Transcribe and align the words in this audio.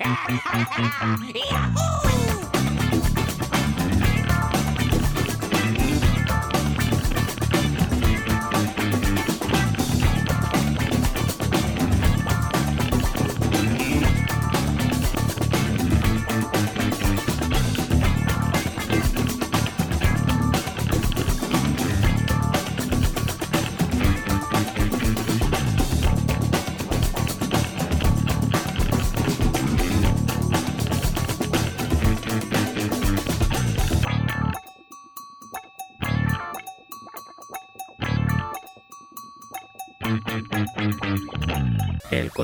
El 0.00 0.16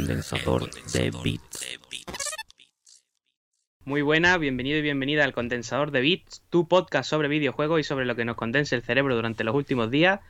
condensador 0.06 0.70
de 0.92 1.10
bits. 1.24 1.78
Muy 3.84 4.02
buena, 4.02 4.38
bienvenido 4.38 4.78
y 4.78 4.82
bienvenida 4.82 5.24
al 5.24 5.32
Condensador 5.32 5.90
de 5.90 6.00
Bits, 6.00 6.44
tu 6.48 6.68
podcast 6.68 7.10
sobre 7.10 7.26
videojuegos 7.26 7.80
y 7.80 7.82
sobre 7.82 8.04
lo 8.04 8.14
que 8.14 8.24
nos 8.24 8.36
condensa 8.36 8.76
el 8.76 8.82
cerebro 8.82 9.16
durante 9.16 9.42
los 9.42 9.52
últimos 9.56 9.90
días. 9.90 10.20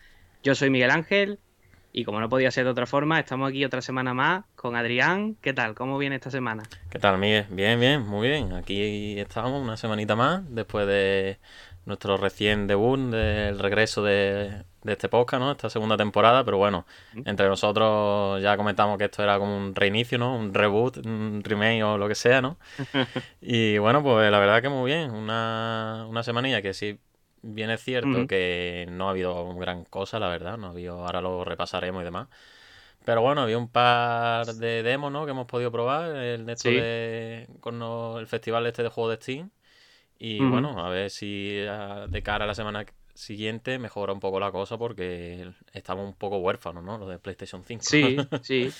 Yo 0.42 0.54
soy 0.54 0.70
Miguel 0.70 0.90
Ángel 0.90 1.38
y 1.92 2.04
como 2.04 2.20
no 2.20 2.30
podía 2.30 2.50
ser 2.50 2.64
de 2.64 2.70
otra 2.70 2.86
forma, 2.86 3.20
estamos 3.20 3.50
aquí 3.50 3.66
otra 3.66 3.82
semana 3.82 4.14
más 4.14 4.46
con 4.54 4.76
Adrián. 4.76 5.36
¿Qué 5.42 5.52
tal? 5.52 5.74
¿Cómo 5.74 5.98
viene 5.98 6.16
esta 6.16 6.30
semana? 6.30 6.62
¿Qué 6.88 6.98
tal, 6.98 7.18
Miguel? 7.18 7.44
Bien, 7.50 7.78
bien, 7.78 8.00
muy 8.00 8.28
bien. 8.28 8.54
Aquí 8.54 9.20
estamos 9.20 9.62
una 9.62 9.76
semanita 9.76 10.16
más 10.16 10.42
después 10.54 10.86
de 10.86 11.38
nuestro 11.84 12.16
recién 12.16 12.66
debut, 12.66 12.98
del 13.10 13.58
regreso 13.58 14.02
de, 14.02 14.64
de 14.86 14.92
este 14.92 15.08
podcast, 15.08 15.40
¿no? 15.42 15.50
Esta 15.50 15.68
segunda 15.68 15.96
temporada, 15.96 16.44
pero 16.44 16.56
bueno, 16.58 16.86
entre 17.24 17.48
nosotros 17.48 18.40
ya 18.42 18.56
comentamos 18.56 18.96
que 18.96 19.04
esto 19.04 19.22
era 19.22 19.38
como 19.38 19.56
un 19.56 19.74
reinicio, 19.74 20.16
¿no? 20.18 20.36
Un 20.36 20.54
reboot, 20.54 21.04
un 21.04 21.42
remake 21.44 21.82
o 21.82 21.98
lo 21.98 22.08
que 22.08 22.14
sea, 22.14 22.40
¿no? 22.40 22.56
y 23.40 23.78
bueno, 23.78 24.02
pues 24.02 24.30
la 24.30 24.38
verdad 24.38 24.62
que 24.62 24.68
muy 24.68 24.92
bien, 24.92 25.10
una, 25.10 26.06
una 26.08 26.22
semanilla 26.22 26.62
que 26.62 26.72
sí 26.72 26.98
bien 27.42 27.70
es 27.70 27.82
cierto 27.82 28.26
que 28.26 28.86
no 28.90 29.08
ha 29.08 29.10
habido 29.10 29.54
gran 29.56 29.84
cosa, 29.84 30.18
la 30.18 30.28
verdad, 30.28 30.56
no 30.56 30.68
ha 30.68 30.70
habido, 30.70 31.04
ahora 31.04 31.20
lo 31.20 31.44
repasaremos 31.44 32.02
y 32.02 32.04
demás. 32.04 32.28
Pero 33.04 33.22
bueno, 33.22 33.42
había 33.42 33.56
un 33.56 33.68
par 33.68 34.46
de 34.46 34.82
demos, 34.82 35.12
¿no? 35.12 35.24
Que 35.26 35.30
hemos 35.30 35.46
podido 35.46 35.70
probar, 35.70 36.16
el 36.16 36.44
de 36.44 36.52
esto 36.54 36.68
Sí. 36.68 36.74
de, 36.74 37.48
con 37.60 37.80
el 38.18 38.26
festival 38.26 38.66
este 38.66 38.82
de 38.82 38.88
juegos 38.88 39.16
de 39.16 39.22
Steam. 39.22 39.50
Y 40.18 40.40
bueno, 40.40 40.84
a 40.84 40.88
ver 40.88 41.10
si 41.10 41.64
ah, 41.68 42.06
de 42.08 42.22
cara 42.22 42.44
a 42.44 42.48
la 42.48 42.54
semana 42.54 42.84
siguiente 43.16 43.78
mejora 43.78 44.12
un 44.12 44.20
poco 44.20 44.38
la 44.40 44.52
cosa 44.52 44.76
porque 44.78 45.48
estamos 45.72 46.06
un 46.06 46.14
poco 46.14 46.38
huérfanos, 46.38 46.84
¿no? 46.84 46.98
Lo 46.98 47.08
de 47.08 47.18
PlayStation 47.18 47.64
5. 47.64 47.82
Sí, 47.84 48.16
sí. 48.42 48.70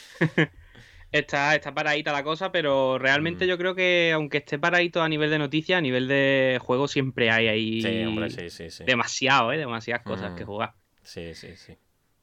está, 1.13 1.55
está 1.55 1.75
paradita 1.75 2.13
la 2.13 2.23
cosa, 2.23 2.53
pero 2.53 2.99
realmente 2.99 3.47
Mm. 3.47 3.49
yo 3.49 3.59
creo 3.59 3.75
que 3.75 4.13
aunque 4.15 4.39
esté 4.39 4.59
paradito 4.59 5.03
a 5.03 5.09
nivel 5.09 5.31
de 5.31 5.39
noticias, 5.39 5.79
a 5.79 5.81
nivel 5.83 6.09
de 6.09 6.59
juego 6.63 6.89
siempre 6.89 7.31
hay 7.31 7.49
ahí 7.49 7.81
Sí, 7.83 8.05
hombre, 8.05 8.31
sí, 8.31 8.51
sí, 8.51 8.71
sí. 8.71 8.85
demasiado, 8.85 9.53
¿eh? 9.53 9.59
Demasiadas 9.59 10.05
cosas 10.05 10.33
Mm. 10.33 10.37
que 10.37 10.45
jugar. 10.45 10.75
Sí, 11.03 11.35
sí, 11.35 11.57
sí. 11.57 11.77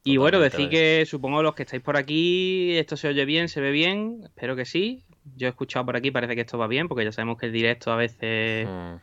Y 0.05 0.17
bueno, 0.17 0.41
decir 0.41 0.67
que 0.69 1.05
supongo 1.05 1.41
los 1.41 1.55
que 1.55 1.63
estáis 1.63 1.81
por 1.81 1.95
aquí, 1.95 2.75
esto 2.77 2.97
se 2.97 3.07
oye 3.07 3.23
bien, 3.23 3.47
se 3.47 3.61
ve 3.61 3.71
bien, 3.71 4.19
espero 4.25 4.53
que 4.55 4.65
sí. 4.65 5.05
Yo 5.37 5.47
he 5.47 5.49
escuchado 5.49 5.85
por 5.85 5.95
aquí, 5.95 6.11
parece 6.11 6.35
que 6.35 6.41
esto 6.41 6.57
va 6.57 6.67
bien, 6.67 6.89
porque 6.89 7.05
ya 7.05 7.13
sabemos 7.13 7.37
que 7.37 7.45
el 7.45 7.53
directo 7.53 7.89
a 7.91 7.95
veces 7.95 8.67
Mm. 8.67 8.95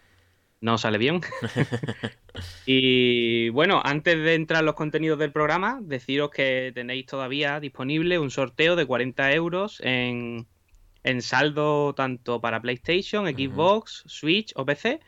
No 0.61 0.79
sale 0.79 0.99
bien. 0.99 1.21
y 2.67 3.49
bueno, 3.51 3.81
antes 3.85 4.19
de 4.19 4.35
entrar 4.35 4.61
en 4.61 4.67
los 4.67 4.75
contenidos 4.75 5.19
del 5.19 5.33
programa, 5.33 5.81
deciros 5.83 6.31
que 6.31 6.73
tenéis 6.75 7.07
todavía 7.07 7.61
disponible 7.61 8.19
un 8.19 8.31
sorteo 8.31 8.77
de 8.77 8.87
40 8.87 9.33
euros 9.33 9.81
en, 9.83 10.47
en 11.03 11.23
saldo 11.23 11.95
tanto 11.95 12.41
para 12.41 12.61
PlayStation. 12.61 13.27
Xbox, 13.27 14.05
Switch 14.07 14.53
o 14.55 14.67
PC. 14.67 15.01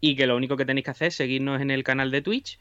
Y 0.00 0.16
que 0.16 0.26
lo 0.26 0.36
único 0.36 0.56
que 0.56 0.64
tenéis 0.64 0.86
que 0.86 0.90
hacer 0.90 1.08
es 1.08 1.14
seguirnos 1.14 1.60
en 1.60 1.70
el 1.70 1.84
canal 1.84 2.10
de 2.10 2.22
Twitch. 2.22 2.58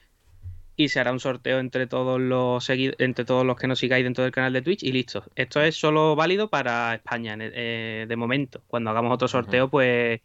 Y 0.76 0.90
se 0.90 1.00
hará 1.00 1.12
un 1.12 1.20
sorteo 1.20 1.60
entre 1.60 1.88
todos 1.88 2.22
los 2.22 2.70
entre 2.70 3.26
todos 3.26 3.46
los 3.46 3.58
que 3.58 3.68
nos 3.68 3.80
sigáis 3.80 4.06
dentro 4.06 4.24
del 4.24 4.32
canal 4.32 4.54
de 4.54 4.62
Twitch 4.62 4.84
y 4.84 4.94
listo. 4.94 5.26
Esto 5.36 5.62
es 5.62 5.76
solo 5.76 6.16
válido 6.16 6.50
para 6.50 6.96
España 6.96 7.36
eh, 7.38 8.06
de 8.08 8.16
momento. 8.16 8.62
Cuando 8.68 8.90
hagamos 8.90 9.14
otro 9.14 9.28
sorteo, 9.28 9.70
pues 9.70 10.22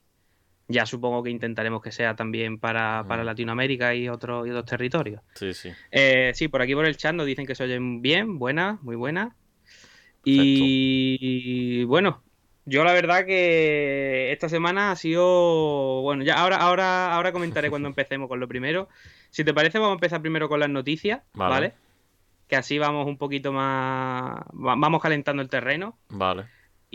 ya 0.74 0.84
supongo 0.86 1.22
que 1.22 1.30
intentaremos 1.30 1.80
que 1.80 1.92
sea 1.92 2.14
también 2.16 2.58
para, 2.58 3.04
para 3.08 3.22
Ujú. 3.22 3.26
Latinoamérica 3.26 3.94
y 3.94 4.08
otros 4.08 4.46
y 4.46 4.50
otros 4.50 4.66
territorios. 4.66 5.22
Sí, 5.34 5.54
sí. 5.54 5.70
Eh, 5.90 6.32
sí, 6.34 6.48
por 6.48 6.60
aquí 6.62 6.74
por 6.74 6.84
el 6.86 6.96
chat 6.96 7.14
nos 7.14 7.26
dicen 7.26 7.46
que 7.46 7.54
se 7.54 7.64
oyen 7.64 8.02
bien, 8.02 8.38
buenas, 8.38 8.82
muy 8.82 8.96
buenas. 8.96 9.32
Y 10.66 11.84
bueno, 11.84 12.22
yo 12.64 12.84
la 12.84 12.92
verdad 12.92 13.24
que 13.26 14.32
esta 14.32 14.48
semana 14.48 14.90
ha 14.90 14.96
sido. 14.96 16.00
Bueno, 16.02 16.24
ya 16.24 16.34
ahora, 16.34 16.56
ahora, 16.56 17.12
ahora 17.14 17.32
comentaré 17.32 17.70
cuando 17.70 17.88
empecemos 17.94 18.28
con 18.28 18.40
lo 18.40 18.48
primero. 18.48 18.88
Si 19.30 19.44
te 19.44 19.54
parece, 19.54 19.78
vamos 19.78 19.92
a 19.92 19.94
empezar 19.98 20.20
primero 20.22 20.48
con 20.48 20.60
las 20.60 20.70
noticias, 20.70 21.22
Vale. 21.34 21.50
¿vale? 21.54 21.72
Que 22.48 22.56
así 22.56 22.78
vamos 22.78 23.06
un 23.06 23.16
poquito 23.18 23.52
más. 23.52 24.36
va- 24.52 24.76
Vamos 24.76 25.00
calentando 25.02 25.42
el 25.42 25.48
terreno. 25.48 25.98
Vale. 26.10 26.44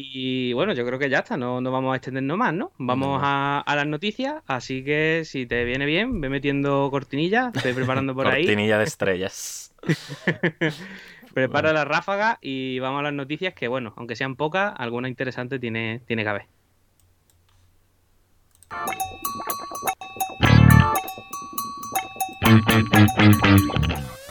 Y 0.01 0.53
bueno, 0.53 0.71
yo 0.71 0.85
creo 0.85 0.97
que 0.97 1.09
ya 1.09 1.19
está, 1.19 1.35
no, 1.35 1.59
no 1.59 1.71
vamos 1.71 1.91
a 1.91 1.97
extendernos 1.97 2.37
más, 2.37 2.53
¿no? 2.53 2.71
Vamos 2.77 3.19
a, 3.21 3.59
a 3.59 3.75
las 3.75 3.85
noticias, 3.85 4.35
así 4.47 4.81
que 4.81 5.23
si 5.25 5.45
te 5.45 5.65
viene 5.65 5.85
bien, 5.85 6.21
ve 6.21 6.29
metiendo 6.29 6.87
cortinillas, 6.89 7.53
estoy 7.53 7.73
preparando 7.73 8.15
por 8.15 8.25
ahí. 8.25 8.45
Cortinilla 8.45 8.77
de 8.77 8.85
estrellas. 8.85 9.75
Prepara 11.33 11.73
la 11.73 11.83
ráfaga 11.83 12.39
y 12.41 12.79
vamos 12.79 13.01
a 13.01 13.03
las 13.03 13.13
noticias 13.13 13.53
que, 13.53 13.67
bueno, 13.67 13.93
aunque 13.97 14.15
sean 14.15 14.37
pocas, 14.37 14.73
alguna 14.77 15.09
interesante 15.09 15.59
tiene, 15.59 15.99
tiene 16.07 16.23
que 16.23 16.29
haber. 16.29 16.45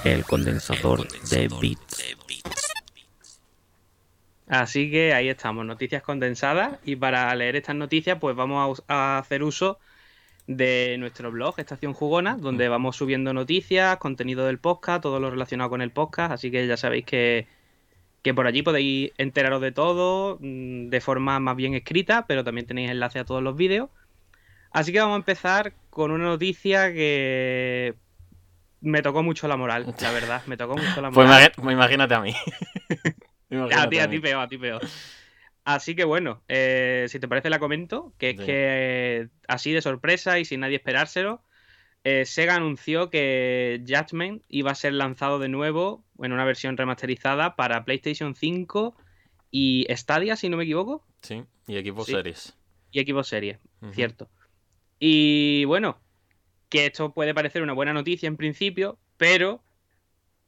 El 0.03 0.25
condensador 0.25 1.07
de 1.29 1.49
bits. 1.61 2.17
Así 4.49 4.91
que 4.91 5.13
ahí 5.13 5.29
estamos, 5.29 5.65
noticias 5.67 6.03
condensadas. 6.03 6.79
Y 6.85 6.97
para 6.97 7.35
leer 7.35 7.57
estas 7.57 7.77
noticias, 7.77 8.19
pues 8.19 8.35
vamos 8.35 8.83
a 8.89 9.19
hacer 9.19 9.43
uso 9.43 9.79
de 10.47 10.97
nuestro 10.99 11.31
blog, 11.31 11.59
Estación 11.61 11.93
Jugona, 11.93 12.37
donde 12.39 12.69
vamos 12.69 12.97
subiendo 12.97 13.35
noticias, 13.35 13.99
contenido 13.99 14.47
del 14.47 14.59
podcast, 14.59 15.03
todo 15.03 15.21
lo 15.21 15.31
relacionado 15.31 15.69
con 15.69 15.83
el 15.83 15.91
podcast. 15.91 16.33
Así 16.33 16.51
que 16.51 16.67
ya 16.67 16.79
sabéis 16.79 17.05
que, 17.05 17.47
que 18.23 18.33
por 18.33 18.47
allí 18.47 18.63
podéis 18.63 19.13
enteraros 19.19 19.61
de 19.61 19.73
todo 19.73 20.39
mm, 20.41 20.89
de 20.89 21.01
forma 21.03 21.39
más 21.41 21.55
bien 21.55 21.75
escrita, 21.75 22.25
pero 22.27 22.45
también 22.45 22.67
tenéis 22.67 22.91
enlace 22.91 23.19
a 23.19 23.25
todos 23.27 23.43
los 23.43 23.55
vídeos. 23.57 23.91
Así 24.71 24.91
que 24.93 25.01
vamos 25.01 25.15
a 25.15 25.19
empezar 25.19 25.75
con 25.91 26.11
una 26.11 26.25
noticia 26.25 26.91
que 26.95 27.95
me 28.81 29.03
tocó 29.03 29.23
mucho 29.23 29.49
la 29.49 29.57
moral, 29.59 29.95
la 30.01 30.13
verdad. 30.13 30.43
Me 30.47 30.57
tocó 30.57 30.75
mucho 30.77 31.03
la 31.03 31.11
Pues 31.11 31.27
moral. 31.29 31.53
imagi- 31.59 31.73
imagínate 31.73 32.15
a 32.15 32.21
mí. 32.21 32.35
A 33.51 33.89
ti, 33.89 33.99
a 33.99 34.11
ti 34.11 34.19
peor, 34.21 34.43
a 34.43 34.49
ti 34.49 34.59
peor. 34.59 34.83
Así 35.65 35.95
que 35.95 36.05
bueno, 36.05 36.43
eh, 36.49 37.07
si 37.09 37.19
te 37.21 37.29
parece 37.29 37.51
la 37.51 37.59
comento, 37.59 38.13
que 38.19 38.31
es 38.31 38.37
Sí. 38.41 38.47
que 38.47 38.53
eh, 38.57 39.29
así 39.49 39.73
de 39.73 39.83
sorpresa 39.83 40.39
y 40.39 40.45
sin 40.45 40.61
nadie 40.61 40.77
esperárselo, 40.77 41.43
eh, 42.05 42.25
Sega 42.25 42.55
anunció 42.55 43.11
que 43.11 43.83
Judgment 43.87 44.43
iba 44.49 44.71
a 44.71 44.75
ser 44.75 44.95
lanzado 44.95 45.39
de 45.39 45.49
nuevo 45.49 46.05
en 46.23 46.33
una 46.33 46.45
versión 46.45 46.77
remasterizada 46.77 47.55
para 47.57 47.85
PlayStation 47.85 48.35
5 48.35 48.97
y 49.51 49.87
Stadia, 49.91 50.37
si 50.37 50.49
no 50.49 50.57
me 50.57 50.65
equivoco, 50.65 51.05
Sí, 51.23 51.43
y 51.67 51.77
equipo 51.77 52.05
Sí. 52.05 52.13
series. 52.13 52.57
y 52.91 53.05
Xbox 53.05 53.29
Series, 53.29 53.59
cierto. 53.93 54.31
Y 54.99 55.65
bueno, 55.67 56.01
que 56.71 56.87
esto 56.87 57.13
puede 57.13 57.35
parecer 57.35 57.63
una 57.63 57.75
buena 57.75 57.93
noticia 57.93 58.27
en 58.27 58.37
principio, 58.39 58.99
pero 59.19 59.63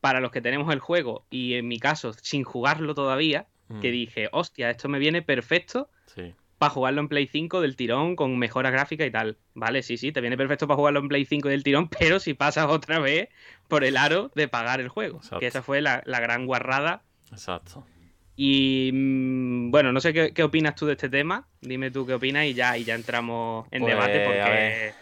para 0.01 0.21
los 0.21 0.31
que 0.31 0.41
tenemos 0.41 0.73
el 0.73 0.81
juego 0.81 1.27
y 1.31 1.55
en 1.55 1.69
mi 1.69 1.79
caso 1.79 2.13
sin 2.15 2.45
jugarlo 2.45 2.95
todavía, 2.95 3.47
Mm, 3.69 3.81
que 3.81 3.93
dije, 3.93 4.29
hostia, 4.33 4.69
esto 4.69 4.89
me 4.89 4.99
viene 4.99 5.23
perfecto 5.23 5.91
Sí. 6.07 6.35
para 6.59 6.71
jugarlo 6.71 7.01
en 7.03 7.09
Play 7.09 7.29
5 7.29 7.61
del 7.61 7.77
tirón 7.77 8.17
con 8.17 8.37
mejoras 8.37 8.73
gráficas 8.73 9.07
y 9.07 9.13
tal. 9.13 9.39
Vale, 9.55 9.85
sí, 9.85 9.97
sí, 9.97 10.11
te 10.11 10.21
viene 10.21 10.37
perfecto 10.37 10.67
para 10.67 10.77
jugarlo 10.77 10.99
en 10.99 11.07
Play 11.09 11.25
5 11.25 11.49
del 11.49 11.63
tirón, 11.63 11.89
pero 11.99 12.19
si 12.19 12.35
pasas 12.35 12.67
otra 12.69 12.99
vez 12.99 13.29
por 13.69 13.85
el 13.85 13.97
aro 13.97 14.33
de 14.35 14.49
pagar 14.49 14.81
el 14.81 14.89
juego. 14.89 15.19
Exacto. 15.19 15.39
Que 15.39 15.47
esa 15.47 15.63
fue 15.63 15.81
la, 15.81 16.03
la 16.05 16.19
gran 16.19 16.47
guarrada. 16.47 17.03
Exacto. 17.31 17.87
Y 18.35 18.91
mm, 18.93 19.71
bueno, 19.71 19.93
no 19.93 20.01
sé 20.01 20.13
qué, 20.13 20.33
qué 20.35 20.43
opinas 20.43 20.75
tú 20.75 20.87
de 20.87 20.93
este 20.95 21.09
tema. 21.09 21.47
Dime 21.61 21.91
tú 21.93 22.05
qué 22.07 22.15
opinas 22.15 22.47
y 22.47 22.55
ya, 22.55 22.77
y 22.77 22.83
ya 22.83 22.97
entramos 22.97 23.69
en 23.71 23.83
Pues, 23.83 23.95
debate 23.95 24.25
porque... 24.25 24.93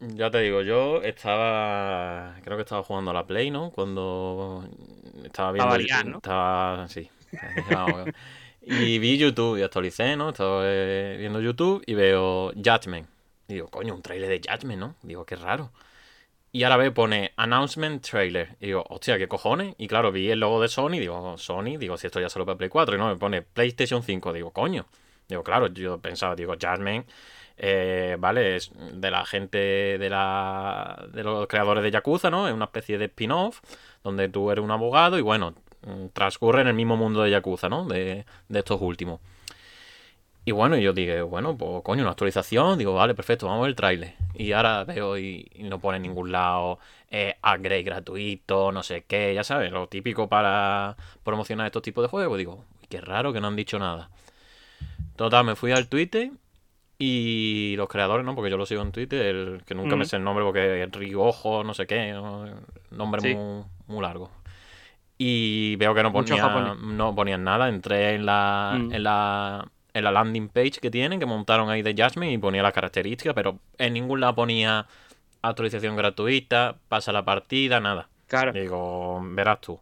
Ya 0.00 0.30
te 0.30 0.38
digo, 0.38 0.62
yo 0.62 1.02
estaba. 1.02 2.36
Creo 2.42 2.56
que 2.56 2.62
estaba 2.62 2.82
jugando 2.82 3.10
a 3.10 3.14
la 3.14 3.26
Play, 3.26 3.50
¿no? 3.50 3.70
Cuando 3.70 4.66
estaba 5.24 5.52
viendo. 5.52 5.70
variar, 5.70 6.06
¿no? 6.06 6.16
Estaba. 6.16 6.88
Sí. 6.88 7.08
Y 8.62 8.98
vi 8.98 9.16
YouTube 9.16 9.58
y 9.58 9.62
actualicé, 9.62 10.16
¿no? 10.16 10.30
Estaba 10.30 10.62
eh, 10.64 11.16
viendo 11.18 11.40
YouTube 11.40 11.82
y 11.86 11.94
veo 11.94 12.52
Judgment. 12.54 13.08
Y 13.48 13.54
digo, 13.54 13.68
coño, 13.68 13.94
un 13.94 14.02
trailer 14.02 14.28
de 14.28 14.40
Judgment, 14.48 14.78
¿no? 14.78 14.94
Digo, 15.02 15.24
qué 15.24 15.36
raro. 15.36 15.72
Y 16.52 16.64
ahora 16.64 16.76
ve, 16.76 16.90
pone 16.90 17.32
Announcement 17.36 18.04
Trailer. 18.04 18.56
Y 18.60 18.66
digo, 18.66 18.84
hostia, 18.88 19.18
¿qué 19.18 19.28
cojones? 19.28 19.74
Y 19.78 19.88
claro, 19.88 20.12
vi 20.12 20.30
el 20.30 20.40
logo 20.40 20.60
de 20.60 20.68
Sony, 20.68 20.98
digo, 20.98 21.38
Sony, 21.38 21.78
digo, 21.78 21.96
si 21.96 22.06
esto 22.06 22.20
ya 22.20 22.28
solo 22.28 22.44
para 22.44 22.58
Play 22.58 22.68
4. 22.68 22.96
Y 22.96 22.98
no, 22.98 23.08
me 23.08 23.16
pone 23.16 23.42
PlayStation 23.42 24.02
5. 24.02 24.32
Digo, 24.32 24.50
coño. 24.50 24.86
Digo, 25.28 25.42
claro, 25.42 25.68
yo 25.68 25.98
pensaba, 25.98 26.34
digo, 26.34 26.54
Jasmine, 26.60 27.06
eh, 27.62 28.16
¿vale? 28.18 28.56
Es 28.56 28.72
de 28.74 29.10
la 29.10 29.26
gente 29.26 29.58
de, 29.58 30.08
la, 30.08 31.04
de 31.12 31.22
los 31.22 31.46
creadores 31.46 31.82
de 31.82 31.90
Yakuza, 31.90 32.30
¿no? 32.30 32.48
Es 32.48 32.54
una 32.54 32.64
especie 32.64 32.96
de 32.96 33.04
spin-off 33.04 33.60
donde 34.02 34.30
tú 34.30 34.50
eres 34.50 34.64
un 34.64 34.70
abogado 34.70 35.18
y 35.18 35.20
bueno, 35.20 35.54
mm, 35.82 36.06
transcurre 36.14 36.62
en 36.62 36.68
el 36.68 36.74
mismo 36.74 36.96
mundo 36.96 37.22
de 37.22 37.30
Yakuza, 37.30 37.68
¿no? 37.68 37.84
De, 37.84 38.24
de 38.48 38.58
estos 38.58 38.80
últimos. 38.80 39.20
Y 40.46 40.52
bueno, 40.52 40.76
yo 40.78 40.94
dije, 40.94 41.20
bueno, 41.20 41.56
pues 41.58 41.82
coño, 41.82 42.02
una 42.02 42.12
actualización. 42.12 42.78
Digo, 42.78 42.94
vale, 42.94 43.14
perfecto, 43.14 43.46
vamos 43.46 43.66
a 43.66 43.68
el 43.68 43.76
trailer. 43.76 44.14
Y 44.34 44.52
ahora 44.52 44.84
veo 44.84 45.18
y, 45.18 45.50
no 45.58 45.80
pone 45.80 45.96
en 45.96 46.02
ningún 46.04 46.32
lado 46.32 46.78
eh, 47.10 47.36
upgrade 47.42 47.82
gratuito, 47.82 48.72
no 48.72 48.82
sé 48.82 49.04
qué, 49.06 49.34
ya 49.34 49.44
sabes, 49.44 49.70
lo 49.70 49.86
típico 49.88 50.28
para 50.30 50.96
promocionar 51.24 51.66
estos 51.66 51.82
tipos 51.82 52.02
de 52.02 52.08
juegos. 52.08 52.38
Digo, 52.38 52.64
qué 52.88 53.02
raro 53.02 53.34
que 53.34 53.40
no 53.40 53.48
han 53.48 53.56
dicho 53.56 53.78
nada. 53.78 54.08
Total, 55.16 55.44
me 55.44 55.56
fui 55.56 55.72
al 55.72 55.88
Twitter 55.88 56.30
y 57.02 57.76
los 57.78 57.88
creadores, 57.88 58.26
¿no? 58.26 58.34
Porque 58.34 58.50
yo 58.50 58.58
lo 58.58 58.66
sigo 58.66 58.82
en 58.82 58.92
Twitter, 58.92 59.24
el 59.24 59.62
que 59.64 59.74
nunca 59.74 59.96
me 59.96 60.04
sé 60.04 60.16
el 60.16 60.22
nombre 60.22 60.44
porque 60.44 60.82
es 60.82 60.92
Rigojo, 60.92 61.64
no 61.64 61.72
sé 61.72 61.86
qué, 61.86 62.12
nombre 62.90 63.34
muy, 63.34 63.64
muy 63.86 64.02
largo. 64.02 64.30
Y 65.16 65.76
veo 65.76 65.94
que 65.94 66.02
no, 66.02 66.12
ponía, 66.12 66.76
no 66.78 67.14
ponían 67.14 67.42
nada. 67.42 67.70
Entré 67.70 68.16
en 68.16 68.26
la, 68.26 68.76
mm. 68.78 68.92
en 68.92 69.02
la 69.02 69.68
en 69.94 70.04
la 70.04 70.12
landing 70.12 70.48
page 70.48 70.72
que 70.72 70.90
tienen, 70.90 71.18
que 71.18 71.26
montaron 71.26 71.70
ahí 71.70 71.80
de 71.80 71.94
Jasmine 71.96 72.32
y 72.32 72.38
ponía 72.38 72.62
las 72.62 72.74
características, 72.74 73.34
pero 73.34 73.58
en 73.78 73.94
ningún 73.94 74.20
lado 74.20 74.34
ponía 74.34 74.86
actualización 75.40 75.96
gratuita, 75.96 76.76
pasa 76.88 77.12
la 77.12 77.24
partida, 77.24 77.80
nada. 77.80 78.08
Claro. 78.26 78.52
Digo, 78.52 79.20
verás 79.22 79.60
tú. 79.62 79.80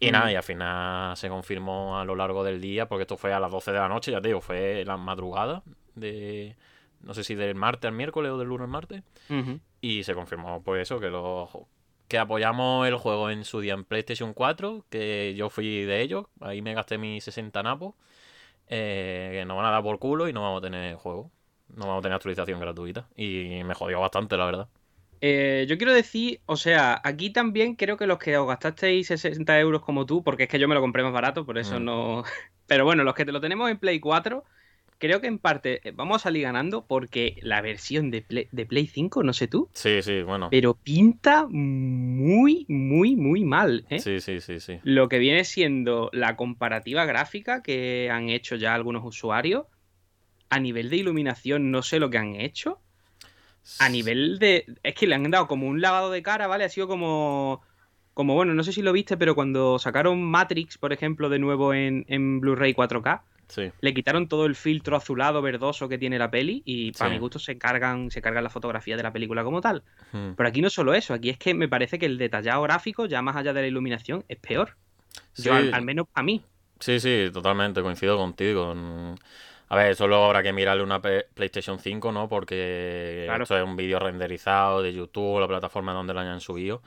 Y 0.00 0.10
nada, 0.10 0.32
y 0.32 0.34
al 0.34 0.42
final 0.42 1.16
se 1.16 1.28
confirmó 1.28 1.98
a 1.98 2.04
lo 2.04 2.16
largo 2.16 2.42
del 2.42 2.60
día, 2.60 2.88
porque 2.88 3.02
esto 3.02 3.16
fue 3.16 3.32
a 3.32 3.38
las 3.38 3.52
12 3.52 3.70
de 3.70 3.78
la 3.78 3.88
noche, 3.88 4.10
ya 4.10 4.20
te 4.20 4.28
digo, 4.28 4.40
fue 4.40 4.84
la 4.84 4.96
madrugada 4.96 5.62
de. 5.94 6.56
No 7.00 7.14
sé 7.14 7.24
si 7.24 7.34
del 7.34 7.54
martes 7.54 7.88
al 7.88 7.94
miércoles 7.94 8.32
o 8.32 8.38
del 8.38 8.48
lunes 8.48 8.64
al 8.64 8.70
martes. 8.70 9.02
Y 9.80 10.04
se 10.04 10.14
confirmó, 10.14 10.62
pues 10.62 10.82
eso, 10.82 11.00
que 11.00 11.08
los. 11.08 11.48
Que 12.08 12.18
apoyamos 12.18 12.88
el 12.88 12.96
juego 12.96 13.30
en 13.30 13.44
su 13.44 13.60
día 13.60 13.74
en 13.74 13.84
PlayStation 13.84 14.34
4, 14.34 14.84
que 14.90 15.34
yo 15.36 15.48
fui 15.48 15.84
de 15.84 16.02
ellos, 16.02 16.26
ahí 16.40 16.60
me 16.60 16.74
gasté 16.74 16.98
mis 16.98 17.22
60 17.22 17.62
napos, 17.62 17.94
eh, 18.66 19.30
que 19.32 19.44
nos 19.44 19.56
van 19.56 19.66
a 19.66 19.70
dar 19.70 19.82
por 19.84 20.00
culo 20.00 20.28
y 20.28 20.32
no 20.32 20.42
vamos 20.42 20.58
a 20.58 20.62
tener 20.62 20.96
juego. 20.96 21.30
No 21.68 21.86
vamos 21.86 22.00
a 22.00 22.02
tener 22.02 22.16
actualización 22.16 22.58
gratuita. 22.58 23.06
Y 23.16 23.62
me 23.64 23.74
jodió 23.74 24.00
bastante, 24.00 24.36
la 24.36 24.44
verdad. 24.44 24.68
Eh, 25.20 25.66
yo 25.68 25.76
quiero 25.76 25.92
decir, 25.92 26.40
o 26.46 26.56
sea, 26.56 27.00
aquí 27.04 27.30
también 27.30 27.76
creo 27.76 27.96
que 27.96 28.06
los 28.06 28.18
que 28.18 28.36
os 28.38 28.48
gastasteis 28.48 29.08
60 29.08 29.58
euros 29.60 29.82
como 29.82 30.06
tú, 30.06 30.22
porque 30.22 30.44
es 30.44 30.48
que 30.48 30.58
yo 30.58 30.66
me 30.66 30.74
lo 30.74 30.80
compré 30.80 31.02
más 31.02 31.12
barato, 31.12 31.44
por 31.44 31.58
eso 31.58 31.78
mm. 31.78 31.84
no. 31.84 32.24
Pero 32.66 32.84
bueno, 32.84 33.04
los 33.04 33.14
que 33.14 33.24
te 33.24 33.32
lo 33.32 33.40
tenemos 33.40 33.70
en 33.70 33.78
Play 33.78 34.00
4, 34.00 34.44
creo 35.00 35.20
que 35.20 35.26
en 35.26 35.38
parte 35.38 35.80
eh, 35.82 35.92
vamos 35.92 36.16
a 36.16 36.18
salir 36.20 36.44
ganando 36.44 36.86
porque 36.86 37.36
la 37.42 37.60
versión 37.60 38.12
de 38.12 38.22
Play, 38.22 38.46
de 38.52 38.66
Play 38.66 38.86
5, 38.86 39.24
no 39.24 39.32
sé 39.32 39.48
tú. 39.48 39.68
Sí, 39.72 40.00
sí, 40.02 40.22
bueno. 40.22 40.48
Pero 40.50 40.74
pinta 40.74 41.46
muy, 41.48 42.66
muy, 42.68 43.16
muy 43.16 43.44
mal. 43.44 43.84
¿eh? 43.90 43.98
Sí, 43.98 44.20
sí, 44.20 44.40
sí, 44.40 44.60
sí. 44.60 44.78
Lo 44.84 45.08
que 45.08 45.18
viene 45.18 45.42
siendo 45.42 46.10
la 46.12 46.36
comparativa 46.36 47.04
gráfica 47.06 47.62
que 47.62 48.08
han 48.12 48.28
hecho 48.28 48.54
ya 48.54 48.74
algunos 48.74 49.04
usuarios. 49.04 49.66
A 50.52 50.58
nivel 50.58 50.90
de 50.90 50.96
iluminación, 50.96 51.70
no 51.70 51.80
sé 51.82 52.00
lo 52.00 52.10
que 52.10 52.18
han 52.18 52.34
hecho 52.34 52.80
a 53.78 53.88
nivel 53.88 54.38
de. 54.38 54.66
Es 54.82 54.94
que 54.94 55.06
le 55.06 55.14
han 55.14 55.30
dado 55.30 55.46
como 55.46 55.66
un 55.68 55.80
lavado 55.80 56.10
de 56.10 56.22
cara, 56.22 56.46
¿vale? 56.46 56.64
Ha 56.64 56.68
sido 56.68 56.88
como. 56.88 57.62
Como 58.14 58.34
bueno, 58.34 58.54
no 58.54 58.64
sé 58.64 58.72
si 58.72 58.82
lo 58.82 58.92
viste, 58.92 59.16
pero 59.16 59.34
cuando 59.34 59.78
sacaron 59.78 60.22
Matrix, 60.22 60.76
por 60.78 60.92
ejemplo, 60.92 61.28
de 61.28 61.38
nuevo 61.38 61.72
en, 61.72 62.40
Blu-ray 62.40 62.74
4K, 62.74 63.22
le 63.80 63.94
quitaron 63.94 64.28
todo 64.28 64.46
el 64.46 64.54
filtro 64.54 64.96
azulado, 64.96 65.42
verdoso 65.42 65.88
que 65.88 65.98
tiene 65.98 66.18
la 66.18 66.30
peli 66.30 66.62
y 66.64 66.92
para 66.92 67.10
mi 67.10 67.18
gusto 67.18 67.38
se 67.38 67.58
cargan, 67.58 68.10
se 68.10 68.22
cargan 68.22 68.44
la 68.44 68.50
fotografía 68.50 68.96
de 68.96 69.02
la 69.02 69.12
película 69.12 69.44
como 69.44 69.60
tal. 69.60 69.82
Pero 70.12 70.48
aquí 70.48 70.60
no 70.62 70.70
solo 70.70 70.94
eso, 70.94 71.14
aquí 71.14 71.30
es 71.30 71.38
que 71.38 71.54
me 71.54 71.68
parece 71.68 71.98
que 71.98 72.06
el 72.06 72.18
detallado 72.18 72.62
gráfico, 72.62 73.06
ya 73.06 73.22
más 73.22 73.36
allá 73.36 73.52
de 73.52 73.62
la 73.62 73.68
iluminación, 73.68 74.24
es 74.28 74.38
peor. 74.38 74.76
al, 75.50 75.82
menos 75.82 76.06
a 76.14 76.22
mí. 76.22 76.42
Sí, 76.78 77.00
sí, 77.00 77.30
totalmente, 77.32 77.82
coincido 77.82 78.16
contigo. 78.16 78.74
A 79.68 79.76
ver, 79.76 79.92
eso 79.92 80.08
luego 80.08 80.24
habrá 80.24 80.42
que 80.42 80.52
mirarle 80.52 80.82
una 80.82 81.00
PlayStation 81.00 81.78
5, 81.78 82.10
¿no? 82.10 82.28
Porque 82.28 83.28
esto 83.40 83.56
es 83.56 83.64
un 83.64 83.76
vídeo 83.76 83.98
renderizado 84.00 84.82
de 84.82 84.92
YouTube, 84.92 85.40
la 85.40 85.46
plataforma 85.46 85.92
donde 85.92 86.12
lo 86.12 86.20
hayan 86.20 86.40
subido. 86.40 86.82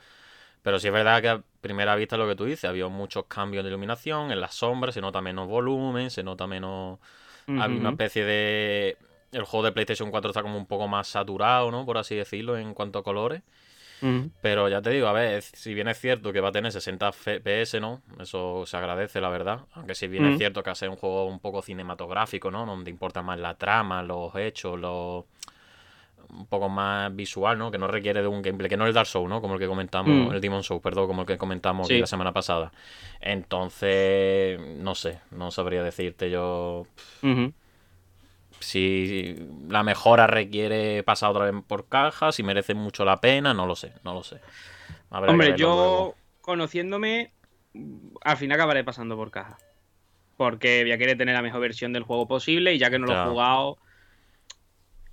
Pero 0.64 0.78
sí 0.80 0.86
es 0.86 0.94
verdad 0.94 1.20
que 1.20 1.28
a 1.28 1.42
primera 1.60 1.94
vista 1.94 2.16
lo 2.16 2.26
que 2.26 2.34
tú 2.34 2.46
dices, 2.46 2.64
había 2.64 2.88
muchos 2.88 3.26
cambios 3.26 3.62
de 3.64 3.68
iluminación, 3.68 4.32
en 4.32 4.40
las 4.40 4.54
sombras 4.54 4.94
se 4.94 5.02
nota 5.02 5.20
menos 5.20 5.46
volumen, 5.46 6.10
se 6.10 6.22
nota 6.22 6.46
menos... 6.46 6.98
Había 7.46 7.78
una 7.78 7.90
especie 7.90 8.24
de... 8.24 8.96
El 9.30 9.44
juego 9.44 9.66
de 9.66 9.72
PlayStation 9.72 10.10
4 10.10 10.30
está 10.30 10.40
como 10.40 10.56
un 10.56 10.64
poco 10.64 10.88
más 10.88 11.06
saturado, 11.06 11.70
¿no? 11.70 11.84
Por 11.84 11.98
así 11.98 12.14
decirlo, 12.16 12.56
en 12.56 12.72
cuanto 12.72 12.98
a 12.98 13.02
colores. 13.02 13.42
Pero 14.40 14.70
ya 14.70 14.80
te 14.80 14.88
digo, 14.88 15.06
a 15.06 15.12
ver, 15.12 15.42
si 15.42 15.74
bien 15.74 15.88
es 15.88 15.98
cierto 16.00 16.32
que 16.32 16.40
va 16.40 16.48
a 16.48 16.52
tener 16.52 16.72
60 16.72 17.12
FPS, 17.12 17.78
¿no? 17.78 18.00
Eso 18.18 18.64
se 18.64 18.76
agradece, 18.78 19.20
la 19.20 19.28
verdad. 19.28 19.60
Aunque 19.74 19.94
si 19.94 20.08
bien 20.08 20.24
es 20.24 20.38
cierto 20.38 20.62
que 20.62 20.70
hace 20.70 20.88
un 20.88 20.96
juego 20.96 21.26
un 21.26 21.40
poco 21.40 21.60
cinematográfico, 21.60 22.50
¿no? 22.50 22.64
Donde 22.64 22.90
importa 22.90 23.20
más 23.20 23.38
la 23.38 23.54
trama, 23.54 24.02
los 24.02 24.34
hechos, 24.36 24.80
los 24.80 25.26
un 26.30 26.46
poco 26.46 26.68
más 26.68 27.14
visual, 27.14 27.58
¿no? 27.58 27.70
Que 27.70 27.78
no 27.78 27.86
requiere 27.86 28.22
de 28.22 28.28
un 28.28 28.42
gameplay, 28.42 28.68
que 28.68 28.76
no 28.76 28.84
es 28.84 28.88
el 28.88 28.94
Dark 28.94 29.06
Souls, 29.06 29.28
¿no? 29.28 29.40
Como 29.40 29.54
el 29.54 29.60
que 29.60 29.66
comentamos, 29.66 30.32
el 30.32 30.40
Demon 30.40 30.62
Souls, 30.62 30.82
perdón, 30.82 31.06
como 31.06 31.22
el 31.22 31.26
que 31.26 31.38
comentamos 31.38 31.90
la 31.90 32.06
semana 32.06 32.32
pasada. 32.32 32.72
Entonces, 33.20 34.60
no 34.78 34.94
sé, 34.94 35.20
no 35.30 35.50
sabría 35.50 35.82
decirte 35.82 36.30
yo 36.30 36.86
si 38.60 39.36
la 39.68 39.82
mejora 39.82 40.26
requiere 40.26 41.02
pasar 41.02 41.30
otra 41.30 41.50
vez 41.50 41.62
por 41.66 41.88
caja, 41.88 42.32
si 42.32 42.42
merece 42.42 42.74
mucho 42.74 43.04
la 43.04 43.20
pena, 43.20 43.52
no 43.52 43.66
lo 43.66 43.76
sé, 43.76 43.92
no 44.04 44.14
lo 44.14 44.22
sé. 44.22 44.40
Hombre, 45.10 45.54
yo 45.56 46.14
conociéndome, 46.40 47.32
al 48.22 48.36
fin 48.36 48.52
acabaré 48.52 48.84
pasando 48.84 49.16
por 49.16 49.30
caja. 49.30 49.58
Porque 50.36 50.82
voy 50.82 50.90
a 50.90 50.98
querer 50.98 51.16
tener 51.16 51.34
la 51.36 51.42
mejor 51.42 51.60
versión 51.60 51.92
del 51.92 52.02
juego 52.02 52.26
posible 52.26 52.74
y 52.74 52.78
ya 52.78 52.90
que 52.90 52.98
no 52.98 53.06
lo 53.06 53.12
he 53.12 53.26
jugado, 53.28 53.78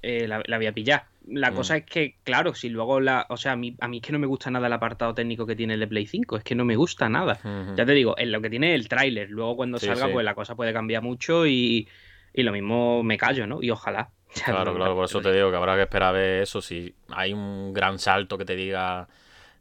eh, 0.02 0.28
la, 0.28 0.58
voy 0.58 0.66
a 0.66 0.74
pillar. 0.74 1.06
La 1.28 1.52
mm. 1.52 1.56
cosa 1.56 1.78
es 1.78 1.86
que, 1.86 2.16
claro, 2.24 2.54
si 2.54 2.70
luego 2.70 3.00
la. 3.00 3.26
O 3.30 3.38
sea, 3.38 3.54
a 3.54 3.56
mí, 3.56 3.76
a 3.80 3.88
mí 3.88 3.98
es 3.98 4.04
que 4.04 4.12
no 4.12 4.20
me 4.20 4.28
gusta 4.28 4.50
nada 4.50 4.68
el 4.68 4.74
apartado 4.74 5.14
técnico 5.14 5.46
que 5.46 5.56
tiene 5.56 5.76
el 5.76 5.80
de 5.80 5.88
Play 5.88 6.06
5. 6.06 6.38
Es 6.38 6.44
que 6.44 6.56
no 6.56 6.66
me 6.66 6.76
gusta 6.76 7.10
nada. 7.10 7.40
Ya 7.76 7.86
te 7.86 7.92
digo, 7.94 8.16
en 8.18 8.32
lo 8.32 8.42
que 8.42 8.50
tiene 8.50 8.74
el 8.76 8.88
tráiler. 8.88 9.30
Luego 9.30 9.56
cuando 9.56 9.80
salga, 9.80 10.08
pues 10.08 10.26
la 10.26 10.36
cosa 10.36 10.56
puede 10.56 10.74
cambiar 10.74 11.04
mucho 11.04 11.46
y 11.46 11.88
y 12.34 12.44
lo 12.44 12.52
mismo 12.52 13.04
me 13.04 13.18
callo, 13.18 13.48
¿no? 13.48 13.62
Y 13.62 13.70
ojalá. 13.70 14.10
Claro, 14.46 14.74
claro, 14.74 14.96
por 14.96 15.04
eso 15.04 15.20
te 15.20 15.34
digo 15.34 15.52
que 15.52 15.58
habrá 15.58 15.76
que 15.76 15.82
esperar 15.82 16.10
a 16.10 16.12
ver 16.14 16.44
eso. 16.44 16.62
Si 16.62 16.96
hay 17.10 17.34
un 17.34 17.74
gran 17.74 18.00
salto 18.00 18.38
que 18.38 18.46
te 18.46 18.56
diga, 18.56 19.10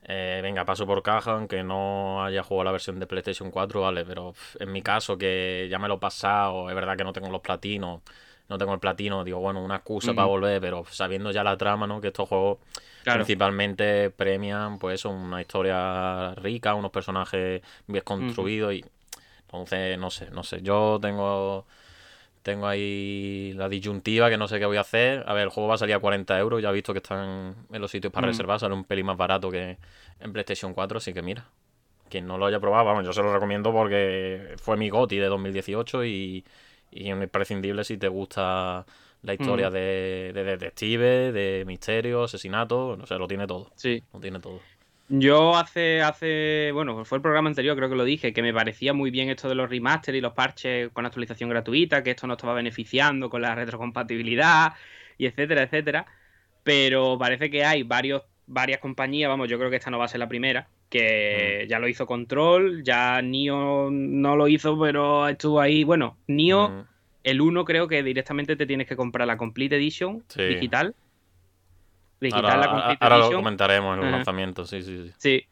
eh, 0.04 0.38
venga, 0.44 0.64
paso 0.64 0.87
por 0.87 1.02
caja, 1.02 1.32
aunque 1.32 1.64
no 1.64 2.25
haya 2.25 2.44
jugado 2.44 2.66
la 2.66 2.70
versión 2.70 3.00
de 3.00 3.09
PlayStation 3.09 3.50
4, 3.50 3.80
vale, 3.80 4.04
pero 4.04 4.32
en 4.61 4.70
mi 4.70 4.80
caso, 4.80 5.18
que 5.18 5.66
ya 5.68 5.80
me 5.80 5.88
lo 5.88 5.94
he 5.94 5.99
pasado, 5.99 6.68
es 6.68 6.76
verdad 6.76 6.97
que 6.97 7.02
no 7.02 7.12
tengo 7.12 7.30
los 7.30 7.40
platinos, 7.40 8.02
no 8.50 8.59
tengo 8.59 8.75
el 8.75 8.80
platino, 8.80 9.23
digo, 9.23 9.38
bueno, 9.38 9.64
una 9.64 9.76
excusa 9.76 10.12
para 10.12 10.26
volver, 10.26 10.61
pero 10.61 10.85
sabiendo 10.90 11.30
ya 11.30 11.45
la 11.45 11.57
trama, 11.57 11.87
¿no? 11.87 12.00
Que 12.00 12.09
estos 12.09 12.28
juegos 12.28 12.59
principalmente 13.04 14.11
premian, 14.11 14.78
pues 14.78 14.97
eso, 14.97 15.11
una 15.11 15.40
historia 15.40 16.35
rica, 16.35 16.75
unos 16.75 16.90
personajes 16.90 17.62
bien 17.87 18.04
construidos 18.04 18.75
y. 18.75 18.85
Entonces, 19.42 19.99
no 19.99 20.11
sé, 20.11 20.30
no 20.30 20.45
sé. 20.45 20.62
Yo 20.62 20.99
tengo 21.00 21.64
tengo 22.42 22.66
ahí 22.66 23.52
la 23.57 23.69
disyuntiva 23.69 24.30
que 24.30 24.37
no 24.37 24.49
sé 24.49 24.59
qué 24.59 24.66
voy 24.66 24.76
a 24.76 24.83
hacer. 24.83 25.25
A 25.26 25.33
ver, 25.33 25.45
el 25.45 25.49
juego 25.50 25.69
va 25.69 25.75
a 25.75 25.78
salir 25.78 25.95
a 25.95 25.99
40 25.99 26.38
euros. 26.38 26.62
Ya 26.62 26.71
he 26.71 26.73
visto 26.73 26.92
que 26.92 26.99
están 26.99 27.54
en 27.71 27.80
los 27.80 27.90
sitios 27.90 28.12
para 28.12 28.26
mm. 28.26 28.30
reservar. 28.30 28.61
Sale 28.61 28.75
un 28.75 28.85
pelín 28.85 29.07
más 29.07 29.16
barato 29.16 29.50
que 29.50 29.76
en 30.21 30.33
PlayStation 30.33 30.73
4. 30.73 30.99
Así 30.99 31.12
que 31.12 31.23
mira, 31.23 31.47
quien 32.09 32.26
no 32.26 32.38
lo 32.38 32.47
haya 32.47 32.61
probado, 32.61 32.85
vamos, 32.87 33.04
yo 33.04 33.12
se 33.12 33.23
lo 33.23 33.33
recomiendo 33.33 33.73
porque 33.73 34.54
fue 34.57 34.76
mi 34.76 34.88
GOTI 34.88 35.16
de 35.19 35.26
2018 35.26 36.04
y, 36.04 36.45
y 36.90 37.11
es 37.11 37.23
imprescindible 37.23 37.85
si 37.85 37.97
te 37.99 38.09
gusta 38.09 38.85
la 39.23 39.35
historia 39.35 39.70
mm. 39.70 39.73
de, 39.73 40.32
de 40.35 40.44
detective, 40.44 41.32
de 41.32 41.64
misterio, 41.66 42.25
asesinato. 42.25 42.97
No 42.97 43.06
sé, 43.06 43.16
lo 43.16 43.28
tiene 43.28 43.47
todo. 43.47 43.70
Sí. 43.76 44.02
Lo 44.12 44.20
tiene 44.20 44.40
todo. 44.40 44.61
Yo 45.12 45.56
hace, 45.56 46.02
hace, 46.02 46.70
bueno, 46.73 47.04
fue 47.04 47.18
el 47.18 47.23
programa 47.23 47.49
anterior, 47.49 47.76
creo 47.76 47.88
que 47.88 47.97
lo 47.97 48.04
dije, 48.04 48.32
que 48.32 48.42
me 48.42 48.54
parecía 48.54 48.92
muy 48.92 49.11
bien 49.11 49.28
esto 49.28 49.49
de 49.49 49.56
los 49.56 49.68
remaster 49.68 50.14
y 50.14 50.20
los 50.20 50.35
parches 50.35 50.90
con 50.92 51.04
actualización 51.04 51.50
gratuita, 51.50 52.04
que 52.04 52.12
esto 52.12 52.28
nos 52.28 52.37
estaba 52.37 52.54
beneficiando 52.54 53.28
con 53.28 53.42
la 53.42 53.56
retrocompatibilidad 53.56 54.75
y 55.18 55.26
etcétera, 55.26 55.64
etcétera. 55.64 56.06
Pero 56.62 57.18
parece 57.18 57.50
que 57.50 57.64
hay 57.64 57.82
varios, 57.82 58.23
varias 58.50 58.80
compañías, 58.80 59.28
vamos, 59.28 59.49
yo 59.49 59.59
creo 59.59 59.71
que 59.71 59.76
esta 59.76 59.90
no 59.90 59.99
va 59.99 60.04
a 60.07 60.09
ser 60.09 60.19
la 60.19 60.28
primera, 60.28 60.69
que 60.88 61.66
ya 61.69 61.78
lo 61.78 61.88
hizo 61.88 62.04
Control, 62.07 62.83
ya 62.83 63.23
Nio 63.23 63.88
no 63.90 64.37
lo 64.37 64.49
hizo, 64.49 64.78
pero 64.78 65.28
estuvo 65.28 65.61
ahí. 65.61 65.85
Bueno, 65.85 66.16
Nio, 66.26 66.69
Mm, 66.69 66.83
el 67.25 67.40
1 67.40 67.64
creo 67.64 67.87
que 67.87 68.02
directamente 68.02 68.57
te 68.57 68.66
tienes 68.66 68.88
que 68.88 68.97
comprar 68.97 69.26
la 69.26 69.37
Complete 69.37 69.76
Edition 69.76 70.25
Sí. 70.28 70.42
digital. 70.42 70.95
Digital, 72.21 72.45
Ahora, 72.45 72.57
la 72.59 72.71
Complete 72.71 73.04
ahora 73.04 73.16
lo 73.19 73.25
Edition. 73.25 73.40
comentaremos 73.42 73.95
en 73.95 74.00
los 74.00 74.07
Ajá. 74.09 74.16
lanzamientos, 74.16 74.69
sí, 74.71 74.83
sí, 74.83 74.99
sí. 75.09 75.12
Sí. 75.19 75.47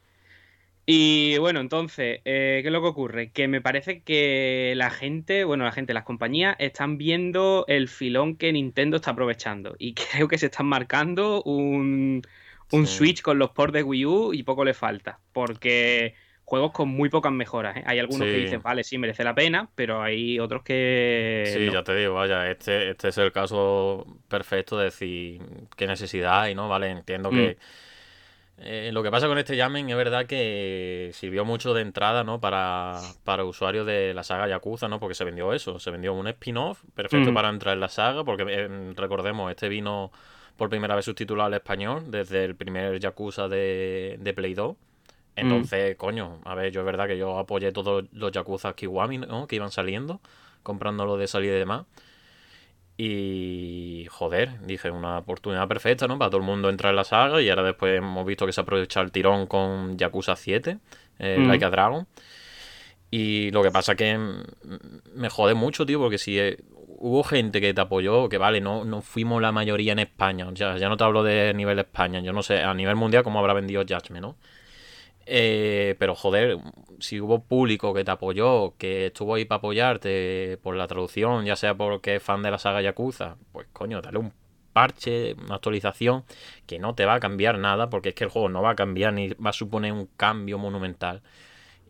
Y 0.91 1.37
bueno, 1.37 1.61
entonces, 1.61 2.21
eh, 2.25 2.61
¿qué 2.63 2.69
es 2.69 2.73
lo 2.73 2.81
que 2.81 2.89
ocurre? 2.89 3.31
Que 3.31 3.47
me 3.47 3.61
parece 3.61 4.03
que 4.03 4.73
la 4.75 4.89
gente, 4.91 5.45
bueno, 5.45 5.65
la 5.65 5.73
gente, 5.73 5.93
las 5.93 6.05
compañías 6.05 6.57
están 6.59 6.97
viendo 6.97 7.67
el 7.69 7.89
filón 7.89 8.37
que 8.37 8.51
Nintendo 8.53 8.97
está 8.97 9.11
aprovechando. 9.11 9.77
Y 9.79 9.95
creo 10.25 10.29
que 10.29 10.39
se 10.39 10.47
están 10.47 10.67
marcando 10.67 11.43
un, 11.43 12.23
un 12.73 12.87
Sí. 12.87 12.97
Switch 12.99 13.23
con 13.23 13.39
los 13.39 13.51
ports 13.51 13.73
de 13.75 13.83
Wii 13.83 14.07
U 14.07 14.33
y 14.35 14.43
poco 14.43 14.65
le 14.65 14.75
falta. 14.75 15.19
Porque 15.33 16.15
juegos 16.45 16.73
con 16.73 16.89
muy 16.89 17.09
pocas 17.11 17.31
mejoras. 17.33 17.77
¿eh? 17.77 17.83
Hay 17.87 17.99
algunos 17.99 18.27
que 18.27 18.33
dicen, 18.33 18.63
vale, 18.63 18.83
sí, 18.85 18.97
merece 18.99 19.23
la 19.25 19.35
pena, 19.35 19.69
pero 19.75 20.01
hay 20.03 20.39
otros 20.41 20.63
que. 20.63 21.45
Sí, 21.55 21.67
no. 21.67 21.73
ya 21.73 21.83
te 21.85 21.95
digo, 21.95 22.15
vaya, 22.15 22.51
este, 22.51 22.91
este 22.91 23.09
es 23.09 23.19
el 23.19 23.33
caso 23.33 24.07
perfecto 24.29 24.79
de 24.79 24.85
decir 24.85 25.41
qué 25.77 25.87
necesidad 25.87 26.41
hay, 26.43 26.55
¿no? 26.55 26.69
Vale, 26.69 26.91
entiendo 26.91 27.31
Mm. 27.31 27.35
que 27.35 27.59
eh, 28.61 28.91
lo 28.93 29.05
que 29.05 29.11
pasa 29.13 29.29
con 29.29 29.39
este 29.39 29.55
Yamen 29.57 29.89
es 29.89 29.95
verdad 29.97 30.27
que 30.27 31.11
sirvió 31.15 31.45
mucho 31.45 31.75
de 31.75 31.83
entrada, 31.83 32.25
¿no? 32.25 32.41
Para, 32.41 32.99
para 33.23 33.45
usuarios 33.45 33.87
de 33.87 34.13
la 34.15 34.25
saga 34.25 34.49
Yakuza, 34.49 34.89
¿no? 34.89 34.99
Porque 34.99 35.15
se 35.15 35.25
vendió 35.25 35.53
eso, 35.53 35.79
se 35.79 35.91
vendió 35.93 36.13
un 36.13 36.27
spin-off 36.27 36.83
perfecto 36.95 37.31
Mm. 37.31 37.35
para 37.35 37.51
entrar 37.51 37.75
en 37.75 37.81
la 37.81 37.89
saga, 37.89 38.25
porque 38.25 38.45
eh, 38.49 38.93
recordemos, 38.97 39.51
este 39.51 39.69
vino 39.69 40.11
por 40.59 40.69
primera 40.69 40.97
vez 40.97 41.05
subtitulado 41.05 41.47
al 41.47 41.55
español 41.55 42.11
desde 42.11 42.45
el 42.45 42.57
primer 42.57 42.99
Yakuza 42.99 43.49
de, 43.49 44.19
de 44.21 44.35
Play 44.35 44.55
2. 44.55 44.77
Entonces, 45.37 45.95
coño, 45.97 46.41
a 46.45 46.57
ver, 46.57 46.73
yo 46.73 46.81
es 46.81 46.87
verdad 46.87 47.07
que 47.07 47.17
yo 47.17 47.39
apoyé 47.39 47.71
todos 47.71 48.07
los 48.13 48.33
Yakuza 48.33 48.75
Kiwami, 48.75 49.19
¿no? 49.19 49.47
Que 49.47 49.55
iban 49.55 49.71
saliendo, 49.71 50.21
comprándolo 50.65 51.17
de 51.17 51.29
salida 51.29 51.55
y 51.55 51.59
demás. 51.61 51.87
Y 52.97 54.09
joder, 54.11 54.61
dije, 54.67 54.91
una 54.91 55.19
oportunidad 55.19 55.69
perfecta, 55.69 56.09
¿no? 56.09 56.19
Para 56.19 56.31
todo 56.31 56.41
el 56.41 56.47
mundo 56.47 56.69
entrar 56.69 56.91
en 56.91 56.97
la 56.97 57.05
saga. 57.05 57.41
Y 57.41 57.49
ahora 57.49 57.63
después 57.63 57.97
hemos 57.97 58.27
visto 58.27 58.45
que 58.45 58.53
se 58.53 58.61
aprovecha 58.61 59.01
el 59.01 59.13
tirón 59.13 59.47
con 59.47 59.97
Yakuza 59.97 60.35
7, 60.35 60.79
eh, 61.21 61.37
Mm. 61.39 61.47
Like 61.47 61.65
a 61.65 61.71
Dragon. 61.71 62.09
Y 63.13 63.53
lo 63.53 63.63
que 63.63 63.71
pasa 63.71 63.95
que 63.95 64.19
mm, 64.19 64.43
me 65.15 65.31
jode 65.31 65.55
mucho, 65.55 65.87
tío, 65.87 66.01
porque 66.01 66.19
si 66.19 66.37
eh, 66.41 66.59
hubo 67.01 67.23
gente 67.23 67.61
que 67.61 67.73
te 67.75 67.81
apoyó, 67.81 68.29
que 68.29 68.39
vale, 68.39 68.61
no, 68.61 68.85
no 68.85 69.03
fuimos 69.03 69.41
la 69.41 69.53
mayoría 69.53 69.93
en 69.93 70.01
España. 70.01 70.47
Sea, 70.55 70.77
ya 70.79 70.89
no 70.89 70.97
te 70.97 71.05
hablo 71.05 71.23
de 71.23 71.55
nivel 71.55 71.79
España, 71.79 72.21
yo 72.21 72.33
no 72.33 72.43
sé, 72.43 72.63
a 72.63 72.75
nivel 72.75 72.97
mundial 72.97 73.23
cómo 73.25 73.39
habrá 73.39 73.55
vendido 73.55 73.83
Judgment, 73.83 74.23
¿no? 74.23 74.37
Eh, 75.27 75.95
pero 75.99 76.15
joder, 76.15 76.59
si 77.01 77.21
hubo 77.21 77.45
público 77.45 77.93
que 77.95 78.05
te 78.05 78.11
apoyó, 78.11 78.75
que 78.79 79.07
estuvo 79.07 79.35
ahí 79.35 79.45
para 79.45 79.59
apoyarte 79.59 80.59
por 80.63 80.75
la 80.75 80.87
traducción, 80.89 81.45
ya 81.45 81.55
sea 81.57 81.75
porque 81.77 82.17
es 82.17 82.23
fan 82.23 82.43
de 82.43 82.51
la 82.51 82.59
saga 82.59 82.81
Yakuza, 82.83 83.37
pues 83.53 83.69
coño, 83.73 84.01
dale 84.01 84.19
un 84.19 84.33
parche, 84.73 85.35
una 85.35 85.57
actualización 85.57 86.25
que 86.67 86.79
no 86.79 86.95
te 86.95 87.05
va 87.05 87.15
a 87.15 87.21
cambiar 87.21 87.59
nada, 87.59 87.91
porque 87.91 88.11
es 88.11 88.15
que 88.15 88.25
el 88.25 88.31
juego 88.31 88.49
no 88.49 88.63
va 88.63 88.71
a 88.71 88.77
cambiar 88.77 89.13
ni 89.13 89.29
va 89.35 89.51
a 89.51 89.53
suponer 89.53 89.93
un 89.93 90.07
cambio 90.17 90.59
monumental. 90.59 91.23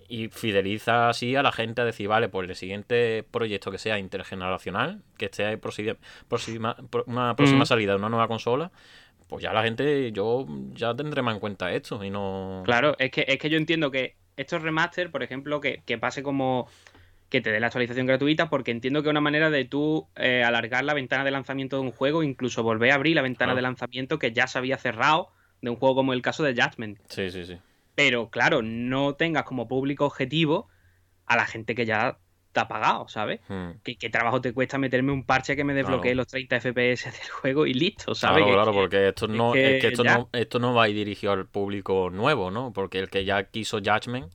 Y 0.08 0.28
fideliza 0.28 1.10
así 1.10 1.36
a 1.36 1.42
la 1.42 1.52
gente 1.52 1.82
a 1.82 1.84
decir, 1.84 2.08
vale, 2.08 2.28
pues 2.30 2.48
el 2.48 2.56
siguiente 2.56 3.24
proyecto 3.30 3.70
que 3.70 3.76
sea 3.78 3.98
intergeneracional, 3.98 5.02
que 5.18 5.26
esté 5.26 5.58
próxima- 5.58 6.76
una 7.06 7.36
próxima 7.36 7.66
salida 7.66 7.92
de 7.92 7.98
una 7.98 8.08
nueva 8.08 8.26
consola, 8.28 8.70
pues 9.28 9.42
ya 9.42 9.52
la 9.52 9.62
gente, 9.62 10.10
yo 10.12 10.46
ya 10.72 10.94
tendré 10.94 11.20
más 11.20 11.34
en 11.34 11.40
cuenta 11.40 11.70
esto 11.72 12.02
y 12.02 12.08
no... 12.08 12.62
Claro, 12.64 12.96
es 12.98 13.10
que, 13.10 13.26
es 13.28 13.38
que 13.38 13.50
yo 13.50 13.58
entiendo 13.58 13.90
que 13.90 14.16
estos 14.38 14.62
remaster, 14.62 15.10
por 15.10 15.22
ejemplo, 15.22 15.60
que, 15.60 15.82
que 15.84 15.98
pase 15.98 16.22
como 16.22 16.68
que 17.28 17.42
te 17.42 17.50
dé 17.52 17.60
la 17.60 17.66
actualización 17.66 18.06
gratuita, 18.06 18.48
porque 18.48 18.70
entiendo 18.70 19.02
que 19.02 19.08
es 19.08 19.10
una 19.10 19.20
manera 19.20 19.50
de 19.50 19.66
tú 19.66 20.08
eh, 20.16 20.42
alargar 20.42 20.84
la 20.84 20.94
ventana 20.94 21.24
de 21.24 21.30
lanzamiento 21.30 21.76
de 21.76 21.82
un 21.82 21.90
juego, 21.92 22.22
incluso 22.22 22.62
volver 22.62 22.90
a 22.92 22.94
abrir 22.94 23.14
la 23.16 23.20
ventana 23.20 23.48
Claro. 23.52 23.56
de 23.56 23.62
lanzamiento 23.62 24.18
que 24.18 24.32
ya 24.32 24.46
se 24.46 24.56
había 24.56 24.78
cerrado 24.78 25.28
de 25.60 25.68
un 25.68 25.76
juego 25.76 25.96
como 25.96 26.14
el 26.14 26.22
caso 26.22 26.42
de 26.42 26.54
Judgment. 26.54 26.98
Sí, 27.10 27.30
sí, 27.30 27.44
sí. 27.44 27.58
Pero 27.98 28.30
claro, 28.30 28.62
no 28.62 29.16
tengas 29.16 29.42
como 29.42 29.66
público 29.66 30.04
objetivo 30.06 30.68
a 31.26 31.34
la 31.34 31.46
gente 31.46 31.74
que 31.74 31.84
ya 31.84 32.16
te 32.52 32.60
ha 32.60 32.68
pagado, 32.68 33.08
¿sabes? 33.08 33.40
Hmm. 33.48 33.70
¿Qué, 33.82 33.96
qué 33.98 34.08
trabajo 34.08 34.40
te 34.40 34.52
cuesta 34.54 34.78
meterme 34.78 35.10
un 35.10 35.26
parche 35.26 35.56
que 35.56 35.64
me 35.64 35.74
desbloquee 35.74 36.10
Claro. 36.12 36.16
los 36.18 36.28
30 36.28 36.56
FPS 36.60 37.10
del 37.10 37.28
juego 37.40 37.66
y 37.66 37.74
listo, 37.74 38.14
¿sabes? 38.14 38.44
Claro, 38.44 38.46
Que- 38.46 38.52
claro, 38.54 38.70
que- 38.72 38.78
porque 38.78 39.08
esto 39.08 39.26
no, 39.26 39.52
que 39.52 39.76
es 39.78 39.80
que 39.82 39.88
esto 39.88 40.04
ya- 40.04 40.16
no, 40.18 40.28
esto 40.32 40.60
no 40.60 40.74
va 40.74 40.84
a 40.84 40.88
ir 40.88 40.94
dirigido 40.94 41.32
al 41.32 41.46
público 41.48 42.08
nuevo, 42.08 42.52
¿no? 42.52 42.72
Porque 42.72 43.00
el 43.00 43.10
que 43.10 43.24
ya 43.24 43.42
quiso 43.50 43.78
Judgment, 43.78 44.32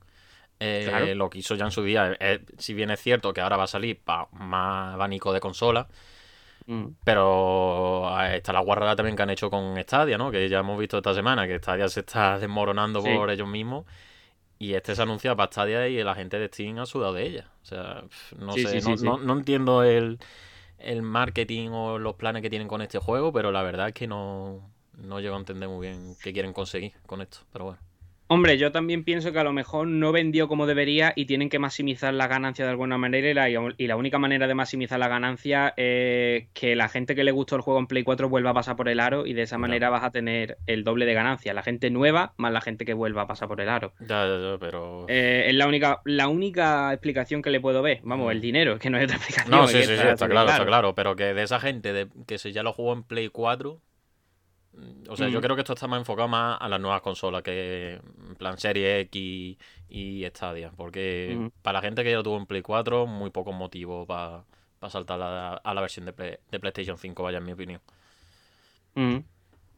eh, 0.60 0.84
Claro. 0.90 1.16
lo 1.16 1.30
quiso 1.30 1.56
ya 1.56 1.64
en 1.64 1.72
su 1.72 1.84
día. 1.84 2.18
Eh, 2.20 2.42
si 2.58 2.74
bien 2.74 2.92
es 2.92 3.00
cierto 3.00 3.32
que 3.34 3.40
ahora 3.40 3.56
va 3.56 3.64
a 3.64 3.68
salir 3.68 3.98
para 4.04 4.28
más 4.34 4.94
abanico 4.96 5.32
de 5.32 5.40
consola, 5.40 5.88
Mm. 6.66 6.86
pero 7.04 8.08
ah, 8.10 8.34
está 8.36 8.54
la 8.54 8.62
guarrada 8.62 8.96
también 8.96 9.16
que 9.18 9.24
han 9.24 9.30
hecho 9.30 9.50
con 9.50 9.76
Stadia, 9.82 10.18
¿no? 10.18 10.32
Que 10.32 10.48
ya 10.50 10.60
hemos 10.60 10.80
visto 10.80 10.98
esta 10.98 11.14
semana 11.14 11.46
que 11.48 11.58
Stadia 11.60 11.88
se 11.90 12.02
está 12.02 12.38
desmoronando 12.40 13.02
Sí. 13.02 13.10
por 13.16 13.30
ellos 13.30 13.48
mismos. 13.48 13.86
Y 14.60 14.76
este 14.76 14.96
se 14.96 15.02
anuncia 15.02 15.36
para 15.36 15.52
Stadia 15.52 15.88
y 15.90 16.02
la 16.04 16.16
gente 16.16 16.40
de 16.40 16.48
Steam 16.48 16.80
ha 16.80 16.86
sudado 16.86 17.14
de 17.14 17.24
ella. 17.28 17.50
O 17.64 17.66
sea, 17.66 18.04
no 18.38 18.54
Sí, 18.54 18.66
sé, 18.66 18.80
sí, 18.80 18.96
no- 19.04 19.18
no 19.18 19.34
entiendo 19.34 19.84
el, 19.84 20.20
el 20.78 21.02
marketing 21.02 21.70
o 21.72 22.00
los 22.00 22.16
planes 22.16 22.42
que 22.42 22.50
tienen 22.50 22.68
con 22.70 22.82
este 22.82 22.98
juego, 23.00 23.34
pero 23.34 23.52
la 23.52 23.62
verdad 23.62 23.90
es 23.90 23.94
que 23.94 24.08
no, 24.08 24.62
no 24.98 25.20
llego 25.20 25.36
a 25.36 25.40
entender 25.40 25.68
muy 25.68 25.88
bien 25.88 26.16
qué 26.24 26.32
quieren 26.32 26.54
conseguir 26.54 26.94
con 27.06 27.22
esto. 27.22 27.40
Pero 27.52 27.66
bueno. 27.66 27.80
Hombre, 28.34 28.58
yo 28.58 28.72
también 28.72 29.04
pienso 29.04 29.32
que 29.32 29.38
a 29.38 29.44
lo 29.44 29.54
mejor 29.54 29.86
no 29.88 30.12
vendió 30.12 30.48
como 30.48 30.66
debería 30.66 31.14
y 31.16 31.26
tienen 31.26 31.50
que 31.50 31.60
maximizar 31.60 32.14
la 32.16 32.28
ganancia 32.28 32.66
de 32.66 32.72
alguna 32.72 32.98
manera 32.98 33.30
y 33.30 33.34
la, 33.34 33.74
y 33.78 33.88
la 33.88 33.96
única 33.96 34.18
manera 34.18 34.48
de 34.48 34.56
maximizar 34.56 34.98
la 35.00 35.08
ganancia 35.08 35.74
es 35.78 36.48
que 36.54 36.76
la 36.76 36.90
gente 36.90 37.14
que 37.14 37.24
le 37.24 37.32
gustó 37.32 37.56
el 37.56 37.62
juego 37.62 37.80
en 37.80 37.86
Play 37.86 38.04
4 38.04 38.28
vuelva 38.30 38.50
a 38.50 38.54
pasar 38.56 38.76
por 38.76 38.90
el 38.90 39.00
aro 39.00 39.28
y 39.28 39.34
de 39.34 39.44
esa 39.44 39.60
manera 39.60 39.92
vas 39.92 40.04
a 40.04 40.10
tener 40.12 40.58
el 40.66 40.84
doble 40.84 41.06
de 41.06 41.14
ganancia. 41.14 41.54
La 41.54 41.62
gente 41.62 41.92
nueva 41.92 42.34
más 42.38 42.52
la 42.52 42.62
gente 42.62 42.86
que 42.86 42.94
vuelva 42.96 43.22
a 43.22 43.28
pasar 43.28 43.48
por 43.48 43.62
el 43.62 43.70
aro. 43.70 43.94
Ya, 44.00 44.26
ya, 44.26 44.40
ya, 44.40 44.58
pero... 44.60 45.06
Eh, 45.10 45.46
es 45.50 45.54
la 45.56 45.68
única, 45.68 46.02
la 46.06 46.28
única 46.28 46.92
explicación 46.92 47.44
que 47.44 47.52
le 47.52 47.60
puedo 47.60 47.84
ver. 47.84 48.00
Vamos, 48.04 48.28
Mm. 48.28 48.32
el 48.32 48.42
dinero, 48.42 48.74
es 48.74 48.80
que 48.80 48.90
no 48.90 48.98
hay 48.98 49.04
otra 49.04 49.18
explicación. 49.18 49.52
No, 49.56 49.68
sí, 49.68 49.78
sí, 49.84 49.96
sí, 49.96 50.08
está 50.08 50.28
claro, 50.28 50.50
está 50.50 50.66
claro. 50.66 50.96
Pero 50.96 51.16
que 51.16 51.34
de 51.36 51.44
esa 51.44 51.60
gente 51.60 51.94
de, 51.94 52.08
que 52.26 52.38
se 52.38 52.52
ya 52.52 52.64
lo 52.64 52.74
jugó 52.74 52.94
en 52.94 53.04
Play 53.04 53.28
4. 53.30 53.80
Mm, 54.74 55.10
O 55.10 55.16
sea, 55.16 55.28
yo 55.30 55.40
Mm. 55.40 55.42
creo 55.44 55.56
que 55.56 55.62
esto 55.62 55.74
está 55.74 55.88
más 55.88 56.00
enfocado 56.00 56.28
más 56.28 56.58
a 56.60 56.68
las 56.70 56.80
nuevas 56.80 57.02
consolas 57.02 57.42
que 57.44 57.94
en 58.30 58.36
plan 58.36 58.58
Serie 58.58 59.00
X 59.02 59.58
y 59.90 60.26
Stadia. 60.30 60.72
Porque 60.76 61.36
Mm. 61.38 61.48
para 61.62 61.80
la 61.80 61.82
gente 61.82 62.04
que 62.04 62.10
ya 62.12 62.18
lo 62.18 62.24
tuvo 62.24 62.38
en 62.38 62.46
Play 62.46 62.62
4, 62.62 63.06
muy 63.08 63.30
pocos 63.30 63.54
motivos 63.56 64.08
para 64.08 64.44
saltar 64.90 65.22
a, 65.22 65.54
a 65.56 65.74
la 65.74 65.82
versión 65.82 66.06
de, 66.06 66.14
Play- 66.14 66.38
de 66.52 66.60
PlayStation 66.60 66.98
5, 66.98 67.24
vaya, 67.24 67.38
en 67.38 67.46
mi 67.46 67.52
opinión. 67.54 67.82
Mm. 68.96 69.18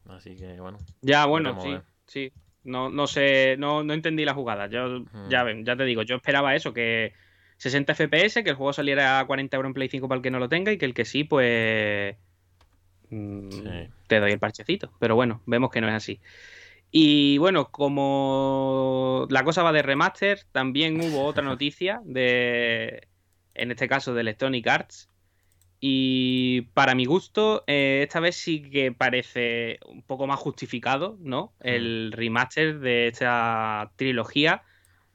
Así 0.09 0.35
que 0.35 0.59
bueno. 0.59 0.77
Ya, 1.01 1.25
bueno, 1.25 1.59
sí, 1.61 1.69
ver. 1.71 1.81
sí. 2.05 2.31
No, 2.63 2.89
no 2.89 3.05
sé, 3.05 3.55
no, 3.59 3.83
no 3.83 3.93
entendí 3.93 4.25
la 4.25 4.33
jugada. 4.33 4.67
Yo, 4.67 5.03
ya, 5.29 5.43
ven, 5.43 5.63
ya 5.65 5.75
te 5.75 5.83
digo, 5.83 6.01
yo 6.01 6.15
esperaba 6.15 6.55
eso, 6.55 6.73
que 6.73 7.13
60 7.57 7.93
FPS, 7.93 8.43
que 8.43 8.49
el 8.49 8.55
juego 8.55 8.73
saliera 8.73 9.19
a 9.19 9.27
40 9.27 9.55
euros 9.57 9.69
en 9.69 9.73
Play 9.75 9.87
5 9.87 10.07
para 10.07 10.17
el 10.17 10.23
que 10.23 10.31
no 10.31 10.39
lo 10.39 10.49
tenga 10.49 10.71
y 10.71 10.77
que 10.79 10.85
el 10.85 10.95
que 10.95 11.05
sí, 11.05 11.23
pues 11.23 12.15
mm, 13.09 13.51
Sí. 13.51 13.89
te 14.07 14.19
doy 14.19 14.31
el 14.31 14.39
parchecito. 14.39 14.91
Pero 14.99 15.15
bueno, 15.15 15.41
vemos 15.45 15.71
que 15.71 15.81
no 15.81 15.87
es 15.87 15.93
así. 15.93 16.19
Y 16.91 17.37
bueno, 17.39 17.71
como 17.71 19.27
la 19.29 19.43
cosa 19.43 19.63
va 19.63 19.71
de 19.73 19.81
remaster, 19.81 20.39
también 20.51 21.01
hubo 21.01 21.25
otra 21.25 21.43
noticia 21.57 22.01
de, 22.05 23.07
en 23.53 23.71
este 23.71 23.87
caso, 23.87 24.13
de 24.13 24.21
Electronic 24.21 24.67
Arts. 24.67 25.09
Y 25.81 26.61
para 26.73 26.95
mi 26.95 27.05
gusto, 27.05 27.63
eh, 27.67 28.01
esta 28.03 28.19
vez 28.19 28.37
sí 28.37 28.61
que 28.71 28.91
parece 28.91 29.79
un 29.85 30.01
poco 30.03 30.25
más 30.25 30.39
justificado, 30.39 31.17
¿no? 31.19 31.53
El 31.59 32.11
remaster 32.13 32.79
de 32.79 33.07
esta 33.07 33.91
trilogía 33.97 34.63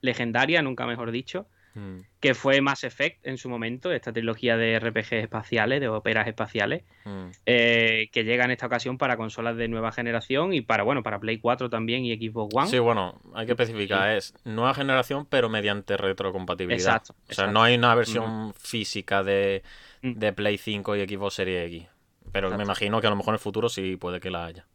legendaria, 0.00 0.62
nunca 0.62 0.86
mejor 0.86 1.10
dicho, 1.10 1.48
Mm, 1.80 2.00
que 2.20 2.34
fue 2.34 2.60
Mass 2.60 2.84
Effect 2.84 3.26
en 3.26 3.38
su 3.38 3.48
momento, 3.48 3.90
esta 3.92 4.12
trilogía 4.12 4.56
de 4.56 4.78
RPGs 4.78 5.12
espaciales, 5.12 5.80
de 5.80 5.88
óperas 5.88 6.26
espaciales, 6.26 6.84
mm. 7.04 7.26
eh, 7.46 8.08
que 8.12 8.24
llega 8.24 8.44
en 8.44 8.50
esta 8.50 8.66
ocasión 8.66 8.98
para 8.98 9.16
consolas 9.16 9.56
de 9.56 9.68
nueva 9.68 9.92
generación 9.92 10.52
y 10.52 10.60
para, 10.60 10.82
bueno, 10.82 11.02
para 11.02 11.18
Play 11.18 11.38
4 11.38 11.70
también 11.70 12.04
y 12.04 12.16
Xbox 12.16 12.54
One. 12.54 12.66
Sí, 12.68 12.78
bueno, 12.78 13.20
hay 13.34 13.46
que 13.46 13.52
especificar, 13.52 14.10
es 14.10 14.34
nueva 14.44 14.74
generación, 14.74 15.26
pero 15.26 15.48
mediante 15.48 15.96
retrocompatibilidad. 15.96 16.96
Exacto, 16.96 17.12
O 17.12 17.16
sea, 17.16 17.32
exacto. 17.44 17.52
no 17.52 17.62
hay 17.62 17.76
una 17.76 17.94
versión 17.94 18.52
física 18.54 19.22
de, 19.22 19.62
Mm. 20.02 20.12
de 20.14 20.32
Play 20.32 20.58
5 20.58 20.96
y 20.96 21.06
Xbox 21.06 21.34
Series 21.34 21.66
X. 21.66 21.86
Pero 22.32 22.56
me 22.56 22.62
imagino 22.62 23.00
que 23.00 23.06
a 23.06 23.10
lo 23.10 23.16
mejor 23.16 23.32
en 23.32 23.36
el 23.36 23.40
futuro 23.40 23.68
sí 23.68 23.96
puede 23.96 24.20
que 24.20 24.30
la 24.30 24.44
haya. 24.44 24.66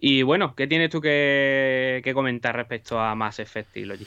Y 0.00 0.22
bueno, 0.22 0.54
¿qué 0.54 0.66
tienes 0.66 0.90
tú 0.90 1.00
que, 1.00 2.00
que 2.04 2.14
comentar 2.14 2.54
respecto 2.54 3.00
a 3.00 3.14
Mass 3.14 3.40
Effect 3.40 3.72
Trilogy? 3.72 4.06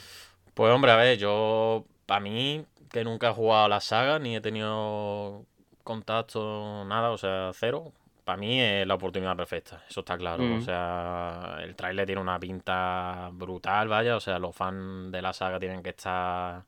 Pues 0.54 0.72
hombre, 0.72 0.90
a 0.92 0.96
ver, 0.96 1.18
yo, 1.18 1.86
para 2.06 2.20
mí, 2.20 2.64
que 2.90 3.04
nunca 3.04 3.30
he 3.30 3.32
jugado 3.34 3.64
a 3.66 3.68
la 3.68 3.80
saga, 3.80 4.18
ni 4.18 4.36
he 4.36 4.40
tenido 4.40 5.46
contacto, 5.82 6.84
nada, 6.86 7.10
o 7.10 7.18
sea, 7.18 7.50
cero, 7.54 7.92
para 8.24 8.36
mí 8.38 8.60
es 8.60 8.86
la 8.86 8.94
oportunidad 8.94 9.36
perfecta, 9.36 9.82
eso 9.88 10.00
está 10.00 10.16
claro. 10.18 10.52
O 10.52 10.60
Mm. 10.60 10.64
sea, 10.64 11.58
el 11.62 11.74
tráiler 11.74 12.06
tiene 12.06 12.20
una 12.20 12.38
pinta 12.38 13.30
brutal, 13.32 13.88
vaya. 13.88 14.16
O 14.16 14.20
sea, 14.20 14.38
los 14.38 14.54
fans 14.54 15.10
de 15.10 15.22
la 15.22 15.32
saga 15.32 15.58
tienen 15.58 15.82
que 15.82 15.90
estar 15.90 16.64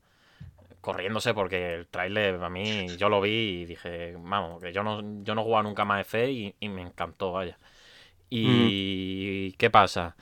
corriéndose 0.81 1.33
porque 1.33 1.75
el 1.75 1.87
tráiler 1.87 2.43
a 2.43 2.49
mí 2.49 2.97
yo 2.97 3.09
lo 3.09 3.21
vi 3.21 3.31
y 3.63 3.65
dije, 3.65 4.15
vamos, 4.19 4.61
que 4.61 4.73
yo 4.73 4.83
no, 4.83 5.01
yo 5.23 5.35
no 5.35 5.41
he 5.41 5.43
jugado 5.45 5.63
nunca 5.63 5.85
más 5.85 6.01
F 6.01 6.31
y, 6.31 6.55
y 6.59 6.69
me 6.69 6.81
encantó, 6.83 7.33
vaya. 7.33 7.57
¿Y 8.29 9.53
qué 9.53 9.69
pasa? 9.71 10.15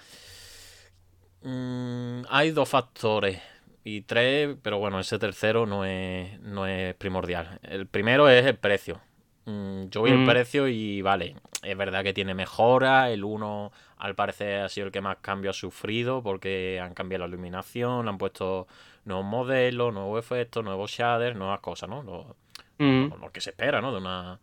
Mm, 1.41 2.23
hay 2.29 2.51
dos 2.51 2.69
factores 2.69 3.41
y 3.83 4.01
tres, 4.01 4.55
pero 4.61 4.77
bueno, 4.79 4.99
ese 4.99 5.19
tercero 5.19 5.65
no 5.65 5.85
es, 5.85 6.39
no 6.41 6.65
es 6.65 6.93
primordial. 6.95 7.59
El 7.63 7.87
primero 7.87 8.29
es 8.29 8.45
el 8.45 8.55
precio. 8.55 8.99
Mm, 9.45 9.85
yo 9.89 10.03
vi 10.03 10.11
el 10.11 10.19
Mm. 10.19 10.25
precio 10.25 10.67
y 10.69 11.01
vale, 11.01 11.35
es 11.63 11.75
verdad 11.77 12.03
que 12.03 12.13
tiene 12.13 12.33
mejora. 12.33 13.09
El 13.11 13.23
1 13.25 13.71
al 13.97 14.15
parecer 14.15 14.61
ha 14.61 14.69
sido 14.69 14.87
el 14.87 14.93
que 14.93 15.01
más 15.01 15.17
cambio 15.17 15.49
ha 15.51 15.53
sufrido 15.53 16.23
porque 16.23 16.79
han 16.81 16.93
cambiado 16.93 17.25
la 17.25 17.27
iluminación, 17.29 18.07
han 18.07 18.17
puesto 18.17 18.67
nuevos 19.05 19.25
modelos, 19.25 19.93
nuevos 19.93 20.17
efectos, 20.23 20.63
nuevos 20.63 20.91
shaders, 20.91 21.35
nuevas 21.35 21.59
cosas, 21.59 21.89
¿no? 21.89 22.03
Lo, 22.03 22.35
Mm. 22.79 23.13
lo 23.21 23.31
que 23.31 23.39
se 23.41 23.49
espera, 23.51 23.81
¿no? 23.81 23.91
De 23.91 23.97
una, 23.99 24.39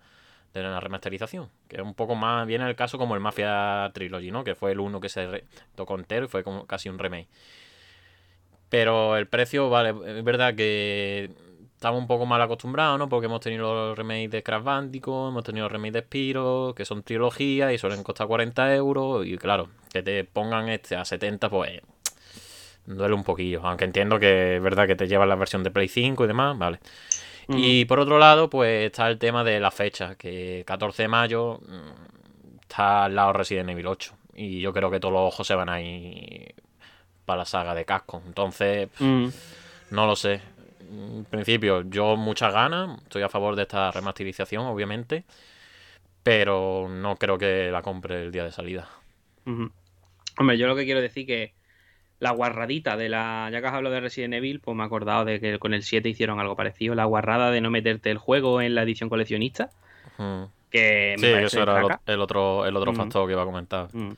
de 0.55 0.61
una 0.61 0.81
remasterización. 0.81 1.49
Que 1.67 1.77
es 1.77 1.83
un 1.83 1.95
poco 1.95 2.15
más, 2.15 2.47
viene 2.47 2.69
el 2.69 2.77
caso 2.77 2.97
como 2.99 3.15
el 3.15 3.21
Mafia 3.21 3.91
Trilogy, 3.95 4.31
¿no? 4.31 4.45
Que 4.45 4.55
fue 4.55 4.73
el 4.73 4.81
uno 4.81 5.01
que 5.01 5.09
se 5.09 5.45
tocó 5.75 5.95
entero 5.97 6.27
y 6.27 6.29
fue 6.29 6.45
como 6.45 6.67
casi 6.67 6.89
un 6.91 6.99
remake. 6.99 7.29
Pero 8.71 9.17
el 9.17 9.27
precio, 9.27 9.69
vale, 9.69 9.91
es 10.19 10.25
verdad 10.25 10.55
que 10.55 11.31
estamos 11.75 12.00
un 12.00 12.07
poco 12.07 12.25
mal 12.25 12.41
acostumbrados, 12.41 12.99
¿no? 12.99 13.09
Porque 13.09 13.27
hemos 13.27 13.41
tenido 13.41 13.75
los 13.75 13.99
remakes 13.99 14.31
de 14.31 14.43
Crash 14.43 14.62
Bandicoot, 14.62 15.31
hemos 15.31 15.45
tenido 15.45 15.65
los 15.65 15.73
remakes 15.73 15.95
de 15.95 16.00
Spyro, 16.03 16.73
que 16.77 16.85
son 16.85 17.03
trilogías 17.03 17.73
y 17.73 17.79
suelen 17.79 18.03
costar 18.05 18.29
40 18.29 18.75
euros. 18.77 19.27
Y 19.27 19.37
claro, 19.37 19.69
que 19.93 20.03
te 20.03 20.25
pongan 20.25 20.69
este 20.69 20.95
a 20.95 21.05
70, 21.05 21.50
pues 21.50 21.81
duele 22.87 23.15
un 23.15 23.25
poquillo. 23.25 23.61
Aunque 23.65 23.85
entiendo 23.85 24.21
que 24.21 24.57
es 24.57 24.62
verdad 24.62 24.87
que 24.87 24.95
te 24.95 25.09
llevan 25.09 25.29
la 25.29 25.35
versión 25.35 25.65
de 25.65 25.71
Play 25.71 25.89
5 25.89 26.25
y 26.25 26.27
demás, 26.29 26.57
vale. 26.57 26.79
Y 27.49 27.85
por 27.87 27.99
otro 27.99 28.19
lado, 28.21 28.49
pues 28.49 28.87
está 28.87 29.09
el 29.09 29.19
tema 29.19 29.43
de 29.43 29.59
la 29.59 29.73
fecha, 29.73 30.15
que 30.15 30.62
14 30.65 31.03
de 31.03 31.09
mayo 31.09 31.59
mm, 31.67 32.61
está 32.61 33.07
al 33.07 33.17
lado 33.17 33.33
Resident 33.33 33.71
Evil 33.71 33.89
8. 33.89 34.15
Y 34.37 34.61
yo 34.61 34.73
creo 34.73 34.89
que 34.89 35.00
todos 35.00 35.15
los 35.15 35.23
ojos 35.23 35.47
se 35.47 35.57
van 35.57 35.69
a 35.69 35.81
ir 35.81 36.55
para 37.31 37.39
la 37.43 37.45
saga 37.45 37.75
de 37.75 37.85
casco. 37.85 38.21
Entonces, 38.27 38.89
Mm. 38.99 39.29
no 39.91 40.07
lo 40.07 40.17
sé. 40.17 40.41
En 40.93 41.25
principio, 41.25 41.83
yo 41.83 42.17
muchas 42.17 42.53
ganas. 42.53 42.99
Estoy 43.03 43.23
a 43.23 43.29
favor 43.29 43.55
de 43.55 43.63
esta 43.63 43.91
remasterización, 43.93 44.67
obviamente. 44.67 45.23
Pero 46.23 46.89
no 46.91 47.17
creo 47.17 47.39
que 47.39 47.71
la 47.71 47.83
compre 47.83 48.25
el 48.25 48.33
día 48.33 48.45
de 48.45 48.53
salida. 48.53 48.89
Hombre, 50.39 50.59
yo 50.59 50.67
lo 50.67 50.77
que 50.77 50.85
quiero 50.85 51.01
decir 51.01 51.27
que 51.27 51.55
la 52.19 52.33
guarradita 52.33 52.97
de 52.97 53.09
la. 53.09 53.49
Ya 53.53 53.61
que 53.61 53.67
has 53.69 53.75
hablado 53.75 53.95
de 53.95 54.01
Resident 54.01 54.35
Evil, 54.35 54.61
pues 54.61 54.77
me 54.77 54.83
he 54.83 54.87
acordado 54.87 55.25
de 55.25 55.41
que 55.41 55.59
con 55.59 55.73
el 55.73 55.83
7 55.83 56.09
hicieron 56.09 56.41
algo 56.41 56.57
parecido. 56.57 56.95
La 56.95 57.05
guarrada 57.07 57.51
de 57.51 57.61
no 57.61 57.71
meterte 57.71 58.11
el 58.11 58.19
juego 58.19 58.61
en 58.61 58.75
la 58.75 58.83
edición 58.83 59.09
coleccionista. 59.09 59.71
Que 60.71 61.17
me 61.19 61.27
Sí, 61.27 61.33
eso 61.45 61.63
era 61.63 61.79
el 62.07 62.21
otro, 62.21 62.67
el 62.67 62.77
otro 62.77 62.93
Mm. 62.93 62.97
factor 62.97 63.27
que 63.27 63.33
iba 63.33 63.43
a 63.43 63.47
comentar. 63.47 63.89
Mm. 63.93 64.13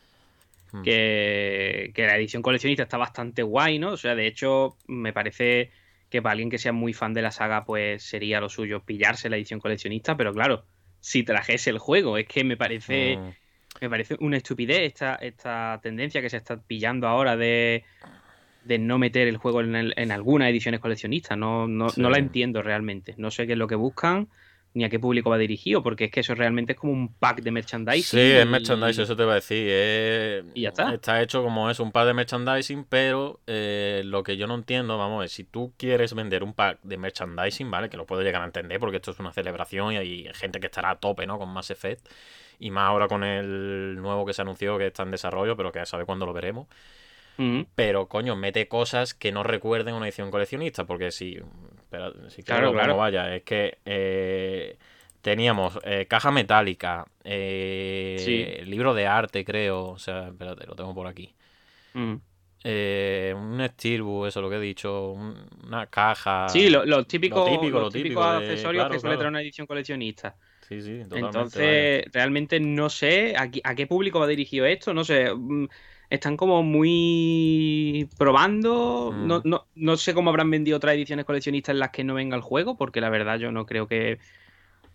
Que, 0.83 1.91
que 1.95 2.07
la 2.07 2.17
edición 2.17 2.43
coleccionista 2.43 2.85
está 2.85 2.97
bastante 2.97 3.43
guay, 3.43 3.79
¿no? 3.79 3.91
O 3.93 3.97
sea, 3.97 4.15
de 4.15 4.27
hecho, 4.27 4.77
me 4.89 5.13
parece 5.13 5.71
que 6.09 6.23
para 6.23 6.33
alguien 6.33 6.49
que 6.51 6.59
sea 6.59 6.73
muy 6.73 6.93
fan 6.95 7.13
de 7.15 7.23
la 7.23 7.31
saga, 7.31 7.65
pues 7.65 8.03
sería 8.03 8.41
lo 8.41 8.49
suyo 8.49 8.85
pillarse 8.85 9.29
la 9.29 9.37
edición 9.37 9.61
coleccionista, 9.61 10.17
pero 10.17 10.33
claro, 10.33 10.65
si 11.01 11.23
trajese 11.25 11.71
el 11.71 11.79
juego, 11.79 12.17
es 12.17 12.27
que 12.27 12.45
me 12.45 12.57
parece, 12.57 13.17
Mm. 13.19 13.31
me 13.83 13.91
parece 13.91 14.17
una 14.21 14.37
estupidez 14.37 14.81
esta, 14.83 15.15
esta 15.17 15.79
tendencia 15.83 16.21
que 16.23 16.31
se 16.31 16.37
está 16.39 16.61
pillando 16.61 17.07
ahora 17.09 17.37
de, 17.37 17.85
de 18.65 18.79
no 18.79 18.99
meter 18.99 19.27
el 19.29 19.39
juego 19.39 19.61
en, 19.63 19.75
el- 19.75 19.95
en 19.97 20.13
algunas 20.13 20.49
ediciones 20.51 20.81
coleccionistas. 20.81 21.37
No, 21.37 21.67
no, 21.67 21.89
Sí. 21.91 22.01
no 22.01 22.09
la 22.11 22.19
entiendo 22.19 22.63
realmente. 22.63 23.15
No 23.19 23.31
sé 23.31 23.47
qué 23.47 23.53
es 23.55 23.59
lo 23.59 23.67
que 23.67 23.75
buscan 23.75 24.29
ni 24.75 24.85
a 24.85 24.89
qué 24.89 24.99
público 24.99 25.29
va 25.29 25.37
dirigido, 25.39 25.83
porque 25.83 26.05
es 26.05 26.11
que 26.11 26.21
eso 26.21 26.35
realmente 26.35 26.73
es 26.73 26.79
como 26.79 26.93
un 26.93 27.13
pack 27.13 27.43
de 27.43 27.51
merchandising. 27.51 28.03
Sí, 28.03 28.19
es 28.21 28.45
y- 28.47 28.49
merchandising, 28.49 29.03
eso 29.05 29.17
te 29.17 29.23
iba 29.23 29.33
a 29.33 29.35
decir. 29.37 29.69
es- 29.69 30.45
Y 30.55 30.63
ya 30.63 30.71
está. 30.71 30.95
Está 30.95 31.21
hecho 31.23 31.43
como 31.43 31.69
es 31.71 31.79
un 31.81 31.93
pack 31.93 32.07
de 32.07 32.15
merchandising, 32.15 32.85
pero 32.89 33.41
eh, 33.47 34.03
lo 34.05 34.23
que 34.23 34.37
yo 34.37 34.47
no 34.47 34.55
entiendo, 34.55 34.97
vamos 34.97 35.21
ver, 35.21 35.29
si 35.29 35.45
tú 35.45 35.73
quieres 35.77 36.15
vender 36.15 36.43
un 36.43 36.55
pack 36.55 36.79
de 36.83 36.97
merchandising, 36.97 37.71
¿vale? 37.71 37.91
Que 37.91 37.97
lo 37.97 38.07
puedo 38.07 38.23
llegar 38.23 38.41
a 38.43 38.47
entender 38.47 38.81
porque 38.81 38.97
esto 38.97 39.11
es 39.11 39.19
una 39.21 39.33
celebración 39.33 39.93
y 39.93 39.97
hay 39.99 40.29
gente 40.35 40.59
que 40.59 40.67
estará 40.67 40.91
a 40.91 40.97
tope, 40.97 41.27
¿no? 41.27 41.39
Con 41.39 41.51
Mass 41.51 41.71
Effect. 41.71 42.09
Y 42.59 42.71
más 42.71 42.85
ahora 42.89 43.09
con 43.09 43.25
el 43.25 43.97
nuevo 43.97 44.25
que 44.25 44.33
se 44.33 44.41
anunció 44.43 44.79
que 44.79 44.87
está 44.87 45.03
en 45.03 45.11
desarrollo, 45.11 45.57
pero 45.57 45.73
que 45.73 45.81
ya 45.81 45.87
sabe 45.87 46.05
cuándo 46.07 46.27
lo 46.27 46.33
veremos. 46.33 46.67
Pero, 47.75 48.07
coño, 48.07 48.37
mete 48.37 48.69
cosas 48.69 49.15
que 49.15 49.33
no 49.33 49.43
recuerden 49.43 49.95
una 49.95 50.07
edición 50.07 50.31
coleccionista, 50.31 50.85
porque 50.85 51.11
si. 51.11 51.41
Si 52.29 52.43
Claro, 52.43 52.73
claro, 52.73 52.97
vaya, 52.97 53.35
es 53.35 53.43
que 53.43 53.79
eh, 53.85 54.77
teníamos 55.21 55.79
eh, 55.85 56.07
caja 56.07 56.31
metálica, 56.31 57.07
eh, 57.25 58.17
Sí. 58.19 58.65
libro 58.65 58.95
de 58.95 59.07
arte, 59.07 59.45
creo. 59.45 59.91
O 59.91 59.99
sea, 59.99 60.29
espérate, 60.29 60.67
lo 60.67 60.75
tengo 60.75 60.95
por 60.95 61.07
aquí. 61.07 61.35
Ujú. 61.95 62.21
Eh, 62.65 63.35
un 63.37 63.61
Steelbook, 63.69 64.29
eso 64.29 64.39
es 64.39 64.43
lo 64.43 64.49
que 64.51 64.57
he 64.57 64.61
dicho, 64.61 65.11
un- 65.11 65.37
una 65.65 65.87
caja. 65.87 66.49
Sí, 66.49 66.71
lo- 66.71 66.85
los 66.85 67.07
típicos, 67.09 67.39
lo 67.39 67.59
típico, 67.59 67.81
lo 67.81 67.91
típico 67.91 68.21
de- 68.23 68.37
accesorios 68.39 68.85
claro, 68.85 68.95
que 68.95 69.01
suele 69.01 69.17
traer 69.17 69.31
una 69.31 69.41
edición 69.41 69.67
coleccionista. 69.67 70.37
Sí, 70.69 70.81
sí, 70.81 71.03
vaya. 71.09 71.27
Entonces, 71.27 72.05
realmente 72.13 72.61
no 72.61 72.89
sé 72.89 73.35
a, 73.37 73.51
a 73.65 73.75
qué 73.75 73.87
público 73.87 74.21
va 74.21 74.27
dirigido 74.29 74.65
esto, 74.65 74.95
no 74.95 75.05
sé. 75.05 75.29
Están 76.13 76.37
como 76.37 76.63
muy 76.63 78.07
probando. 78.19 79.13
Mm. 79.15 79.27
No, 79.27 79.41
no, 79.45 79.67
no 79.75 79.97
sé 79.97 80.13
cómo 80.13 80.29
habrán 80.29 80.51
vendido 80.51 80.77
otras 80.77 80.95
ediciones 80.95 81.25
coleccionistas 81.25 81.73
en 81.73 81.79
las 81.79 81.89
que 81.89 82.05
no 82.05 82.13
venga 82.13 82.37
el 82.37 82.43
juego, 82.43 82.77
porque 82.77 83.01
la 83.01 83.09
verdad 83.09 83.39
yo 83.39 83.51
no 83.51 83.65
creo 83.65 83.89
que, 83.89 84.19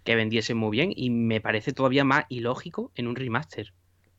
que 0.03 0.15
vendiesen 0.15 0.57
muy 0.57 0.69
bien. 0.69 0.93
Y 0.95 1.09
me 1.09 1.41
parece 1.41 1.73
todavía 1.73 2.03
más 2.03 2.25
ilógico 2.29 2.91
en 2.93 3.07
un 3.07 3.15
remaster. 3.15 3.73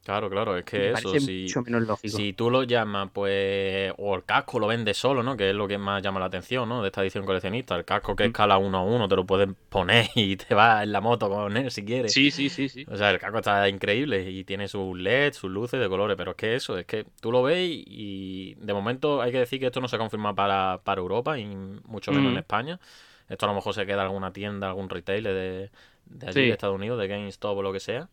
Claro, 0.08 0.30
claro, 0.30 0.56
es 0.56 0.64
que 0.64 0.78
Me 0.78 0.88
eso, 0.92 1.20
si, 1.20 1.42
mucho 1.42 1.60
menos 1.60 1.82
lógico. 1.86 2.16
si 2.16 2.32
tú 2.32 2.48
lo 2.50 2.62
llamas, 2.62 3.10
pues, 3.12 3.92
o 3.98 4.14
el 4.16 4.24
casco 4.24 4.58
lo 4.58 4.66
vendes 4.66 4.96
solo, 4.96 5.22
¿no? 5.22 5.36
Que 5.36 5.50
es 5.50 5.54
lo 5.54 5.68
que 5.68 5.76
más 5.76 6.02
llama 6.02 6.18
la 6.18 6.24
atención, 6.24 6.66
¿no? 6.66 6.80
De 6.80 6.88
esta 6.88 7.02
edición 7.02 7.26
coleccionista. 7.26 7.76
El 7.76 7.84
casco 7.84 8.16
que 8.16 8.24
Mm. 8.24 8.28
escala 8.28 8.56
uno 8.56 8.78
a 8.78 8.82
uno, 8.84 9.06
te 9.06 9.16
lo 9.16 9.26
puedes 9.26 9.50
poner 9.68 10.06
y 10.14 10.36
te 10.36 10.54
vas 10.54 10.82
en 10.82 10.92
la 10.92 11.02
moto 11.02 11.28
con 11.28 11.54
él 11.58 11.70
si 11.70 11.84
quieres. 11.84 12.14
Sí, 12.14 12.30
sí, 12.30 12.48
sí, 12.48 12.70
sí. 12.70 12.86
O 12.90 12.96
sea, 12.96 13.10
el 13.10 13.18
casco 13.18 13.36
está 13.36 13.68
increíble 13.68 14.30
y 14.30 14.44
tiene 14.44 14.66
sus 14.66 14.98
LEDs, 14.98 15.36
sus 15.36 15.50
luces 15.50 15.78
de 15.78 15.88
colores, 15.90 16.16
pero 16.16 16.30
es 16.30 16.36
que 16.38 16.54
eso, 16.54 16.78
es 16.78 16.86
que 16.86 17.04
tú 17.20 17.30
lo 17.30 17.42
ves 17.42 17.68
y 17.70 18.54
de 18.54 18.72
momento 18.72 19.20
hay 19.20 19.30
que 19.30 19.40
decir 19.40 19.60
que 19.60 19.66
esto 19.66 19.82
no 19.82 19.88
se 19.88 19.98
confirma 19.98 20.34
para, 20.34 20.80
para 20.84 21.02
Europa 21.02 21.38
y 21.38 21.44
mucho 21.44 22.12
menos 22.12 22.30
Mm. 22.30 22.32
en 22.32 22.38
España. 22.38 22.80
Esto 23.28 23.44
a 23.44 23.50
lo 23.50 23.54
mejor 23.54 23.74
se 23.74 23.84
queda 23.84 23.96
en 23.96 24.06
alguna 24.06 24.32
tienda, 24.32 24.68
algún 24.68 24.88
retailer 24.88 25.34
de, 25.34 25.70
de 26.06 26.26
allí, 26.26 26.32
Sí. 26.32 26.40
de 26.46 26.52
Estados 26.52 26.76
Unidos, 26.76 26.98
de 26.98 27.08
GameStop 27.08 27.58
o 27.58 27.62
lo 27.62 27.74
que 27.74 27.80
sea. 27.80 28.08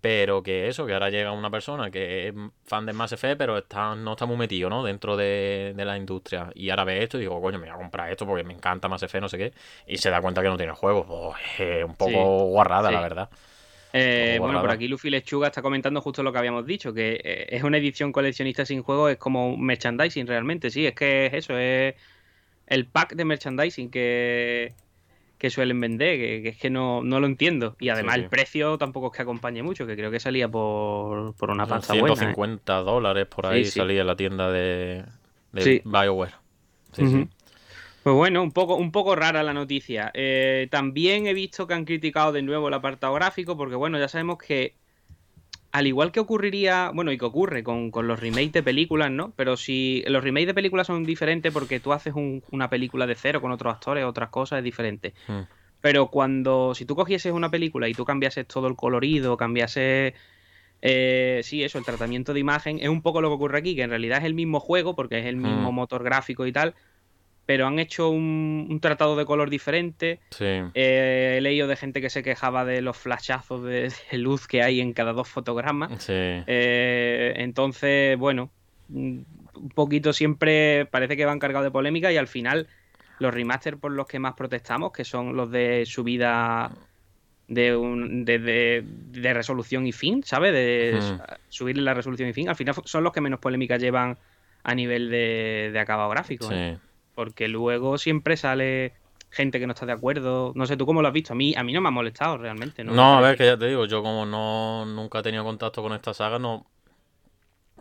Pero 0.00 0.42
que 0.42 0.68
eso, 0.68 0.86
que 0.86 0.92
ahora 0.92 1.10
llega 1.10 1.32
una 1.32 1.50
persona 1.50 1.90
que 1.90 2.28
es 2.28 2.34
fan 2.64 2.86
de 2.86 2.92
Mass 2.92 3.12
Effect, 3.12 3.36
pero 3.36 3.58
está, 3.58 3.96
no 3.96 4.12
está 4.12 4.26
muy 4.26 4.36
metido, 4.36 4.70
¿no? 4.70 4.84
Dentro 4.84 5.16
de, 5.16 5.74
de 5.76 5.84
la 5.84 5.96
industria. 5.96 6.50
Y 6.54 6.70
ahora 6.70 6.84
ve 6.84 7.02
esto 7.02 7.18
y 7.18 7.22
digo, 7.22 7.40
coño, 7.40 7.58
me 7.58 7.66
voy 7.66 7.74
a 7.74 7.78
comprar 7.78 8.10
esto 8.10 8.24
porque 8.26 8.44
me 8.44 8.54
encanta 8.54 8.88
Mass 8.88 9.02
Effect, 9.02 9.22
no 9.22 9.28
sé 9.28 9.38
qué. 9.38 9.52
Y 9.86 9.98
se 9.98 10.10
da 10.10 10.20
cuenta 10.22 10.40
que 10.42 10.48
no 10.48 10.56
tiene 10.56 10.72
juego. 10.72 11.04
Pues, 11.04 11.60
es 11.60 11.84
un 11.84 11.96
poco 11.96 12.10
Sí, 12.10 12.16
guarrada, 12.50 12.90
la 12.92 13.00
verdad. 13.00 13.30
Eh, 13.92 14.36
bueno, 14.40 14.60
por 14.60 14.70
aquí 14.70 14.86
Luffy 14.86 15.08
Lechuga 15.10 15.48
está 15.48 15.62
comentando 15.62 16.00
justo 16.02 16.22
lo 16.22 16.30
que 16.32 16.38
habíamos 16.38 16.66
dicho, 16.66 16.92
que 16.92 17.20
eh, 17.24 17.46
es 17.50 17.62
una 17.62 17.78
edición 17.78 18.12
coleccionista 18.12 18.66
sin 18.66 18.82
juego, 18.82 19.08
es 19.08 19.16
como 19.16 19.48
un 19.54 19.64
merchandising 19.64 20.26
realmente, 20.26 20.70
sí, 20.70 20.86
es 20.86 20.94
que 20.94 21.26
es 21.26 21.34
eso, 21.34 21.56
es 21.58 21.94
el 22.66 22.86
pack 22.86 23.14
de 23.14 23.24
merchandising 23.24 23.90
que, 23.90 24.74
que 25.38 25.50
suelen 25.50 25.80
vender, 25.80 26.18
que, 26.18 26.42
que 26.42 26.48
es 26.50 26.56
que 26.58 26.68
no, 26.70 27.02
no 27.02 27.20
lo 27.20 27.26
entiendo. 27.26 27.76
Y 27.78 27.88
además 27.90 28.16
sí. 28.16 28.20
el 28.22 28.28
precio 28.28 28.76
tampoco 28.78 29.06
es 29.08 29.16
que 29.16 29.22
acompañe 29.22 29.62
mucho, 29.62 29.86
que 29.86 29.96
creo 29.96 30.10
que 30.10 30.20
salía 30.20 30.48
por, 30.48 31.34
por 31.36 31.50
una 31.50 31.64
Son 31.66 31.78
pasta 31.78 31.94
buena. 31.94 32.14
¿eh? 32.14 32.16
150 32.16 32.74
dólares 32.82 33.26
por 33.26 33.46
ahí 33.46 33.64
Sí, 33.64 33.72
salía 33.72 34.00
en 34.00 34.06
la 34.08 34.16
tienda 34.16 34.50
de, 34.50 35.04
de. 35.52 35.82
BioWare. 35.84 36.34
Sí, 36.92 37.06
sí. 37.06 37.28
Pues 38.02 38.16
bueno, 38.16 38.42
un 38.42 38.52
poco, 38.52 38.76
un 38.76 38.90
poco 38.90 39.14
rara 39.16 39.42
la 39.42 39.52
noticia. 39.52 40.10
Eh, 40.14 40.68
también 40.70 41.26
he 41.26 41.34
visto 41.34 41.66
que 41.66 41.74
han 41.74 41.84
criticado 41.84 42.32
de 42.32 42.42
nuevo 42.42 42.68
el 42.68 42.74
apartado 42.74 43.14
gráfico, 43.14 43.56
porque 43.56 43.74
bueno, 43.76 43.98
ya 43.98 44.08
sabemos 44.08 44.38
que 44.38 44.76
al 45.72 45.86
igual 45.86 46.12
que 46.12 46.20
ocurriría, 46.20 46.90
bueno, 46.94 47.12
y 47.12 47.18
que 47.18 47.24
ocurre 47.26 47.62
con, 47.62 47.90
con 47.90 48.08
los 48.08 48.18
remakes 48.20 48.52
de 48.52 48.62
películas, 48.62 49.10
¿no? 49.10 49.32
Pero 49.36 49.56
si 49.56 50.02
los 50.06 50.24
remakes 50.24 50.46
de 50.48 50.54
películas 50.54 50.86
son 50.86 51.04
diferentes 51.04 51.52
porque 51.52 51.80
tú 51.80 51.92
haces 51.92 52.14
un- 52.14 52.42
una 52.50 52.70
película 52.70 53.06
de 53.06 53.14
cero 53.14 53.40
con 53.40 53.52
otros 53.52 53.74
actores, 53.74 54.04
otras 54.04 54.30
cosas, 54.30 54.58
es 54.58 54.64
diferente. 54.64 55.14
Mm. 55.28 55.40
Pero 55.80 56.08
cuando, 56.10 56.74
si 56.74 56.84
tú 56.86 56.96
cogieses 56.96 57.32
una 57.32 57.50
película 57.50 57.88
y 57.88 57.94
tú 57.94 58.04
cambiases 58.04 58.46
todo 58.46 58.66
el 58.68 58.76
colorido, 58.76 59.36
cambiases, 59.36 60.14
eh, 60.80 61.40
sí, 61.44 61.62
eso, 61.64 61.78
el 61.78 61.84
tratamiento 61.84 62.32
de 62.34 62.40
imagen, 62.40 62.78
es 62.80 62.88
un 62.88 63.02
poco 63.02 63.20
lo 63.20 63.28
que 63.28 63.34
ocurre 63.34 63.58
aquí, 63.58 63.74
que 63.76 63.82
en 63.82 63.90
realidad 63.90 64.18
es 64.18 64.24
el 64.24 64.34
mismo 64.34 64.60
juego, 64.60 64.94
porque 64.96 65.18
es 65.18 65.26
el 65.26 65.36
mismo 65.36 65.72
Mm. 65.72 65.74
motor 65.74 66.02
gráfico 66.04 66.46
y 66.46 66.52
tal, 66.52 66.74
pero 67.48 67.66
han 67.66 67.78
hecho 67.78 68.10
un, 68.10 68.78
tratado 68.82 69.16
de 69.16 69.24
color 69.24 69.48
diferente. 69.48 70.20
Sí. 70.28 70.44
Eh, 70.44 71.36
he 71.38 71.40
leído 71.40 71.66
de 71.66 71.76
gente 71.76 72.02
que 72.02 72.10
se 72.10 72.22
quejaba 72.22 72.66
de 72.66 72.82
los 72.82 72.98
flashazos 72.98 73.64
de, 73.64 73.90
luz 74.12 74.46
que 74.46 74.62
hay 74.62 74.82
en 74.82 74.92
cada 74.92 75.14
dos 75.14 75.28
fotogramas. 75.28 76.04
Sí. 76.04 76.12
Eh, 76.12 77.32
entonces, 77.36 78.18
bueno, 78.18 78.50
un 78.90 79.24
poquito 79.74 80.12
siempre 80.12 80.84
parece 80.90 81.16
que 81.16 81.24
van 81.24 81.38
cargados 81.38 81.64
de 81.64 81.70
polémica 81.70 82.12
y 82.12 82.18
al 82.18 82.28
final 82.28 82.66
los 83.18 83.32
remaster 83.32 83.78
por 83.78 83.92
los 83.92 84.06
que 84.06 84.18
más 84.18 84.34
protestamos, 84.34 84.92
que 84.92 85.06
son 85.06 85.34
los 85.34 85.50
de 85.50 85.86
subida 85.86 86.70
de, 87.46 87.74
un, 87.74 88.26
de, 88.26 88.84
de, 88.84 89.32
resolución 89.32 89.86
y 89.86 89.92
fin, 89.92 90.22
¿sabes? 90.22 90.52
De 90.52 91.00
subirle 91.48 91.80
la 91.80 91.94
resolución 91.94 92.28
y 92.28 92.34
fin, 92.34 92.50
al 92.50 92.56
final 92.56 92.74
son 92.84 93.02
los 93.02 93.12
que 93.14 93.22
menos 93.22 93.40
polémica 93.40 93.78
llevan 93.78 94.18
a 94.64 94.74
nivel 94.74 95.08
de, 95.08 95.70
de 95.72 95.78
acabado 95.78 96.10
gráfico. 96.10 96.46
Sí. 96.46 96.54
¿eh? 96.54 96.78
Porque 97.18 97.48
luego 97.48 97.98
siempre 97.98 98.36
sale 98.36 98.92
gente 99.28 99.58
que 99.58 99.66
no 99.66 99.72
está 99.72 99.84
de 99.84 99.90
acuerdo. 99.90 100.52
No 100.54 100.66
sé, 100.66 100.76
¿tú 100.76 100.86
cómo 100.86 101.02
lo 101.02 101.08
has 101.08 101.12
visto? 101.12 101.32
A 101.32 101.36
mí, 101.36 101.52
a 101.56 101.64
mí 101.64 101.72
no 101.72 101.80
me 101.80 101.88
ha 101.88 101.90
molestado 101.90 102.38
realmente. 102.38 102.84
No, 102.84 102.92
no 102.92 103.18
a 103.18 103.20
ver, 103.20 103.36
que 103.36 103.44
ya 103.44 103.58
te 103.58 103.66
digo, 103.66 103.86
yo 103.86 104.04
como 104.04 104.24
no 104.24 104.84
nunca 104.86 105.18
he 105.18 105.22
tenido 105.24 105.42
contacto 105.42 105.82
con 105.82 105.92
esta 105.94 106.14
saga, 106.14 106.38
no, 106.38 106.64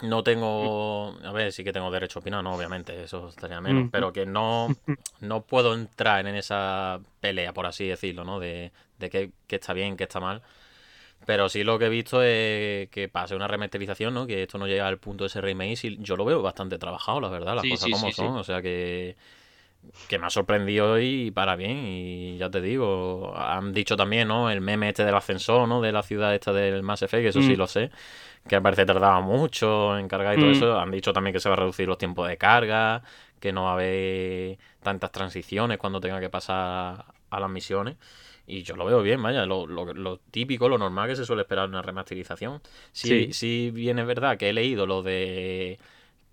no 0.01 0.23
tengo. 0.23 1.15
A 1.23 1.31
ver, 1.33 1.51
sí 1.51 1.63
que 1.63 1.71
tengo 1.71 1.91
derecho 1.91 2.17
a 2.17 2.21
opinar, 2.21 2.43
no, 2.43 2.55
obviamente, 2.55 3.03
eso 3.03 3.29
estaría 3.29 3.61
menos. 3.61 3.83
Mm. 3.83 3.89
Pero 3.89 4.11
que 4.11 4.25
no, 4.25 4.69
no 5.21 5.41
puedo 5.43 5.75
entrar 5.75 6.25
en 6.25 6.33
esa 6.35 6.99
pelea, 7.19 7.53
por 7.53 7.67
así 7.67 7.85
decirlo, 7.85 8.23
¿no? 8.23 8.39
De, 8.39 8.71
de 8.97 9.09
qué, 9.11 9.31
está 9.49 9.73
bien, 9.73 9.97
qué 9.97 10.05
está 10.05 10.19
mal. 10.19 10.41
Pero 11.25 11.49
sí 11.49 11.63
lo 11.63 11.77
que 11.77 11.87
he 11.87 11.89
visto 11.89 12.23
es 12.23 12.89
que 12.89 13.09
pase 13.09 13.35
una 13.35 13.47
remasterización, 13.47 14.13
¿no? 14.13 14.25
Que 14.25 14.43
esto 14.43 14.57
no 14.57 14.67
llega 14.67 14.87
al 14.87 14.97
punto 14.97 15.25
de 15.25 15.27
ese 15.27 15.41
remake 15.41 15.83
y 15.83 15.97
yo 15.99 16.15
lo 16.15 16.23
veo 16.23 16.41
bastante 16.41 16.77
trabajado, 16.77 17.19
la 17.19 17.29
verdad, 17.29 17.55
las 17.55 17.65
cosas 17.65 17.89
como 17.91 18.11
son. 18.11 18.37
O 18.37 18.43
sea 18.45 18.61
que, 18.61 19.17
que 20.07 20.19
me 20.19 20.27
ha 20.27 20.29
sorprendido 20.29 20.99
y 20.99 21.31
para 21.31 21.55
bien. 21.55 21.85
Y 21.85 22.37
ya 22.37 22.49
te 22.49 22.61
digo, 22.61 23.33
han 23.35 23.73
dicho 23.73 23.97
también, 23.97 24.29
¿no? 24.29 24.49
El 24.49 24.61
meme 24.61 24.89
este 24.89 25.03
del 25.03 25.15
ascensor, 25.15 25.67
¿no? 25.67 25.81
De 25.81 25.91
la 25.91 26.03
ciudad 26.03 26.33
esta 26.33 26.53
del 26.53 26.83
Mass 26.83 27.01
Effect, 27.01 27.23
que 27.23 27.29
eso 27.29 27.41
sí 27.41 27.55
mm. 27.55 27.57
lo 27.57 27.67
sé. 27.67 27.91
Que 28.47 28.61
parece 28.61 28.85
tardaba 28.85 29.19
mucho 29.19 29.97
en 29.97 30.07
cargar 30.07 30.37
y 30.37 30.39
todo 30.39 30.49
mm. 30.49 30.53
eso. 30.53 30.79
Han 30.79 30.91
dicho 30.91 31.11
también 31.11 31.33
que 31.33 31.41
se 31.41 31.49
va 31.49 31.55
a 31.55 31.57
reducir 31.57 31.87
los 31.87 31.97
tiempos 31.97 32.27
de 32.29 32.37
carga, 32.37 33.03
que 33.41 33.51
no 33.51 33.65
va 33.65 33.71
a 33.71 33.73
haber 33.73 34.57
tantas 34.81 35.11
transiciones 35.11 35.77
cuando 35.77 35.99
tenga 35.99 36.21
que 36.21 36.29
pasar 36.29 37.05
a 37.29 37.39
las 37.39 37.49
misiones. 37.49 37.97
Y 38.49 38.63
yo 38.63 38.77
lo 38.77 38.85
veo 38.85 39.01
bien, 39.01 39.21
vaya, 39.21 39.45
lo, 39.45 39.67
lo, 39.67 39.93
lo, 39.93 40.19
típico, 40.31 40.69
lo 40.69 40.77
normal 40.77 41.09
que 41.09 41.17
se 41.17 41.25
suele 41.25 41.41
esperar 41.41 41.65
en 41.65 41.71
una 41.71 41.81
remasterización. 41.81 42.61
Sí, 42.93 43.33
sí. 43.33 43.71
bien 43.71 43.99
es 43.99 44.07
verdad 44.07 44.37
que 44.37 44.49
he 44.49 44.53
leído 44.53 44.85
lo 44.85 45.03
de 45.03 45.77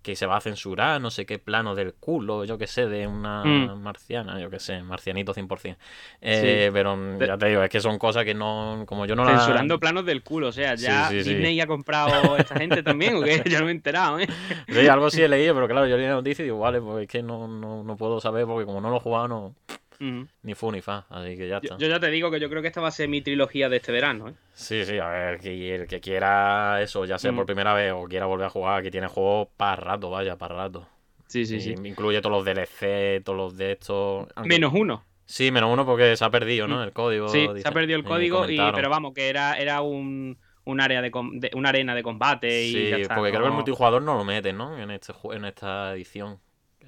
que 0.05 0.15
se 0.15 0.27
va 0.27 0.37
a 0.37 0.41
censurar, 0.41 1.01
no 1.01 1.11
sé 1.11 1.25
qué 1.25 1.39
plano 1.39 1.75
del 1.75 1.95
culo, 1.95 2.45
yo 2.45 2.59
qué 2.59 2.67
sé, 2.67 2.87
de 2.87 3.07
una 3.07 3.43
mm. 3.43 3.81
marciana, 3.83 4.39
yo 4.39 4.51
qué 4.51 4.61
sé, 4.61 4.83
marcianito 4.83 5.35
100%. 5.35 5.77
Eh, 6.21 6.71
Pero 6.75 7.19
ya 7.19 7.39
te 7.39 7.47
digo, 7.47 7.63
es 7.63 7.71
que 7.71 7.81
son 7.81 7.99
cosas 7.99 8.25
que 8.25 8.35
no, 8.35 8.85
como 8.87 9.07
yo 9.07 9.17
no 9.17 9.27
Censurando 9.27 9.81
planos 9.81 10.05
del 10.05 10.23
culo, 10.23 10.49
o 10.49 10.53
sea, 10.53 10.75
ya 10.75 11.09
Disney 11.09 11.59
ha 11.59 11.67
comprado 11.67 12.37
esta 12.37 12.55
gente 12.57 12.83
también, 12.83 13.17
o 13.17 13.23
qué, 13.23 13.43
yo 13.51 13.59
no 13.59 13.65
me 13.65 13.71
he 13.71 13.75
enterado, 13.75 14.21
¿eh? 14.21 14.29
Sí, 14.69 14.87
algo 14.87 15.09
sí 15.09 15.23
he 15.23 15.29
leído, 15.29 15.55
pero 15.55 15.67
claro, 15.67 15.87
yo 15.87 15.97
leí 15.97 16.07
la 16.07 16.13
noticia 16.13 16.43
y 16.43 16.47
digo, 16.47 16.59
vale, 16.59 16.83
pues 16.83 17.05
es 17.05 17.09
que 17.09 17.23
no, 17.23 17.49
no, 17.49 17.83
no 17.83 17.97
puedo 17.97 18.21
saber 18.21 18.45
porque 18.45 18.67
como 18.67 18.83
no 18.83 18.91
lo 18.91 18.99
he 18.99 19.01
jugado, 19.01 19.27
no... 19.27 19.55
Ni 19.99 20.55
fu 20.55 20.71
ni 20.71 20.81
fa, 20.81 21.07
así 21.09 21.37
que 21.37 21.49
ya 21.49 21.59
está. 21.59 21.77
Yo, 21.79 21.89
ya 21.89 22.01
te 22.01 22.11
digo 22.11 22.31
que 22.31 22.41
yo 22.41 22.49
creo 22.49 22.63
que 22.63 22.69
esta 22.69 22.81
va 22.81 22.89
a 22.89 22.93
ser 22.93 23.09
mi 23.09 23.23
trilogía 23.23 23.69
de 23.69 23.77
este 23.77 23.93
verano. 23.93 24.29
¿eh? 24.29 24.35
Sí, 24.53 24.85
sí, 24.85 24.99
a 24.99 25.09
ver, 25.09 25.41
que 25.41 25.75
el 25.75 25.87
que 25.87 26.01
quiera 26.01 26.81
eso, 26.83 27.05
ya 27.05 27.19
sea 27.19 27.33
por 27.33 27.47
primera 27.47 27.75
vez 27.75 27.93
o 27.93 28.05
quiera 28.05 28.27
volver 28.27 28.47
a 28.47 28.51
jugar, 28.51 28.83
que 28.83 28.91
tiene 28.91 29.09
juegos 29.09 29.49
para 29.57 29.77
rato, 29.77 30.11
vaya, 30.11 30.37
para 30.37 30.55
rato. 30.55 30.89
Sí, 31.27 31.47
sí, 31.47 31.61
sí. 31.61 31.75
Incluye 31.85 32.21
todos 32.21 32.37
los 32.37 32.45
DLC, 32.45 33.23
todos 33.25 33.37
los 33.37 33.57
de 33.57 33.73
estos. 33.73 34.29
Menos 34.45 34.73
uno. 34.75 35.05
Sí, 35.27 35.51
menos 35.51 35.73
uno 35.73 35.87
porque 35.87 36.17
se 36.17 36.25
ha 36.25 36.31
perdido, 36.31 36.69
¿no? 36.69 36.83
El 36.83 36.93
código. 36.93 37.29
Sí, 37.29 37.49
se 37.57 37.67
ha 37.67 37.73
perdido 37.73 37.99
el 37.99 38.05
código, 38.05 38.49
y, 38.49 38.59
pero 38.75 38.91
vamos, 38.91 39.15
que 39.15 39.29
era, 39.29 39.59
era 39.59 39.81
un, 39.81 40.37
área 40.79 41.01
de, 41.01 41.11
una 41.55 41.71
arena 41.71 41.95
de 41.95 42.03
combate 42.03 42.65
y 42.65 42.73
sí, 42.73 43.09
porque 43.15 43.31
creo 43.31 43.43
que 43.43 43.49
el 43.49 43.53
multijugador 43.53 44.03
no 44.03 44.15
lo 44.15 44.25
mete, 44.25 44.53
¿no? 44.53 44.79
En, 44.79 44.91
este, 44.91 45.13
en 45.33 45.45
esta 45.45 45.95
edición. 45.95 46.39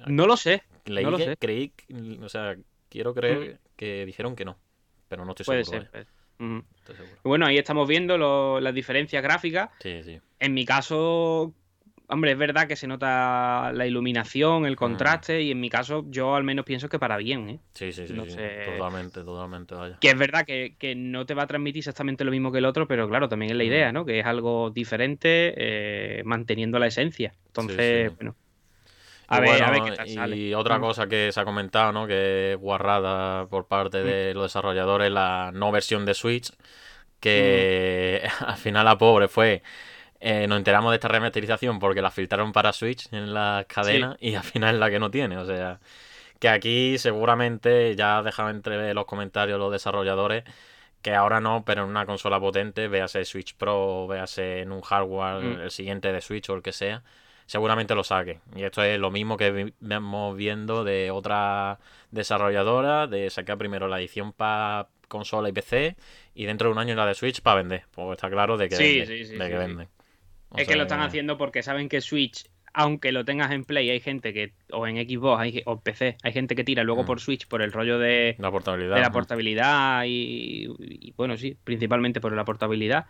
No 0.05 0.27
lo 0.27 0.37
sé. 0.37 0.63
no 0.85 1.11
lo 1.11 1.17
sé. 1.17 1.35
creí, 1.37 1.73
o 2.21 2.29
sea, 2.29 2.55
quiero 2.89 3.13
creer 3.13 3.59
que 3.75 4.05
dijeron 4.05 4.35
que 4.35 4.45
no, 4.45 4.57
pero 5.07 5.25
no 5.25 5.31
estoy 5.31 5.45
Puede 5.45 5.65
seguro. 5.65 5.89
Ser. 5.91 6.01
¿eh? 6.01 6.05
Bueno, 7.23 7.45
ahí 7.45 7.57
estamos 7.57 7.87
viendo 7.87 8.59
las 8.59 8.73
diferencias 8.73 9.23
gráficas. 9.23 9.69
Sí, 9.79 10.03
sí. 10.03 10.19
En 10.39 10.53
mi 10.53 10.65
caso, 10.65 11.53
hombre, 12.07 12.31
es 12.31 12.37
verdad 12.37 12.67
que 12.67 12.75
se 12.75 12.87
nota 12.87 13.71
la 13.73 13.87
iluminación, 13.87 14.65
el 14.65 14.75
contraste, 14.75 15.41
y 15.41 15.51
en 15.51 15.59
mi 15.59 15.69
caso 15.69 16.05
yo 16.09 16.35
al 16.35 16.43
menos 16.43 16.65
pienso 16.65 16.89
que 16.89 16.99
para 16.99 17.17
bien, 17.17 17.49
¿eh? 17.49 17.59
Sí, 17.73 17.91
sí, 17.91 18.07
sí, 18.07 18.13
totalmente, 18.13 19.23
totalmente, 19.23 19.75
vaya. 19.75 19.97
Que 19.99 20.09
es 20.09 20.17
verdad 20.17 20.45
que, 20.45 20.93
no 20.95 21.25
te 21.25 21.33
va 21.33 21.43
a 21.43 21.47
transmitir 21.47 21.79
exactamente 21.79 22.23
lo 22.23 22.31
mismo 22.31 22.51
que 22.51 22.59
el 22.59 22.65
otro, 22.65 22.87
pero 22.87 23.09
claro, 23.09 23.27
también 23.27 23.51
es 23.51 23.57
la 23.57 23.63
idea, 23.63 23.91
¿no? 23.91 24.05
Que 24.05 24.19
es 24.19 24.25
algo 24.25 24.69
diferente, 24.69 25.53
eh, 25.57 26.23
manteniendo 26.23 26.79
la 26.79 26.87
esencia. 26.87 27.33
Entonces, 27.47 28.15
bueno, 28.15 28.35
a 29.27 29.39
ver, 29.39 29.63
a 29.63 29.71
ver 29.71 29.83
qué 29.83 29.91
tal 29.91 30.09
sale. 30.09 30.35
Y 30.37 30.53
otra 30.53 30.77
mm. 30.77 30.81
cosa 30.81 31.07
que 31.07 31.31
se 31.31 31.39
ha 31.39 31.45
comentado, 31.45 31.91
¿no? 31.91 32.07
Que 32.07 32.53
es 32.53 32.57
guarrada 32.57 33.47
por 33.47 33.67
parte 33.67 34.03
de 34.03 34.33
mm. 34.33 34.37
los 34.37 34.45
desarrolladores, 34.45 35.11
la 35.11 35.51
no 35.53 35.71
versión 35.71 36.05
de 36.05 36.13
Switch, 36.13 36.51
que 37.19 38.23
mm. 38.23 38.43
al 38.45 38.57
final 38.57 38.85
la 38.85 38.97
pobre 38.97 39.27
fue... 39.27 39.63
Eh, 40.19 40.47
nos 40.47 40.57
enteramos 40.57 40.89
de 40.91 40.95
esta 40.95 41.09
remasterización 41.09 41.77
porque 41.77 42.01
la 42.01 42.09
filtraron 42.09 42.51
para 42.51 42.73
Switch 42.73 43.07
en 43.13 43.35
las 43.35 43.67
cadenas 43.67 44.17
y 44.19 44.33
al 44.33 44.43
final 44.43 44.73
es 44.73 44.79
la 44.79 44.89
que 44.89 44.97
no 44.97 45.11
tiene. 45.11 45.37
O 45.37 45.45
sea, 45.45 45.79
que 46.39 46.49
aquí 46.49 46.97
seguramente 46.97 47.95
ya 47.95 48.23
dejado 48.23 48.49
entre 48.49 48.95
los 48.95 49.05
comentarios 49.05 49.59
los 49.59 49.71
desarrolladores 49.71 50.43
que 51.01 51.13
ahora 51.13 51.39
no, 51.39 51.63
pero 51.65 51.83
en 51.83 51.89
una 51.89 52.05
consola 52.05 52.39
potente, 52.39 52.87
véase 52.87 53.23
Switch 53.25 53.55
Pro, 53.55 54.07
véase 54.07 54.61
en 54.61 54.71
un 54.71 54.81
hardware 54.81 55.61
el 55.61 55.71
siguiente 55.71 56.11
de 56.11 56.21
Switch 56.21 56.49
o 56.49 56.55
el 56.55 56.61
que 56.61 56.73
sea, 56.73 57.03
seguramente 57.47 57.95
lo 57.95 58.03
saque. 58.03 58.39
Y 58.55 58.63
esto 58.63 58.83
es 58.83 58.99
lo 58.99 59.09
mismo 59.09 59.37
que 59.37 59.73
vemos 59.79 60.37
viendo 60.37 60.83
de 60.83 61.09
otra 61.09 61.79
desarrolladora, 62.11 63.07
de 63.07 63.29
sacar 63.31 63.57
primero 63.57 63.87
la 63.87 63.99
edición 63.99 64.33
para 64.33 64.89
consola 65.07 65.49
y 65.49 65.53
PC 65.53 65.95
y 66.35 66.45
dentro 66.45 66.67
de 66.67 66.73
un 66.73 66.79
año 66.79 66.93
la 66.93 67.07
de 67.07 67.15
Switch 67.15 67.41
para 67.41 67.57
vender. 67.57 67.85
Pues 67.91 68.11
está 68.11 68.29
claro 68.29 68.57
de 68.57 68.69
que, 68.69 68.77
venden, 68.77 69.87
es 70.55 70.67
que 70.67 70.75
lo 70.75 70.83
están 70.83 71.01
haciendo 71.01 71.37
porque 71.37 71.63
saben 71.63 71.89
que 71.89 72.01
Switch, 72.01 72.45
aunque 72.73 73.11
lo 73.11 73.25
tengas 73.25 73.51
en 73.51 73.63
Play, 73.63 73.89
hay 73.89 73.99
gente 73.99 74.33
que, 74.33 74.53
o 74.71 74.85
en 74.85 74.97
Xbox 74.97 75.41
hay, 75.41 75.63
o 75.65 75.79
PC, 75.79 76.17
hay 76.23 76.33
gente 76.33 76.55
que 76.55 76.63
tira 76.63 76.83
luego 76.83 77.03
mm. 77.03 77.05
por 77.05 77.19
Switch 77.21 77.47
por 77.47 77.61
el 77.61 77.71
rollo 77.71 77.97
de 77.97 78.35
la 78.39 78.51
portabilidad, 78.51 78.95
de 78.95 79.01
la 79.01 79.11
portabilidad 79.11 80.03
y, 80.05 81.13
bueno, 81.15 81.37
sí, 81.37 81.57
principalmente 81.63 82.21
por 82.21 82.33
la 82.33 82.45
portabilidad 82.45 83.05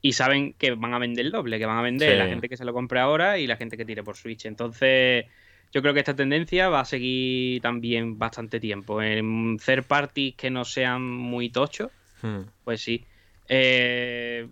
y 0.00 0.12
saben 0.12 0.52
que 0.54 0.72
van 0.72 0.94
a 0.94 0.98
vender 0.98 1.26
el 1.26 1.32
doble, 1.32 1.58
que 1.58 1.66
van 1.66 1.78
a 1.78 1.82
vender 1.82 2.16
la 2.16 2.26
gente 2.26 2.48
que 2.48 2.56
se 2.56 2.64
lo 2.64 2.72
compre 2.72 3.00
ahora 3.00 3.38
y 3.38 3.46
la 3.46 3.56
gente 3.56 3.76
que 3.76 3.84
tire 3.84 4.02
por 4.02 4.16
Switch. 4.16 4.46
Entonces, 4.46 5.26
yo 5.72 5.82
creo 5.82 5.92
que 5.92 6.00
esta 6.00 6.14
tendencia 6.14 6.68
va 6.68 6.80
a 6.80 6.84
seguir 6.84 7.60
también 7.62 8.18
bastante 8.18 8.60
tiempo. 8.60 9.02
En 9.02 9.58
third 9.58 9.84
parties 9.84 10.34
que 10.36 10.50
no 10.50 10.64
sean 10.64 11.02
muy 11.02 11.50
tochos, 11.50 11.90
hmm. 12.22 12.42
pues 12.64 12.80
sí. 12.80 13.04
Eh, 13.48 14.46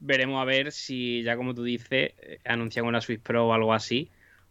veremos 0.00 0.40
a 0.40 0.44
ver 0.44 0.72
si, 0.72 1.22
ya 1.22 1.36
como 1.36 1.54
tú 1.54 1.62
dices, 1.62 2.12
eh, 2.18 2.38
anuncian 2.44 2.86
una 2.86 3.00
Switch 3.00 3.20
Pro 3.20 3.48
o 3.48 3.52
algo 3.52 3.72
así 3.72 4.10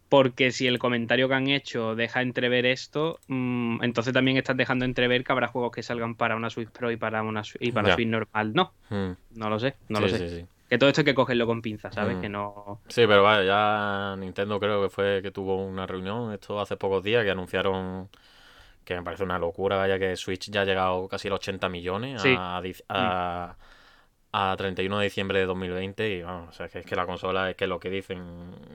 porque 0.09 0.51
si 0.51 0.67
el 0.67 0.79
comentario 0.79 1.27
que 1.27 1.33
han 1.33 1.47
hecho 1.47 1.95
deja 1.95 2.21
entrever 2.21 2.65
esto, 2.65 3.19
mm, 3.27 3.83
entonces 3.83 4.13
también 4.13 4.37
estás 4.37 4.55
dejando 4.55 4.85
entrever 4.85 5.23
que 5.23 5.31
habrá 5.31 5.47
juegos 5.47 5.71
que 5.71 5.83
salgan 5.83 6.15
para 6.15 6.35
una 6.35 6.49
Switch 6.49 6.69
Pro 6.69 6.91
y 6.91 6.97
para 6.97 7.23
una 7.23 7.41
y 7.59 7.71
para 7.71 7.95
Switch 7.95 8.07
normal. 8.07 8.53
No, 8.53 8.73
hmm. 8.89 9.11
no 9.35 9.49
lo 9.49 9.59
sé, 9.59 9.75
no 9.89 9.99
lo 9.99 10.09
sé. 10.09 10.47
Que 10.69 10.77
todo 10.77 10.89
esto 10.89 11.01
hay 11.01 11.05
que 11.05 11.15
cogerlo 11.15 11.45
con 11.45 11.61
pinzas, 11.61 11.93
¿sabes? 11.93 12.17
Hmm. 12.17 12.21
Que 12.21 12.29
no. 12.29 12.81
Sí, 12.87 13.05
pero 13.07 13.23
vaya, 13.23 13.43
ya 13.43 14.15
Nintendo 14.17 14.59
creo 14.59 14.81
que 14.83 14.89
fue 14.89 15.21
que 15.21 15.31
tuvo 15.31 15.63
una 15.63 15.85
reunión 15.85 16.33
esto 16.33 16.59
hace 16.59 16.77
pocos 16.77 17.03
días 17.03 17.23
que 17.23 17.31
anunciaron 17.31 18.09
que 18.83 18.95
me 18.95 19.01
parece 19.01 19.23
una 19.23 19.39
locura, 19.39 19.77
vaya 19.77 19.97
que 19.97 20.15
Switch 20.15 20.51
ya 20.51 20.61
ha 20.61 20.65
llegado 20.65 21.07
casi 21.07 21.27
a 21.27 21.31
los 21.31 21.39
80 21.39 21.69
millones 21.69 22.23
a, 22.23 22.57
a, 22.57 22.61
a 22.89 23.57
31 24.57 24.97
de 24.99 25.03
diciembre 25.05 25.39
de 25.39 25.45
2020 25.45 26.15
y 26.15 26.21
vamos, 26.21 26.49
o 26.49 26.51
sea, 26.51 26.67
que 26.67 26.79
es 26.79 26.85
que 26.85 26.95
la 26.95 27.05
consola 27.05 27.49
es 27.49 27.55
que 27.55 27.67
lo 27.67 27.79
que 27.79 27.89
dicen 27.89 28.21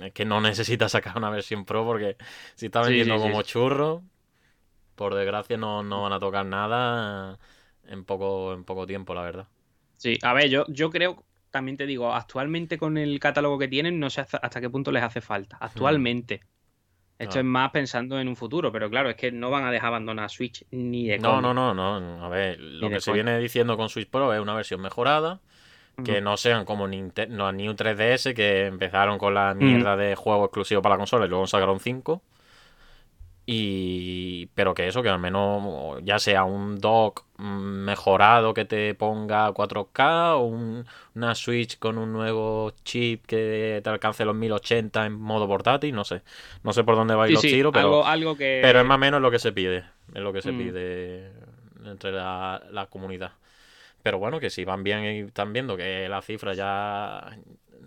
es 0.02 0.12
que 0.12 0.24
no 0.24 0.40
necesita 0.40 0.88
sacar 0.88 1.16
una 1.18 1.28
versión 1.30 1.64
Pro 1.64 1.84
porque 1.84 2.16
si 2.54 2.66
está 2.66 2.82
vendiendo 2.82 3.18
como 3.18 3.42
churro, 3.42 4.02
por 4.94 5.14
desgracia 5.14 5.56
no, 5.56 5.82
van 6.02 6.12
a 6.12 6.18
tocar 6.18 6.46
nada 6.46 7.38
en 7.86 8.04
poco, 8.04 8.54
en 8.54 8.64
poco 8.64 8.86
tiempo, 8.86 9.14
la 9.14 9.22
verdad. 9.22 9.48
Sí, 9.96 10.18
a 10.22 10.32
ver, 10.32 10.48
yo, 10.48 10.64
yo 10.68 10.90
creo, 10.90 11.24
también 11.50 11.76
te 11.76 11.86
digo, 11.86 12.14
actualmente 12.14 12.78
con 12.78 12.96
el 12.96 13.18
catálogo 13.20 13.58
que 13.58 13.68
tienen, 13.68 14.00
no 14.00 14.08
sé 14.08 14.22
hasta, 14.22 14.60
qué 14.60 14.70
punto 14.70 14.92
les 14.92 15.02
hace 15.02 15.20
falta. 15.20 15.58
Actualmente. 15.60 16.40
Esto 17.18 17.38
es 17.38 17.44
más 17.44 17.70
pensando 17.70 18.18
en 18.18 18.28
un 18.28 18.36
futuro, 18.36 18.72
pero 18.72 18.88
claro, 18.88 19.10
es 19.10 19.16
que 19.16 19.30
no 19.30 19.50
van 19.50 19.64
a 19.64 19.70
dejar 19.70 19.88
abandonar 19.88 20.30
Switch 20.30 20.64
ni 20.70 21.06
de 21.06 21.18
No, 21.18 21.42
no, 21.42 21.52
no, 21.52 21.74
no. 21.74 22.24
A 22.24 22.30
ver, 22.30 22.58
lo 22.58 22.88
que 22.88 23.00
se 23.00 23.12
viene 23.12 23.38
diciendo 23.38 23.76
con 23.76 23.90
Switch 23.90 24.08
Pro 24.08 24.32
es 24.32 24.40
una 24.40 24.54
versión 24.54 24.80
mejorada, 24.80 25.42
que 26.04 26.20
no 26.20 26.36
sean 26.36 26.64
como 26.64 26.86
Nintendo, 26.88 27.36
no, 27.36 27.52
New 27.52 27.72
3DS, 27.72 28.34
que 28.34 28.66
empezaron 28.66 29.18
con 29.18 29.34
la 29.34 29.54
mierda 29.54 29.96
de 29.96 30.14
juego 30.14 30.44
exclusivo 30.44 30.82
para 30.82 30.94
la 30.94 30.98
consola 30.98 31.26
y 31.26 31.28
luego 31.28 31.46
sacaron 31.46 31.80
5. 31.80 32.22
Y, 33.52 34.46
pero 34.54 34.74
que 34.74 34.86
eso, 34.86 35.02
que 35.02 35.08
al 35.08 35.18
menos 35.18 35.98
ya 36.04 36.20
sea 36.20 36.44
un 36.44 36.78
dock 36.78 37.24
mejorado 37.38 38.54
que 38.54 38.64
te 38.64 38.94
ponga 38.94 39.50
4K 39.50 40.36
o 40.36 40.44
una 41.16 41.34
Switch 41.34 41.78
con 41.78 41.98
un 41.98 42.12
nuevo 42.12 42.72
chip 42.84 43.26
que 43.26 43.80
te 43.82 43.90
alcance 43.90 44.24
los 44.24 44.36
1080 44.36 45.04
en 45.04 45.14
modo 45.14 45.48
portátil, 45.48 45.94
no 45.94 46.04
sé. 46.04 46.22
No 46.62 46.72
sé 46.72 46.84
por 46.84 46.94
dónde 46.94 47.16
va 47.16 47.24
a 47.24 47.28
ir 47.28 47.34
los 47.34 47.42
tiros, 47.42 47.72
pero, 47.72 48.06
algo, 48.06 48.36
que... 48.36 48.60
pero 48.62 48.82
es 48.82 48.86
más 48.86 48.96
o 48.96 49.00
menos 49.00 49.20
lo 49.20 49.32
que 49.32 49.40
se 49.40 49.52
pide. 49.52 49.84
Es 50.14 50.20
lo 50.20 50.32
que 50.32 50.42
se 50.42 50.52
mm. 50.52 50.58
pide 50.58 51.32
entre 51.86 52.12
la, 52.12 52.62
la 52.70 52.86
comunidad. 52.86 53.32
Pero 54.02 54.18
bueno, 54.18 54.40
que 54.40 54.50
si 54.50 54.64
van 54.64 54.82
bien 54.82 55.04
y 55.04 55.18
están 55.20 55.52
viendo 55.52 55.76
que 55.76 56.08
las 56.08 56.24
cifras 56.24 56.56
ya. 56.56 57.36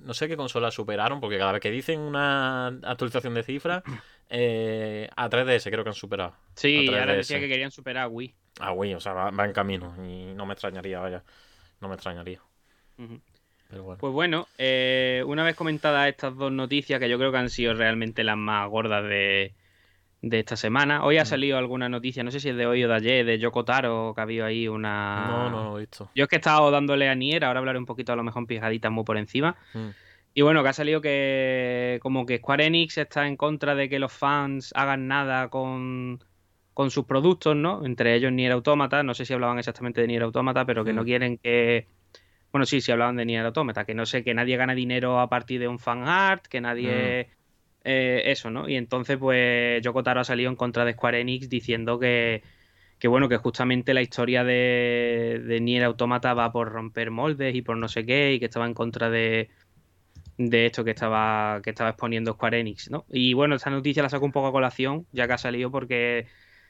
No 0.04 0.13
sé 0.13 0.28
qué 0.28 0.36
consolas 0.36 0.73
superaron, 0.73 1.21
porque 1.21 1.38
cada 1.38 1.54
vez 1.54 1.62
que 1.62 1.71
dicen 1.71 1.99
una 1.99 2.67
actualización 2.67 3.34
de 3.34 3.43
cifras, 3.43 3.84
eh, 4.30 5.10
a 5.15 5.30
3DS 5.30 5.69
creo 5.69 5.84
que 5.84 5.89
han 5.89 5.95
superado. 5.95 6.36
Sí, 6.56 6.88
ahora 6.88 7.13
decía 7.13 7.39
que 7.39 7.47
querían 7.47 7.71
superar 7.71 8.04
a 8.04 8.08
Wii. 8.08 8.36
A 8.60 8.71
Wii, 8.73 8.95
o 8.95 8.99
sea, 8.99 9.13
va, 9.13 9.45
en 9.45 9.54
camino. 9.54 9.95
Y 10.06 10.34
no 10.34 10.45
me 10.45 10.54
extrañaría, 10.54 10.99
vaya. 10.99 11.23
No 11.80 11.88
me 11.88 11.95
extrañaría. 11.95 12.41
Pero 13.69 13.84
bueno. 13.84 13.99
Pues 13.99 14.13
bueno, 14.13 14.47
eh, 14.58 15.23
una 15.26 15.43
vez 15.43 15.56
comentadas 15.56 16.10
estas 16.10 16.36
dos 16.36 16.52
noticias, 16.52 16.99
que 16.99 17.10
yo 17.10 17.17
creo 17.17 17.32
que 17.32 17.38
han 17.38 17.49
sido 17.49 17.73
realmente 17.73 18.23
las 18.23 18.38
más 18.38 18.69
gordas 18.69 19.04
de, 19.04 19.54
de 20.23 20.39
esta 20.39 20.55
semana. 20.55 21.03
Hoy 21.03 21.17
ha 21.17 21.23
mm. 21.23 21.27
salido 21.27 21.57
alguna 21.57 21.89
noticia, 21.89 22.23
no 22.23 22.31
sé 22.31 22.39
si 22.39 22.49
es 22.49 22.55
de 22.55 22.65
hoy 22.65 22.83
o 22.83 22.88
de 22.88 22.95
ayer, 22.95 23.25
de 23.25 23.38
Yoko 23.38 23.65
Taro, 23.65 24.13
que 24.15 24.21
ha 24.21 24.23
habido 24.23 24.45
ahí 24.45 24.69
una... 24.69 25.27
No, 25.27 25.49
no 25.49 25.63
lo 25.65 25.77
he 25.77 25.81
visto. 25.81 26.09
Yo 26.15 26.23
es 26.23 26.29
que 26.29 26.38
he 26.38 26.39
estado 26.39 26.71
dándole 26.71 27.09
a 27.09 27.15
Nier, 27.15 27.43
ahora 27.43 27.59
hablaré 27.59 27.77
un 27.77 27.86
poquito 27.86 28.13
a 28.13 28.15
lo 28.15 28.23
mejor 28.23 28.47
pijaditas 28.47 28.89
muy 28.89 29.03
por 29.03 29.17
encima. 29.17 29.57
Mm. 29.73 29.89
Y 30.33 30.41
bueno, 30.41 30.63
que 30.63 30.69
ha 30.69 30.73
salido 30.73 31.01
que 31.01 31.99
como 32.01 32.25
que 32.25 32.38
Square 32.38 32.65
Enix 32.65 32.97
está 32.97 33.27
en 33.27 33.36
contra 33.36 33.75
de 33.75 33.89
que 33.89 33.99
los 33.99 34.13
fans 34.13 34.71
hagan 34.75 35.07
nada 35.09 35.49
con, 35.49 36.23
con 36.73 36.89
sus 36.89 37.03
productos, 37.03 37.57
¿no? 37.57 37.86
Entre 37.86 38.15
ellos 38.15 38.31
Nier 38.31 38.53
Automata, 38.53 39.03
no 39.03 39.13
sé 39.13 39.25
si 39.25 39.33
hablaban 39.33 39.59
exactamente 39.59 39.99
de 39.99 40.07
Nier 40.07 40.23
Automata, 40.23 40.65
pero 40.65 40.86
que 40.86 40.93
no 40.93 41.01
mm. 41.01 41.05
quieren 41.05 41.38
que... 41.38 41.88
Bueno, 42.53 42.65
sí, 42.65 42.79
sí 42.79 42.93
hablaban 42.93 43.17
de 43.17 43.25
Nier 43.25 43.45
Automata, 43.45 43.83
que 43.83 43.93
no 43.93 44.05
sé, 44.05 44.23
que 44.23 44.33
nadie 44.33 44.55
gane 44.55 44.73
dinero 44.73 45.19
a 45.19 45.27
partir 45.27 45.59
de 45.59 45.67
un 45.67 45.79
fan 45.79 46.07
art, 46.07 46.47
que 46.47 46.62
nadie... 46.62 47.29
Eh, 47.83 48.23
eso, 48.31 48.49
¿no? 48.49 48.69
Y 48.69 48.75
entonces, 48.75 49.17
pues, 49.17 49.81
Yoko 49.81 50.03
Taro 50.03 50.21
ha 50.21 50.23
salido 50.23 50.49
en 50.49 50.55
contra 50.55 50.85
de 50.85 50.93
Square 50.93 51.19
Enix 51.19 51.49
diciendo 51.49 51.99
que, 51.99 52.41
que 52.97 53.07
bueno, 53.09 53.27
que 53.27 53.37
justamente 53.37 53.93
la 53.93 54.01
historia 54.01 54.43
de, 54.45 55.41
de 55.45 55.59
Nier 55.59 55.83
Automata 55.83 56.33
va 56.33 56.51
por 56.51 56.71
romper 56.71 57.11
moldes 57.11 57.53
y 57.55 57.61
por 57.61 57.75
no 57.75 57.89
sé 57.89 58.05
qué, 58.05 58.33
y 58.33 58.39
que 58.39 58.45
estaba 58.45 58.65
en 58.65 58.73
contra 58.73 59.09
de, 59.09 59.49
de 60.37 60.65
esto 60.65 60.83
que 60.83 60.91
estaba, 60.91 61.61
que 61.61 61.71
estaba 61.71 61.89
exponiendo 61.89 62.33
Square 62.33 62.59
Enix, 62.59 62.89
¿no? 62.89 63.05
Y 63.09 63.33
bueno, 63.33 63.55
esta 63.55 63.69
noticia 63.69 64.01
la 64.01 64.09
saco 64.09 64.25
un 64.25 64.31
poco 64.31 64.47
a 64.47 64.51
colación, 64.51 65.05
ya 65.11 65.27
que 65.27 65.33
ha 65.33 65.37
salido 65.37 65.69
porque 65.69 66.27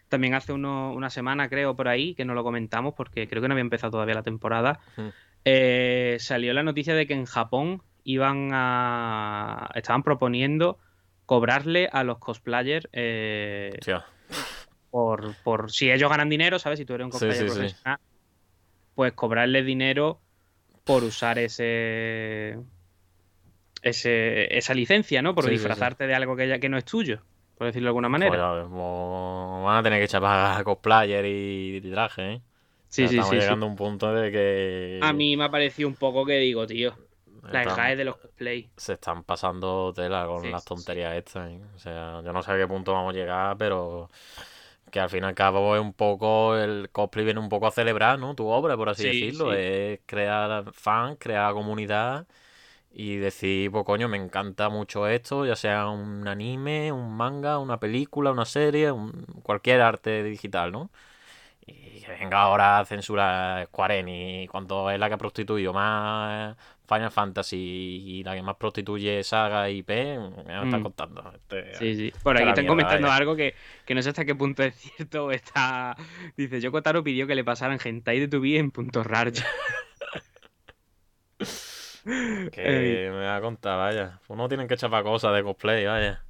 también 0.10 0.34
hace 0.34 0.54
una 0.54 1.10
semana, 1.10 1.50
creo, 1.50 1.76
por 1.76 1.88
ahí, 1.88 2.14
que 2.14 2.26
no 2.26 2.34
lo 2.34 2.44
comentamos, 2.44 2.94
porque 2.96 3.28
creo 3.28 3.42
que 3.42 3.48
no 3.48 3.54
había 3.54 3.62
empezado 3.62 3.92
todavía 3.92 4.16
la 4.16 4.24
temporada, 4.24 4.80
eh, 5.46 6.18
salió 6.20 6.54
la 6.54 6.64
noticia 6.64 6.94
de 6.94 7.08
que 7.08 7.14
en 7.14 7.26
Japón 7.26 7.82
iban 8.04 8.50
a... 8.54 9.72
estaban 9.76 10.04
proponiendo 10.04 10.78
cobrarle 11.34 11.90
a 11.92 12.04
los 12.04 12.20
cosplayers 12.20 12.88
eh, 12.94 13.72
por, 14.92 15.34
por 15.44 15.72
si 15.72 15.90
ellos 15.90 16.08
ganan 16.08 16.30
dinero, 16.30 16.60
¿sabes? 16.60 16.78
Si 16.78 16.86
tú 16.86 16.94
eres 16.94 17.06
un 17.06 17.10
cosplayer 17.10 17.48
profesional, 17.48 17.98
pues 18.94 19.14
cobrarle 19.14 19.64
dinero 19.64 20.20
por 20.84 21.04
usar 21.04 21.40
ese, 21.40 22.60
ese 23.82 24.56
esa 24.56 24.76
licencia, 24.76 25.24
¿no? 25.24 25.34
Por 25.34 25.50
disfrazarte 25.50 26.06
de 26.06 26.14
algo 26.14 26.36
que, 26.36 26.48
ya, 26.48 26.60
que 26.60 26.70
no 26.70 26.78
es 26.78 26.86
tuyo, 26.86 27.24
por 27.58 27.66
decirlo 27.66 27.88
de 27.88 27.90
alguna 27.90 28.10
manera. 28.10 28.68
Pues, 28.70 28.70
van 28.70 29.76
a 29.76 29.82
tener 29.82 29.98
que 29.98 30.06
echar 30.06 30.22
para 30.22 30.64
cosplayer 30.64 31.26
y, 31.26 31.82
traje, 31.82 32.34
¿eh? 32.34 32.42
Sí, 32.90 33.08
sí, 33.08 33.18
estamos 33.18 33.34
llegando 33.34 33.66
a 33.66 33.70
un 33.70 33.76
punto 33.76 34.14
de 34.14 34.32
que. 34.32 35.00
A 35.02 35.14
mí 35.14 35.36
me 35.36 35.46
ha 35.46 35.50
parecido 35.50 35.90
un 35.90 35.96
poco 35.96 36.28
que 36.28 36.38
digo, 36.38 36.68
tío. 36.68 36.94
La 37.52 37.64
GAE 37.64 37.96
de 37.96 38.06
los 38.06 38.18
cosplay. 38.18 38.70
Se 38.78 38.94
están 38.94 39.24
pasando 39.24 39.94
tela 39.94 40.26
con 40.26 40.50
las 40.52 40.64
tonterías 40.64 41.16
estas. 41.16 41.52
¿eh? 41.52 41.62
O 41.76 41.80
sea, 41.80 42.22
yo 42.22 42.32
no 42.34 42.42
sé 42.42 42.52
a 42.52 42.58
qué 42.58 42.68
punto 42.68 42.94
vamos 42.94 43.14
a 43.14 43.18
llegar, 43.18 43.58
pero 43.58 44.10
que 44.92 45.00
al 45.00 45.10
fin 45.10 45.24
y 45.24 45.28
al 45.28 45.34
cabo 45.34 45.76
es 45.76 45.82
un 45.82 45.94
poco, 45.94 46.56
el 46.56 46.90
cosplay 46.92 47.26
viene 47.26 47.40
un 47.40 47.50
poco 47.50 47.68
a 47.68 47.72
celebrar, 47.72 48.20
¿no? 48.20 48.36
Tu 48.36 48.48
obra, 48.48 48.78
por 48.78 48.90
así 48.90 49.04
decirlo. 49.04 49.54
Es 49.54 50.00
crear 50.06 50.72
fans, 50.72 51.18
crear 51.20 51.54
comunidad 51.54 52.28
y 52.92 53.16
decir, 53.16 53.72
pues 53.72 53.86
coño, 53.86 54.08
me 54.08 54.18
encanta 54.18 54.70
mucho 54.70 55.08
esto, 55.08 55.46
ya 55.48 55.56
sea 55.56 55.88
un 55.88 56.28
anime, 56.28 56.92
un 56.92 57.18
manga, 57.18 57.58
una 57.58 57.80
película, 57.80 58.32
una 58.32 58.46
serie, 58.46 58.94
cualquier 59.42 59.82
arte 59.82 60.22
digital, 60.24 60.72
¿no? 60.72 60.92
Y 61.66 62.02
que 62.02 62.12
venga 62.12 62.42
ahora 62.42 62.80
a 62.80 62.86
censurar 62.86 63.66
Square 63.68 64.00
Enix 64.00 64.52
cuando 64.52 64.90
es 64.90 65.00
la 65.00 65.08
que 65.08 65.16
ha 65.16 65.18
prostituido 65.18 65.74
más 65.74 66.56
Final 66.88 67.12
Fantasy 67.12 67.58
y 67.58 68.24
la 68.24 68.36
que 68.36 68.42
más 68.42 68.56
prostituye 68.58 69.24
Saga 69.24 69.70
y 69.70 69.84
P, 69.84 70.18
me 70.18 70.54
lo 70.56 70.64
están 70.64 70.82
mm. 70.82 70.84
contando. 70.84 71.34
Este, 71.34 71.76
sí, 71.76 71.96
sí. 71.96 72.14
Por 72.22 72.38
aquí 72.38 72.50
están 72.50 72.68
comentando 72.68 73.10
algo 73.10 73.36
que, 73.36 73.56
no 73.90 74.02
sé 74.02 74.10
hasta 74.10 74.26
qué 74.26 74.36
punto 74.36 74.64
es 74.64 74.76
cierto. 74.76 75.32
Está... 75.32 75.96
Dice, 76.36 76.60
Yokotaro 76.60 77.04
pidió 77.04 77.26
que 77.28 77.36
le 77.36 77.44
pasaran 77.44 77.80
hentai 77.84 78.20
de 78.20 78.28
tu 78.28 78.42
vida 78.42 78.60
en 78.60 78.72
puntos 78.72 79.06
raros. 79.06 79.44
que 82.52 83.10
me 83.12 83.26
va 83.26 83.38
a 83.38 83.42
contar, 83.42 83.78
vaya. 83.78 84.20
Uno 84.28 84.48
tiene 84.48 84.68
que 84.68 84.74
echar 84.74 84.90
para 84.90 85.04
cosas 85.04 85.34
de 85.36 85.44
cosplay, 85.44 85.86
vaya. 85.86 86.24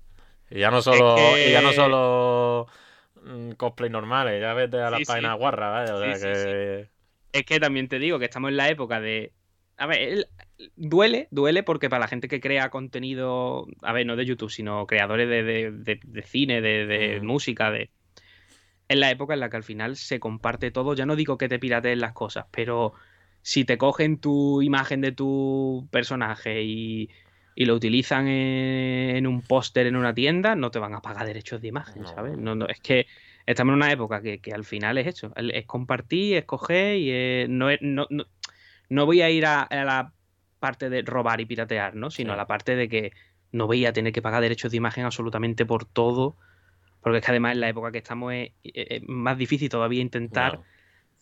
Y 0.49 0.59
ya 0.59 0.69
no 0.69 0.81
solo, 0.81 1.15
y 1.37 1.51
ya 1.51 1.61
no 1.61 1.73
solo 1.73 2.67
cosplay 3.57 3.89
normales, 3.89 4.41
ya 4.41 4.53
vete 4.53 4.79
a 4.79 4.89
las 4.89 5.01
páginas 5.05 5.38
guarras, 5.38 5.89
vaya. 5.89 5.95
O 5.95 6.17
sea 6.17 6.33
que... 6.33 6.89
Es 7.31 7.45
que 7.45 7.59
también 7.59 7.88
te 7.88 7.99
digo 7.99 8.19
que 8.19 8.25
estamos 8.25 8.49
en 8.49 8.57
la 8.57 8.69
época 8.69 8.99
de 8.99 9.33
a 9.77 9.88
ver, 9.88 10.29
duele, 10.75 11.27
duele 11.31 11.63
porque 11.63 11.89
para 11.89 12.01
la 12.01 12.07
gente 12.07 12.27
que 12.27 12.39
crea 12.39 12.69
contenido, 12.69 13.67
a 13.81 13.93
ver, 13.93 14.05
no 14.05 14.15
de 14.15 14.25
YouTube, 14.25 14.51
sino 14.51 14.86
creadores 14.86 15.27
de, 15.27 15.99
cine, 16.25 16.62
de, 16.62 17.19
mm. 17.21 17.25
música, 17.25 17.71
de... 17.71 17.89
Es 18.88 18.97
la 18.97 19.09
época 19.09 19.33
en 19.33 19.39
la 19.39 19.49
que 19.49 19.57
al 19.57 19.63
final 19.63 19.95
se 19.95 20.19
comparte 20.19 20.69
todo. 20.69 20.93
Ya 20.93 21.05
no 21.05 21.15
digo 21.15 21.38
que 21.38 21.49
te 21.49 21.57
pirateen 21.57 21.99
las 21.99 22.13
cosas, 22.13 22.45
pero 22.51 22.93
si 23.41 23.65
te 23.65 23.77
cogen 23.77 24.19
tu 24.19 24.62
imagen 24.62 25.01
de 25.01 25.12
tu 25.12 25.88
personaje 25.91 26.63
y, 26.63 27.09
lo 27.55 27.75
utilizan 27.75 28.27
en, 28.27 29.27
un 29.27 29.41
póster 29.41 29.87
en 29.87 29.95
una 29.95 30.13
tienda, 30.13 30.55
no 30.55 30.71
te 30.71 30.79
van 30.79 30.93
a 30.93 31.01
pagar 31.01 31.25
derechos 31.25 31.61
de 31.61 31.67
imagen, 31.67 32.05
¿sabes? 32.07 32.37
No, 32.37 32.55
no, 32.55 32.67
es 32.67 32.79
que 32.79 33.07
estamos 33.45 33.73
en 33.73 33.75
una 33.75 33.91
época 33.91 34.21
que, 34.21 34.53
al 34.53 34.63
final 34.63 34.97
es 34.97 35.07
eso, 35.07 35.33
es 35.35 35.65
compartir, 35.65 36.37
escoger 36.37 36.97
y 36.97 37.47
no, 37.49 37.69
es, 37.69 37.79
no, 37.81 38.07
no 38.89 39.05
voy 39.05 39.21
a 39.21 39.29
ir 39.29 39.45
a, 39.45 39.67
la 39.69 40.13
parte 40.59 40.89
de 40.89 41.01
robar 41.01 41.41
y 41.41 41.45
piratear, 41.45 41.95
¿no? 41.95 42.09
Sino 42.09 42.33
a 42.33 42.35
la 42.35 42.47
parte 42.47 42.75
de 42.75 42.87
que 42.87 43.11
no 43.51 43.67
voy 43.67 43.85
a 43.85 43.93
tener 43.93 44.13
que 44.13 44.21
pagar 44.21 44.41
derechos 44.41 44.71
de 44.71 44.77
imagen 44.77 45.05
absolutamente 45.05 45.65
por 45.65 45.85
todo. 45.85 46.35
Porque 47.01 47.17
es 47.17 47.25
que 47.25 47.31
además 47.31 47.53
en 47.53 47.61
la 47.61 47.69
época 47.69 47.91
que 47.91 47.97
estamos 47.97 48.33
es, 48.33 48.51
más 49.07 49.37
difícil 49.37 49.69
todavía 49.69 50.01
intentar 50.01 50.61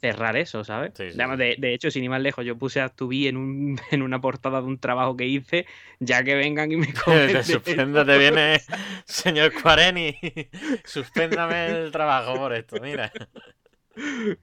cerrar 0.02 0.36
eso, 0.36 0.64
¿sabes? 0.64 0.94
de, 0.96 1.74
hecho, 1.74 1.92
sin 1.92 2.04
ir 2.04 2.10
más 2.10 2.22
lejos, 2.22 2.44
yo 2.44 2.58
puse 2.58 2.82
a 2.82 2.90
Tubi 2.90 3.28
en, 3.28 3.38
un, 3.38 3.80
en 3.92 4.02
una 4.02 4.20
portada 4.20 4.60
de 4.60 4.68
un 4.68 4.80
trabajo 4.80 5.16
que 5.16 5.28
hice, 5.28 5.66
ya 6.00 6.24
que 6.24 6.36
vengan 6.36 6.72
y 6.72 6.78
me 6.78 6.94
comen. 7.06 7.44
Suspéndate, 7.44 8.18
viene 8.18 8.60
señor 9.06 9.54
Cuareni. 9.62 10.18
Suspéndame 10.84 11.68
el 11.68 11.92
trabajo 11.92 12.34
por 12.36 12.54
esto, 12.54 12.78
mira. 12.82 13.12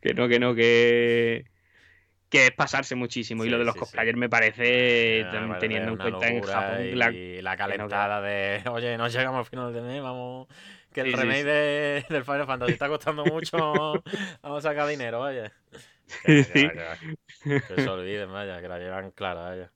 Que 0.00 0.14
no, 0.14 0.28
que 0.28 0.38
no, 0.38 0.54
que 0.54 1.44
que 2.28 2.46
es 2.46 2.50
pasarse 2.52 2.94
muchísimo. 2.94 3.44
y 3.46 3.48
lo 3.48 3.58
de 3.58 3.64
los 3.64 3.74
cosplayers 3.74 4.18
me 4.18 4.28
parece, 4.28 5.24
teniendo 5.60 5.92
en 5.92 5.96
cuenta 5.96 6.28
en 6.28 6.42
Japón. 6.42 6.98
La, 6.98 7.10
y 7.10 7.40
la 7.40 7.56
calentada 7.56 8.20
de, 8.20 8.62
oye, 8.70 8.98
no 8.98 9.08
llegamos 9.08 9.38
al 9.38 9.46
final 9.46 9.72
de 9.72 9.80
mes, 9.80 10.02
vamos. 10.02 10.46
Que 10.92 11.02
el 11.02 11.12
remake 11.12 11.44
de, 11.44 12.06
del 12.08 12.24
Final 12.24 12.46
Fantasy 12.46 12.72
está 12.72 12.88
costando 12.88 13.24
mucho, 13.24 13.56
vamos 14.42 14.64
a 14.64 14.68
sacar 14.68 14.88
dinero, 14.88 15.20
vaya. 15.20 15.52
Que, 16.24 16.44
que, 17.44 17.60
que, 17.60 17.82
se 17.82 17.88
olviden, 17.88 18.32
vaya, 18.32 18.60
que 18.60 18.68
la 18.68 18.78
llevan 18.78 19.10
clara, 19.10 19.42
vaya. 19.42 19.70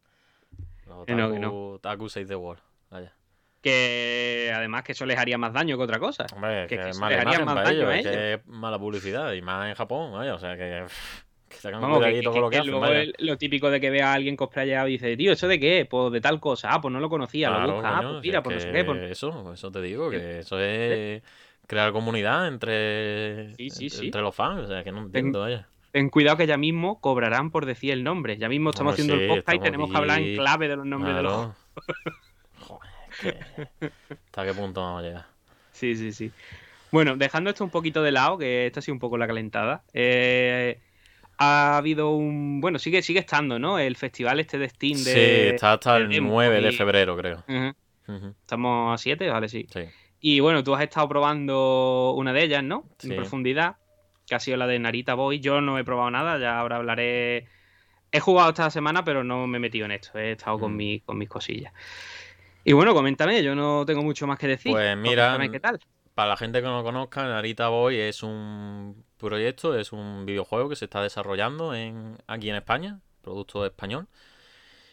Los 0.86 1.06
taku, 1.06 1.18
no, 1.18 1.38
no. 1.38 1.78
Taku 1.78 2.08
6 2.08 2.26
de 2.26 2.36
War, 2.36 2.58
vaya. 2.90 3.14
Que 3.60 4.50
además 4.54 4.82
que 4.82 4.92
eso 4.92 5.06
les 5.06 5.18
haría 5.18 5.38
más 5.38 5.52
daño 5.52 5.76
que 5.76 5.84
otra 5.84 5.98
cosa. 5.98 6.26
Hombre, 6.34 6.66
que, 6.66 6.78
mala 6.98 7.24
más 7.44 7.54
para 7.54 7.70
ellos, 7.70 7.88
a 7.88 7.96
ellos. 7.96 8.12
que 8.12 8.32
es 8.34 8.46
mala 8.46 8.78
publicidad, 8.78 9.32
y 9.32 9.42
más 9.42 9.68
en 9.68 9.74
Japón, 9.74 10.12
vaya, 10.12 10.34
o 10.34 10.38
sea 10.38 10.56
que... 10.56 10.86
Vamos, 11.64 12.04
que, 12.04 12.22
todo 12.22 12.40
lo 12.40 12.50
que, 12.50 12.62
luego 12.64 12.86
lo 13.18 13.38
típico 13.38 13.70
de 13.70 13.80
que 13.80 13.90
vea 13.90 14.10
a 14.10 14.14
alguien 14.14 14.36
cosplayado 14.36 14.88
y 14.88 14.92
dice, 14.92 15.16
tío, 15.16 15.32
¿eso 15.32 15.48
de 15.48 15.60
qué? 15.60 15.86
Pues 15.88 16.12
de 16.12 16.20
tal 16.20 16.40
cosa. 16.40 16.70
Ah, 16.72 16.80
pues 16.80 16.92
no 16.92 17.00
lo 17.00 17.08
conocía, 17.08 17.50
lo 17.50 17.74
busca. 17.74 17.98
ah, 17.98 18.02
pues 18.02 18.22
mira, 18.22 18.42
pues 18.42 18.56
no 18.56 18.60
sé 18.62 18.72
qué. 18.72 18.84
Pues 18.84 19.10
eso, 19.10 19.52
eso 19.52 19.70
te 19.70 19.80
digo, 19.82 20.10
que 20.10 20.40
eso 20.40 20.58
es 20.58 21.22
crear 21.66 21.92
comunidad 21.92 22.48
entre, 22.48 23.52
entre, 23.56 24.20
los 24.20 24.34
fans. 24.34 24.64
O 24.64 24.66
sea, 24.66 24.84
que 24.84 24.92
no 24.92 25.02
entiendo, 25.02 25.40
vaya. 25.40 25.66
Ten 25.92 26.08
cuidado 26.08 26.38
que 26.38 26.46
ya 26.46 26.56
mismo 26.56 27.00
cobrarán 27.00 27.50
por 27.50 27.66
decir 27.66 27.92
el 27.92 28.02
nombre. 28.02 28.38
Ya 28.38 28.48
mismo 28.48 28.70
estamos 28.70 28.94
haciendo 28.94 29.14
el 29.14 29.28
podcast 29.28 29.56
y 29.56 29.60
tenemos 29.60 29.90
que 29.90 29.96
hablar 29.96 30.20
en 30.20 30.36
clave 30.36 30.68
de 30.68 30.76
los 30.76 30.86
nombres 30.86 31.14
de 31.14 31.22
los. 31.22 31.50
Joder, 32.60 32.90
¿hasta 34.26 34.46
qué 34.46 34.54
punto 34.54 34.80
vamos 34.80 35.02
a 35.02 35.06
llegar? 35.06 35.26
Sí, 35.72 35.96
sí, 35.96 36.12
sí. 36.12 36.30
Bueno, 36.90 37.16
dejando 37.16 37.50
esto 37.50 37.64
un 37.64 37.70
poquito 37.70 38.02
de 38.02 38.12
lado, 38.12 38.38
que 38.38 38.66
esta 38.66 38.80
ha 38.80 38.82
sido 38.82 38.94
un 38.94 39.00
poco 39.00 39.18
la 39.18 39.26
calentada. 39.26 39.82
eh, 39.92 40.78
ha 41.38 41.76
habido 41.76 42.10
un. 42.10 42.60
Bueno, 42.60 42.78
sigue, 42.78 43.02
sigue 43.02 43.20
estando, 43.20 43.58
¿no? 43.58 43.78
El 43.78 43.96
festival 43.96 44.40
este 44.40 44.58
de 44.58 44.68
Steam 44.68 44.98
de. 44.98 45.04
sí, 45.04 45.54
está 45.54 45.72
hasta 45.74 45.96
el 45.96 46.08
demo 46.08 46.30
9 46.32 46.60
de 46.60 46.72
febrero, 46.72 47.16
creo. 47.16 47.44
Estamos 48.40 48.94
a 48.94 49.02
7, 49.02 49.28
vale, 49.30 49.48
sí. 49.48 49.66
Sí. 49.72 49.80
Y 50.20 50.40
bueno, 50.40 50.62
tú 50.62 50.74
has 50.74 50.82
estado 50.82 51.08
probando 51.08 52.14
una 52.16 52.32
de 52.32 52.42
ellas, 52.44 52.62
¿no? 52.62 52.88
Sí. 52.98 53.10
En 53.10 53.16
profundidad, 53.16 53.76
que 54.26 54.34
ha 54.34 54.40
sido 54.40 54.56
la 54.56 54.66
de 54.66 54.78
Narita 54.78 55.14
Boy. 55.14 55.40
Yo 55.40 55.60
no 55.60 55.78
he 55.78 55.84
probado 55.84 56.10
nada, 56.10 56.38
ya 56.38 56.58
ahora 56.58 56.76
hablaré. 56.76 57.48
He 58.12 58.20
jugado 58.20 58.50
esta 58.50 58.70
semana, 58.70 59.04
pero 59.04 59.24
no 59.24 59.46
me 59.46 59.56
he 59.56 59.60
metido 59.60 59.86
en 59.86 59.92
esto. 59.92 60.18
He 60.18 60.32
estado 60.32 60.58
con, 60.58 60.74
Mm. 60.74 60.76
mi- 60.76 61.00
con 61.00 61.16
mis 61.18 61.28
cosillas. 61.28 61.72
Y 62.64 62.72
bueno, 62.74 62.94
coméntame, 62.94 63.42
yo 63.42 63.54
no 63.54 63.84
tengo 63.86 64.02
mucho 64.02 64.26
más 64.26 64.38
que 64.38 64.46
decir. 64.46 64.70
Pues 64.72 64.96
mira, 64.96 65.36
qué 65.50 65.58
tal. 65.58 65.80
Para 66.14 66.28
la 66.28 66.36
gente 66.36 66.60
que 66.60 66.66
no 66.66 66.76
lo 66.78 66.84
conozca, 66.84 67.24
Narita 67.26 67.68
Boy 67.68 67.96
es 67.98 68.22
un 68.22 69.02
proyecto, 69.28 69.78
es 69.78 69.92
un 69.92 70.26
videojuego 70.26 70.68
que 70.68 70.76
se 70.76 70.86
está 70.86 71.02
desarrollando 71.02 71.74
en, 71.74 72.18
aquí 72.26 72.50
en 72.50 72.56
España, 72.56 73.00
producto 73.22 73.64
español. 73.66 74.08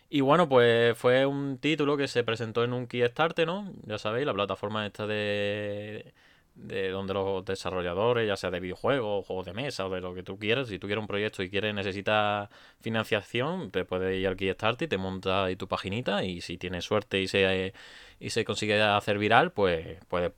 Y 0.10 0.22
bueno, 0.22 0.50
pues 0.50 0.98
fue 0.98 1.26
un 1.26 1.60
título 1.60 1.96
que 1.98 2.08
se 2.08 2.24
presentó 2.24 2.64
en 2.64 2.74
un 2.74 2.88
Kickstarter, 2.88 3.46
¿no? 3.46 3.72
Ya 3.86 3.98
sabéis, 4.00 4.26
la 4.26 4.34
plataforma 4.34 4.86
esta 4.86 5.06
de, 5.06 6.14
de 6.56 6.90
donde 6.90 7.14
los 7.14 7.46
desarrolladores, 7.46 8.28
ya 8.28 8.36
sea 8.36 8.52
de 8.52 8.60
videojuegos, 8.60 9.26
juegos 9.26 9.46
de 9.46 9.54
mesa 9.54 9.86
o 9.86 9.90
de 9.90 10.02
lo 10.02 10.14
que 10.14 10.24
tú 10.24 10.38
quieras, 10.38 10.68
si 10.68 10.80
tú 10.80 10.88
quieres 10.88 11.02
un 11.02 11.08
proyecto 11.08 11.44
y 11.44 11.50
quieres 11.50 11.74
necesitas 11.74 12.50
financiación, 12.82 13.72
te 13.72 13.86
puedes 13.86 14.20
ir 14.20 14.28
al 14.28 14.36
Kickstarter 14.36 14.88
y 14.88 14.90
te 14.90 14.98
montas 14.98 15.48
ahí 15.48 15.56
tu 15.56 15.68
paginita 15.68 16.24
y 16.24 16.42
si 16.42 16.58
tienes 16.58 16.86
suerte 16.86 17.22
y 17.22 17.28
se, 17.28 17.74
y 18.20 18.30
se 18.32 18.46
consigue 18.46 18.82
hacer 18.82 19.18
viral, 19.20 19.52
pues 19.52 20.00
puedes 20.08 20.34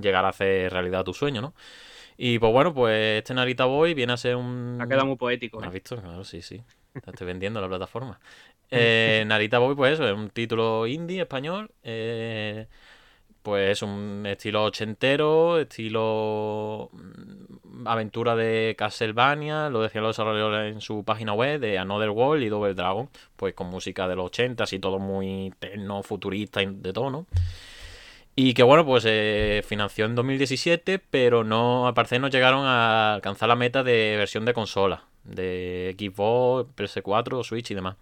llegar 0.00 0.24
a 0.24 0.28
hacer 0.28 0.72
realidad 0.72 1.04
tu 1.04 1.14
sueño, 1.14 1.40
¿no? 1.40 1.54
Y 2.22 2.38
pues 2.38 2.52
bueno, 2.52 2.74
pues 2.74 3.16
este 3.16 3.32
Narita 3.32 3.64
Boy 3.64 3.94
viene 3.94 4.12
a 4.12 4.18
ser 4.18 4.36
un... 4.36 4.76
Ha 4.78 4.86
quedado 4.86 5.06
muy 5.06 5.16
poético. 5.16 5.58
¿Me 5.58 5.64
¿eh? 5.64 5.68
has 5.68 5.72
visto? 5.72 5.96
Claro, 5.96 6.22
sí, 6.22 6.42
sí. 6.42 6.62
Te 6.92 7.10
estoy 7.10 7.26
vendiendo 7.26 7.60
la 7.62 7.68
plataforma. 7.68 8.20
Eh, 8.72 9.24
Narita 9.26 9.58
Boy, 9.58 9.74
pues 9.74 9.94
eso, 9.94 10.06
es 10.06 10.14
un 10.14 10.30
título 10.30 10.86
indie 10.86 11.22
español. 11.22 11.72
eh, 11.82 12.68
pues 13.42 13.70
es 13.72 13.82
un 13.82 14.24
estilo 14.26 14.62
ochentero, 14.62 15.58
estilo 15.58 16.90
mm, 16.92 17.88
aventura 17.88 18.36
de 18.36 18.76
Castlevania, 18.78 19.70
lo 19.70 19.80
decían 19.80 20.04
los 20.04 20.14
desarrolladores 20.14 20.72
en 20.72 20.80
su 20.80 21.02
página 21.02 21.32
web, 21.32 21.58
de 21.58 21.78
Another 21.78 22.10
World 22.10 22.44
y 22.44 22.48
Double 22.48 22.74
Dragon, 22.74 23.08
pues 23.34 23.54
con 23.54 23.68
música 23.70 24.06
de 24.06 24.14
los 24.14 24.26
80 24.26 24.66
y 24.70 24.78
todo 24.78 25.00
muy 25.00 25.52
techno, 25.58 26.04
futurista 26.04 26.62
y 26.62 26.66
de 26.66 26.92
todo, 26.92 27.10
¿no? 27.10 27.26
Y 28.42 28.54
que 28.54 28.62
bueno, 28.62 28.86
pues 28.86 29.02
se 29.02 29.62
financió 29.66 30.06
en 30.06 30.14
2017, 30.14 30.98
pero 30.98 31.44
no, 31.44 31.86
al 31.86 31.92
parecer 31.92 32.22
no 32.22 32.28
llegaron 32.28 32.64
a 32.64 33.12
alcanzar 33.12 33.50
la 33.50 33.54
meta 33.54 33.82
de 33.82 34.16
versión 34.16 34.46
de 34.46 34.54
consola, 34.54 35.04
de 35.24 35.94
Xbox, 35.98 36.70
PS4, 36.74 37.44
Switch 37.44 37.70
y 37.70 37.74
demás. 37.74 37.96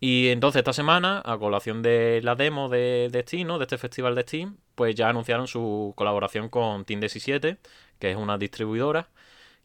Y 0.00 0.30
entonces 0.30 0.58
esta 0.58 0.72
semana, 0.72 1.22
a 1.24 1.38
colación 1.38 1.82
de 1.82 2.20
la 2.24 2.34
demo 2.34 2.68
de, 2.68 3.08
de 3.12 3.22
Steam, 3.22 3.46
¿no? 3.46 3.58
de 3.58 3.64
este 3.66 3.78
festival 3.78 4.16
de 4.16 4.22
Steam, 4.22 4.56
pues 4.74 4.96
ya 4.96 5.08
anunciaron 5.08 5.46
su 5.46 5.92
colaboración 5.94 6.48
con 6.48 6.84
Team 6.84 6.98
17, 6.98 7.58
que 8.00 8.10
es 8.10 8.16
una 8.16 8.36
distribuidora 8.38 9.08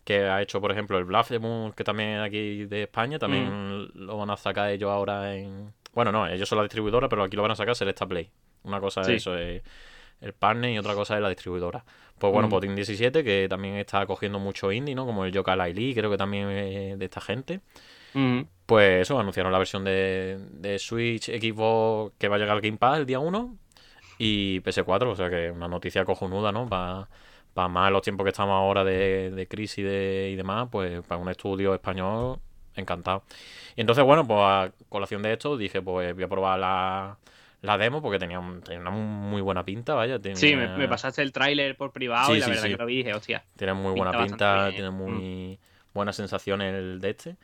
que 0.04 0.26
ha 0.26 0.40
hecho, 0.44 0.62
por 0.62 0.72
ejemplo, 0.72 1.00
el 1.00 1.06
Blasphemous, 1.06 1.74
que 1.74 1.84
también 1.84 2.20
aquí 2.20 2.66
de 2.66 2.84
España, 2.84 3.18
también 3.18 3.90
lo 3.96 4.18
van 4.18 4.30
a 4.30 4.38
sacar 4.38 4.70
ellos 4.70 4.92
ahora 4.92 5.36
en... 5.36 5.74
Bueno, 5.94 6.12
no, 6.12 6.28
ellos 6.28 6.48
son 6.48 6.58
la 6.58 6.64
distribuidora, 6.64 7.10
pero 7.10 7.24
aquí 7.24 7.36
lo 7.36 7.42
van 7.42 7.52
a 7.52 7.56
sacar 7.56 7.76
Selecta 7.76 8.06
Play. 8.06 8.30
Una 8.64 8.80
cosa 8.80 9.04
Sí. 9.04 9.14
es 9.14 9.18
eso, 9.22 9.38
es 9.38 9.62
el 10.22 10.34
partner 10.34 10.72
y 10.72 10.78
otra 10.78 10.94
cosa 10.96 11.16
es 11.16 11.22
la 11.22 11.30
distribuidora. 11.30 11.84
Pues 12.18 12.34
bueno, 12.34 12.48
Mm. 12.48 12.52
pues 12.52 12.62
Team 12.62 12.76
17, 12.76 13.24
que 13.24 13.48
también 13.50 13.76
está 13.76 14.06
cogiendo 14.06 14.40
mucho 14.40 14.72
indie, 14.72 14.94
¿no? 14.96 15.06
Como 15.06 15.24
el 15.26 15.32
Yoka 15.32 15.56
Lee, 15.56 15.94
creo 15.96 16.12
que 16.12 16.18
también 16.18 16.50
es 16.50 17.00
de 17.00 17.06
esta 17.06 17.22
gente. 17.22 17.62
Ujú. 18.14 18.46
Pues 18.66 19.04
eso, 19.04 19.18
anunciaron 19.20 19.52
la 19.52 19.58
versión 19.58 19.84
de, 19.84 20.38
de 20.52 20.78
Switch, 20.80 21.26
Xbox, 21.30 22.14
que 22.18 22.28
va 22.28 22.36
a 22.36 22.40
llegar 22.40 22.56
al 22.56 22.62
Game 22.62 22.78
Pass 22.78 23.00
el 23.00 23.06
día 23.06 23.20
1 23.20 23.56
y 24.18 24.60
PS4, 24.62 25.12
o 25.12 25.16
sea 25.16 25.30
que 25.30 25.50
una 25.50 25.68
noticia 25.68 26.04
cojonuda, 26.06 26.52
¿no? 26.52 26.68
Para 26.68 27.08
más 27.70 27.92
los 27.92 28.02
tiempos 28.02 28.26
que 28.26 28.30
estamos 28.30 28.54
ahora 28.54 28.84
de, 28.84 29.32
de 29.32 29.48
crisis 29.48 29.80
y, 29.80 29.84
de, 29.84 30.30
y 30.32 30.36
demás, 30.36 30.68
pues 30.72 31.02
para 31.04 31.20
un 31.22 31.30
estudio 31.30 31.74
español, 31.74 32.40
encantado. 32.76 33.24
Y 33.76 33.82
entonces, 33.82 34.04
bueno, 34.04 34.26
pues 34.28 34.40
a 34.42 34.72
colación 34.90 35.22
de 35.24 35.34
esto 35.34 35.58
dije, 35.58 35.82
pues 35.82 36.14
voy 36.14 36.24
a 36.24 36.28
probar 36.28 36.60
la, 36.60 37.18
la 37.62 37.78
demo 37.78 38.02
porque 38.02 38.20
tenía, 38.20 38.40
un- 38.40 38.62
tenía 38.62 38.80
una 38.80 38.92
muy 38.92 39.42
buena 39.42 39.64
pinta, 39.66 39.94
vaya. 39.94 40.20
Sí, 40.34 40.56
me, 40.56 40.68
me 40.78 40.88
pasaste 40.88 41.22
el 41.22 41.32
tráiler 41.32 41.76
por 41.76 41.92
privado 41.92 42.28
Sí, 42.32 42.38
y 42.38 42.40
la 42.40 42.46
sí, 42.46 42.52
verdad 42.52 42.64
sí. 42.64 42.70
que 42.72 42.78
lo 42.78 42.86
vi 42.86 42.94
y 42.94 42.98
dije, 42.98 43.14
hostia. 43.14 43.44
Tiene 43.58 43.74
muy 43.74 43.94
buena 43.94 44.12
Pinta 44.12 44.70
tiene 44.72 44.90
muy 44.92 45.60
buenas 45.94 46.16
sensaciones 46.16 46.74
el 46.74 47.02
de 47.02 47.10
este. 47.10 47.36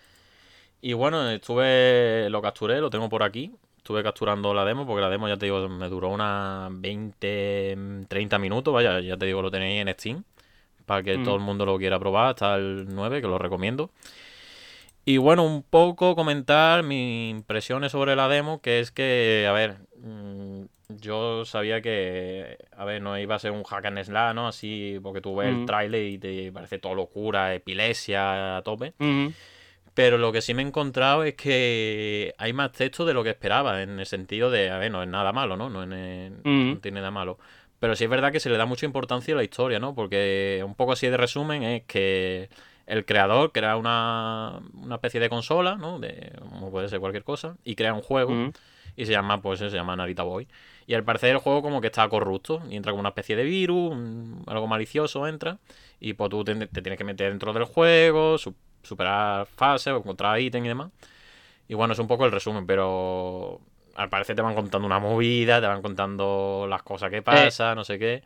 Y 0.82 0.94
bueno, 0.94 1.30
estuve, 1.30 2.30
lo 2.30 2.42
capturé, 2.42 2.80
lo 2.80 2.90
tengo 2.90 3.10
por 3.10 3.24
aquí. 3.24 3.52
Estuve 3.78 4.04
capturando 4.04 4.54
la 4.54 4.66
demo 4.66 4.86
porque 4.88 5.02
la 5.02 5.10
demo, 5.10 5.28
ya 5.28 5.38
te 5.38 5.46
digo, 5.46 5.68
me 5.70 5.90
duró 5.90 6.10
unas 6.10 6.70
20, 6.80 7.78
30 8.08 8.38
minutos. 8.40 8.74
Vaya, 8.74 9.00
ya 9.00 9.18
te 9.18 9.26
digo, 9.26 9.42
lo 9.42 9.52
tenéis 9.52 9.82
en 9.82 9.94
Steam. 9.94 10.24
Para 10.86 11.02
que 11.04 11.18
Mm. 11.18 11.24
todo 11.24 11.36
el 11.36 11.42
mundo 11.42 11.66
lo 11.66 11.78
quiera 11.78 11.98
probar 12.00 12.28
hasta 12.30 12.56
el 12.56 12.86
9, 12.90 13.22
que 13.22 13.28
lo 13.28 13.38
recomiendo. 13.40 13.90
Y 15.08 15.18
bueno, 15.18 15.44
un 15.44 15.62
poco 15.62 16.16
comentar 16.16 16.82
mis 16.84 17.30
impresiones 17.32 17.92
sobre 17.92 18.16
la 18.16 18.28
demo, 18.28 18.60
que 18.62 18.80
es 18.80 18.92
que, 18.92 19.46
a 19.48 19.52
ver, 19.52 19.74
mm, 19.74 19.85
yo 20.90 21.46
sabía 21.46 21.82
que, 21.82 22.58
a 22.76 22.86
ver, 22.86 23.02
no 23.02 23.18
iba 23.18 23.36
a 23.36 23.40
ser 23.40 23.52
un 23.52 23.64
hack 23.64 23.86
and 23.86 24.04
slash, 24.04 24.36
¿no? 24.36 24.48
Así, 24.48 25.00
porque 25.02 25.22
tú 25.22 25.36
ves 25.36 25.54
Mm. 25.54 25.60
el 25.62 25.66
tráiler 25.66 26.04
y 26.04 26.18
te 26.18 26.52
parece 26.52 26.78
todo 26.80 26.96
locura, 26.96 27.54
epilepsia 27.54 28.58
a 28.58 28.62
tope. 28.62 28.94
Pero 29.94 30.18
lo 30.18 30.32
que 30.34 30.42
sí 30.42 30.54
me 30.54 30.62
he 30.62 30.66
encontrado 30.66 31.24
es 31.24 31.36
que 31.36 32.34
hay 32.38 32.52
más 32.52 32.74
texto 32.74 33.06
de 33.06 33.14
lo 33.14 33.24
que 33.24 33.30
esperaba, 33.30 33.82
en 33.82 34.00
el 34.00 34.06
sentido 34.06 34.52
de, 34.52 34.70
a 34.70 34.78
ver, 34.78 34.92
no 34.92 35.02
es 35.02 35.08
nada 35.08 35.32
malo, 35.32 35.56
¿no? 35.56 35.70
No, 35.70 35.84
es- 35.84 36.32
Mm. 36.44 36.74
no 36.74 36.80
tiene 36.80 37.00
nada 37.00 37.12
malo. 37.12 37.40
Pero 37.80 37.96
sí 37.96 38.04
es 38.04 38.10
verdad 38.10 38.32
que 38.32 38.40
se 38.40 38.50
le 38.50 38.58
da 38.58 38.66
mucha 38.66 38.86
importancia 38.86 39.34
a 39.34 39.38
la 39.38 39.44
historia, 39.44 39.80
¿no? 39.80 39.96
Porque 39.96 40.62
un 40.66 40.76
poco 40.76 40.92
así 40.94 41.08
de 41.08 41.18
resumen 41.18 41.64
es 41.64 41.84
que 41.84 42.50
el 42.88 43.06
creador 43.06 43.52
crea 43.54 43.78
una, 43.78 44.60
una 44.74 44.96
especie 44.96 45.20
de 45.20 45.30
consola, 45.30 45.76
¿no? 45.76 46.00
De, 46.00 46.32
como 46.50 46.72
puede 46.72 46.90
ser 46.90 47.00
cualquier 47.00 47.24
cosa, 47.24 47.56
y 47.64 47.76
crea 47.76 47.94
un 47.94 48.02
juego. 48.02 48.32
Y 48.96 49.06
se 49.06 49.12
llama, 49.12 49.42
pues 49.42 49.60
se 49.60 49.70
llama 49.70 49.96
Narita 49.96 50.24
Boy. 50.24 50.48
Y 50.88 50.94
al 50.94 51.04
parecer 51.04 51.32
el 51.32 51.38
juego 51.40 51.62
como 51.62 51.82
que 51.82 51.88
está 51.88 52.08
corrupto 52.10 52.62
y 52.70 52.76
entra 52.76 52.92
como 52.92 53.00
una 53.02 53.10
especie 53.10 53.36
de 53.36 53.44
virus, 53.44 53.92
un- 53.92 54.44
algo 54.48 54.68
malicioso 54.68 55.28
entra, 55.28 55.58
y 56.00 56.14
pues 56.14 56.30
tú 56.30 56.44
te, 56.44 56.56
te 56.68 56.82
tienes 56.82 56.98
que 56.98 57.04
meter 57.04 57.30
dentro 57.32 57.54
del 57.54 57.64
juego, 57.66 58.38
su- 58.38 58.56
superar 58.84 59.46
fases, 59.48 59.94
encontrar 59.96 60.40
ítems 60.40 60.66
y 60.66 60.68
demás. 60.70 60.92
Y 61.68 61.74
bueno, 61.74 61.94
es 61.94 62.00
un 62.00 62.08
poco 62.08 62.26
el 62.26 62.32
resumen, 62.32 62.66
pero 62.68 63.60
al 63.96 64.10
parecer 64.10 64.36
te 64.36 64.42
van 64.42 64.56
contando 64.56 64.86
una 64.86 65.00
movida, 65.00 65.62
te 65.62 65.68
van 65.68 65.82
contando 65.82 66.68
las 66.70 66.84
cosas 66.84 67.10
que 67.10 67.22
pasan, 67.22 67.76
no 67.76 67.84
sé 67.84 67.98
qué. 68.00 68.24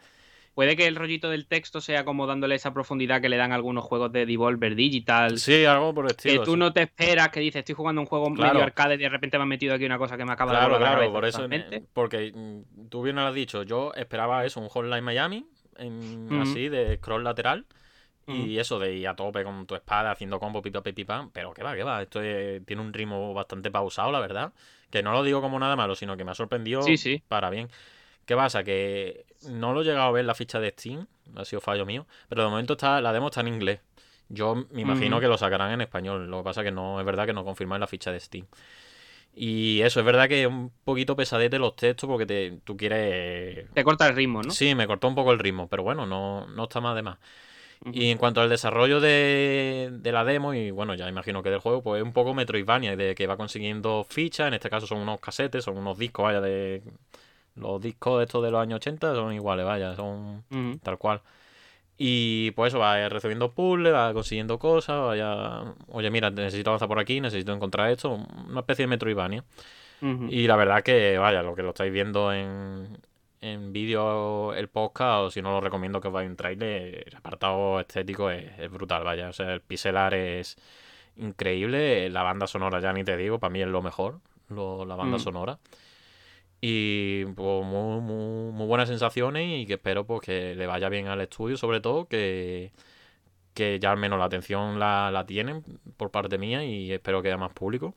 Puede 0.53 0.75
que 0.75 0.87
el 0.87 0.95
rollito 0.95 1.29
del 1.29 1.47
texto 1.47 1.79
sea 1.79 2.03
como 2.03 2.27
dándole 2.27 2.55
esa 2.55 2.73
profundidad 2.73 3.21
que 3.21 3.29
le 3.29 3.37
dan 3.37 3.51
algunos 3.53 3.83
juegos 3.85 4.11
de 4.11 4.25
Devolver 4.25 4.75
Digital. 4.75 5.37
Sí, 5.39 5.63
algo 5.65 5.93
por 5.93 6.05
el 6.05 6.11
que 6.15 6.17
estilo. 6.17 6.43
tú 6.43 6.51
sí. 6.53 6.57
no 6.57 6.73
te 6.73 6.81
esperas, 6.81 7.29
que 7.29 7.39
dices, 7.39 7.59
estoy 7.59 7.75
jugando 7.75 8.01
un 8.01 8.07
juego 8.07 8.33
Claro. 8.33 8.53
medio 8.53 8.63
arcade 8.65 8.95
y 8.95 8.97
de 8.97 9.09
repente 9.09 9.37
me 9.37 9.43
han 9.43 9.47
metido 9.49 9.73
aquí 9.73 9.85
una 9.85 9.97
cosa 9.97 10.17
que 10.17 10.25
me 10.25 10.33
acaba 10.33 10.51
de 10.51 10.57
Claro, 10.57 10.73
la 10.73 10.77
claro, 10.79 10.95
cabeza 11.13 11.13
por 11.13 11.25
eso, 11.25 11.85
porque 11.93 12.31
mm, 12.35 12.89
tú 12.89 13.01
bien 13.03 13.15
lo 13.15 13.21
has 13.21 13.33
dicho, 13.33 13.63
yo 13.63 13.93
esperaba 13.95 14.45
eso, 14.45 14.59
un 14.59 14.69
Hotline 14.69 15.03
Miami, 15.03 15.45
en- 15.77 16.27
así, 16.41 16.67
de 16.67 16.97
scroll 16.97 17.23
lateral, 17.23 17.65
y 18.27 18.59
eso 18.59 18.77
de 18.77 18.93
ir 18.93 19.07
a 19.07 19.15
tope 19.15 19.43
con 19.43 19.65
tu 19.65 19.73
espada, 19.73 20.11
haciendo 20.11 20.39
combo, 20.39 20.61
pipa, 20.61 20.83
pipa, 20.83 20.93
pipa, 20.95 21.29
pero 21.33 21.51
que 21.51 21.63
va, 21.63 21.73
que 21.75 21.81
va, 21.83 22.01
esto 22.03 22.21
es- 22.21 22.63
tiene 22.65 22.81
un 22.81 22.93
ritmo 22.93 23.33
bastante 23.33 23.71
pausado, 23.71 24.11
la 24.11 24.19
verdad, 24.19 24.53
que 24.91 25.01
no 25.01 25.13
lo 25.13 25.23
digo 25.23 25.41
como 25.41 25.57
nada 25.57 25.75
malo, 25.75 25.95
sino 25.95 26.15
que 26.15 26.23
me 26.23 26.31
ha 26.31 26.35
sorprendido 26.35 26.83
Sí, 26.83 26.97
sí. 26.97 27.23
para 27.27 27.49
bien. 27.49 27.69
¿Qué 28.29 28.35
pasa? 28.35 28.63
Que 28.63 29.25
no 29.47 29.73
lo 29.73 29.81
he 29.81 29.85
llegado 29.85 30.03
a 30.03 30.11
ver 30.11 30.23
la 30.23 30.35
ficha 30.35 30.59
de 30.59 30.69
Steam, 30.69 31.07
ha 31.35 31.45
sido 31.45 31.61
fallo 31.61 31.83
mío, 31.83 32.05
pero 32.27 32.43
de 32.43 32.49
momento 32.51 32.73
está 32.73 33.01
la 33.01 33.11
demo 33.11 33.29
está 33.29 33.41
en 33.41 33.47
inglés. 33.47 33.79
Yo 34.27 34.67
me 34.69 34.81
imagino 34.81 35.15
Ujú. 35.15 35.21
que 35.21 35.27
lo 35.27 35.35
sacarán 35.35 35.71
en 35.71 35.81
español, 35.81 36.29
lo 36.29 36.37
que 36.37 36.43
pasa 36.43 36.63
que 36.63 36.69
no 36.69 36.99
es 36.99 37.05
verdad 37.07 37.25
que 37.25 37.33
no 37.33 37.43
confirman 37.43 37.79
la 37.79 37.87
ficha 37.87 38.11
de 38.11 38.19
Steam. 38.19 38.45
Y 39.33 39.81
eso, 39.81 39.99
es 39.99 40.05
verdad 40.05 40.27
que 40.29 40.43
es 40.43 40.47
un 40.47 40.71
poquito 40.83 41.15
pesadete 41.15 41.57
los 41.57 41.75
textos 41.75 42.07
porque 42.07 42.27
te, 42.27 42.59
tú 42.63 42.77
quieres... 42.77 43.67
Te 43.73 43.83
corta 43.83 44.05
el 44.05 44.15
ritmo, 44.15 44.43
¿no? 44.43 44.51
Sí, 44.51 44.75
me 44.75 44.85
cortó 44.85 45.07
un 45.07 45.15
poco 45.15 45.31
el 45.31 45.39
ritmo, 45.39 45.67
pero 45.67 45.81
bueno, 45.81 46.05
no, 46.05 46.45
no 46.49 46.63
está 46.65 46.81
más 46.81 46.95
de 46.95 47.01
más. 47.01 47.17
Y 47.91 48.11
en 48.11 48.19
cuanto 48.19 48.41
al 48.41 48.49
desarrollo 48.49 48.99
de, 48.99 49.89
de 49.91 50.11
la 50.11 50.23
demo, 50.23 50.53
y 50.53 50.69
bueno, 50.69 50.93
ya 50.93 51.09
imagino 51.09 51.41
que 51.41 51.49
del 51.49 51.61
juego, 51.61 51.81
pues 51.81 51.99
es 51.99 52.05
un 52.05 52.13
poco 52.13 52.35
Metroidvania, 52.35 52.95
de 52.95 53.15
que 53.15 53.25
va 53.25 53.37
consiguiendo 53.37 54.05
fichas, 54.07 54.49
en 54.49 54.53
este 54.53 54.69
caso 54.69 54.85
son 54.85 54.99
unos 54.99 55.19
casetes, 55.19 55.63
son 55.63 55.77
unos 55.79 55.97
discos, 55.97 56.25
vaya, 56.25 56.41
de... 56.41 56.83
Los 57.59 57.81
discos 57.81 58.23
estos 58.23 58.43
de 58.43 58.51
los 58.51 58.61
años 58.61 58.77
80 58.77 59.13
son 59.15 59.33
iguales, 59.33 59.65
vaya, 59.65 59.95
son 59.95 60.43
tal 60.81 60.97
cual. 60.97 61.21
Y 61.97 62.51
pues 62.51 62.71
eso, 62.73 62.79
va 62.79 63.09
recibiendo 63.09 63.51
puzzles, 63.51 63.93
va 63.93 64.13
consiguiendo 64.13 64.57
cosas, 64.57 65.01
vaya... 65.01 65.63
Oye, 65.89 66.09
mira, 66.09 66.29
necesito 66.29 66.69
avanzar 66.69 66.87
por 66.87 66.97
aquí, 66.99 67.19
necesito 67.19 67.51
encontrar 67.53 67.89
esto, 67.91 68.11
una 68.47 68.61
especie 68.61 68.83
de 68.83 68.87
Metroidvania. 68.87 69.43
Ujú. 70.01 70.27
Y 70.29 70.47
la 70.47 70.55
verdad 70.55 70.81
que, 70.81 71.17
vaya, 71.17 71.43
lo 71.43 71.55
que 71.55 71.61
lo 71.63 71.69
estáis 71.69 71.91
viendo 71.91 72.31
en, 72.31 72.97
en 73.41 73.73
vídeo 73.73 74.53
el 74.53 74.69
podcast, 74.69 75.19
o 75.23 75.29
si 75.31 75.41
no 75.41 75.51
lo 75.51 75.59
recomiendo 75.59 75.99
que 75.99 76.07
os 76.07 76.13
vayáis 76.13 76.29
un 76.31 76.37
trailer, 76.37 77.03
el 77.05 77.15
apartado 77.17 77.81
estético 77.81 78.29
es, 78.31 78.57
es 78.57 78.71
brutal, 78.71 79.03
vaya. 79.03 79.27
O 79.27 79.33
sea, 79.33 79.53
el 79.53 79.59
pixelar 79.59 80.13
es 80.13 80.55
increíble. 81.17 82.09
La 82.09 82.23
banda 82.23 82.47
sonora, 82.47 82.79
ya 82.79 82.93
ni 82.93 83.03
te 83.03 83.17
digo, 83.17 83.39
para 83.39 83.51
mí 83.51 83.61
es 83.61 83.67
lo 83.67 83.81
mejor, 83.81 84.19
lo- 84.49 84.85
la 84.85 84.95
banda 84.95 85.17
sonora. 85.19 85.59
Y 86.61 87.25
pues, 87.25 87.65
muy, 87.65 88.01
muy, 88.01 88.51
muy 88.51 88.67
buenas 88.67 88.89
sensaciones 88.89 89.47
y 89.61 89.65
que 89.65 89.73
espero 89.75 90.05
pues, 90.05 90.21
que 90.21 90.55
le 90.55 90.67
vaya 90.67 90.89
bien 90.89 91.07
al 91.07 91.21
estudio, 91.21 91.55
sobre 91.57 91.79
todo, 91.81 92.07
que, 92.07 92.71
que 93.53 93.79
ya 93.79 93.91
al 93.91 93.97
menos 93.97 94.19
la 94.19 94.25
atención 94.25 94.79
la, 94.79 95.11
la 95.11 95.25
tienen 95.25 95.63
por 95.97 96.11
parte 96.11 96.37
mía 96.37 96.63
y 96.65 96.91
espero 96.91 97.21
que 97.21 97.29
haya 97.29 97.37
más 97.37 97.53
público. 97.53 97.95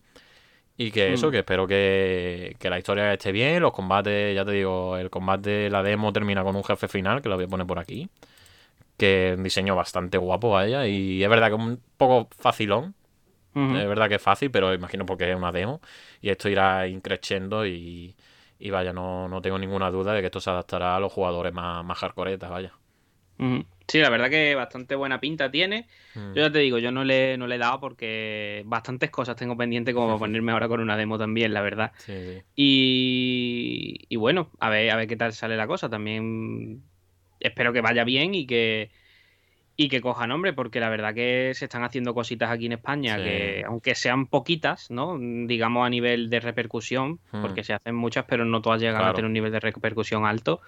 Y 0.76 0.90
que 0.90 1.12
eso, 1.12 1.28
Mm. 1.28 1.30
que 1.32 1.38
espero 1.40 1.66
que, 1.66 2.56
que 2.58 2.70
la 2.70 2.78
historia 2.78 3.12
esté 3.12 3.32
bien, 3.32 3.60
los 3.62 3.72
combates, 3.72 4.34
ya 4.34 4.44
te 4.44 4.52
digo, 4.52 4.96
el 4.96 5.10
combate, 5.10 5.68
la 5.70 5.82
demo 5.82 6.12
termina 6.12 6.42
con 6.44 6.56
un 6.56 6.64
jefe 6.64 6.88
final, 6.88 7.22
que 7.22 7.28
lo 7.28 7.36
voy 7.36 7.44
a 7.44 7.48
poner 7.48 7.66
por 7.66 7.78
aquí. 7.78 8.08
Que 8.96 9.32
es 9.32 9.36
un 9.38 9.44
diseño 9.44 9.74
bastante 9.76 10.18
guapo, 10.18 10.50
vaya, 10.50 10.86
y 10.86 11.22
es 11.22 11.28
verdad 11.30 11.48
que 11.48 11.56
es 11.56 11.60
un 11.60 11.80
poco 11.96 12.28
facilón, 12.38 12.94
es 13.54 13.86
verdad 13.88 14.08
que 14.08 14.14
es 14.16 14.22
fácil, 14.22 14.50
pero 14.50 14.72
imagino 14.74 15.04
porque 15.06 15.30
es 15.30 15.36
una 15.36 15.52
demo. 15.52 15.80
Y 16.22 16.30
esto 16.30 16.48
irá 16.48 16.86
increciendo 16.88 17.66
y, 17.66 18.14
y 18.62 18.70
vaya, 18.70 18.92
no, 18.92 19.28
no 19.28 19.42
tengo 19.42 19.58
ninguna 19.58 19.90
duda 19.90 20.14
de 20.14 20.20
que 20.20 20.26
esto 20.26 20.40
se 20.40 20.50
adaptará 20.50 20.96
a 20.96 21.00
los 21.00 21.12
jugadores 21.12 21.52
más, 21.52 21.84
más 21.84 21.98
hardcoretas, 21.98 22.50
vaya. 22.50 22.72
Sí, 23.88 23.98
la 23.98 24.10
verdad 24.10 24.30
que 24.30 24.54
bastante 24.54 24.94
buena 24.94 25.20
pinta 25.20 25.50
tiene. 25.50 25.88
Mm. 26.14 26.34
Yo 26.34 26.42
ya 26.42 26.52
te 26.52 26.60
digo, 26.60 26.78
yo 26.78 26.92
no 26.92 27.04
le, 27.04 27.36
no 27.36 27.46
le 27.46 27.56
he 27.56 27.58
dado 27.58 27.80
porque 27.80 28.62
bastantes 28.66 29.10
cosas 29.10 29.36
tengo 29.36 29.56
pendientes 29.56 29.94
como 29.94 30.06
para 30.08 30.18
ponerme 30.18 30.52
ahora 30.52 30.68
con 30.68 30.80
una 30.80 30.96
demo 30.96 31.18
también, 31.18 31.52
la 31.52 31.60
verdad. 31.60 31.92
Sí, 31.98 32.12
sí. 32.12 32.42
Y, 32.54 34.06
y 34.08 34.16
bueno, 34.16 34.50
a 34.60 34.70
ver, 34.70 34.90
a 34.90 34.96
ver 34.96 35.08
qué 35.08 35.16
tal 35.16 35.32
sale 35.32 35.56
la 35.56 35.66
cosa. 35.66 35.90
También 35.90 36.82
espero 37.40 37.72
que 37.72 37.80
vaya 37.80 38.04
bien 38.04 38.34
y 38.34 38.46
que, 38.46 38.90
y 39.84 39.88
que 39.88 40.00
coja 40.00 40.26
nombre, 40.26 40.52
porque 40.52 40.80
la 40.80 40.88
verdad 40.88 41.14
que 41.14 41.52
se 41.54 41.64
están 41.66 41.82
haciendo 41.84 42.14
cositas 42.14 42.50
aquí 42.50 42.66
en 42.66 42.72
España 42.72 43.16
Sí. 43.16 43.22
que, 43.24 43.64
aunque 43.66 43.94
sean 43.94 44.26
poquitas, 44.26 44.90
¿no? 44.90 45.18
Digamos 45.18 45.86
a 45.86 45.90
nivel 45.90 46.30
de 46.30 46.40
repercusión, 46.40 47.18
Hmm. 47.32 47.42
porque 47.42 47.64
se 47.64 47.72
hacen 47.74 47.94
muchas, 47.94 48.24
pero 48.28 48.44
no 48.44 48.60
todas 48.62 48.80
llegan 48.80 49.04
a 49.04 49.12
tener 49.12 49.26
un 49.26 49.32
nivel 49.32 49.52
de 49.52 49.60
repercusión 49.60 50.24
alto. 50.26 50.60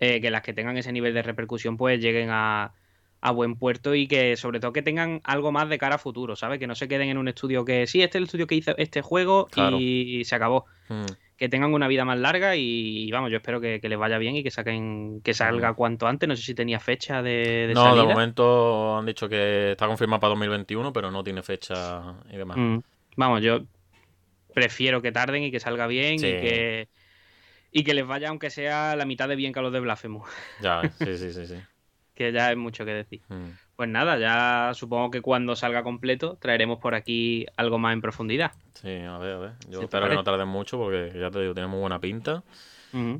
eh, 0.00 0.20
que 0.20 0.30
las 0.30 0.42
que 0.42 0.52
tengan 0.52 0.76
ese 0.78 0.92
nivel 0.92 1.12
de 1.12 1.22
repercusión, 1.22 1.76
pues 1.76 2.00
lleguen 2.00 2.28
a, 2.30 2.72
a 3.20 3.30
buen 3.32 3.56
puerto 3.56 3.96
y 3.96 4.06
que 4.06 4.36
sobre 4.36 4.60
todo 4.60 4.72
que 4.72 4.80
tengan 4.80 5.20
algo 5.24 5.50
más 5.50 5.68
de 5.68 5.76
cara 5.76 5.96
a 5.96 5.98
futuro, 5.98 6.36
¿sabes? 6.36 6.60
Que 6.60 6.68
no 6.68 6.76
se 6.76 6.86
queden 6.86 7.08
en 7.08 7.18
un 7.18 7.26
estudio 7.26 7.64
que 7.64 7.84
sí, 7.88 8.00
este 8.00 8.16
es 8.18 8.20
el 8.20 8.24
estudio 8.26 8.46
que 8.46 8.54
hizo 8.54 8.76
este 8.78 9.02
juego 9.02 9.46
Claro. 9.50 9.76
y 9.80 10.22
se 10.24 10.36
acabó 10.36 10.66
Mm. 10.88 11.06
Que 11.38 11.48
tengan 11.48 11.72
una 11.72 11.86
vida 11.88 12.04
más 12.04 12.18
larga 12.18 12.56
y, 12.56 13.10
vamos, 13.12 13.30
yo 13.30 13.36
espero 13.36 13.60
que, 13.60 13.80
que 13.80 13.88
les 13.88 13.96
vaya 13.98 14.18
bien 14.18 14.34
y 14.36 14.42
que 14.42 14.50
saquen 14.50 15.20
que 15.22 15.32
salga 15.32 15.72
cuanto 15.74 16.06
antes. 16.08 16.28
No 16.28 16.34
sé 16.36 16.42
si 16.42 16.52
tenía 16.54 16.80
fecha 16.80 17.22
de, 17.22 17.68
de 17.68 17.74
No, 17.74 17.84
salida. 17.84 18.02
de 18.02 18.08
momento 18.08 18.98
han 18.98 19.06
dicho 19.06 19.28
que 19.28 19.70
está 19.70 19.86
confirmado 19.86 20.18
para 20.20 20.30
2021, 20.30 20.92
pero 20.92 21.10
no 21.12 21.22
tiene 21.22 21.42
fecha 21.44 22.02
y 22.30 22.36
demás. 22.36 22.56
Mm. 22.58 22.78
Vamos, 23.16 23.40
yo 23.40 23.60
prefiero 24.52 25.00
que 25.00 25.12
tarden 25.12 25.44
y 25.44 25.50
que 25.52 25.60
salga 25.60 25.86
bien 25.86 26.18
Sí. 26.18 26.26
y 26.26 26.30
que 26.30 26.88
y 27.70 27.84
que 27.84 27.94
les 27.94 28.06
vaya 28.06 28.30
aunque 28.30 28.50
sea 28.50 28.96
la 28.96 29.04
mitad 29.04 29.28
de 29.28 29.36
bien 29.36 29.52
que 29.52 29.60
a 29.60 29.62
los 29.62 29.72
de 29.72 29.78
Blasphemous, 29.80 30.28
Ya, 30.60 30.82
sí, 30.98 31.16
sí, 31.18 31.32
sí, 31.32 31.46
sí. 31.46 31.54
Que 32.18 32.32
ya 32.32 32.50
es 32.50 32.56
mucho 32.56 32.84
que 32.84 32.92
decir. 32.92 33.22
Mm. 33.28 33.50
Pues 33.76 33.88
nada, 33.88 34.18
ya 34.18 34.74
supongo 34.74 35.12
que 35.12 35.22
cuando 35.22 35.54
salga 35.54 35.84
completo 35.84 36.36
traeremos 36.40 36.80
por 36.80 36.96
aquí 36.96 37.46
algo 37.56 37.78
más 37.78 37.92
en 37.92 38.00
profundidad. 38.00 38.50
Sí, 38.74 38.88
a 38.88 39.18
ver, 39.18 39.34
a 39.34 39.38
ver. 39.38 39.52
Yo 39.70 39.82
espero 39.82 40.08
que 40.08 40.16
no 40.16 40.24
tarden 40.24 40.48
mucho 40.48 40.78
porque 40.78 41.16
ya 41.18 41.30
te 41.30 41.40
digo, 41.40 41.54
tiene 41.54 41.68
muy 41.68 41.78
buena 41.78 42.00
pinta. 42.00 42.42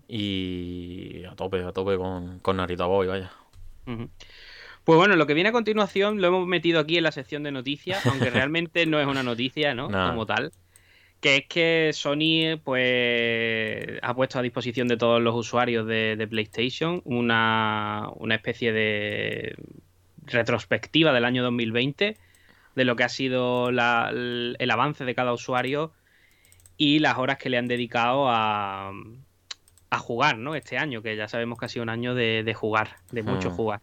Y 0.08 1.24
a 1.24 1.36
tope, 1.36 1.62
a 1.62 1.72
tope 1.72 1.96
con, 1.96 2.40
con 2.40 2.56
Narita 2.56 2.86
Boy, 2.86 3.06
vaya. 3.06 3.30
Pues 3.84 4.96
bueno, 4.96 5.14
lo 5.14 5.26
que 5.26 5.34
viene 5.34 5.50
a 5.50 5.52
continuación 5.52 6.20
lo 6.20 6.28
hemos 6.28 6.46
metido 6.46 6.80
aquí 6.80 6.96
en 6.96 7.04
la 7.04 7.12
sección 7.12 7.44
de 7.44 7.52
noticias, 7.52 8.04
aunque 8.06 8.30
realmente 8.30 8.84
no 8.86 8.98
es 8.98 9.06
una 9.06 9.22
noticia, 9.22 9.74
¿no? 9.74 9.88
Nah. 9.88 10.10
Como 10.10 10.26
tal. 10.26 10.50
Que 11.20 11.36
es 11.38 11.48
que 11.48 11.90
Sony, 11.94 12.58
pues, 12.62 13.98
ha 14.02 14.14
puesto 14.14 14.38
a 14.38 14.42
disposición 14.42 14.86
de 14.86 14.96
todos 14.96 15.20
los 15.20 15.34
usuarios 15.34 15.84
de, 15.86 16.14
de 16.16 16.28
PlayStation 16.28 17.02
una, 17.04 18.08
una 18.16 18.36
especie 18.36 18.72
de 18.72 19.56
retrospectiva 20.26 21.12
del 21.12 21.24
año 21.24 21.42
2020, 21.42 22.16
de 22.76 22.84
lo 22.84 22.94
que 22.96 23.04
ha 23.04 23.08
sido 23.08 23.72
la- 23.72 24.10
el, 24.12 24.56
el 24.60 24.70
avance 24.70 25.04
de 25.04 25.14
cada 25.16 25.32
usuario 25.32 25.92
y 26.76 27.00
las 27.00 27.18
horas 27.18 27.38
que 27.38 27.50
le 27.50 27.58
han 27.58 27.68
dedicado 27.68 28.28
a, 28.30 28.92
a 29.90 29.98
jugar, 29.98 30.38
¿no? 30.38 30.54
Este 30.54 30.78
año, 30.78 31.02
que 31.02 31.16
ya 31.16 31.28
sabemos 31.28 31.58
que 31.58 31.66
ha 31.66 31.68
sido 31.68 31.82
un 31.84 31.90
año 31.90 32.14
de, 32.14 32.42
de 32.44 32.54
jugar, 32.54 32.98
de 33.10 33.22
mucho 33.22 33.50
Hmm. 33.50 33.54
jugar. 33.56 33.80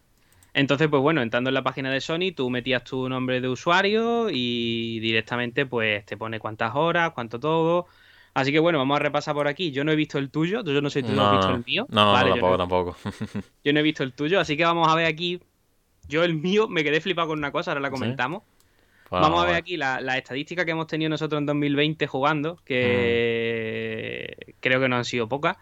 Entonces, 0.56 0.88
pues 0.88 1.02
bueno, 1.02 1.20
entrando 1.20 1.50
en 1.50 1.54
la 1.54 1.62
página 1.62 1.90
de 1.90 2.00
Sony, 2.00 2.32
tú 2.34 2.48
metías 2.48 2.82
tu 2.82 3.10
nombre 3.10 3.42
de 3.42 3.48
usuario 3.48 4.30
y 4.30 4.98
directamente 5.00 5.66
pues 5.66 6.06
te 6.06 6.16
pone 6.16 6.40
cuántas 6.40 6.74
horas, 6.74 7.10
cuánto 7.10 7.38
todo. 7.38 7.88
Así 8.32 8.52
que 8.52 8.58
bueno, 8.58 8.78
vamos 8.78 8.96
a 8.96 9.00
repasar 9.00 9.34
por 9.34 9.48
aquí. 9.48 9.70
Yo 9.70 9.84
no 9.84 9.92
he 9.92 9.96
visto 9.96 10.16
el 10.16 10.30
tuyo, 10.30 10.64
yo 10.64 10.80
no 10.80 10.88
sé 10.88 11.02
si 11.02 11.08
tú 11.08 11.20
has 11.20 11.32
visto 11.32 11.50
el 11.50 11.62
mío. 11.66 11.86
No, 11.90 12.06
no, 12.06 12.12
Vale, 12.12 12.30
no, 12.30 12.36
yo, 12.36 12.40
tampoco, 12.40 12.96
no, 13.02 13.02
tampoco. 13.02 13.44
yo 13.64 13.72
no 13.74 13.80
he 13.80 13.82
visto 13.82 14.02
el 14.02 14.14
tuyo, 14.14 14.40
así 14.40 14.56
que 14.56 14.64
vamos 14.64 14.88
a 14.88 14.94
ver 14.94 15.04
aquí. 15.04 15.42
Yo 16.08 16.24
el 16.24 16.32
mío 16.32 16.68
me 16.68 16.82
quedé 16.82 17.02
flipado 17.02 17.28
con 17.28 17.38
una 17.38 17.52
cosa, 17.52 17.72
ahora 17.72 17.82
la 17.82 17.88
¿Sí? 17.88 17.92
comentamos. 17.92 18.42
Pues 19.10 19.20
Vamos 19.20 19.42
a 19.42 19.46
ver 19.46 19.56
aquí 19.56 19.76
la, 19.76 20.00
la 20.00 20.16
estadística 20.16 20.64
que 20.64 20.70
hemos 20.70 20.86
tenido 20.86 21.10
nosotros 21.10 21.38
en 21.38 21.44
2020 21.44 22.06
jugando, 22.06 22.56
que 22.64 24.54
creo 24.60 24.80
que 24.80 24.88
no 24.88 24.96
han 24.96 25.04
sido 25.04 25.28
pocas. 25.28 25.58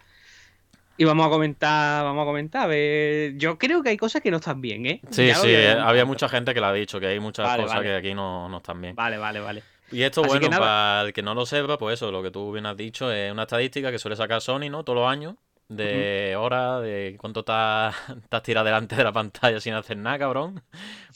Y 0.97 1.03
vamos 1.03 1.27
a 1.27 1.29
comentar, 1.29 2.03
vamos 2.03 2.21
a 2.23 2.25
comentar. 2.25 2.63
a 2.63 2.67
ver, 2.67 3.35
Yo 3.37 3.57
creo 3.57 3.83
que 3.83 3.89
hay 3.89 3.97
cosas 3.97 4.21
que 4.21 4.31
no 4.31 4.37
están 4.37 4.61
bien, 4.61 4.85
¿eh? 4.85 5.01
Sí, 5.09 5.27
Ya 5.27 5.37
lo 5.37 5.43
sí, 5.43 5.49
eh, 5.49 5.71
había 5.71 6.05
mucha 6.05 6.29
gente 6.29 6.53
que 6.53 6.61
le 6.61 6.65
ha 6.65 6.73
dicho 6.73 6.99
que 6.99 7.07
hay 7.07 7.19
muchas 7.19 7.45
Vale, 7.47 7.63
cosas 7.63 7.77
vale. 7.77 7.89
que 7.89 7.95
aquí 7.95 8.13
no, 8.13 8.47
no 8.47 8.57
están 8.57 8.81
bien. 8.81 8.95
Vale, 8.95 9.17
vale, 9.17 9.39
vale. 9.41 9.63
Y 9.91 10.01
esto, 10.03 10.21
Así 10.21 10.29
bueno, 10.39 10.49
para 10.57 11.01
el 11.03 11.13
que 11.13 11.21
no 11.21 11.35
lo 11.35 11.45
sepa, 11.45 11.77
pues 11.77 11.95
eso, 11.95 12.11
lo 12.11 12.23
que 12.23 12.31
tú 12.31 12.51
bien 12.51 12.65
has 12.65 12.77
dicho, 12.77 13.11
es 13.11 13.31
una 13.31 13.43
estadística 13.43 13.91
que 13.91 13.99
suele 13.99 14.15
sacar 14.15 14.41
Sony, 14.41 14.69
¿no? 14.69 14.83
Todos 14.83 14.99
los 14.99 15.07
años, 15.09 15.35
de 15.67 16.35
horas, 16.37 16.81
de 16.81 17.17
cuánto 17.19 17.41
estás 17.41 17.95
estás 18.23 18.43
tirado 18.43 18.65
delante 18.65 18.95
de 18.95 19.03
la 19.03 19.11
pantalla 19.11 19.59
sin 19.59 19.73
hacer 19.73 19.97
nada, 19.97 20.17
cabrón. 20.17 20.63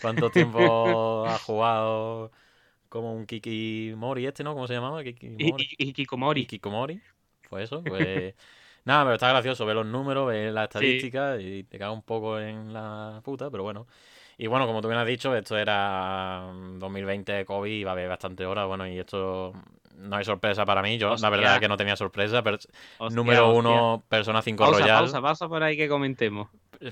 Cuánto 0.02 0.30
tiempo 0.30 1.26
has 1.28 1.42
jugado 1.42 2.32
como 2.90 3.14
un 3.14 3.26
Kikimori 3.26 4.26
este, 4.26 4.44
¿no? 4.44 4.54
¿Cómo 4.54 4.68
se 4.68 4.74
llamaba? 4.74 5.02
Y, 5.04 5.14
Kikimori. 5.14 5.70
y, 5.78 5.90
y 5.90 5.94
Kikomori. 5.94 6.42
Kikikomori. 6.42 7.02
Pues 7.50 7.64
eso, 7.64 7.82
pues... 7.84 8.36
Nada, 8.90 9.04
pero 9.04 9.14
está 9.14 9.30
gracioso 9.30 9.68
ver 9.68 9.76
los 9.76 9.86
números, 9.86 10.28
ver 10.30 10.52
las 10.52 10.64
estadísticas 10.64 11.40
y 11.40 11.64
te 11.64 11.78
cago 11.78 11.94
un 11.94 12.02
poco 12.02 12.40
en 12.40 12.74
la 12.74 13.22
puta, 13.24 13.52
pero 13.52 13.62
bueno. 13.62 13.86
Y 14.36 14.48
bueno, 14.48 14.66
como 14.66 14.82
tú 14.82 14.88
bien 14.88 15.00
has 15.00 15.06
dicho, 15.06 15.36
esto 15.36 15.56
era 15.60 16.50
mm, 16.52 16.80
2020 16.80 17.46
COVID 17.46 17.72
y 17.72 17.84
va 17.84 17.92
a 17.92 17.94
haber 17.94 18.10
bastante 18.10 18.48
horas, 18.48 18.66
bueno, 18.66 18.88
y 18.88 18.98
esto 18.98 19.54
no 19.96 20.16
hay 20.16 20.26
sorpresa 20.26 20.66
para 20.66 20.82
mí, 20.82 20.98
yo 20.98 21.12
Hostia. 21.12 21.30
la 21.30 21.36
verdad 21.38 21.54
es 21.56 21.60
que 21.60 21.68
no 21.68 21.78
tenía 21.78 21.96
sorpresa, 21.96 22.42
pero 22.42 22.56
Hostia, 22.56 23.16
número 23.16 23.50
hostia. 23.52 23.60
uno, 23.60 24.04
Persona 24.10 24.42
5 24.42 24.64
Pausa, 24.64 24.80
Royal, 24.80 24.98
pausa, 25.04 25.22
pausa 25.22 25.48
por 25.48 25.62
ahí 25.62 25.78
que 25.78 25.88
comentemos. 25.88 26.48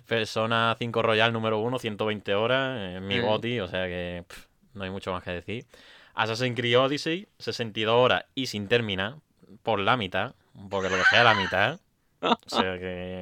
Persona 0.07 0.75
5 0.77 1.01
Royal 1.01 1.33
número 1.33 1.57
uno, 1.57 1.79
120 1.79 2.35
horas, 2.35 2.77
eh, 2.79 2.99
mi 3.01 3.17
Mm. 3.17 3.23
goti, 3.23 3.59
o 3.59 3.67
sea 3.67 3.87
que 3.87 4.23
pff, 4.27 4.45
no 4.75 4.83
hay 4.83 4.91
mucho 4.91 5.11
más 5.13 5.23
que 5.23 5.31
decir. 5.31 5.65
Assassin's 6.13 6.55
Creed 6.55 6.77
Odyssey, 6.79 7.27
62 7.39 7.95
horas 7.95 8.25
y 8.35 8.45
sin 8.45 8.67
terminar, 8.67 9.15
por 9.63 9.79
la 9.79 9.97
mitad, 9.97 10.35
porque 10.69 10.89
lo 10.89 10.97
dejé 10.97 11.17
a 11.17 11.23
la 11.23 11.33
mitad. 11.33 11.79
O 12.22 12.38
sea 12.49 12.78
que. 12.80 13.20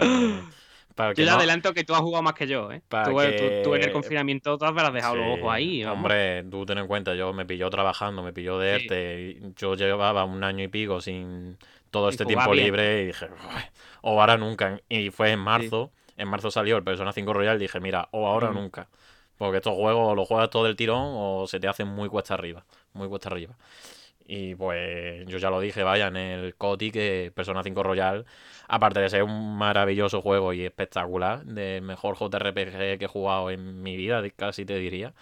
Para 0.95 1.09
el 1.09 1.15
que 1.15 1.21
Yo 1.23 1.25
ya 1.25 1.31
no- 1.33 1.37
adelanto 1.39 1.73
que 1.73 1.83
tú 1.83 1.93
has 1.93 1.99
jugado 1.99 2.23
más 2.23 2.33
que 2.35 2.47
yo, 2.47 2.71
¿eh? 2.71 2.81
Para 2.87 3.09
Tú, 3.09 3.17
que- 3.17 3.61
tú- 3.63 3.69
tú 3.69 3.75
en 3.75 3.83
el 3.83 3.91
confinamiento 3.91 4.57
te 4.57 4.65
has 4.65 4.93
dejado 4.93 5.15
los 5.17 5.37
ojos 5.39 5.51
ahí. 5.53 5.83
vamos. 5.83 5.97
Hombre, 5.97 6.43
tú 6.43 6.65
ten 6.65 6.77
en 6.77 6.87
cuenta, 6.87 7.13
yo 7.15 7.33
me 7.33 7.45
pilló 7.45 7.69
trabajando, 7.69 8.23
me 8.23 8.31
pilló 8.31 8.57
de 8.59 8.79
Sí. 8.79 8.85
ERTE, 8.85 9.21
y 9.41 9.53
yo 9.57 9.75
llevaba 9.75 10.23
un 10.23 10.41
año 10.45 10.63
y 10.63 10.69
pico 10.69 11.01
sin 11.01 11.57
todo 11.91 12.07
este 12.07 12.25
tiempo 12.25 12.51
bien. 12.51 12.65
libre 12.65 13.01
y 13.03 13.05
dije, 13.07 13.25
"Uy, 13.25 13.61
o 14.03 14.21
ahora 14.21 14.37
nunca. 14.37 14.79
Y 14.87 15.09
fue 15.09 15.31
en 15.31 15.39
marzo, 15.39 15.91
en 16.15 16.29
marzo 16.29 16.49
salió 16.49 16.77
el 16.77 16.83
Persona 16.83 17.11
5 17.11 17.33
Royal 17.33 17.57
y 17.57 17.59
dije, 17.59 17.81
mira, 17.81 18.07
o 18.11 18.25
ahora 18.27 18.51
Mm. 18.51 18.55
nunca. 18.55 18.87
Porque 19.37 19.57
estos 19.57 19.73
juegos 19.75 20.11
o 20.11 20.15
los 20.15 20.25
juegas 20.29 20.49
todo 20.49 20.63
del 20.63 20.77
tirón 20.77 21.01
o 21.13 21.45
se 21.45 21.59
te 21.59 21.67
hacen 21.67 21.89
muy 21.89 22.07
cuesta 22.07 22.35
arriba, 22.35 22.63
muy 22.93 23.09
cuesta 23.09 23.27
arriba. 23.27 23.53
Y 24.27 24.55
pues 24.55 25.25
yo 25.27 25.37
ya 25.37 25.49
lo 25.49 25.59
dije, 25.59 25.83
vaya, 25.83 26.07
en 26.07 26.17
el 26.17 26.55
COTI 26.55 26.91
que 26.91 27.31
Persona 27.35 27.61
5 27.61 27.83
Royal, 27.83 28.25
aparte 28.67 28.99
de 28.99 29.09
ser 29.09 29.23
un 29.23 29.55
maravilloso 29.57 30.21
juego 30.21 30.51
y 30.53 30.65
espectacular, 30.65 31.45
del 31.45 31.83
mejor 31.83 32.17
JRPG 32.17 32.97
que 32.97 33.05
he 33.05 33.07
jugado 33.07 33.51
en 33.51 33.83
mi 33.83 33.95
vida, 33.95 34.23
casi 34.35 34.65
te 34.65 34.77
diría, 34.77 35.13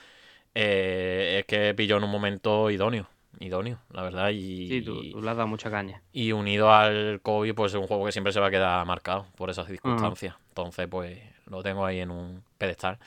eh, 0.55 1.37
es 1.39 1.45
que 1.45 1.73
pilló 1.73 1.97
en 1.97 2.05
un 2.05 2.11
momento 2.11 2.69
idóneo, 2.69 3.09
idóneo, 3.39 3.79
la 3.91 4.03
verdad, 4.03 4.29
y, 4.29 4.67
Sí, 4.69 4.81
tú, 4.83 5.01
tú 5.11 5.21
le 5.21 5.29
has 5.29 5.35
dado 5.35 5.47
mucha 5.47 5.69
caña. 5.69 6.01
y 6.13 6.31
unido 6.31 6.71
al 6.71 7.19
COVID, 7.21 7.53
pues 7.55 7.73
es 7.73 7.79
un 7.79 7.87
juego 7.87 8.05
que 8.05 8.11
siempre 8.13 8.31
se 8.31 8.39
va 8.39 8.47
a 8.47 8.51
quedar 8.51 8.85
marcado 8.85 9.25
por 9.35 9.49
esas 9.49 9.67
circunstancias. 9.67 10.35
Entonces, 10.49 10.87
pues 10.87 11.19
lo 11.47 11.61
tengo 11.61 11.85
ahí 11.85 11.99
en 11.99 12.11
un 12.11 12.43
pedestal. 12.57 12.99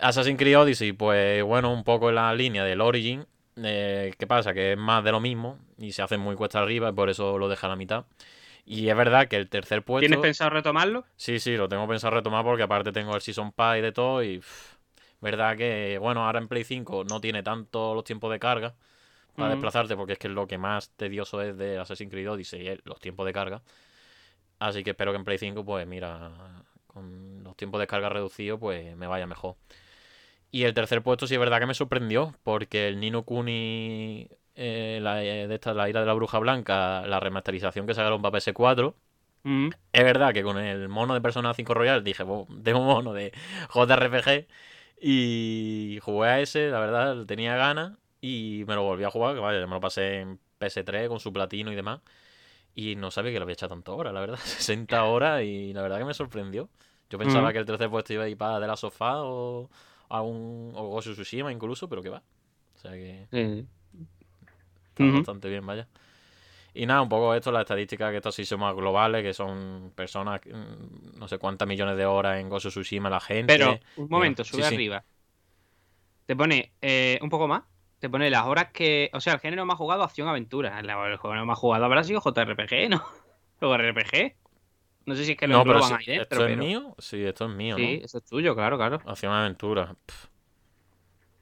Assassin's 0.00 0.38
Creed 0.38 0.58
Odyssey, 0.58 0.92
pues 0.92 1.42
bueno, 1.44 1.72
un 1.72 1.84
poco 1.84 2.08
en 2.08 2.16
la 2.16 2.34
línea 2.34 2.64
del 2.64 2.80
Origin. 2.80 3.24
Eh, 3.62 4.14
¿Qué 4.18 4.26
pasa? 4.26 4.52
Que 4.52 4.72
es 4.72 4.78
más 4.78 5.02
de 5.02 5.12
lo 5.12 5.20
mismo 5.20 5.58
y 5.78 5.92
se 5.92 6.02
hace 6.02 6.16
muy 6.18 6.36
cuesta 6.36 6.60
arriba 6.60 6.90
y 6.90 6.92
por 6.92 7.08
eso 7.08 7.38
lo 7.38 7.48
deja 7.48 7.66
a 7.66 7.70
la 7.70 7.76
mitad. 7.76 8.04
Y 8.64 8.88
es 8.88 8.96
verdad 8.96 9.28
que 9.28 9.36
el 9.36 9.48
tercer 9.48 9.82
puesto. 9.82 10.00
¿Tienes 10.00 10.18
pensado 10.18 10.50
retomarlo? 10.50 11.04
Sí, 11.16 11.38
sí, 11.38 11.56
lo 11.56 11.68
tengo 11.68 11.86
pensado 11.86 12.14
retomar 12.14 12.44
porque 12.44 12.64
aparte 12.64 12.92
tengo 12.92 13.14
el 13.14 13.20
Season 13.20 13.52
Pass 13.52 13.78
y 13.78 13.80
de 13.80 13.92
todo. 13.92 14.22
Y. 14.22 14.38
pff, 14.38 14.76
verdad 15.20 15.56
que, 15.56 15.98
bueno, 15.98 16.26
ahora 16.26 16.38
en 16.38 16.48
Play 16.48 16.64
5 16.64 17.04
no 17.04 17.20
tiene 17.20 17.42
tanto 17.42 17.94
los 17.94 18.04
tiempos 18.04 18.30
de 18.30 18.38
carga 18.38 18.74
para 19.34 19.50
desplazarte 19.50 19.96
porque 19.96 20.14
es 20.14 20.18
que 20.18 20.28
lo 20.30 20.46
que 20.46 20.56
más 20.56 20.90
tedioso 20.90 21.42
es 21.42 21.56
de 21.58 21.78
Assassin's 21.78 22.10
Creed 22.10 22.30
Odyssey 22.30 22.68
es 22.68 22.80
los 22.84 22.98
tiempos 23.00 23.26
de 23.26 23.32
carga. 23.32 23.62
Así 24.58 24.82
que 24.82 24.90
espero 24.90 25.12
que 25.12 25.18
en 25.18 25.24
Play 25.24 25.38
5, 25.38 25.64
pues 25.64 25.86
mira, 25.86 26.32
con 26.86 27.44
los 27.44 27.56
tiempos 27.56 27.80
de 27.80 27.86
carga 27.86 28.08
reducidos, 28.08 28.58
pues 28.58 28.96
me 28.96 29.06
vaya 29.06 29.26
mejor. 29.26 29.56
Y 30.56 30.64
el 30.64 30.72
tercer 30.72 31.02
puesto 31.02 31.26
sí 31.26 31.34
es 31.34 31.40
verdad 31.40 31.60
que 31.60 31.66
me 31.66 31.74
sorprendió, 31.74 32.34
porque 32.42 32.88
el 32.88 32.98
Nino 32.98 33.24
Kuni, 33.24 34.26
eh, 34.54 35.00
la, 35.02 35.22
eh, 35.22 35.46
de 35.46 35.54
esta, 35.54 35.74
la 35.74 35.86
ira 35.90 36.00
de 36.00 36.06
la 36.06 36.14
bruja 36.14 36.38
blanca, 36.38 37.06
la 37.06 37.20
remasterización 37.20 37.86
que 37.86 37.92
sacaron 37.92 38.22
para 38.22 38.38
PS4, 38.38 38.94
Mm. 39.42 39.68
es 39.92 40.02
verdad 40.04 40.32
que 40.32 40.42
con 40.42 40.56
el 40.56 40.88
mono 40.88 41.12
de 41.12 41.20
Persona 41.20 41.52
5 41.52 41.74
Royal 41.74 42.02
dije, 42.02 42.22
"Bo, 42.22 42.48
tengo 42.64 42.80
un 42.80 42.86
mono 42.86 43.12
de 43.12 43.32
JRPG 43.68 44.46
y 44.98 45.98
jugué 46.00 46.28
a 46.30 46.40
ese, 46.40 46.70
la 46.70 46.80
verdad, 46.80 47.26
tenía 47.26 47.54
ganas 47.56 47.92
y 48.22 48.64
me 48.66 48.74
lo 48.76 48.82
volví 48.82 49.04
a 49.04 49.10
jugar, 49.10 49.34
que 49.34 49.40
vaya, 49.40 49.60
me 49.66 49.74
lo 49.74 49.80
pasé 49.80 50.20
en 50.20 50.40
PS3 50.58 51.10
con 51.10 51.20
su 51.20 51.34
platino 51.34 51.70
y 51.70 51.74
demás. 51.74 52.00
Y 52.74 52.96
no 52.96 53.10
sabía 53.10 53.32
que 53.32 53.38
lo 53.38 53.42
había 53.42 53.52
echado 53.54 53.74
tanto 53.74 53.94
horas, 53.94 54.14
la 54.14 54.20
verdad, 54.20 54.38
60 54.42 55.04
horas 55.04 55.42
y 55.42 55.74
la 55.74 55.82
verdad 55.82 55.98
que 55.98 56.06
me 56.06 56.14
sorprendió. 56.14 56.70
Yo 57.10 57.18
pensaba 57.18 57.50
Mm. 57.50 57.52
que 57.52 57.58
el 57.58 57.66
tercer 57.66 57.90
puesto 57.90 58.14
iba 58.14 58.24
a 58.24 58.28
ir 58.28 58.38
para 58.38 58.58
de 58.58 58.66
la 58.66 58.76
sofá 58.76 59.22
o 59.22 59.68
a 60.08 60.22
un 60.22 60.72
o 60.74 60.88
Ghost 60.88 61.08
of 61.08 61.14
Tsushima 61.14 61.52
incluso, 61.52 61.88
pero 61.88 62.02
que 62.02 62.08
va. 62.10 62.22
O 62.74 62.78
sea 62.78 62.92
que 62.92 63.26
Sí. 63.30 63.66
está 64.90 65.04
bastante 65.04 65.48
bien, 65.48 65.66
vaya. 65.66 65.86
Y 66.74 66.84
nada, 66.84 67.00
un 67.00 67.08
poco 67.08 67.34
esto, 67.34 67.50
las 67.52 67.62
estadísticas 67.62 68.10
que 68.10 68.18
estos 68.18 68.34
sí 68.34 68.44
son 68.44 68.60
más 68.60 68.74
globales, 68.74 69.22
que 69.22 69.32
son 69.32 69.92
personas, 69.94 70.42
mm, 70.44 71.18
no 71.18 71.26
sé 71.26 71.38
cuántas 71.38 71.66
millones 71.66 71.96
de 71.96 72.04
horas 72.04 72.38
en 72.38 72.50
of 72.52 72.62
Tsushima 72.62 73.08
la 73.08 73.20
gente. 73.20 73.54
Pero, 73.54 73.78
un 73.96 74.08
momento, 74.10 74.44
sube 74.44 74.62
sí. 74.62 74.74
arriba. 74.74 75.02
Te 76.26 76.36
pone 76.36 76.72
eh, 76.82 77.18
un 77.22 77.30
poco 77.30 77.48
más. 77.48 77.62
Te 77.98 78.10
pone 78.10 78.28
las 78.28 78.44
horas 78.44 78.72
que. 78.72 79.08
O 79.14 79.20
sea, 79.20 79.34
el 79.34 79.40
género 79.40 79.64
más 79.64 79.78
jugado, 79.78 80.02
acción-aventura. 80.02 80.78
El 80.80 80.86
género 81.18 81.46
más 81.46 81.58
jugado 81.58 81.84
habrá 81.86 82.04
sido 82.04 82.20
JRPG, 82.20 82.90
¿no? 82.90 83.02
O 83.62 83.74
RPG. 83.74 84.34
No 85.06 85.14
sé 85.14 85.24
si 85.24 85.32
es 85.32 85.38
que 85.38 85.46
lo 85.46 85.58
No, 85.58 85.64
pero 85.64 85.82
sí, 85.82 85.94
ahí 85.94 85.98
¿esto 86.00 86.10
dentro. 86.12 86.40
es 86.46 86.46
pero- 86.52 86.62
mío? 86.62 86.94
Sí, 86.98 87.24
esto 87.24 87.44
es 87.46 87.50
mío, 87.52 87.76
Sí, 87.76 88.00
eso 88.04 88.18
es 88.18 88.24
tuyo, 88.24 88.54
claro, 88.54 88.76
claro. 88.76 89.00
¿no? 89.04 89.10
Acción 89.10 89.32
aventura. 89.32 89.94
Pff. 90.04 90.26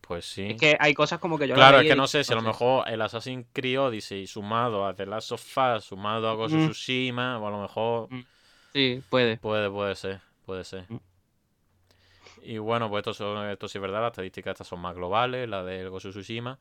Pues 0.02 0.26
sí. 0.26 0.48
Es 0.50 0.60
que 0.60 0.76
hay 0.78 0.92
cosas 0.92 1.18
como 1.18 1.38
que 1.38 1.48
yo. 1.48 1.54
Claro, 1.54 1.80
es 1.80 1.88
que 1.88 1.96
no 1.96 2.06
sé 2.06 2.22
si 2.24 2.32
a 2.32 2.36
lo 2.36 2.42
mejor 2.42 2.86
el 2.88 3.00
Assassin's 3.00 3.46
Creed 3.54 3.80
Odyssey 3.80 4.26
sumado 4.26 4.86
a 4.86 4.94
The 4.94 5.06
Last 5.06 5.32
of 5.32 5.42
Us, 5.76 5.84
sumado 5.84 6.28
a 6.28 6.34
Ghost 6.34 6.54
of 6.54 6.60
Mm. 6.60 6.64
Tsushima, 6.70 7.38
o 7.38 7.46
a 7.46 7.50
lo 7.50 7.62
mejor 7.62 8.08
Sí, 8.74 9.02
puede. 9.08 9.38
Puede, 9.38 9.70
puede 9.70 9.94
ser, 9.96 10.20
puede 10.44 10.62
ser. 10.64 10.84
Mm. 10.90 11.00
Y 12.42 12.58
bueno, 12.58 12.90
pues 12.90 13.00
esto, 13.00 13.14
son, 13.14 13.48
esto 13.48 13.66
sí 13.66 13.78
es 13.78 13.82
verdad, 13.82 14.02
las 14.02 14.10
estadísticas 14.10 14.52
estas 14.52 14.66
son 14.66 14.80
más 14.80 14.94
globales, 14.94 15.48
la 15.48 15.64
del 15.64 15.88
Ghost 15.88 16.04
of 16.06 16.12
Tsushima. 16.12 16.58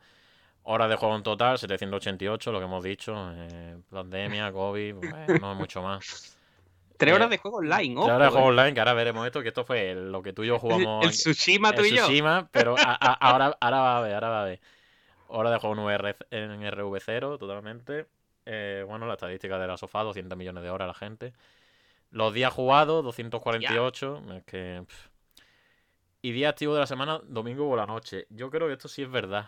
Horas 0.66 0.90
de 0.90 0.96
juego 0.96 1.14
en 1.18 1.24
total, 1.24 1.58
788, 1.60 2.50
lo 2.54 2.60
que 2.60 2.66
hemos 2.66 2.82
dicho. 2.82 3.14
eh, 3.36 3.78
pandemia, 3.90 4.52
COVID, 4.54 4.96
pues, 4.96 5.42
no 5.42 5.52
es 5.52 5.58
mucho 5.58 5.82
más. 5.82 6.38
Tres 6.98 7.12
Eh, 7.12 7.16
horas 7.16 7.30
de 7.30 7.38
juego 7.38 7.58
online, 7.58 7.96
ojo. 7.98 8.06
Tres 8.06 8.16
horas 8.16 8.28
de 8.28 8.32
juego 8.32 8.48
eh. 8.48 8.50
online, 8.52 8.74
que 8.74 8.80
ahora 8.80 8.94
veremos 8.94 9.26
esto, 9.26 9.42
que 9.42 9.48
esto 9.50 9.66
fue 9.66 9.96
lo 9.96 10.22
que 10.22 10.34
tú 10.34 10.44
y 10.44 10.48
yo 10.48 10.60
jugamos 10.60 11.04
El 11.04 11.10
en- 11.10 11.12
Tsushima 11.16 11.70
en 11.70 11.76
tú 11.76 11.82
y 11.84 11.92
yo. 11.96 12.08
Pero 12.52 12.76
a- 12.78 12.98
a- 13.00 13.14
ahora, 13.20 13.58
ahora 13.60 13.80
va 13.80 13.98
a 13.98 14.02
ver, 14.02 14.14
ahora 14.16 14.30
va 14.30 14.42
a 14.42 14.46
ver. 14.46 14.60
Hora 15.28 15.50
de 15.52 15.58
juego 15.60 15.76
en, 15.76 15.82
VR 15.84 16.16
en 16.32 16.62
RV0, 16.62 17.40
totalmente. 17.40 18.06
Eh, 18.46 18.86
bueno, 18.88 19.06
la 19.08 19.14
estadística 19.14 19.58
de 19.58 19.68
la 19.68 19.78
sofá, 19.78 20.04
200 20.04 20.38
millones 20.38 20.64
de 20.64 20.70
horas 20.70 20.88
la 20.88 20.94
gente. 20.94 21.34
Los 22.12 22.34
días 22.34 22.54
jugados, 22.54 23.04
248. 23.04 24.22
Es 24.38 24.44
que. 24.44 24.84
pff. 24.88 25.08
Y 26.22 26.32
día 26.32 26.50
activo 26.50 26.74
de 26.74 26.80
la 26.82 26.88
semana, 26.88 27.20
domingo 27.26 27.68
por 27.68 27.78
la 27.80 27.86
noche. 27.88 28.28
Yo 28.30 28.50
creo 28.50 28.68
que 28.68 28.74
esto 28.74 28.88
sí 28.88 29.02
es 29.02 29.10
verdad. 29.10 29.48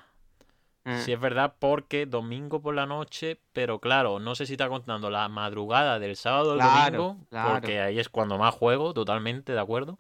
Ah. 0.85 0.99
Sí 0.99 1.11
es 1.11 1.19
verdad 1.19 1.55
porque 1.57 2.05
domingo 2.05 2.61
por 2.61 2.75
la 2.75 2.85
noche, 2.85 3.39
pero 3.53 3.79
claro, 3.79 4.19
no 4.19 4.35
sé 4.35 4.45
si 4.45 4.53
está 4.53 4.69
contando 4.69 5.09
la 5.09 5.27
madrugada 5.29 5.97
del 5.99 6.15
sábado 6.15 6.51
al 6.53 6.59
Claro, 6.59 6.97
domingo, 6.97 7.25
claro. 7.29 7.51
porque 7.53 7.81
ahí 7.81 7.99
es 7.99 8.07
cuando 8.09 8.37
más 8.37 8.53
juego, 8.53 8.93
totalmente 8.93 9.51
de 9.53 9.59
acuerdo. 9.59 9.97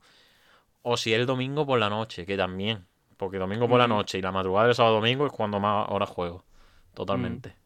O 0.83 0.95
si 0.97 1.11
es 1.13 1.19
el 1.19 1.25
domingo 1.25 1.65
por 1.65 1.79
la 1.79 1.89
noche, 1.89 2.25
que 2.27 2.37
también. 2.37 2.85
Porque 3.17 3.37
domingo 3.39 3.67
por 3.67 3.79
la 3.79 3.87
Mm. 3.87 3.89
noche 3.89 4.19
y 4.19 4.21
la 4.21 4.31
madrugada 4.31 4.67
del 4.67 4.75
sábado 4.75 4.95
domingo 4.95 5.25
es 5.25 5.31
cuando 5.31 5.59
más 5.59 5.87
horas 5.89 6.09
juego. 6.09 6.43
Totalmente. 6.93 7.49
Mm. 7.49 7.64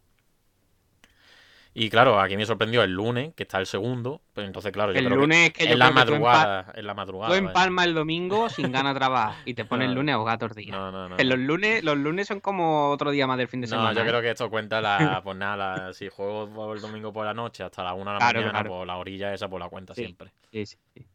Y 1.79 1.89
claro, 1.89 2.19
aquí 2.19 2.35
me 2.35 2.45
sorprendió 2.45 2.83
el 2.83 2.91
lunes, 2.91 3.33
que 3.35 3.43
está 3.43 3.57
el 3.57 3.65
segundo. 3.65 4.21
Pero 4.33 4.45
entonces, 4.47 4.71
claro, 4.71 4.91
yo 4.91 4.99
El 4.99 5.05
creo 5.05 5.17
que 5.17 5.21
lunes 5.21 5.37
es 5.47 5.53
que 5.53 5.67
yo 5.67 5.77
la 5.77 5.85
que 5.87 5.91
tú 5.93 5.97
empa- 5.97 6.05
madrugada. 6.05 6.71
Es 6.75 6.83
la 6.83 6.93
madrugada. 6.93 7.29
Tú 7.31 7.35
empalmas 7.37 7.85
el 7.85 7.93
domingo 7.93 8.49
sin 8.49 8.71
ganas 8.71 8.93
de 8.93 8.99
trabajar 8.99 9.35
y 9.45 9.53
te 9.53 9.63
pones 9.65 9.87
el 9.87 9.91
No. 9.95 10.01
lunes 10.01 10.15
a 10.15 10.37
los 10.39 10.55
días. 10.55 10.71
No, 10.77 10.91
no, 10.91 11.07
no. 11.09 11.17
En 11.17 11.27
no. 11.29 11.35
los 11.35 11.45
lunes, 11.45 11.83
los 11.83 11.97
lunes 11.97 12.27
son 12.27 12.39
como 12.41 12.89
otro 12.89 13.11
día 13.11 13.27
más 13.27 13.37
del 13.37 13.47
fin 13.47 13.61
de 13.61 13.67
No, 13.67 13.77
semana. 13.77 13.93
yo 13.93 14.01
¿eh? 14.05 14.07
creo 14.09 14.21
que 14.21 14.29
esto 14.31 14.49
cuenta 14.49 14.81
la. 14.81 15.21
Pues 15.23 15.37
nada, 15.37 15.55
la- 15.85 15.93
si 15.93 16.09
juego 16.09 16.49
por 16.49 16.75
el 16.75 16.81
domingo 16.81 17.13
por 17.13 17.25
la 17.25 17.33
noche 17.33 17.63
hasta 17.63 17.83
la 17.83 17.93
1 17.93 18.05
de 18.11 18.13
la 18.13 18.17
Claro, 18.19 18.39
mañana, 18.41 18.59
claro. 18.59 18.69
pues 18.75 18.87
la 18.87 18.97
orilla 18.97 19.33
esa 19.33 19.47
por 19.47 19.59
la 19.61 19.69
cuenta 19.69 19.93
Sí. 19.95 20.03
siempre. 20.03 20.31
Sí, 20.51 20.65
sí, 20.65 20.77
sí. 20.95 21.05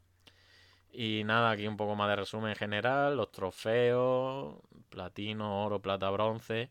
Y 0.96 1.24
nada, 1.24 1.50
aquí 1.50 1.66
un 1.66 1.76
poco 1.76 1.94
más 1.96 2.08
de 2.08 2.16
resumen 2.16 2.50
en 2.50 2.56
general, 2.56 3.16
los 3.16 3.30
trofeos, 3.32 4.54
platino, 4.88 5.64
oro, 5.66 5.80
plata, 5.82 6.08
bronce. 6.10 6.70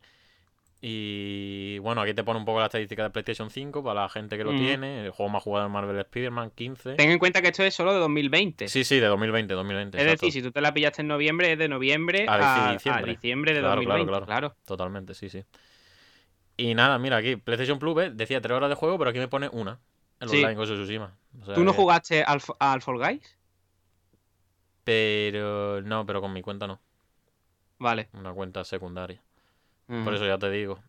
Y 0.85 1.77
bueno, 1.79 2.01
aquí 2.01 2.13
te 2.13 2.25
pone 2.25 2.39
un 2.39 2.43
poco 2.45 2.59
la 2.59 2.65
estadística 2.65 3.03
de 3.03 3.09
PlayStation 3.09 3.49
5 3.49 3.81
para 3.85 4.01
la 4.01 4.09
gente 4.09 4.37
que 4.37 4.43
lo 4.43 4.51
Mm. 4.51 4.57
tiene. 4.57 5.05
El 5.05 5.11
juego 5.11 5.29
más 5.31 5.41
jugado 5.41 5.65
en 5.65 5.71
Marvel 5.71 5.97
Spider-Man 5.97 6.51
15. 6.51 6.95
Ten 6.95 7.09
en 7.09 7.19
cuenta 7.19 7.41
que 7.41 7.47
esto 7.47 7.63
es 7.63 7.73
solo 7.73 7.93
de 7.93 7.99
2020. 7.99 8.67
Sí, 8.67 8.83
sí, 8.83 8.99
de 8.99 9.07
2020, 9.07 9.53
2020. 9.53 9.97
es 9.97 10.03
exacto. 10.03 10.25
decir, 10.25 10.41
si 10.41 10.45
tú 10.45 10.51
te 10.51 10.59
la 10.59 10.73
pillaste 10.73 11.01
en 11.01 11.07
noviembre, 11.07 11.53
es 11.53 11.57
de 11.57 11.69
noviembre 11.69 12.25
A 12.27 12.33
a, 12.33 12.37
dici- 12.39 12.69
a 12.69 12.73
diciembre. 12.73 13.11
diciembre 13.13 13.53
de 13.53 13.59
Claro, 13.61 13.81
claro, 13.81 13.97
2020. 13.99 14.11
claro. 14.11 14.25
Claro, 14.49 14.55
Totalmente, 14.65 15.13
sí, 15.13 15.29
sí. 15.29 15.45
Y 16.57 16.75
nada, 16.75 16.99
mira 16.99 17.15
aquí, 17.15 17.37
PlayStation 17.37 17.79
Plus, 17.79 17.95
¿ves? 17.95 18.17
decía 18.17 18.41
3 18.41 18.53
horas 18.57 18.67
de 18.69 18.75
juego, 18.75 18.97
pero 18.97 19.09
aquí 19.11 19.19
me 19.19 19.29
pone 19.29 19.47
una. 19.53 19.79
El 20.19 20.27
Sí. 20.27 20.35
online 20.39 20.55
con 20.55 20.65
Tsushima. 20.65 21.15
O 21.41 21.45
sea 21.45 21.55
¿Tú 21.55 21.63
no 21.63 21.71
que- 21.71 21.77
jugaste 21.77 22.23
al, 22.23 22.41
al 22.59 22.81
Fall 22.81 22.97
Guys? 22.97 23.37
Pero 24.83 25.81
no, 25.81 26.05
pero 26.05 26.19
con 26.19 26.33
mi 26.33 26.41
cuenta 26.41 26.67
no. 26.67 26.81
Vale. 27.79 28.09
Una 28.11 28.33
cuenta 28.33 28.65
secundaria. 28.65 29.21
Por 29.87 30.13
eso 30.15 30.25
ya 30.25 30.37
te 30.37 30.49
digo. 30.49 30.79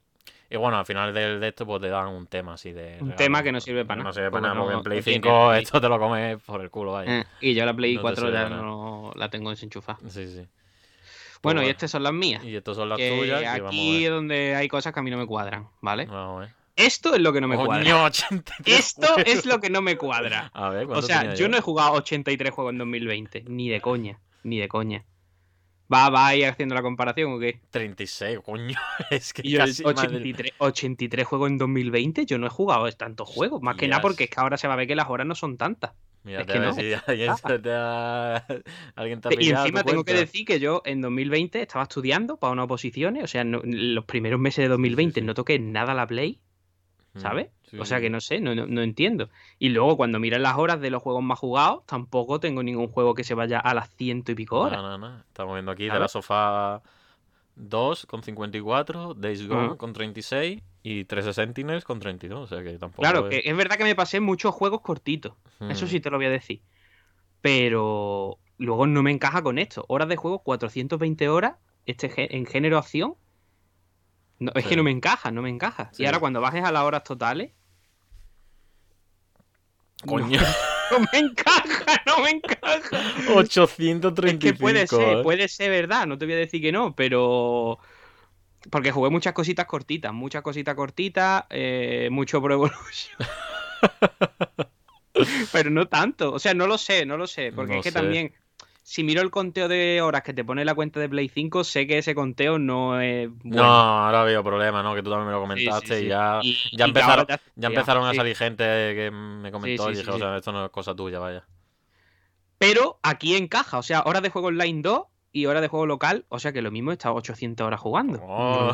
Y 0.51 0.57
bueno, 0.57 0.78
al 0.78 0.86
final 0.86 1.12
del- 1.12 1.40
de, 1.40 1.49
esto 1.49 1.66
pues 1.66 1.80
te 1.80 1.88
dan 1.88 2.09
un 2.09 2.26
tema 2.26 2.55
así 2.55 2.70
de... 2.72 2.92
Un 3.01 3.09
regalo. 3.11 3.14
tema 3.16 3.42
que 3.42 3.51
no 3.51 3.61
sirve 3.61 3.84
para 3.84 3.97
No 3.99 4.03
nada, 4.05 4.12
sirve 4.14 4.30
para 4.30 4.42
nada, 4.49 4.55
porque 4.61 4.72
no- 4.72 4.78
en 4.78 4.84
Play 4.84 4.99
no 4.99 5.05
tiene 5.05 5.20
5 5.26 5.49
Play. 5.49 5.62
esto 5.62 5.80
te 5.80 5.88
lo 5.88 5.99
comes 5.99 6.42
por 6.42 6.61
el 6.61 6.70
culo, 6.70 6.92
vaya. 6.92 7.20
Eh, 7.20 7.24
y 7.40 7.55
yo 7.55 7.64
la 7.66 7.74
Play 7.74 7.95
No 7.95 8.01
te 8.01 8.03
4 8.03 8.26
sirve 8.26 8.38
ya 8.38 8.49
no 8.51 9.12
la 9.16 9.28
tengo 9.30 9.51
desenchufada. 9.51 9.99
Sí, 10.09 10.26
sí. 10.28 10.47
Bueno, 11.42 11.61
y 11.61 11.64
bueno. 11.64 11.70
estas 11.72 11.90
son 11.90 12.03
las 12.05 12.12
mías. 12.12 12.45
Y 12.45 12.55
estas 12.55 12.76
son 12.76 12.88
las 12.88 12.99
que 12.99 13.11
tuyas. 13.18 13.40
y 13.42 13.45
vamos 13.45 13.61
a 13.64 13.66
aquí 13.68 14.05
es 14.05 14.11
donde 14.11 14.55
hay 14.55 14.68
cosas 14.68 14.92
que 14.92 15.01
a 15.01 15.03
mí 15.03 15.11
no 15.11 15.18
me 15.18 15.26
cuadran, 15.26 15.68
¿vale? 15.80 16.07
Vamos 16.07 16.36
a 16.36 16.40
ver. 16.47 16.55
Esto 16.76 17.14
es 17.14 17.20
lo 17.20 17.32
que 17.32 17.40
no 17.40 17.49
me 17.49 17.57
cuadra. 17.57 17.82
Coño, 17.84 18.05
83 18.05 18.78
Esto 18.78 19.07
juegos. 19.14 19.24
es 19.26 19.47
lo 19.47 19.61
que 19.61 19.70
no 19.70 19.80
me 19.82 19.97
cuadra. 19.97 20.51
A 20.55 20.68
ver, 20.70 20.84
O 20.84 20.88
¿cuánto 20.88 21.07
sea, 21.07 21.34
yo 21.34 21.49
no 21.49 21.57
he 21.57 21.61
jugado 21.61 21.92
83 21.92 22.53
juegos 22.53 22.72
en 22.72 22.78
2020. 22.78 23.45
Ni 23.47 23.68
de 23.68 23.80
coña. 23.80 24.18
Ni 24.42 24.59
de 24.59 24.68
coña. 24.68 25.05
¿Va, 25.93 26.09
va 26.09 26.28
a 26.28 26.37
ir 26.37 26.47
haciendo 26.47 26.74
la 26.74 26.82
comparación 26.82 27.32
o 27.32 27.39
qué? 27.39 27.61
36, 27.70 28.41
coño. 28.45 28.76
Es 29.11 29.32
que 29.32 29.43
yo, 29.43 29.59
casi 29.59 29.82
más 29.85 29.95
del- 29.97 30.16
83, 30.16 30.53
83 30.59 31.26
juegos 31.26 31.51
en 31.51 31.59
2020, 31.59 32.24
yo 32.26 32.39
no 32.39 32.47
he 32.47 32.51
jugado 32.51 32.91
tantos 32.93 33.28
juegos. 33.28 33.61
Más 33.62 33.76
que 33.76 33.87
nada 33.89 34.01
porque 34.03 34.24
es 34.24 34.30
que 34.30 34.41
ahora 34.41 34.57
se 34.57 34.66
va 34.66 34.74
a 34.74 34.76
ver 34.76 34.87
que 34.87 34.97
las 34.97 35.09
horas 35.11 35.26
no 35.26 35.35
son 35.35 35.57
tantas. 35.59 35.93
Mira, 36.22 36.41
es 36.41 36.47
que 36.47 36.59
no. 36.59 36.74
decir, 36.74 36.99
alguien 37.07 37.37
se 37.37 37.59
te 37.59 37.70
ha... 37.70 38.37
Alguien 38.95 39.20
te 39.20 39.28
ha 39.28 39.32
Y 39.39 39.51
encima 39.51 39.85
tengo 39.85 40.05
que 40.05 40.14
decir 40.14 40.47
que 40.47 40.59
yo 40.59 40.80
en 40.87 41.03
2020 41.03 41.61
estaba 41.61 41.82
estudiando 41.82 42.39
para 42.39 42.53
unas 42.55 42.64
oposiciones. 42.64 43.22
O 43.22 43.26
sea, 43.26 43.45
no- 43.45 43.61
los 43.62 44.07
primeros 44.07 44.41
meses 44.41 44.64
de 44.64 44.68
2020 44.68 45.20
sí. 45.20 45.26
no 45.26 45.35
toqué 45.35 45.59
nada 45.59 45.93
la 45.93 46.07
Play. 46.07 46.41
Mm, 47.12 47.20
¿sabes? 47.20 47.49
Sí, 47.75 47.81
o 47.81 47.85
sea 47.85 48.01
que 48.01 48.11
no 48.11 48.20
sé, 48.20 48.41
no, 48.41 48.55
no, 48.55 48.66
no 48.66 48.83
entiendo. 48.83 49.29
Y 49.59 49.68
luego 49.70 49.97
cuando 49.97 50.18
miras 50.18 50.41
las 50.41 50.57
horas 50.57 50.81
de 50.81 50.91
los 50.91 51.03
juegos 51.03 51.22
más 51.22 51.39
jugados, 51.39 51.85
tampoco 51.87 52.41
tengo 52.41 52.62
ningún 52.62 52.89
juego 52.89 53.14
que 53.14 53.25
se 53.25 53.35
vaya 53.35 53.59
a 53.61 53.75
las 53.75 53.91
ciento 53.91 54.33
y 54.33 54.35
pico 54.35 54.59
horas. 54.61 54.81
No, 54.83 54.97
no, 54.97 54.99
no. 55.11 55.18
Estamos 55.20 55.55
viendo 55.55 55.72
aquí 55.72 55.85
de 55.85 55.99
la 55.99 56.09
sofá 56.09 56.83
2 57.57 58.07
con 58.07 58.22
54, 58.22 59.14
Days 59.14 59.47
Gone 59.47 59.66
Ujú. 59.68 59.77
con 59.77 59.93
36 59.93 60.62
y 60.83 61.05
13 61.05 61.33
Sentinels 61.33 61.85
con 61.85 62.01
32. 62.01 62.41
O 62.41 62.47
sea 62.55 62.62
que 62.64 62.77
tampoco. 62.79 63.03
Claro, 63.03 63.29
es- 63.29 63.43
que 63.43 63.49
es 63.51 63.57
verdad 63.57 63.77
que 63.77 63.85
me 63.85 63.95
pasé 63.95 64.20
muchos 64.20 64.55
juegos 64.55 64.81
cortitos. 64.81 65.35
Eso 65.68 65.87
Mm. 65.87 65.89
sí 65.89 66.01
te 66.01 66.11
lo 66.11 66.16
voy 66.16 66.27
a 66.27 66.31
decir. 66.31 66.61
Pero 67.41 68.39
luego 68.59 68.87
no 68.87 69.03
me 69.03 69.11
encaja 69.11 69.43
con 69.43 69.59
esto. 69.59 69.85
Horas 69.89 70.09
de 70.09 70.16
juego, 70.16 70.41
420 70.41 71.29
horas 71.29 71.57
este 71.87 72.35
en 72.37 72.47
género 72.47 72.79
acción. 72.79 73.14
No, 74.39 74.51
es 74.55 74.64
Sí. 74.64 74.70
que 74.70 74.77
no 74.77 74.83
me 74.83 74.91
encaja, 74.91 75.31
no 75.31 75.43
me 75.43 75.51
encaja. 75.51 75.91
Sí. 75.93 76.03
Y 76.03 76.07
ahora 76.07 76.18
cuando 76.20 76.41
bajes 76.41 76.64
a 76.64 76.72
las 76.72 76.83
horas 76.83 77.05
totales, 77.05 77.53
Coño, 80.07 80.40
no 80.90 80.98
me 81.12 81.18
encaja, 81.18 82.02
no 82.07 82.18
me 82.22 82.30
encaja. 82.30 82.80
835. 83.34 84.26
Es 84.26 84.38
que 84.38 84.55
puede 84.55 84.86
ser, 84.86 85.18
¿eh? 85.18 85.22
puede 85.22 85.48
ser 85.48 85.70
verdad, 85.70 86.07
no 86.07 86.18
te 86.18 86.24
voy 86.24 86.34
a 86.34 86.38
decir 86.38 86.61
que 86.61 86.72
no, 86.72 86.94
pero. 86.94 87.78
Porque 88.70 88.92
jugué 88.92 89.11
muchas 89.11 89.34
cositas 89.34 89.66
cortitas, 89.66 90.12
muchas 90.12 90.42
cositas 90.42 90.74
cortitas, 90.74 91.44
eh, 91.50 92.09
mucho 92.11 92.40
Pro 92.40 92.55
Evolution. 92.55 93.16
pero 95.52 95.70
no 95.70 95.86
tanto. 95.86 96.32
O 96.32 96.38
sea, 96.38 96.55
no 96.55 96.66
lo 96.66 96.78
sé, 96.78 97.05
no 97.05 97.16
lo 97.16 97.26
sé. 97.26 97.52
Porque 97.52 97.74
No 97.74 97.78
es 97.80 97.84
que 97.84 97.90
sé. 97.90 97.98
también, 97.98 98.32
si 98.87 99.03
miro 99.03 99.22
el 99.22 99.30
conteo 99.30 99.66
de 99.66 100.03
horas 100.03 100.22
que 100.22 100.35
te 100.35 100.45
pone 100.45 100.62
la 100.62 100.74
cuenta 100.74 101.01
de 101.01 101.09
Play 101.09 101.30
5, 101.30 101.64
sé 101.64 101.87
que 101.87 101.97
ese 101.97 102.14
conteo 102.14 102.59
no 102.59 103.01
es 103.01 103.30
bueno. 103.43 103.62
No, 103.62 103.64
ahora 103.64 104.18
ha 104.18 104.22
habido 104.24 104.45
problemas, 104.45 104.85
¿no? 104.85 104.95
Que 104.95 105.03
tú 105.03 105.09
también 105.11 105.28
me 105.28 105.32
lo 105.32 105.39
Sí, 105.39 105.61
sí, 105.62 105.64
comentaste 105.64 105.99
sí. 106.01 106.05
y 106.05 106.09
ya, 106.09 106.39
Y- 106.43 106.53
ya 106.76 106.85
y 106.85 106.89
empezaron, 106.91 107.26
ya 107.26 107.39
liado, 107.57 107.74
empezaron 107.74 108.07
a 108.07 108.14
salir 108.14 108.37
gente 108.37 108.62
que 108.64 109.11
me 109.11 109.51
comentó 109.51 109.91
y 109.91 109.97
dije, 109.97 110.11
o 110.11 110.18
sea, 110.18 110.37
esto 110.37 110.53
no 110.53 110.66
es 110.66 110.70
cosa 110.70 110.95
tuya, 110.95 111.18
vaya. 111.18 111.47
Pero 112.59 113.01
aquí 113.03 113.35
encaja, 113.37 113.78
o 113.78 113.82
sea, 113.82 114.03
horas 114.03 114.22
de 114.22 114.28
juego 114.28 114.49
online 114.49 114.82
2 114.82 115.03
y 115.32 115.47
horas 115.47 115.62
de 115.62 115.68
juego 115.68 115.87
local, 115.87 116.26
o 116.28 116.39
sea 116.39 116.53
que 116.53 116.61
lo 116.61 116.70
mismo 116.70 116.91
he 116.91 116.95
estado 116.95 117.14
800 117.14 117.66
horas 117.66 117.80
jugando. 117.80 118.20
Oh. 118.22 118.70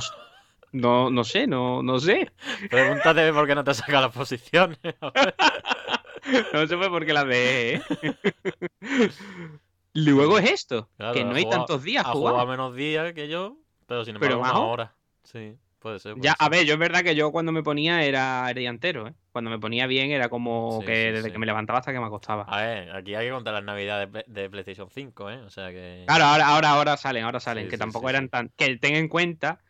No, 0.72 1.08
no, 1.10 1.22
sé, 1.24 1.46
no, 1.46 1.82
no 1.84 2.00
sé. 2.00 2.30
Pregúntate 2.70 3.32
por 3.32 3.46
qué 3.46 3.54
no 3.54 3.62
te 3.62 3.74
saca 3.74 4.00
las 4.00 4.12
posiciones. 4.12 4.78
No 6.52 6.66
sé 6.66 6.76
por 6.76 7.06
qué 7.06 7.12
la 7.14 7.24
dejé, 7.24 7.74
¿eh? 7.76 7.82
Luego 9.92 10.38
es 10.38 10.50
esto, 10.50 10.88
Claro, 10.96 11.14
que 11.14 11.24
no 11.24 11.32
ha 11.32 11.34
hay 11.36 11.44
jugado- 11.44 11.66
tantos 11.66 11.82
días 11.84 12.04
ha 12.06 12.12
jugado 12.12 12.46
menos 12.46 12.74
días 12.76 13.12
que 13.12 13.28
yo, 13.28 13.56
pero 13.86 14.04
sin 14.04 14.14
Pero 14.18 14.34
embargo 14.34 14.42
más 14.42 14.52
una 14.52 14.60
o- 14.66 14.70
hora. 14.72 14.94
Sí, 15.24 15.56
puede 15.80 15.98
ser. 15.98 16.12
puede 16.14 16.24
Ya, 16.24 16.32
a 16.38 16.48
ver, 16.48 16.64
yo 16.64 16.74
es 16.74 16.78
verdad 16.78 17.02
que 17.02 17.14
yo 17.14 17.32
cuando 17.32 17.50
me 17.52 17.62
ponía 17.62 18.02
era, 18.04 18.48
era 18.48 18.58
día 18.60 18.70
entero, 18.70 19.08
¿eh? 19.08 19.14
Cuando 19.32 19.50
me 19.50 19.58
ponía 19.58 19.86
bien 19.86 20.10
era 20.10 20.28
como 20.28 20.78
Sí, 20.80 20.86
que 20.86 20.94
sí, 20.94 21.12
desde 21.12 21.22
sí. 21.28 21.32
que 21.32 21.38
me 21.38 21.46
levantaba 21.46 21.80
hasta 21.80 21.92
que 21.92 21.98
me 22.00 22.06
acostaba. 22.06 22.42
A 22.44 22.62
ver, 22.62 22.90
aquí 22.94 23.14
hay 23.14 23.26
que 23.26 23.32
contar 23.32 23.54
las 23.54 23.64
navidades 23.64 24.10
de, 24.12 24.24
de 24.26 24.48
PlayStation 24.50 24.88
5, 24.90 25.28
¿eh? 25.30 25.36
O 25.38 25.50
sea 25.50 25.70
que... 25.70 26.04
Claro, 26.06 26.24
ahora, 26.24 26.46
ahora, 26.48 26.70
ahora 26.70 26.96
salen, 26.96 27.24
ahora 27.24 27.40
salen, 27.40 27.68
que 27.68 27.76
tampoco 27.78 28.08
eran 28.08 28.28
tan... 28.28 28.50
Que 28.56 28.76
ten 28.76 28.94
en 28.94 29.08
cuenta 29.08 29.60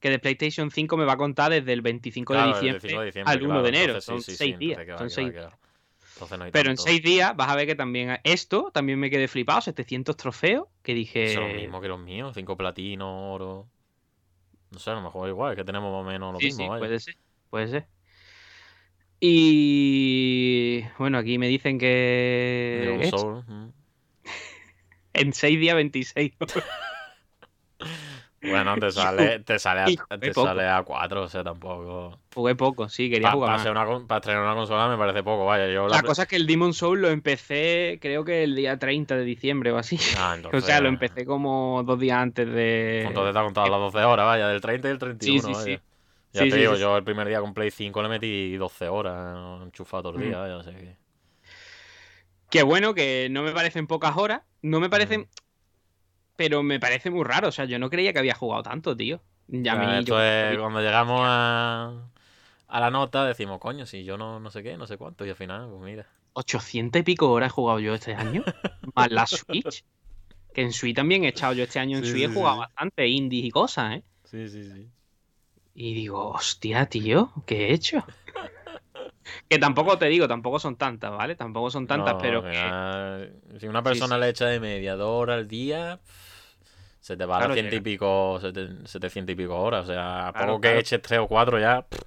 que 0.00 0.10
de 0.10 0.18
PlayStation 0.18 0.70
5 0.70 0.96
me 0.98 1.04
va 1.06 1.14
a 1.14 1.16
contar 1.16 1.50
desde 1.50 1.72
el 1.72 1.80
25 1.80 2.34
Claro, 2.34 2.48
de 2.48 2.52
diciembre, 2.54 2.80
25 2.80 3.00
de 3.00 3.06
diciembre, 3.06 3.32
al 3.32 3.42
1 3.42 3.48
claro, 3.48 3.62
de 3.62 3.68
enero. 3.70 3.84
entonces 3.94 4.04
son 4.04 4.20
sí, 4.22 4.32
sí, 4.32 4.36
seis 4.36 4.54
entonces 4.54 4.76
días. 4.76 4.84
que 4.86 4.92
va, 4.92 4.98
son 4.98 5.08
que 5.08 5.10
va, 5.10 5.14
seis 5.14 5.32
que 5.32 5.40
va. 5.40 5.58
Entonces 6.14 6.38
no 6.38 6.44
hay 6.44 6.52
Pero 6.52 6.70
en 6.70 6.76
seis 6.76 7.02
días 7.02 7.36
vas 7.36 7.48
a 7.48 7.56
ver 7.56 7.66
que 7.66 7.74
también 7.74 8.18
esto 8.22 8.70
también 8.72 8.98
me 8.98 9.10
quedé 9.10 9.28
flipado, 9.28 9.60
700 9.60 10.16
trofeos, 10.16 10.68
que 10.82 10.94
dije... 10.94 11.24
Eso 11.24 11.42
es 11.42 11.54
lo 11.54 11.60
mismo 11.60 11.80
que 11.80 11.88
los 11.88 12.00
míos, 12.00 12.34
5 12.34 12.56
platinos, 12.56 13.08
oro... 13.10 13.66
No 14.70 14.78
sé, 14.78 14.90
a 14.90 14.94
lo 14.94 15.02
mejor 15.02 15.28
igual, 15.28 15.52
es 15.52 15.56
que 15.56 15.64
tenemos 15.64 15.92
más 15.92 16.02
o 16.02 16.04
menos 16.04 16.32
lo 16.32 16.38
sí, 16.40 16.46
mismo, 16.46 16.64
sí, 16.64 16.68
vaya. 16.68 16.78
puede 16.78 17.00
ser, 17.00 17.16
puede 17.50 17.68
ser. 17.68 17.86
Y 19.20 20.82
bueno, 20.98 21.18
aquí 21.18 21.38
me 21.38 21.48
dicen 21.48 21.78
que 21.78 23.08
Soul, 23.10 23.44
en 25.14 25.32
seis 25.32 25.58
días 25.58 25.74
26. 25.76 26.32
Bueno, 28.50 28.76
te 28.76 28.90
sale, 28.92 29.40
te 29.40 29.58
sale, 29.58 29.80
a, 29.80 30.18
te 30.18 30.32
sale 30.34 30.68
a 30.68 30.82
4, 30.82 31.22
o 31.22 31.28
sea, 31.28 31.42
tampoco... 31.44 32.18
Jugué 32.34 32.54
poco, 32.54 32.88
sí, 32.88 33.08
quería 33.08 33.28
Para 33.28 33.34
jugar 33.34 33.50
más. 33.52 33.60
estrenar 33.60 34.42
una 34.42 34.54
consola 34.54 34.88
me 34.88 34.96
parece 34.98 35.22
poco, 35.22 35.46
vaya. 35.46 35.68
Yo 35.68 35.88
la... 35.88 35.96
La 35.96 36.02
cosa 36.02 36.22
es 36.22 36.28
que 36.28 36.36
el 36.36 36.46
Demon 36.46 36.74
Soul 36.74 37.00
lo 37.00 37.08
empecé, 37.08 37.98
creo 38.00 38.24
que 38.24 38.42
el 38.44 38.54
día 38.56 38.78
30 38.78 39.16
de 39.16 39.24
diciembre 39.24 39.70
o 39.72 39.78
así. 39.78 39.98
Ah, 40.18 40.30
O 40.32 40.34
entonces... 40.36 40.64
sea, 40.64 40.80
lo 40.80 40.88
empecé 40.88 41.24
como 41.24 41.82
dos 41.84 41.98
días 41.98 42.18
antes 42.18 42.46
de. 42.52 43.02
Entonces 43.02 43.32
te 43.32 43.38
ha 43.38 43.42
contado 43.44 43.68
las 43.68 43.80
12 43.92 44.04
horas, 44.04 44.26
vaya, 44.26 44.48
del 44.48 44.60
30 44.60 44.88
y 44.88 44.90
el 44.90 44.98
31, 44.98 45.40
Sí, 45.42 45.46
sí, 45.46 45.52
vaya. 45.52 45.64
sí. 45.64 45.82
Ya 46.32 46.42
Sí, 46.42 46.48
te 46.50 46.54
sí, 46.56 46.60
digo, 46.62 46.74
sí, 46.74 46.80
yo 46.80 46.96
el 46.96 47.04
primer 47.04 47.28
día 47.28 47.40
con 47.40 47.54
Play 47.54 47.70
5 47.70 48.02
le 48.02 48.08
metí 48.08 48.56
12 48.56 48.88
horas, 48.88 49.62
enchufado 49.62 50.02
todo 50.04 50.16
el 50.16 50.28
día, 50.28 50.38
Mm. 50.38 50.40
vaya, 50.40 50.56
o 50.56 50.62
sea 50.64 50.72
que... 50.74 50.96
Que 52.50 52.62
bueno, 52.62 52.94
que 52.94 53.28
no 53.30 53.42
me 53.42 53.52
parecen 53.52 53.86
pocas 53.86 54.16
horas. 54.16 54.42
No 54.62 54.80
me 54.80 54.88
parecen. 54.90 55.22
Mm. 55.22 55.24
Pero 56.36 56.62
me 56.62 56.80
parece 56.80 57.10
muy 57.10 57.24
raro. 57.24 57.48
O 57.48 57.52
sea, 57.52 57.64
yo 57.64 57.78
no 57.78 57.90
creía 57.90 58.12
que 58.12 58.18
había 58.18 58.34
jugado 58.34 58.62
tanto, 58.62 58.96
tío. 58.96 59.20
Ya 59.48 59.76
mí, 59.76 59.86
esto 59.98 60.14
yo- 60.14 60.22
es 60.22 60.58
cuando 60.58 60.80
llegamos 60.80 61.20
a, 61.22 61.92
a 62.68 62.80
la 62.80 62.90
nota 62.90 63.24
decimos, 63.24 63.60
coño, 63.60 63.86
si 63.86 64.04
yo 64.04 64.16
no, 64.16 64.40
no 64.40 64.50
sé 64.50 64.62
qué, 64.62 64.76
no 64.76 64.86
sé 64.86 64.96
cuánto, 64.96 65.24
y 65.26 65.30
al 65.30 65.36
final, 65.36 65.68
pues 65.70 65.82
mira. 65.82 66.06
800 66.32 67.00
y 67.00 67.02
pico 67.04 67.30
horas 67.30 67.48
he 67.50 67.52
jugado 67.52 67.78
yo 67.78 67.94
este 67.94 68.14
año. 68.14 68.42
más 68.94 69.10
la 69.10 69.26
Switch. 69.26 69.84
Que 70.52 70.62
en 70.62 70.72
Switch 70.72 70.96
también 70.96 71.24
he 71.24 71.28
echado 71.28 71.52
yo 71.52 71.64
este 71.64 71.78
año 71.78 71.98
en 71.98 72.04
Sí, 72.04 72.10
Switch. 72.10 72.24
sí, 72.26 72.30
he 72.30 72.34
jugado 72.34 72.56
sí. 72.56 72.60
bastante 72.60 73.06
indies 73.08 73.44
y 73.44 73.50
cosas, 73.50 73.96
¿eh? 73.96 74.04
Sí, 74.24 74.48
sí, 74.48 74.64
sí. 74.64 74.88
Y 75.74 75.94
digo, 75.94 76.30
hostia, 76.30 76.86
tío, 76.86 77.32
¿qué 77.46 77.66
he 77.68 77.72
hecho? 77.74 78.04
que 79.48 79.58
tampoco 79.58 79.98
te 79.98 80.06
digo, 80.06 80.28
tampoco 80.28 80.58
son 80.58 80.76
tantas, 80.76 81.10
¿vale? 81.10 81.34
Tampoco 81.36 81.70
son 81.70 81.86
tantas, 81.86 82.14
No, 82.14 82.20
pero 82.20 82.44
al 82.46 83.30
que- 83.52 83.58
si 83.60 83.66
una 83.66 83.82
persona 83.82 84.18
le 84.18 84.28
echa 84.28 84.46
de 84.46 84.60
media 84.60 84.96
dos 84.96 85.22
horas 85.22 85.38
al 85.38 85.48
día, 85.48 86.00
se 87.04 87.18
te 87.18 87.26
va 87.26 87.34
a 87.36 87.38
Claro, 87.40 87.50
las 87.54 87.58
ciento 87.60 87.76
y 87.76 87.80
pico, 87.80 88.38
sete- 88.40 88.86
700 88.86 89.34
y 89.34 89.36
pico 89.36 89.60
horas. 89.60 89.84
O 89.84 89.92
sea, 89.92 90.28
a 90.28 90.32
Claro, 90.32 90.46
poco 90.54 90.60
que 90.62 90.78
eches 90.78 91.02
tres 91.02 91.18
o 91.18 91.28
cuatro 91.28 91.60
ya. 91.60 91.82
pff, 91.82 92.00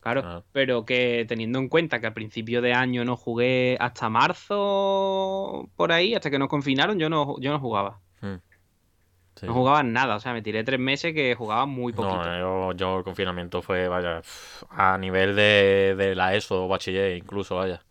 Claro, 0.00 0.22
Ah. 0.24 0.42
pero 0.52 0.86
que 0.86 1.26
teniendo 1.28 1.58
en 1.58 1.68
cuenta 1.68 2.00
que 2.00 2.06
a 2.06 2.14
principio 2.14 2.62
de 2.62 2.72
año 2.72 3.04
no 3.04 3.16
jugué 3.16 3.76
hasta 3.80 4.08
marzo, 4.08 5.68
por 5.76 5.92
ahí, 5.92 6.14
hasta 6.14 6.30
que 6.30 6.38
nos 6.38 6.48
confinaron, 6.48 6.98
yo 6.98 7.10
no, 7.10 7.36
yo 7.40 7.50
no 7.50 7.58
jugaba. 7.60 8.00
sí. 8.22 9.46
No 9.46 9.54
jugaba 9.54 9.82
nada, 9.84 10.16
o 10.16 10.20
sea, 10.20 10.32
me 10.32 10.40
tiré 10.42 10.64
tres 10.64 10.80
meses 10.80 11.12
que 11.14 11.34
jugaba 11.36 11.64
muy 11.66 11.92
poquito. 11.92 12.24
No, 12.24 12.72
yo, 12.72 12.76
yo 12.76 12.98
el 12.98 13.04
confinamiento 13.04 13.60
fue, 13.62 13.86
vaya, 13.88 14.22
a 14.70 14.98
nivel 14.98 15.36
de, 15.36 15.94
de 15.96 16.14
la 16.16 16.34
ESO 16.34 16.64
o 16.64 16.68
bachiller 16.68 17.16
incluso, 17.16 17.54
vaya. 17.56 17.82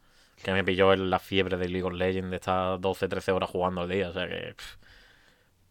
Que 0.43 0.51
me 0.51 0.63
pilló 0.63 0.93
la 0.95 1.19
fiebre 1.19 1.55
de 1.57 1.69
League 1.69 1.83
of 1.87 1.93
Legends 1.93 2.29
de 2.31 2.35
estar 2.35 2.79
12, 2.81 3.07
13 3.07 3.31
horas 3.31 3.49
jugando 3.49 3.81
al 3.81 3.89
día. 3.89 4.09
O 4.09 4.13
sea 4.13 4.27
que, 4.27 4.55
pff, 4.55 4.75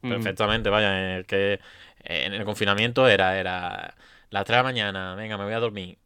Mm. 0.07 0.11
perfectamente, 0.11 0.71
vaya. 0.71 1.23
Que 1.25 1.61
en 2.01 2.35
el 2.35 2.45
confinamiento 2.45 3.09
era, 3.09 3.39
era 3.39 3.95
las 4.31 4.45
3 4.45 4.55
de 4.55 4.57
la 4.57 4.63
mañana, 4.63 5.15
venga, 5.15 5.37
me 5.37 5.45
voy 5.45 5.55
a 5.55 5.61
dormir. 5.61 5.99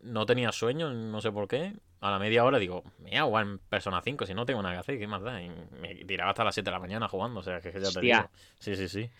No 0.00 0.26
tenía 0.26 0.52
sueño, 0.52 0.90
no 0.90 1.20
sé 1.20 1.32
por 1.32 1.48
qué. 1.48 1.72
A 2.00 2.12
la 2.12 2.18
media 2.20 2.44
hora 2.44 2.58
digo, 2.60 2.84
me 3.00 3.20
jugar 3.20 3.44
en 3.44 3.58
Persona 3.58 4.00
5 4.00 4.24
si 4.24 4.32
no 4.32 4.46
tengo 4.46 4.62
nada 4.62 4.76
que 4.76 4.80
hacer, 4.80 4.98
¿qué 5.00 5.08
más 5.08 5.20
da? 5.20 5.42
Y 5.42 5.50
me 5.80 5.94
tiraba 5.96 6.30
hasta 6.30 6.44
las 6.44 6.54
7 6.54 6.70
de 6.70 6.72
la 6.72 6.78
mañana 6.78 7.08
jugando, 7.08 7.40
o 7.40 7.42
sea 7.42 7.60
que 7.60 7.72
ya 7.72 7.90
te 7.90 8.00
digo. 8.00 8.30
Sí, 8.60 8.76
sí, 8.76 8.88
sí. 8.88 9.10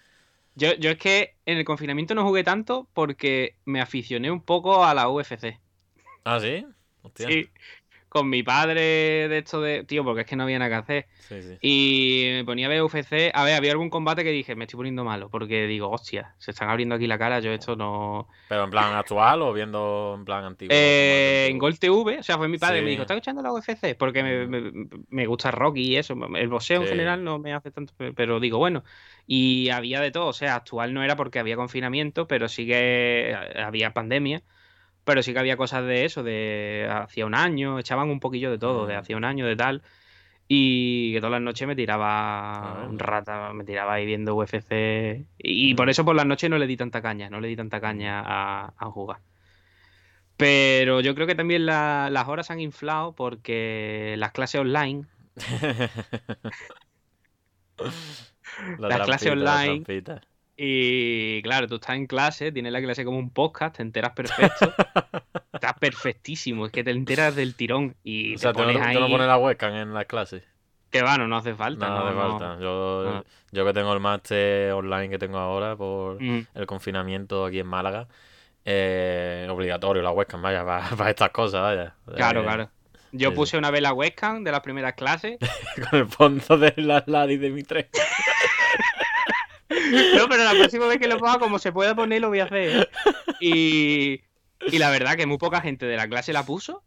Yo, 0.55 0.74
yo 0.74 0.91
es 0.91 0.99
que 0.99 1.34
en 1.45 1.59
el 1.59 1.64
confinamiento 1.64 2.14
no 2.14 2.24
jugué 2.24 2.45
tanto 2.45 2.89
porque 2.93 3.57
me 3.64 3.80
aficioné 3.80 4.30
un 4.30 4.41
poco 4.41 4.84
a 4.84 4.95
la 4.95 5.09
UFC. 5.09 5.59
Ah, 6.24 6.39
sí. 6.41 6.66
Hostia. 7.03 7.28
Sí, 7.28 7.49
con 8.09 8.29
mi 8.31 8.43
padre 8.43 9.29
de 9.29 9.39
esto 9.39 9.61
de... 9.61 9.85
Tío, 9.85 10.05
porque 10.05 10.23
es 10.23 10.27
que 10.27 10.37
no 10.37 10.45
había 10.45 10.59
nada 10.59 10.71
que 10.71 10.75
hacer. 10.77 11.07
Sí, 11.29 11.43
sí. 11.43 11.59
Y 11.61 12.29
me 12.37 12.45
ponía 12.45 12.67
a 12.67 12.69
ver 12.71 12.83
UFC. 12.83 13.31
A 13.35 13.45
ver, 13.45 13.55
había 13.55 13.73
algún 13.73 13.91
combate 13.91 14.25
que 14.25 14.31
dije, 14.31 14.55
me 14.57 14.65
estoy 14.65 14.79
poniendo 14.79 15.05
malo. 15.05 15.29
Porque 15.31 15.67
digo, 15.67 15.91
hostia, 15.91 16.35
se 16.39 16.51
están 16.53 16.71
abriendo 16.71 16.95
aquí 16.95 17.07
la 17.07 17.19
cara, 17.19 17.41
yo 17.41 17.53
esto 17.53 17.77
no... 17.77 18.29
¿Pero 18.49 18.65
en 18.65 18.71
plan 18.71 18.95
actual 18.95 19.43
o 19.43 19.53
viendo 19.53 20.15
en 20.19 20.25
plan 20.25 20.45
antiguo? 20.45 20.75
Eh, 20.75 21.49
en? 21.51 21.59
Gol 21.59 21.79
TV, 21.79 22.19
o 22.19 22.23
sea, 22.23 22.39
fue 22.39 22.49
mi 22.49 22.59
padre 22.59 22.77
que 22.79 22.85
me 22.85 22.91
dijo, 22.91 23.03
¿estás 23.03 23.17
escuchando 23.17 23.43
la 23.43 23.53
UFC? 23.53 23.95
Porque 23.99 24.23
me, 24.23 24.47
Mm. 24.47 24.51
me- 24.51 24.89
me 25.11 25.27
gusta 25.27 25.51
Rocky 25.51 25.83
y 25.83 25.97
eso. 25.97 26.15
El 26.35 26.49
boxeo 26.49 26.81
en 26.83 26.89
general 26.89 27.25
no 27.25 27.39
me 27.39 27.53
hace 27.53 27.71
tanto, 27.71 27.93
pe- 27.97 28.13
pero 28.13 28.41
digo, 28.41 28.59
bueno. 28.59 28.85
Y 29.27 29.69
había 29.69 30.01
de 30.01 30.11
todo, 30.11 30.29
o 30.29 30.33
sea, 30.33 30.55
actual 30.55 30.95
no 30.95 31.03
era 31.03 31.15
porque 31.15 31.39
había 31.39 31.57
confinamiento, 31.57 32.27
pero 32.27 32.49
sí 32.49 32.67
que 32.67 33.31
eh, 33.33 33.35
había 33.63 33.93
pandemia. 33.93 34.43
Pero 35.09 35.23
sí 35.23 35.33
que 35.33 35.39
había 35.39 35.57
cosas 35.57 35.87
de 35.87 36.05
eso, 36.05 36.23
de 36.23 36.87
hacía 36.91 37.25
un 37.25 37.35
año, 37.35 37.79
echaban 37.79 38.11
un 38.11 38.21
poquillo 38.21 38.51
de 38.51 38.59
todo, 38.59 38.87
de 38.87 38.95
Mm. 38.95 38.99
hacía 38.99 39.17
un 39.17 39.25
año, 39.25 39.47
de 39.47 39.57
tal. 39.57 39.83
Y 40.49 41.15
que 41.15 41.19
todas 41.21 41.33
las 41.33 41.41
noches 41.41 41.67
me 41.67 41.75
tiraba 41.75 42.83
Ah. 42.83 42.87
un 42.87 42.99
rata, 42.99 43.55
me 43.55 43.65
tiraba 43.65 43.95
ahí 43.95 44.05
viendo 44.05 44.35
UFC. 44.37 45.25
Y, 45.39 45.71
y 45.71 45.75
por 45.75 45.87
Mm. 45.87 45.91
eso 45.91 46.05
por 46.05 46.15
las 46.15 46.27
noches 46.27 46.51
no 46.51 46.59
le 46.59 46.67
di 46.67 46.77
tanta 46.77 47.01
caña, 47.01 47.31
no 47.31 47.41
le 47.41 47.49
di 47.49 47.57
tanta 47.57 47.81
caña 47.81 48.21
a, 48.21 48.75
a 48.77 48.87
jugar. 48.91 49.21
Pero 50.37 51.01
yo 51.01 51.15
creo 51.15 51.27
que 51.27 51.35
también 51.35 51.65
la- 51.65 52.11
las 52.11 52.29
horas 52.29 52.49
se 52.49 52.53
han 52.53 52.61
inflado 52.61 53.15
porque 53.15 54.15
las 54.19 54.33
clases 54.33 54.61
online, 54.61 55.07
La 58.79 58.89
Las 58.89 59.07
clases 59.07 59.33
trampita, 59.33 60.13
online. 60.13 60.21
Y 60.61 61.41
claro, 61.43 61.69
tú 61.69 61.77
estás 61.77 61.95
en 61.95 62.07
clase, 62.09 62.51
tienes 62.51 62.73
la 62.73 62.83
clase 62.83 63.05
como 63.05 63.17
un 63.17 63.31
podcast, 63.31 63.77
te 63.77 63.83
enteras 63.83 64.11
perfecto, 64.13 64.75
estás 65.53 65.75
perfectísimo, 65.79 66.67
es 66.67 66.73
que 66.73 66.83
te 66.83 66.91
enteras 66.91 67.37
del 67.37 67.55
tirón 67.55 67.95
y 68.03 68.33
O 68.33 68.35
te 68.35 68.39
sea, 68.39 68.53
tú 68.53 68.63
no, 68.65 68.69
ahí 68.69 68.97
pones 68.99 69.27
la 69.29 69.39
webcam 69.39 69.73
en 69.75 69.95
las 69.95 70.07
clases. 70.07 70.43
que 70.91 71.01
va, 71.03 71.17
no, 71.17 71.29
no 71.29 71.37
hace 71.37 71.55
falta. 71.55 71.89
No, 71.89 72.11
no. 72.11 72.21
falta. 72.39 72.59
Yo, 72.61 73.03
no. 73.05 73.25
yo 73.53 73.65
que 73.65 73.73
tengo 73.73 73.93
el 73.93 74.01
máster 74.01 74.73
online 74.73 75.09
que 75.11 75.19
tengo 75.19 75.39
ahora 75.39 75.77
por 75.77 76.21
Mm. 76.21 76.47
el 76.55 76.67
confinamiento 76.67 77.45
aquí 77.45 77.61
en 77.61 77.67
Málaga, 77.69 78.09
eh, 78.65 79.47
obligatorio 79.49 80.03
la 80.03 80.11
webcam, 80.11 80.43
vaya, 80.43 80.65
para, 80.97 81.11
estas 81.11 81.31
cosas, 81.31 81.63
vaya. 81.63 81.95
Claro, 82.17 82.43
claro. 82.43 82.69
Yo 83.13 83.29
sí, 83.29 83.33
sí. 83.33 83.37
puse 83.37 83.57
una 83.59 83.71
vez 83.71 83.81
la 83.81 83.93
webcam 83.93 84.43
de 84.45 84.51
las 84.51 84.61
primeras 84.61 84.95
clases. 84.95 85.39
Con 85.91 86.01
el 86.01 86.07
fondo 86.09 86.59
de 86.59 86.75
la 86.79 87.05
Ladi 87.07 87.37
de 87.37 87.51
mi 87.51 87.63
tren. 87.63 87.87
No, 90.16 90.29
pero 90.29 90.45
la 90.45 90.53
próxima 90.53 90.87
vez 90.87 90.99
que 90.99 91.09
lo 91.09 91.18
ponga, 91.18 91.39
como 91.39 91.59
se 91.59 91.72
pueda 91.72 91.95
poner, 91.95 92.20
lo 92.20 92.29
voy 92.29 92.41
a 92.41 92.45
hacer. 92.45 92.89
Y, 93.41 94.20
y 94.66 94.79
la 94.79 94.91
verdad 94.91 95.16
que 95.16 95.26
muy 95.26 95.39
poca 95.39 95.61
gente 95.61 95.87
de 95.87 95.97
la 95.97 96.09
clase 96.09 96.33
la 96.33 96.45
puso. 96.45 96.83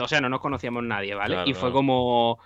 O 0.00 0.08
sea, 0.08 0.20
no 0.20 0.28
nos 0.28 0.40
conocíamos 0.40 0.82
nadie, 0.84 1.14
¿vale? 1.14 1.34
Claro, 1.34 1.50
y 1.50 1.54
fue 1.54 1.70
como. 1.70 2.38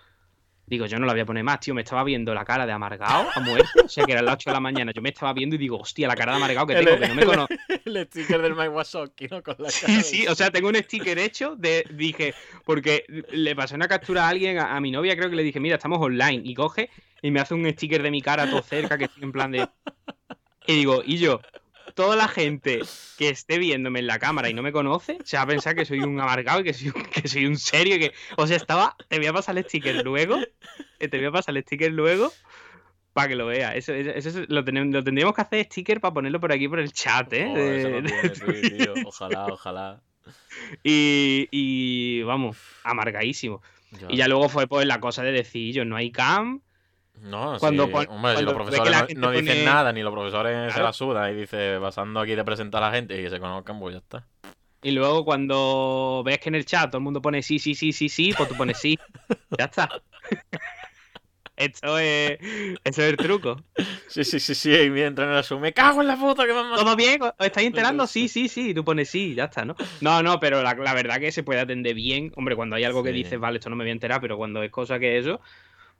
Digo, 0.70 0.86
yo 0.86 1.00
no 1.00 1.06
la 1.06 1.12
voy 1.12 1.22
a 1.22 1.26
poner 1.26 1.42
más, 1.42 1.58
tío. 1.58 1.74
Me 1.74 1.82
estaba 1.82 2.04
viendo 2.04 2.32
la 2.32 2.44
cara 2.44 2.64
de 2.64 2.70
amargado 2.70 3.28
a 3.34 3.40
muerte. 3.40 3.68
O 3.84 3.88
sea, 3.88 4.04
que 4.04 4.12
era 4.12 4.22
las 4.22 4.34
8 4.34 4.50
de 4.50 4.54
la 4.54 4.60
mañana. 4.60 4.92
Yo 4.94 5.02
me 5.02 5.08
estaba 5.08 5.32
viendo 5.32 5.56
y 5.56 5.58
digo, 5.58 5.78
hostia, 5.78 6.06
la 6.06 6.14
cara 6.14 6.30
de 6.30 6.36
amargado 6.36 6.68
que 6.68 6.76
tengo, 6.76 6.96
que 6.96 7.08
no 7.08 7.14
me 7.16 7.26
conozco. 7.26 7.54
El 7.84 8.06
sticker 8.06 8.40
del 8.40 8.54
Mike 8.54 8.68
Wazowski, 8.68 9.26
¿no? 9.26 9.42
Con 9.42 9.56
la 9.58 9.68
cara 9.68 9.72
Sí, 9.72 10.02
sí, 10.02 10.26
o 10.28 10.34
sea, 10.36 10.52
tengo 10.52 10.68
un 10.68 10.76
sticker 10.76 11.18
hecho 11.18 11.56
de, 11.56 11.84
dije, 11.90 12.34
porque 12.64 13.04
le 13.32 13.56
pasé 13.56 13.74
una 13.74 13.88
captura 13.88 14.26
a 14.26 14.28
alguien, 14.28 14.58
a, 14.58 14.76
a 14.76 14.80
mi 14.80 14.92
novia 14.92 15.16
creo 15.16 15.28
que 15.28 15.34
le 15.34 15.42
dije, 15.42 15.58
mira, 15.58 15.74
estamos 15.74 15.98
online, 16.00 16.42
y 16.44 16.54
coge 16.54 16.88
y 17.20 17.30
me 17.32 17.40
hace 17.40 17.54
un 17.54 17.68
sticker 17.68 18.02
de 18.02 18.10
mi 18.12 18.22
cara 18.22 18.48
todo 18.48 18.62
cerca, 18.62 18.96
que 18.96 19.04
estoy 19.04 19.24
en 19.24 19.32
plan 19.32 19.50
de... 19.50 19.68
Y 20.66 20.74
digo, 20.74 21.02
y 21.04 21.18
yo, 21.18 21.40
toda 22.00 22.16
la 22.16 22.28
gente 22.28 22.80
que 23.18 23.28
esté 23.28 23.58
viéndome 23.58 23.98
en 23.98 24.06
la 24.06 24.18
cámara 24.18 24.48
y 24.48 24.54
no 24.54 24.62
me 24.62 24.72
conoce, 24.72 25.18
se 25.24 25.36
va 25.36 25.42
a 25.42 25.46
pensar 25.46 25.74
que 25.74 25.84
soy 25.84 26.00
un 26.00 26.18
amargado 26.18 26.60
y 26.60 26.64
que 26.64 26.72
soy 26.72 26.88
un, 26.88 27.02
que 27.04 27.28
soy 27.28 27.44
un 27.46 27.56
serio, 27.58 27.98
que... 27.98 28.12
O 28.36 28.46
sea, 28.46 28.56
estaba, 28.56 28.96
te 29.08 29.18
voy 29.18 29.26
a 29.26 29.32
pasar 29.32 29.58
el 29.58 29.64
sticker 29.64 30.02
luego, 30.04 30.38
eh, 30.98 31.08
te 31.08 31.18
voy 31.18 31.26
a 31.26 31.30
pasar 31.30 31.56
el 31.56 31.62
sticker 31.62 31.92
luego, 31.92 32.32
para 33.12 33.28
que 33.28 33.34
lo 33.36 33.46
veas. 33.46 33.74
Eso, 33.76 33.92
eso, 33.92 34.10
eso 34.28 34.42
lo, 34.48 34.64
tenemos, 34.64 34.94
lo 34.94 35.04
tendríamos 35.04 35.34
que 35.34 35.42
hacer 35.42 35.64
sticker 35.66 36.00
para 36.00 36.14
ponerlo 36.14 36.40
por 36.40 36.52
aquí 36.52 36.68
por 36.68 36.80
el 36.80 36.92
chat, 36.92 37.30
¿eh? 37.32 37.52
Eso 37.52 38.46
De- 38.46 38.70
tío. 38.70 38.94
Ojalá, 39.04 39.46
ojalá. 39.46 40.00
y, 40.82 41.48
y 41.50 42.22
vamos, 42.22 42.56
amargadísimo. 42.84 43.62
Y 44.08 44.16
ya 44.16 44.28
luego 44.28 44.48
fue 44.48 44.66
pues 44.68 44.86
la 44.86 45.00
cosa 45.00 45.22
de 45.22 45.32
decir, 45.32 45.74
yo 45.74 45.84
no 45.84 45.96
hay 45.96 46.12
cam. 46.12 46.62
No, 47.22 47.58
cuando 47.58 47.86
sí. 47.86 47.92
Hombre, 48.08 48.36
si 48.36 48.42
los 48.44 48.54
profesores 48.54 49.16
no, 49.16 49.30
dicen 49.30 49.46
pone- 49.58 49.64
nada, 49.64 49.92
ni 49.92 50.02
los 50.02 50.12
profesores 50.12 50.72
se 50.72 50.82
la 50.82 50.92
sudan 50.92 51.32
y 51.32 51.40
dice, 51.40 51.78
pasando 51.80 52.20
aquí 52.20 52.34
de 52.34 52.44
presentar 52.44 52.82
a 52.82 52.88
la 52.90 52.96
gente 52.96 53.18
y 53.18 53.22
que 53.22 53.30
se 53.30 53.38
conozcan, 53.38 53.78
pues 53.78 53.94
ya 53.94 53.98
está. 53.98 54.26
Y 54.82 54.92
luego 54.92 55.24
cuando 55.26 56.22
ves 56.24 56.38
que 56.38 56.48
en 56.48 56.54
el 56.54 56.64
chat 56.64 56.86
todo 56.90 56.98
el 56.98 57.04
mundo 57.04 57.20
pone 57.20 57.42
sí, 57.42 57.58
sí, 57.58 57.74
sí, 57.74 57.92
sí, 57.92 58.08
sí, 58.08 58.32
pues 58.36 58.48
tú 58.48 58.56
pones 58.56 58.78
sí. 58.78 58.98
ya 59.58 59.66
está. 59.66 59.90
Esto 61.56 61.98
es, 61.98 62.38
eso 62.84 63.02
es 63.02 63.10
el 63.10 63.16
truco. 63.18 63.62
Sí, 64.08 64.24
sí, 64.24 64.40
sí, 64.40 64.54
sí, 64.54 64.74
y 64.74 64.88
mientras 64.88 65.28
en 65.28 65.34
el 65.36 65.44
Zoom, 65.44 65.60
me 65.60 65.74
cago 65.74 66.00
en 66.00 66.06
la 66.08 66.16
puta 66.16 66.46
que 66.46 66.54
mandado. 66.54 66.82
¿Todo 66.82 66.96
bien? 66.96 67.20
¿Os 67.22 67.34
estáis 67.38 67.66
enterando? 67.66 68.06
Sí, 68.06 68.28
sí, 68.28 68.48
sí. 68.48 68.70
Y 68.70 68.74
tú 68.74 68.82
pones 68.82 69.10
sí, 69.10 69.34
ya 69.34 69.44
está, 69.44 69.66
¿no? 69.66 69.76
No, 70.00 70.22
no, 70.22 70.40
pero 70.40 70.62
la, 70.62 70.72
la 70.74 70.94
verdad 70.94 71.20
que 71.20 71.30
se 71.32 71.42
puede 71.42 71.60
atender 71.60 71.94
bien. 71.94 72.32
Hombre, 72.36 72.56
cuando 72.56 72.76
hay 72.76 72.84
algo 72.84 73.02
que 73.04 73.12
dices, 73.12 73.38
vale, 73.38 73.58
esto 73.58 73.68
no 73.68 73.76
me 73.76 73.84
voy 73.84 73.90
a 73.90 73.92
enterar, 73.92 74.22
pero 74.22 74.38
cuando 74.38 74.62
es 74.62 74.70
cosa 74.70 74.98
que 74.98 75.18
eso, 75.18 75.42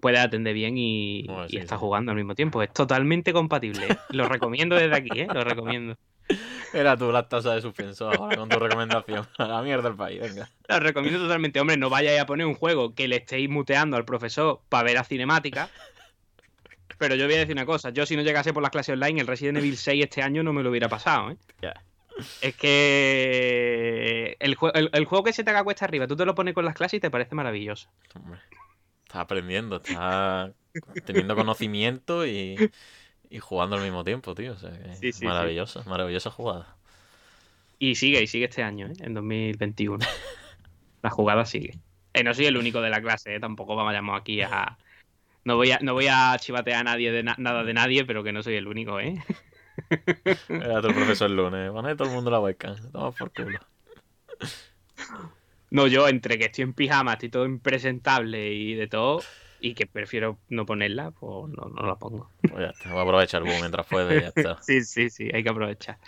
puedes 0.01 0.21
atender 0.21 0.55
bien 0.55 0.77
y, 0.79 1.25
Bueno, 1.27 1.47
y 1.49 1.61
sí. 1.61 1.67
jugando 1.77 2.13
al 2.13 2.17
mismo 2.17 2.35
tiempo. 2.35 2.63
Es 2.63 2.73
totalmente 2.73 3.33
compatible. 3.33 3.87
Lo 4.11 4.27
recomiendo 4.29 4.77
desde 4.77 4.97
aquí, 4.97 5.21
¿eh? 5.21 5.29
Lo 5.33 5.45
recomiendo. 5.45 5.97
Era 6.73 6.97
tú 6.97 7.11
la 7.11 7.29
tasa 7.29 7.55
de 7.55 7.61
suspenso 7.61 8.09
ahora 8.09 8.37
con 8.37 8.49
tu 8.49 8.59
recomendación. 8.59 9.27
A 9.39 9.47
la 9.49 9.63
mierda 9.63 9.89
del 9.89 9.97
país, 9.97 10.21
venga. 10.21 10.49
Lo 10.69 10.79
recomiendo 10.79 11.19
totalmente. 11.21 11.59
Hombre, 11.61 11.77
no 11.77 11.91
vayáis 11.91 12.21
a 12.21 12.27
poner 12.27 12.47
un 12.47 12.55
juego 12.55 12.95
que 12.95 13.09
le 13.09 13.17
estéis 13.17 13.49
muteando 13.51 13.97
al 13.97 14.05
profesor 14.05 14.61
para 14.69 14.85
ver 14.85 14.99
a 14.99 15.05
cinemática. 15.05 15.69
Pero 16.99 17.15
yo 17.17 17.25
voy 17.25 17.35
a 17.35 17.39
decir 17.39 17.55
una 17.55 17.67
cosa. 17.67 17.91
Yo 17.91 18.07
si 18.07 18.15
no 18.15 18.23
llegase 18.23 18.53
por 18.53 18.63
las 18.63 18.71
clases 18.71 18.93
online, 18.93 19.21
el 19.21 19.27
Resident 19.27 19.59
Evil 19.59 19.77
6 19.77 20.05
este 20.05 20.23
año 20.23 20.43
no 20.43 20.53
me 20.53 20.63
lo 20.63 20.71
hubiera 20.71 20.89
pasado, 20.89 21.31
¿eh? 21.33 21.37
Ya. 21.63 21.75
Es 22.43 22.55
que 22.57 24.37
el, 24.41 24.57
el- 24.75 24.91
el 24.93 25.05
juego 25.07 25.25
que 25.25 25.33
se 25.33 25.43
te 25.43 25.51
haga 25.51 25.65
cuesta 25.65 25.87
arriba, 25.87 26.07
tú 26.07 26.17
te 26.17 26.27
lo 26.27 26.35
pones 26.35 26.55
con 26.55 26.65
las 26.65 26.75
clases 26.75 26.99
y 26.99 27.01
te 27.01 27.11
parece 27.11 27.35
maravilloso. 27.35 27.89
Hombre, 28.15 28.39
estás 29.11 29.23
aprendiendo, 29.23 29.77
estás 29.77 30.53
teniendo 31.05 31.35
conocimiento 31.35 32.25
y, 32.25 32.71
y 33.29 33.39
jugando 33.41 33.75
al 33.75 33.83
mismo 33.83 34.05
tiempo, 34.05 34.37
tío. 34.37 34.53
O 34.53 34.57
sea, 34.57 34.71
Sí, 34.95 35.13
maravillosa, 35.25 35.83
maravillosa 35.85 36.31
jugada. 36.31 36.77
Y 37.81 37.97
sigue, 37.97 38.23
y 38.23 38.27
sigue 38.29 38.45
este 38.45 38.63
año, 38.63 38.87
¿eh? 38.87 38.93
en 39.01 39.15
2021. 39.15 40.05
La 41.03 41.11
jugada 41.11 41.45
sigue. 41.45 41.79
Eh, 42.13 42.23
no 42.23 42.35
soy 42.35 42.47
el 42.47 42.57
único 42.57 42.81
de 42.81 42.91
la 42.91 43.01
clase, 43.01 43.35
¿eh? 43.35 43.41
tampoco 43.41 43.75
vayamos 43.75 44.21
aquí 44.21 44.43
a... 44.43 44.79
No 45.45 45.57
voy 45.57 45.73
a, 45.73 45.79
no 45.81 45.95
voy 45.95 46.07
a 46.09 46.37
chivatear 46.39 46.81
a 46.81 46.85
nadie 46.85 47.11
de 47.11 47.23
na- 47.23 47.37
nada 47.39 47.65
de 47.65 47.73
nadie, 47.73 48.05
pero 48.05 48.23
que 48.23 48.31
no 48.33 48.43
soy 48.43 48.57
el 48.57 48.69
único, 48.69 49.01
¿eh? 49.01 49.17
Era 50.49 50.83
tu 50.83 50.89
profesor 50.89 51.31
el 51.31 51.37
lunes. 51.37 51.71
Pone 51.71 51.97
todo 51.97 52.09
el 52.09 52.15
mundo 52.15 52.31
la 52.31 52.39
webcam. 52.41 52.77
Toma 52.93 53.11
por 53.13 53.33
culo. 53.33 53.59
No, 55.71 55.87
yo 55.87 56.09
entre 56.09 56.39
que 56.39 56.47
estoy 56.47 56.63
en 56.65 56.75
pijama, 56.75 57.13
estoy 57.15 57.29
todo 57.29 57.47
impresentable 57.47 58.53
y 58.53 58.75
de 58.75 58.89
todo, 58.89 59.23
y 59.61 59.75
que 59.75 59.87
prefiero 59.87 60.39
no 60.49 60.67
ponerla, 60.67 61.13
pues 61.13 61.49
no, 61.51 61.67
no 61.69 61.87
la 61.87 61.97
pongo. 61.97 62.31
Pues 62.43 62.61
ya 62.61 62.71
está, 62.71 62.91
voy 62.91 62.99
a 62.99 63.03
aprovechar 63.03 63.43
boom 63.43 63.61
mientras 63.61 63.87
puede 63.87 64.21
ya 64.21 64.29
está. 64.29 64.59
Sí, 64.63 64.83
sí, 64.83 65.11
sí, 65.11 65.31
hay 65.33 65.43
que 65.43 65.51
aprovechar. 65.51 65.99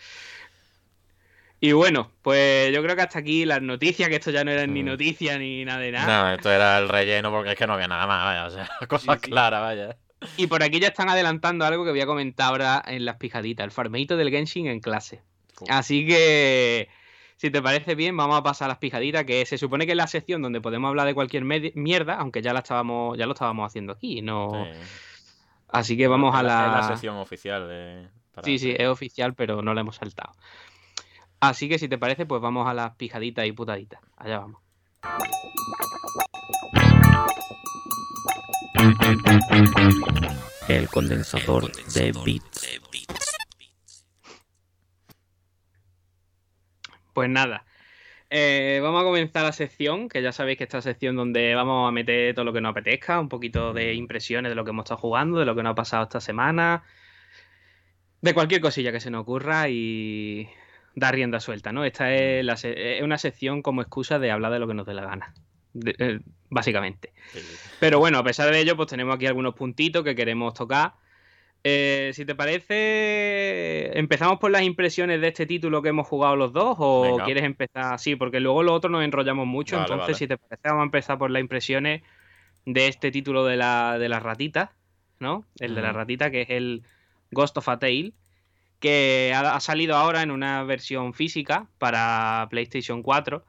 Y 1.61 1.71
bueno, 1.73 2.11
pues 2.23 2.75
yo 2.75 2.83
creo 2.83 2.97
que 2.97 3.03
hasta 3.03 3.21
aquí 3.21 3.45
las 3.45 3.63
noticias, 3.63 4.09
que 4.09 4.17
esto 4.17 4.33
ya 4.33 4.43
no 4.43 4.51
eran 4.51 4.75
ni 4.75 4.83
Mm. 4.83 4.87
noticias 4.87 5.39
ni 5.39 5.65
nada 5.65 5.79
de 5.79 5.93
nada. 5.93 6.23
No, 6.25 6.35
esto 6.35 6.51
era 6.51 6.77
el 6.79 6.89
relleno 6.89 7.31
porque 7.31 7.53
es 7.53 7.57
que 7.57 7.69
no 7.69 7.75
había 7.75 7.87
nada 7.87 8.05
más, 8.09 8.25
vaya. 8.25 8.47
O 8.47 8.51
sea, 8.51 8.69
cosas 8.89 9.21
sí. 9.23 9.31
claras, 9.31 9.61
vaya. 9.61 9.97
Y 10.37 10.49
por 10.49 10.65
aquí 10.65 10.81
ya 10.81 10.89
están 10.89 11.09
adelantando 11.09 11.65
algo 11.65 11.85
que 11.85 11.93
voy 11.93 12.01
a 12.01 12.07
comentar 12.07 12.49
ahora 12.49 12.83
en 12.85 13.05
las 13.05 13.17
pijaditas, 13.17 13.65
el 13.65 13.71
farmeito 13.71 14.17
del 14.17 14.31
Genshin 14.31 14.67
en 14.67 14.81
clase. 14.81 15.23
Así 15.69 16.05
que, 16.05 16.89
si 17.43 17.51
te 17.51 17.61
parece 17.61 17.97
bien, 17.97 18.17
vamos 18.17 18.39
a 18.39 18.43
pasar 18.45 18.67
a 18.67 18.69
las 18.69 18.79
pijaditas, 18.79 19.25
que 19.25 19.45
se 19.47 19.59
supone 19.59 19.85
que 19.85 19.91
es 19.91 19.97
la 19.97 20.07
sección 20.07 20.43
donde 20.43 20.61
podemos 20.61 20.89
hablar 20.91 21.09
de 21.09 21.13
cualquier 21.15 21.43
mierda, 21.43 22.15
aunque 22.15 22.41
ya 22.41 22.53
la 22.53 22.61
estábamos, 22.61 23.19
ya 23.19 23.27
lo 23.27 23.33
estábamos 23.33 23.67
haciendo 23.67 23.95
aquí, 23.95 24.23
no. 24.23 24.53
Sí. 24.53 24.79
Así 25.67 25.97
que 25.97 26.07
vamos 26.07 26.37
a 26.37 26.45
la. 26.45 26.67
Es 26.67 26.73
la 26.83 26.89
sección 26.91 27.17
oficial 27.17 27.67
de. 27.67 28.07
para- 28.33 28.45
Sí, 28.45 28.61
sí, 28.61 28.73
es 28.79 28.87
oficial, 28.87 29.35
pero 29.35 29.61
no 29.61 29.75
la 29.75 29.81
hemos 29.81 29.97
saltado. 29.97 30.33
Así 31.41 31.69
que 31.69 31.81
si 31.81 31.89
te 31.89 31.99
parece, 31.99 32.27
pues 32.27 32.41
vamos 32.41 32.69
a 32.69 32.75
las 32.75 32.95
pijaditas 32.95 33.45
y 33.45 33.51
putaditas. 33.51 34.01
Allá 34.17 34.39
vamos. 34.39 34.61
El 40.69 40.89
condensador 40.89 41.71
de 41.93 42.13
bits. 42.25 42.79
Pues 47.13 47.29
nada. 47.29 47.65
eh, 48.31 48.81
vamos 48.83 49.03
a 49.03 49.05
comenzar 49.05 49.43
la 49.45 49.53
sección, 49.53 50.09
que 50.09 50.23
ya 50.23 50.33
sabéis 50.33 50.57
que 50.59 50.65
esta 50.65 50.81
sección 50.81 51.17
donde 51.17 51.55
vamos 51.55 51.87
a 51.87 51.93
meter 51.93 52.35
todo 52.35 52.47
lo 52.47 52.53
que 52.55 52.63
nos 52.63 52.71
apetezca, 52.71 53.21
un 53.21 53.29
poquito 53.29 53.75
de 53.75 53.93
impresiones 53.95 54.51
de 54.51 54.55
lo 54.57 54.65
que 54.65 54.71
hemos 54.71 54.85
estado 54.85 55.01
jugando, 55.01 55.39
de 55.39 55.45
lo 55.45 55.55
que 55.55 55.63
nos 55.63 55.73
ha 55.73 55.75
pasado 55.75 56.05
esta 56.05 56.21
semana, 56.21 56.83
de 58.23 58.33
cualquier 58.35 58.61
cosilla 58.63 58.91
que 58.93 59.01
se 59.01 59.11
nos 59.11 59.23
ocurra 59.23 59.69
y 59.69 60.49
dar 60.95 61.15
rienda 61.15 61.41
suelta, 61.41 61.73
¿no? 61.73 61.85
Esta 61.85 62.15
es, 62.15 62.43
la 62.45 62.57
se- 62.57 62.97
es 62.97 63.03
una 63.03 63.19
sección 63.19 63.61
como 63.61 63.83
excusa 63.83 64.19
de 64.19 64.31
hablar 64.31 64.53
de 64.53 64.59
lo 64.61 64.67
que 64.69 64.75
nos 64.75 64.87
dé 64.87 64.95
la 64.95 65.05
gana, 65.05 65.35
de- 65.75 65.95
eh, 65.99 66.21
básicamente. 66.49 67.13
Sí. 67.33 67.41
Pero 67.81 67.99
bueno, 67.99 68.17
a 68.19 68.25
pesar 68.25 68.51
de 68.51 68.59
ello, 68.61 68.77
pues 68.77 68.89
tenemos 68.89 69.15
aquí 69.15 69.27
algunos 69.27 69.55
puntitos 69.55 70.05
que 70.05 70.15
queremos 70.15 70.55
tocar. 70.55 70.93
Eh, 71.65 72.11
si 72.15 72.25
te 72.25 72.35
parece, 72.35 73.97
empezamos 73.99 74.39
por 74.41 74.51
las 74.51 74.63
impresiones 74.63 75.21
de 75.21 75.29
este 75.29 75.47
título 75.47 75.81
que 75.81 75.91
hemos 75.91 76.09
jugado 76.09 76.35
los 76.35 76.53
dos 76.53 76.77
o 76.79 77.03
Venga. 77.03 77.25
quieres 77.25 77.45
empezar 77.45 77.95
así, 77.95 78.17
porque 78.17 78.41
luego 78.41 78.63
lo 78.65 78.75
otro 78.75 78.91
nos 78.91 79.05
enrollamos 79.05 79.47
mucho, 79.47 79.77
Vale, 79.77 79.85
entonces 79.85 80.07
vale. 80.07 80.19
si 80.19 80.27
te 80.27 80.39
parece 80.39 80.69
vamos 80.69 80.81
a 80.83 80.85
empezar 80.85 81.19
por 81.19 81.31
las 81.31 81.41
impresiones 81.41 82.03
de 82.67 82.89
este 82.89 83.11
título 83.13 83.45
de 83.45 83.57
la, 83.57 83.97
de 83.99 84.09
las 84.09 84.23
ratitas, 84.23 84.71
¿no? 85.21 85.45
El 85.61 85.75
de 85.77 85.83
la 85.83 85.93
ratita 85.93 86.31
que 86.33 86.43
es 86.43 86.51
el 86.51 86.83
Ghost 87.31 87.57
of 87.59 87.69
a 87.69 87.79
Tale, 87.79 88.13
que 88.81 89.33
ha, 89.35 89.55
ha 89.55 89.61
salido 89.61 89.95
ahora 89.97 90.23
en 90.23 90.33
una 90.33 90.65
versión 90.65 91.15
física 91.15 91.69
para 91.79 92.49
PlayStation 92.51 93.03
4, 93.05 93.45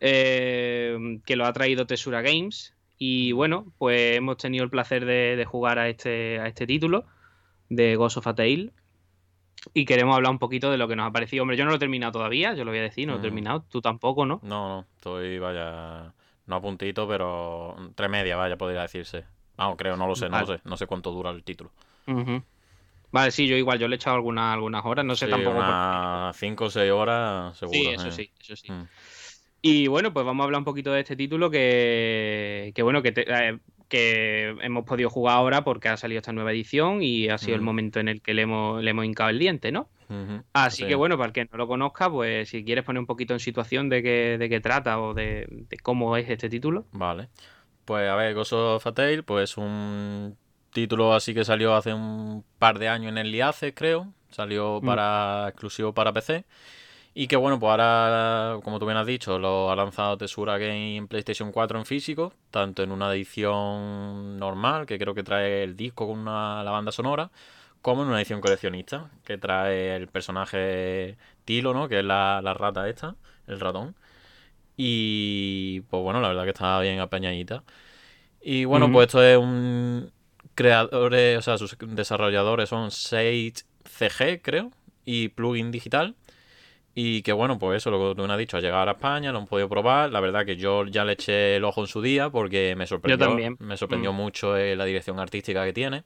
eh, 0.00 1.18
que 1.26 1.34
lo 1.36 1.44
ha 1.44 1.52
traído 1.52 1.86
Tesura 1.86 2.22
Games. 2.22 2.74
Y 2.98 3.32
bueno, 3.32 3.72
pues 3.78 4.16
hemos 4.16 4.36
tenido 4.36 4.62
el 4.64 4.70
placer 4.70 5.04
de, 5.04 5.34
de 5.36 5.44
jugar 5.44 5.78
a 5.80 5.88
este, 5.88 6.38
a 6.40 6.46
este 6.46 6.66
título 6.66 7.04
de 7.68 7.96
Ghost 7.96 8.16
of 8.18 8.26
a 8.26 8.34
Tale. 8.34 8.70
Y 9.74 9.84
queremos 9.84 10.14
hablar 10.16 10.30
un 10.32 10.38
poquito 10.38 10.70
de 10.70 10.78
lo 10.78 10.86
que 10.88 10.96
nos 10.96 11.06
ha 11.08 11.12
parecido. 11.12 11.42
Hombre, 11.42 11.56
yo 11.56 11.64
no 11.64 11.70
lo 11.70 11.76
he 11.76 11.80
terminado 11.80 12.12
todavía, 12.12 12.54
yo 12.54 12.64
lo 12.64 12.70
voy 12.70 12.78
a 12.78 12.82
decir, 12.82 13.06
no 13.06 13.14
lo 13.14 13.16
he 13.18 13.20
Mm. 13.20 13.22
terminado. 13.22 13.64
Tú 13.68 13.80
tampoco, 13.80 14.24
¿no? 14.24 14.40
No, 14.42 14.68
no, 14.68 14.86
estoy, 14.96 15.38
vaya. 15.38 16.12
No 16.46 16.56
a 16.56 16.60
puntito, 16.62 17.06
pero. 17.08 17.76
Tres 17.94 18.08
media, 18.08 18.36
vaya, 18.36 18.56
podría 18.56 18.82
decirse. 18.82 19.24
Vamos, 19.56 19.76
creo, 19.76 19.96
no 19.96 20.06
lo 20.06 20.14
sé, 20.14 20.28
no 20.28 20.40
lo 20.40 20.46
sé. 20.46 20.60
No 20.64 20.76
sé 20.76 20.86
cuánto 20.86 21.10
dura 21.10 21.30
el 21.30 21.42
título. 21.42 21.70
Vale, 23.10 23.30
sí, 23.30 23.46
yo 23.46 23.56
igual, 23.56 23.78
yo 23.78 23.88
le 23.88 23.94
he 23.94 23.96
echado 23.96 24.16
algunas, 24.16 24.52
algunas 24.54 24.84
horas, 24.84 25.04
no 25.04 25.16
sé 25.16 25.26
Sí, 25.26 25.30
tampoco. 25.30 25.56
por- 25.56 26.34
5 26.34 26.64
o 26.66 26.70
6 26.70 26.90
horas, 26.92 27.56
seguro. 27.56 27.78
Sí, 27.78 27.86
eso 27.88 28.08
eh. 28.08 28.12
sí, 28.12 28.30
eso 28.40 28.54
sí. 28.56 28.70
Mm. 28.70 28.86
Y 29.62 29.86
bueno, 29.88 30.12
pues 30.12 30.24
vamos 30.26 30.42
a 30.42 30.44
hablar 30.44 30.58
un 30.60 30.64
poquito 30.64 30.92
de 30.92 31.00
este 31.00 31.16
título 31.16 31.50
que, 31.50 32.70
que 32.74 32.82
bueno, 32.82 33.02
que, 33.02 33.12
te- 33.12 33.26
eh, 33.28 33.58
que 33.88 34.54
hemos 34.62 34.84
podido 34.84 35.10
jugar 35.10 35.36
ahora 35.36 35.64
porque 35.64 35.88
ha 35.88 35.96
salido 35.96 36.18
esta 36.18 36.32
nueva 36.32 36.52
edición 36.52 37.02
y 37.02 37.28
ha 37.28 37.38
sido 37.38 37.56
el 37.56 37.62
momento 37.62 38.00
en 38.00 38.08
el 38.08 38.20
que 38.22 38.34
le 38.34 38.42
hemos, 38.42 38.82
le 38.82 38.90
hemos 38.90 39.04
hincado 39.04 39.30
el 39.30 39.38
diente, 39.38 39.72
¿no? 39.72 39.88
Así 40.54 40.82
sí. 40.82 40.88
que 40.88 40.94
bueno, 40.94 41.16
para 41.18 41.26
el 41.28 41.32
que 41.32 41.44
no 41.44 41.58
lo 41.58 41.66
conozca, 41.66 42.10
pues 42.10 42.48
si 42.48 42.64
quieres 42.64 42.84
poner 42.84 43.00
un 43.00 43.06
poquito 43.06 43.34
en 43.34 43.40
situación 43.40 43.88
de 43.88 44.02
qué, 44.02 44.36
de 44.38 44.48
qué 44.48 44.60
trata 44.60 45.00
o 45.00 45.12
de, 45.14 45.46
de 45.50 45.76
cómo 45.78 46.16
es 46.16 46.28
este 46.30 46.48
título. 46.48 46.86
Vale. 46.92 47.28
Pues 47.84 48.08
a 48.08 48.14
ver, 48.16 48.34
Ghost 48.34 48.52
of 48.54 48.86
a 48.86 48.92
Tale, 48.92 49.22
pues 49.22 49.56
un 49.56 50.36
título 50.72 51.14
así 51.14 51.34
que 51.34 51.44
salió 51.44 51.74
hace 51.74 51.92
un 51.94 52.44
par 52.58 52.78
de 52.78 52.88
años 52.88 53.10
en 53.10 53.18
el 53.18 53.30
Liace, 53.32 53.74
creo. 53.74 54.12
Salió 54.30 54.80
Mm. 54.82 54.86
para 54.86 55.46
exclusivo 55.48 55.92
para 55.94 56.12
PC. 56.12 56.44
Y 57.20 57.26
que 57.26 57.34
bueno, 57.34 57.58
pues 57.58 57.72
ahora, 57.72 58.60
como 58.62 58.78
tú 58.78 58.86
bien 58.86 58.96
has 58.96 59.04
dicho, 59.04 59.40
lo 59.40 59.72
ha 59.72 59.74
lanzado 59.74 60.16
Tesura 60.16 60.56
Game 60.56 60.94
en 60.94 61.08
PlayStation 61.08 61.50
4 61.50 61.80
en 61.80 61.84
físico, 61.84 62.32
tanto 62.52 62.84
en 62.84 62.92
una 62.92 63.12
edición 63.12 64.38
normal, 64.38 64.86
que 64.86 65.00
creo 65.00 65.14
que 65.16 65.24
trae 65.24 65.64
el 65.64 65.76
disco 65.76 66.06
con 66.06 66.20
una, 66.20 66.62
la 66.62 66.70
banda 66.70 66.92
sonora, 66.92 67.32
como 67.82 68.02
en 68.02 68.08
una 68.10 68.18
edición 68.18 68.40
coleccionista, 68.40 69.10
que 69.24 69.36
trae 69.36 69.96
el 69.96 70.06
personaje 70.06 71.16
Tilo, 71.44 71.74
¿no? 71.74 71.88
Que 71.88 71.98
es 71.98 72.04
la, 72.04 72.40
la 72.40 72.54
rata 72.54 72.88
esta, 72.88 73.16
el 73.48 73.58
ratón. 73.58 73.96
Y 74.76 75.80
pues 75.90 76.00
bueno, 76.00 76.20
la 76.20 76.28
verdad 76.28 76.44
que 76.44 76.50
está 76.50 76.78
bien 76.78 77.00
apañadita. 77.00 77.64
Y 78.40 78.64
bueno, 78.64 78.92
pues 78.92 79.08
esto 79.08 79.24
es 79.24 79.36
un 79.36 80.12
creadores, 80.54 81.38
o 81.38 81.42
sea, 81.42 81.58
sus 81.58 81.76
desarrolladores 81.80 82.68
son 82.68 82.92
Sage 82.92 83.54
CG, 83.84 84.40
creo, 84.40 84.70
y 85.04 85.30
Plugin 85.30 85.72
Digital. 85.72 86.14
Y 86.94 87.22
que 87.22 87.32
bueno, 87.32 87.58
pues 87.58 87.76
eso, 87.76 87.90
lo 87.90 88.10
que 88.10 88.20
tú 88.20 88.26
me 88.26 88.32
has 88.32 88.38
dicho, 88.38 88.56
ha 88.56 88.60
llegado 88.60 88.88
a 88.88 88.92
España, 88.92 89.30
lo 89.30 89.38
han 89.38 89.46
podido 89.46 89.68
probar. 89.68 90.10
La 90.10 90.20
verdad 90.20 90.44
que 90.44 90.56
yo 90.56 90.84
ya 90.86 91.04
le 91.04 91.12
eché 91.12 91.56
el 91.56 91.64
ojo 91.64 91.82
en 91.82 91.86
su 91.86 92.02
día 92.02 92.30
porque 92.30 92.74
me 92.76 92.86
sorprendió, 92.86 93.56
Me 93.60 93.76
sorprendió 93.76 94.12
mm. 94.12 94.16
mucho 94.16 94.56
eh, 94.56 94.74
la 94.74 94.84
dirección 94.84 95.20
artística 95.20 95.64
que 95.64 95.72
tiene. 95.72 96.04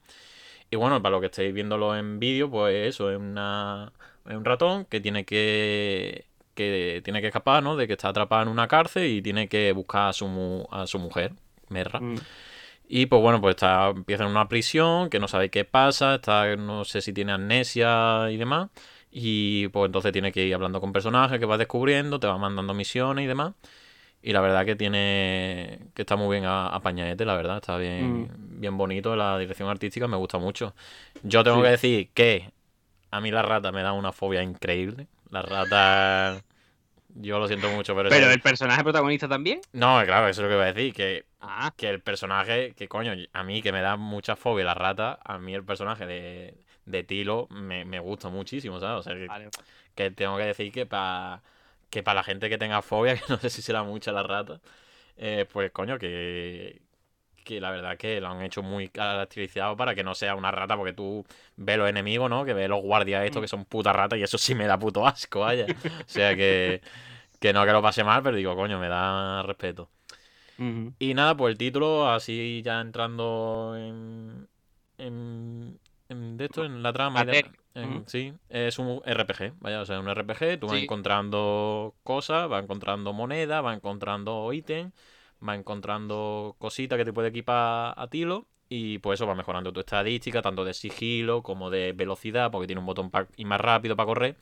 Y 0.71 0.77
bueno, 0.77 1.03
para 1.03 1.15
lo 1.15 1.21
que 1.21 1.27
estéis 1.27 1.53
viéndolo 1.53 1.97
en 1.97 2.19
vídeo, 2.19 2.51
pues 2.51 2.89
eso, 2.89 3.11
es, 3.11 3.19
una, 3.19 3.93
es 4.27 4.35
un 4.35 4.45
ratón 4.45 4.87
que 4.87 5.01
tiene 5.01 5.25
que, 5.25 6.27
que 6.55 7.01
tiene 7.05 7.21
que 7.21 7.29
escapar, 7.29 7.63
¿no? 7.63 7.77
De 7.77 7.87
que 7.87 7.95
está 7.95 8.09
atrapado 8.09 8.43
en 8.43 8.49
una 8.49 8.69
cárcel 8.69 9.07
y 9.07 9.23
tiene 9.23 9.49
que 9.49 9.73
buscar 9.73 10.09
a 10.09 10.13
su, 10.13 10.67
a 10.71 10.87
su 10.87 10.99
mujer, 10.99 11.33
Merra. 11.69 12.01
Mm. 12.01 12.17
Y 12.89 13.07
pues 13.07 13.23
bueno, 13.23 13.41
pues 13.41 13.55
está, 13.55 13.89
empieza 13.89 14.25
en 14.25 14.31
una 14.31 14.49
prisión, 14.49 15.09
que 15.09 15.19
no 15.19 15.29
sabe 15.29 15.51
qué 15.51 15.65
pasa, 15.65 16.17
está, 16.17 16.57
no 16.57 16.85
sé 16.85 17.01
si 17.01 17.13
tiene 17.13 17.33
amnesia 17.33 18.31
y 18.31 18.37
demás. 18.37 18.69
Y 19.15 19.69
pues 19.69 19.87
entonces 19.87 20.11
tiene 20.11 20.33
que 20.33 20.47
ir 20.47 20.55
hablando 20.55 20.81
con 20.81 20.93
personajes 20.93 21.39
que 21.39 21.45
vas 21.45 21.59
descubriendo, 21.59 22.19
te 22.19 22.27
va 22.27 22.39
mandando 22.39 22.73
misiones 22.73 23.25
y 23.25 23.29
demás. 23.29 23.53
Y 24.23 24.33
la 24.33 24.41
verdad 24.41 24.65
que 24.65 24.75
tiene. 24.75 25.81
que 25.95 26.03
está 26.03 26.17
muy 26.17 26.37
bien 26.37 26.49
apañadete, 26.49 27.25
la 27.27 27.35
verdad. 27.35 27.59
Está 27.59 27.77
bien, 27.77 28.23
mm. 28.23 28.61
bien 28.61 28.79
bonito. 28.79 29.15
La 29.15 29.37
dirección 29.39 29.69
artística 29.69 30.09
me 30.09 30.17
gusta 30.17 30.39
mucho. 30.39 30.75
Yo 31.23 31.45
tengo 31.45 31.61
que 31.61 31.69
decir 31.69 32.09
que 32.15 32.51
a 33.11 33.21
mí 33.21 33.31
la 33.31 33.43
rata 33.43 33.71
me 33.71 33.83
da 33.83 33.93
una 33.93 34.13
fobia 34.13 34.43
increíble. 34.43 35.09
La 35.29 35.43
rata. 35.43 36.43
Yo 37.15 37.39
lo 37.39 37.49
siento 37.49 37.69
mucho, 37.71 37.95
pero. 37.95 38.09
¿Pero 38.09 38.31
el 38.31 38.41
personaje 38.41 38.83
protagonista 38.83 39.29
también? 39.29 39.61
No, 39.73 40.01
claro, 40.07 40.29
eso 40.29 40.41
es 40.41 40.45
lo 40.45 40.49
que 40.49 40.57
voy 40.57 40.65
a 40.65 40.73
decir. 40.73 40.95
Que, 40.95 41.27
ah. 41.41 41.75
que 41.77 41.91
el 41.91 42.01
personaje. 42.01 42.73
Que 42.75 42.89
coño, 42.89 43.13
a 43.33 43.43
mí 43.43 43.61
que 43.61 43.73
me 43.73 43.83
da 43.83 43.97
mucha 43.97 44.37
fobia 44.37 44.65
la 44.65 44.75
rata. 44.75 45.19
A 45.23 45.39
mí 45.39 45.53
el 45.53 45.65
personaje 45.65 46.07
de, 46.07 46.55
de 46.85 47.05
Tilo 47.05 47.47
me, 47.51 47.85
me 47.85 48.01
gusta 48.01 48.29
muchísimo, 48.29 48.81
¿sabes? 48.81 49.01
O 49.01 49.03
sea, 49.03 49.49
que, 49.95 50.11
tengo 50.11 50.37
que 50.37 50.45
decir 50.45 50.73
que 50.73 50.87
para 50.87 51.43
que 51.91 52.03
para 52.03 52.17
la 52.21 52.25
gente 52.25 52.49
que 52.49 52.59
tenga 52.59 52.81
fobia, 52.83 53.15
que 53.17 53.23
no 53.29 53.39
sé 53.39 53.51
si 53.51 53.63
será 53.63 53.83
mucha 53.83 54.13
la 54.13 54.23
rata, 54.23 54.61
eh, 55.17 55.47
pues 55.53 55.71
coño, 55.73 55.99
que, 55.99 56.81
que 57.45 57.61
la 57.61 57.71
verdad 57.71 57.97
que 57.97 58.21
lo 58.21 58.29
han 58.29 58.43
hecho 58.43 58.63
muy 58.63 58.89
caracterizado 58.89 59.77
para 59.77 59.95
que 59.95 60.03
no 60.03 60.15
sea 60.15 60.35
una 60.35 60.51
rata, 60.51 60.77
porque 60.77 60.93
tú 60.93 61.25
ves 61.57 61.79
los 61.79 61.89
enemigos, 61.89 62.31
¿no? 62.31 62.45
Que 62.45 62.55
ves 62.55 62.69
los 62.69 62.81
guardias 62.81 63.25
estos 63.25 63.43
que 63.43 63.49
son 63.49 63.65
puta 63.65 63.93
rata 63.93 64.17
y 64.17 64.23
eso 64.23 64.39
sí 64.39 64.55
me 64.55 64.67
da 64.67 64.79
puto 64.79 65.07
asco, 65.07 65.41
vaya. 65.41 65.67
O 65.67 66.09
sea 66.09 66.35
que, 66.35 66.81
que 67.41 67.53
no 67.53 67.65
que 67.67 67.73
lo 67.73 67.83
pase 67.83 68.05
mal, 68.05 68.23
pero 68.23 68.37
digo, 68.37 68.57
coño, 68.57 68.79
me 68.79 68.89
da 68.89 69.43
respeto. 69.43 69.91
Y 70.99 71.15
nada, 71.15 71.37
pues 71.37 71.53
el 71.53 71.59
título, 71.59 72.09
así 72.09 72.63
ya 72.65 72.81
entrando 72.81 73.75
en, 73.77 74.47
en, 74.97 75.81
de 76.15 76.45
esto, 76.45 76.65
en 76.65 76.83
la 76.83 76.93
trama. 76.93 77.25
Sí, 78.07 78.35
es 78.49 78.79
un 78.79 79.01
RPG, 79.05 79.55
vaya, 79.61 79.81
o 79.81 79.87
sea, 79.87 79.99
un 80.01 80.09
RPG, 80.09 80.61
tú 80.61 80.67
vas 80.67 80.83
encontrando 80.83 81.95
cosas, 82.03 82.49
vas 82.49 82.63
encontrando 82.63 83.13
moneda, 83.13 83.61
vas 83.61 83.77
encontrando 83.77 84.53
ítems, 84.53 84.93
vas 85.41 85.59
encontrando 85.59 86.55
cositas 86.59 86.99
que 86.99 87.05
te 87.05 87.13
puede 87.13 87.29
equipar 87.29 87.95
a 87.97 88.07
tilo 88.09 88.47
y 88.69 88.99
pues 88.99 89.19
eso 89.19 89.27
va 89.27 89.35
mejorando 89.35 89.73
tu 89.73 89.81
estadística, 89.81 90.41
tanto 90.41 90.65
de 90.65 90.75
sigilo 90.75 91.43
como 91.43 91.71
de 91.71 91.93
velocidad, 91.93 92.51
porque 92.51 92.67
tiene 92.67 92.81
un 92.81 92.87
botón 92.87 93.11
y 93.37 93.45
más 93.45 93.61
rápido 93.61 93.97
para 93.97 94.07
correr. 94.07 94.37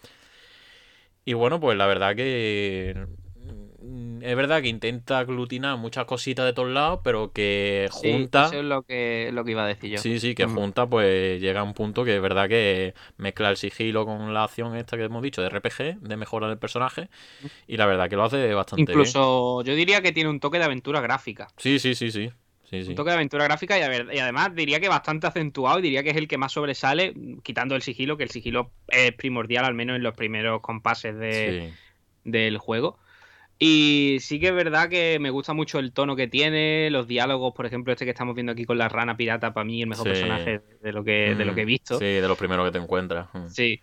Y 1.25 1.35
bueno, 1.35 1.61
pues 1.61 1.77
la 1.77 1.87
verdad 1.87 2.17
que 2.17 3.07
es 3.83 4.37
verdad 4.37 4.61
que 4.61 4.69
intenta 4.69 5.19
aglutinar 5.19 5.79
muchas 5.79 6.05
cositas 6.05 6.45
de 6.45 6.53
todos 6.53 6.69
lados, 6.69 7.01
pero 7.03 7.33
que 7.33 7.89
junta. 7.91 8.47
eso 8.47 8.59
es 8.59 8.65
lo 8.65 8.83
que, 8.83 9.31
lo 9.33 9.45
que 9.45 9.53
iba 9.53 9.65
a 9.65 9.67
decir 9.67 9.91
yo. 9.91 9.99
Sí, 9.99 10.21
sí, 10.21 10.35
que 10.35 10.45
junta, 10.45 10.87
pues 10.87 11.41
llega 11.41 11.61
a 11.61 11.63
un 11.63 11.73
punto 11.73 12.05
que 12.05 12.17
es 12.17 12.23
verdad 12.23 12.49
que 12.49 12.95
mezcla 13.17 13.49
el 13.49 13.57
sigilo 13.57 14.05
con 14.05 14.35
la 14.35 14.45
acción 14.45 14.77
esta 14.77 14.97
que 14.97 15.05
hemos 15.05 15.23
dicho 15.23 15.41
de 15.41 15.49
RPG, 15.49 16.01
de 16.01 16.17
mejora 16.17 16.49
del 16.49 16.59
personaje, 16.59 17.09
y 17.67 17.77
la 17.77 17.87
verdad 17.87 18.11
que 18.11 18.17
lo 18.17 18.25
hace 18.25 18.53
bastante 18.53 18.83
Incluso 18.83 19.63
yo 19.63 19.75
diría 19.75 20.03
que 20.03 20.13
tiene 20.13 20.29
un 20.29 20.41
toque 20.41 20.59
de 20.59 20.65
aventura 20.65 21.01
gráfica. 21.01 21.49
Sí, 21.57 21.79
sí, 21.79 21.95
sí, 21.95 22.11
sí. 22.11 22.31
Un 22.73 22.95
toque 22.95 23.11
de 23.11 23.17
aventura 23.17 23.45
gráfica 23.45 23.79
y, 23.79 24.15
y, 24.15 24.19
además 24.21 24.55
diría 24.55 24.79
que 24.79 24.89
bastante 24.89 25.27
acentuado 25.27 25.81
y 25.81 25.83
diría 25.83 26.05
que 26.05 26.11
es 26.11 26.17
el 26.17 26.29
que 26.29 26.39
más 26.39 26.53
sobresale, 26.53 27.15
quitando 27.43 27.75
el 27.75 27.83
sigilo, 27.83 28.17
que 28.17 28.23
el 28.23 28.31
sigilo 28.31 28.71
es 28.89 29.13
primordial, 29.13 29.65
al 29.65 29.75
menos 29.75 29.97
en 29.97 30.05
los 30.05 30.15
primeros 30.15 30.61
compases 30.61 31.17
de, 31.17 31.73
del 32.25 32.59
juego. 32.59 32.99
Y 33.63 34.17
sí 34.21 34.41
que 34.41 34.49
es 34.49 34.55
verdad 34.55 34.89
que 34.89 35.19
me 35.21 35.29
gusta 35.29 35.53
mucho 35.53 35.79
el 35.79 35.93
tono 35.93 36.17
que 36.17 36.27
tiene, 36.27 36.89
los 36.89 37.07
diálogos, 37.07 37.53
por 37.55 37.67
ejemplo, 37.67 37.93
este 37.93 38.07
que 38.07 38.13
estamos 38.13 38.35
viendo 38.35 38.53
aquí 38.53 38.65
con 38.65 38.79
la 38.79 38.89
rana 38.89 39.19
pirata, 39.19 39.53
para 39.53 39.65
mí 39.65 39.83
el 39.83 39.89
mejor 39.89 40.07
personaje 40.07 40.63
de 40.81 40.93
lo, 40.93 41.05
que, 41.05 41.35
de 41.35 41.45
lo 41.45 41.55
que 41.55 41.61
he 41.61 41.67
visto. 41.67 41.99
Sí, 41.99 42.07
de 42.07 42.27
los 42.27 42.39
primeros 42.39 42.67
que 42.67 42.73
te 42.73 42.83
encuentras. 42.83 43.29
Mm. 43.35 43.49
Sí. 43.49 43.83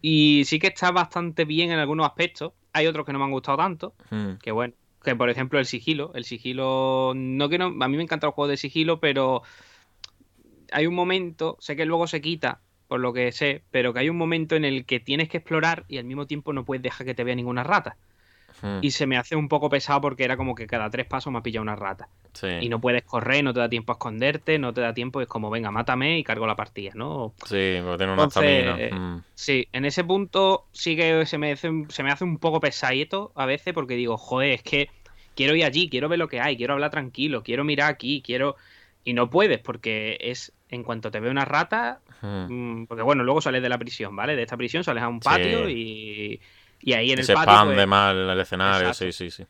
Y 0.00 0.44
sí 0.44 0.60
que 0.60 0.68
está 0.68 0.92
bastante 0.92 1.44
bien 1.44 1.72
en 1.72 1.80
algunos 1.80 2.06
aspectos. 2.06 2.52
Hay 2.72 2.86
otros 2.86 3.04
que 3.04 3.12
no 3.12 3.18
me 3.18 3.24
han 3.24 3.32
gustado 3.32 3.58
tanto. 3.58 3.94
Mm. 4.10 4.34
Que 4.40 4.52
bueno, 4.52 4.74
que 5.02 5.16
por 5.16 5.28
ejemplo 5.28 5.58
el 5.58 5.66
sigilo. 5.66 6.12
El 6.14 6.24
sigilo, 6.24 7.12
no 7.16 7.48
que 7.48 7.58
no, 7.58 7.66
a 7.80 7.88
mí 7.88 7.96
me 7.96 8.04
encanta 8.04 8.28
el 8.28 8.32
juego 8.32 8.48
de 8.48 8.56
sigilo, 8.56 9.00
pero 9.00 9.42
hay 10.70 10.86
un 10.86 10.94
momento, 10.94 11.56
sé 11.58 11.74
que 11.74 11.84
luego 11.84 12.06
se 12.06 12.20
quita, 12.20 12.60
por 12.86 13.00
lo 13.00 13.12
que 13.12 13.32
sé, 13.32 13.64
pero 13.72 13.92
que 13.92 13.98
hay 13.98 14.08
un 14.08 14.16
momento 14.16 14.54
en 14.54 14.64
el 14.64 14.86
que 14.86 15.00
tienes 15.00 15.28
que 15.28 15.38
explorar 15.38 15.84
y 15.88 15.98
al 15.98 16.04
mismo 16.04 16.28
tiempo 16.28 16.52
no 16.52 16.64
puedes 16.64 16.82
dejar 16.84 17.04
que 17.06 17.14
te 17.14 17.24
vea 17.24 17.34
ninguna 17.34 17.64
rata. 17.64 17.96
Hmm. 18.62 18.78
Y 18.82 18.90
se 18.90 19.06
me 19.06 19.16
hace 19.16 19.36
un 19.36 19.48
poco 19.48 19.68
pesado 19.68 20.00
porque 20.00 20.24
era 20.24 20.36
como 20.36 20.54
que 20.54 20.66
cada 20.66 20.90
tres 20.90 21.06
pasos 21.06 21.32
me 21.32 21.38
ha 21.38 21.42
pillado 21.42 21.62
una 21.62 21.76
rata. 21.76 22.08
Y 22.60 22.68
no 22.68 22.80
puedes 22.80 23.02
correr, 23.02 23.42
no 23.42 23.52
te 23.52 23.60
da 23.60 23.68
tiempo 23.68 23.92
a 23.92 23.94
esconderte, 23.94 24.58
no 24.58 24.72
te 24.72 24.80
da 24.80 24.94
tiempo, 24.94 25.20
es 25.20 25.26
como, 25.26 25.50
venga, 25.50 25.70
mátame 25.70 26.18
y 26.18 26.24
cargo 26.24 26.46
la 26.46 26.56
partida, 26.56 26.92
¿no? 26.94 27.34
Sí, 27.44 27.78
porque 27.82 27.98
tiene 27.98 28.12
una 28.12 28.24
estamina. 28.24 28.76
Hmm. 28.90 29.22
Sí, 29.34 29.66
en 29.72 29.84
ese 29.84 30.04
punto 30.04 30.66
sí 30.72 30.96
que 30.96 31.26
se 31.26 31.38
me, 31.38 31.52
hace, 31.52 31.70
se 31.88 32.02
me 32.02 32.10
hace 32.10 32.24
un 32.24 32.38
poco 32.38 32.60
pesadito 32.60 33.32
a 33.34 33.46
veces 33.46 33.74
porque 33.74 33.94
digo, 33.94 34.16
joder, 34.16 34.52
es 34.52 34.62
que 34.62 34.90
quiero 35.34 35.54
ir 35.54 35.64
allí, 35.64 35.88
quiero 35.88 36.08
ver 36.08 36.18
lo 36.18 36.28
que 36.28 36.40
hay, 36.40 36.56
quiero 36.56 36.74
hablar 36.74 36.90
tranquilo, 36.90 37.42
quiero 37.42 37.64
mirar 37.64 37.90
aquí, 37.90 38.22
quiero... 38.24 38.56
Y 39.02 39.14
no 39.14 39.30
puedes 39.30 39.58
porque 39.58 40.18
es 40.20 40.52
en 40.68 40.82
cuanto 40.84 41.10
te 41.10 41.20
ve 41.20 41.30
una 41.30 41.44
rata, 41.44 42.00
hmm. 42.20 42.80
mm, 42.82 42.86
porque 42.86 43.02
bueno, 43.02 43.24
luego 43.24 43.40
sales 43.40 43.62
de 43.62 43.68
la 43.68 43.78
prisión, 43.78 44.14
¿vale? 44.14 44.36
De 44.36 44.42
esta 44.42 44.56
prisión 44.56 44.84
sales 44.84 45.02
a 45.02 45.08
un 45.08 45.20
patio 45.20 45.68
y 45.68 46.40
y 46.80 46.92
ahí 46.94 47.12
en 47.12 47.18
el 47.18 47.24
se 47.24 47.34
patio. 47.34 47.70
de 47.70 47.74
pues, 47.74 47.88
mal 47.88 48.30
el 48.30 48.40
escenario, 48.40 48.94
sí, 48.94 49.12
sí, 49.12 49.30
sí. 49.30 49.44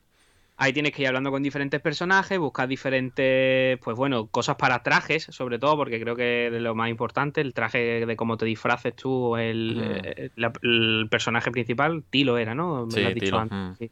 Ahí 0.56 0.74
tienes 0.74 0.92
que 0.92 1.00
ir 1.00 1.08
hablando 1.08 1.30
con 1.30 1.42
diferentes 1.42 1.80
personajes, 1.80 2.38
buscar 2.38 2.68
diferentes, 2.68 3.78
pues 3.78 3.96
bueno, 3.96 4.26
cosas 4.26 4.56
para 4.56 4.82
trajes, 4.82 5.24
sobre 5.30 5.58
todo, 5.58 5.74
porque 5.78 5.98
creo 5.98 6.16
que 6.16 6.48
es 6.48 6.52
lo 6.52 6.74
más 6.74 6.90
importante, 6.90 7.40
el 7.40 7.54
traje 7.54 8.04
de 8.04 8.16
cómo 8.16 8.36
te 8.36 8.44
disfraces 8.44 8.94
tú, 8.94 9.38
el, 9.38 9.80
eh, 9.82 10.30
el, 10.36 11.08
personaje 11.10 11.50
principal, 11.50 12.04
Tilo 12.10 12.36
era, 12.36 12.54
¿no? 12.54 12.84
Me 12.84 12.92
sí, 12.92 13.00
lo 13.00 13.08
has 13.08 13.14
dicho 13.14 13.38
antes. 13.38 13.90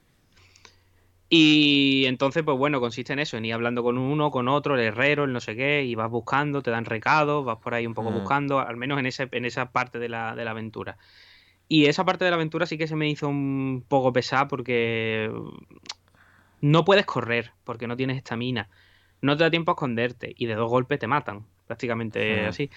Y 1.31 2.05
entonces, 2.07 2.43
pues 2.43 2.59
bueno, 2.59 2.81
consiste 2.81 3.15
en 3.15 3.19
eso, 3.19 3.39
en 3.39 3.47
ir 3.47 3.55
hablando 3.55 3.83
con 3.83 3.97
uno, 3.97 4.31
con 4.31 4.49
otro, 4.49 4.75
el 4.75 4.81
herrero, 4.81 5.25
el 5.25 5.33
no 5.33 5.41
sé 5.41 5.57
qué, 5.57 5.85
y 5.85 5.95
vas 5.95 6.11
buscando, 6.11 6.63
te 6.63 6.71
dan 6.71 6.85
recados, 6.85 7.47
vas 7.47 7.59
por 7.59 7.73
ahí 7.73 7.87
un 7.87 7.95
poco 7.95 8.11
buscando, 8.11 8.61
al 8.61 8.77
menos 8.77 8.99
en, 8.99 9.07
ese, 9.07 9.29
en 9.33 9.47
esa 9.47 9.73
parte 9.73 9.99
de 9.99 10.11
la, 10.11 10.35
de 10.35 10.45
la 10.45 10.51
aventura. 10.51 10.99
Y 11.69 11.87
esa 11.87 12.05
parte 12.05 12.25
de 12.25 12.31
la 12.31 12.37
aventura 12.37 12.67
sí 12.67 12.79
que 12.79 12.87
se 12.87 12.97
me 12.97 13.09
hizo 13.09 13.29
un 13.29 13.85
poco 13.87 14.13
pesada 14.13 14.49
porque 14.49 15.31
no 16.61 16.85
puedes 16.85 17.05
correr, 17.05 17.53
porque 17.65 17.87
no 17.87 17.97
tienes 17.97 18.17
estamina. 18.17 18.69
No 19.21 19.37
te 19.37 19.45
da 19.45 19.51
tiempo 19.51 19.73
a 19.73 19.75
esconderte 19.75 20.35
y 20.37 20.47
de 20.47 20.55
dos 20.55 20.71
golpes 20.71 20.99
te 20.99 21.07
matan, 21.07 21.45
prácticamente 21.67 22.47
así. 22.47 22.71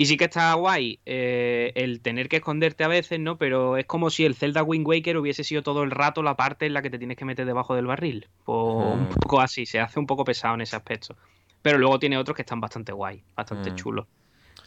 Y 0.00 0.06
sí 0.06 0.16
que 0.16 0.24
está 0.24 0.54
guay 0.54 1.00
eh, 1.06 1.72
el 1.74 2.00
tener 2.00 2.28
que 2.28 2.36
esconderte 2.36 2.84
a 2.84 2.88
veces, 2.88 3.18
¿no? 3.18 3.36
Pero 3.36 3.76
es 3.76 3.84
como 3.84 4.10
si 4.10 4.24
el 4.24 4.36
Zelda 4.36 4.62
Wind 4.62 4.86
Waker 4.86 5.16
hubiese 5.18 5.42
sido 5.42 5.62
todo 5.62 5.82
el 5.82 5.90
rato 5.90 6.22
la 6.22 6.36
parte 6.36 6.66
en 6.66 6.74
la 6.74 6.82
que 6.82 6.90
te 6.90 6.98
tienes 6.98 7.16
que 7.16 7.24
meter 7.24 7.46
debajo 7.46 7.74
del 7.74 7.86
barril. 7.86 8.28
Pues 8.44 8.94
un 8.94 9.08
poco 9.08 9.40
así, 9.40 9.66
se 9.66 9.80
hace 9.80 9.98
un 9.98 10.06
poco 10.06 10.24
pesado 10.24 10.54
en 10.54 10.60
ese 10.60 10.76
aspecto. 10.76 11.16
Pero 11.62 11.78
luego 11.78 11.98
tiene 11.98 12.16
otros 12.16 12.36
que 12.36 12.42
están 12.42 12.60
bastante 12.60 12.92
guay, 12.92 13.22
bastante 13.34 13.74
chulos. 13.74 14.06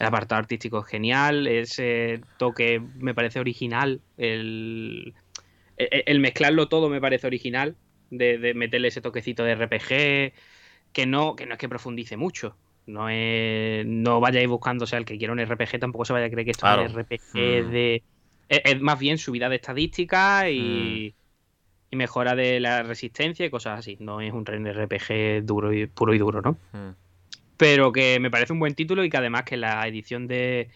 El 0.02 0.08
apartado 0.08 0.40
artístico 0.40 0.80
es 0.80 0.88
genial, 0.88 1.46
ese 1.46 2.22
toque 2.38 2.82
me 2.98 3.14
parece 3.14 3.40
original, 3.40 4.02
el, 4.18 5.14
el, 5.78 6.20
mezclarlo 6.20 6.70
todo 6.70 6.90
me 6.90 7.00
parece 7.00 7.28
original, 7.28 7.76
de, 8.10 8.56
meterle 8.56 8.88
ese 8.88 9.02
toquecito 9.02 9.44
de 9.44 9.54
RPG, 9.54 10.34
que 10.92 11.06
no, 11.06 11.36
que 11.36 11.46
no 11.46 11.54
es 11.54 11.60
que 11.60 11.70
profundice 11.70 12.18
mucho. 12.18 12.58
No 12.88 13.10
es, 13.10 13.86
no 13.86 14.20
vayáis 14.20 14.48
buscando, 14.48 14.86
o 14.86 14.88
sea, 14.88 14.98
el 14.98 15.06
que 15.06 15.20
quiera 15.20 15.34
un 15.34 15.46
RPG 15.46 15.80
tampoco 15.80 16.04
se 16.04 16.14
vaya 16.14 16.26
a 16.26 16.30
creer 16.32 16.46
que 16.46 16.52
esto 16.52 16.68
es 16.68 16.92
un 16.92 17.00
RPG 17.00 17.22
mm. 17.36 17.72
de 17.72 18.04
es, 18.50 18.82
más 18.82 18.98
bien 18.98 19.20
subida 19.20 19.50
de 19.50 19.58
estadísticas 19.58 20.48
y, 20.48 21.14
y, 21.92 21.96
mejora 21.96 22.34
de 22.34 22.60
la 22.60 22.82
resistencia 22.82 23.46
y 23.46 23.52
cosas 23.52 23.78
así. 23.78 23.98
No 24.00 24.20
es 24.20 24.34
un 24.34 24.48
RPG 24.48 25.46
duro 25.46 25.72
y 25.72 25.86
puro 25.86 26.16
y 26.16 26.18
duro, 26.18 26.42
¿no? 26.42 26.58
Pero 27.62 27.92
que 27.92 28.20
me 28.20 28.32
parece 28.32 28.54
un 28.54 28.60
buen 28.60 28.74
título 28.74 29.04
y 29.04 29.10
que 29.12 29.18
además 29.18 29.44
que 29.44 29.56
la 29.56 29.88
edición 29.88 30.26
de, 30.26 30.70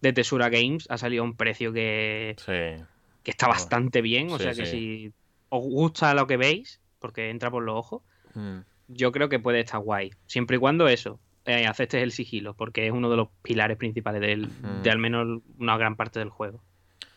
de 0.00 0.12
Tesura 0.14 0.48
Games 0.48 0.86
ha 0.88 0.96
salido 0.96 1.22
a 1.22 1.26
un 1.26 1.36
precio 1.36 1.70
que, 1.70 2.34
que 2.46 3.30
está 3.30 3.46
bastante 3.46 4.00
bien. 4.00 4.30
O 4.30 4.38
sea 4.38 4.54
que 4.54 4.64
si 4.64 5.12
os 5.50 5.62
gusta 5.62 6.14
lo 6.14 6.26
que 6.26 6.38
veis, 6.38 6.80
porque 6.98 7.28
entra 7.28 7.50
por 7.50 7.62
los 7.62 7.76
ojos, 7.76 8.02
mm. 8.32 8.60
yo 8.88 9.12
creo 9.12 9.28
que 9.28 9.38
puede 9.38 9.60
estar 9.60 9.80
guay. 9.80 10.12
Siempre 10.24 10.56
y 10.56 10.60
cuando 10.60 10.88
eso, 10.88 11.20
eh, 11.44 11.66
aceptes 11.66 12.02
el 12.02 12.10
sigilo, 12.10 12.54
porque 12.54 12.86
es 12.86 12.92
uno 12.92 13.10
de 13.10 13.18
los 13.18 13.28
pilares 13.42 13.76
principales 13.76 14.22
de 14.22 14.36
mm. 14.38 14.88
al 14.88 14.98
menos 14.98 15.42
una 15.58 15.76
gran 15.76 15.94
parte 15.94 16.20
del 16.20 16.30
juego. 16.30 16.62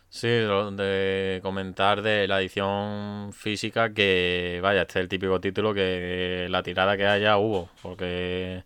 Sí, 0.09 0.27
de 0.27 1.39
comentar 1.41 2.01
de 2.01 2.27
la 2.27 2.41
edición 2.41 3.31
física 3.31 3.93
que, 3.93 4.59
vaya, 4.61 4.81
este 4.81 4.99
es 4.99 5.03
el 5.03 5.07
típico 5.07 5.39
título 5.39 5.73
que 5.73 6.47
la 6.49 6.61
tirada 6.61 6.97
que 6.97 7.05
haya 7.07 7.37
hubo, 7.37 7.69
porque 7.81 8.63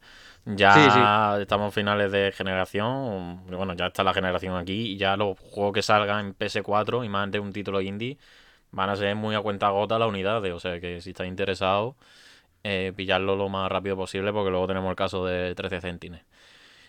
ya 0.56 1.40
estamos 1.42 1.74
finales 1.74 2.12
de 2.12 2.32
generación. 2.32 3.46
Bueno, 3.48 3.74
ya 3.74 3.88
está 3.88 4.04
la 4.04 4.14
generación 4.14 4.56
aquí. 4.56 4.94
Y 4.94 4.98
ya 4.98 5.18
los 5.18 5.38
juegos 5.40 5.74
que 5.74 5.82
salgan 5.82 6.28
en 6.28 6.38
PS4 6.38 7.06
y 7.06 7.10
más 7.10 7.30
de 7.32 7.40
un 7.40 7.52
título 7.52 7.82
indie 7.82 8.18
van 8.72 8.90
a 8.90 8.96
ser 8.96 9.16
muy 9.16 9.36
a 9.36 9.42
cuenta 9.42 9.70
gota 9.70 10.00
las 10.00 10.08
unidades. 10.08 10.54
O 10.54 10.60
sea 10.60 10.80
que 10.80 11.02
si 11.02 11.12
estáis 11.12 11.30
interesados, 11.30 11.96
eh, 12.64 12.94
pillarlo 12.96 13.36
lo 13.36 13.50
más 13.50 13.72
rápido 13.72 13.96
posible 13.96 14.32
porque 14.34 14.50
luego 14.50 14.68
tenemos 14.68 14.90
el 14.90 14.96
caso 14.96 15.26
de 15.26 15.56
13 15.56 15.82
céntimos. 15.82 16.22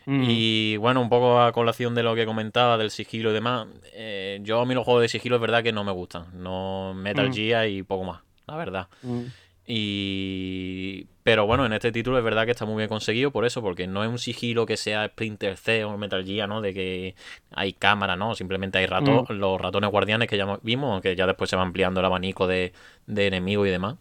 Mm. 0.06 0.24
Y 0.26 0.76
bueno, 0.78 1.02
un 1.02 1.10
poco 1.10 1.40
a 1.40 1.52
colación 1.52 1.94
de 1.94 2.02
lo 2.02 2.14
que 2.14 2.24
comentaba 2.24 2.78
del 2.78 2.90
sigilo 2.90 3.30
y 3.30 3.34
demás. 3.34 3.66
Eh, 3.92 4.40
yo 4.42 4.60
a 4.60 4.64
mí 4.64 4.74
los 4.74 4.84
juegos 4.84 5.02
de 5.02 5.08
sigilo 5.08 5.36
es 5.36 5.42
verdad 5.42 5.62
que 5.62 5.72
no 5.72 5.84
me 5.84 5.92
gustan. 5.92 6.26
No 6.32 6.94
Metal 6.94 7.28
mm. 7.28 7.32
Gear 7.32 7.68
y 7.68 7.82
poco 7.82 8.04
más, 8.04 8.22
la 8.46 8.56
verdad. 8.56 8.88
Mm. 9.02 9.24
Y... 9.70 11.06
Pero 11.22 11.46
bueno, 11.46 11.66
en 11.66 11.74
este 11.74 11.92
título 11.92 12.16
es 12.16 12.24
verdad 12.24 12.46
que 12.46 12.52
está 12.52 12.64
muy 12.64 12.78
bien 12.78 12.88
conseguido 12.88 13.30
por 13.30 13.44
eso, 13.44 13.60
porque 13.60 13.86
no 13.86 14.02
es 14.02 14.08
un 14.08 14.18
sigilo 14.18 14.64
que 14.64 14.78
sea 14.78 15.06
Splinter 15.08 15.58
C 15.58 15.84
o 15.84 15.98
Metal 15.98 16.24
Gear, 16.24 16.48
¿no? 16.48 16.62
De 16.62 16.72
que 16.72 17.14
hay 17.52 17.74
cámara, 17.74 18.16
¿no? 18.16 18.34
Simplemente 18.34 18.78
hay 18.78 18.86
ratos, 18.86 19.28
mm. 19.28 19.34
los 19.34 19.60
ratones 19.60 19.90
guardianes 19.90 20.26
que 20.26 20.38
ya 20.38 20.58
vimos, 20.62 21.02
que 21.02 21.14
ya 21.14 21.26
después 21.26 21.50
se 21.50 21.56
va 21.56 21.62
ampliando 21.62 22.00
el 22.00 22.06
abanico 22.06 22.46
de, 22.46 22.72
de 23.06 23.26
enemigos 23.26 23.68
y 23.68 23.70
demás. 23.70 23.96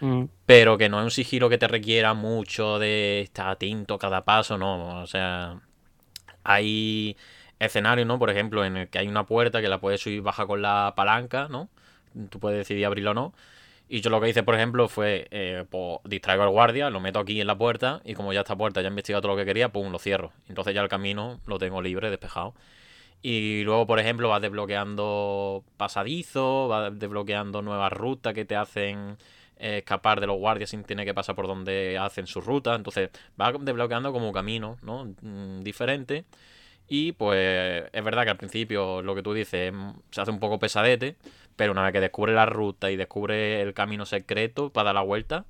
Mm. 0.00 0.24
Pero 0.44 0.76
que 0.76 0.90
no 0.90 0.98
es 0.98 1.04
un 1.04 1.10
sigilo 1.10 1.48
que 1.48 1.56
te 1.56 1.68
requiera 1.68 2.12
mucho 2.12 2.78
de 2.78 3.22
estar 3.22 3.48
atento 3.48 3.98
cada 3.98 4.26
paso, 4.26 4.58
¿no? 4.58 5.00
O 5.00 5.06
sea, 5.06 5.58
hay 6.44 7.16
escenarios, 7.58 8.06
¿no? 8.06 8.18
Por 8.18 8.28
ejemplo, 8.28 8.62
en 8.64 8.76
el 8.76 8.88
que 8.88 8.98
hay 8.98 9.08
una 9.08 9.24
puerta 9.24 9.62
que 9.62 9.68
la 9.68 9.80
puedes 9.80 10.02
subir 10.02 10.20
baja 10.20 10.46
con 10.46 10.60
la 10.60 10.92
palanca, 10.94 11.48
¿no? 11.48 11.70
Tú 12.28 12.38
puedes 12.40 12.58
decidir 12.58 12.84
abrirlo 12.84 13.12
o 13.12 13.14
no. 13.14 13.34
Y 13.88 14.02
yo 14.02 14.10
lo 14.10 14.20
que 14.20 14.28
hice, 14.28 14.42
por 14.42 14.54
ejemplo, 14.54 14.88
fue 14.88 15.28
eh, 15.30 15.64
pues, 15.70 16.00
distraigo 16.04 16.42
al 16.42 16.50
guardia, 16.50 16.90
lo 16.90 17.00
meto 17.00 17.20
aquí 17.20 17.40
en 17.40 17.46
la 17.46 17.56
puerta 17.56 18.02
y 18.04 18.14
como 18.14 18.32
ya 18.34 18.40
está 18.40 18.54
puerta, 18.54 18.82
ya 18.82 18.88
he 18.88 18.90
investigado 18.90 19.22
todo 19.22 19.32
lo 19.32 19.38
que 19.38 19.46
quería, 19.46 19.70
pum, 19.70 19.90
lo 19.90 19.98
cierro. 19.98 20.32
Entonces 20.48 20.74
ya 20.74 20.82
el 20.82 20.88
camino 20.88 21.40
lo 21.46 21.58
tengo 21.58 21.80
libre, 21.80 22.10
despejado. 22.10 22.54
Y 23.22 23.62
luego, 23.64 23.86
por 23.86 23.98
ejemplo, 23.98 24.28
vas 24.28 24.42
desbloqueando 24.42 25.64
pasadizos, 25.76 26.68
vas 26.68 26.98
desbloqueando 26.98 27.62
nuevas 27.62 27.92
rutas 27.92 28.34
que 28.34 28.44
te 28.44 28.56
hacen 28.56 29.16
eh, 29.56 29.78
escapar 29.78 30.20
de 30.20 30.26
los 30.26 30.38
guardias 30.38 30.70
sin 30.70 30.84
tener 30.84 31.04
que 31.06 31.14
pasar 31.14 31.34
por 31.34 31.46
donde 31.46 31.98
hacen 31.98 32.26
sus 32.26 32.44
rutas. 32.44 32.76
Entonces 32.76 33.10
vas 33.36 33.54
desbloqueando 33.60 34.12
como 34.12 34.32
camino, 34.32 34.76
¿no? 34.82 35.14
Mm, 35.22 35.60
diferente. 35.62 36.24
Y 36.88 37.12
pues 37.12 37.84
es 37.92 38.04
verdad 38.04 38.24
que 38.24 38.30
al 38.30 38.36
principio 38.38 39.02
lo 39.02 39.14
que 39.14 39.22
tú 39.22 39.34
dices 39.34 39.74
se 40.10 40.20
hace 40.20 40.30
un 40.30 40.40
poco 40.40 40.58
pesadete, 40.58 41.16
pero 41.58 41.72
una 41.72 41.82
vez 41.82 41.92
que 41.92 42.00
descubre 42.00 42.32
la 42.32 42.46
ruta 42.46 42.88
y 42.88 42.96
descubre 42.96 43.60
el 43.60 43.74
camino 43.74 44.06
secreto 44.06 44.70
para 44.70 44.86
dar 44.86 44.94
la 44.94 45.00
vuelta, 45.02 45.44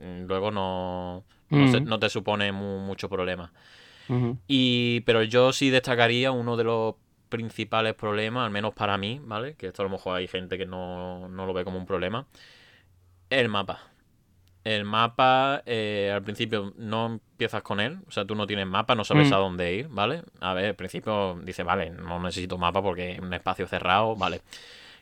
mm, 0.00 0.22
luego 0.26 0.50
no, 0.50 1.24
no, 1.50 1.98
te 1.98 2.08
supone 2.08 2.50
mucho 2.52 3.10
problema. 3.10 3.52
y, 4.48 5.00
pero 5.00 5.22
yo 5.22 5.52
sí 5.52 5.68
destacaría 5.68 6.32
uno 6.32 6.56
de 6.56 6.64
los 6.64 6.94
principales 7.28 7.92
problemas, 7.94 8.46
al 8.46 8.50
menos 8.50 8.72
para 8.72 8.96
mí, 8.96 9.20
¿vale? 9.22 9.54
Que 9.54 9.66
esto 9.66 9.82
a 9.82 9.84
lo 9.84 9.90
mejor 9.90 10.16
hay 10.16 10.26
gente 10.26 10.56
que 10.56 10.64
no, 10.64 11.28
no 11.28 11.44
lo 11.44 11.52
ve 11.52 11.64
como 11.64 11.76
un 11.76 11.86
problema. 11.86 12.26
El 13.28 13.50
mapa. 13.50 13.80
El 14.64 14.84
mapa, 14.84 15.62
eh, 15.66 16.10
al 16.14 16.22
principio 16.22 16.72
no 16.78 17.06
empiezas 17.06 17.62
con 17.62 17.78
él, 17.78 17.98
o 18.08 18.10
sea, 18.10 18.24
tú 18.24 18.34
no 18.34 18.46
tienes 18.46 18.66
mapa, 18.66 18.94
no 18.94 19.04
sabes 19.04 19.28
mm. 19.28 19.34
a 19.34 19.36
dónde 19.36 19.74
ir, 19.74 19.88
¿vale? 19.88 20.22
A 20.40 20.54
ver, 20.54 20.66
al 20.66 20.76
principio 20.76 21.38
dice, 21.42 21.62
vale, 21.62 21.90
no 21.90 22.18
necesito 22.20 22.56
mapa 22.56 22.80
porque 22.80 23.12
es 23.12 23.18
un 23.18 23.34
espacio 23.34 23.66
cerrado, 23.66 24.16
¿vale? 24.16 24.40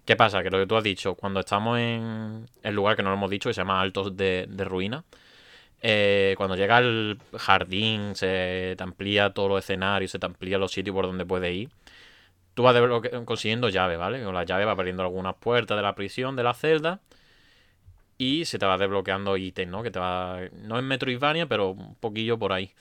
¿Qué 0.04 0.16
pasa? 0.16 0.42
Que 0.42 0.50
lo 0.50 0.58
que 0.58 0.66
tú 0.66 0.76
has 0.76 0.84
dicho, 0.84 1.14
cuando 1.14 1.40
estamos 1.40 1.78
en 1.78 2.46
el 2.62 2.74
lugar 2.74 2.96
que 2.96 3.02
no 3.02 3.10
lo 3.10 3.16
hemos 3.16 3.30
dicho, 3.30 3.48
que 3.48 3.54
se 3.54 3.60
llama 3.60 3.80
Altos 3.80 4.16
de, 4.16 4.46
Ruina, 4.58 5.04
eh, 5.82 6.34
cuando 6.36 6.56
llega 6.56 6.78
al 6.78 7.18
jardín, 7.38 8.14
se 8.16 8.74
te 8.76 8.82
amplía 8.82 9.30
todos 9.30 9.48
los 9.48 9.60
escenarios, 9.60 10.10
se 10.10 10.18
te 10.18 10.26
amplía 10.26 10.58
los 10.58 10.72
sitios 10.72 10.94
por 10.94 11.06
donde 11.06 11.24
puedes 11.24 11.54
ir, 11.54 11.70
tú 12.54 12.62
vas 12.62 12.76
consiguiendo 13.24 13.68
llave, 13.68 13.96
¿vale? 13.96 14.22
Con 14.24 14.34
la 14.34 14.44
llave 14.44 14.64
va 14.64 14.72
abriendo 14.72 15.02
algunas 15.02 15.36
puertas 15.36 15.76
de 15.76 15.82
la 15.82 15.94
prisión, 15.94 16.36
de 16.36 16.42
la 16.42 16.54
celda 16.54 17.00
y 18.18 18.44
se 18.44 18.58
te 18.58 18.66
va 18.66 18.76
desbloqueando 18.76 19.36
ítems, 19.38 19.72
¿no? 19.72 19.82
Que 19.82 19.90
te 19.90 19.98
va. 19.98 20.40
No 20.52 20.78
es 20.78 20.84
Metroidvania, 20.84 21.46
pero 21.46 21.70
un 21.70 21.94
poquillo 21.94 22.38
por 22.38 22.52
ahí. 22.52 22.74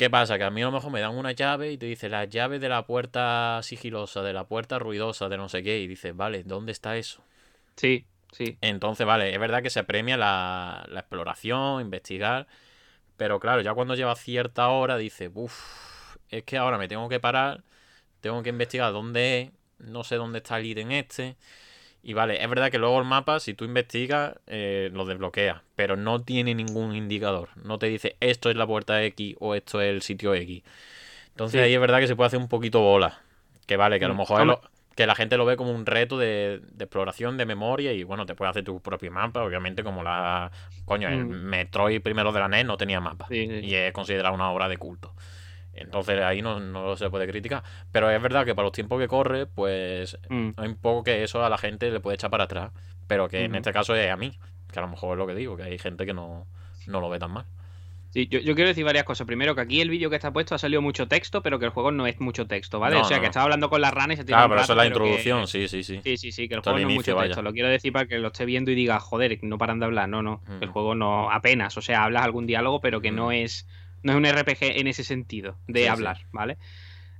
¿Qué 0.00 0.08
pasa? 0.08 0.38
Que 0.38 0.44
a 0.44 0.50
mí 0.50 0.62
a 0.62 0.64
lo 0.64 0.72
mejor 0.72 0.90
me 0.90 1.00
dan 1.02 1.14
una 1.14 1.32
llave 1.32 1.72
y 1.72 1.76
te 1.76 1.84
dice 1.84 2.08
la 2.08 2.24
llave 2.24 2.58
de 2.58 2.70
la 2.70 2.86
puerta 2.86 3.60
sigilosa, 3.62 4.22
de 4.22 4.32
la 4.32 4.44
puerta 4.44 4.78
ruidosa, 4.78 5.28
de 5.28 5.36
no 5.36 5.50
sé 5.50 5.62
qué. 5.62 5.78
Y 5.80 5.86
dices, 5.86 6.16
vale, 6.16 6.42
¿dónde 6.42 6.72
está 6.72 6.96
eso? 6.96 7.22
Sí, 7.76 8.06
sí. 8.32 8.56
Entonces, 8.62 9.06
vale, 9.06 9.34
es 9.34 9.38
verdad 9.38 9.62
que 9.62 9.68
se 9.68 9.84
premia 9.84 10.16
la, 10.16 10.86
la 10.88 11.00
exploración, 11.00 11.82
investigar. 11.82 12.46
Pero 13.18 13.40
claro, 13.40 13.60
ya 13.60 13.74
cuando 13.74 13.94
lleva 13.94 14.16
cierta 14.16 14.70
hora, 14.70 14.96
dices, 14.96 15.30
uff, 15.34 16.16
es 16.30 16.44
que 16.44 16.56
ahora 16.56 16.78
me 16.78 16.88
tengo 16.88 17.06
que 17.10 17.20
parar, 17.20 17.62
tengo 18.22 18.42
que 18.42 18.48
investigar 18.48 18.94
dónde 18.94 19.40
es, 19.42 19.50
no 19.80 20.02
sé 20.02 20.16
dónde 20.16 20.38
está 20.38 20.58
el 20.58 20.64
ítem 20.64 20.92
este. 20.92 21.36
Y 22.02 22.14
vale, 22.14 22.42
es 22.42 22.48
verdad 22.48 22.70
que 22.70 22.78
luego 22.78 22.98
el 22.98 23.04
mapa, 23.04 23.40
si 23.40 23.52
tú 23.52 23.64
investigas, 23.64 24.34
eh, 24.46 24.90
lo 24.92 25.04
desbloquea, 25.04 25.62
pero 25.76 25.96
no 25.96 26.22
tiene 26.22 26.54
ningún 26.54 26.94
indicador. 26.94 27.50
No 27.62 27.78
te 27.78 27.86
dice 27.86 28.16
esto 28.20 28.48
es 28.48 28.56
la 28.56 28.66
puerta 28.66 29.02
X 29.04 29.36
o 29.38 29.54
esto 29.54 29.80
es 29.82 29.90
el 29.90 30.02
sitio 30.02 30.34
X. 30.34 30.62
Entonces 31.28 31.60
ahí 31.60 31.74
es 31.74 31.80
verdad 31.80 32.00
que 32.00 32.06
se 32.06 32.16
puede 32.16 32.28
hacer 32.28 32.40
un 32.40 32.48
poquito 32.48 32.80
bola. 32.80 33.20
Que 33.66 33.76
vale, 33.76 33.98
que 33.98 34.06
a 34.06 34.08
lo 34.08 34.14
mm, 34.14 34.18
mejor 34.18 34.60
que 34.96 35.06
la 35.06 35.14
gente 35.14 35.36
lo 35.36 35.46
ve 35.46 35.56
como 35.56 35.72
un 35.72 35.86
reto 35.86 36.18
de, 36.18 36.60
exploración, 36.78 37.38
de 37.38 37.46
memoria 37.46 37.92
y 37.92 38.02
bueno, 38.02 38.26
te 38.26 38.34
puedes 38.34 38.50
hacer 38.50 38.64
tu 38.64 38.80
propio 38.80 39.10
mapa, 39.10 39.42
obviamente 39.42 39.82
como 39.82 40.02
la... 40.02 40.50
Coño, 40.84 41.08
el 41.08 41.24
mm. 41.24 41.42
Metroid 41.44 42.02
primero 42.02 42.32
de 42.32 42.40
la 42.40 42.48
NES 42.48 42.66
no 42.66 42.76
tenía 42.76 43.00
mapa. 43.00 43.26
Y 43.30 43.74
es 43.74 43.92
considerado 43.92 44.34
una 44.34 44.50
obra 44.50 44.68
de 44.68 44.76
culto. 44.76 45.14
Entonces 45.72 46.20
ahí 46.22 46.42
no, 46.42 46.60
no, 46.60 46.96
se 46.96 47.10
puede 47.10 47.26
criticar. 47.26 47.62
Pero 47.92 48.10
es 48.10 48.20
verdad 48.20 48.44
que 48.44 48.54
para 48.54 48.66
los 48.66 48.72
tiempos 48.72 49.00
que 49.00 49.08
corre, 49.08 49.46
pues 49.46 50.18
mm. 50.28 50.50
hay 50.56 50.68
un 50.68 50.76
poco 50.76 51.04
que 51.04 51.22
eso 51.22 51.44
a 51.44 51.48
la 51.48 51.58
gente 51.58 51.90
le 51.90 52.00
puede 52.00 52.16
echar 52.16 52.30
para 52.30 52.44
atrás. 52.44 52.72
Pero 53.06 53.28
que 53.28 53.44
en 53.44 53.54
este 53.54 53.72
caso 53.72 53.94
es 53.94 54.10
a 54.10 54.16
mí. 54.16 54.38
Que 54.70 54.78
a 54.78 54.82
lo 54.82 54.88
mejor 54.88 55.12
es 55.12 55.18
lo 55.18 55.26
que 55.26 55.34
digo, 55.34 55.56
que 55.56 55.64
hay 55.64 55.78
gente 55.78 56.06
que 56.06 56.14
no, 56.14 56.46
lo 56.86 57.10
ve 57.10 57.18
tan 57.18 57.32
mal. 57.32 57.44
Sí, 58.10 58.26
yo, 58.26 58.40
quiero 58.40 58.66
decir 58.66 58.84
varias 58.84 59.04
cosas. 59.04 59.24
Primero, 59.24 59.54
que 59.54 59.60
aquí 59.60 59.80
el 59.80 59.88
vídeo 59.88 60.10
que 60.10 60.16
está 60.16 60.32
puesto 60.32 60.56
ha 60.56 60.58
salido 60.58 60.82
mucho 60.82 61.06
texto, 61.06 61.42
pero 61.42 61.60
que 61.60 61.64
el 61.64 61.70
juego 61.70 61.92
no 61.92 62.08
es 62.08 62.20
mucho 62.20 62.46
texto, 62.48 62.80
¿vale? 62.80 62.96
o 62.96 63.04
sea, 63.04 63.20
que 63.20 63.26
estaba 63.26 63.44
hablando 63.44 63.70
con 63.70 63.80
la 63.80 63.92
rana 63.92 64.14
y 64.14 64.16
se 64.16 64.24
tiene 64.24 64.36
Claro, 64.36 64.48
pero 64.48 64.62
eso 64.62 64.72
es 64.72 64.76
la 64.76 64.86
introducción, 64.86 65.46
sí, 65.46 65.68
sí, 65.68 65.84
sí. 65.84 66.00
Sí, 66.02 66.16
sí, 66.16 66.32
sí, 66.32 66.48
que 66.48 66.54
el 66.54 66.60
juego 66.60 66.78
no 66.78 66.88
es 66.88 66.94
mucho 66.94 67.16
texto. 67.16 67.42
Lo 67.42 67.52
quiero 67.52 67.68
decir 67.68 67.92
para 67.92 68.06
que 68.06 68.18
lo 68.18 68.28
esté 68.28 68.44
viendo 68.44 68.72
y 68.72 68.74
diga, 68.74 68.98
joder, 68.98 69.38
no 69.42 69.58
paran 69.58 69.78
de 69.78 69.86
hablar. 69.86 70.08
No, 70.08 70.22
no. 70.22 70.42
El 70.60 70.68
juego 70.70 70.96
no, 70.96 71.30
apenas. 71.30 71.76
O 71.76 71.82
sea, 71.82 72.04
hablas 72.04 72.24
algún 72.24 72.46
diálogo, 72.46 72.80
pero 72.80 73.00
que 73.00 73.12
no 73.12 73.30
es 73.30 73.68
no 74.02 74.12
es 74.12 74.18
un 74.18 74.26
RPG 74.26 74.78
en 74.78 74.86
ese 74.86 75.04
sentido, 75.04 75.58
de 75.66 75.88
hablar, 75.88 76.18
¿vale? 76.32 76.58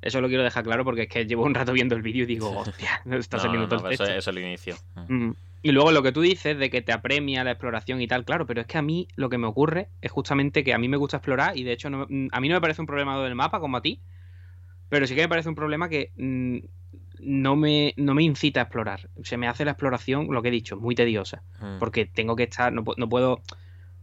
Eso 0.03 0.21
lo 0.21 0.29
quiero 0.29 0.43
dejar 0.43 0.65
claro 0.65 0.85
porque 0.85 1.03
es 1.03 1.09
que 1.09 1.27
llevo 1.27 1.45
un 1.45 1.55
rato 1.55 1.73
viendo 1.73 1.95
el 1.95 2.03
vídeo 2.03 2.25
y 2.25 2.27
digo, 2.27 2.51
hostia, 2.59 3.03
no 3.05 3.17
está 3.17 3.39
saliendo 3.39 3.69
todo 3.69 3.87
el 3.87 3.95
eso, 3.95 4.05
es 4.05 4.27
el 4.27 4.39
inicio. 4.39 4.77
Mm. 5.09 5.33
Y 5.63 5.73
luego 5.73 5.93
lo 5.93 6.03
que 6.03 6.13
tú 6.13 6.23
dices 6.23 6.59
de 6.59 6.71
que 6.71 6.81
te 6.81 6.93
apremia 6.93 7.45
la 7.45 7.51
exploración 7.51 8.01
y 8.01 8.07
tal, 8.07 8.25
claro, 8.25 8.47
pero 8.47 8.63
es 8.63 8.67
que 8.67 8.79
a 8.79 8.83
mí 8.83 9.09
lo 9.17 9.29
que 9.29 9.37
me 9.37 9.47
ocurre 9.47 9.91
es 10.01 10.11
justamente 10.11 10.65
que 10.65 10.73
a 10.73 10.79
mí 10.79 10.89
me 10.89 10.97
gusta 10.97 11.19
explorar 11.19 11.57
y 11.57 11.65
de 11.65 11.73
hecho 11.73 11.91
mm, 11.91 12.29
a 12.33 12.41
mí 12.41 12.49
no 12.49 12.55
me 12.55 12.61
parece 12.63 12.81
un 12.81 12.87
problema 12.87 13.23
del 13.23 13.35
mapa 13.35 13.61
como 13.61 13.77
a 13.77 13.83
ti, 13.83 14.01
pero 14.89 15.07
sí 15.07 15.15
que 15.15 15.21
me 15.21 15.29
parece 15.29 15.51
un 15.51 15.55
problema 15.55 15.91
que 15.91 16.13
mm, 16.17 16.59
no, 17.21 17.57
me, 17.57 17.93
no 17.99 18.15
me 18.15 18.23
incita 18.23 18.61
a 18.61 18.63
explorar. 18.65 19.11
Se 19.23 19.37
me 19.37 19.49
hace 19.49 19.67
la 19.67 19.73
exploración, 19.73 20.29
lo 20.31 20.41
que 20.41 20.49
he 20.49 20.53
dicho, 20.53 20.79
muy 20.79 20.95
tediosa, 20.95 21.43
porque 21.79 22.07
tengo 22.07 22.37
que 22.37 22.45
estar, 22.45 22.73
no, 22.73 22.83
no 22.97 23.09
puedo 23.11 23.43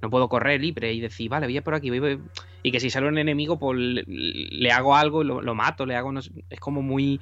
no 0.02 0.10
puedo 0.10 0.30
correr 0.30 0.62
libre 0.62 0.93
y 0.93 1.00
decir, 1.00 1.30
vale, 1.30 1.48
voy 1.48 1.58
a 1.58 1.64
por 1.64 1.76
aquí, 1.76 1.89
voy, 1.89 2.20
y 2.64 2.72
que 2.72 2.80
si 2.80 2.89
sale 2.89 3.08
un 3.08 3.18
enemigo, 3.18 3.58
pues 3.58 3.78
le, 3.78 4.72
hago 4.72 4.95
algo, 4.95 5.24
lo, 5.24 5.41
lo 5.41 5.56
mato, 5.56 5.86
le 5.86 5.95
hago, 5.95 6.12
es 6.18 6.60
como 6.60 6.82
muy 6.82 7.20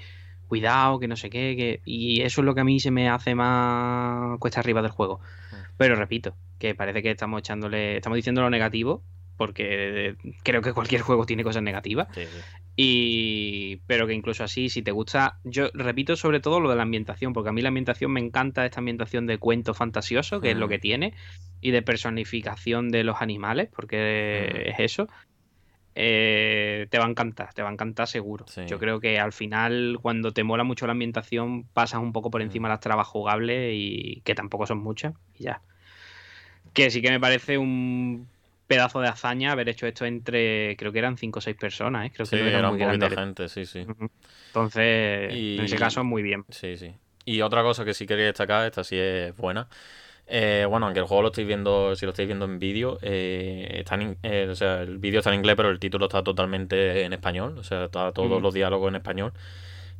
cuidado, 0.48 1.00
que 1.00 1.08
no 1.08 1.16
sé 1.16 1.30
qué, 1.30 1.56
que, 1.56 1.82
y 1.86 2.22
eso 2.22 2.42
es 2.42 2.46
lo 2.46 2.54
que 2.56 2.62
a 2.62 2.66
mí 2.66 2.80
se 2.80 2.92
me 2.92 3.10
hace 3.10 3.36
más 3.36 4.38
cuesta 4.40 4.60
arriba 4.60 4.82
del 4.82 4.92
juego. 4.92 5.20
Mm. 5.52 5.56
Pero 5.78 5.96
repito, 5.96 6.36
que 6.60 6.76
parece 6.76 7.02
que 7.02 7.12
estamos 7.12 7.40
echándole, 7.40 7.98
estamos 7.98 8.16
diciendo 8.16 8.42
lo 8.42 8.50
negativo, 8.50 9.04
porque 9.38 10.16
creo 10.44 10.62
que 10.62 10.74
cualquier 10.74 11.02
juego 11.02 11.26
tiene 11.26 11.44
cosas 11.44 11.64
negativas. 11.64 12.08
Y 12.78 13.78
pero 13.88 14.06
que 14.06 14.14
incluso 14.14 14.44
así, 14.44 14.70
si 14.70 14.82
te 14.82 14.92
gusta, 14.92 15.40
yo 15.44 15.70
repito 15.74 16.16
sobre 16.16 16.42
todo 16.42 16.60
lo 16.60 16.70
de 16.70 16.76
la 16.76 16.84
ambientación, 16.84 17.32
porque 17.32 17.50
a 17.50 17.54
mí 17.54 17.62
la 17.62 17.70
ambientación 17.70 18.12
me 18.12 18.20
encanta 18.20 18.66
esta 18.66 18.80
ambientación 18.80 19.28
de 19.28 19.38
cuento 19.38 19.74
fantasioso, 19.74 20.42
que 20.42 20.52
es 20.52 20.58
lo 20.58 20.68
que 20.68 20.80
tiene, 20.80 21.14
y 21.62 21.72
de 21.72 21.82
personificación 21.82 22.90
de 22.90 23.04
los 23.04 23.22
animales, 23.22 23.70
porque 23.74 24.70
es 24.70 24.80
eso. 24.80 25.08
Eh, 25.98 26.88
te 26.90 27.00
va 27.00 27.06
a 27.06 27.10
encantar, 27.10 27.54
te 27.54 27.62
va 27.62 27.70
a 27.70 27.72
encantar 27.72 28.08
seguro. 28.08 28.46
Yo 28.68 28.78
creo 28.80 29.00
que 29.00 29.18
al 29.18 29.32
final, 29.32 29.98
cuando 30.02 30.34
te 30.34 30.44
mola 30.44 30.66
mucho 30.66 30.86
la 30.86 30.92
ambientación, 30.92 31.64
pasas 31.64 32.02
un 32.02 32.12
poco 32.12 32.30
por 32.30 32.42
encima 32.42 32.68
de 32.68 32.74
las 32.74 32.82
trabas 32.82 33.08
jugables 33.08 33.72
y 33.74 34.22
que 34.26 34.36
tampoco 34.36 34.68
son 34.68 34.80
muchas, 34.80 35.14
y 35.40 35.46
ya. 35.46 35.62
Que 36.74 36.92
sí 36.92 37.02
que 37.02 37.12
me 37.12 37.22
parece 37.22 37.58
un 37.58 38.28
pedazo 38.68 38.99
de 38.99 39.07
hazaña 39.07 39.51
haber 39.51 39.70
hecho 39.70 39.88
esto 39.88 40.05
entre, 40.05 40.76
creo 40.78 40.91
que 40.91 40.99
eran 40.99 41.18
cinco 41.18 41.39
o 41.39 41.41
seis 41.41 41.55
personas, 41.55 42.07
¿eh? 42.07 42.11
creo 42.13 42.26
que 42.28 42.38
sí, 42.38 42.43
era 42.43 42.72
muy 42.72 42.80
gente, 42.80 43.49
sí, 43.49 43.66
sí. 43.66 43.86
Entonces, 44.47 45.34
en 45.34 45.63
ese 45.63 45.76
caso, 45.76 46.03
muy 46.03 46.24
bien. 46.24 46.45
Sí, 46.49 46.78
sí. 46.78 46.93
Y 47.26 47.41
otra 47.41 47.63
cosa 47.63 47.86
que 47.86 47.93
sí 47.93 48.05
quería 48.05 48.26
destacar, 48.26 48.66
esta 48.66 48.84
sí 48.84 48.97
es 48.97 49.36
buena. 49.36 49.68
Eh, 50.28 50.66
bueno, 50.68 50.88
aunque 50.88 50.99
el 50.99 51.05
juego 51.05 51.22
lo 51.24 51.28
estoy 51.28 51.45
viendo, 51.45 51.95
si 51.95 52.05
lo 52.05 52.11
estáis 52.11 52.28
viendo 52.28 52.45
en 52.45 52.57
vídeo, 52.57 52.97
eh, 53.01 53.84
eh, 54.24 54.47
o 54.49 54.55
sea, 54.55 54.82
el 54.82 54.97
vídeo 54.97 55.20
está 55.20 55.32
en 55.32 55.39
inglés, 55.39 55.55
pero 55.55 55.70
el 55.70 55.80
título 55.80 56.05
está 56.05 56.24
totalmente 56.24 57.03
en 57.03 57.13
español, 57.13 57.57
o 57.59 57.63
sea, 57.63 57.86
está 57.86 58.11
todos 58.11 58.41
los 58.41 58.53
diálogos 58.53 58.89
en 58.89 58.95
español. 58.95 59.34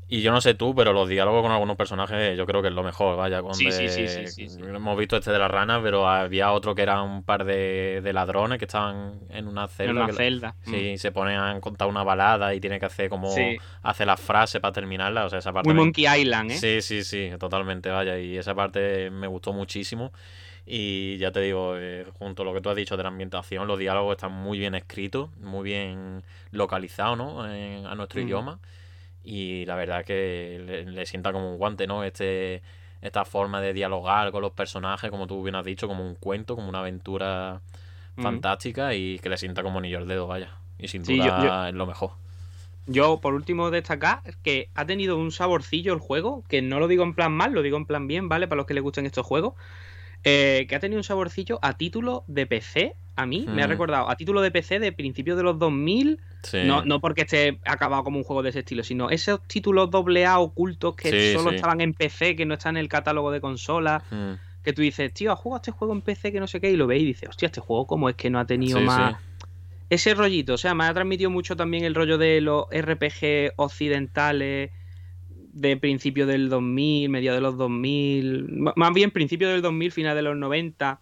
Y 0.08 0.22
yo 0.22 0.32
no 0.32 0.40
sé 0.40 0.54
tú, 0.54 0.76
pero 0.76 0.94
los 0.94 1.10
diálogos 1.10 1.42
con 1.42 1.52
algunos 1.52 1.76
personajes 1.76 2.38
yo 2.38 2.46
creo 2.46 2.62
que 2.62 2.68
es 2.68 2.74
lo 2.74 2.84
mejor, 2.84 3.18
vaya. 3.18 3.42
Con 3.42 3.56
sí, 3.56 3.72
sí, 3.72 3.90
sí, 3.90 4.48
Hemos 4.60 4.98
visto 4.98 5.18
este 5.18 5.32
de 5.32 5.40
las 5.40 5.50
ranas, 5.50 5.82
pero 5.82 6.08
había 6.08 6.52
otro 6.52 6.76
que 6.76 6.84
era 6.84 7.02
un 7.02 7.24
par 7.24 7.44
de, 7.44 8.02
ladrones 8.14 8.60
que 8.60 8.66
estaban 8.66 9.20
en 9.30 9.48
una 9.48 9.68
celda. 9.68 9.92
En 9.92 9.98
una 9.98 10.14
celda. 10.14 10.56
Sí, 10.64 10.94
mm. 10.94 10.98
se 10.98 11.12
ponen 11.12 11.40
a 11.40 11.60
contar 11.60 11.88
una 11.88 12.04
balada 12.04 12.54
y 12.54 12.60
tiene 12.60 12.80
que 12.80 12.86
hacer 12.86 13.10
como... 13.10 13.34
Hace 13.82 14.06
la 14.06 14.18
frase 14.18 14.60
para 14.60 14.74
terminarla, 14.74 15.26
o 15.26 15.30
sea, 15.30 15.40
esa 15.40 15.52
parte... 15.52 15.70
Muy 15.70 15.78
Monkey 15.78 16.06
Island, 16.22 16.52
¿eh? 16.52 16.58
Sí, 16.58 16.82
sí, 16.82 17.04
sí, 17.04 17.32
totalmente, 17.40 17.90
vaya. 17.90 18.20
Y 18.20 18.38
esa 18.38 18.54
parte 18.54 19.10
me 19.10 19.28
gustó 19.28 19.54
muchísimo. 19.54 20.12
Y 20.68 21.18
ya 21.18 21.32
te 21.32 21.42
digo, 21.42 21.76
eh, 21.78 22.06
junto 22.14 22.42
a 22.42 22.46
lo 22.46 22.54
que 22.54 22.62
tú 22.62 22.70
has 22.70 22.76
dicho 22.76 22.98
de 22.98 23.04
la 23.04 23.10
ambientación, 23.10 23.68
los 23.68 23.78
diálogos 23.78 24.14
están 24.14 24.32
muy 24.32 24.58
bien 24.60 24.76
escritos, 24.76 25.36
muy 25.38 25.64
bien 25.64 26.24
localizados, 26.52 27.18
¿no? 27.18 27.42
a 27.42 27.96
nuestro 27.96 28.22
idioma 28.22 28.60
y 29.26 29.66
la 29.66 29.76
verdad 29.76 30.06
que 30.06 30.86
le, 30.88 31.06
sienta 31.06 31.34
como 31.34 31.52
un 31.52 31.58
guante, 31.58 31.88
¿no? 31.88 32.04
Este, 32.04 32.62
esta 33.02 33.26
forma 33.26 33.62
de 33.62 33.74
dialogar 33.74 34.32
con 34.32 34.42
los 34.42 34.52
personajes, 34.52 35.10
como 35.10 35.28
tú 35.28 35.44
bien 35.44 35.56
has 35.56 35.66
dicho, 35.66 35.88
como 35.88 36.06
un 36.06 36.16
cuento, 36.16 36.56
como 36.56 36.70
una 36.70 36.80
aventura 36.80 37.62
fantástica 38.18 38.94
y 38.94 39.20
que 39.20 39.30
le 39.30 39.38
sienta 39.38 39.64
como 39.64 39.80
anillo 39.80 39.98
al 39.98 40.08
dedo, 40.08 40.28
vaya. 40.28 40.52
Y 40.78 40.88
sin 40.88 41.04
duda 41.04 41.70
es 41.70 41.76
lo 41.76 41.86
mejor. 41.86 42.12
Yo, 42.88 43.20
por 43.20 43.34
último, 43.34 43.72
destacar 43.72 44.22
que 44.44 44.70
ha 44.76 44.86
tenido 44.86 45.18
un 45.18 45.32
saborcillo 45.32 45.94
el 45.94 46.00
juego, 46.00 46.44
que 46.48 46.62
no 46.62 46.80
lo 46.80 46.88
digo 46.88 47.04
en 47.04 47.16
plan 47.16 47.32
mal, 47.32 47.52
lo 47.52 47.64
digo 47.64 47.78
en 47.78 47.86
plan 47.86 48.08
bien, 48.08 48.30
¿vale? 48.30 48.48
Para 48.48 48.58
los 48.58 48.68
que 48.68 48.76
les 48.76 48.84
gusten 48.84 49.06
estos 49.06 49.26
juegos. 49.26 49.56
Eh, 50.24 50.66
que 50.70 50.76
ha 50.76 50.80
tenido 50.80 51.00
un 51.00 51.04
saborcillo 51.04 51.60
a 51.62 51.78
título 51.78 52.24
de 52.28 52.46
PC. 52.46 52.96
A 53.18 53.26
mí 53.26 53.46
me 53.48 53.64
ha 53.64 53.68
hmm. 53.68 53.70
recordado 53.70 54.10
a 54.10 54.16
título 54.18 54.42
de 54.42 54.52
PC 54.52 54.80
de 54.80 54.92
principios 54.92 55.38
de 55.38 55.44
los 55.44 55.58
2000. 55.58 56.20
No, 56.66 56.84
no 56.84 57.00
porque 57.00 57.22
esté 57.22 57.60
acabado 57.66 58.04
como 58.04 58.18
un 58.18 58.24
juego 58.24 58.44
de 58.44 58.50
ese 58.50 58.60
estilo, 58.60 58.84
sino 58.84 59.10
esos 59.10 59.42
títulos 59.48 59.90
AA 59.92 60.40
ocultos 60.40 60.96
que 60.96 61.34
solo 61.34 61.52
estaban 61.52 61.82
en 61.82 61.94
PC, 61.94 62.36
que 62.36 62.46
no 62.46 62.56
están 62.56 62.78
en 62.78 62.82
el 62.82 62.90
catálogo 62.90 63.32
de 63.32 63.42
consolas. 63.42 64.04
Hmm. 64.12 64.34
Que 64.64 64.74
tú 64.74 64.82
dices, 64.82 65.14
tío, 65.14 65.32
¿has 65.32 65.40
jugado 65.40 65.58
este 65.58 65.72
juego 65.72 65.94
en 65.94 66.02
PC 66.02 66.32
que 66.32 66.40
no 66.40 66.48
sé 66.48 66.60
qué? 66.60 66.72
Y 66.72 66.76
lo 66.76 66.88
veis 66.88 67.04
y 67.04 67.06
dices, 67.06 67.30
hostia, 67.30 67.46
este 67.48 67.62
juego, 67.62 67.86
¿cómo 67.86 68.10
es 68.10 68.16
que 68.16 68.30
no 68.30 68.40
ha 68.40 68.46
tenido 68.46 68.82
más.? 68.82 69.16
Ese 69.90 70.16
rollito, 70.16 70.56
o 70.56 70.58
sea, 70.58 70.74
me 70.74 70.86
ha 70.86 70.94
transmitido 70.94 71.30
mucho 71.30 71.56
también 71.56 71.84
el 71.84 71.94
rollo 71.94 72.18
de 72.18 72.42
los 72.42 72.66
RPG 72.72 73.54
occidentales 73.58 74.72
de 75.56 75.78
principio 75.78 76.26
del 76.26 76.50
2000, 76.50 77.10
medio 77.10 77.34
de 77.34 77.42
los 77.42 77.58
2000, 77.58 78.48
más 78.76 78.94
bien 78.94 79.12
principio 79.12 79.48
del 79.48 79.62
2000, 79.62 79.92
final 79.92 80.16
de 80.16 80.22
los 80.22 80.36
90. 80.36 81.00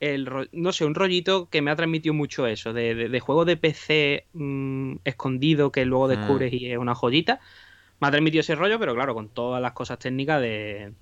El, 0.00 0.48
no 0.52 0.72
sé, 0.72 0.84
un 0.84 0.94
rollito 0.94 1.48
que 1.50 1.60
me 1.60 1.70
ha 1.70 1.76
transmitido 1.76 2.14
mucho 2.14 2.46
eso, 2.46 2.72
de, 2.72 2.94
de, 2.94 3.20
juego 3.20 3.44
de 3.44 3.56
PC 3.56 4.26
mm, 4.32 4.96
escondido 5.04 5.72
que 5.72 5.84
luego 5.84 6.06
mm. 6.06 6.10
descubres 6.10 6.52
y 6.52 6.70
es 6.70 6.78
una 6.78 6.94
joyita. 6.94 7.40
Me 8.00 8.06
ha 8.06 8.10
transmitido 8.10 8.40
ese 8.40 8.54
rollo, 8.54 8.78
pero 8.78 8.94
claro, 8.94 9.14
con 9.14 9.28
todas 9.28 9.60
las 9.60 9.72
cosas 9.72 9.98
técnicas 9.98 10.40
de 10.40 10.92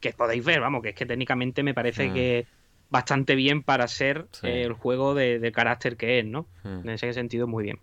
que 0.00 0.12
podéis 0.12 0.44
ver, 0.44 0.60
vamos, 0.60 0.82
que 0.82 0.90
es 0.90 0.94
que 0.94 1.06
técnicamente 1.06 1.62
me 1.62 1.74
parece 1.74 2.10
mm. 2.10 2.14
que 2.14 2.46
bastante 2.90 3.34
bien 3.34 3.62
para 3.62 3.88
ser 3.88 4.26
el 4.42 4.72
juego 4.72 5.14
de, 5.14 5.50
carácter 5.52 5.96
que 5.96 6.18
es, 6.18 6.24
¿no? 6.24 6.46
En 6.64 6.88
ese 6.90 7.12
sentido, 7.12 7.46
muy 7.46 7.64
bien. 7.64 7.78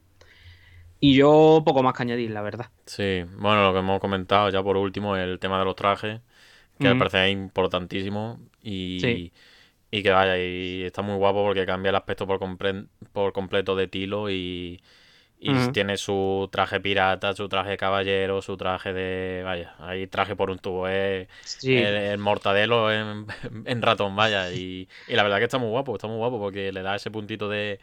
Y 1.00 1.16
yo 1.16 1.64
poco 1.66 1.82
más 1.82 1.96
que 1.96 2.04
añadir, 2.04 2.30
la 2.30 2.42
verdad. 2.42 2.68
Sí, 2.86 3.24
bueno, 3.38 3.64
lo 3.66 3.74
que 3.74 3.80
hemos 3.80 4.00
comentado 4.00 4.50
ya 4.50 4.62
por 4.62 4.78
último, 4.78 5.18
el 5.18 5.40
tema 5.40 5.58
de 5.58 5.66
los 5.66 5.76
trajes, 5.76 6.22
que 6.80 6.88
me 6.88 6.96
parece 6.96 7.30
importantísimo 7.30 8.40
y, 8.62 9.32
y 9.92 10.02
que 10.02 10.10
vaya, 10.10 10.38
y 10.38 10.84
está 10.84 11.02
muy 11.02 11.16
guapo 11.18 11.44
porque 11.44 11.66
cambia 11.66 11.90
el 11.90 11.96
aspecto 11.96 12.26
por, 12.26 12.40
por 13.14 13.34
completo 13.34 13.76
de 13.76 13.88
Tilo 13.88 14.30
y, 14.30 14.82
tiene 15.74 15.98
su 15.98 16.50
traje 16.52 16.80
pirata, 16.80 17.34
su 17.34 17.50
traje 17.50 17.76
caballero, 17.76 18.44
su 18.44 18.58
traje 18.58 18.94
de... 18.94 19.42
Vaya, 19.44 19.74
hay 19.80 20.06
traje 20.06 20.36
por 20.36 20.52
un 20.52 20.60
tubo, 20.60 20.88
es 20.88 21.28
el, 21.64 22.20
mortadelo 22.20 22.92
en, 22.92 23.26
en, 23.66 23.82
ratón, 23.82 24.16
vaya. 24.16 24.52
Y, 24.54 24.88
y 25.08 25.14
la 25.16 25.24
verdad 25.24 25.40
que 25.40 25.46
está 25.46 25.58
muy 25.58 25.70
guapo, 25.70 25.96
está 25.96 26.08
muy 26.08 26.18
guapo 26.18 26.40
porque 26.40 26.72
le 26.72 26.84
da 26.84 26.96
ese 26.96 27.10
puntito 27.10 27.50
de 27.50 27.80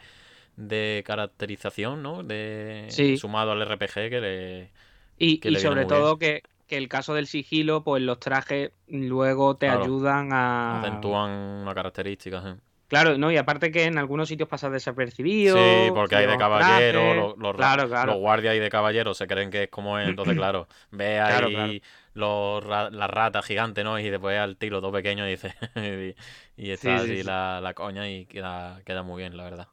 de 0.59 1.03
caracterización, 1.05 2.03
¿no? 2.03 2.21
De, 2.21 2.87
Sumado 3.19 3.53
al 3.53 3.65
RPG 3.65 3.93
que 3.93 4.21
le. 4.21 4.69
Y, 5.17 5.47
y 5.47 5.55
sobre 5.55 5.85
todo 5.85 6.17
que, 6.17 6.43
el 6.77 6.87
caso 6.87 7.13
del 7.13 7.27
sigilo, 7.27 7.83
pues 7.83 8.01
los 8.01 8.19
trajes 8.19 8.71
luego 8.87 9.57
te 9.57 9.69
ayudan 9.69 10.33
a. 10.33 10.81
Acentúan 10.81 11.31
una 11.31 11.73
característica, 11.73 12.57
Claro, 12.89 13.19
no, 13.19 13.31
y 13.31 13.37
aparte 13.37 13.71
que 13.71 13.83
en 13.83 13.99
algunos 13.99 14.29
sitios 14.29 14.49
pasa 14.49 14.67
desapercibido. 14.71 15.55
Sí, 15.57 15.91
porque 15.93 16.15
hay 16.15 16.25
de 16.25 16.37
caballero, 16.37 17.35
los, 17.37 17.55
los, 17.55 18.17
guardias 18.17 18.55
y 18.55 18.59
de 18.59 18.69
caballero 18.71 19.13
se 19.13 19.27
creen 19.27 19.51
que 19.51 19.63
es 19.63 19.69
como 19.69 19.99
él, 19.99 20.09
entonces 20.09 20.35
claro, 20.37 20.67
ve 20.89 21.19
ahí 21.19 21.83
los, 22.15 22.65
la 22.65 23.07
rata 23.07 23.43
gigante, 23.43 23.83
¿no? 23.83 23.99
Y 23.99 24.09
después 24.09 24.39
al 24.39 24.57
tiro 24.57 24.81
todo 24.81 24.91
pequeño 24.91 25.27
y 25.27 25.31
dice, 25.31 25.53
y, 26.57 26.71
está 26.71 26.95
así 26.95 27.21
La, 27.21 27.59
la, 27.61 27.75
coña 27.75 28.09
y 28.09 28.25
queda, 28.25 28.81
queda 28.83 29.03
muy 29.03 29.21
bien, 29.21 29.37
la 29.37 29.43
verdad. 29.43 29.67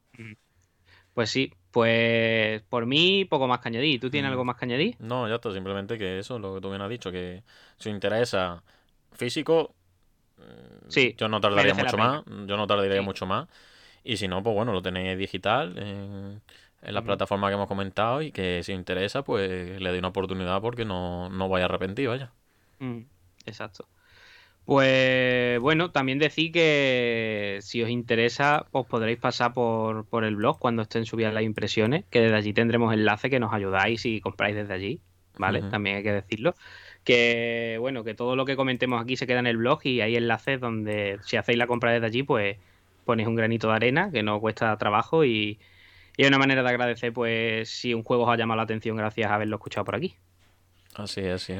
Pues 1.14 1.30
sí, 1.30 1.54
pues 1.76 2.62
por 2.70 2.86
mí 2.86 3.26
poco 3.26 3.46
más 3.46 3.58
que 3.58 3.68
añadir. 3.68 4.00
¿Tú 4.00 4.08
tienes 4.08 4.30
mm. 4.30 4.32
algo 4.32 4.46
más 4.46 4.56
que 4.56 4.64
añadir? 4.64 4.96
No, 4.98 5.28
ya 5.28 5.34
está, 5.34 5.52
simplemente 5.52 5.98
que 5.98 6.20
eso, 6.20 6.38
lo 6.38 6.54
que 6.54 6.62
tú 6.62 6.70
bien 6.70 6.80
has 6.80 6.88
dicho, 6.88 7.12
que 7.12 7.42
si 7.76 7.90
interesa 7.90 8.62
físico, 9.12 9.74
mm, 10.38 10.88
sí, 10.88 11.14
yo 11.18 11.28
no 11.28 11.38
tardaría 11.38 11.74
mucho 11.74 11.98
más, 11.98 12.24
yo 12.24 12.56
no 12.56 12.66
tardaría 12.66 13.02
mucho 13.02 13.26
más. 13.26 13.46
Y 14.02 14.16
si 14.16 14.26
no, 14.26 14.42
pues 14.42 14.56
bueno, 14.56 14.72
lo 14.72 14.80
tenéis 14.80 15.18
digital 15.18 15.76
en, 15.76 16.40
la 16.80 17.02
plataforma 17.02 17.48
que 17.48 17.54
hemos 17.56 17.68
comentado 17.68 18.22
y 18.22 18.32
que 18.32 18.62
si 18.62 18.72
interesa, 18.72 19.22
pues 19.22 19.78
le 19.78 19.90
doy 19.90 19.98
una 19.98 20.08
oportunidad 20.08 20.62
porque 20.62 20.86
no, 20.86 21.28
no 21.28 21.50
vaya 21.50 21.66
arrepentido, 21.66 22.12
vaya. 22.12 22.32
Mm, 22.78 23.00
exacto. 23.44 23.86
Pues 24.66 25.60
bueno, 25.60 25.92
también 25.92 26.18
decir 26.18 26.50
que 26.50 27.58
si 27.62 27.82
os 27.84 27.88
interesa, 27.88 28.66
os 28.72 28.84
podréis 28.84 29.18
pasar 29.18 29.52
por, 29.52 30.06
por 30.06 30.24
el 30.24 30.34
blog 30.34 30.58
cuando 30.58 30.82
estén 30.82 31.06
subidas 31.06 31.32
las 31.32 31.44
impresiones, 31.44 32.04
que 32.10 32.20
desde 32.20 32.34
allí 32.34 32.52
tendremos 32.52 32.92
enlace 32.92 33.30
que 33.30 33.38
nos 33.38 33.52
ayudáis 33.52 34.04
y 34.04 34.20
compráis 34.20 34.56
desde 34.56 34.74
allí, 34.74 35.00
¿vale? 35.38 35.62
También 35.62 35.96
hay 35.96 36.02
que 36.02 36.12
decirlo. 36.12 36.56
Que 37.04 37.76
bueno, 37.78 38.02
que 38.02 38.14
todo 38.14 38.34
lo 38.34 38.44
que 38.44 38.56
comentemos 38.56 39.00
aquí 39.00 39.16
se 39.16 39.28
queda 39.28 39.38
en 39.38 39.46
el 39.46 39.56
blog 39.56 39.86
y 39.86 40.00
hay 40.00 40.16
enlaces 40.16 40.60
donde 40.60 41.20
si 41.22 41.36
hacéis 41.36 41.58
la 41.58 41.68
compra 41.68 41.92
desde 41.92 42.06
allí, 42.06 42.24
pues 42.24 42.56
ponéis 43.04 43.28
un 43.28 43.36
granito 43.36 43.68
de 43.68 43.74
arena 43.74 44.10
que 44.10 44.24
no 44.24 44.40
cuesta 44.40 44.76
trabajo 44.78 45.24
y, 45.24 45.60
y 46.16 46.22
es 46.22 46.28
una 46.28 46.38
manera 46.38 46.64
de 46.64 46.68
agradecer 46.68 47.12
pues 47.12 47.70
si 47.70 47.94
un 47.94 48.02
juego 48.02 48.24
os 48.24 48.30
ha 48.30 48.36
llamado 48.36 48.56
la 48.56 48.64
atención 48.64 48.96
gracias 48.96 49.30
a 49.30 49.36
haberlo 49.36 49.56
escuchado 49.56 49.84
por 49.84 49.94
aquí. 49.94 50.16
Así 50.94 51.20
es, 51.20 51.42
sí. 51.42 51.54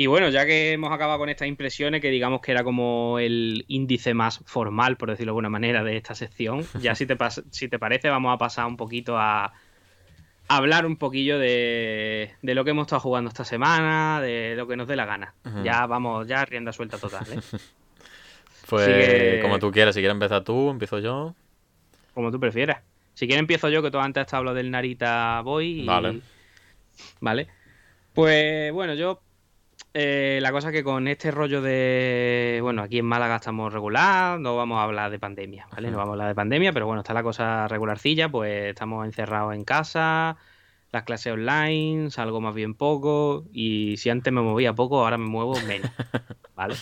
Y 0.00 0.06
bueno, 0.06 0.28
ya 0.28 0.46
que 0.46 0.70
hemos 0.70 0.92
acabado 0.92 1.18
con 1.18 1.28
estas 1.28 1.48
impresiones, 1.48 2.00
que 2.00 2.10
digamos 2.10 2.40
que 2.40 2.52
era 2.52 2.62
como 2.62 3.18
el 3.18 3.64
índice 3.66 4.14
más 4.14 4.40
formal, 4.46 4.96
por 4.96 5.10
decirlo 5.10 5.30
de 5.30 5.32
alguna 5.32 5.48
manera, 5.48 5.82
de 5.82 5.96
esta 5.96 6.14
sección, 6.14 6.64
ya 6.80 6.94
si 6.94 7.04
te, 7.04 7.16
si 7.50 7.66
te 7.66 7.80
parece 7.80 8.08
vamos 8.08 8.32
a 8.32 8.38
pasar 8.38 8.66
un 8.66 8.76
poquito 8.76 9.18
a, 9.18 9.52
hablar 10.46 10.86
un 10.86 10.98
poquillo 10.98 11.40
de, 11.40 12.30
lo 12.42 12.62
que 12.62 12.70
hemos 12.70 12.86
estado 12.86 13.00
jugando 13.00 13.26
esta 13.26 13.44
semana, 13.44 14.20
de 14.20 14.54
lo 14.54 14.68
que 14.68 14.76
nos 14.76 14.86
dé 14.86 14.94
la 14.94 15.04
gana. 15.04 15.34
Ya 15.64 15.84
vamos, 15.86 16.28
ya 16.28 16.44
rienda 16.44 16.72
suelta 16.72 16.96
total. 16.96 17.26
¿eh? 17.32 17.40
pues 18.70 19.42
como 19.42 19.58
tú 19.58 19.72
quieras, 19.72 19.96
si 19.96 20.00
quieres 20.00 20.14
empezar 20.14 20.44
tú, 20.44 20.70
empiezo 20.70 21.00
yo. 21.00 21.34
Como 22.14 22.30
tú 22.30 22.38
prefieras. 22.38 22.82
Si 23.14 23.26
quieres 23.26 23.40
empiezo 23.40 23.68
yo, 23.68 23.82
que 23.82 23.90
tú 23.90 23.98
antes 23.98 24.28
has 24.28 24.34
hablado 24.34 24.54
del 24.54 24.70
Narita 24.70 25.40
Boy. 25.40 25.84
Vale. 25.84 26.20
Vale. 27.20 27.48
Pues 28.14 28.72
bueno, 28.72 28.94
yo 28.94 29.22
eh, 29.94 30.38
la 30.42 30.52
cosa 30.52 30.70
que 30.70 30.84
con 30.84 31.08
este 31.08 31.30
rollo 31.30 31.62
de. 31.62 32.60
Bueno, 32.62 32.82
aquí 32.82 32.98
en 32.98 33.06
Málaga 33.06 33.36
estamos 33.36 33.72
regular, 33.72 34.38
no 34.38 34.56
vamos 34.56 34.78
a 34.78 34.82
hablar 34.82 35.10
de 35.10 35.18
pandemia, 35.18 35.66
¿vale? 35.72 35.90
No 35.90 35.96
vamos 35.96 36.10
a 36.10 36.12
hablar 36.12 36.28
de 36.28 36.34
pandemia, 36.34 36.72
pero 36.72 36.86
bueno, 36.86 37.00
está 37.00 37.14
la 37.14 37.22
cosa 37.22 37.66
regularcilla, 37.68 38.28
pues 38.28 38.66
estamos 38.66 39.06
encerrados 39.06 39.54
en 39.54 39.64
casa, 39.64 40.36
las 40.92 41.04
clases 41.04 41.32
online, 41.32 42.10
salgo 42.10 42.40
más 42.40 42.54
bien 42.54 42.74
poco, 42.74 43.44
y 43.52 43.96
si 43.96 44.10
antes 44.10 44.32
me 44.32 44.42
movía 44.42 44.74
poco, 44.74 45.00
ahora 45.00 45.18
me 45.18 45.26
muevo 45.26 45.54
menos, 45.66 45.90
¿vale? 46.54 46.76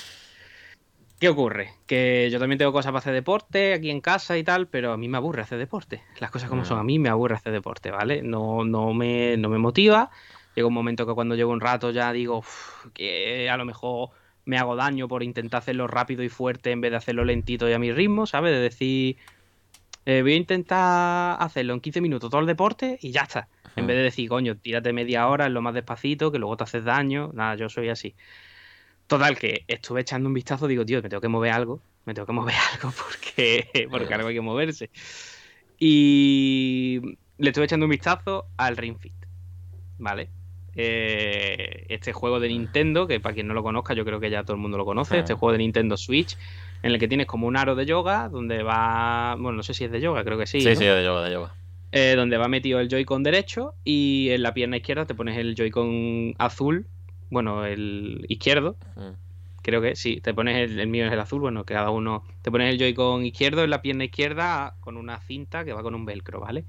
¿Qué 1.19 1.31
ocurre? 1.31 1.71
Que 1.87 2.29
yo 2.31 2.39
también 2.39 2.59
tengo 2.59 2.73
cosas 2.73 2.91
para 2.91 2.99
hacer 2.99 3.15
deporte 3.15 3.73
aquí 3.73 3.91
en 3.91 4.03
casa 4.03 4.37
y 4.37 4.45
tal, 4.45 4.69
pero 4.69 4.93
a 4.93 4.99
mí 4.99 5.09
me 5.09 5.17
aburre 5.17 5.41
hacer 5.41 5.59
deporte. 5.59 6.03
Las 6.21 6.31
cosas 6.31 6.51
como 6.51 6.67
son, 6.67 6.79
a 6.79 6.85
mí 6.85 6.99
me 6.99 7.09
aburre 7.09 7.37
hacer 7.37 7.53
deporte, 7.53 7.91
¿vale? 7.91 8.21
No, 8.21 8.65
no, 8.65 8.93
me, 8.93 9.39
no 9.39 9.49
me 9.49 9.57
motiva 9.57 10.11
llega 10.57 10.67
un 10.67 10.75
momento 10.75 11.07
que 11.07 11.15
cuando 11.15 11.37
llevo 11.37 11.53
un 11.53 11.61
rato 11.61 11.91
ya 11.91 12.13
digo 12.13 12.43
que 12.95 13.49
a 13.49 13.57
lo 13.57 13.65
mejor 13.65 14.11
me 14.47 14.59
hago 14.59 14.75
daño 14.75 15.07
por 15.07 15.23
intentar 15.23 15.59
hacerlo 15.59 15.87
rápido 15.87 16.23
y 16.23 16.29
fuerte 16.29 16.71
en 16.71 16.81
vez 16.81 16.93
de 16.93 16.97
hacerlo 16.97 17.25
lentito 17.25 17.69
y 17.69 17.75
a 17.75 17.79
mi 17.79 17.93
ritmo, 17.93 18.27
¿sabes? 18.27 18.53
De 18.53 18.61
decir, 18.61 19.17
eh, 20.07 20.23
voy 20.23 20.33
a 20.33 20.37
intentar 20.37 21.37
hacerlo 21.41 21.75
en 21.75 21.81
15 21.81 22.01
minutos 22.01 22.31
todo 22.31 22.41
el 22.41 22.47
deporte 22.47 22.99
y 23.03 23.11
ya 23.11 23.23
está. 23.23 23.49
En 23.75 23.87
vez 23.87 23.97
de 23.97 24.05
decir, 24.05 24.29
coño, 24.31 24.57
tírate 24.57 24.93
media 24.95 25.29
hora 25.29 25.47
en 25.47 25.53
lo 25.53 25.61
más 25.61 25.75
despacito, 25.75 26.33
que 26.33 26.39
luego 26.39 26.57
te 26.57 26.65
haces 26.65 26.85
daño. 26.85 27.31
Nada, 27.35 27.57
yo 27.57 27.69
soy 27.69 27.91
así. 27.91 28.15
Total, 29.07 29.37
que 29.37 29.65
estuve 29.69 30.01
echando 30.01 30.29
un 30.29 30.35
vistazo, 30.35 30.67
digo, 30.67 30.87
tío, 30.87 31.03
me 31.03 31.11
tengo 31.11 31.21
que 31.21 31.29
mover 31.29 31.53
algo, 31.53 31.83
me 32.07 32.15
tengo 32.15 32.25
que 32.25 32.33
mover 32.33 32.55
algo 32.75 32.95
porque, 32.97 33.89
porque 33.91 34.15
algo 34.15 34.29
hay 34.29 34.35
que 34.35 34.41
moverse. 34.41 34.91
Y 35.79 37.03
le 37.37 37.51
estuve 37.51 37.67
echando 37.67 37.85
un 37.85 37.91
vistazo 37.91 38.47
al 38.57 38.79
Ring 38.79 38.97
Fit, 38.99 39.13
¿vale? 39.99 40.31
Eh, 40.79 41.87
este 41.89 42.13
juego 42.13 42.39
de 42.39 42.49
Nintendo, 42.49 43.07
que 43.07 43.19
para 43.19 43.35
quien 43.35 43.49
no 43.49 43.55
lo 43.55 43.63
conozca, 43.63 43.95
yo 43.95 44.05
creo 44.05 44.21
que 44.21 44.29
ya 44.29 44.43
todo 44.43 44.55
el 44.55 44.61
mundo 44.61 44.77
lo 44.77 44.85
conoce, 44.85 45.19
este 45.19 45.33
juego 45.33 45.53
de 45.53 45.59
Nintendo 45.59 45.97
Switch, 45.97 46.37
en 46.83 46.93
el 46.93 46.99
que 46.99 47.09
tienes 47.09 47.27
como 47.27 47.47
un 47.47 47.57
aro 47.57 47.75
de 47.75 47.87
yoga, 47.87 48.29
donde 48.29 48.63
va, 48.63 49.37
bueno, 49.37 49.57
no 49.57 49.63
sé 49.63 49.73
si 49.73 49.85
es 49.85 49.91
de 49.91 50.01
yoga, 50.01 50.23
creo 50.23 50.37
que 50.39 50.47
sí. 50.47 50.61
Sí, 50.61 50.77
sí, 50.77 50.85
de 50.85 51.03
yoga, 51.03 51.25
de 51.25 51.33
yoga. 51.33 51.55
Eh, 51.93 52.15
donde 52.15 52.37
va 52.37 52.49
metido 52.49 52.79
el 52.81 52.89
Joy-Con 52.89 53.23
derecho 53.23 53.75
y 53.85 54.29
en 54.31 54.43
la 54.43 54.53
pierna 54.53 54.77
izquierda 54.77 55.07
te 55.07 55.15
pones 55.15 55.39
el 55.39 55.55
Joy-Con 55.55 56.35
azul, 56.37 56.87
bueno, 57.31 57.65
el 57.65 58.27
izquierdo. 58.29 58.77
Creo 59.63 59.81
que 59.81 59.97
sí, 59.97 60.21
te 60.21 60.35
pones 60.35 60.71
el, 60.71 60.79
el, 60.79 60.89
mío 60.89 61.07
es 61.07 61.13
el 61.13 61.19
azul, 61.19 61.41
bueno, 61.41 61.65
cada 61.65 61.89
uno 61.91 62.23
te 62.43 62.51
pones 62.51 62.71
el 62.71 62.79
Joy-Con 62.79 63.25
izquierdo 63.25 63.65
en 63.65 63.71
la 63.71 63.81
pierna 63.81 64.05
izquierda 64.05 64.75
con 64.81 64.99
una 64.99 65.21
cinta 65.21 65.65
que 65.65 65.73
va 65.73 65.83
con 65.83 65.95
un 65.95 66.05
velcro, 66.05 66.39
¿vale? 66.39 66.67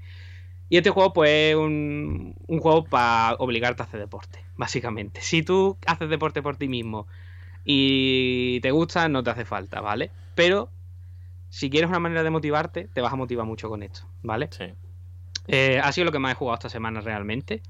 Y 0.68 0.76
este 0.76 0.90
juego, 0.90 1.12
pues, 1.12 1.30
es 1.30 1.56
un, 1.56 2.34
juego 2.46 2.84
para 2.84 3.34
obligarte 3.38 3.82
a 3.82 3.86
hacer 3.86 4.00
deporte, 4.00 4.44
básicamente. 4.56 5.20
Si 5.22 5.42
tú 5.42 5.78
haces 5.86 6.10
deporte 6.10 6.42
por 6.42 6.56
ti 6.56 6.68
mismo 6.68 7.06
y 7.64 8.60
te 8.60 8.70
gusta, 8.70 9.08
no 9.08 9.22
te 9.22 9.30
hace 9.30 9.44
falta, 9.44 9.80
¿vale? 9.80 10.10
Pero 10.34 10.70
si 11.48 11.70
quieres 11.70 11.88
una 11.88 12.00
manera 12.00 12.22
de 12.22 12.30
motivarte, 12.30 12.88
te 12.92 13.00
vas 13.00 13.12
a 13.12 13.16
motivar 13.16 13.46
mucho 13.46 13.68
con 13.68 13.82
esto, 13.82 14.06
¿vale? 14.22 14.48
Sí. 14.50 14.66
Eh, 15.46 15.80
ha 15.82 15.90
sido 15.92 16.04
lo 16.04 16.12
que 16.12 16.18
más 16.18 16.32
he 16.32 16.34
jugado 16.34 16.56
esta 16.56 16.68
semana 16.68 17.00
realmente. 17.00 17.62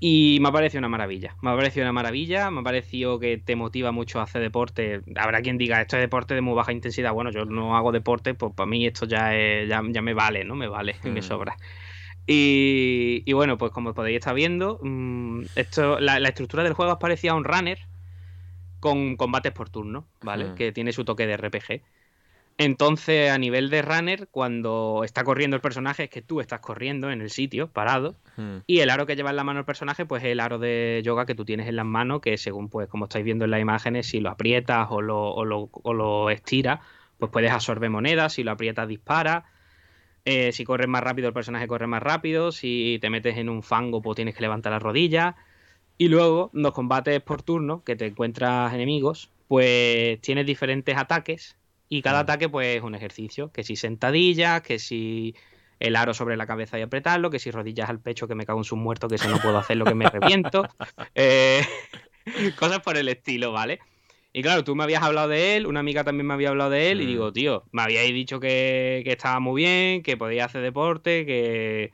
Y 0.00 0.38
me 0.40 0.48
ha 0.48 0.52
parecido 0.52 0.80
una 0.80 0.88
maravilla. 0.88 1.36
Me 1.40 1.50
ha 1.50 1.56
parecido 1.56 1.84
una 1.84 1.92
maravilla. 1.92 2.50
Me 2.50 2.60
ha 2.60 2.62
parecido 2.62 3.18
que 3.18 3.38
te 3.38 3.56
motiva 3.56 3.92
mucho 3.92 4.20
a 4.20 4.24
hacer 4.24 4.42
deporte. 4.42 5.00
Habrá 5.16 5.40
quien 5.40 5.56
diga, 5.56 5.80
esto 5.80 5.96
es 5.96 6.02
deporte 6.02 6.34
de 6.34 6.42
muy 6.42 6.54
baja 6.54 6.72
intensidad. 6.72 7.12
Bueno, 7.12 7.30
yo 7.30 7.46
no 7.46 7.76
hago 7.76 7.92
deporte, 7.92 8.34
pues 8.34 8.52
para 8.54 8.66
mí 8.66 8.86
esto 8.86 9.06
ya, 9.06 9.30
ya, 9.66 9.80
me 9.80 10.12
vale, 10.12 10.44
¿no? 10.44 10.56
Me 10.56 10.68
vale, 10.68 10.96
y 11.04 11.08
me 11.08 11.20
mm. 11.20 11.22
sobra. 11.22 11.56
Y, 12.26 13.32
bueno, 13.32 13.58
pues 13.58 13.70
como 13.72 13.92
podéis 13.92 14.18
estar 14.18 14.34
viendo, 14.34 14.80
mm, 14.82 15.42
esto, 15.56 16.00
la, 16.00 16.16
estructura 16.28 16.62
del 16.62 16.72
juego 16.72 16.92
es 16.92 16.98
parecida 16.98 17.32
a 17.32 17.36
un 17.36 17.44
runner 17.44 17.78
con 18.80 19.16
combates 19.16 19.52
por 19.52 19.70
turno, 19.70 20.06
¿vale? 20.22 20.54
Que 20.56 20.72
tiene 20.72 20.92
su 20.92 21.04
toque 21.04 21.26
de 21.26 21.36
RPG. 21.36 21.82
Entonces, 22.56 23.30
a 23.30 23.38
nivel 23.38 23.68
de 23.68 23.82
runner, 23.82 24.28
cuando 24.30 25.02
está 25.04 25.24
corriendo 25.24 25.56
el 25.56 25.60
personaje, 25.60 26.04
es 26.04 26.10
que 26.10 26.22
tú 26.22 26.40
estás 26.40 26.60
corriendo 26.60 27.10
en 27.10 27.20
el 27.20 27.30
sitio, 27.30 27.68
parado, 27.68 28.14
y 28.66 28.80
el 28.80 28.90
aro 28.90 29.06
que 29.06 29.16
lleva 29.16 29.30
en 29.30 29.36
la 29.36 29.44
mano 29.44 29.60
el 29.60 29.64
personaje, 29.64 30.06
pues 30.06 30.22
es 30.22 30.30
el 30.30 30.40
aro 30.40 30.58
de 30.58 31.02
yoga 31.04 31.26
que 31.26 31.34
tú 31.34 31.44
tienes 31.44 31.68
en 31.68 31.76
las 31.76 31.86
manos, 31.86 32.20
que 32.20 32.36
según, 32.38 32.68
pues, 32.68 32.88
como 32.88 33.04
estáis 33.06 33.24
viendo 33.24 33.44
en 33.44 33.50
las 33.50 33.60
imágenes, 33.60 34.06
si 34.06 34.20
lo 34.20 34.30
aprietas 34.30 34.86
o 34.90 35.02
lo, 35.02 35.32
o 35.32 35.44
lo, 35.44 35.68
o 35.72 35.92
lo 35.92 36.30
estiras, 36.30 36.80
pues 37.18 37.30
puedes 37.32 37.50
absorber 37.50 37.90
monedas, 37.90 38.34
si 38.34 38.44
lo 38.44 38.52
aprietas 38.52 38.86
dispara, 38.86 39.44
eh, 40.24 40.52
si 40.52 40.64
corres 40.64 40.88
más 40.88 41.02
rápido, 41.02 41.28
el 41.28 41.34
personaje 41.34 41.68
corre 41.68 41.86
más 41.86 42.02
rápido. 42.02 42.52
Si 42.52 42.98
te 43.00 43.10
metes 43.10 43.36
en 43.36 43.48
un 43.48 43.62
fango, 43.62 44.00
pues 44.00 44.16
tienes 44.16 44.34
que 44.34 44.42
levantar 44.42 44.72
las 44.72 44.82
rodillas. 44.82 45.34
Y 45.98 46.08
luego, 46.08 46.50
los 46.52 46.72
combates 46.72 47.20
por 47.20 47.42
turno, 47.42 47.84
que 47.84 47.96
te 47.96 48.06
encuentras 48.06 48.72
enemigos, 48.74 49.30
pues 49.48 50.20
tienes 50.20 50.46
diferentes 50.46 50.96
ataques. 50.96 51.56
Y 51.88 52.02
cada 52.02 52.20
ataque, 52.20 52.48
pues, 52.48 52.78
es 52.78 52.82
un 52.82 52.94
ejercicio. 52.94 53.52
Que 53.52 53.64
si 53.64 53.76
sentadillas, 53.76 54.62
que 54.62 54.78
si 54.78 55.34
el 55.78 55.96
aro 55.96 56.14
sobre 56.14 56.36
la 56.36 56.46
cabeza 56.46 56.78
y 56.78 56.82
apretarlo, 56.82 57.30
que 57.30 57.38
si 57.38 57.50
rodillas 57.50 57.90
al 57.90 58.00
pecho, 58.00 58.26
que 58.26 58.34
me 58.34 58.46
cago 58.46 58.60
en 58.60 58.64
su 58.64 58.76
muerto, 58.76 59.08
que 59.08 59.16
eso 59.16 59.28
no 59.28 59.38
puedo 59.38 59.58
hacer 59.58 59.76
lo 59.76 59.84
que 59.84 59.94
me 59.94 60.08
reviento. 60.10 60.66
Eh, 61.14 61.62
cosas 62.58 62.80
por 62.80 62.96
el 62.96 63.08
estilo, 63.08 63.52
¿vale? 63.52 63.80
Y 64.36 64.42
claro, 64.42 64.64
tú 64.64 64.74
me 64.74 64.82
habías 64.82 65.04
hablado 65.04 65.28
de 65.28 65.56
él, 65.56 65.64
una 65.64 65.78
amiga 65.78 66.02
también 66.02 66.26
me 66.26 66.34
había 66.34 66.48
hablado 66.48 66.70
de 66.70 66.90
él, 66.90 67.00
y 67.00 67.06
digo, 67.06 67.28
mm. 67.28 67.32
tío, 67.32 67.64
me 67.70 67.82
habíais 67.82 68.12
dicho 68.12 68.40
que, 68.40 69.04
estaba 69.06 69.38
muy 69.38 69.62
bien, 69.62 70.02
que 70.02 70.16
podía 70.16 70.46
hacer 70.46 70.60
deporte, 70.60 71.24
que, 71.24 71.92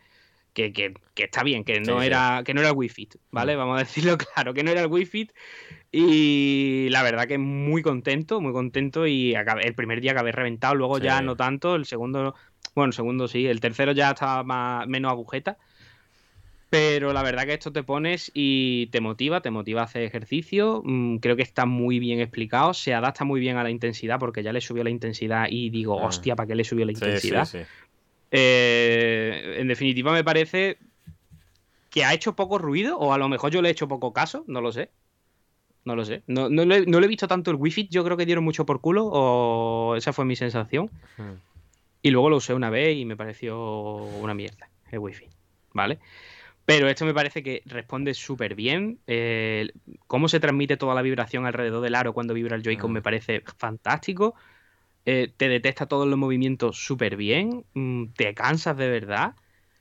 que, 0.54 0.94
está 1.16 1.42
bien, 1.42 1.64
que 1.64 1.80
no 1.80 2.00
era 2.00 2.42
que 2.42 2.54
no 2.54 2.60
era 2.60 2.70
el 2.70 2.76
Wii 2.76 2.88
Fit, 2.88 3.16
¿vale? 3.30 3.54
Mm. 3.54 3.58
Vamos 3.58 3.76
a 3.76 3.80
decirlo 3.80 4.16
claro, 4.34 4.54
que 4.54 4.62
no 4.62 4.70
era 4.70 4.80
el 4.80 4.86
Wii 4.86 5.04
Fit. 5.04 5.32
Y 5.92 6.88
la 6.88 7.02
verdad 7.02 7.28
que 7.28 7.36
muy 7.36 7.82
contento, 7.82 8.40
muy 8.40 8.52
contento. 8.52 9.06
Y 9.06 9.34
el 9.34 9.74
primer 9.74 10.00
día 10.00 10.12
acabé 10.12 10.32
reventado, 10.32 10.74
luego 10.74 10.96
ya 10.96 11.20
no 11.20 11.36
tanto, 11.36 11.74
el 11.74 11.84
segundo, 11.84 12.34
bueno, 12.74 12.88
el 12.88 12.94
segundo 12.94 13.28
sí, 13.28 13.46
el 13.48 13.60
tercero 13.60 13.92
ya 13.92 14.12
estaba 14.12 14.44
más, 14.44 14.86
menos 14.86 15.10
agujeta. 15.12 15.58
Pero 16.70 17.12
la 17.12 17.24
verdad 17.24 17.46
que 17.46 17.54
esto 17.54 17.72
te 17.72 17.82
pones 17.82 18.30
y 18.32 18.86
te 18.86 19.00
motiva, 19.00 19.40
te 19.42 19.50
motiva 19.50 19.80
a 19.80 19.84
hacer 19.84 20.02
ejercicio. 20.02 20.82
Mm, 20.84 21.16
creo 21.16 21.34
que 21.34 21.42
está 21.42 21.66
muy 21.66 21.98
bien 21.98 22.20
explicado, 22.20 22.74
se 22.74 22.94
adapta 22.94 23.24
muy 23.24 23.40
bien 23.40 23.56
a 23.56 23.64
la 23.64 23.70
intensidad, 23.70 24.20
porque 24.20 24.44
ya 24.44 24.52
le 24.52 24.60
subió 24.60 24.84
la 24.84 24.90
intensidad 24.90 25.48
y 25.50 25.70
digo, 25.70 25.98
ah. 26.00 26.06
hostia, 26.06 26.36
¿para 26.36 26.46
qué 26.46 26.54
le 26.54 26.62
subió 26.62 26.84
la 26.86 26.92
intensidad? 26.92 27.48
Eh, 28.30 29.56
en 29.58 29.66
definitiva, 29.66 30.12
me 30.12 30.22
parece 30.22 30.78
que 31.90 32.04
ha 32.04 32.14
hecho 32.14 32.36
poco 32.36 32.56
ruido, 32.58 32.96
o 32.98 33.12
a 33.12 33.18
lo 33.18 33.28
mejor 33.28 33.50
yo 33.50 33.60
le 33.62 33.68
he 33.68 33.72
hecho 33.72 33.88
poco 33.88 34.12
caso, 34.12 34.44
no 34.46 34.60
lo 34.60 34.70
sé. 34.70 34.90
No 35.84 35.96
lo 35.96 36.04
sé. 36.04 36.22
No, 36.28 36.48
no, 36.48 36.64
le, 36.64 36.84
he 36.84 37.08
visto 37.08 37.26
tanto 37.26 37.50
el 37.50 37.56
Wi-Fi, 37.56 37.88
yo 37.88 38.04
creo 38.04 38.16
que 38.16 38.26
dieron 38.26 38.44
mucho 38.44 38.64
por 38.64 38.80
culo, 38.80 39.06
o 39.06 39.96
esa 39.96 40.12
fue 40.12 40.24
mi 40.24 40.36
sensación. 40.36 40.88
Hmm. 41.16 41.40
Y 42.02 42.10
luego 42.10 42.30
lo 42.30 42.36
usé 42.36 42.54
una 42.54 42.70
vez 42.70 42.96
y 42.96 43.04
me 43.04 43.16
pareció 43.16 43.94
una 43.96 44.34
mierda 44.34 44.68
el 44.92 45.00
Wi-Fi. 45.00 45.26
¿Vale? 45.72 45.98
Pero 46.66 46.88
esto 46.88 47.04
me 47.04 47.14
parece 47.14 47.42
que 47.42 47.62
responde 47.66 48.14
súper 48.14 48.54
bien. 48.54 48.98
Eh, 49.06 49.70
cómo 50.06 50.28
se 50.28 50.40
transmite 50.40 50.76
toda 50.76 50.94
la 50.94 51.02
vibración 51.02 51.46
alrededor 51.46 51.82
del 51.82 51.94
aro 51.94 52.12
cuando 52.12 52.34
vibra 52.34 52.56
el 52.56 52.62
Joy-Con 52.62 52.90
mm. 52.90 52.94
me 52.94 53.02
parece 53.02 53.42
fantástico. 53.56 54.34
Eh, 55.06 55.32
te 55.36 55.48
detecta 55.48 55.86
todos 55.86 56.06
los 56.06 56.18
movimientos 56.18 56.84
súper 56.84 57.16
bien. 57.16 57.64
Mm, 57.74 58.06
te 58.16 58.34
cansas 58.34 58.76
de 58.76 58.88
verdad. 58.88 59.34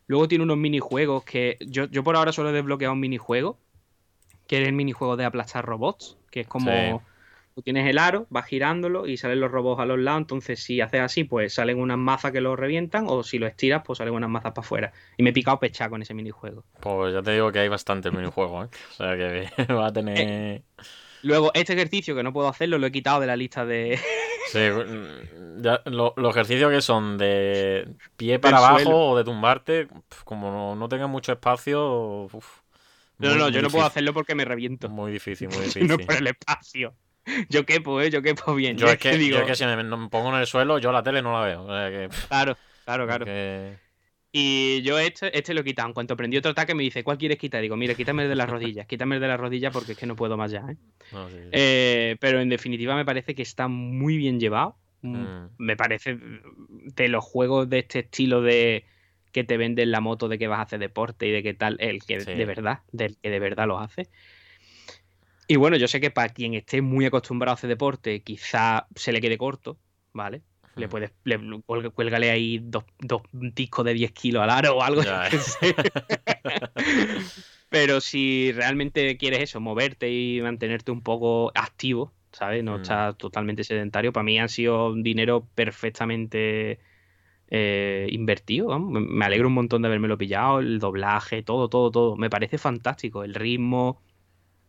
Luego 0.07 0.27
tiene 0.27 0.43
unos 0.43 0.57
minijuegos 0.57 1.23
que 1.23 1.57
yo, 1.59 1.85
yo 1.85 2.03
por 2.03 2.15
ahora 2.15 2.31
solo 2.31 2.49
he 2.49 2.53
desbloqueado 2.53 2.93
un 2.93 2.99
minijuego. 2.99 3.59
Que 4.47 4.61
es 4.61 4.67
el 4.67 4.73
minijuego 4.73 5.15
de 5.15 5.25
aplastar 5.25 5.65
robots. 5.65 6.17
Que 6.31 6.39
es 6.41 6.47
como 6.47 7.03
tienes 7.61 7.87
el 7.87 7.97
aro, 7.97 8.27
vas 8.29 8.45
girándolo 8.45 9.07
y 9.07 9.17
salen 9.17 9.39
los 9.39 9.51
robots 9.51 9.81
a 9.81 9.85
los 9.85 9.99
lados. 9.99 10.21
Entonces, 10.21 10.61
si 10.61 10.81
haces 10.81 11.01
así, 11.01 11.23
pues 11.23 11.53
salen 11.53 11.79
unas 11.79 11.97
mazas 11.97 12.31
que 12.31 12.41
lo 12.41 12.55
revientan. 12.55 13.05
O 13.07 13.23
si 13.23 13.39
lo 13.39 13.47
estiras, 13.47 13.83
pues 13.85 13.97
salen 13.97 14.13
unas 14.13 14.29
mazas 14.29 14.53
para 14.53 14.65
afuera. 14.65 14.93
Y 15.17 15.23
me 15.23 15.31
he 15.31 15.33
picado 15.33 15.59
pecha 15.59 15.89
con 15.89 16.01
ese 16.01 16.13
minijuego. 16.13 16.63
Pues 16.79 17.13
ya 17.13 17.21
te 17.21 17.31
digo 17.31 17.51
que 17.51 17.59
hay 17.59 17.69
bastante 17.69 18.11
minijuego, 18.11 18.63
¿eh? 18.63 18.67
O 18.91 18.93
sea 18.93 19.15
que 19.15 19.49
va 19.73 19.87
a 19.87 19.93
tener. 19.93 20.17
Eh, 20.19 20.63
luego, 21.23 21.51
este 21.53 21.73
ejercicio 21.73 22.15
que 22.15 22.23
no 22.23 22.33
puedo 22.33 22.47
hacerlo, 22.47 22.77
lo 22.77 22.87
he 22.87 22.91
quitado 22.91 23.19
de 23.19 23.27
la 23.27 23.35
lista 23.35 23.65
de. 23.65 23.99
sí, 24.51 24.59
los 25.85 26.35
ejercicios 26.35 26.71
que 26.71 26.81
son 26.81 27.17
de 27.17 27.87
pie 28.17 28.39
para 28.39 28.57
abajo 28.57 29.11
o 29.11 29.17
de 29.17 29.23
tumbarte, 29.23 29.87
como 30.23 30.75
no, 30.75 30.89
tengan 30.89 31.09
mucho 31.09 31.31
espacio. 31.31 32.27
no, 33.17 33.35
no, 33.35 33.49
yo 33.49 33.61
no 33.61 33.69
puedo 33.69 33.85
hacerlo 33.85 34.13
porque 34.13 34.35
me 34.35 34.45
reviento. 34.45 34.89
Muy 34.89 35.11
difícil, 35.11 35.49
muy 35.49 35.57
difícil. 35.65 35.87
no 35.87 35.97
por 35.97 36.15
el 36.15 36.27
espacio. 36.27 36.93
yo 37.49 37.65
quepo, 37.65 38.01
¿eh? 38.01 38.09
Yo 38.09 38.21
quepo 38.21 38.55
bien. 38.55 38.77
Yo, 38.77 38.87
es 38.91 38.97
que, 38.97 39.17
digo... 39.17 39.45
que 39.45 39.55
si 39.55 39.65
me, 39.65 39.83
pongo 40.09 40.29
en 40.29 40.41
el 40.41 40.47
suelo, 40.47 40.79
yo 40.79 40.91
la 40.91 41.03
tele 41.03 41.21
no 41.21 41.33
la 41.33 41.45
veo. 41.45 41.67
Claro, 42.27 42.57
claro, 42.85 43.07
claro. 43.07 43.25
Y 44.31 44.83
yo 44.83 44.99
este, 44.99 45.35
este 45.35 45.53
lo 45.53 45.61
he 45.61 45.63
quitado. 45.63 45.87
En 45.87 45.93
cuanto 45.93 46.13
aprendí 46.13 46.37
otro 46.37 46.51
ataque, 46.51 46.75
me 46.75 46.83
dice, 46.83 47.03
¿cuál 47.03 47.17
quieres 47.17 47.37
quitar? 47.37 47.61
Digo, 47.61 47.75
mira, 47.75 47.95
quítame 47.95 48.23
el 48.23 48.29
de 48.29 48.35
las 48.35 48.49
rodillas. 48.49 48.85
Quítame 48.85 49.15
el 49.15 49.21
de 49.21 49.27
las 49.27 49.39
rodillas 49.39 49.73
porque 49.73 49.93
es 49.93 49.97
que 49.97 50.05
no 50.05 50.15
puedo 50.15 50.37
más 50.37 50.51
ya. 50.51 50.65
¿eh? 50.69 50.77
¿eh? 51.51 52.17
pero 52.19 52.39
en 52.39 52.49
definitiva 52.49 52.95
me 52.95 53.05
parece 53.05 53.33
que 53.33 53.41
está 53.41 53.67
muy 53.67 54.17
bien 54.17 54.39
llevado. 54.39 54.77
Mm, 55.01 55.17
mm. 55.17 55.49
Me 55.57 55.75
parece 55.75 56.19
de 56.19 57.07
los 57.07 57.23
juegos 57.23 57.69
de 57.69 57.79
este 57.79 57.99
estilo 57.99 58.41
de 58.41 58.85
que 59.31 59.43
te 59.43 59.57
venden 59.57 59.91
la 59.91 59.99
moto 59.99 60.27
de 60.27 60.37
que 60.37 60.47
vas 60.47 60.59
a 60.59 60.63
hacer 60.63 60.79
deporte 60.79 61.27
y 61.27 61.31
de 61.31 61.41
qué 61.41 61.53
tal, 61.53 61.77
el 61.79 62.03
que 62.03 62.19
de 62.19 62.45
verdad, 62.45 62.79
del 62.91 63.17
que 63.17 63.29
de 63.29 63.39
verdad 63.39 63.67
lo 63.67 63.79
hace. 63.79 64.09
Y 65.51 65.55
bueno, 65.55 65.77
yo 65.77 65.87
sé 65.87 65.99
que 65.99 66.11
para 66.11 66.29
quien 66.29 66.53
esté 66.53 66.81
muy 66.81 67.05
acostumbrado 67.05 67.53
a 67.53 67.55
hacer 67.55 67.69
deporte, 67.69 68.21
quizá 68.21 68.87
se 68.95 69.11
le 69.11 69.19
quede 69.19 69.35
corto, 69.39 69.79
¿vale? 70.13 70.43
Le 70.75 70.87
puedes, 70.87 71.11
le, 71.23 71.39
cuélgale 71.91 72.29
ahí 72.29 72.59
dos, 72.61 72.85
dos 72.99 73.23
discos 73.33 73.83
de 73.83 73.95
10 73.95 74.11
kilos 74.11 74.43
al 74.43 74.51
aro 74.51 74.77
o 74.77 74.83
algo. 74.83 75.01
Sé. 75.03 75.75
Pero 77.69 77.99
si 77.99 78.51
realmente 78.51 79.17
quieres 79.17 79.41
eso, 79.41 79.59
moverte 79.59 80.11
y 80.11 80.39
mantenerte 80.41 80.91
un 80.91 81.01
poco 81.01 81.51
activo, 81.55 82.13
¿sabes? 82.31 82.63
No 82.63 82.73
Mm. 82.73 82.81
estar 82.81 83.13
totalmente 83.15 83.63
sedentario. 83.63 84.13
Para 84.13 84.23
mí 84.23 84.39
han 84.39 84.49
sido 84.49 84.89
un 84.91 85.01
dinero 85.03 85.47
perfectamente 85.55 86.79
eh, 87.49 88.07
invertido. 88.11 88.77
Me- 88.79 89.25
alegro 89.25 89.47
un 89.47 89.53
montón 89.55 89.81
de 89.81 89.87
habérmelo 89.87 90.17
pillado, 90.17 90.59
el 90.59 90.79
doblaje, 90.79 91.43
todo, 91.43 91.69
todo, 91.69 91.91
todo. 91.91 92.15
Me 92.17 92.29
parece 92.29 92.57
fantástico. 92.57 93.23
El 93.23 93.33
ritmo. 93.35 94.01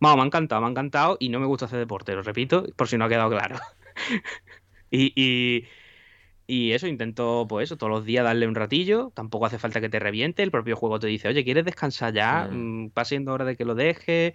Vamos, 0.00 0.16
me 0.16 0.22
ha 0.22 0.26
encantado, 0.26 0.60
me 0.62 0.66
ha 0.66 0.70
encantado 0.70 1.16
y 1.20 1.28
no 1.28 1.38
me 1.40 1.46
gusta 1.46 1.66
hacer 1.66 1.78
deporte, 1.78 2.14
lo 2.14 2.22
repito, 2.22 2.64
por 2.74 2.88
si 2.88 2.96
no 2.96 3.04
ha 3.04 3.08
quedado 3.08 3.28
claro. 3.28 3.56
y, 4.90 5.12
y, 5.14 5.66
y 6.46 6.72
eso, 6.72 6.86
intento, 6.86 7.46
pues 7.46 7.64
eso, 7.64 7.76
todos 7.76 7.90
los 7.92 8.04
días 8.06 8.24
darle 8.24 8.48
un 8.48 8.54
ratillo. 8.54 9.12
Tampoco 9.14 9.46
hace 9.46 9.58
falta 9.58 9.80
que 9.80 9.90
te 9.90 10.00
reviente. 10.00 10.42
El 10.42 10.50
propio 10.50 10.74
juego 10.74 10.98
te 10.98 11.06
dice, 11.06 11.28
oye, 11.28 11.44
¿quieres 11.44 11.66
descansar 11.66 12.14
ya? 12.14 12.48
Mm. 12.50 12.84
Mm, 12.86 12.92
Va 12.98 13.04
siendo 13.04 13.32
hora 13.32 13.44
de 13.44 13.56
que 13.56 13.64
lo 13.64 13.74
dejes. 13.74 14.34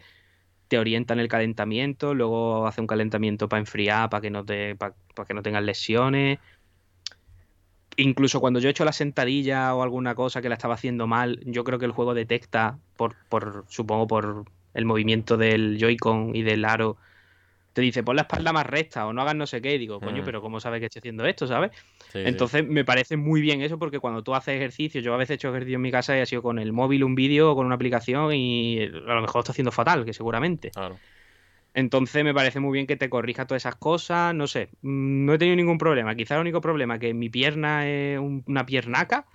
Te 0.67 0.77
orienta 0.79 1.13
en 1.13 1.19
el 1.19 1.27
calentamiento, 1.27 2.13
luego 2.13 2.67
hace 2.67 2.81
un 2.81 2.87
calentamiento 2.87 3.49
para 3.49 3.59
enfriar, 3.59 4.09
para 4.09 4.21
que 4.21 4.29
no 4.29 4.45
te, 4.45 4.75
para, 4.75 4.95
que 5.27 5.33
no 5.33 5.43
tengas 5.43 5.63
lesiones. 5.63 6.39
Incluso 7.97 8.39
cuando 8.39 8.59
yo 8.59 8.67
he 8.67 8.71
hecho 8.71 8.85
la 8.85 8.93
sentadilla 8.93 9.73
o 9.75 9.83
alguna 9.83 10.15
cosa 10.15 10.41
que 10.41 10.49
la 10.49 10.55
estaba 10.55 10.75
haciendo 10.75 11.07
mal, 11.07 11.39
yo 11.45 11.63
creo 11.63 11.79
que 11.79 11.85
el 11.85 11.91
juego 11.91 12.13
detecta, 12.13 12.79
por, 12.95 13.15
por 13.29 13.65
supongo 13.67 14.07
por 14.07 14.45
el 14.76 14.85
movimiento 14.85 15.38
del 15.38 15.77
Joy-Con 15.80 16.35
y 16.35 16.43
del 16.43 16.64
aro, 16.65 16.97
te 17.73 17.81
dice 17.81 18.03
pon 18.03 18.15
la 18.15 18.22
espalda 18.22 18.53
más 18.53 18.65
recta 18.65 19.06
o 19.07 19.11
no 19.11 19.22
hagas 19.22 19.35
no 19.35 19.47
sé 19.47 19.61
qué. 19.61 19.76
Y 19.76 19.77
digo, 19.80 19.99
coño, 19.99 20.22
Mm. 20.22 20.26
pero 20.26 20.41
¿cómo 20.41 20.60
sabes 20.60 20.80
que 20.80 20.85
estoy 20.85 20.99
haciendo 20.99 21.26
esto, 21.26 21.47
sabes? 21.47 21.72
Sí, 21.73 22.10
sí. 22.14 22.19
Entonces 22.26 22.65
me 22.65 22.85
parece 22.85 23.18
muy 23.18 23.41
bien 23.41 23.61
eso 23.61 23.77
porque 23.80 23.99
cuando 23.99 24.23
tú 24.23 24.34
haces 24.35 24.56
ejercicio, 24.56 25.02
yo 25.02 25.14
a 25.14 25.18
veces 25.18 25.31
he 25.31 25.34
hecho 25.35 25.49
ejercicio 25.49 25.76
en 25.76 25.81
mi 25.81 25.91
casa 25.91 26.15
y 26.18 26.22
ha 26.22 26.26
sido 26.26 26.41
con 26.41 26.60
el 26.60 26.72
móvil, 26.72 27.03
un 27.03 27.15
vídeo 27.15 27.52
o 27.52 27.56
con 27.56 27.65
una 27.65 27.76
aplicación 27.76 28.34
y 28.34 28.81
a 28.84 28.88
lo 28.88 29.22
mejor 29.22 29.35
lo 29.35 29.39
está 29.41 29.52
haciendo 29.52 29.72
fatal, 29.72 30.06
que 30.06 30.14
seguramente. 30.14 30.72
Claro. 30.72 30.99
Entonces 31.73 32.23
me 32.23 32.34
parece 32.34 32.61
muy 32.61 32.72
bien 32.72 32.88
que 32.88 32.95
te 32.95 33.10
corrija 33.10 33.45
todas 33.45 33.64
esas 33.64 33.76
cosas, 33.76 34.34
no 34.34 34.47
sé, 34.47 34.69
mm, 34.81 35.26
no 35.26 35.34
he 35.34 35.38
tenido 35.38 35.57
ningún 35.57 35.77
problema. 35.77 36.15
Quizá 36.15 36.35
el 36.35 36.41
único 36.41 36.61
problema 36.61 36.93
es 36.95 36.99
que 37.02 37.14
mi 37.14 37.30
pierna 37.30 37.85
es 37.85 38.18
un- 38.18 38.43
una 38.47 38.65
piernaca 38.65 39.26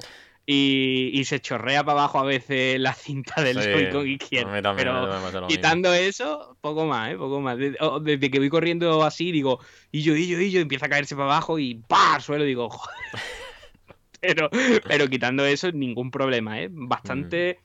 y, 0.52 1.10
y 1.14 1.24
se 1.24 1.40
chorrea 1.40 1.85
para 1.85 2.01
abajo 2.01 2.18
a 2.18 2.24
veces 2.24 2.81
la 2.81 2.93
cinta 2.93 3.40
del 3.43 3.56
Sí, 3.56 3.62
Joy-Con 3.70 4.09
izquierdo. 4.09 4.62
también, 4.62 4.89
Pero 4.89 5.47
quitando 5.47 5.94
eso, 5.94 6.56
poco 6.60 6.86
más, 6.86 7.12
¿eh? 7.12 7.16
Poco 7.16 7.40
más. 7.40 7.56
Desde, 7.56 7.77
o- 7.81 8.01
desde 8.01 8.31
que 8.31 8.39
voy 8.39 8.48
corriendo 8.48 9.05
así, 9.05 9.31
digo, 9.32 9.60
y 9.93 10.02
yo, 10.02 10.16
y 10.16 10.27
yo, 10.28 10.40
y 10.40 10.51
yo, 10.51 10.60
empieza 10.60 10.86
a 10.86 10.89
caerse 10.89 11.14
para 11.14 11.27
abajo 11.27 11.59
y 11.59 11.82
al 11.90 12.20
suelo, 12.22 12.44
digo, 12.44 12.68
joder. 12.68 12.97
Pero, 14.20 14.51
pero 14.86 15.09
quitando 15.09 15.47
eso, 15.47 15.72
ningún 15.72 16.10
problema, 16.10 16.60
¿eh? 16.60 16.68
Bastante, 16.70 17.59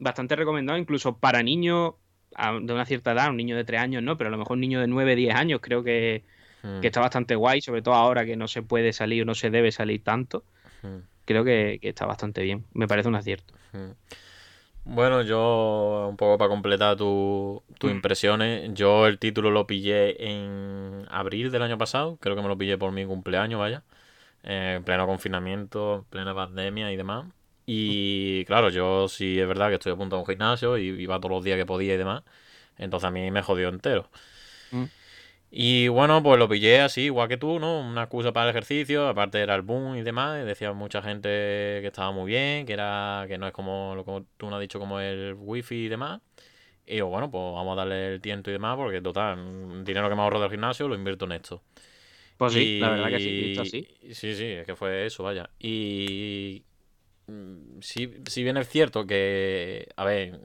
bastante 0.00 0.34
recomendado, 0.34 0.78
incluso 0.78 1.18
para 1.18 1.44
niños 1.44 1.94
de 2.60 2.72
una 2.72 2.84
cierta 2.84 3.12
edad, 3.12 3.30
un 3.30 3.36
niño 3.36 3.56
de 3.56 3.64
3 3.64 3.80
años, 3.80 4.02
no, 4.02 4.16
pero 4.16 4.28
a 4.28 4.30
lo 4.32 4.38
mejor 4.38 4.54
un 4.54 4.62
niño 4.62 4.80
de 4.80 4.88
9, 4.88 5.14
10 5.14 5.34
años, 5.36 5.60
creo 5.62 5.84
que, 5.84 6.24
Mm, 6.64 6.80
que 6.80 6.88
está 6.88 7.00
bastante 7.00 7.36
guay, 7.36 7.60
sobre 7.60 7.82
todo 7.82 7.94
ahora 7.94 8.26
que 8.26 8.36
no 8.36 8.48
se 8.48 8.62
puede 8.62 8.92
salir 8.92 9.22
o 9.22 9.26
no 9.26 9.34
se 9.36 9.50
debe 9.50 9.70
salir 9.70 10.02
tanto. 10.02 10.42
mm, 10.82 10.98
Creo 11.26 11.44
que, 11.44 11.78
que 11.82 11.90
está 11.90 12.06
bastante 12.06 12.40
bien. 12.42 12.64
Me 12.72 12.88
parece 12.88 13.08
un 13.08 13.14
acierto. 13.16 13.52
Bueno, 14.84 15.22
yo, 15.22 16.06
un 16.08 16.16
poco 16.16 16.38
para 16.38 16.48
completar 16.48 16.96
tu- 16.96 17.62
tus 17.78 17.90
Mm. 17.90 17.94
impresiones, 17.96 18.70
yo 18.74 19.06
el 19.08 19.18
título 19.18 19.50
lo 19.50 19.66
pillé 19.66 20.24
en 20.32 21.04
abril 21.10 21.50
del 21.50 21.62
año 21.62 21.76
pasado, 21.76 22.16
creo 22.20 22.36
que 22.36 22.42
me 22.42 22.48
lo 22.48 22.56
pillé 22.56 22.78
por 22.78 22.92
mi 22.92 23.04
cumpleaños, 23.04 23.58
vaya, 23.58 23.82
eh, 24.44 24.74
en 24.76 24.84
pleno 24.84 25.06
confinamiento, 25.06 26.06
plena 26.08 26.34
pandemia 26.34 26.92
y 26.92 26.96
demás. 26.96 27.26
Y 27.66 28.44
claro, 28.44 28.70
yo 28.70 29.08
sí 29.08 29.40
es 29.40 29.48
verdad 29.48 29.68
que 29.70 29.74
estoy 29.74 29.92
a 29.92 29.96
punto 29.96 30.14
de 30.16 30.20
un 30.22 30.26
gimnasio 30.26 30.78
y 30.78 30.86
iba 31.02 31.18
todos 31.18 31.32
los 31.32 31.44
días 31.44 31.58
que 31.58 31.66
podía 31.66 31.94
y 31.94 31.96
demás, 31.96 32.22
entonces 32.78 33.08
a 33.08 33.10
mí 33.10 33.28
me 33.32 33.42
jodió 33.42 33.68
entero. 33.68 34.08
Mm. 34.70 34.84
Y 35.50 35.88
bueno, 35.88 36.22
pues 36.22 36.38
lo 36.38 36.48
pillé 36.48 36.80
así, 36.80 37.02
igual 37.02 37.28
que 37.28 37.36
tú, 37.36 37.58
¿no? 37.58 37.80
Una 37.80 38.02
excusa 38.02 38.32
para 38.32 38.46
el 38.46 38.50
ejercicio, 38.50 39.08
aparte 39.08 39.40
era 39.40 39.54
el 39.54 39.62
boom 39.62 39.96
y 39.96 40.02
demás, 40.02 40.42
y 40.42 40.44
decía 40.44 40.72
mucha 40.72 41.00
gente 41.02 41.28
que 41.28 41.86
estaba 41.86 42.10
muy 42.12 42.26
bien, 42.26 42.66
que 42.66 42.72
era 42.72 43.24
que 43.28 43.38
no 43.38 43.46
es 43.46 43.52
como 43.52 43.94
lo 43.94 44.04
que 44.04 44.24
tú 44.36 44.46
nos 44.46 44.56
has 44.56 44.60
dicho, 44.60 44.78
como 44.78 45.00
el 45.00 45.34
wifi 45.38 45.86
y 45.86 45.88
demás. 45.88 46.20
Y 46.86 46.94
digo, 46.94 47.08
bueno, 47.08 47.30
pues 47.30 47.42
vamos 47.42 47.72
a 47.72 47.76
darle 47.76 48.14
el 48.14 48.20
tiento 48.20 48.50
y 48.50 48.54
demás, 48.54 48.76
porque 48.76 49.00
total, 49.00 49.84
dinero 49.84 50.08
que 50.08 50.14
me 50.14 50.22
ahorro 50.22 50.40
del 50.40 50.50
gimnasio 50.50 50.88
lo 50.88 50.94
invierto 50.94 51.24
en 51.24 51.32
esto. 51.32 51.62
Pues 52.36 52.52
sí, 52.52 52.78
la 52.80 52.90
verdad 52.90 53.08
que 53.08 53.20
sí, 53.20 53.30
visto 53.30 53.62
así. 53.62 53.88
Sí, 54.12 54.34
sí, 54.34 54.44
es 54.44 54.66
que 54.66 54.76
fue 54.76 55.06
eso, 55.06 55.22
vaya. 55.22 55.48
Y 55.58 56.64
mm, 57.28 57.80
si, 57.80 58.12
si 58.26 58.42
bien 58.42 58.56
es 58.56 58.68
cierto 58.68 59.06
que, 59.06 59.88
a 59.96 60.04
ver, 60.04 60.38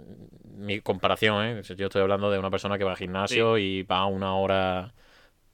mi 0.62 0.80
comparación, 0.82 1.46
¿eh? 1.46 1.62
Yo 1.76 1.88
estoy 1.88 2.02
hablando 2.02 2.30
de 2.32 2.40
una 2.40 2.50
persona 2.50 2.78
que 2.78 2.84
va 2.84 2.92
al 2.92 2.98
gimnasio 2.98 3.58
y 3.58 3.84
va 3.84 4.06
una 4.06 4.36
hora 4.36 4.94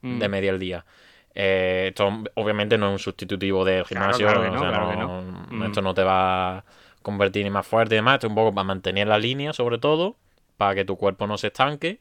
Mm. 0.02 0.20
de 0.20 0.30
media 0.30 0.52
al 0.52 0.60
día. 0.60 0.86
Eh, 1.34 1.88
esto 1.90 2.24
obviamente 2.36 2.78
no 2.78 2.88
es 2.88 2.92
un 2.94 3.00
sustitutivo 3.00 3.66
del 3.66 3.84
gimnasio, 3.86 4.26
claro 4.28 4.42
que 4.42 4.48
o 4.50 4.52
no, 4.52 4.60
sea, 4.60 4.70
claro 4.70 4.90
que 4.92 4.96
no- 4.98 5.22
no. 5.22 5.48
Mm. 5.50 5.64
esto 5.64 5.82
no 5.82 5.94
te 5.94 6.04
va 6.04 6.58
a 6.60 6.66
convertir 7.02 7.44
ni 7.44 7.50
más 7.50 7.66
fuerte 7.66 7.96
y 7.96 7.98
demás, 7.98 8.16
esto 8.16 8.28
es 8.28 8.30
un 8.32 8.36
poco 8.36 8.54
para 8.54 8.64
mantener 8.64 9.08
la 9.08 9.18
línea 9.18 9.54
sobre 9.54 9.78
todo, 9.80 10.18
para 10.58 10.76
que 10.76 10.86
tu 10.86 10.98
cuerpo 10.98 11.26
no 11.28 11.38
se 11.38 11.48
estanque. 11.48 12.00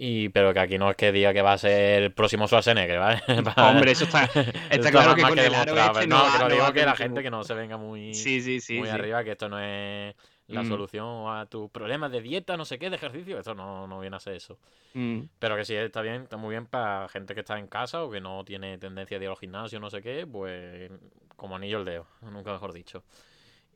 Y, 0.00 0.28
pero 0.28 0.54
que 0.54 0.60
aquí 0.60 0.78
no 0.78 0.88
es 0.90 0.96
que 0.96 1.10
diga 1.10 1.32
que 1.32 1.42
va 1.42 1.54
a 1.54 1.58
ser 1.58 2.04
el 2.04 2.12
próximo 2.12 2.46
Schwarzenegger, 2.46 3.00
¿vale? 3.00 3.20
Hombre, 3.56 3.90
eso 3.90 4.04
está, 4.04 4.24
Esto 4.34 4.52
está 4.70 4.90
claro 4.92 5.16
que 5.16 5.22
con 5.22 5.36
el 5.36 5.52
aro 5.52 5.76
este 5.76 6.06
no, 6.06 6.38
no, 6.38 6.48
digo 6.48 6.72
que 6.72 6.84
la 6.84 6.94
gente 6.94 7.20
que 7.20 7.30
no 7.30 7.42
se 7.42 7.54
venga 7.54 7.76
muy, 7.78 8.14
Sí, 8.14 8.40
sí, 8.40 8.60
sí. 8.60 8.78
muy 8.78 8.88
arriba, 8.88 9.24
que 9.24 9.32
esto 9.32 9.48
no 9.48 9.58
es 9.58 10.14
la 10.48 10.62
Mm. 10.62 10.68
solución 10.68 11.28
a 11.28 11.46
tus 11.46 11.70
problemas 11.70 12.10
de 12.10 12.20
dieta, 12.20 12.56
no 12.56 12.64
sé 12.64 12.78
qué, 12.78 12.90
de 12.90 12.96
ejercicio, 12.96 13.38
esto 13.38 13.54
no, 13.54 13.86
no 13.86 14.00
viene 14.00 14.16
a 14.16 14.20
ser 14.20 14.34
eso. 14.34 14.58
Mm. 14.94 15.20
Pero 15.38 15.56
que 15.56 15.64
sí 15.64 15.74
está 15.74 16.00
bien, 16.02 16.22
está 16.22 16.36
muy 16.36 16.50
bien 16.50 16.66
para 16.66 17.08
gente 17.08 17.34
que 17.34 17.40
está 17.40 17.58
en 17.58 17.66
casa 17.68 18.02
o 18.02 18.10
que 18.10 18.20
no 18.20 18.44
tiene 18.44 18.76
tendencia 18.78 19.18
de 19.18 19.26
ir 19.26 19.30
al 19.30 19.36
gimnasio, 19.36 19.78
no 19.78 19.88
sé 19.90 20.02
qué, 20.02 20.26
pues 20.26 20.90
como 21.36 21.56
anillo 21.56 21.78
al 21.78 21.84
dedo, 21.84 22.06
nunca 22.22 22.52
mejor 22.52 22.72
dicho. 22.72 23.04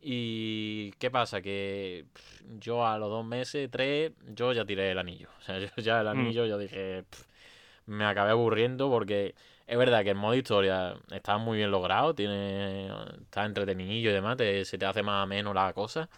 Y 0.01 0.91
qué 0.99 1.11
pasa, 1.11 1.41
que 1.43 2.07
pff, 2.13 2.43
yo 2.59 2.85
a 2.87 2.99
los 2.99 3.09
dos 3.09 3.25
meses, 3.25 3.71
tres, 3.71 4.13
yo 4.35 4.53
ya 4.53 4.65
tiré 4.65 4.91
el 4.91 4.99
anillo. 4.99 5.29
O 5.39 5.43
sea, 5.43 5.59
yo 5.61 5.69
ya 5.77 6.01
el 6.01 6.07
Mm. 6.07 6.11
anillo, 6.11 6.47
yo 6.47 6.59
dije, 6.59 7.05
pff, 7.09 7.27
me 7.87 8.05
acabé 8.05 8.31
aburriendo 8.31 8.91
porque 8.91 9.35
es 9.67 9.79
verdad 9.79 10.03
que 10.03 10.11
el 10.11 10.17
modo 10.17 10.35
historia 10.35 10.97
está 11.13 11.39
muy 11.39 11.59
bien 11.59 11.71
logrado, 11.71 12.15
tiene, 12.15 12.89
está 13.23 13.45
entretenido 13.45 14.11
y 14.11 14.15
demás, 14.15 14.37
te- 14.37 14.65
se 14.65 14.77
te 14.79 14.87
hace 14.87 15.03
más 15.03 15.23
ameno 15.23 15.55
la 15.55 15.73
cosa. 15.73 16.09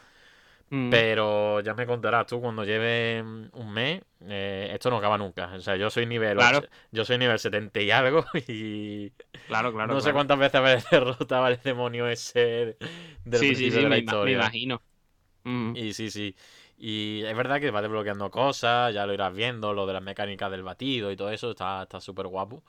Mm. 0.70 0.90
Pero 0.90 1.60
ya 1.60 1.74
me 1.74 1.86
contarás 1.86 2.26
tú 2.26 2.40
cuando 2.40 2.64
lleve 2.64 3.22
mm, 3.22 3.48
un 3.54 3.72
mes, 3.72 4.02
eh, 4.22 4.70
esto 4.72 4.90
no 4.90 4.98
acaba 4.98 5.18
nunca. 5.18 5.52
O 5.54 5.60
sea, 5.60 5.76
yo 5.76 5.90
soy 5.90 6.06
nivel 6.06 6.36
Claro. 6.36 6.60
yo 6.92 7.04
soy 7.04 7.18
nivel 7.18 7.38
70 7.38 7.80
y 7.80 7.90
algo 7.90 8.24
y 8.48 9.12
Claro, 9.46 9.72
claro. 9.72 9.94
no 9.94 10.00
sé 10.00 10.12
cuántas 10.12 10.38
veces 10.38 10.54
habré 10.56 10.78
derrotado 10.90 11.44
al 11.46 11.60
demonio 11.62 12.08
ese 12.08 12.76
del 13.24 13.40
Sí, 13.40 13.54
sí, 13.56 13.70
sí, 13.70 13.70
de 13.70 13.82
la 13.88 13.88
me, 13.88 13.98
ima- 13.98 14.12
me 14.22 14.32
historia. 14.32 14.32
imagino. 14.32 14.82
Mm. 15.44 15.72
Y 15.76 15.92
sí, 15.94 16.10
sí. 16.10 16.36
Y 16.76 17.22
es 17.24 17.36
verdad 17.36 17.60
que 17.60 17.70
va 17.70 17.82
desbloqueando 17.82 18.30
cosas, 18.30 18.92
ya 18.94 19.06
lo 19.06 19.12
irás 19.14 19.32
viendo, 19.34 19.72
lo 19.72 19.86
de 19.86 19.92
las 19.94 20.02
mecánicas 20.02 20.50
del 20.50 20.62
batido 20.62 21.10
y 21.12 21.16
todo 21.16 21.30
eso, 21.30 21.50
está 21.50 21.82
está 21.82 22.00
súper 22.00 22.26
guapo. 22.28 22.62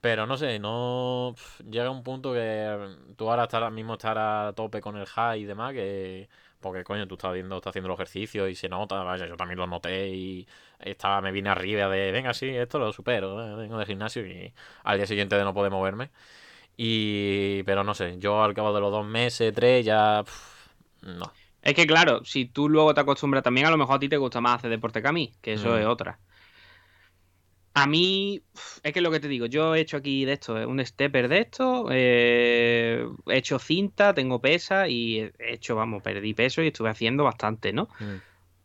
Pero 0.00 0.26
no 0.26 0.36
sé, 0.36 0.58
no 0.60 1.34
llega 1.68 1.90
un 1.90 2.02
punto 2.04 2.32
que 2.34 2.96
tú 3.16 3.30
ahora 3.30 3.44
estás, 3.44 3.56
ahora 3.62 3.70
mismo 3.70 3.94
estar 3.94 4.18
a 4.18 4.52
tope 4.54 4.80
con 4.80 4.96
el 4.96 5.06
high 5.06 5.42
y 5.42 5.44
demás, 5.46 5.72
que 5.74 6.28
porque 6.66 6.84
coño, 6.84 7.06
tú 7.08 7.14
estás 7.14 7.32
viendo, 7.34 7.56
estás 7.56 7.70
haciendo 7.72 7.88
los 7.88 7.96
ejercicios 7.96 8.50
y 8.50 8.54
se 8.54 8.68
nota, 8.68 9.02
vaya, 9.02 9.26
yo 9.26 9.36
también 9.36 9.58
lo 9.58 9.66
noté 9.66 10.08
y 10.08 10.46
estaba, 10.80 11.20
me 11.20 11.32
vine 11.32 11.48
arriba 11.50 11.88
de, 11.88 12.12
venga, 12.12 12.34
sí, 12.34 12.48
esto 12.48 12.78
lo 12.78 12.92
supero, 12.92 13.42
eh, 13.44 13.56
vengo 13.56 13.78
del 13.78 13.86
gimnasio 13.86 14.26
y 14.26 14.52
al 14.84 14.98
día 14.98 15.06
siguiente 15.06 15.36
de 15.36 15.44
no 15.44 15.54
poder 15.54 15.70
moverme. 15.72 16.10
Y, 16.76 17.62
pero 17.64 17.84
no 17.84 17.94
sé, 17.94 18.16
yo 18.18 18.42
al 18.42 18.54
cabo 18.54 18.74
de 18.74 18.80
los 18.80 18.90
dos 18.92 19.06
meses, 19.06 19.54
tres, 19.54 19.84
ya, 19.84 20.24
no. 21.02 21.32
Es 21.62 21.74
que 21.74 21.86
claro, 21.86 22.24
si 22.24 22.46
tú 22.46 22.68
luego 22.68 22.94
te 22.94 23.00
acostumbras 23.00 23.42
también, 23.42 23.66
a 23.66 23.70
lo 23.70 23.76
mejor 23.76 23.96
a 23.96 23.98
ti 23.98 24.08
te 24.08 24.16
gusta 24.18 24.40
más 24.40 24.56
hacer 24.56 24.70
deporte 24.70 25.02
que 25.02 25.08
a 25.08 25.12
mí, 25.12 25.32
que 25.40 25.54
eso 25.54 25.70
Mm. 25.70 25.78
es 25.78 25.86
otra. 25.86 26.18
A 27.78 27.86
mí, 27.86 28.40
es 28.82 28.92
que 28.94 29.00
es 29.00 29.02
lo 29.02 29.10
que 29.10 29.20
te 29.20 29.28
digo, 29.28 29.44
yo 29.44 29.74
he 29.74 29.80
hecho 29.80 29.98
aquí 29.98 30.24
de 30.24 30.32
esto, 30.32 30.58
eh, 30.58 30.64
un 30.64 30.82
stepper 30.84 31.28
de 31.28 31.40
esto, 31.40 31.88
eh, 31.90 33.06
he 33.26 33.36
hecho 33.36 33.58
cinta, 33.58 34.14
tengo 34.14 34.40
pesa 34.40 34.88
y 34.88 35.18
he 35.18 35.32
hecho, 35.38 35.76
vamos, 35.76 36.02
perdí 36.02 36.32
peso 36.32 36.62
y 36.62 36.68
estuve 36.68 36.88
haciendo 36.88 37.24
bastante, 37.24 37.74
¿no? 37.74 37.90
Mm. 38.00 38.14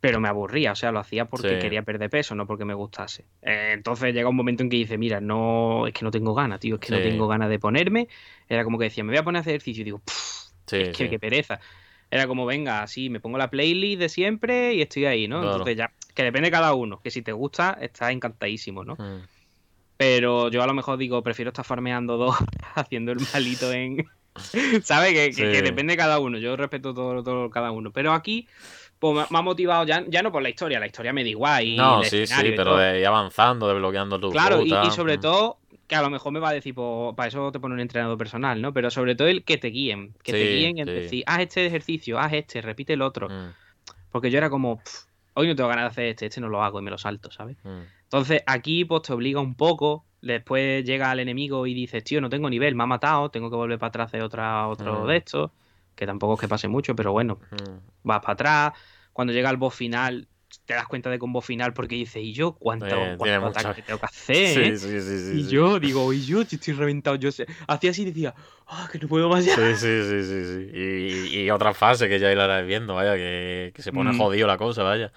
Pero 0.00 0.18
me 0.18 0.28
aburría, 0.28 0.72
o 0.72 0.74
sea, 0.74 0.92
lo 0.92 0.98
hacía 0.98 1.26
porque 1.26 1.50
Sí. 1.50 1.58
quería 1.58 1.82
perder 1.82 2.08
peso, 2.08 2.34
no 2.34 2.46
porque 2.46 2.64
me 2.64 2.72
gustase. 2.72 3.26
Eh, 3.42 3.72
entonces 3.74 4.14
llega 4.14 4.30
un 4.30 4.34
momento 4.36 4.62
en 4.62 4.70
que 4.70 4.78
dice, 4.78 4.96
mira, 4.96 5.20
no, 5.20 5.86
es 5.86 5.92
que 5.92 6.06
no 6.06 6.10
tengo 6.10 6.32
ganas, 6.32 6.58
tío, 6.60 6.76
es 6.76 6.80
que 6.80 6.92
no 6.92 7.02
tengo 7.02 7.28
ganas 7.28 7.50
de 7.50 7.58
ponerme. 7.58 8.08
Era 8.48 8.64
como 8.64 8.78
que 8.78 8.84
decía, 8.84 9.04
me 9.04 9.10
voy 9.10 9.18
a 9.18 9.24
poner 9.24 9.38
a 9.38 9.40
hacer 9.42 9.52
ejercicio 9.52 9.82
y 9.82 9.84
digo, 9.84 9.98
"Pff, 9.98 10.32
Sí, 10.66 10.76
es 10.78 10.88
que 10.96 11.10
qué 11.10 11.18
pereza. 11.18 11.60
Era 12.10 12.26
como, 12.26 12.46
venga, 12.46 12.82
así, 12.82 13.10
me 13.10 13.20
pongo 13.20 13.36
la 13.36 13.50
playlist 13.50 14.00
de 14.00 14.08
siempre 14.08 14.72
y 14.74 14.80
estoy 14.82 15.04
ahí, 15.04 15.28
¿no? 15.28 15.40
Claro. 15.40 15.56
Entonces 15.58 15.76
ya, 15.76 15.92
que 16.14 16.22
depende 16.22 16.46
de 16.48 16.52
cada 16.52 16.74
uno, 16.74 17.00
que 17.02 17.10
si 17.10 17.22
te 17.22 17.32
gusta, 17.32 17.78
estás 17.80 18.10
encantadísimo, 18.10 18.84
¿no? 18.84 18.94
Mm. 18.96 19.22
Pero 19.96 20.48
yo 20.50 20.62
a 20.62 20.66
lo 20.66 20.74
mejor 20.74 20.98
digo, 20.98 21.22
prefiero 21.22 21.50
estar 21.50 21.64
farmeando 21.64 22.16
dos 22.16 22.36
haciendo 22.74 23.12
el 23.12 23.18
malito 23.32 23.72
en. 23.72 24.04
¿Sabes? 24.82 25.12
Que, 25.12 25.26
que- 25.26 25.32
Sí. 25.34 25.42
que 25.42 25.62
depende 25.62 25.92
de 25.92 25.96
cada 25.98 26.18
uno. 26.18 26.38
Yo 26.38 26.56
respeto 26.56 26.94
todo, 26.94 27.22
todo 27.22 27.50
cada 27.50 27.70
uno. 27.70 27.92
Pero 27.92 28.12
aquí, 28.12 28.48
pues 28.98 29.30
me- 29.30 29.38
ha 29.38 29.42
motivado 29.42 29.84
ya, 29.84 30.04
ya 30.08 30.22
no 30.22 30.32
por 30.32 30.42
la 30.42 30.48
historia, 30.48 30.80
la 30.80 30.86
historia 30.86 31.12
me 31.12 31.22
da 31.22 31.28
igual. 31.28 31.64
Y 31.64 31.76
No, 31.76 32.02
sí, 32.02 32.26
sí, 32.26 32.52
pero 32.56 32.76
de 32.78 33.00
ir 33.00 33.06
avanzando, 33.06 33.68
desbloqueando 33.68 34.18
tu 34.18 34.30
Claro, 34.30 34.62
y, 34.62 34.70
sobre 34.90 35.18
mm. 35.18 35.20
todo, 35.20 35.58
que 35.86 35.94
a 35.94 36.02
lo 36.02 36.08
mejor 36.10 36.32
me 36.32 36.40
va 36.40 36.48
a 36.48 36.52
decir, 36.54 36.74
pues, 36.74 37.14
para 37.14 37.28
eso 37.28 37.52
te 37.52 37.60
pone 37.60 37.74
un 37.74 37.80
entrenador 37.80 38.16
personal, 38.16 38.60
¿no? 38.62 38.72
Pero 38.72 38.90
sobre 38.90 39.14
todo 39.14 39.28
el 39.28 39.44
que 39.44 39.58
te 39.58 39.68
guíen, 39.68 40.14
que 40.22 40.32
te 40.32 40.44
guíen 40.54 40.78
en 40.78 40.86
sí. 40.88 40.92
decir, 40.94 41.24
haz 41.26 41.40
este 41.40 41.66
ejercicio, 41.66 42.18
haz 42.18 42.32
este, 42.32 42.62
repite 42.62 42.94
el 42.94 43.02
otro. 43.02 43.28
Mm, 43.28 43.52
Porque 44.10 44.30
yo 44.30 44.38
era 44.38 44.48
como, 44.50 44.78
"Pff, 44.78 45.04
hoy 45.34 45.46
no 45.48 45.54
tengo 45.56 45.68
ganas 45.68 45.84
de 45.84 45.88
hacer 45.88 46.04
este, 46.06 46.26
este 46.26 46.40
no 46.40 46.48
lo 46.48 46.62
hago 46.62 46.78
y 46.78 46.82
me 46.82 46.90
lo 46.90 46.98
salto, 46.98 47.30
¿sabes? 47.30 47.56
mm. 47.64 47.80
Entonces 48.04 48.42
aquí 48.46 48.84
pues 48.84 49.02
te 49.02 49.12
obliga 49.12 49.40
un 49.40 49.54
poco, 49.54 50.04
después 50.20 50.84
llega 50.84 51.10
el 51.12 51.20
enemigo 51.20 51.66
y 51.66 51.74
dices, 51.74 52.04
tío, 52.04 52.20
no 52.20 52.28
tengo 52.28 52.50
nivel, 52.50 52.74
me 52.74 52.82
ha 52.82 52.86
matado, 52.86 53.30
tengo 53.30 53.48
que 53.50 53.56
volver 53.56 53.78
para 53.78 53.88
atrás 53.88 54.12
de 54.12 54.22
otra, 54.22 54.68
otro 54.68 55.04
Mm. 55.04 55.08
de 55.08 55.16
estos, 55.16 55.50
que 55.94 56.06
tampoco 56.06 56.34
es 56.34 56.40
que 56.40 56.48
pase 56.48 56.68
mucho, 56.68 56.94
pero 56.94 57.12
bueno, 57.12 57.38
Mm. 57.50 57.78
vas 58.04 58.20
para 58.20 58.32
atrás, 58.34 58.72
cuando 59.12 59.32
llega 59.32 59.50
el 59.50 59.56
boss 59.56 59.74
final, 59.74 60.28
te 60.64 60.74
das 60.74 60.86
cuenta 60.86 61.10
de 61.10 61.18
boss 61.18 61.44
final 61.44 61.72
porque 61.74 61.94
dices, 61.96 62.22
¿y 62.22 62.32
yo 62.32 62.54
cuánto, 62.54 62.86
Eh, 62.86 63.16
cuánto 63.18 63.46
ataque 63.46 63.68
mucha- 63.68 63.86
tengo 63.86 63.98
que 64.00 64.06
hacer? 64.06 64.36
eh?". 64.36 64.74
Sí, 64.74 64.78
sí, 64.78 65.00
sí, 65.00 65.18
sí. 65.18 65.38
y 65.38 65.48
yo 65.48 65.80
digo, 65.80 66.12
y 66.12 66.22
yo 66.24 66.44
si 66.44 66.56
estoy 66.56 66.74
reventado, 66.74 67.16
yo 67.16 67.32
sé. 67.32 67.46
Hacía 67.68 67.90
así 67.90 68.02
y 68.02 68.06
decía, 68.06 68.34
ah, 68.66 68.88
que 68.92 68.98
no 68.98 69.08
puedo 69.08 69.28
más 69.28 69.44
ya. 69.44 69.54
Sí, 69.54 69.60
sí, 69.76 70.02
sí, 70.02 70.22
sí, 70.24 70.44
sí. 70.44 70.70
Y, 70.74 71.44
y- 71.44 71.50
otra 71.50 71.74
fase 71.74 72.08
que 72.08 72.18
ya 72.18 72.30
irás 72.32 72.66
viendo, 72.66 72.94
vaya, 72.94 73.14
que, 73.16 73.72
que 73.74 73.82
se 73.82 73.92
pone 73.92 74.12
Mm. 74.12 74.16
jodido 74.16 74.46
la 74.46 74.56
cosa, 74.58 74.82
vaya. 74.82 75.12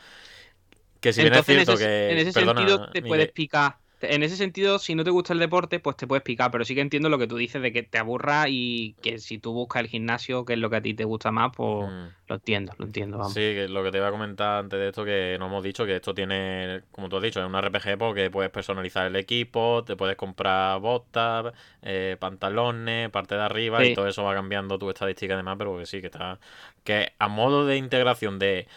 Que 1.02 1.14
si 1.14 1.22
bien 1.22 1.34
es 1.34 1.44
Entonces, 1.44 1.54
en 1.56 1.60
cierto 1.66 1.74
ese, 1.74 1.86
que. 1.86 2.12
en 2.14 2.18
ese 2.18 2.34
perdona, 2.34 2.62
sentido 2.62 2.82
te 2.92 3.02
puedes 3.02 3.32
picar. 3.32 3.78
En 4.02 4.24
ese 4.24 4.36
sentido, 4.36 4.78
si 4.78 4.94
no 4.94 5.04
te 5.04 5.10
gusta 5.10 5.34
el 5.34 5.40
deporte, 5.40 5.80
pues 5.80 5.96
te 5.98 6.06
puedes 6.08 6.24
picar. 6.24 6.52
Pero 6.52 6.66
sí 6.66 6.76
que 6.76 6.82
entiendo 6.82 7.10
lo 7.10 7.18
que 7.18 7.28
tú 7.28 7.38
dices 7.38 7.62
de 7.62 7.72
que 7.72 7.84
te 7.84 7.98
aburra 7.98 8.46
y 8.50 8.96
que 9.02 9.20
si 9.20 9.38
tú 9.38 9.54
buscas 9.54 9.82
el 9.82 9.88
gimnasio, 9.88 10.46
que 10.46 10.54
es 10.54 10.60
lo 10.60 10.70
que 10.70 10.76
a 10.76 10.82
ti 10.82 10.94
te 10.94 11.06
gusta 11.06 11.32
más, 11.32 11.52
pues 11.56 11.90
Mm. 11.90 12.08
lo 12.28 12.36
entiendo, 12.36 12.74
lo 12.78 12.86
entiendo. 12.86 13.18
Vamos. 13.18 13.34
Sí, 13.34 13.40
que 13.40 13.68
lo 13.70 13.84
que 13.84 13.92
te 13.92 13.98
iba 13.98 14.08
a 14.08 14.12
comentar 14.12 14.60
antes 14.60 14.80
de 14.80 14.88
esto, 14.90 15.06
que 15.06 15.38
no 15.40 15.48
hemos 15.48 15.64
dicho 15.64 15.86
que 15.86 15.96
esto 15.96 16.14
tiene, 16.14 16.82
como 16.92 17.10
tú 17.10 17.18
has 17.18 17.24
dicho, 17.24 17.40
es 17.40 17.46
un 17.46 17.56
RPG 17.56 17.98
porque 17.98 18.30
puedes 18.30 18.52
personalizar 18.52 19.08
el 19.08 19.16
equipo, 19.16 19.84
te 19.86 19.96
puedes 19.96 20.16
comprar 20.18 20.80
botas, 20.80 21.54
eh, 21.82 22.18
pantalones, 22.20 23.10
parte 23.10 23.36
de 23.36 23.42
arriba 23.42 23.84
y 23.86 23.94
todo 23.94 24.08
eso 24.08 24.24
va 24.24 24.34
cambiando 24.34 24.78
tu 24.78 24.90
estadística 24.90 25.34
y 25.34 25.38
demás, 25.38 25.56
pero 25.58 25.78
que 25.78 25.86
sí, 25.86 26.02
que 26.02 26.08
está... 26.08 26.40
Que 26.84 27.14
a 27.18 27.28
modo 27.28 27.66
de 27.66 27.78
integración 27.78 28.40
de 28.40 28.68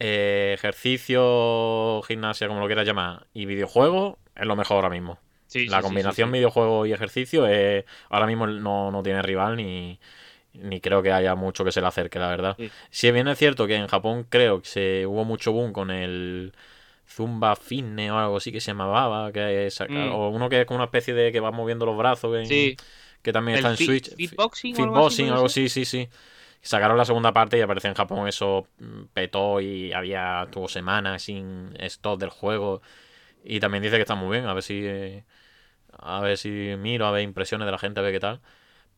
eh, 0.00 0.52
ejercicio, 0.54 2.02
gimnasia, 2.06 2.48
como 2.48 2.60
lo 2.60 2.66
quieras 2.66 2.86
llamar, 2.86 3.26
y 3.32 3.46
videojuego, 3.46 4.18
es 4.36 4.46
lo 4.46 4.56
mejor 4.56 4.76
ahora 4.76 4.90
mismo. 4.90 5.18
Sí, 5.46 5.66
La 5.66 5.78
sí, 5.78 5.82
combinación 5.84 6.28
sí, 6.30 6.32
videojuego 6.32 6.86
y 6.86 6.92
ejercicio 6.92 7.46
es, 7.46 7.84
ahora 8.08 8.26
mismo 8.26 8.46
no, 8.46 8.90
no 8.90 9.02
tiene 9.02 9.22
rival 9.22 9.56
ni, 9.56 10.00
ni 10.54 10.80
creo 10.80 11.02
que 11.02 11.12
haya 11.12 11.34
mucho 11.34 11.64
que 11.64 11.70
se 11.72 11.80
le 11.80 11.86
acerque, 11.86 12.18
la 12.18 12.28
verdad. 12.28 12.56
Sí. 12.58 12.70
Si 12.90 13.10
bien 13.12 13.28
es 13.28 13.38
cierto 13.38 13.66
que 13.66 13.76
en 13.76 13.86
Japón 13.86 14.26
creo 14.28 14.60
que 14.62 14.68
se 14.68 15.06
hubo 15.06 15.24
mucho 15.24 15.52
boom 15.52 15.72
con 15.72 15.90
el 15.90 16.52
Zumba 17.06 17.54
Fitness 17.56 18.10
o 18.10 18.18
algo 18.18 18.36
así 18.38 18.50
que 18.50 18.60
se 18.60 18.70
llamaba, 18.72 19.30
que 19.32 19.66
es- 19.66 19.80
Mm. 19.88 20.12
o 20.12 20.30
uno 20.30 20.48
que 20.48 20.60
es 20.62 20.66
como 20.66 20.76
una 20.76 20.86
especie 20.86 21.14
de 21.14 21.30
que 21.30 21.40
va 21.40 21.50
moviendo 21.50 21.84
los 21.86 21.96
brazos, 21.96 22.34
en- 22.36 22.46
Sí, 22.46 22.76
que 23.22 23.32
también 23.32 23.58
el 23.58 23.64
está 23.64 23.70
en 23.70 23.76
fit- 23.76 24.04
Switch. 24.06 24.16
fitboxing 24.16 24.80
o 24.80 24.84
algo 24.84 25.06
así, 25.06 25.28
algo 25.28 25.46
así, 25.46 25.68
sí, 25.68 25.84
sí. 25.84 26.08
Sacaron 26.62 26.96
la 26.96 27.04
segunda 27.04 27.30
parte 27.32 27.58
y 27.58 27.60
apareció 27.60 27.90
en 27.90 27.96
Japón 27.96 28.26
eso 28.26 28.66
mm, 28.78 29.02
petó 29.12 29.60
y 29.60 29.92
había 29.92 30.48
tuvo 30.50 30.66
semanas 30.66 31.22
sin 31.24 31.74
stock 31.78 32.18
del 32.18 32.30
juego 32.30 32.80
y 33.44 33.60
también 33.60 33.82
dice 33.82 33.96
que 33.96 34.02
está 34.02 34.14
muy 34.16 34.36
bien, 34.38 34.46
a 34.48 34.54
ver 34.54 34.62
si 34.62 34.82
eh, 34.86 35.24
a 35.92 36.20
ver 36.20 36.38
si 36.38 36.50
miro, 36.78 37.06
a 37.06 37.12
ver 37.12 37.22
impresiones 37.22 37.66
de 37.66 37.72
la 37.72 37.78
gente, 37.78 38.00
a 38.00 38.02
ver 38.02 38.12
qué 38.12 38.20
tal. 38.20 38.40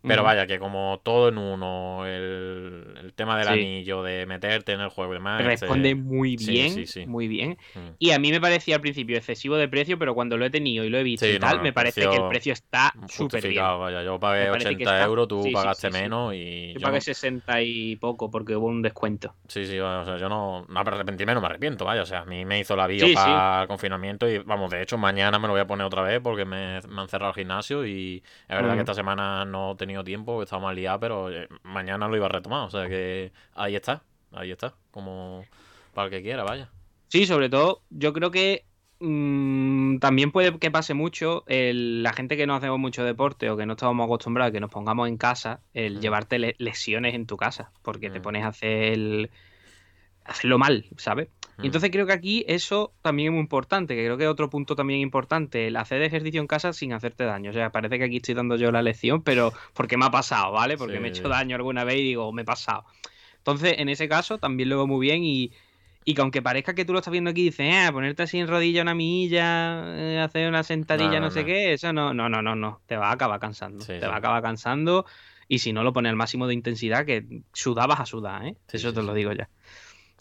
Pero 0.03 0.23
vaya, 0.23 0.47
que 0.47 0.59
como 0.61 1.01
todo 1.03 1.29
en 1.31 1.39
uno, 1.39 2.07
el, 2.07 2.95
el 3.03 3.13
tema 3.15 3.37
del 3.39 3.47
Sí. 3.49 3.53
anillo, 3.55 4.03
de 4.05 4.25
meterte 4.27 4.73
en 4.73 4.81
el 4.81 4.89
juego 4.89 5.13
y 5.13 5.17
demás. 5.17 5.45
Responde 5.45 5.95
muy 5.97 6.39
sí, 6.39 6.53
bien, 6.53 6.71
sí, 6.71 6.87
sí. 6.87 7.07
muy 7.07 7.27
bien. 7.29 7.59
mm, 7.75 7.79
Y 7.99 8.11
a 8.13 8.19
mí 8.19 8.31
me 8.31 8.41
parecía 8.41 8.77
al 8.77 8.81
principio 8.83 9.17
excesivo 9.17 9.57
de 9.57 9.69
precio, 9.69 9.99
pero 9.99 10.15
cuando 10.15 10.37
lo 10.37 10.45
he 10.45 10.51
tenido 10.51 10.85
y 10.85 10.91
lo 10.91 10.99
he 10.99 11.03
visto 11.03 11.27
y 11.27 11.39
tal, 11.39 11.57
no, 11.57 11.63
me 11.65 11.73
parece 11.73 12.03
que 12.09 12.17
el 12.17 12.29
precio 12.29 12.53
está 12.53 12.95
súper 13.09 13.49
bien. 13.49 13.63
vaya. 13.65 14.03
Yo 14.05 14.21
pagué 14.21 14.45
Me 14.45 14.51
parece 14.51 14.69
que 14.71 14.75
80 14.85 14.91
está- 14.93 15.05
euros, 15.05 15.29
tú 15.29 15.43
pagaste 15.53 15.91
menos 15.91 16.35
y 16.35 16.75
Yo 16.75 16.79
yo 16.81 16.85
pagué 16.85 16.99
no- 16.99 17.01
60 17.01 17.63
y 17.63 17.97
poco 17.97 18.31
porque 18.31 18.55
hubo 18.55 18.67
un 18.67 18.83
descuento. 18.83 19.35
Sí, 19.49 19.65
sí, 19.67 19.79
o 19.81 20.05
sea, 20.05 20.19
yo 20.19 20.29
no, 20.29 20.65
no 20.69 20.81
arrepentirme, 20.81 21.35
no 21.35 21.41
me 21.41 21.47
arrepiento, 21.47 21.85
vaya. 21.85 22.03
O 22.03 22.07
sea, 22.07 22.21
a 22.21 22.25
mí 22.25 22.45
me 22.45 22.61
hizo 22.61 22.77
la 22.77 22.87
bio 22.87 23.07
para 23.15 23.63
el 23.63 23.69
confinamiento 23.69 24.29
y, 24.29 24.39
vamos, 24.39 24.71
de 24.71 24.83
hecho, 24.83 24.99
mañana 24.99 25.39
me 25.39 25.47
lo 25.49 25.55
voy 25.55 25.63
a 25.63 25.67
poner 25.67 25.87
otra 25.87 26.03
vez 26.03 26.21
porque 26.21 26.45
me, 26.45 26.81
me 26.89 27.01
han 27.01 27.09
cerrado 27.09 27.31
el 27.31 27.35
gimnasio 27.35 27.85
y 27.87 28.23
es 28.49 28.49
verdad 28.49 28.69
Ujú. 28.69 28.75
que 28.77 28.81
esta 28.81 28.95
semana 28.95 29.45
no 29.45 29.73
he 29.73 29.77
tenido 29.87 30.05
tiempo, 30.05 30.39
que 30.39 30.45
estaba 30.45 30.63
más 30.63 30.75
liado, 30.75 31.01
pero 31.01 31.31
eh, 31.31 31.49
mañana 31.63 32.09
lo 32.09 32.17
iba 32.17 32.27
a 32.27 32.31
retomar. 32.31 32.67
O 32.67 32.71
sea 32.71 32.89
que 32.89 33.33
ahí 33.55 33.77
está, 33.77 34.03
ahí 34.33 34.51
está, 34.51 34.75
como 34.91 35.45
para 35.95 36.07
el 36.07 36.11
que 36.11 36.23
quiera, 36.23 36.43
vaya. 36.45 36.71
Sí, 37.09 37.25
sobre 37.27 37.49
todo, 37.49 37.83
yo 37.91 38.13
creo 38.13 38.31
que 38.31 38.65
mm, 38.99 39.99
también 39.99 40.33
puede 40.33 40.59
que 40.59 40.71
pase 40.71 40.95
mucho 40.95 41.45
el- 41.49 42.03
la 42.03 42.13
gente 42.15 42.37
que 42.37 42.47
no 42.47 42.55
hacemos 42.55 42.79
mucho 42.79 43.05
deporte 43.05 43.51
o 43.51 43.57
que 43.57 43.67
no 43.67 43.75
estamos 43.75 44.03
acostumbrados 44.05 44.49
a 44.49 44.53
que 44.53 44.61
nos 44.61 44.71
pongamos 44.71 45.09
en 45.09 45.19
casa, 45.19 45.61
el 45.75 45.97
Mm. 45.99 46.01
llevarte 46.01 46.39
le- 46.39 46.57
lesiones 46.59 47.15
en 47.15 47.27
tu 47.27 47.37
casa, 47.37 47.71
porque 47.83 48.09
te 48.09 48.21
pones 48.23 48.45
a 48.45 48.49
hacer 48.49 48.93
el- 48.95 49.31
hacerlo 50.25 50.59
mal, 50.59 50.87
¿sabes? 50.97 51.29
Mm. 51.57 51.63
Y 51.65 51.67
entonces 51.67 51.91
creo 51.91 52.07
que 52.07 52.13
aquí 52.13 52.45
eso 52.49 52.93
también 53.03 53.29
es 53.29 53.33
muy 53.33 53.41
importante, 53.41 53.95
que 53.95 54.05
creo 54.05 54.17
que 54.17 54.29
otro 54.29 54.51
punto 54.51 54.77
también 54.77 55.01
importante, 55.01 55.67
el 55.69 55.77
hacer 55.77 56.03
ejercicio 56.03 56.41
en 56.41 56.47
casa 56.47 56.73
sin 56.73 56.93
hacerte 56.93 57.25
daño. 57.25 57.51
O 57.51 57.53
sea, 57.55 57.71
parece 57.71 57.99
que 57.99 58.05
aquí 58.05 58.17
estoy 58.17 58.35
dando 58.35 58.57
yo 58.57 58.71
la 58.73 58.83
lección, 58.83 59.23
pero 59.23 59.53
porque 59.75 59.97
me 59.97 60.07
ha 60.07 60.11
pasado, 60.11 60.53
¿vale? 60.53 60.77
Porque 60.77 61.01
me 61.01 61.09
he 61.09 61.11
hecho 61.11 61.29
daño 61.29 61.57
alguna 61.57 61.85
vez 61.85 61.97
y 61.97 62.03
digo, 62.03 62.33
me 62.33 62.43
he 62.43 62.45
pasado. 62.45 62.85
Entonces, 63.39 63.75
en 63.79 63.89
ese 63.89 64.09
caso, 64.09 64.39
también 64.39 64.69
lo 64.69 64.77
veo 64.77 64.87
muy 64.87 65.07
bien 65.07 65.23
y, 65.23 65.53
y 66.05 66.15
que 66.15 66.21
aunque 66.21 66.43
parezca 66.43 66.75
que 66.75 66.85
tú 66.85 66.93
lo 66.93 66.99
estás 66.99 67.13
viendo 67.13 67.31
aquí 67.31 67.43
y 67.43 67.45
dices, 67.45 67.73
ah, 67.73 67.91
ponerte 67.93 68.25
así 68.25 68.39
en 68.39 68.49
rodilla 68.49 68.83
una 68.83 68.95
milla, 68.95 69.85
eh, 69.97 70.19
hacer 70.19 70.49
una 70.49 70.63
sentadilla, 70.63 71.11
No, 71.11 71.21
no, 71.21 71.27
no, 71.27 71.31
sé 71.31 71.41
no. 71.41 71.47
qué, 71.47 71.73
eso 71.73 71.93
no, 71.93 72.13
no, 72.13 72.29
no, 72.29 72.43
no, 72.43 72.55
no, 72.57 72.81
te 72.87 72.97
va 72.97 73.09
a 73.11 73.13
acabar 73.13 73.39
cansando. 73.41 73.81
Sí, 73.81 73.93
te 73.93 74.01
sí. 74.01 74.07
va 74.07 74.15
a 74.15 74.19
acabar 74.19 74.43
cansando 74.43 75.07
y 75.49 75.61
si 75.61 75.73
no 75.73 75.85
lo 75.85 75.93
pones 75.93 76.11
al 76.11 76.17
máximo 76.17 76.47
de 76.49 76.55
intensidad, 76.55 77.07
que 77.07 77.25
sudabas 77.53 78.01
a 78.01 78.07
sudar, 78.07 78.47
¿eh? 78.47 78.57
Eso 78.73 78.93
te 78.93 79.03
lo 79.03 79.15
digo 79.15 79.33
ya. 79.33 79.49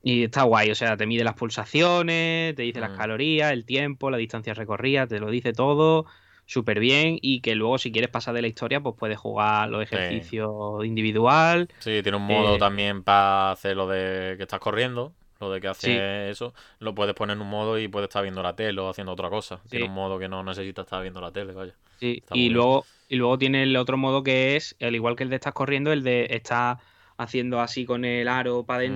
Y 0.08 0.24
está 0.26 0.44
guay, 0.44 0.70
o 0.70 0.76
sea, 0.76 0.96
te 0.98 1.08
mide 1.08 1.24
las 1.24 1.34
pulsaciones, 1.34 2.54
te 2.56 2.62
dice 2.62 2.80
las 2.80 2.92
Mm. 2.92 2.98
calorías, 2.98 3.52
el 3.52 3.66
tiempo, 3.66 4.12
la 4.12 4.18
distancia 4.18 4.54
recorrida, 4.54 5.08
te 5.08 5.20
lo 5.20 5.32
dice 5.32 5.52
todo 5.54 6.06
súper 6.46 6.80
bien 6.80 7.18
y 7.22 7.42
que 7.42 7.56
luego 7.56 7.80
si 7.80 7.92
quieres 7.92 8.12
pasar 8.12 8.36
de 8.36 8.44
la 8.44 8.48
historia, 8.48 8.82
pues 8.82 8.96
puedes 9.00 9.18
jugar 9.18 9.68
los 9.70 9.82
Sí. 9.84 9.96
ejercicios 9.96 10.86
individual. 10.86 11.68
Sí, 11.80 12.02
tiene 12.04 12.18
un 12.18 12.24
modo 12.28 12.56
Eh, 12.56 12.60
también 12.60 13.04
para 13.04 13.52
hacer 13.52 13.76
lo 13.76 13.88
de 13.88 14.36
que 14.38 14.44
estás 14.44 14.60
corriendo, 14.60 15.16
lo 15.40 15.52
de 15.52 15.60
que 15.60 15.68
hace 15.70 15.88
Sí. 15.88 15.98
eso. 16.30 16.54
Lo 16.80 16.94
puedes 16.94 17.16
poner 17.16 17.36
en 17.38 17.42
un 17.42 17.50
modo 17.50 17.80
y 17.80 17.88
puedes 17.88 18.08
estar 18.10 18.22
viendo 18.24 18.44
la 18.44 18.56
tele 18.56 18.80
o 18.82 18.90
haciendo 18.90 19.14
otra 19.14 19.30
cosa. 19.30 19.62
Tiene 19.70 19.86
Sí. 19.86 19.90
un 19.90 19.94
modo 19.96 20.20
que 20.20 20.30
no 20.30 20.44
necesitas 20.44 20.86
estar 20.86 21.02
viendo 21.02 21.20
la 21.22 21.32
tele, 21.32 21.54
vaya. 21.54 21.76
Sí, 22.00 22.18
Está 22.22 22.36
y 22.36 22.42
bien. 22.42 22.54
luego, 22.54 22.90
y 23.08 23.16
luego 23.16 23.38
tiene 23.38 23.64
el 23.64 23.76
otro 23.78 23.98
modo 23.98 24.22
que 24.24 24.56
es, 24.56 24.76
al 24.82 24.96
igual 24.96 25.16
que 25.16 25.24
el 25.24 25.30
de 25.30 25.36
estás 25.38 25.54
corriendo, 25.54 25.92
el 25.94 26.04
de 26.04 26.28
estar 26.32 26.78
haciendo 27.18 27.60
así 27.62 27.86
con 27.86 28.04
el 28.06 28.28
aro 28.28 28.66
para 28.66 28.84
Mm. 28.84 28.92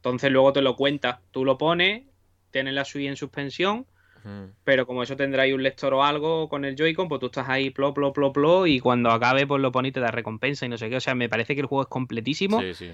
Entonces 0.00 0.30
luego 0.32 0.52
te 0.52 0.62
lo 0.62 0.76
cuentas, 0.76 1.18
tú 1.30 1.44
lo 1.44 1.58
pones, 1.58 2.04
tienes 2.50 2.74
la 2.74 2.84
suya 2.84 3.10
en 3.10 3.16
suspensión, 3.16 3.86
Mm. 4.24 4.52
pero 4.64 4.86
como 4.86 5.02
eso 5.02 5.16
tendrá 5.16 5.44
ahí 5.44 5.52
un 5.54 5.62
lector 5.62 5.94
o 5.94 6.04
algo 6.04 6.48
con 6.50 6.64
el 6.66 6.76
Joy-Con, 6.76 7.08
pues 7.08 7.20
tú 7.20 7.26
estás 7.26 7.48
ahí 7.48 7.70
plo, 7.70 7.94
plo, 7.94 8.12
plo, 8.12 8.32
plo, 8.34 8.66
y 8.66 8.78
cuando 8.80 9.10
acabe, 9.10 9.46
pues 9.46 9.62
lo 9.62 9.72
pones 9.72 9.90
y 9.90 9.92
te 9.92 10.00
da 10.00 10.10
recompensa 10.10 10.66
y 10.66 10.68
no 10.68 10.76
sé 10.76 10.90
qué. 10.90 10.96
O 10.96 11.00
sea, 11.00 11.14
me 11.14 11.28
parece 11.30 11.54
que 11.54 11.60
el 11.62 11.66
juego 11.66 11.82
es 11.82 11.88
completísimo 11.88 12.60
Sí, 12.60 12.74
sí. 12.74 12.90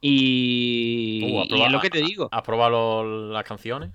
y, 0.00 1.20
Uh, 1.24 1.40
¿has 1.40 1.46
y 1.46 1.48
probado- 1.48 1.66
es 1.66 1.72
lo 1.72 1.80
que 1.80 1.90
te 1.90 1.98
digo. 2.02 2.28
¿Has 2.30 2.42
probado 2.42 3.04
las 3.32 3.44
canciones? 3.44 3.90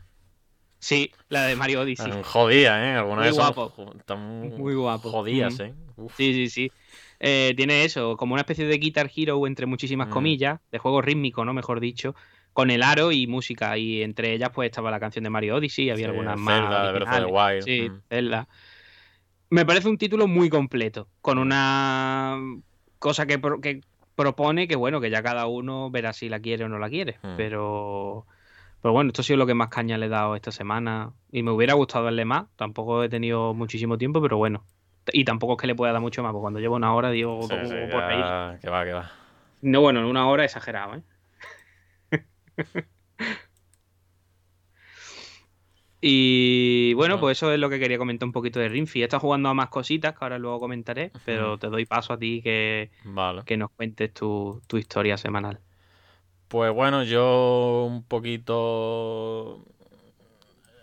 Sí, 0.80 1.12
la 1.30 1.44
de 1.46 1.56
Mario 1.56 1.82
Odyssey. 1.82 2.12
Jodidas, 2.24 2.84
¿eh? 2.84 2.94
Algunas 2.98 3.28
Muy 3.28 3.36
guapo. 3.38 3.94
están 4.00 4.50
Muy 4.58 4.74
guapo. 4.74 5.12
Jodidas, 5.12 5.54
Ujú. 5.56 5.64
¿eh? 5.64 5.74
Uf. 5.98 6.16
Sí, 6.18 6.34
sí, 6.34 6.50
sí. 6.50 6.72
Eh, 7.20 7.54
tiene 7.56 7.84
eso, 7.86 8.18
como 8.18 8.34
una 8.34 8.42
especie 8.42 8.66
de 8.66 8.78
Guitar 8.80 9.12
Hero 9.16 9.46
entre 9.46 9.68
muchísimas 9.68 10.08
Mm. 10.08 10.12
comillas, 10.12 10.60
de 10.72 10.80
juego 10.80 11.02
rítmico, 11.04 11.46
¿no? 11.46 11.54
Mejor 11.54 11.80
dicho, 11.80 12.16
con 12.54 12.70
el 12.72 12.84
aro 12.84 13.12
y 13.12 13.28
música. 13.28 13.78
Y 13.78 14.02
entre 14.04 14.34
ellas, 14.34 14.50
pues 14.54 14.68
estaba 14.70 14.92
la 14.92 15.00
canción 15.00 15.24
de 15.24 15.30
Mario 15.30 15.56
Odyssey, 15.56 15.90
había 15.90 16.06
Sí, 16.06 16.10
algunas 16.12 16.40
Zelda, 16.40 16.70
más. 16.70 16.86
de 16.88 16.92
Breath 17.00 17.08
of 17.08 17.20
the. 17.20 17.26
Wild, 17.34 17.64
Sí, 17.64 17.90
mm. 17.90 18.02
Zelda. 18.10 18.48
Me 19.50 19.66
parece 19.66 19.90
un 19.90 19.98
título 19.98 20.28
muy 20.28 20.50
completo, 20.50 21.08
con 21.22 21.38
una 21.38 22.38
cosa 23.00 23.26
que, 23.26 23.38
pro- 23.38 23.60
que 23.60 23.82
propone 24.16 24.68
que, 24.68 24.76
bueno, 24.78 25.02
que 25.02 25.10
ya 25.10 25.22
cada 25.24 25.46
uno 25.48 25.90
verá 25.92 26.14
si 26.14 26.30
la 26.30 26.40
quiere 26.40 26.64
o 26.66 26.70
no 26.70 26.80
la 26.80 26.90
quiere. 26.90 27.18
Mm. 27.24 27.36
Pero. 27.38 28.26
Pero 28.82 28.94
bueno, 28.94 29.10
esto 29.10 29.22
ha 29.22 29.24
sido 29.24 29.38
lo 29.38 29.46
que 29.46 29.54
más 29.54 29.68
caña 29.70 29.96
le 30.00 30.08
he 30.08 30.10
dado 30.10 30.36
esta 30.36 30.52
semana. 30.52 31.12
Y 31.32 31.44
me 31.44 31.52
hubiera 31.52 31.76
gustado 31.76 32.06
darle 32.06 32.26
más. 32.26 32.46
Tampoco 32.56 33.04
he 33.04 33.10
tenido 33.10 33.54
muchísimo 33.54 33.98
tiempo, 34.00 34.22
pero 34.24 34.38
bueno. 34.38 34.66
Y 35.14 35.24
tampoco 35.24 35.54
es 35.54 35.60
que 35.62 35.68
le 35.68 35.76
pueda 35.76 35.92
dar 35.94 36.02
mucho 36.02 36.24
más, 36.24 36.32
porque 36.32 36.42
cuando 36.42 36.60
llevo 36.60 36.78
una 36.78 36.94
hora 36.96 37.12
digo 37.12 37.42
Sí, 37.48 37.54
"Oh, 37.62 37.66
sí, 37.66 37.76
por 37.92 38.04
ahí. 38.04 38.18
ya- 38.20 38.58
que 38.60 38.70
va, 38.72 38.84
que 38.86 38.94
va. 38.94 39.12
No, 39.62 39.82
bueno, 39.82 40.00
en 40.00 40.06
una 40.08 40.28
hora 40.28 40.46
exagerado, 40.46 40.96
¿eh? 40.96 41.02
Y 46.04 46.96
bueno, 46.96 47.20
pues 47.20 47.38
eso 47.38 47.54
es 47.54 47.60
lo 47.60 47.70
que 47.70 47.80
quería 47.80 48.00
comentar 48.00 48.26
un 48.26 48.34
poquito 48.34 48.60
de 48.60 48.70
Rinfi. 48.70 49.04
Estado 49.04 49.22
jugando 49.22 49.50
a 49.50 49.54
más 49.54 49.70
cositas 49.70 50.18
que 50.18 50.26
ahora 50.26 50.40
luego 50.40 50.60
comentaré, 50.60 51.12
pero 51.26 51.60
te 51.60 51.68
doy 51.68 51.86
paso 51.86 52.14
a 52.14 52.18
ti 52.18 52.42
que, 52.42 52.90
que 53.46 53.58
nos 53.58 53.70
cuentes 53.70 54.12
tu, 54.12 54.60
historia 54.74 55.16
semanal. 55.18 55.60
Pues 56.48 56.74
bueno, 56.74 57.04
yo 57.04 57.86
un 57.88 58.04
poquito. 58.04 59.64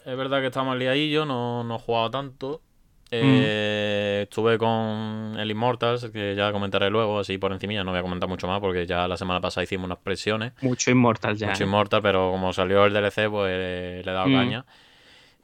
Es 0.06 0.16
verdad 0.16 0.40
que 0.40 0.46
estamos 0.46 0.78
yo 0.78 1.26
no, 1.26 1.64
no 1.64 1.76
he 1.76 1.78
jugado 1.80 2.12
tanto. 2.12 2.62
Eh, 3.10 4.20
estuve 4.24 4.58
con 4.58 5.36
el 5.38 5.50
Immortals, 5.50 6.10
que 6.10 6.34
ya 6.34 6.52
comentaré 6.52 6.90
luego, 6.90 7.20
así 7.20 7.38
por 7.38 7.52
encima, 7.52 7.82
no 7.82 7.90
voy 7.90 8.00
a 8.00 8.02
comentar 8.02 8.28
mucho 8.28 8.46
más 8.46 8.60
porque 8.60 8.86
ya 8.86 9.08
la 9.08 9.16
semana 9.16 9.40
pasada 9.40 9.64
hicimos 9.64 9.86
unas 9.86 9.98
presiones. 9.98 10.52
Mucho 10.60 10.90
Immortal 10.90 11.36
ya. 11.36 11.48
Mucho 11.48 11.64
¿eh? 11.64 11.66
Immortal, 11.66 12.02
pero 12.02 12.30
como 12.30 12.52
salió 12.52 12.84
el 12.84 12.92
DLC, 12.92 13.30
pues 13.30 13.50
le 13.50 14.00
he 14.00 14.04
dado 14.04 14.28
mm. 14.28 14.34
caña. 14.34 14.64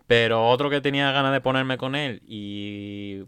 Pero 0.06 0.48
otro 0.48 0.68
que 0.68 0.80
tenía 0.82 1.10
ganas 1.12 1.32
de 1.32 1.40
ponerme 1.40 1.78
con 1.78 1.94
él 1.94 2.22
y 2.26 3.22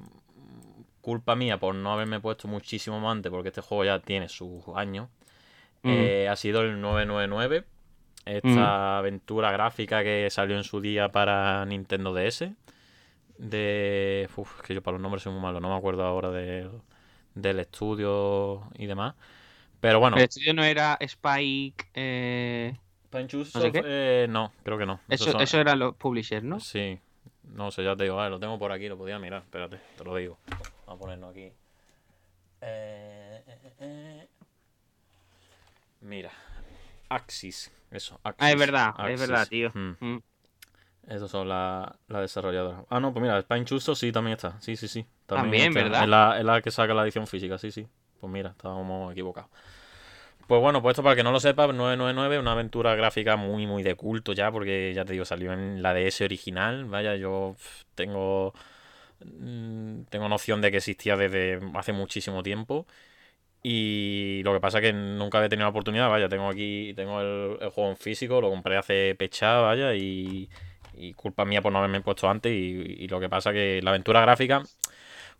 culpa 1.00 1.34
mía 1.34 1.58
por 1.58 1.74
no 1.74 1.92
haberme 1.92 2.20
puesto 2.20 2.48
muchísimo 2.48 3.00
más 3.00 3.12
antes, 3.12 3.30
porque 3.30 3.48
este 3.48 3.62
juego 3.62 3.84
ya 3.84 4.00
tiene 4.00 4.28
sus 4.28 4.62
años, 4.74 5.08
mm. 5.82 5.90
eh, 5.90 6.28
ha 6.28 6.36
sido 6.36 6.60
el 6.60 6.80
999. 6.80 7.64
Esta 8.26 8.48
mm. 8.48 8.98
aventura 8.98 9.52
gráfica 9.52 10.02
que 10.02 10.28
salió 10.30 10.56
en 10.56 10.64
su 10.64 10.80
día 10.80 11.10
para 11.10 11.64
Nintendo 11.64 12.12
DS 12.12 12.50
de... 13.38 14.28
Uf, 14.36 14.60
que 14.62 14.74
yo 14.74 14.82
para 14.82 14.94
los 14.94 15.02
nombres 15.02 15.22
soy 15.22 15.32
muy 15.32 15.42
malo, 15.42 15.60
no 15.60 15.68
me 15.68 15.76
acuerdo 15.76 16.04
ahora 16.04 16.30
de, 16.30 16.70
del 17.34 17.60
estudio 17.60 18.68
y 18.76 18.86
demás. 18.86 19.14
Pero 19.80 20.00
bueno. 20.00 20.16
El 20.16 20.24
estudio 20.24 20.54
no 20.54 20.64
era 20.64 20.96
Spike... 21.00 21.90
Eh... 21.94 22.76
Eh, 23.14 24.26
no, 24.28 24.52
creo 24.62 24.76
que 24.76 24.84
no. 24.84 25.00
Eso, 25.08 25.38
eso 25.40 25.58
eran 25.58 25.78
los 25.78 25.94
publishers, 25.96 26.44
¿no? 26.44 26.60
Sí. 26.60 26.98
No 27.44 27.70
sé, 27.70 27.84
ya 27.84 27.96
te 27.96 28.04
digo, 28.04 28.28
lo 28.28 28.38
tengo 28.38 28.58
por 28.58 28.72
aquí, 28.72 28.88
lo 28.88 28.98
podía 28.98 29.18
mirar. 29.18 29.42
Espérate, 29.42 29.80
te 29.96 30.04
lo 30.04 30.14
digo. 30.16 30.38
Vamos 30.86 30.86
a 30.86 30.98
ponerlo 30.98 31.28
aquí. 31.28 31.52
Eh, 32.60 33.42
eh, 33.80 34.28
Mira. 36.00 36.30
Axis. 37.08 37.72
Eso, 37.90 38.20
Axis. 38.22 38.42
Ah, 38.42 38.50
es 38.50 38.58
verdad, 38.58 38.94
es 39.08 39.20
verdad, 39.20 39.48
tío. 39.48 39.70
Hmm. 39.72 39.96
Mm. 40.00 40.22
Esas 41.08 41.30
son 41.30 41.48
las 41.48 41.88
la 42.08 42.20
desarrolladoras. 42.20 42.80
Ah, 42.90 42.98
no, 42.98 43.12
pues 43.12 43.22
mira, 43.22 43.40
Spine 43.40 43.64
Chusto 43.64 43.94
sí 43.94 44.10
también 44.10 44.36
está. 44.36 44.60
Sí, 44.60 44.76
sí, 44.76 44.88
sí. 44.88 45.06
También, 45.26 45.72
¿verdad? 45.72 46.02
Es 46.38 46.44
la, 46.44 46.60
que 46.62 46.70
saca 46.70 46.94
la 46.94 47.04
edición 47.04 47.26
física, 47.26 47.58
sí, 47.58 47.70
sí. 47.70 47.86
Pues 48.20 48.32
mira, 48.32 48.50
estábamos 48.50 49.12
equivocados. 49.12 49.50
Pues 50.48 50.60
bueno, 50.60 50.82
pues 50.82 50.94
esto 50.94 51.02
para 51.02 51.16
que 51.16 51.22
no 51.22 51.32
lo 51.32 51.40
sepa, 51.40 51.66
999 51.66 52.38
una 52.38 52.52
aventura 52.52 52.94
gráfica 52.94 53.36
muy, 53.36 53.66
muy 53.66 53.82
de 53.82 53.94
culto 53.94 54.32
ya, 54.32 54.50
porque 54.50 54.92
ya 54.94 55.04
te 55.04 55.12
digo, 55.12 55.24
salió 55.24 55.52
en 55.52 55.82
la 55.82 55.92
DS 55.92 56.24
original. 56.24 56.84
Vaya, 56.86 57.16
yo 57.16 57.56
tengo, 57.94 58.52
mm, 59.24 60.02
tengo 60.08 60.28
noción 60.28 60.60
de 60.60 60.70
que 60.70 60.78
existía 60.78 61.16
desde 61.16 61.60
hace 61.74 61.92
muchísimo 61.92 62.42
tiempo. 62.42 62.86
Y 63.62 64.42
lo 64.44 64.52
que 64.54 64.60
pasa 64.60 64.78
es 64.78 64.82
que 64.82 64.92
nunca 64.92 65.38
había 65.38 65.48
tenido 65.48 65.64
la 65.66 65.70
oportunidad, 65.70 66.08
vaya, 66.08 66.28
tengo 66.28 66.48
aquí, 66.48 66.92
tengo 66.94 67.20
el, 67.20 67.58
el 67.60 67.70
juego 67.70 67.90
en 67.90 67.96
físico, 67.96 68.40
lo 68.40 68.48
compré 68.50 68.76
hace 68.76 69.16
pechada, 69.16 69.60
vaya, 69.62 69.94
y, 69.94 70.48
y 70.96 71.12
culpa 71.14 71.44
mía 71.44 71.62
por 71.62 71.72
no 71.72 71.78
haberme 71.78 72.00
puesto 72.00 72.28
antes. 72.28 72.52
Y, 72.52 73.06
lo 73.08 73.20
que 73.20 73.28
pasa 73.28 73.52
que 73.52 73.80
la 73.82 73.90
aventura 73.90 74.20
gráfica 74.20 74.62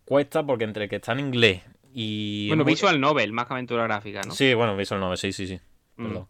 cuesta 0.04 0.44
porque 0.44 0.64
entre 0.64 0.88
que 0.88 0.96
está 0.96 1.12
en 1.12 1.20
inglés 1.20 1.62
y. 1.92 2.48
Bueno, 2.48 2.64
Visual 2.64 3.00
Novel, 3.00 3.32
más 3.32 3.46
que 3.46 3.54
aventura 3.54 3.84
gráfica, 3.84 4.22
¿no? 4.22 4.32
Sí, 4.32 4.54
bueno, 4.54 4.76
Visual 4.76 5.00
Novel, 5.00 5.18
sí, 5.18 5.32
sí, 5.32 5.46
sí. 5.46 5.58
Mm. 5.96 6.06
Perdón. 6.06 6.28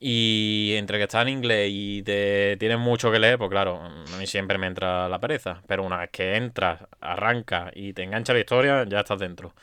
Y 0.00 0.74
entre 0.76 0.98
que 0.98 1.04
está 1.04 1.22
en 1.22 1.28
inglés 1.28 1.70
y 1.72 2.02
te 2.02 2.56
tienes 2.58 2.78
mucho 2.78 3.10
que 3.10 3.18
leer, 3.18 3.36
pues 3.36 3.50
claro, 3.50 3.82
a 3.82 4.16
mí 4.16 4.26
siempre 4.28 4.56
me 4.56 4.68
entra 4.68 5.08
la 5.08 5.18
pereza. 5.18 5.62
Pero 5.66 5.82
una 5.82 5.98
vez 5.98 6.10
que 6.10 6.36
entras, 6.36 6.82
arranca 7.00 7.72
y 7.74 7.92
te 7.92 8.04
engancha 8.04 8.32
la 8.32 8.40
historia, 8.40 8.84
ya 8.88 9.00
estás 9.00 9.18
dentro. 9.18 9.54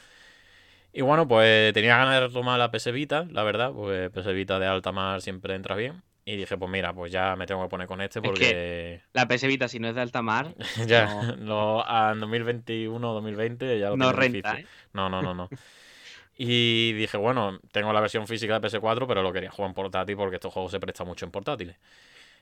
Y 0.91 1.01
bueno, 1.01 1.27
pues 1.27 1.73
tenía 1.73 1.97
ganas 1.97 2.13
de 2.15 2.27
retomar 2.27 2.57
la 2.57 2.71
PS 2.71 2.91
Vita, 2.91 3.27
la 3.29 3.43
verdad, 3.43 3.71
porque 3.73 4.09
PS 4.09 4.33
Vita 4.33 4.59
de 4.59 4.67
alta 4.67 4.91
mar 4.91 5.21
siempre 5.21 5.55
entra 5.55 5.75
bien. 5.75 6.01
Y 6.27 6.37
dije, 6.37 6.57
pues 6.57 6.71
mira, 6.71 6.91
pues 6.91 7.11
ya 7.11 7.35
me 7.35 7.45
tengo 7.45 7.61
que 7.61 7.69
poner 7.69 7.87
con 7.87 8.01
este 8.01 8.19
porque. 8.19 9.01
la 9.13 9.27
PS 9.27 9.45
Vita, 9.45 9.67
si 9.67 9.79
no 9.79 9.87
es 9.87 9.95
de 9.95 10.01
alta 10.01 10.23
mar. 10.23 10.55
ya, 10.87 11.35
no... 11.37 11.85
en 12.11 12.19
2021 12.19 13.13
2020 13.13 13.79
ya 13.79 13.91
lo 13.91 13.97
No 13.97 14.11
renta. 14.11 14.59
¿eh? 14.59 14.65
No, 14.93 15.07
no, 15.07 15.21
no, 15.21 15.35
no. 15.35 15.49
y 16.35 16.93
dije, 16.93 17.17
bueno, 17.17 17.59
tengo 17.71 17.93
la 17.93 18.01
versión 18.01 18.25
física 18.25 18.59
de 18.59 18.67
PS4, 18.67 19.05
pero 19.07 19.21
lo 19.21 19.31
quería 19.31 19.51
jugar 19.51 19.69
en 19.69 19.75
portátil 19.75 20.15
porque 20.17 20.37
estos 20.37 20.51
juegos 20.51 20.71
se 20.71 20.79
prestan 20.79 21.05
mucho 21.05 21.25
en 21.25 21.31
portátiles. 21.31 21.77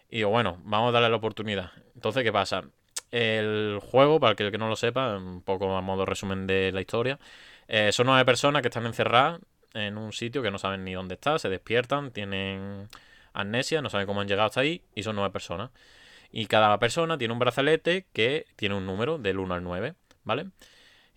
Y 0.09 0.17
digo, 0.17 0.29
bueno, 0.29 0.61
vamos 0.63 0.89
a 0.89 0.91
darle 0.93 1.09
la 1.09 1.17
oportunidad. 1.17 1.71
Entonces, 1.93 2.23
¿qué 2.23 2.31
pasa? 2.31 2.63
El 3.11 3.79
juego, 3.81 4.17
para 4.21 4.31
el 4.31 4.51
que 4.51 4.57
no 4.57 4.69
lo 4.69 4.77
sepa, 4.77 5.17
un 5.17 5.41
poco 5.41 5.75
a 5.75 5.81
modo 5.81 6.05
resumen 6.05 6.47
de 6.47 6.71
la 6.71 6.79
historia, 6.79 7.19
eh, 7.67 7.91
son 7.91 8.07
nueve 8.07 8.23
personas 8.23 8.61
que 8.61 8.69
están 8.69 8.85
encerradas 8.85 9.41
en 9.73 9.97
un 9.97 10.13
sitio 10.13 10.41
que 10.41 10.51
no 10.51 10.57
saben 10.57 10.85
ni 10.85 10.93
dónde 10.93 11.15
está, 11.15 11.37
se 11.37 11.49
despiertan, 11.49 12.11
tienen 12.11 12.87
amnesia, 13.33 13.81
no 13.81 13.89
saben 13.89 14.07
cómo 14.07 14.21
han 14.21 14.27
llegado 14.27 14.47
hasta 14.47 14.61
ahí 14.61 14.81
y 14.95 15.03
son 15.03 15.15
nueve 15.15 15.31
personas. 15.31 15.71
Y 16.31 16.47
cada 16.47 16.79
persona 16.79 17.17
tiene 17.17 17.33
un 17.33 17.39
brazalete 17.39 18.07
que 18.13 18.45
tiene 18.55 18.75
un 18.75 18.85
número 18.85 19.19
del 19.19 19.37
1 19.37 19.53
al 19.53 19.63
9, 19.63 19.93
¿vale? 20.23 20.47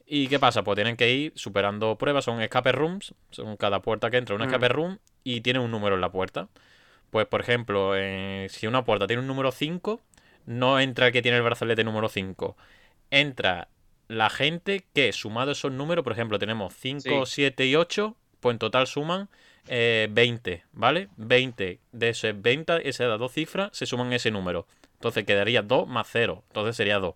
¿Y 0.07 0.29
qué 0.29 0.39
pasa? 0.39 0.63
Pues 0.63 0.77
tienen 0.77 0.97
que 0.97 1.13
ir 1.13 1.33
superando 1.35 1.97
pruebas, 1.97 2.25
son 2.25 2.41
escape 2.41 2.73
rooms, 2.73 3.15
son 3.31 3.57
cada 3.57 3.81
puerta 3.81 4.11
que 4.11 4.19
entra 4.19 4.35
un 4.35 4.43
mm. 4.43 4.45
escape 4.45 4.69
room 4.69 4.99
y 5.25 5.41
tiene 5.41 5.59
un 5.59 5.71
número 5.71 5.95
en 5.95 6.01
la 6.01 6.13
puerta. 6.13 6.49
Pues 7.11 7.27
por 7.27 7.41
ejemplo, 7.41 7.97
eh, 7.97 8.47
si 8.51 8.67
una 8.67 8.85
puerta 8.85 9.07
tiene 9.07 9.23
un 9.23 9.27
número 9.27 9.53
5, 9.53 10.01
no 10.47 10.79
entra 10.79 11.07
el 11.07 11.13
que 11.13 11.23
tiene 11.23 11.39
el 11.39 11.43
brazalete 11.43 11.83
número 11.83 12.09
5. 12.09 12.57
Entra 13.11 13.69
la 14.09 14.31
gente 14.31 14.85
que, 14.93 15.13
sumado 15.13 15.53
esos 15.53 15.73
números, 15.73 16.05
por 16.05 16.13
ejemplo, 16.13 16.39
tenemos 16.39 16.75
5, 16.75 17.27
7 17.27 17.67
y 17.67 17.75
8, 17.75 18.17
pues 18.41 18.55
en 18.55 18.59
total 18.59 18.87
suman 18.87 19.29
20, 19.69 20.53
eh, 20.53 20.63
¿vale? 20.73 21.09
20 21.17 21.81
de 21.93 22.09
ese 22.09 22.33
20, 22.33 22.89
ese 22.89 23.05
da 23.05 23.17
dos 23.17 23.33
cifras, 23.33 23.71
se 23.77 23.87
suman 23.87 24.13
ese 24.13 24.31
número. 24.31 24.67
Entonces 24.95 25.25
quedaría 25.25 25.63
2 25.63 25.89
más 25.89 26.09
0, 26.11 26.43
entonces 26.49 26.77
sería 26.77 26.99
2. 26.99 27.15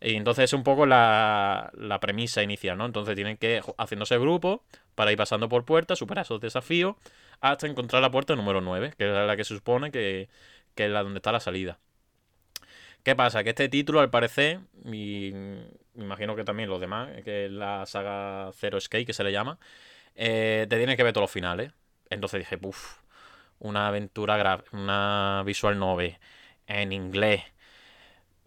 Y 0.00 0.16
entonces 0.16 0.44
es 0.44 0.52
un 0.52 0.64
poco 0.64 0.86
la, 0.86 1.70
la 1.74 2.00
premisa 2.00 2.42
inicial, 2.42 2.76
¿no? 2.76 2.84
Entonces 2.86 3.14
tienen 3.14 3.36
que 3.36 3.62
haciéndose 3.78 4.18
grupo 4.18 4.62
para 4.94 5.12
ir 5.12 5.18
pasando 5.18 5.48
por 5.48 5.64
puertas, 5.64 5.98
superar 5.98 6.24
esos 6.24 6.40
desafíos, 6.40 6.96
hasta 7.40 7.66
encontrar 7.66 8.02
la 8.02 8.10
puerta 8.10 8.36
número 8.36 8.60
9, 8.60 8.94
que 8.98 9.08
es 9.08 9.26
la 9.26 9.36
que 9.36 9.44
se 9.44 9.54
supone 9.54 9.90
que, 9.90 10.28
que 10.74 10.86
es 10.86 10.90
la 10.90 11.02
donde 11.02 11.18
está 11.18 11.32
la 11.32 11.40
salida. 11.40 11.78
¿Qué 13.02 13.14
pasa? 13.14 13.44
Que 13.44 13.50
este 13.50 13.68
título, 13.68 14.00
al 14.00 14.10
parecer, 14.10 14.60
y 14.84 15.30
me 15.32 16.04
imagino 16.04 16.34
que 16.36 16.44
también 16.44 16.70
los 16.70 16.80
demás, 16.80 17.10
que 17.22 17.46
es 17.46 17.50
la 17.50 17.84
saga 17.86 18.50
Zero 18.54 18.78
Escape, 18.78 19.04
que 19.04 19.12
se 19.12 19.24
le 19.24 19.30
llama, 19.30 19.58
eh, 20.14 20.66
te 20.68 20.76
tienes 20.76 20.96
que 20.96 21.02
ver 21.02 21.12
todos 21.12 21.24
los 21.24 21.30
finales. 21.30 21.72
Entonces 22.10 22.40
dije, 22.40 22.58
puff, 22.58 22.98
una 23.58 23.88
aventura, 23.88 24.62
una 24.72 25.42
visual 25.44 25.78
novel 25.78 26.18
en 26.66 26.92
inglés 26.92 27.42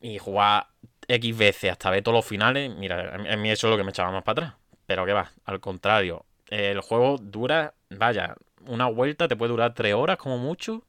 y 0.01 0.19
jugar 0.19 0.67
X 1.07 1.37
veces 1.37 1.71
hasta 1.71 1.89
ver 1.89 2.03
todos 2.03 2.17
los 2.17 2.25
finales, 2.25 2.73
mira, 2.75 3.15
a 3.15 3.37
mí 3.37 3.49
eso 3.49 3.67
es 3.67 3.71
lo 3.71 3.77
que 3.77 3.83
me 3.83 3.91
echaba 3.91 4.11
más 4.11 4.23
para 4.23 4.47
atrás. 4.47 4.59
Pero 4.85 5.05
que 5.05 5.13
va, 5.13 5.31
al 5.45 5.59
contrario, 5.59 6.25
el 6.49 6.79
juego 6.81 7.17
dura, 7.17 7.73
vaya, 7.89 8.35
una 8.65 8.87
vuelta 8.87 9.27
te 9.27 9.35
puede 9.35 9.51
durar 9.51 9.73
tres 9.73 9.93
horas 9.93 10.17
como 10.17 10.37
mucho 10.37 10.83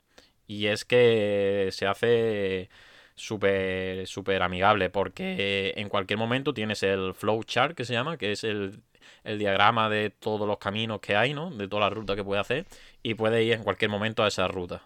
y 0.47 0.67
es 0.67 0.85
que 0.85 1.69
se 1.73 1.87
hace 1.87 2.71
súper, 3.15 4.07
súper 4.07 4.43
amigable 4.43 4.91
porque 4.91 5.75
en 5.77 5.89
cualquier 5.89 6.19
momento 6.19 6.55
tienes 6.55 6.83
el 6.83 7.15
flow 7.15 7.43
chart 7.45 7.77
que 7.77 7.85
se 7.85 7.93
llama, 7.93 8.17
que 8.17 8.33
es 8.33 8.45
el 8.45 8.81
el 9.29 9.39
diagrama 9.39 9.91
de 9.91 10.11
todos 10.11 10.49
los 10.49 10.59
caminos 10.59 11.01
que 11.01 11.15
hay, 11.15 11.35
¿no? 11.35 11.51
De 11.51 11.69
toda 11.69 11.83
la 11.83 11.91
ruta 11.91 12.17
que 12.17 12.25
puede 12.25 12.41
hacer. 12.41 12.67
Y 13.03 13.15
puede 13.15 13.45
ir 13.45 13.53
en 13.53 13.63
cualquier 13.63 13.91
momento 13.91 14.25
a 14.25 14.29
esa 14.29 14.49
ruta. 14.49 14.83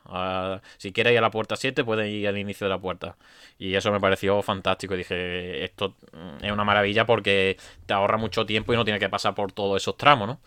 si 0.79 0.93
quiere 0.93 1.13
ir 1.13 1.19
a 1.19 1.21
la 1.21 1.31
puerta 1.31 1.57
7, 1.57 1.85
puede 1.85 2.11
ir 2.11 2.27
al 2.29 2.37
inicio 2.37 2.67
de 2.67 2.71
la 2.71 2.79
puerta. 2.79 3.17
Y 3.59 3.75
eso 3.75 3.93
me 3.93 4.01
pareció 4.01 4.43
fantástico. 4.43 4.97
Dije, 4.97 5.65
esto 5.65 5.95
es 6.43 6.51
una 6.51 6.65
maravilla 6.65 7.07
porque 7.07 7.57
te 7.87 7.95
ahorra 7.95 8.17
mucho 8.19 8.45
tiempo 8.45 8.73
y 8.73 8.77
no 8.77 8.85
tiene 8.85 8.99
que 8.99 9.09
pasar 9.09 9.35
por 9.35 9.53
todos 9.53 9.81
esos 9.81 9.97
tramos, 9.97 10.29
¿no? 10.29 10.41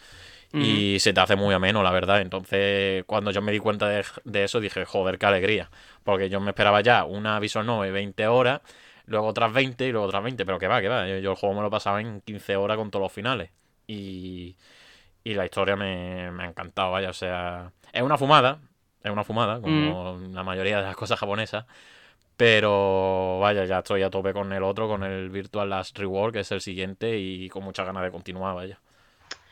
Y 0.54 1.00
se 1.00 1.12
te 1.12 1.20
hace 1.20 1.36
muy 1.36 1.54
ameno, 1.54 1.84
la 1.84 1.92
verdad. 1.92 2.22
Entonces, 2.22 3.04
cuando 3.06 3.32
yo 3.32 3.42
me 3.42 3.52
di 3.52 3.60
cuenta 3.60 3.90
de, 3.90 4.44
eso, 4.44 4.60
dije, 4.62 4.86
joder, 4.86 5.18
qué 5.18 5.26
alegría. 5.26 5.70
Porque 6.04 6.30
yo 6.30 6.40
me 6.40 6.52
esperaba 6.52 6.80
ya 6.82 7.04
una 7.04 7.40
Visual 7.40 7.66
9 7.66 7.92
20 7.92 8.28
horas, 8.28 8.62
luego 9.06 9.28
otras 9.28 9.52
20 9.52 9.86
y 9.86 9.92
luego 9.92 10.08
otras 10.08 10.24
20. 10.24 10.46
Pero 10.46 10.60
que 10.60 10.68
va, 10.68 10.80
que 10.82 10.88
va. 10.88 11.08
Yo, 11.08 11.18
yo 11.18 11.32
el 11.32 11.38
juego 11.38 11.56
me 11.56 11.62
lo 11.62 11.70
pasaba 11.70 12.00
en 12.00 12.22
15 12.22 12.56
horas 12.56 12.78
con 12.78 12.90
todos 12.90 13.04
los 13.04 13.12
finales. 13.12 13.50
Y, 13.88 14.56
y 15.24 15.34
la 15.34 15.46
historia 15.46 15.76
me, 15.76 16.28
ha 16.28 16.46
encantado, 16.46 16.92
vaya, 16.92 17.10
o 17.10 17.14
sea, 17.14 17.72
es 17.92 18.02
una 18.02 18.18
fumada, 18.18 18.60
es 19.04 19.12
una 19.12 19.24
fumada, 19.24 19.62
como 19.62 20.18
mm. 20.18 20.34
la 20.34 20.44
mayoría 20.44 20.78
de 20.78 20.84
las 20.84 20.96
cosas 20.96 21.20
japonesas, 21.20 21.66
pero 22.38 23.40
vaya, 23.40 23.66
ya 23.66 23.80
estoy 23.80 24.04
a 24.04 24.10
tope 24.10 24.34
con 24.34 24.52
el 24.54 24.64
otro, 24.64 24.88
con 24.88 25.04
el 25.04 25.30
Virtual 25.30 25.70
Last 25.70 25.98
Reward, 25.98 26.34
que 26.34 26.40
es 26.42 26.52
el 26.52 26.62
siguiente, 26.62 27.18
y 27.18 27.50
con 27.50 27.64
muchas 27.64 27.86
ganas 27.86 28.04
de 28.04 28.12
continuar, 28.12 28.56
vaya. 28.56 28.80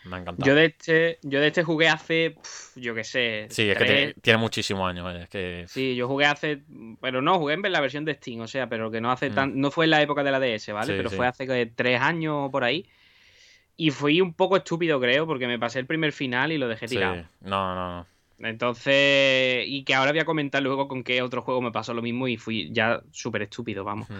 Me 0.06 0.18
ha 0.18 0.20
encantado. 0.20 0.46
Yo 0.46 0.56
de 0.56 0.66
este, 0.66 1.20
yo 1.22 1.40
de 1.40 1.48
este 1.48 1.64
jugué 1.64 1.88
hace, 1.88 2.32
pf, 2.32 2.80
yo 2.80 2.94
qué 2.94 3.04
sé. 3.04 3.48
Sí, 3.50 3.70
es 3.70 3.78
que 3.78 3.86
tiene, 3.86 4.14
tiene 4.22 4.38
muchísimos 4.38 4.90
años. 4.90 5.06
vaya, 5.06 5.24
Es 5.24 5.30
que. 5.30 5.66
Sí, 5.68 5.96
yo 5.96 6.08
jugué 6.08 6.26
hace, 6.26 6.62
pero 7.02 7.22
no, 7.22 7.40
jugué 7.40 7.54
en 7.54 7.72
la 7.72 7.80
versión 7.80 8.04
de 8.04 8.14
Steam, 8.16 8.42
o 8.42 8.48
sea, 8.48 8.68
pero 8.68 8.92
que 8.92 9.00
no 9.00 9.12
hace 9.12 9.30
tan, 9.30 9.60
no 9.60 9.72
fue 9.72 9.86
en 9.86 9.92
la 9.92 10.02
época 10.02 10.24
de 10.24 10.32
la 10.32 10.40
DS, 10.40 10.74
¿vale? 10.74 10.88
Mm. 10.88 10.90
Sí, 10.90 10.94
pero 10.98 11.10
sí. 11.10 11.16
fue 11.16 11.28
hace 11.28 11.66
tres 11.68 12.02
años 12.02 12.50
por 12.52 12.64
ahí. 12.64 12.86
Y 13.76 13.90
fui 13.92 14.22
un 14.22 14.34
poco 14.34 14.56
estúpido, 14.58 15.00
creo, 15.00 15.26
porque 15.26 15.48
me 15.48 15.58
pasé 15.60 15.80
el 15.80 15.86
primer 15.88 16.12
final 16.14 16.52
y 16.52 16.58
lo 16.58 16.68
dejé 16.68 16.88
Sí. 16.88 16.96
tirado. 16.96 17.16
No, 17.42 17.76
no, 17.76 17.98
no. 18.00 18.08
Entonces, 18.48 19.64
y 19.68 19.84
que 19.84 19.94
ahora 19.94 20.12
voy 20.12 20.20
a 20.20 20.26
comentar 20.26 20.62
luego 20.62 20.88
con 20.88 21.04
qué 21.04 21.22
otro 21.22 21.42
juego 21.42 21.62
me 21.62 21.72
pasó 21.72 21.94
lo 21.94 22.02
mismo 22.02 22.28
y 22.28 22.38
fui 22.38 22.70
ya 22.72 23.02
súper 23.12 23.44
estúpido, 23.44 23.84
vamos. 23.84 24.10
Mm. 24.10 24.14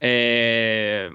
Eh, 0.00 1.10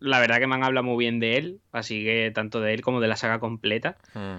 la 0.00 0.20
verdad 0.20 0.38
que 0.38 0.46
me 0.46 0.54
han 0.56 0.64
hablado 0.64 0.84
muy 0.84 0.96
bien 1.04 1.20
de 1.20 1.36
él, 1.36 1.60
así 1.72 2.02
que 2.04 2.30
tanto 2.34 2.60
de 2.60 2.74
él 2.74 2.80
como 2.82 3.00
de 3.00 3.08
la 3.08 3.16
saga 3.16 3.38
completa. 3.38 3.96
Mm. 4.14 4.38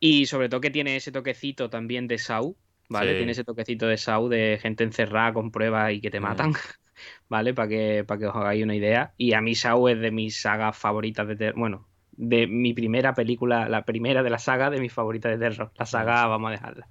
Y 0.00 0.26
sobre 0.26 0.48
todo 0.48 0.60
que 0.60 0.70
tiene 0.70 0.96
ese 0.96 1.12
toquecito 1.12 1.68
también 1.70 2.08
de 2.08 2.18
Sau, 2.18 2.56
¿vale? 2.88 3.12
Sí. 3.12 3.16
Tiene 3.18 3.32
ese 3.32 3.44
toquecito 3.44 3.86
de 3.86 3.98
Sau 3.98 4.28
de 4.28 4.58
gente 4.60 4.82
encerrada 4.84 5.32
con 5.32 5.50
pruebas 5.50 5.92
y 5.92 6.00
que 6.00 6.10
te 6.10 6.20
Mm. 6.20 6.22
matan, 6.22 6.52
¿vale? 7.28 7.54
Para 7.54 7.68
que, 7.68 8.04
para 8.06 8.18
que 8.18 8.26
os 8.26 8.36
hagáis 8.36 8.62
una 8.64 8.74
idea. 8.74 9.12
Y 9.16 9.34
a 9.34 9.40
mí 9.40 9.54
Sau 9.54 9.88
es 9.88 9.98
de 10.00 10.10
mis 10.10 10.40
sagas 10.40 10.76
favoritas 10.76 11.26
de 11.28 11.36
terror. 11.36 11.58
Bueno, 11.58 11.86
de 12.12 12.46
mi 12.46 12.74
primera 12.74 13.14
película, 13.14 13.68
la 13.68 13.84
primera 13.84 14.22
de 14.22 14.30
la 14.30 14.38
saga 14.38 14.70
de 14.70 14.80
mis 14.80 14.92
favoritas 14.92 15.32
de 15.32 15.38
terror. 15.38 15.72
La 15.76 15.86
saga, 15.86 16.26
vamos 16.26 16.48
a 16.48 16.52
dejarla. 16.52 16.88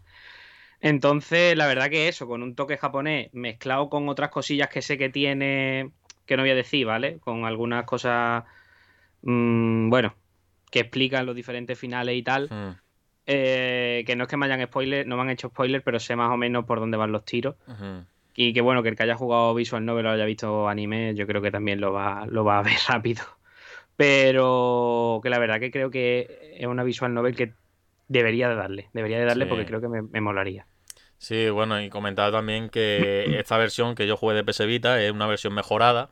Entonces, 0.81 1.57
la 1.57 1.68
verdad 1.68 1.90
que 1.90 2.07
eso, 2.07 2.27
con 2.27 2.41
un 2.41 2.56
toque 2.56 2.77
japonés 2.77 3.30
mezclado 3.34 3.90
con 3.90 4.07
otras 4.07 4.30
cosillas 4.30 4.69
que 4.69 4.81
sé 4.81 4.98
que 4.98 5.10
tiene, 5.10 5.91
que 6.26 6.38
no 6.38 6.44
voy 6.44 6.52
a 6.52 6.56
decir, 6.56 6.86
¿vale? 6.86 7.19
Con 7.19 7.45
algunas 7.45 7.86
cosas, 7.86 8.45
mm, 9.22 9.90
bueno, 9.90 10.15
que 10.72 10.80
explican 10.80 11.26
los 11.26 11.36
diferentes 11.36 11.77
finales 11.77 12.15
y 12.15 12.23
tal. 12.23 12.49
Mm. 12.49 12.80
Eh, 13.31 14.03
que 14.07 14.15
no 14.15 14.23
es 14.23 14.30
que 14.30 14.38
me 14.38 14.48
hayan 14.48 14.65
spoiler, 14.65 15.06
no 15.06 15.15
me 15.15 15.22
han 15.22 15.30
hecho 15.30 15.49
spoiler, 15.49 15.84
pero 15.84 15.99
sé 15.99 16.15
más 16.15 16.31
o 16.31 16.38
menos 16.38 16.65
por 16.65 16.80
dónde 16.80 16.98
van 16.98 17.11
los 17.11 17.26
tiros. 17.26 17.56
Ujú. 17.68 18.06
Y 18.41 18.53
que 18.53 18.61
bueno, 18.61 18.84
que 18.84 18.90
el 18.90 18.95
que 18.95 19.03
haya 19.03 19.16
jugado 19.16 19.53
Visual 19.53 19.86
Novel 19.86 20.06
o 20.06 20.11
haya 20.11 20.26
visto 20.26 20.68
anime, 20.70 21.14
yo 21.16 21.28
creo 21.28 21.41
que 21.41 21.52
también 21.52 21.82
lo 21.82 21.91
va, 21.94 22.26
lo 22.28 22.44
va 22.45 22.60
a 22.60 22.64
ver 22.64 22.78
rápido. 22.88 23.24
Pero 23.98 25.20
que 25.24 25.30
la 25.30 25.40
verdad 25.40 25.60
que 25.60 25.72
creo 25.72 25.91
que 25.91 26.56
es 26.60 26.68
una 26.68 26.84
Visual 26.84 27.14
Novel 27.14 27.36
que 27.36 27.53
debería 28.07 28.49
de 28.49 28.56
darle, 28.56 28.90
debería 28.94 29.20
de 29.20 29.26
darle 29.26 29.45
Sí. 29.45 29.49
porque 29.49 29.66
creo 29.66 29.82
que 29.82 29.90
me, 29.90 30.02
me 30.03 30.22
molaría. 30.22 30.68
Sí, 31.18 31.49
bueno, 31.49 31.82
y 31.82 31.90
comentar 31.90 32.32
también 32.32 32.70
que 32.70 33.26
esta 33.40 33.57
versión 33.57 33.95
que 33.95 34.07
yo 34.07 34.18
jugué 34.18 34.36
de 34.36 34.44
PS 34.44 34.66
Vita 34.66 35.02
es 35.02 35.11
una 35.11 35.28
versión 35.28 35.53
mejorada, 35.53 36.10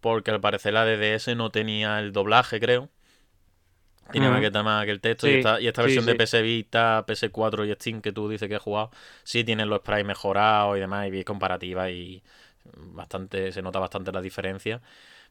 porque 0.00 0.30
al 0.32 0.40
parecer 0.40 0.74
la 0.74 0.84
de 0.84 0.96
DS 0.98 1.36
no 1.36 1.50
tenía 1.50 2.00
el 2.00 2.12
doblaje, 2.12 2.60
creo. 2.60 2.90
Ujú. 4.08 4.40
que 4.40 4.62
más 4.62 4.84
que 4.84 4.90
el 4.90 5.00
texto. 5.00 5.28
y 5.28 5.34
esta, 5.34 5.60
y 5.60 5.66
esta 5.68 5.82
sí, 5.82 5.86
versión 5.86 6.06
de. 6.06 6.14
PS 6.14 6.42
Vita, 6.42 7.04
PS4 7.06 7.64
y 7.66 7.72
Steam 7.74 8.00
que 8.00 8.12
tú 8.12 8.28
dices 8.28 8.48
que 8.48 8.56
has 8.56 8.62
jugado, 8.62 8.90
sí 9.24 9.44
tienen 9.44 9.68
los 9.68 9.80
sprites 9.80 10.04
mejorados 10.06 10.76
y 10.76 10.80
demás, 10.80 11.06
y 11.06 11.10
vi 11.10 11.24
comparativa 11.24 11.90
y 11.90 12.22
bastante, 12.76 13.52
se 13.52 13.62
nota 13.62 13.78
bastante 13.78 14.12
la 14.12 14.20
diferencia. 14.20 14.80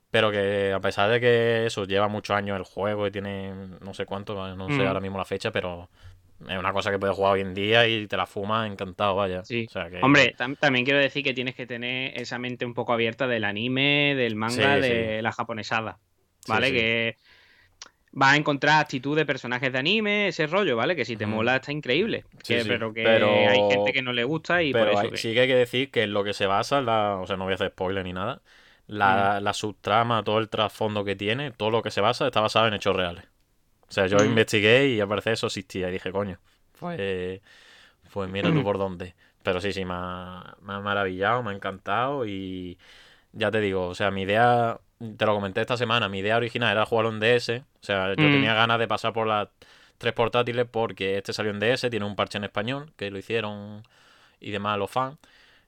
Pero 0.09 0.31
que 0.31 0.71
a 0.73 0.79
pesar 0.79 1.09
de 1.09 1.19
que 1.19 1.65
eso 1.65 1.83
lleva 1.85 2.07
muchos 2.07 2.35
años 2.35 2.55
el 2.57 2.63
juego 2.63 3.07
y 3.07 3.11
tiene 3.11 3.53
no 3.81 3.93
sé 3.93 4.05
cuánto, 4.05 4.55
no 4.55 4.67
sé 4.69 4.73
Mm. 4.75 4.87
ahora 4.87 5.01
mismo 5.01 5.17
la 5.17 5.25
fecha, 5.25 5.51
pero 5.51 5.89
es 6.47 6.57
una 6.57 6.71
cosa 6.71 6.91
que 6.91 6.99
puedes 6.99 7.15
jugar 7.15 7.33
hoy 7.33 7.41
en 7.41 7.53
día 7.53 7.85
y 7.87 8.07
te 8.07 8.15
la 8.15 8.25
fumas 8.25 8.71
encantado, 8.71 9.15
vaya. 9.15 9.43
Sí. 9.43 9.65
O 9.67 9.71
sea 9.71 9.89
que- 9.89 9.99
Hombre, 10.01 10.33
tam- 10.37 10.57
también 10.57 10.85
quiero 10.85 10.99
decir 10.99 11.23
que 11.23 11.33
tienes 11.33 11.55
que 11.55 11.67
tener 11.67 12.17
esa 12.19 12.39
mente 12.39 12.65
un 12.65 12.73
poco 12.73 12.93
abierta 12.93 13.27
del 13.27 13.43
anime, 13.43 14.13
del 14.15 14.35
manga, 14.35 14.77
de 14.77 15.21
la 15.21 15.31
japonesada. 15.33 15.97
¿Vale? 16.47 16.71
Que 16.71 17.17
vas 18.19 18.33
a 18.33 18.35
encontrar 18.37 18.79
actitud 18.81 19.15
de 19.15 19.27
personajes 19.27 19.71
de 19.71 19.77
anime, 19.77 20.29
ese 20.29 20.47
rollo, 20.47 20.75
¿vale? 20.75 20.95
Que 20.95 21.05
si 21.05 21.15
te 21.15 21.27
mola 21.27 21.57
está 21.57 21.71
increíble. 21.71 22.25
Sí, 22.41 22.55
Que- 22.55 22.61
sí, 22.63 22.67
Pero 22.67 22.91
que 22.91 23.03
pero- 23.03 23.29
hay 23.29 23.59
gente 23.69 23.93
que 23.93 24.01
no 24.01 24.11
le 24.11 24.23
gusta 24.23 24.63
y 24.63 24.71
por 24.71 24.81
Pero 24.81 24.91
eso 24.93 25.01
hay- 25.01 25.09
que- 25.11 25.17
sí 25.17 25.33
que 25.35 25.41
hay 25.41 25.47
que 25.47 25.55
decir 25.55 25.91
que 25.91 26.01
en 26.03 26.13
lo 26.13 26.23
que 26.23 26.33
se 26.33 26.47
basa, 26.47 26.81
la, 26.81 27.17
o 27.21 27.27
sea, 27.27 27.37
no 27.37 27.43
voy 27.43 27.51
a 27.51 27.55
hacer 27.55 27.69
spoiler 27.69 28.03
ni 28.03 28.13
nada, 28.13 28.41
la, 28.87 29.39
la 29.39 29.53
subtrama, 29.53 30.23
todo 30.23 30.39
el 30.39 30.49
trasfondo 30.49 31.03
que 31.05 31.15
tiene, 31.15 31.51
todo 31.51 31.69
lo 31.69 31.83
que 31.83 31.91
se 31.91 32.01
basa, 32.01 32.25
está 32.25 32.41
basado 32.41 32.67
en 32.67 32.73
hechos 32.73 32.95
reales. 32.95 33.25
O 33.87 33.91
sea, 33.91 34.07
yo 34.07 34.17
Mm. 34.17 34.25
investigué 34.25 34.87
y 34.87 34.99
al 34.99 35.07
parecer 35.07 35.33
eso 35.33 35.45
existía 35.47 35.89
y 35.89 35.91
dije, 35.91 36.11
coño, 36.11 36.39
pues, 36.79 37.41
pues 38.11 38.29
mira 38.31 38.51
tú 38.51 38.63
por 38.63 38.77
dónde. 38.79 39.13
Pero 39.43 39.61
sí, 39.61 39.71
sí, 39.73 39.85
me 39.85 39.93
ha, 39.95 40.55
me 40.63 40.73
ha 40.73 40.79
maravillado, 40.79 41.43
me 41.43 41.51
ha 41.51 41.53
encantado 41.53 42.25
y 42.25 42.77
ya 43.31 43.51
te 43.51 43.59
digo, 43.61 43.87
o 43.87 43.93
sea, 43.95 44.09
mi 44.09 44.23
idea, 44.23 44.79
te 44.99 45.25
lo 45.25 45.33
comenté 45.35 45.61
esta 45.61 45.77
semana, 45.77 46.09
mi 46.09 46.19
idea 46.19 46.37
original 46.37 46.71
era 46.71 46.85
jugarlo 46.85 47.11
en 47.11 47.19
DS, 47.19 47.59
o 47.59 47.83
sea, 47.83 48.09
yo 48.09 48.13
Mm. 48.29 48.31
tenía 48.31 48.53
ganas 48.53 48.79
de 48.79 48.87
pasar 48.87 49.13
por 49.13 49.27
las 49.27 49.49
tres 49.97 50.13
portátiles 50.13 50.65
porque 50.69 51.17
este 51.17 51.33
salió 51.33 51.51
en 51.51 51.59
DS, 51.59 51.89
tiene 51.89 52.05
un 52.05 52.15
parche 52.15 52.37
en 52.37 52.43
español, 52.43 52.91
que 52.95 53.09
lo 53.11 53.17
hicieron 53.17 53.83
y 54.39 54.51
demás 54.51 54.77
los 54.77 54.89
fans. 54.91 55.17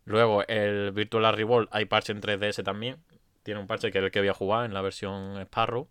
Luego 0.06 0.44
el 0.48 0.92
Virtual 0.92 1.36
Revolt 1.36 1.70
hay 1.72 1.86
parche 1.86 2.12
en 2.12 2.22
3DS 2.22 2.64
también. 2.64 2.98
Tiene 3.44 3.60
un 3.60 3.68
parche 3.68 3.92
que 3.92 4.00
es 4.00 4.04
el 4.04 4.12
que 4.12 4.20
voy 4.20 4.30
a 4.30 4.34
jugar 4.34 4.66
en 4.66 4.74
la 4.74 4.82
versión 4.82 5.40
Sparrow. 5.42 5.88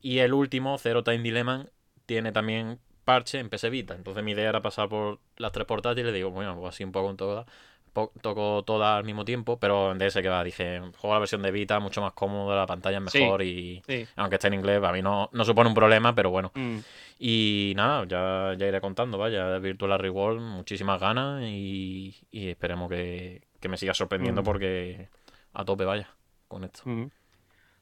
Y 0.00 0.18
el 0.18 0.32
último, 0.32 0.78
Zero 0.78 1.04
Time 1.04 1.18
Dilemma, 1.20 1.66
tiene 2.06 2.32
también 2.32 2.78
parche 3.04 3.38
en 3.38 3.50
PS 3.50 3.68
Vita. 3.70 3.94
Entonces 3.94 4.22
mi 4.24 4.32
idea 4.32 4.48
era 4.48 4.62
pasar 4.62 4.88
por 4.88 5.20
las 5.36 5.52
tres 5.52 5.66
portátiles. 5.66 6.12
Digo, 6.14 6.30
bueno, 6.30 6.58
pues 6.58 6.74
así 6.74 6.84
un 6.84 6.92
poco 6.92 7.10
en 7.10 7.16
todas. 7.16 7.46
Toco 7.92 8.62
todas 8.64 8.96
al 8.96 9.04
mismo 9.04 9.24
tiempo, 9.24 9.58
pero 9.58 9.92
en 9.92 9.98
DS 9.98 10.22
que 10.22 10.28
va, 10.28 10.42
dije, 10.42 10.80
juego 10.96 11.12
la 11.14 11.18
versión 11.20 11.42
de 11.42 11.50
Vita, 11.50 11.78
mucho 11.78 12.00
más 12.00 12.14
cómodo, 12.14 12.56
la 12.56 12.66
pantalla 12.66 12.98
es 13.04 13.12
Sí. 13.12 13.18
mejor 13.20 13.42
y 13.42 13.82
Sí. 13.86 14.06
aunque 14.16 14.36
esté 14.36 14.48
en 14.48 14.54
inglés, 14.54 14.82
a 14.82 14.92
mí 14.92 15.02
no, 15.02 15.28
no 15.32 15.44
supone 15.44 15.68
un 15.68 15.74
problema, 15.74 16.14
pero 16.14 16.30
bueno. 16.30 16.50
Mm. 16.54 16.78
Y 17.18 17.74
nada, 17.76 18.06
ya, 18.06 18.54
ya 18.58 18.66
iré 18.66 18.80
contando, 18.80 19.18
vaya, 19.18 19.58
Virtual 19.58 19.98
Reward, 19.98 20.40
muchísimas 20.40 20.98
ganas 21.00 21.42
y, 21.44 22.16
y 22.30 22.48
esperemos 22.48 22.88
que, 22.88 23.42
que 23.60 23.68
me 23.68 23.76
siga 23.76 23.92
sorprendiendo 23.92 24.40
Mm. 24.40 24.44
porque 24.44 25.08
a 25.52 25.64
tope 25.66 25.84
vaya 25.84 26.08
con 26.48 26.64
esto. 26.64 26.82
Ujú. 26.86 27.10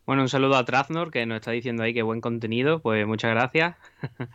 Bueno, 0.06 0.22
un 0.22 0.28
saludo 0.28 0.56
a 0.56 0.64
Traznor 0.64 1.12
que 1.12 1.24
nos 1.24 1.36
está 1.36 1.52
diciendo 1.52 1.84
ahí 1.84 1.94
que 1.94 2.02
buen 2.02 2.20
contenido, 2.20 2.80
pues 2.82 3.06
muchas 3.06 3.30
gracias. 3.30 3.76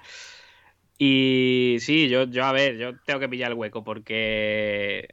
y 0.97 1.77
sí, 1.81 2.07
yo, 2.07 2.23
yo 2.23 2.45
a 2.45 2.53
ver, 2.53 2.77
yo 2.77 2.97
tengo 3.05 3.19
que 3.19 3.27
pillar 3.29 3.51
el 3.51 3.57
hueco 3.57 3.83
porque 3.83 5.09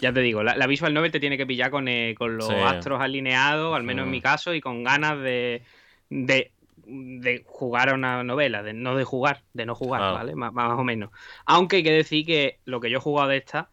ya 0.00 0.12
te 0.12 0.20
digo, 0.20 0.42
la, 0.42 0.56
la 0.56 0.66
Visual 0.66 0.94
Novel 0.94 1.10
te 1.12 1.20
tiene 1.20 1.36
que 1.36 1.46
pillar 1.46 1.70
con, 1.70 1.88
eh, 1.88 2.14
con 2.16 2.36
los 2.36 2.48
Sí. 2.48 2.54
astros 2.54 3.00
alineados, 3.00 3.74
al 3.74 3.82
menos 3.82 4.04
en 4.04 4.10
mi 4.10 4.20
caso, 4.20 4.54
y 4.54 4.60
con 4.60 4.84
ganas 4.84 5.20
de, 5.20 5.62
de, 6.08 6.52
de 6.76 7.42
jugar 7.46 7.90
a 7.90 7.94
una 7.94 8.22
novela, 8.24 8.62
de 8.62 8.72
no 8.72 8.96
de 8.96 9.04
jugar, 9.04 9.42
de 9.52 9.66
no 9.66 9.74
jugar, 9.74 10.00
Claro. 10.00 10.14
¿vale? 10.14 10.34
Más, 10.34 10.52
más 10.52 10.78
o 10.78 10.84
menos. 10.84 11.10
Aunque 11.46 11.76
hay 11.76 11.82
que 11.82 11.92
decir 11.92 12.24
que 12.26 12.58
lo 12.64 12.80
que 12.80 12.90
yo 12.90 12.98
he 12.98 13.00
jugado 13.00 13.28
de 13.28 13.38
esta 13.38 13.70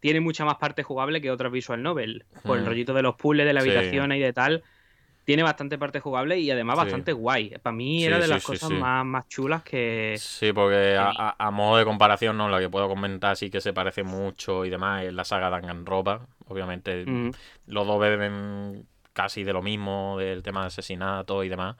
tiene 0.00 0.20
mucha 0.20 0.44
más 0.44 0.56
parte 0.56 0.82
jugable 0.82 1.20
que 1.20 1.30
otras 1.30 1.52
Visual 1.52 1.82
Novel. 1.82 2.24
Por 2.44 2.56
el 2.58 2.64
Mm. 2.64 2.66
rollito 2.68 2.94
de 2.94 3.02
los 3.02 3.16
puzzles, 3.16 3.46
de 3.46 3.52
la 3.52 3.60
Sí. 3.60 3.68
habitación 3.70 4.12
y 4.12 4.20
de 4.20 4.32
tal. 4.32 4.62
Tiene 5.30 5.42
bastante 5.44 5.78
parte 5.78 6.00
jugable 6.00 6.38
y 6.40 6.50
además 6.50 6.76
Sí. 6.76 6.84
bastante 6.84 7.12
guay. 7.12 7.50
Para 7.62 7.72
mí 7.76 8.00
Sí, 8.00 8.04
era 8.04 8.16
de 8.18 8.24
sí, 8.24 8.30
las 8.30 8.42
cosas. 8.44 8.70
Más, 8.70 9.06
más 9.06 9.28
chulas 9.28 9.62
que. 9.62 10.16
Sí, 10.18 10.52
porque 10.52 10.96
a, 10.98 11.50
modo 11.52 11.76
de 11.78 11.84
comparación, 11.84 12.36
¿no? 12.36 12.48
Lo 12.48 12.58
que 12.58 12.68
puedo 12.68 12.88
comentar 12.88 13.36
sí 13.36 13.48
que 13.48 13.60
se 13.60 13.72
parece 13.72 14.02
mucho 14.02 14.64
y 14.64 14.70
demás 14.70 15.04
es 15.04 15.12
la 15.12 15.24
saga 15.24 15.48
Danganronpa. 15.50 16.26
Obviamente 16.48 17.04
Mm, 17.06 17.30
los 17.68 17.86
dos 17.86 18.00
beben 18.00 18.86
casi 19.12 19.44
de 19.44 19.52
lo 19.52 19.62
mismo, 19.62 20.16
del 20.18 20.42
tema 20.42 20.62
de 20.62 20.66
asesinato 20.66 21.44
y 21.44 21.48
demás. 21.48 21.76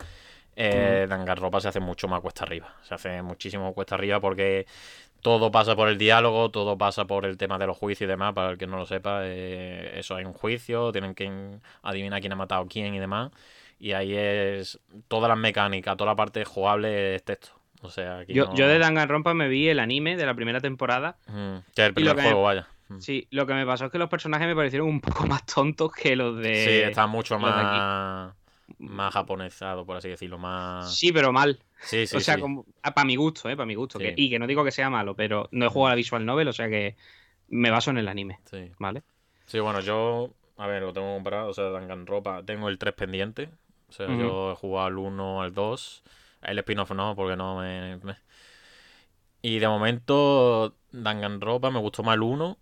Eh, 0.55 1.07
Danganronpa 1.09 1.61
se 1.61 1.69
hace 1.69 1.81
mucho 1.81 2.07
más 2.07 2.21
cuesta 2.21 2.45
arriba. 2.45 2.75
Se 2.83 2.95
hace 2.95 3.21
muchísimo 3.23 3.73
cuesta 3.75 3.97
arriba 3.97 4.21
porque 4.21 4.67
todo 5.21 5.51
pasa 5.51 5.77
por 5.77 5.89
el 5.89 5.99
diálogo, 5.99 6.51
todo 6.51 6.77
pasa 6.79 7.07
por 7.07 7.25
el 7.27 7.37
tema 7.37 7.59
de 7.59 7.67
los 7.67 7.77
juicios 7.77 8.07
y 8.07 8.11
demás. 8.11 8.33
Para 8.35 8.51
el 8.51 8.59
que 8.59 8.67
no 8.67 8.77
lo 8.77 8.87
sepa, 8.87 9.21
eh, 9.25 9.93
eso 9.99 10.15
hay 10.17 10.25
un 10.25 10.33
juicio, 10.33 10.93
tienen 10.93 11.15
que 11.15 11.31
adivinar 11.83 12.21
quién 12.21 12.33
ha 12.33 12.37
matado 12.37 12.63
a 12.63 12.67
quién 12.69 12.95
y 12.95 12.99
demás. 12.99 13.31
Y 13.79 13.93
ahí 13.93 14.15
es 14.15 14.79
todas 15.09 15.29
las 15.29 15.39
mecánicas, 15.39 15.97
toda 15.97 16.11
la 16.13 16.17
parte 16.17 16.45
jugable 16.45 17.15
es 17.15 17.25
texto. 17.25 17.51
O 17.83 17.91
sea, 17.91 18.19
aquí 18.19 18.35
Yo, 18.35 18.45
no- 18.45 18.55
yo 18.55 18.69
de 18.69 18.79
Danganronpa 18.79 19.33
me 19.33 19.49
vi 19.49 19.69
el 19.69 19.79
anime 19.79 20.17
de 20.17 20.27
la 20.27 20.35
primera 20.35 20.61
temporada. 20.61 21.17
Ujú, 21.29 21.63
que 21.75 21.83
es 21.83 21.89
el 21.89 21.95
primer 21.95 22.17
juego, 22.21 22.43
vaya. 22.43 22.67
Ujú. 22.91 23.01
Sí, 23.01 23.27
lo 23.31 23.47
que 23.47 23.55
me 23.55 23.65
pasó 23.65 23.87
es 23.87 23.91
que 23.93 23.99
los 23.99 24.11
personajes 24.11 24.47
me 24.47 24.55
parecieron 24.57 24.89
un 24.89 25.01
poco 25.01 25.27
más 25.27 25.47
tontos 25.47 25.93
que 25.93 26.15
los 26.17 26.37
de. 26.39 26.55
Sí, 26.57 26.71
está 26.83 27.07
mucho 27.07 27.39
más, 27.39 28.35
más 28.81 29.13
japonesado, 29.15 29.85
por 29.87 29.97
así 29.97 30.09
decirlo. 30.09 30.39
Más... 30.39 30.97
Sí, 30.97 31.13
pero 31.13 31.33
mal. 31.33 31.61
Sí, 31.83 32.07
sí, 32.07 32.17
o 32.17 32.21
sea, 32.21 32.37
sí. 32.37 32.43
para 32.83 33.05
mi 33.05 33.17
gusto, 33.17 33.49
¿eh? 33.49 33.57
Para 33.57 33.67
mi 33.67 33.75
gusto. 33.75 33.99
Que- 33.99 34.15
y 34.17 34.29
que 34.31 34.39
no 34.39 34.47
digo 34.47 34.65
que 34.65 34.71
sea 34.73 34.91
malo, 34.91 35.15
pero 35.15 35.49
no 35.53 35.67
he 35.67 35.69
jugado 35.69 35.89
a 35.89 35.91
la 35.91 35.97
Visual 35.97 36.25
Novel, 36.27 36.49
o 36.49 36.53
sea 36.53 36.69
que 36.69 36.97
me 37.49 37.71
baso 37.71 37.91
en 37.91 37.99
el 37.99 38.09
anime, 38.09 38.41
Sí. 38.51 38.71
¿vale? 38.79 39.03
Sí, 39.47 39.59
bueno, 39.61 39.81
yo, 39.81 40.31
a 40.57 40.67
ver, 40.67 40.83
lo 40.83 40.93
tengo 40.93 41.15
comprado, 41.15 41.49
o 41.51 41.55
sea, 41.55 41.65
Danganronpa, 41.71 42.43
tengo 42.45 42.69
el 42.69 42.79
3 42.79 42.95
pendiente, 42.95 43.51
o 43.89 43.93
sea, 43.93 44.07
yo 44.07 44.53
he 44.53 44.57
jugado 44.57 44.87
al 44.87 44.99
1, 44.99 45.43
al 45.43 45.53
2, 45.55 46.03
el 46.43 46.59
spin-off 46.61 46.93
no, 46.93 47.15
porque 47.17 47.37
no 47.37 47.59
me, 47.59 47.97
me- 47.99 48.17
Y 49.43 49.59
de 49.59 49.67
momento, 49.69 50.75
Danganronpa 50.93 51.71
me 51.71 51.79
gustó 51.81 52.03
más 52.03 52.15
el 52.15 52.23
1, 52.23 52.59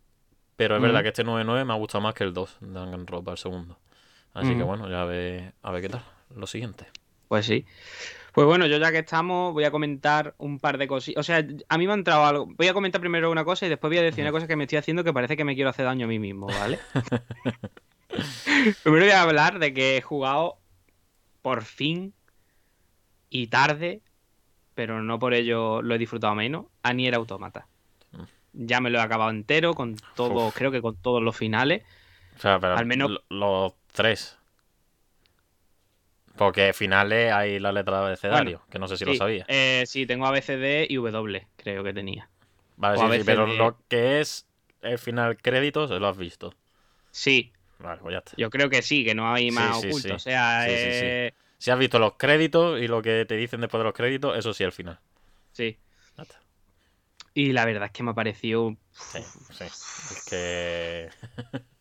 pero 0.56 0.76
es 0.76 0.82
verdad 0.82 1.02
que 1.02 1.08
este 1.08 1.24
9-9 1.24 1.64
me 1.64 1.72
ha 1.72 1.76
gustado 1.76 2.02
más 2.02 2.14
que 2.14 2.24
el 2.24 2.32
2, 2.32 2.56
Danganronpa, 2.60 3.32
el 3.32 3.38
segundo. 3.38 3.78
Así 4.34 4.54
que 4.54 4.62
bueno, 4.62 4.88
ya 4.88 5.02
a 5.02 5.04
ver, 5.04 5.54
a 5.62 5.70
ver 5.72 5.82
qué 5.82 5.88
tal, 5.88 6.02
lo 6.34 6.46
siguiente. 6.46 6.86
Pues 7.28 7.44
sí. 7.46 7.66
Pues 8.32 8.46
bueno, 8.46 8.66
yo 8.66 8.76
ya 8.78 8.92
que 8.92 8.98
estamos, 8.98 9.52
voy 9.52 9.64
a 9.64 9.70
comentar 9.72 10.34
un 10.38 10.60
par 10.60 10.78
de 10.78 10.86
cositas. 10.86 11.20
O 11.20 11.24
sea, 11.24 11.44
a 11.68 11.78
mí 11.78 11.86
me 11.86 11.92
ha 11.92 11.96
entrado 11.96 12.24
algo. 12.24 12.46
Voy 12.46 12.68
a 12.68 12.72
comentar 12.74 13.00
primero 13.00 13.30
una 13.32 13.44
cosa 13.44 13.66
y 13.66 13.68
después 13.68 13.90
voy 13.90 13.98
a 13.98 14.02
decir 14.02 14.22
una 14.22 14.30
cosa 14.30 14.46
que 14.46 14.54
me 14.54 14.64
estoy 14.64 14.78
haciendo 14.78 15.02
que 15.02 15.12
parece 15.12 15.36
que 15.36 15.44
me 15.44 15.54
quiero 15.56 15.70
hacer 15.70 15.86
daño 15.86 16.04
a 16.06 16.08
mí 16.08 16.18
mismo, 16.20 16.46
¿vale? 16.46 16.78
primero 18.82 19.04
voy 19.04 19.12
a 19.12 19.22
hablar 19.22 19.58
de 19.58 19.74
que 19.74 19.96
he 19.96 20.02
jugado 20.02 20.58
por 21.42 21.62
fin 21.62 22.14
y 23.30 23.48
tarde, 23.48 24.02
pero 24.74 25.02
no 25.02 25.18
por 25.18 25.34
ello 25.34 25.82
lo 25.82 25.94
he 25.94 25.98
disfrutado 25.98 26.34
menos, 26.34 26.66
a 26.82 26.92
Nier 26.92 27.14
Automata. 27.14 27.66
Mm. 28.12 28.22
Ya 28.52 28.80
me 28.80 28.90
lo 28.90 28.98
he 28.98 29.02
acabado 29.02 29.30
entero, 29.30 29.74
con 29.74 29.96
todo, 30.14 30.48
Uf. 30.48 30.54
creo 30.54 30.70
que 30.70 30.80
con 30.82 30.96
todos 30.96 31.22
los 31.22 31.36
finales. 31.36 31.82
O 32.36 32.40
sea, 32.40 32.58
pero 32.60 32.76
Al 32.76 32.86
menos- 32.86 33.10
lo- 33.10 33.22
los 33.30 33.72
tres. 33.92 34.36
Porque 36.36 36.72
finales 36.72 37.32
hay 37.32 37.58
la 37.58 37.72
letra 37.72 37.98
de 38.00 38.06
abecedario, 38.06 38.62
que 38.70 38.78
no 38.78 38.86
sé 38.86 38.96
si 38.96 39.04
lo 39.04 39.14
sabía. 39.14 39.44
eh, 39.48 39.84
sí, 39.86 40.06
tengo 40.06 40.26
ABCD 40.26 40.86
y 40.88 40.96
W, 40.96 41.46
creo 41.56 41.82
que 41.82 41.92
tenía. 41.92 42.28
Vale, 42.76 42.96
sí, 42.96 43.18
sí, 43.20 43.24
pero 43.26 43.46
lo 43.46 43.76
que 43.88 44.20
es 44.20 44.46
el 44.82 44.98
final 44.98 45.36
créditos, 45.36 45.90
lo 45.90 46.06
has 46.06 46.16
visto. 46.16 46.54
Sí, 47.10 47.52
Vale, 47.80 48.00
pues 48.00 48.12
ya 48.12 48.18
está. 48.18 48.32
yo 48.36 48.50
creo 48.50 48.70
que 48.70 48.82
sí, 48.82 49.04
que 49.04 49.14
no 49.14 49.32
hay 49.32 49.50
más 49.50 49.78
oculto. 49.78 50.08
sí. 50.08 50.10
O 50.14 50.18
sea, 50.18 50.66
eh, 50.68 51.32
Si 51.58 51.70
has 51.72 51.78
visto 51.78 51.98
los 51.98 52.12
créditos 52.14 52.80
y 52.80 52.86
lo 52.86 53.02
que 53.02 53.24
te 53.24 53.34
dicen 53.36 53.60
después 53.60 53.80
de 53.80 53.84
los 53.84 53.94
créditos, 53.94 54.36
eso 54.38 54.52
sí, 54.54 54.62
el 54.64 54.72
final. 54.72 54.98
sí. 55.52 55.76
Ya 56.16 56.22
está. 56.22 56.40
Y 57.34 57.52
la 57.52 57.64
verdad 57.64 57.86
es 57.86 57.92
que 57.92 58.02
me 58.02 58.10
ha 58.10 58.14
parecido. 58.14 58.76
Sí, 58.92 59.18
sí. 59.50 59.64
Es 59.64 60.26
que. 60.28 61.08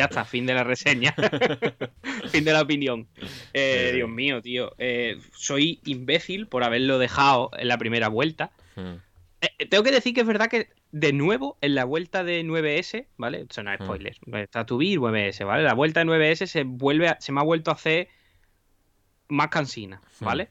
Ya 0.00 0.06
está, 0.06 0.24
fin 0.24 0.46
de 0.46 0.54
la 0.54 0.64
reseña. 0.64 1.14
fin 2.32 2.44
de 2.44 2.52
la 2.52 2.62
opinión. 2.62 3.06
Eh, 3.52 3.88
Sí. 3.90 3.96
Dios 3.96 4.08
mío, 4.08 4.40
tío. 4.40 4.72
eh, 4.78 5.18
soy 5.36 5.80
imbécil 5.84 6.46
por 6.46 6.64
haberlo 6.64 6.98
dejado 6.98 7.50
en 7.58 7.68
la 7.68 7.76
primera 7.78 8.08
vuelta. 8.08 8.50
Mm, 8.76 8.94
Eh, 9.42 9.66
tengo 9.66 9.82
que 9.84 9.90
decir 9.90 10.12
que 10.14 10.20
es 10.20 10.26
verdad 10.26 10.48
que, 10.50 10.68
de 10.92 11.12
nuevo, 11.14 11.56
en 11.62 11.74
la 11.74 11.84
vuelta 11.84 12.24
de 12.24 12.42
9S, 12.44 13.06
¿vale? 13.16 13.46
Eso 13.48 13.62
no 13.62 13.72
es 13.72 13.80
spoiler. 13.82 14.16
Está 14.34 14.66
tu 14.66 14.82
y 14.82 14.96
9S, 14.98 15.44
¿vale? 15.46 15.62
La 15.62 15.72
vuelta 15.74 16.00
de 16.00 16.06
9S 16.06 16.46
se 16.46 16.64
vuelve 16.64 17.08
a- 17.08 17.16
se 17.20 17.32
me 17.32 17.40
ha 17.40 17.44
vuelto 17.44 17.70
a 17.70 17.74
hacer 17.74 18.08
más 19.28 19.48
cansina, 19.48 20.00
Mm. 20.20 20.24
¿vale? 20.24 20.48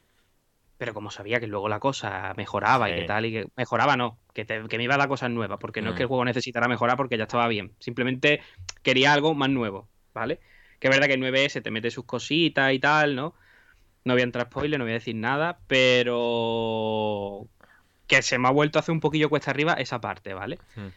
Pero 0.77 0.93
como 0.93 1.11
sabía 1.11 1.39
que 1.39 1.47
luego 1.47 1.67
la 1.69 1.79
cosa 1.79 2.33
mejoraba 2.37 2.89
y 2.89 2.95
que 2.95 3.03
tal, 3.03 3.25
y 3.25 3.31
que 3.33 3.47
mejoraba 3.57 3.97
no, 3.97 4.17
que, 4.33 4.45
te- 4.45 4.63
que 4.69 4.77
me 4.77 4.85
iba 4.85 4.95
a 4.95 4.97
dar 4.97 5.09
cosas 5.09 5.29
nuevas, 5.29 5.59
porque 5.59 5.81
no 5.81 5.89
es 5.89 5.95
que 5.97 6.03
el 6.03 6.07
juego 6.07 6.23
necesitara 6.23 6.67
mejorar 6.69 6.95
porque 6.95 7.17
ya 7.17 7.23
estaba 7.23 7.47
bien. 7.49 7.73
Simplemente 7.79 8.41
quería 8.83 9.13
algo 9.13 9.33
más 9.35 9.49
nuevo, 9.49 9.87
¿vale? 10.13 10.39
Que 10.79 10.87
es 10.87 10.91
verdad 10.93 11.07
que 11.07 11.13
el 11.13 11.21
9S 11.21 11.61
te 11.61 11.71
mete 11.71 11.91
sus 11.91 12.05
cositas 12.05 12.71
y 12.73 12.79
tal, 12.79 13.15
¿no? 13.15 13.33
No 14.05 14.13
voy 14.13 14.21
a 14.21 14.23
entrar 14.23 14.45
spoiler, 14.47 14.79
no 14.79 14.85
voy 14.85 14.91
a 14.91 14.95
decir 14.95 15.15
nada, 15.15 15.59
pero 15.67 17.47
que 18.07 18.21
se 18.21 18.37
me 18.39 18.47
ha 18.47 18.51
vuelto 18.51 18.79
a 18.79 18.81
hacer 18.81 18.93
un 18.93 18.99
poquillo 19.01 19.29
cuesta 19.29 19.51
arriba 19.51 19.73
esa 19.73 20.01
parte, 20.01 20.33
¿vale? 20.33 20.57
Mm. 20.75 20.87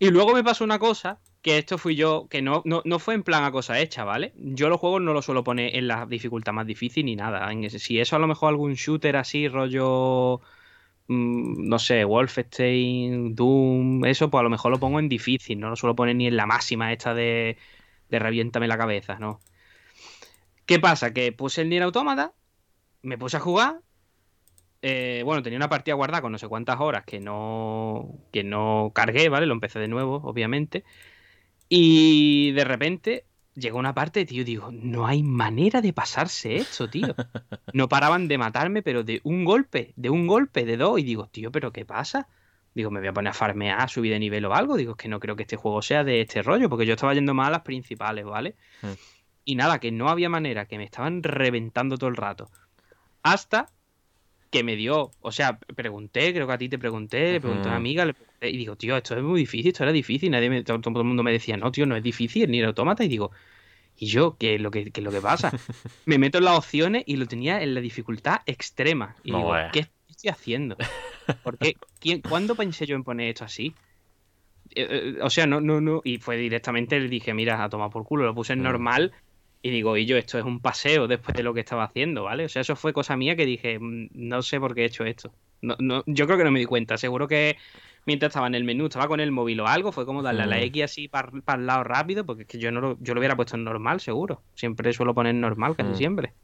Y 0.00 0.10
luego 0.10 0.32
me 0.34 0.42
pasó 0.42 0.64
una 0.64 0.78
cosa, 0.78 1.18
que 1.42 1.58
esto 1.58 1.78
fui 1.78 1.94
yo, 1.94 2.26
que 2.28 2.42
no, 2.42 2.62
no, 2.64 2.82
no 2.84 2.98
fue 2.98 3.14
en 3.14 3.22
plan 3.22 3.44
a 3.44 3.52
cosa 3.52 3.78
hecha, 3.78 4.04
¿vale? 4.04 4.32
Yo 4.36 4.68
los 4.68 4.80
juegos 4.80 5.02
no 5.02 5.12
los 5.12 5.24
suelo 5.26 5.44
poner 5.44 5.76
en 5.76 5.86
la 5.86 6.06
dificultad 6.06 6.52
más 6.52 6.66
difícil 6.66 7.04
ni 7.04 7.14
nada. 7.16 7.50
En 7.52 7.62
ese- 7.64 7.78
si 7.78 8.00
eso 8.00 8.16
a 8.16 8.18
lo 8.18 8.26
mejor 8.26 8.48
algún 8.48 8.74
shooter 8.74 9.16
así, 9.16 9.46
rollo, 9.46 10.40
no 11.08 11.78
sé, 11.78 12.04
Wolfenstein, 12.04 13.34
Doom, 13.34 14.04
eso, 14.06 14.30
pues 14.30 14.40
a 14.40 14.44
lo 14.44 14.50
mejor 14.50 14.70
lo 14.72 14.80
pongo 14.80 14.98
en 15.00 15.08
difícil, 15.08 15.60
no 15.60 15.70
lo 15.70 15.76
suelo 15.76 15.96
poner 15.96 16.16
ni 16.16 16.26
en 16.26 16.36
la 16.36 16.46
máxima 16.46 16.92
esta 16.92 17.14
de, 17.14 17.58
de 18.10 18.18
reviéntame 18.18 18.68
la 18.68 18.78
cabeza, 18.78 19.18
¿no? 19.18 19.40
¿Qué 20.66 20.78
pasa? 20.80 21.12
Que 21.14 21.32
puse 21.32 21.62
el 21.62 21.68
Nier 21.70 21.82
Automata, 21.82 22.34
me 23.02 23.18
puse 23.18 23.38
a 23.38 23.40
jugar. 23.40 23.82
eh, 24.82 25.22
bueno, 25.24 25.42
tenía 25.42 25.56
una 25.56 25.68
partida 25.68 25.94
guardada 25.94 26.20
con 26.22 26.32
no 26.32 26.38
sé 26.38 26.48
cuántas 26.48 26.78
horas 26.80 27.04
que 27.06 27.20
no, 27.20 28.18
que 28.32 28.44
no 28.44 28.92
cargué, 28.94 29.28
¿vale? 29.28 29.46
Lo 29.46 29.54
empecé 29.54 29.78
de 29.78 29.88
nuevo, 29.88 30.16
obviamente. 30.24 30.84
Y 31.68 32.52
de 32.52 32.64
repente 32.64 33.26
llegó 33.54 33.78
una 33.78 33.94
parte, 33.94 34.24
tío, 34.24 34.44
digo, 34.44 34.70
no 34.72 35.06
hay 35.06 35.22
manera 35.22 35.80
de 35.80 35.92
pasarse 35.92 36.56
esto, 36.56 36.88
tío. 36.88 37.14
No 37.72 37.88
paraban 37.88 38.28
de 38.28 38.38
matarme, 38.38 38.82
pero 38.82 39.02
de 39.02 39.20
un 39.24 39.44
golpe, 39.44 39.92
de 39.96 40.08
un 40.08 40.28
golpe, 40.28 40.64
de 40.64 40.76
dos. 40.76 41.00
Y 41.00 41.02
digo, 41.02 41.26
tío, 41.26 41.50
¿pero 41.50 41.72
qué 41.72 41.84
pasa? 41.84 42.28
Digo, 42.72 42.90
me 42.90 43.00
voy 43.00 43.08
a 43.08 43.12
poner 43.12 43.30
a 43.30 43.34
farmear, 43.34 43.90
subir 43.90 44.12
de 44.12 44.20
nivel 44.20 44.44
o 44.44 44.54
algo. 44.54 44.76
Digo, 44.76 44.92
es 44.92 44.96
que 44.96 45.08
no 45.08 45.18
creo 45.18 45.34
que 45.34 45.42
este 45.42 45.56
juego 45.56 45.82
sea 45.82 46.04
de 46.04 46.20
este 46.20 46.42
rollo, 46.42 46.68
porque 46.68 46.86
yo 46.86 46.94
estaba 46.94 47.14
yendo 47.14 47.34
más 47.34 47.48
a 47.48 47.50
las 47.50 47.62
principales, 47.62 48.24
¿vale? 48.24 48.54
Hmm. 48.82 48.92
Y 49.44 49.56
nada, 49.56 49.80
que 49.80 49.90
no 49.90 50.08
había 50.08 50.28
manera, 50.28 50.66
que 50.66 50.78
me 50.78 50.84
estaban 50.84 51.22
reventando 51.24 51.98
todo 51.98 52.10
el 52.10 52.16
rato. 52.16 52.48
Hasta 53.24 53.66
que 54.54 54.62
me 54.62 54.76
dio, 54.76 55.10
o 55.20 55.32
sea, 55.32 55.58
pregunté, 55.58 56.32
creo 56.32 56.46
que 56.46 56.52
a 56.52 56.58
ti 56.58 56.68
te 56.68 56.78
pregunté, 56.78 57.32
le 57.32 57.40
pregunté 57.40 57.68
a 57.68 57.72
una 57.72 57.76
amiga, 57.76 58.04
le 58.04 58.14
pregunté, 58.14 58.50
y 58.50 58.56
digo, 58.56 58.76
tío, 58.76 58.96
esto 58.96 59.16
es 59.16 59.22
muy 59.24 59.40
difícil, 59.40 59.72
esto 59.72 59.82
era 59.82 59.90
difícil, 59.92 60.30
nadie 60.30 60.48
me- 60.48 60.62
todo, 60.62 60.80
todo 60.80 61.00
el 61.00 61.06
mundo 61.08 61.24
me 61.24 61.32
decía, 61.32 61.56
no, 61.56 61.72
tío, 61.72 61.86
no 61.86 61.96
es 61.96 62.04
difícil, 62.04 62.48
ni 62.48 62.60
el 62.60 62.66
automata, 62.66 63.02
y 63.02 63.08
digo, 63.08 63.32
¿y 63.98 64.06
yo 64.06 64.36
qué 64.38 64.54
es 64.54 64.60
lo 64.60 64.70
que, 64.70 64.92
qué 64.92 65.00
es 65.00 65.04
lo 65.04 65.10
que 65.10 65.20
pasa? 65.20 65.50
me 66.06 66.18
meto 66.18 66.38
en 66.38 66.44
las 66.44 66.56
opciones 66.56 67.02
y 67.04 67.16
lo 67.16 67.26
tenía 67.26 67.60
en 67.64 67.74
la 67.74 67.80
dificultad 67.80 68.42
extrema, 68.46 69.16
y 69.24 69.32
No 69.32 69.38
digo. 69.38 69.70
¿qué 69.72 69.88
estoy 70.08 70.30
haciendo? 70.30 70.76
¿Por 71.42 71.58
qué? 71.58 71.74
¿Quién- 71.98 72.22
¿Cuándo 72.22 72.54
pensé 72.54 72.86
yo 72.86 72.94
en 72.94 73.02
poner 73.02 73.30
esto 73.30 73.44
así? 73.44 73.74
Eh, 74.76 74.86
eh, 74.88 75.18
o 75.20 75.30
sea, 75.30 75.46
no, 75.48 75.60
no, 75.60 75.80
no, 75.80 76.00
y 76.04 76.18
fue 76.18 76.36
directamente, 76.36 77.00
le 77.00 77.08
dije, 77.08 77.34
mira, 77.34 77.62
a 77.62 77.68
tomar 77.68 77.90
por 77.90 78.04
culo, 78.04 78.24
lo 78.24 78.34
puse 78.36 78.52
en 78.52 78.60
Mm. 78.60 78.62
Y 79.66 79.70
digo, 79.70 79.96
y 79.96 80.04
yo, 80.04 80.18
esto 80.18 80.38
es 80.38 80.44
un 80.44 80.60
paseo 80.60 81.08
después 81.08 81.34
de 81.34 81.42
lo 81.42 81.54
que 81.54 81.60
estaba 81.60 81.84
haciendo, 81.84 82.24
¿vale? 82.24 82.44
O 82.44 82.48
sea, 82.50 82.60
eso 82.60 82.76
fue 82.76 82.92
cosa 82.92 83.16
mía 83.16 83.34
que 83.34 83.46
dije, 83.46 83.78
"Mm, 83.78 84.08
no 84.12 84.42
sé 84.42 84.60
por 84.60 84.74
qué 84.74 84.82
he 84.82 84.84
hecho 84.84 85.06
esto. 85.06 85.32
No, 85.62 85.74
no, 85.78 86.02
yo 86.06 86.26
creo 86.26 86.36
que 86.36 86.44
no 86.44 86.50
me 86.50 86.58
di 86.58 86.66
cuenta. 86.66 86.98
Seguro 86.98 87.26
que 87.26 87.56
mientras 88.04 88.28
estaba 88.28 88.46
en 88.46 88.54
el 88.56 88.64
menú, 88.64 88.84
estaba 88.84 89.08
con 89.08 89.20
el 89.20 89.32
móvil 89.32 89.58
o 89.60 89.66
algo, 89.66 89.90
fue 89.90 90.04
como 90.04 90.22
darle 90.22 90.42
a 90.42 90.46
la 90.46 90.58
Mm. 90.58 90.64
X 90.64 90.84
así 90.84 91.08
para 91.08 91.30
el 91.54 91.66
lado 91.66 91.82
rápido, 91.82 92.26
porque 92.26 92.42
es 92.42 92.48
que 92.48 92.58
yo 92.58 92.70
no 92.72 92.82
lo, 92.82 92.98
yo 93.00 93.14
lo 93.14 93.20
hubiera 93.20 93.36
puesto 93.36 93.56
en 93.56 93.64
normal, 93.64 94.00
seguro. 94.00 94.42
Siempre 94.54 94.92
suelo 94.92 95.14
poner 95.14 95.34
normal, 95.34 95.74
casi 95.76 95.92
Mm. 95.92 95.94
siempre. 95.94 96.34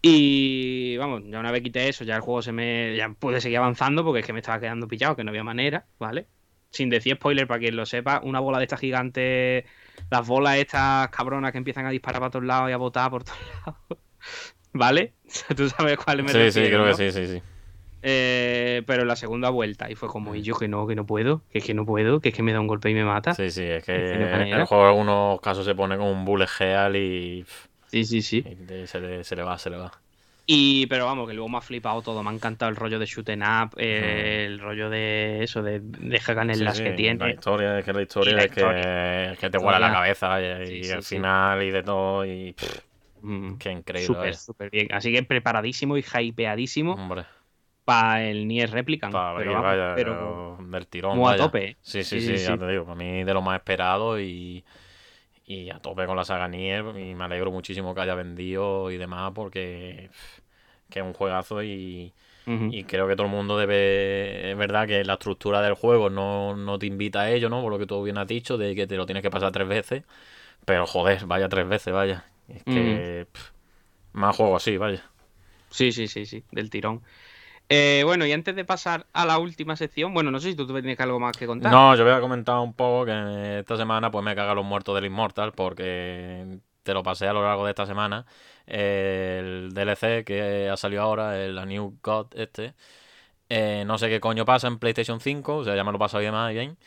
Y 0.00 0.96
vamos, 0.98 1.22
ya 1.26 1.38
una 1.40 1.50
vez 1.52 1.62
quité 1.62 1.88
eso, 1.88 2.04
ya 2.04 2.14
el 2.16 2.22
juego 2.22 2.42
se 2.42 2.52
me. 2.52 2.96
Ya 2.96 3.08
pude 3.10 3.40
seguir 3.40 3.58
avanzando 3.58 4.04
porque 4.04 4.20
es 4.20 4.26
que 4.26 4.32
me 4.32 4.38
estaba 4.40 4.60
quedando 4.60 4.88
pillado, 4.88 5.14
que 5.16 5.24
no 5.24 5.30
había 5.30 5.44
manera, 5.44 5.86
¿vale? 5.98 6.26
Sin 6.70 6.90
decir 6.90 7.16
spoiler, 7.16 7.46
para 7.46 7.60
quien 7.60 7.76
lo 7.76 7.86
sepa, 7.86 8.20
una 8.24 8.40
bola 8.40 8.58
de 8.58 8.64
estas 8.64 8.80
gigantes, 8.80 9.64
las 10.10 10.26
bolas 10.26 10.56
estas 10.56 11.08
cabronas 11.08 11.52
que 11.52 11.58
empiezan 11.58 11.86
a 11.86 11.90
disparar 11.90 12.20
para 12.20 12.30
todos 12.30 12.44
lados 12.44 12.70
y 12.70 12.72
a 12.72 12.76
botar 12.76 13.10
por 13.10 13.24
todos 13.24 13.38
lados. 13.66 13.78
¿Vale? 14.72 15.12
Tú 15.56 15.68
sabes 15.68 15.98
cuál 15.98 16.22
me 16.22 16.30
Sí, 16.32 16.50
sí, 16.52 16.60
creo 16.66 16.78
¿no? 16.80 16.86
que 16.86 16.94
sí, 16.94 17.12
sí, 17.12 17.26
sí. 17.26 17.42
Eh, 18.04 18.82
pero 18.84 19.02
en 19.02 19.08
la 19.08 19.14
segunda 19.16 19.48
vuelta, 19.50 19.88
y 19.90 19.94
fue 19.94 20.08
como, 20.08 20.34
y 20.34 20.42
yo 20.42 20.56
que 20.56 20.66
no, 20.66 20.86
que 20.88 20.96
no 20.96 21.06
puedo, 21.06 21.42
que 21.52 21.58
es 21.58 21.64
que 21.64 21.72
no 21.72 21.86
puedo, 21.86 22.18
que 22.20 22.30
es 22.30 22.34
que 22.34 22.42
me 22.42 22.52
da 22.52 22.58
un 22.58 22.66
golpe 22.66 22.90
y 22.90 22.94
me 22.94 23.04
mata. 23.04 23.32
Sí, 23.34 23.48
sí, 23.50 23.62
es 23.62 23.84
que 23.84 23.94
Es 23.94 24.10
que 24.12 24.18
no 24.18 24.24
hay 24.26 24.32
manera. 24.32 24.60
el 24.60 24.64
juego 24.66 24.82
en 24.84 24.88
algunos 24.90 25.40
casos 25.40 25.64
se 25.64 25.74
pone 25.76 25.96
como 25.96 26.10
un 26.10 26.24
bullet 26.24 26.48
hell 26.58 26.96
y, 26.96 27.44
Sí, 27.86 28.04
sí, 28.04 28.22
sí. 28.22 28.38
y 28.38 28.86
se, 28.88 28.98
le, 29.00 29.22
se 29.22 29.36
le 29.36 29.42
va, 29.42 29.56
se 29.58 29.70
le 29.70 29.76
va. 29.76 29.92
Y, 30.46 30.86
pero 30.88 31.06
vamos, 31.06 31.28
que 31.28 31.34
luego 31.34 31.48
me 31.48 31.58
ha 31.58 31.60
flipado 31.60 32.02
todo. 32.02 32.22
Me 32.22 32.30
ha 32.30 32.32
encantado 32.32 32.68
el 32.70 32.76
rollo 32.76 32.98
de 32.98 33.06
shooting 33.06 33.42
up, 33.42 33.74
eh, 33.76 34.44
el 34.46 34.58
rollo 34.58 34.90
de 34.90 35.42
eso, 35.44 35.62
de, 35.62 35.80
de 35.80 36.18
Sí, 36.18 36.54
slash 36.56 36.76
sí, 36.78 36.82
que 36.82 36.90
La 36.90 36.96
tiene. 36.96 37.34
historia, 37.34 37.78
es 37.78 37.84
que 37.84 37.92
la 37.92 38.02
historia 38.02 38.36
la 38.36 38.44
es 38.44 38.50
que, 38.50 39.32
es 39.32 39.38
que 39.38 39.50
te 39.50 39.58
vuela 39.58 39.78
la 39.78 39.92
cabeza 39.92 40.40
y, 40.40 40.66
Sí, 40.66 40.80
y 40.80 40.84
sí. 41.02 41.16
final 41.16 41.62
y 41.62 41.70
de 41.70 41.82
todo 41.82 42.24
y 42.24 42.52
pff, 42.52 42.80
Mm, 43.22 43.54
qué 43.56 43.70
increíble. 43.70 44.08
Súper, 44.08 44.26
vaya. 44.30 44.36
súper 44.38 44.70
bien. 44.70 44.88
Así 44.92 45.12
que 45.12 45.22
preparadísimo 45.22 45.96
y 45.96 46.04
hypeadísimo 46.04 46.94
Hombre, 46.94 47.24
para 47.84 48.24
el 48.24 48.48
Nier 48.48 48.70
Replicant. 48.70 49.14
pero 49.36 49.52
vamos, 49.52 49.92
pero 49.94 50.58
del 50.60 50.86
tirón. 50.88 51.18
muy 51.18 51.32
a 51.32 51.36
tope. 51.36 51.76
Sí, 51.82 52.02
sí, 52.04 52.20
Sí, 52.20 52.20
sí, 52.20 52.36
sí, 52.38 52.44
ya 52.44 52.52
sí. 52.54 52.58
te 52.58 52.66
digo, 52.68 52.84
para 52.84 52.96
mí 52.96 53.24
de 53.24 53.34
lo 53.34 53.42
más 53.42 53.56
esperado 53.58 54.20
y, 54.20 54.64
y 55.46 55.70
a 55.70 55.78
tope 55.80 56.06
con 56.06 56.16
la 56.16 56.24
saga 56.24 56.48
Nier 56.48 56.84
y 56.98 57.14
me 57.14 57.24
alegro 57.24 57.50
muchísimo 57.50 57.94
que 57.94 58.00
haya 58.02 58.14
vendido 58.14 58.90
y 58.90 58.98
demás 58.98 59.32
porque 59.34 60.10
que 60.90 61.00
es 61.00 61.04
un 61.04 61.14
juegazo 61.14 61.62
y, 61.62 62.12
y 62.68 62.84
creo 62.84 63.08
que 63.08 63.16
todo 63.16 63.26
el 63.26 63.32
mundo 63.32 63.58
debe, 63.58 64.52
es 64.52 64.56
verdad 64.58 64.86
que 64.86 65.04
la 65.04 65.14
estructura 65.14 65.62
del 65.62 65.74
juego 65.74 66.10
no, 66.10 66.56
no 66.56 66.78
te 66.78 66.86
invita 66.86 67.22
a 67.22 67.30
ello, 67.30 67.48
¿no? 67.48 67.62
Por 67.62 67.72
lo 67.72 67.78
que 67.78 67.86
tú 67.86 68.02
bien 68.02 68.18
has 68.18 68.26
dicho, 68.28 68.58
de 68.58 68.74
que 68.74 68.86
te 68.86 68.96
lo 68.96 69.06
tienes 69.06 69.22
que 69.22 69.30
pasar 69.30 69.52
tres 69.52 69.68
veces, 69.68 70.04
pero 70.66 70.86
joder, 70.86 71.26
vaya 71.26 71.48
tres 71.48 71.68
veces, 71.68 71.94
vaya. 71.94 72.26
Es 72.48 72.64
que 72.64 73.26
más 74.12 74.36
juego 74.36 74.56
así, 74.56 74.76
vaya. 74.76 75.04
Sí, 75.70 75.92
sí, 75.92 76.06
sí, 76.08 76.26
sí, 76.26 76.44
del 76.52 76.70
tirón. 76.70 77.02
Eh, 77.68 78.02
bueno, 78.04 78.26
y 78.26 78.32
antes 78.32 78.54
de 78.54 78.64
pasar 78.64 79.06
a 79.12 79.24
la 79.24 79.38
última 79.38 79.76
sección, 79.76 80.12
bueno, 80.12 80.30
no 80.30 80.40
sé 80.40 80.50
si 80.50 80.56
tú, 80.56 80.66
tienes 80.66 81.00
algo 81.00 81.18
más 81.18 81.36
que 81.36 81.46
contar. 81.46 81.72
No, 81.72 81.94
yo 81.96 82.04
voy 82.04 82.12
a 82.12 82.20
comentar 82.20 82.58
un 82.58 82.74
poco 82.74 83.06
que 83.06 83.60
esta 83.60 83.76
semana 83.76 84.10
pues 84.10 84.24
me 84.24 84.34
caga 84.34 84.54
los 84.54 84.64
muertos 84.64 84.94
del 84.94 85.06
Immortal 85.06 85.52
porque 85.52 86.58
te 86.82 86.94
lo 86.94 87.02
pasé 87.02 87.28
a 87.28 87.32
lo 87.32 87.42
largo 87.42 87.64
de 87.64 87.70
esta 87.70 87.86
semana. 87.86 88.26
El 88.66 89.72
DLC 89.72 90.24
que 90.24 90.68
ha 90.70 90.76
salido 90.76 91.02
ahora, 91.02 91.42
el 91.42 91.54
New 91.66 91.98
God 92.02 92.26
este. 92.34 92.74
eh, 93.48 93.84
no 93.86 93.98
sé 93.98 94.08
qué 94.08 94.20
coño 94.20 94.44
pasa 94.44 94.68
en 94.68 94.78
PlayStation 94.78 95.20
5, 95.20 95.56
o 95.58 95.64
sea, 95.64 95.76
ya 95.76 95.84
me 95.84 95.92
lo 95.92 95.98
pasado 95.98 96.22
y 96.22 96.26
demás 96.26 96.52
bien. 96.52 96.78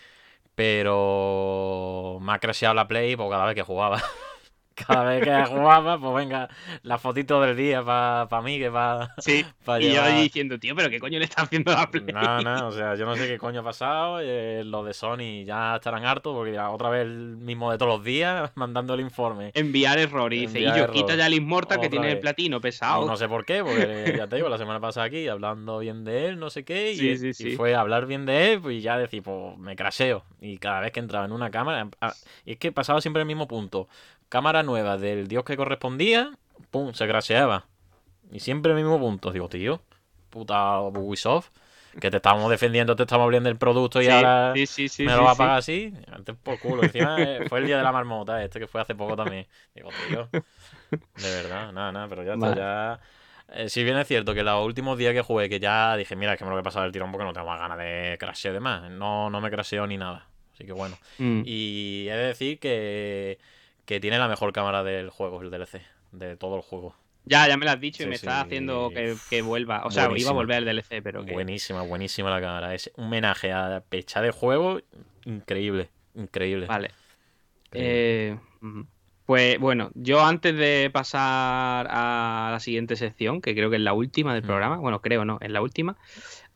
Pero 0.56 2.20
me 2.22 2.34
ha 2.34 2.40
crasheado 2.40 2.76
la 2.76 2.88
Play 2.88 3.16
por 3.16 3.30
cada 3.32 3.46
vez 3.46 3.56
que 3.56 3.64
jugaba. 3.64 4.02
Cada 4.76 5.06
vez 5.06 5.24
que 5.24 5.46
jugaba, 5.46 5.98
pues 5.98 6.14
venga, 6.16 6.50
la 6.84 6.98
fotito 6.98 7.40
del 7.42 7.56
día 7.56 7.82
para 7.84 8.42
mí, 8.42 8.60
que 8.60 8.70
para. 8.70 9.14
Sí, 9.20 9.46
pa 9.64 9.80
y 9.80 9.84
yo 9.86 9.90
llevar- 10.04 10.22
diciendo, 10.22 10.60
tío, 10.60 10.76
pero 10.76 10.90
¿qué 10.90 11.00
coño 11.00 11.18
le 11.18 11.26
está 11.26 11.44
haciendo 11.44 11.72
a 11.72 11.76
la 11.76 11.90
Play? 11.92 12.04
No, 12.14 12.42
no, 12.42 12.68
o 12.68 12.72
sea, 12.72 12.96
yo 12.96 13.06
no 13.06 13.16
sé 13.16 13.26
qué 13.28 13.38
coño 13.38 13.62
ha 13.62 13.64
pasado. 13.64 14.20
eh, 14.22 14.64
los 14.66 14.86
de 14.86 14.94
Sony 14.94 15.46
ya 15.46 15.76
estarán 15.78 16.04
hartos 16.06 16.34
porque 16.36 16.52
ya 16.54 16.70
otra 16.70 16.90
vez 16.90 17.04
el 17.04 17.38
mismo 17.38 17.72
de 17.72 17.78
todos 17.78 17.94
los 17.98 18.04
días 18.04 18.52
mandando 18.56 18.94
el 18.96 19.00
informe. 19.00 19.52
Enviar 19.54 19.98
error. 19.98 20.34
Y 20.34 20.42
dice, 20.42 20.60
y 20.60 20.66
yo, 20.66 20.92
quita 20.92 21.16
ya 21.16 21.28
el 21.28 21.34
Immortal 21.36 21.80
que 21.80 21.90
tiene 21.90 22.12
el 22.12 22.20
platino 22.20 22.60
pesado. 22.60 23.06
no 23.08 23.16
sé 23.16 23.30
por 23.30 23.46
qué, 23.46 23.64
porque 23.64 24.16
ya 24.18 24.28
te 24.28 24.36
digo, 24.36 24.50
la 24.50 24.58
semana 24.58 24.80
pasada 24.82 25.06
aquí 25.06 25.28
hablando 25.28 25.80
bien 25.80 26.04
de 26.04 26.28
él, 26.28 26.38
no 26.40 26.50
sé 26.50 26.66
qué, 26.66 26.92
y, 26.92 26.98
Sí, 26.98 27.18
sí, 27.18 27.28
y 27.30 27.34
sí. 27.34 27.56
fue 27.56 27.76
hablar 27.76 28.06
bien 28.08 28.26
de 28.26 28.54
él, 28.54 28.62
pues 28.62 28.76
y 28.76 28.82
ya 28.82 28.98
decir, 28.98 29.24
pues 29.24 29.58
me 29.58 29.76
crasheo. 29.78 30.26
Y 30.42 30.58
cada 30.58 30.82
vez 30.82 30.92
que 30.92 31.00
entraba 31.00 31.26
en 31.26 31.32
una 31.32 31.50
cámara, 31.50 31.88
y 32.46 32.52
es 32.52 32.58
que 32.58 32.72
pasaba 32.74 33.00
siempre 33.02 33.22
el 33.22 33.26
mismo 33.28 33.48
punto. 33.48 33.88
Cámara 34.36 34.64
nueva 34.64 34.98
del 34.98 35.30
dios 35.30 35.46
que 35.46 35.56
correspondía, 35.56 36.30
pum, 36.70 36.94
se 36.94 37.08
crasheaba. 37.08 37.68
Y 38.34 38.42
siempre 38.42 38.74
el 38.74 38.76
mismo 38.76 39.00
punto. 39.00 39.32
Digo, 39.32 39.48
tío, 39.48 39.80
puta 40.30 40.82
Ubisoft, 40.82 41.52
que 42.02 42.12
te 42.12 42.18
estábamos 42.18 42.50
defendiendo, 42.50 42.98
te 42.98 43.04
estamos 43.04 43.24
hablando 43.24 43.48
del 43.48 43.58
producto 43.58 44.02
y 44.02 44.08
Sí, 44.08 44.12
ahora 44.12 44.52
sí, 44.54 44.66
sí, 44.66 44.90
sí, 44.90 45.04
me 45.06 45.12
sí, 45.14 45.18
lo 45.18 45.24
va 45.24 45.32
a 45.32 45.36
pagar 45.36 45.60
así. 45.60 45.94
Antes 46.12 46.36
por 46.36 46.60
culo. 46.60 46.84
Encima 46.84 47.16
eh, 47.18 47.48
fue 47.48 47.60
el 47.60 47.68
día 47.68 47.78
de 47.78 47.84
la 47.84 47.94
marmota, 47.94 48.44
este 48.44 48.60
que 48.60 48.68
fue 48.68 48.82
hace 48.82 48.94
poco 48.94 49.16
también. 49.16 49.48
Digo, 49.74 49.88
tío, 50.10 50.28
de 50.92 51.32
verdad, 51.32 51.72
nada, 51.72 51.94
nada, 51.94 52.08
pero 52.10 52.24
ya 52.24 52.34
está, 52.34 52.50
Vale. 52.50 52.60
ya. 52.60 53.00
Eh, 53.54 53.70
si 53.70 53.86
bien 53.86 53.96
es 53.98 54.06
cierto 54.06 54.34
que 54.34 54.44
los 54.44 54.66
últimos 54.66 54.98
días 54.98 55.14
que 55.14 55.22
jugué, 55.22 55.48
que 55.48 55.62
ya 55.62 55.96
dije, 55.96 56.18
mira, 56.18 56.34
es 56.34 56.38
que 56.38 56.44
me 56.44 56.50
lo 56.50 56.56
voy 56.56 56.60
a 56.60 56.64
pasar 56.64 56.86
el 56.86 56.92
tirón 56.92 57.10
porque 57.10 57.24
no 57.24 57.32
tengo 57.32 57.48
más 57.48 57.58
ganas 57.62 57.78
de 57.78 58.18
crashear 58.20 58.54
de 58.54 58.60
más. 58.60 58.92
No, 58.92 59.30
no 59.30 59.40
me 59.40 59.50
crasheo 59.50 59.88
ni 59.88 59.96
nada. 59.96 60.28
Así 60.54 60.66
que 60.66 60.74
bueno. 60.74 60.98
Mm. 61.20 61.44
Y 61.46 62.10
he 62.10 62.18
de 62.18 62.28
decir 62.28 62.60
que, 62.60 63.40
que 63.86 64.00
tiene 64.00 64.18
la 64.20 64.28
mejor 64.28 64.54
cámara 64.54 64.84
del 64.84 65.10
juego, 65.10 65.42
el 65.42 65.52
DLC, 65.52 65.82
de 66.12 66.36
todo 66.38 66.56
el 66.56 66.62
juego. 66.62 66.96
Ya, 67.26 67.48
ya 67.48 67.58
me 67.58 67.66
lo 67.66 67.72
has 67.72 67.80
dicho 67.80 68.04
y 68.04 68.06
me 68.06 68.18
sí. 68.18 68.26
está 68.26 68.42
haciendo 68.42 68.92
que, 68.94 69.16
que 69.30 69.42
vuelva. 69.42 69.84
O 69.86 69.92
sea, 69.92 70.10
iba 70.16 70.30
a 70.30 70.34
volver 70.34 70.58
el 70.60 70.66
DLC, 70.66 71.02
pero 71.04 71.26
que. 71.26 71.34
Buenísima, 71.34 71.82
buenísima 71.82 72.30
la 72.30 72.40
cámara. 72.40 72.76
Es 72.76 72.92
un 72.98 73.06
homenaje 73.06 73.52
a 73.52 73.84
pecha 73.88 74.22
de 74.22 74.32
juego 74.32 74.80
increíble, 75.26 75.90
increíble. 76.14 76.68
Vale. 76.68 76.92
increíble. 77.72 78.30
Eh, 78.32 78.38
pues 79.26 79.60
bueno, 79.60 79.90
yo 79.96 80.24
antes 80.24 80.56
de 80.56 80.92
pasar 80.94 81.88
a 81.90 82.50
la 82.52 82.60
siguiente 82.60 82.96
sección, 82.96 83.42
que 83.42 83.56
creo 83.56 83.72
que 83.72 83.78
es 83.78 83.82
la 83.82 83.94
última 83.94 84.34
del 84.36 84.44
Mm. 84.44 84.48
programa, 84.48 84.78
bueno, 84.78 85.02
creo 85.02 85.26
no, 85.26 85.40
es 85.42 85.50
la 85.50 85.62
última, 85.62 85.98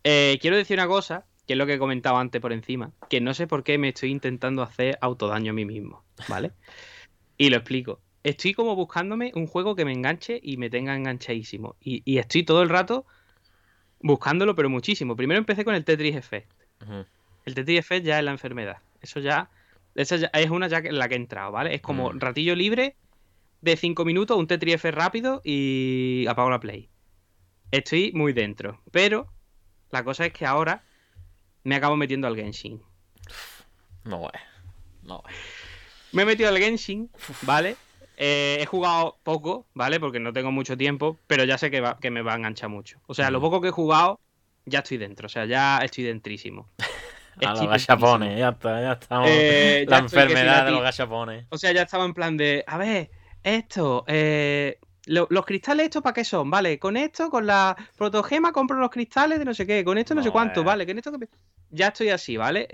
eh, 0.03 0.37
quiero 0.39 0.55
decir 0.55 0.77
una 0.77 0.87
cosa, 0.87 1.25
que 1.47 1.53
es 1.53 1.57
lo 1.57 1.65
que 1.65 1.73
he 1.73 1.79
comentado 1.79 2.17
antes 2.17 2.39
por 2.39 2.53
encima, 2.53 2.91
que 3.09 3.21
no 3.21 3.33
sé 3.33 3.47
por 3.47 3.63
qué 3.63 3.79
me 3.79 3.89
estoy 3.89 4.11
intentando 4.11 4.61
hacer 4.61 4.99
autodaño 5.01 5.49
a 5.49 5.55
mí 5.55 5.65
mismo, 5.65 6.03
¿vale? 6.27 6.51
y 7.39 7.49
lo 7.49 7.55
explico. 7.57 7.99
Estoy 8.21 8.53
como 8.53 8.75
buscándome 8.75 9.31
un 9.33 9.47
juego 9.47 9.75
que 9.75 9.85
me 9.85 9.93
enganche 9.93 10.39
y 10.43 10.57
me 10.57 10.69
tenga 10.69 10.93
enganchadísimo. 10.95 11.75
Y, 11.81 12.03
y 12.05 12.19
estoy 12.19 12.43
todo 12.43 12.61
el 12.61 12.69
rato 12.69 13.05
buscándolo, 14.01 14.55
pero 14.55 14.69
muchísimo. 14.69 15.15
Primero 15.15 15.39
empecé 15.39 15.63
con 15.65 15.73
el 15.73 15.85
Tetris 15.85 16.15
Effect. 16.15 16.51
El 17.45 17.55
Tetris 17.55 17.79
Effect 17.79 18.05
ya 18.05 18.19
es 18.19 18.25
la 18.25 18.31
enfermedad. 18.31 18.77
Eso 19.01 19.19
ya, 19.21 19.49
esa 19.95 20.17
ya- 20.17 20.27
es 20.33 20.49
una 20.49 20.67
ya 20.67 20.79
en 20.79 20.99
la 20.99 21.07
que 21.07 21.15
he 21.15 21.17
entrado, 21.17 21.51
¿vale? 21.51 21.73
Es 21.73 21.81
como 21.81 22.11
Mm. 22.11 22.19
ratillo 22.19 22.55
libre 22.55 22.95
de 23.61 23.75
5 23.77 24.05
minutos, 24.05 24.37
un 24.37 24.47
Tetris 24.47 24.75
Effect 24.75 24.97
rápido 24.97 25.41
y 25.43 26.25
apago 26.27 26.49
la 26.49 26.59
play. 26.59 26.89
Estoy 27.71 28.11
muy 28.13 28.33
dentro. 28.33 28.81
Pero 28.91 29.31
la 29.91 30.03
cosa 30.03 30.25
es 30.25 30.33
que 30.33 30.45
ahora 30.45 30.83
me 31.63 31.75
acabo 31.75 31.95
metiendo 31.95 32.27
al 32.27 32.35
Genshin. 32.35 32.81
No, 34.03 34.27
eh. 34.27 34.39
No, 35.03 35.23
eh. 35.29 35.33
Me 36.11 36.23
he 36.23 36.25
metido 36.25 36.49
al 36.49 36.57
Genshin, 36.57 37.09
¿vale? 37.41 37.77
Eh, 38.17 38.57
he 38.61 38.65
jugado 38.65 39.17
poco, 39.23 39.65
¿vale? 39.73 39.99
Porque 39.99 40.19
no 40.19 40.33
tengo 40.33 40.51
mucho 40.51 40.75
tiempo, 40.75 41.19
pero 41.27 41.43
ya 41.45 41.57
sé 41.57 41.71
que, 41.71 41.81
va- 41.81 41.97
que 41.99 42.11
me 42.11 42.21
va 42.21 42.33
a 42.33 42.35
enganchar 42.37 42.69
mucho. 42.69 42.99
O 43.07 43.13
sea, 43.13 43.31
lo 43.31 43.39
Mm. 43.39 43.41
poco 43.41 43.61
que 43.61 43.67
he 43.69 43.71
jugado, 43.71 44.19
ya 44.65 44.79
estoy 44.79 44.97
dentro. 44.97 45.27
O 45.27 45.29
sea, 45.29 45.45
ya 45.45 45.79
estoy 45.79 46.03
dentrísimo. 46.03 46.69
A 47.45 47.53
los 47.53 47.69
gachapones, 47.69 48.37
ya 48.37 48.49
está, 48.49 48.81
ya 48.81 48.91
estamos. 48.93 49.27
Eh, 49.29 49.85
la 49.87 49.97
ya 49.97 50.03
enfermedad 50.03 50.65
de 50.65 50.71
los 50.71 50.81
gachapones. 50.81 51.45
O 51.49 51.57
sea, 51.57 51.71
ya 51.71 51.83
estaba 51.83 52.03
en 52.05 52.13
plan 52.13 52.35
de, 52.35 52.63
a 52.67 52.77
ver, 52.77 53.09
esto, 53.43 54.03
eh, 54.07 54.77
lo- 55.05 55.27
los 55.29 55.45
cristales 55.45 55.85
estos 55.85 56.03
para 56.03 56.13
qué 56.13 56.25
son, 56.25 56.49
vale, 56.51 56.77
con 56.77 56.97
esto, 56.97 57.29
con 57.29 57.47
la 57.47 57.75
protogema 57.97 58.51
compro 58.51 58.77
los 58.77 58.89
cristales 58.89 59.39
de 59.39 59.45
no 59.45 59.53
sé 59.53 59.65
qué, 59.65 59.83
con 59.85 59.97
esto 59.97 60.13
no, 60.13 60.21
sé 60.21 60.31
cuánto, 60.31 60.61
eh. 60.61 60.63
vale, 60.65 60.85
con 60.85 60.97
esto 60.97 61.17
que... 61.17 61.29
Ya 61.69 61.87
estoy 61.87 62.09
así, 62.09 62.35
¿vale? 62.35 62.67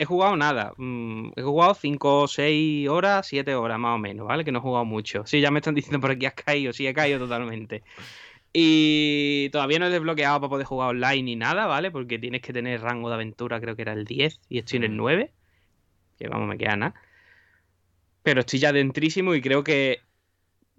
He 0.00 0.04
jugado 0.04 0.36
nada, 0.36 0.72
mm, 0.76 1.30
he 1.34 1.42
jugado 1.42 1.74
5, 1.74 2.28
6 2.28 2.88
horas, 2.88 3.26
7 3.26 3.54
horas 3.56 3.78
más 3.80 3.96
o 3.96 3.98
menos, 3.98 4.26
¿vale? 4.28 4.44
Que 4.44 4.52
no 4.52 4.60
he 4.60 4.62
jugado 4.62 4.84
mucho. 4.84 5.26
Sí, 5.26 5.40
ya 5.40 5.50
me 5.50 5.58
están 5.58 5.74
diciendo 5.74 6.00
por 6.00 6.12
aquí 6.12 6.26
has 6.26 6.34
caído, 6.34 6.72
sí, 6.72 6.86
he 6.86 6.94
caído 6.94 7.18
totalmente. 7.18 7.82
Y 8.52 9.50
todavía 9.50 9.78
no 9.78 9.86
he 9.86 9.90
desbloqueado 9.90 10.40
para 10.40 10.48
poder 10.50 10.66
jugar 10.66 10.90
online 10.90 11.22
ni 11.22 11.36
nada, 11.36 11.66
¿vale? 11.66 11.90
Porque 11.90 12.18
tienes 12.18 12.40
que 12.42 12.52
tener 12.52 12.80
rango 12.80 13.08
de 13.08 13.16
aventura, 13.16 13.60
creo 13.60 13.76
que 13.76 13.82
era 13.82 13.92
el 13.92 14.04
10 14.04 14.40
y 14.48 14.58
estoy 14.58 14.78
en 14.78 14.84
el 14.84 14.92
Mm. 14.92 14.96
9. 14.96 15.32
Que 16.18 16.28
vamos, 16.28 16.48
me 16.48 16.56
queda 16.58 16.76
nada. 16.76 16.94
Pero 18.22 18.40
estoy 18.40 18.58
ya 18.58 18.72
dentrísimo 18.72 19.34
y 19.34 19.40
creo 19.40 19.62
que 19.64 20.00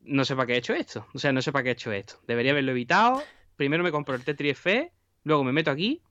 no 0.04 0.26
sé 0.26 0.36
para 0.36 0.48
qué 0.48 0.54
he 0.54 0.58
hecho 0.58 0.74
esto. 0.74 1.06
O 1.14 1.20
sea, 1.20 1.32
no 1.32 1.42
sé 1.42 1.52
para 1.52 1.64
qué 1.64 1.70
he 1.70 1.74
hecho 1.74 1.92
esto. 1.92 2.16
Debería 2.28 2.52
haberlo 2.52 2.72
evitado. 2.72 3.22
Primero 3.56 3.84
me 3.84 3.92
compro 3.92 4.16
el 4.16 4.24
Tetris 4.24 4.52
F, 4.54 4.92
luego 5.24 5.44
me 5.44 5.52
meto 5.52 5.70
aquí 5.72 6.02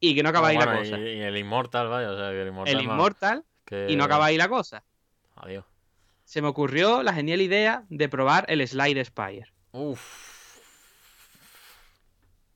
y 0.00 0.14
que 0.14 0.22
no 0.22 0.28
acaba 0.28 0.48
ahí 0.48 0.58
la 0.58 0.76
cosa. 0.78 0.98
y 0.98 1.20
el 1.20 1.36
Immortal, 1.36 1.88
vaya, 1.88 2.10
o 2.12 2.16
sea, 2.16 2.30
que 2.30 2.42
el 2.42 2.48
Immortal. 2.48 2.74
El 2.80 2.86
más 2.86 2.94
Immortal 2.94 3.44
que- 3.64 3.86
y 3.88 3.96
no 3.96 4.04
acaba 4.04 4.26
ahí 4.26 4.36
la 4.36 4.48
cosa. 4.48 4.84
Adiós. 5.36 5.64
Se 6.24 6.42
me 6.42 6.48
ocurrió 6.48 7.02
la 7.02 7.12
genial 7.14 7.40
idea 7.40 7.84
de 7.88 8.08
probar 8.08 8.44
el 8.48 8.66
Slide 8.66 9.04
Spire. 9.04 9.46
Uf. 9.72 10.58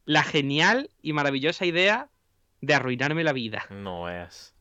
La 0.04 0.22
genial 0.24 0.90
y 1.00 1.12
maravillosa 1.12 1.64
idea 1.64 2.10
de 2.60 2.74
arruinarme 2.74 3.24
la 3.24 3.32
vida. 3.32 3.66
No 3.70 4.08
es. 4.08 4.54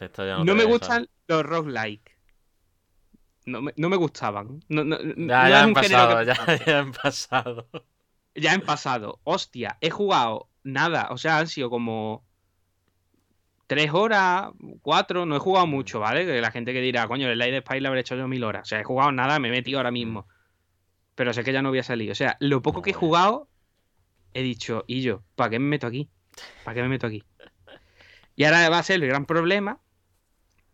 No, 0.00 0.44
te 0.44 0.54
me 0.54 0.64
gustan 0.64 1.08
los 1.26 1.44
roguelike. 1.44 2.16
No 3.46 3.62
me, 3.62 3.72
no 3.76 3.88
me 3.88 3.96
gustaban. 3.96 4.60
No, 4.68 4.84
no- 4.84 4.98
no 4.98 5.26
Ya, 5.28 5.48
ya 5.48 5.62
han 5.62 5.74
pasado, 5.74 6.18
que- 6.18 6.24
ya, 6.58 6.64
ya 6.66 6.78
han 6.78 6.92
pasado. 6.92 7.68
Ya 8.34 8.54
en 8.54 8.60
pasado. 8.60 9.20
Hostia, 9.24 9.78
he 9.80 9.90
jugado 9.90 10.48
nada. 10.72 11.08
O 11.10 11.18
sea, 11.18 11.38
han 11.38 11.46
sido 11.48 11.70
como 11.70 12.24
tres 13.66 13.90
horas, 13.92 14.50
cuatro. 14.82 15.26
No 15.26 15.36
he 15.36 15.38
jugado 15.38 15.66
Mm. 15.66 15.70
mucho, 15.70 16.00
¿vale? 16.00 16.24
Que 16.24 16.40
la 16.40 16.50
gente 16.50 16.72
que 16.72 16.80
dirá, 16.80 17.06
coño, 17.08 17.28
el 17.28 17.38
Light 17.38 17.64
Spy 17.66 17.80
le 17.80 17.88
habré 17.88 18.00
hecho 18.00 18.16
yo 18.16 18.28
mil 18.28 18.44
horas. 18.44 18.62
O 18.62 18.64
sea, 18.68 18.80
he 18.80 18.84
jugado 18.84 19.12
nada, 19.12 19.38
me 19.38 19.48
he 19.48 19.50
metido 19.50 19.78
ahora 19.78 19.90
mismo. 19.90 20.26
Pero 21.14 21.32
sé 21.32 21.42
que 21.42 21.52
ya 21.52 21.62
no 21.62 21.70
voy 21.70 21.78
a 21.80 21.82
salir. 21.82 22.10
O 22.10 22.14
sea, 22.14 22.36
lo 22.40 22.62
poco 22.62 22.80
que 22.82 22.90
he 22.90 22.94
jugado, 22.94 23.48
he 24.34 24.42
dicho, 24.42 24.84
y 24.86 25.02
yo, 25.02 25.22
¿para 25.34 25.50
qué 25.50 25.58
me 25.58 25.66
meto 25.66 25.86
aquí? 25.86 26.08
¿Para 26.64 26.74
qué 26.76 26.82
me 26.82 26.88
meto 26.88 27.06
aquí? 27.06 27.24
Y 28.36 28.44
ahora 28.44 28.68
va 28.70 28.78
a 28.78 28.82
ser 28.84 29.02
el 29.02 29.08
gran 29.08 29.26
problema 29.26 29.80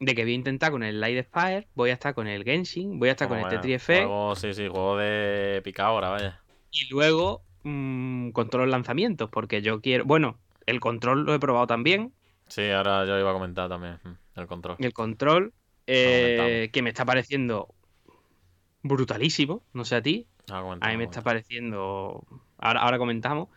de 0.00 0.14
que 0.14 0.22
voy 0.24 0.32
a 0.32 0.34
intentar 0.34 0.70
con 0.70 0.82
el 0.82 1.00
Light 1.00 1.24
Spire, 1.28 1.66
voy 1.74 1.88
a 1.90 1.94
estar 1.94 2.14
con 2.14 2.26
el 2.26 2.44
Genshin, 2.44 2.98
voy 2.98 3.08
a 3.08 3.12
estar 3.12 3.26
con 3.26 3.38
el 3.38 3.44
Bueno, 3.44 3.56
Tetris 3.56 3.76
Effect 3.76 4.06
Juego, 4.06 4.36
sí, 4.36 4.52
sí, 4.52 4.68
juego 4.68 4.98
de 4.98 5.62
picadora, 5.64 6.10
vaya. 6.10 6.42
y 6.70 6.88
luego 6.90 7.42
mm, 7.64 8.30
con 8.30 8.48
todos 8.48 8.64
los 8.64 8.70
lanzamientos, 8.70 9.28
porque 9.30 9.62
yo 9.62 9.80
quiero. 9.80 10.04
Bueno, 10.04 10.38
el 10.66 10.80
control 10.80 11.24
lo 11.24 11.34
he 11.34 11.38
probado 11.38 11.66
también. 11.66 12.12
Sí, 12.48 12.70
ahora 12.70 13.04
yo 13.06 13.18
iba 13.18 13.30
a 13.30 13.34
comentar 13.34 13.68
también 13.68 13.98
mm, 14.04 14.38
el 14.40 14.46
control. 14.46 14.76
El 14.78 14.92
control, 14.92 15.52
eh, 15.86 16.70
que 16.72 16.82
me 16.82 16.90
está 16.90 17.04
pareciendo 17.04 17.74
brutalísimo. 18.82 19.62
No 19.72 19.84
sé 19.84 19.96
a 19.96 20.02
ti. 20.02 20.26
Ahora 20.50 20.78
A 20.80 20.90
mí 20.90 20.96
me 20.98 21.04
está 21.04 21.22
pareciendo. 21.22 22.24
Ahora, 22.58 22.80
ahora 22.82 22.98
comentamos. 22.98 23.48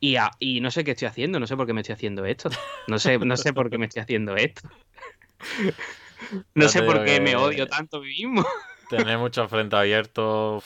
Y, 0.00 0.16
a- 0.16 0.30
y 0.38 0.60
no 0.60 0.70
sé 0.70 0.84
qué 0.84 0.90
estoy 0.92 1.08
haciendo, 1.08 1.40
no 1.40 1.46
sé 1.46 1.56
por 1.56 1.66
qué 1.66 1.72
me 1.72 1.80
estoy 1.80 1.94
haciendo 1.94 2.24
esto. 2.26 2.50
No 2.88 2.98
sé, 2.98 3.18
no 3.18 3.36
sé 3.36 3.52
por 3.52 3.70
qué 3.70 3.78
me 3.78 3.86
estoy 3.86 4.02
haciendo 4.02 4.36
esto. 4.36 4.68
No 6.54 6.64
Ya 6.64 6.68
sé 6.68 6.82
por 6.82 7.04
qué 7.04 7.20
me 7.20 7.36
odio 7.36 7.66
tanto 7.66 7.98
a 7.98 8.00
mí 8.00 8.06
mismo. 8.06 8.44
Tener 8.88 9.18
muchos 9.18 9.48
frentes 9.50 9.78
abiertos. 9.78 10.64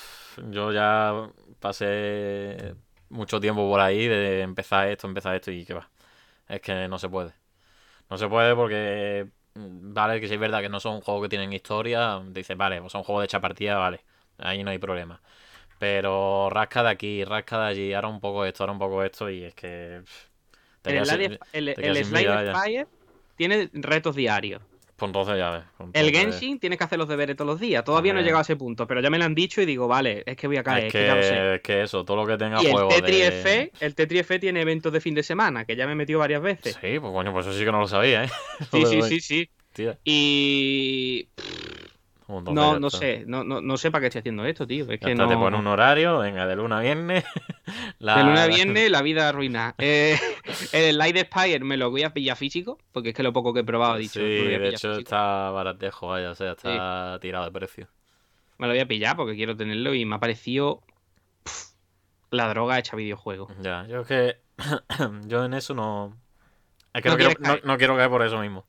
Yo 0.51 0.73
ya 0.73 1.29
pasé 1.61 2.75
mucho 3.11 3.41
tiempo 3.41 3.69
por 3.69 3.81
ahí 3.81 4.09
de 4.09 4.43
empezar 4.43 4.89
esto, 4.89 5.07
empezar 5.07 5.35
esto 5.37 5.51
y 5.51 5.65
que 5.65 5.75
va. 5.75 5.91
Es 6.49 6.61
que 6.61 6.89
no 6.89 6.99
se 6.99 7.09
puede. 7.09 7.33
No 8.11 8.19
se 8.19 8.29
puede 8.29 8.55
porque, 8.57 9.29
mm, 9.55 9.95
vale, 9.95 10.21
que 10.21 10.29
si 10.29 10.35
es 10.35 10.41
verdad 10.41 10.61
que 10.63 10.69
no 10.69 10.81
son 10.81 11.01
juegos 11.01 11.25
que 11.25 11.29
tienen 11.31 11.53
historia, 11.53 12.21
dices, 12.29 12.57
vale, 12.57 12.81
pues 12.81 12.93
son 12.93 13.03
juegos 13.05 13.23
de 13.23 13.27
hecha 13.27 13.41
partida, 13.41 13.77
vale, 13.79 14.01
ahí 14.39 14.65
no 14.65 14.71
hay 14.71 14.79
problema. 14.79 15.21
Pero 15.79 16.51
rasca 16.51 16.83
de 16.83 16.91
aquí, 16.91 17.25
rasca 17.25 17.61
de 17.65 17.67
allí, 17.69 17.95
ahora 17.95 18.09
un 18.09 18.21
poco 18.21 18.45
esto, 18.45 18.65
ahora 18.65 18.73
un 18.73 18.79
poco 18.79 19.03
esto 19.05 19.31
y 19.31 19.45
es 19.45 19.55
que... 19.55 20.03
pff, 20.05 20.29
El, 20.85 21.69
el, 21.69 21.69
el 21.79 22.05
Slide. 22.05 22.55
Spire 22.55 22.87
tiene 23.37 23.71
retos 23.73 24.17
diarios. 24.17 24.63
Pues 25.01 25.09
entonces 25.09 25.39
ya 25.39 25.51
ves. 25.51 25.63
pues 25.79 25.89
El 25.95 26.09
entonces- 26.09 26.39
Genshin 26.41 26.61
tienes 26.61 26.79
que 26.79 26.85
hacer 26.85 26.99
los 26.99 27.09
deberes 27.09 27.35
todos 27.35 27.51
los 27.53 27.59
días. 27.61 27.83
Todavía 27.85 28.13
no 28.13 28.21
he 28.21 28.23
llegado 28.23 28.41
a 28.41 28.43
ese 28.43 28.55
punto, 28.57 28.87
pero 28.87 29.01
ya 29.01 29.09
me 29.09 29.19
lo 29.19 29.25
han 29.25 29.35
dicho 29.35 29.63
y 29.63 29.65
digo, 29.67 29.89
vale, 29.89 30.23
es 30.27 30.37
que 30.37 30.47
voy 30.47 30.59
a 30.59 30.63
caer, 30.63 30.85
Es 30.85 30.87
es 30.89 30.93
que 31.01 31.07
ya 31.07 31.15
lo 31.17 31.23
sé. 31.23 31.31
que, 31.31 31.55
es 31.55 31.61
que 31.63 31.83
eso, 31.83 32.05
todo 32.05 32.19
lo 32.19 32.27
que 32.27 32.37
tenga 32.37 32.63
Y 32.63 32.67
el 32.67 32.73
juego 32.73 32.89
Tetris 32.91 33.19
de... 33.19 33.27
F, 33.29 33.73
el 33.81 33.95
Tetris 33.95 34.21
F 34.21 34.39
tiene 34.39 34.61
eventos 34.61 34.93
de 34.93 35.01
fin 35.01 35.15
de 35.15 35.23
semana, 35.23 35.65
que 35.65 35.75
ya 35.75 35.87
me 35.87 35.93
he 35.93 35.97
metido 35.97 36.19
varias 36.19 36.43
veces. 36.43 36.75
Sí, 36.81 36.99
pues 37.01 37.13
coño, 37.13 37.33
pues 37.33 37.47
eso 37.47 37.59
sí 37.59 37.65
que 37.65 37.73
no 37.73 37.81
lo 37.81 37.89
sabía, 37.89 38.25
¿eh? 38.25 38.31
Sí, 38.71 38.85
sí, 38.85 39.03
sí, 39.03 39.21
sí. 39.21 39.51
Tía, 39.73 39.99
Y 40.05 41.29
no, 42.53 42.79
no 42.79 42.91
sé, 42.91 43.25
no, 43.27 43.45
no, 43.45 43.61
no, 43.61 43.77
sé 43.77 43.91
para 43.91 44.03
qué 44.03 44.07
estoy 44.07 44.21
haciendo 44.21 44.45
esto, 44.45 44.67
tío. 44.67 44.91
Es 44.91 45.01
que 45.01 45.15
no... 45.15 45.29
te 45.29 45.37
pone 45.37 45.57
un 45.57 45.67
horario, 45.67 46.19
venga, 46.19 46.47
de 46.47 46.57
luna 46.57 46.79
a 46.79 46.83
viernes. 46.83 47.25
La... 47.99 48.17
De 48.17 48.25
luna 48.25 48.45
a 48.45 48.47
viernes, 48.47 48.91
la 48.91 49.03
vida 49.03 49.29
arruina. 49.29 49.75
Eh, 49.83 50.19
el 50.73 50.99
Light 50.99 51.17
Spire 51.17 51.61
me 51.61 51.77
lo 51.77 51.91
voy 51.91 52.03
a 52.03 52.13
pillar 52.13 52.37
físico, 52.37 52.79
porque 52.93 53.11
es 53.11 53.15
que 53.15 53.23
lo 53.23 53.33
poco 53.33 53.53
que 53.53 53.61
he 53.61 53.65
probado 53.65 53.97
he 53.97 54.01
dicho. 54.01 54.21
Sí, 54.21 54.27
de 54.27 54.69
hecho 54.69 54.95
está 54.95 55.51
baratejo, 55.51 56.09
vaya, 56.09 56.31
o 56.31 56.35
sea, 56.35 56.53
está 56.53 57.19
tirado 57.21 57.45
de 57.45 57.51
precio. 57.51 57.89
Me 58.59 58.67
lo 58.67 58.73
voy 58.73 58.81
a 58.81 58.87
pillar 58.87 59.17
porque 59.17 59.37
quiero 59.37 59.57
tenerlo 59.57 59.95
y 59.95 60.05
me 60.05 60.17
ha 60.17 60.21
parecido 60.21 60.83
la 62.31 62.49
droga 62.49 62.79
hecha 62.79 62.97
videojuego. 62.97 63.49
Ya, 63.61 63.87
yo 63.87 64.01
es 64.01 64.07
que 64.07 64.37
yo 65.27 65.45
en 65.45 65.55
eso 65.55 65.75
no... 65.75 66.17
Es 66.93 67.03
que 67.03 67.09
no, 67.09 67.17
quiero, 67.17 67.35
no, 67.65 67.79
quiero 67.79 67.97
caer 67.97 68.11
por 68.11 68.23
eso 68.23 68.41
mismo. 68.41 68.67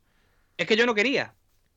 Es 0.56 0.66
que 0.66 0.76
yo 0.76 0.86
no 0.86 0.94
quería. 0.94 1.34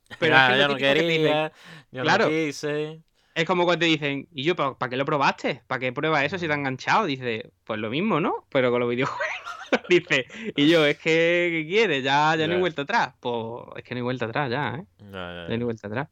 Pero 0.19 0.35
es 0.35 0.49
que 0.49 0.59
yo 0.59 0.67
no 0.67 0.75
quería, 0.75 1.51
yo 1.91 2.03
claro, 2.03 2.25
no 2.25 2.31
quise. 2.31 3.01
Es 3.33 3.43
como 3.43 3.65
cuando 3.65 3.81
te 3.81 3.87
dicen, 3.87 4.29
¿y 4.31 4.43
yo 4.43 4.55
para 4.55 4.89
qué 4.89 4.95
lo 4.95 5.03
probaste? 5.03 5.61
¿Para 5.67 5.79
qué 5.79 5.91
pruebas 5.91 6.23
eso 6.23 6.37
si 6.37 6.47
te 6.47 6.53
han 6.53 6.59
enganchado? 6.59 7.05
Dice, 7.05 7.51
pues 7.65 7.79
lo 7.79 7.89
mismo, 7.89 8.21
¿no? 8.21 8.45
Pero 8.49 8.71
con 8.71 8.79
los 8.79 8.89
videojuegos. 8.89 9.25
Dice, 9.89 10.25
y 10.55 10.69
yo, 10.69 10.85
es 10.85 10.97
que, 10.97 11.49
¿qué 11.51 11.65
quieres? 11.67 12.01
Ya, 12.01 12.33
ya 12.37 12.47
no 12.47 12.53
hay 12.53 12.59
vuelta 12.61 12.83
atrás. 12.83 13.13
Pues 13.19 13.65
es 13.75 13.83
que 13.83 13.93
no 13.93 13.99
hay 13.99 14.03
vuelta 14.03 14.25
atrás 14.25 14.49
ya, 14.49 14.75
¿eh? 14.79 14.85
Ya, 14.99 15.11
ya, 15.11 15.35
ya. 15.35 15.47
No 15.49 15.53
hay 15.53 15.63
vuelta 15.63 15.87
atrás. 15.87 16.07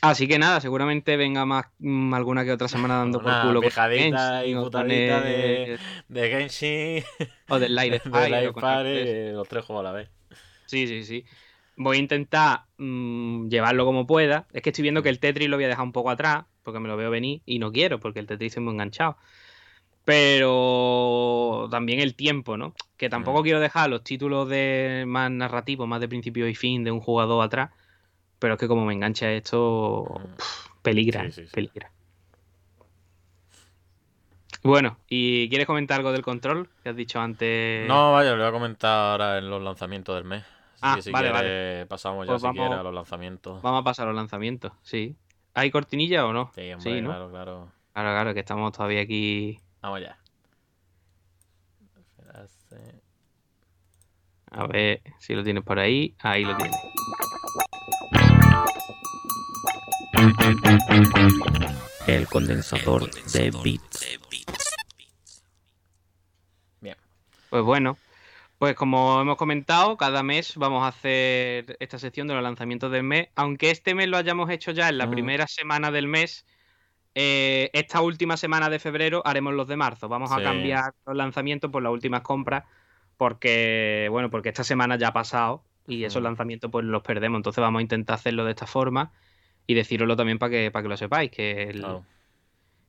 Así 0.00 0.28
que 0.28 0.38
nada, 0.38 0.60
seguramente 0.60 1.16
venga 1.16 1.46
más 1.46 1.66
mm, 1.78 2.12
alguna 2.12 2.44
que 2.44 2.52
otra 2.52 2.68
semana 2.68 2.98
dando 2.98 3.20
por 3.20 3.32
culo. 3.40 3.60
Pijadita 3.60 4.44
y 4.44 4.54
putadita 4.54 5.20
de, 5.22 5.78
de 6.08 6.28
Genshin. 6.28 7.04
O 7.48 7.58
del 7.58 7.74
Light 7.74 8.02
Fire. 8.10 8.52
Fire 8.52 9.32
los 9.32 9.48
tres 9.48 9.64
juegos 9.64 9.80
a 9.80 9.90
la 9.90 9.92
vez. 9.92 10.10
Sí, 10.66 10.86
sí, 10.86 11.04
sí. 11.04 11.24
Voy 11.76 11.96
a 11.96 12.00
intentar 12.00 12.64
mm, 12.78 13.48
llevarlo 13.48 13.84
como 13.84 14.06
pueda. 14.06 14.46
Es 14.52 14.62
que 14.62 14.70
estoy 14.70 14.82
viendo 14.82 15.02
que 15.02 15.08
el 15.08 15.18
Tetris 15.18 15.48
lo 15.48 15.56
voy 15.56 15.64
a 15.64 15.68
dejar 15.68 15.84
un 15.84 15.92
poco 15.92 16.10
atrás, 16.10 16.44
porque 16.62 16.80
me 16.80 16.88
lo 16.88 16.96
veo 16.96 17.10
venir 17.10 17.42
y 17.44 17.58
no 17.58 17.72
quiero, 17.72 18.00
porque 18.00 18.20
el 18.20 18.26
Tetris 18.26 18.56
es 18.56 18.62
muy 18.62 18.72
enganchado. 18.72 19.16
Pero 20.04 21.68
también 21.70 22.00
el 22.00 22.14
tiempo, 22.14 22.56
¿no? 22.56 22.74
Que 22.96 23.08
tampoco 23.08 23.42
quiero 23.42 23.60
dejar 23.60 23.88
los 23.90 24.04
títulos 24.04 24.48
de 24.48 25.04
más 25.06 25.30
narrativos, 25.30 25.88
más 25.88 26.00
de 26.00 26.08
principio 26.08 26.46
y 26.48 26.54
fin 26.54 26.84
de 26.84 26.90
un 26.90 27.00
jugador 27.00 27.42
atrás 27.42 27.70
pero 28.44 28.54
es 28.54 28.60
que 28.60 28.68
como 28.68 28.84
me 28.84 28.92
engancha 28.92 29.32
esto, 29.32 30.04
mm. 30.04 30.82
peligra, 30.82 31.26
peligra. 31.50 31.90
Bueno, 34.62 34.98
¿y 35.08 35.48
quieres 35.48 35.66
comentar 35.66 35.96
algo 35.96 36.12
del 36.12 36.20
control 36.20 36.68
que 36.82 36.90
has 36.90 36.96
dicho 36.96 37.20
antes? 37.20 37.88
No, 37.88 38.12
vaya, 38.12 38.32
lo 38.32 38.38
voy 38.38 38.48
a 38.48 38.52
comentar 38.52 39.12
ahora 39.12 39.38
en 39.38 39.48
los 39.48 39.62
lanzamientos 39.62 40.14
del 40.16 40.24
mes. 40.24 40.44
Ah, 40.84 41.00
si 41.00 41.10
vale, 41.10 41.30
vale. 41.30 41.86
pasamos 41.86 42.26
ya 42.26 42.32
pues 42.36 42.42
si 42.42 42.60
a 42.60 42.82
los 42.82 42.94
lanzamientos. 42.94 43.62
Vamos 43.62 43.80
a 43.80 43.84
pasar 43.84 44.06
a 44.06 44.10
los 44.10 44.16
lanzamientos, 44.16 44.72
sí. 44.82 45.16
¿Hay 45.54 45.70
cortinilla 45.70 46.26
o 46.26 46.32
no? 46.32 46.50
Sí, 46.54 46.72
hombre, 46.72 47.02
claro, 47.02 47.30
claro. 47.30 47.72
Claro, 47.92 48.10
claro, 48.10 48.34
que 48.34 48.40
estamos 48.40 48.72
todavía 48.72 49.02
aquí. 49.02 49.58
Vamos 49.80 50.00
ya. 50.00 50.18
A 54.50 54.66
ver 54.68 55.02
si 55.18 55.34
lo 55.34 55.42
tienes 55.42 55.64
por 55.64 55.80
ahí. 55.80 56.14
Ahí 56.20 56.44
lo 56.44 56.56
tienes. 56.56 56.76
El 62.06 62.28
condensador 62.28 63.10
de 63.32 63.50
bits. 63.62 64.18
Bien. 66.80 66.96
Pues 67.50 67.64
bueno, 67.64 67.96
pues 68.64 68.76
como 68.76 69.20
hemos 69.20 69.36
comentado, 69.36 69.98
cada 69.98 70.22
mes 70.22 70.56
vamos 70.56 70.84
a 70.84 70.86
hacer 70.86 71.76
esta 71.80 71.98
sección 71.98 72.28
de 72.28 72.32
los 72.32 72.42
lanzamientos 72.42 72.90
del 72.90 73.02
mes. 73.02 73.28
Aunque 73.34 73.70
este 73.70 73.94
mes 73.94 74.08
lo 74.08 74.16
hayamos 74.16 74.48
hecho 74.48 74.70
ya 74.70 74.88
en 74.88 74.96
la 74.96 75.06
mm. 75.06 75.10
primera 75.10 75.46
semana 75.46 75.90
del 75.90 76.08
mes, 76.08 76.46
eh, 77.14 77.68
esta 77.74 78.00
última 78.00 78.38
semana 78.38 78.70
de 78.70 78.78
febrero 78.78 79.20
haremos 79.26 79.52
los 79.52 79.68
de 79.68 79.76
marzo. 79.76 80.08
Vamos 80.08 80.32
a 80.32 80.42
cambiar 80.42 80.94
los 81.04 81.14
lanzamientos 81.14 81.70
por 81.70 81.82
las 81.82 81.92
últimas 81.92 82.22
compras. 82.22 82.64
Porque, 83.18 84.08
bueno, 84.10 84.30
porque 84.30 84.48
esta 84.48 84.64
semana 84.64 84.96
ya 84.96 85.08
ha 85.08 85.12
pasado 85.12 85.62
y 85.86 86.04
esos 86.04 86.22
mm. 86.22 86.24
lanzamientos 86.24 86.70
pues 86.70 86.86
los 86.86 87.02
perdemos. 87.02 87.40
Entonces 87.40 87.60
vamos 87.60 87.80
a 87.80 87.82
intentar 87.82 88.14
hacerlo 88.14 88.46
de 88.46 88.52
esta 88.52 88.66
forma 88.66 89.12
y 89.66 89.74
deciroslo 89.74 90.16
también 90.16 90.38
para 90.38 90.52
que, 90.52 90.70
para 90.70 90.84
que 90.84 90.88
lo 90.88 90.96
sepáis, 90.96 91.30
que, 91.30 91.82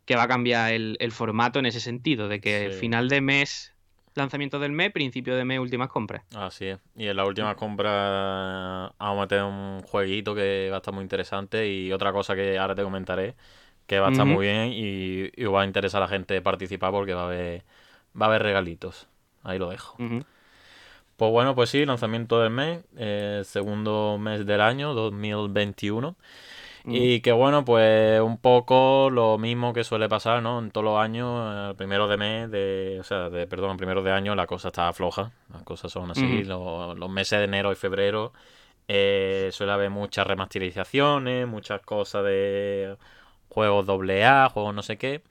que 0.05 0.15
va 0.15 0.23
a 0.23 0.27
cambiar 0.29 0.71
el, 0.71 1.11
formato 1.11 1.59
en 1.59 1.65
ese 1.65 1.81
sentido, 1.81 2.29
de 2.29 2.39
que 2.39 2.69
final 2.79 3.09
de 3.09 3.19
mes, 3.19 3.74
lanzamiento 4.15 4.59
del 4.59 4.71
mes, 4.71 4.91
principio 4.91 5.35
de 5.35 5.45
mes, 5.45 5.59
últimas 5.59 5.89
compras. 5.89 6.23
Así 6.35 6.65
es. 6.65 6.79
Y 6.95 7.07
en 7.07 7.15
la 7.15 7.25
última 7.25 7.55
compra 7.55 8.93
vamos 8.97 9.17
a 9.17 9.21
meter 9.21 9.43
un 9.43 9.81
jueguito 9.81 10.33
que 10.33 10.69
va 10.69 10.77
a 10.77 10.79
estar 10.79 10.93
muy 10.93 11.03
interesante 11.03 11.69
y 11.69 11.91
otra 11.91 12.11
cosa 12.11 12.35
que 12.35 12.57
ahora 12.57 12.75
te 12.75 12.83
comentaré 12.83 13.35
que 13.87 13.99
va 13.99 14.07
a 14.07 14.11
estar 14.11 14.25
muy 14.25 14.47
bien 14.47 14.71
y, 14.73 15.29
y, 15.35 15.45
va 15.45 15.61
a 15.61 15.65
interesar 15.65 16.01
a 16.01 16.05
la 16.05 16.09
gente 16.09 16.41
participar 16.41 16.91
porque 16.91 17.13
va 17.13 17.23
a 17.23 17.25
haber, 17.25 17.63
va 18.19 18.25
a 18.25 18.29
haber 18.29 18.43
regalitos. 18.43 19.07
Ahí 19.43 19.59
lo 19.59 19.69
dejo. 19.69 19.95
Pues 21.17 21.31
bueno, 21.31 21.55
pues 21.55 21.69
sí, 21.69 21.85
lanzamiento 21.85 22.41
del 22.41 22.49
mes, 22.49 22.83
eh, 22.97 23.43
segundo 23.45 24.17
mes 24.19 24.45
del 24.45 24.59
año, 24.59 24.93
2021. 24.93 26.15
Y 26.87 27.21
que 27.21 27.31
bueno, 27.31 27.65
pues 27.65 28.21
un 28.21 28.37
poco 28.37 29.09
lo 29.09 29.37
mismo 29.37 29.73
que 29.73 29.83
suele 29.83 30.07
pasar, 30.07 30.43
¿no? 30.43 30.59
En 30.59 30.69
todos 30.69 30.85
los 30.85 30.99
años, 30.99 31.69
el 31.69 31.75
primero 31.75 32.07
de 32.07 32.17
mes, 32.17 32.51
de, 32.51 32.97
o 32.99 33.03
sea, 33.03 33.29
de, 33.29 33.47
perdón, 33.47 33.71
el 33.71 33.77
primero 33.77 34.03
de 34.03 34.11
año 34.11 34.35
la 34.35 34.45
cosa 34.45 34.67
está 34.67 34.93
floja, 34.93 35.31
las 35.51 35.63
cosas 35.63 35.91
son 35.91 36.11
así, 36.11 36.43
los, 36.43 37.09
meses 37.09 37.39
de 37.39 37.45
enero 37.45 37.71
y 37.71 37.75
febrero 37.75 38.33
eh, 38.87 39.49
suele 39.51 39.71
haber 39.71 39.89
muchas 39.89 40.27
remasterizaciones, 40.27 41.47
muchas 41.47 41.81
cosas 41.81 42.23
de 42.23 42.97
juegos 43.49 43.87
AA, 43.89 44.49
juegos 44.49 44.75
no 44.75 44.83
sé 44.83 44.97
qué. 44.97 45.23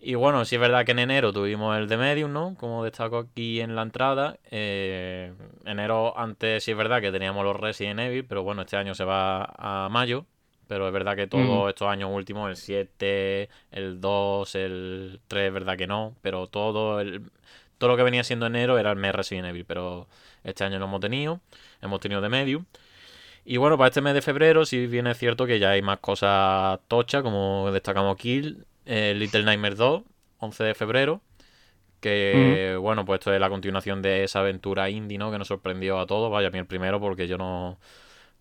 Y 0.00 0.14
bueno, 0.14 0.44
sí 0.44 0.54
es 0.54 0.60
verdad 0.60 0.84
que 0.84 0.92
en 0.92 1.00
enero 1.00 1.32
tuvimos 1.32 1.76
el 1.76 1.88
de 1.88 1.96
Medium, 1.96 2.32
¿no? 2.32 2.54
Como 2.56 2.84
destaco 2.84 3.18
aquí 3.18 3.60
en 3.60 3.74
la 3.74 3.82
entrada. 3.82 4.38
Eh, 4.50 5.32
enero 5.64 6.16
antes 6.16 6.62
sí 6.64 6.70
es 6.70 6.76
verdad 6.76 7.00
que 7.00 7.10
teníamos 7.10 7.44
los 7.44 7.56
Resident 7.56 8.00
Evil, 8.00 8.24
pero 8.24 8.44
bueno, 8.44 8.62
este 8.62 8.76
año 8.76 8.94
se 8.94 9.04
va 9.04 9.44
a 9.56 9.88
mayo. 9.90 10.24
Pero 10.68 10.86
es 10.86 10.92
verdad 10.92 11.16
que 11.16 11.26
todos 11.26 11.68
estos 11.70 11.88
años 11.88 12.10
últimos, 12.12 12.50
el 12.50 12.56
7, 12.56 13.48
el 13.72 14.00
2, 14.00 14.54
el 14.54 15.20
3, 15.26 15.48
es 15.48 15.52
verdad 15.52 15.76
que 15.78 15.86
no. 15.86 16.14
Pero 16.20 16.46
todo 16.46 17.00
el, 17.00 17.22
todo 17.78 17.90
lo 17.90 17.96
que 17.96 18.02
venía 18.02 18.22
siendo 18.22 18.46
enero 18.46 18.78
era 18.78 18.90
el 18.90 18.96
mes 18.96 19.14
Resident 19.14 19.48
Evil. 19.48 19.64
Pero 19.64 20.06
este 20.44 20.64
año 20.64 20.78
no 20.78 20.84
hemos 20.84 21.00
tenido. 21.00 21.40
Hemos 21.80 22.00
tenido 22.00 22.20
de 22.20 22.28
medio. 22.28 22.66
Y 23.46 23.56
bueno, 23.56 23.78
para 23.78 23.88
este 23.88 24.02
mes 24.02 24.12
de 24.12 24.20
febrero 24.20 24.66
sí 24.66 24.86
viene 24.86 25.14
cierto 25.14 25.46
que 25.46 25.58
ya 25.58 25.70
hay 25.70 25.80
más 25.80 26.00
cosas 26.00 26.78
tochas, 26.86 27.22
como 27.22 27.70
destacamos 27.72 28.14
aquí. 28.14 28.56
Little 28.84 29.44
Nightmares 29.44 29.78
2, 29.78 30.02
11 30.38 30.64
de 30.64 30.74
febrero. 30.74 31.22
Que 32.00 32.76
bueno, 32.78 33.06
pues 33.06 33.20
esto 33.20 33.32
es 33.32 33.40
la 33.40 33.48
continuación 33.48 34.02
de 34.02 34.22
esa 34.22 34.40
aventura 34.40 34.90
indie, 34.90 35.16
¿no? 35.16 35.32
Que 35.32 35.38
nos 35.38 35.48
sorprendió 35.48 35.98
a 35.98 36.06
todos. 36.06 36.30
Vaya, 36.30 36.48
a 36.48 36.50
mí 36.50 36.58
el 36.58 36.66
primero 36.66 37.00
porque 37.00 37.26
yo 37.26 37.38
no 37.38 37.78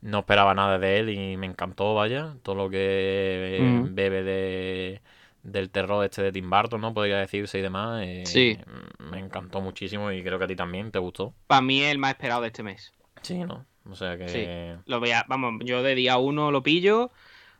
no 0.01 0.19
esperaba 0.19 0.53
nada 0.53 0.77
de 0.79 0.99
él 0.99 1.09
y 1.09 1.37
me 1.37 1.47
encantó, 1.47 1.93
vaya, 1.95 2.35
todo 2.43 2.55
lo 2.55 2.69
que 2.69 3.59
bebe 3.89 4.23
de, 4.23 5.01
del 5.43 5.69
terror 5.69 6.05
este 6.05 6.21
de 6.21 6.31
Tim 6.31 6.49
Burton, 6.49 6.81
¿no? 6.81 6.93
Podría 6.93 7.17
decirse 7.17 7.59
y 7.59 7.61
demás. 7.61 8.01
Eh, 8.03 8.23
sí. 8.25 8.57
Me 8.99 9.19
encantó 9.19 9.61
muchísimo 9.61 10.11
y 10.11 10.21
creo 10.23 10.37
que 10.37 10.45
a 10.45 10.47
ti 10.47 10.55
también 10.55 10.91
te 10.91 10.99
gustó. 10.99 11.33
Para 11.47 11.61
mí 11.61 11.81
es 11.81 11.91
el 11.91 11.97
más 11.97 12.11
esperado 12.11 12.41
de 12.41 12.47
este 12.47 12.63
mes. 12.63 12.93
Sí, 13.21 13.39
¿no? 13.39 13.65
O 13.89 13.95
sea 13.95 14.17
que... 14.17 14.77
Lo 14.85 14.99
voy 14.99 15.11
vamos, 15.27 15.61
yo 15.63 15.81
de 15.81 15.95
día 15.95 16.17
uno 16.17 16.51
lo 16.51 16.61
pillo, 16.61 17.11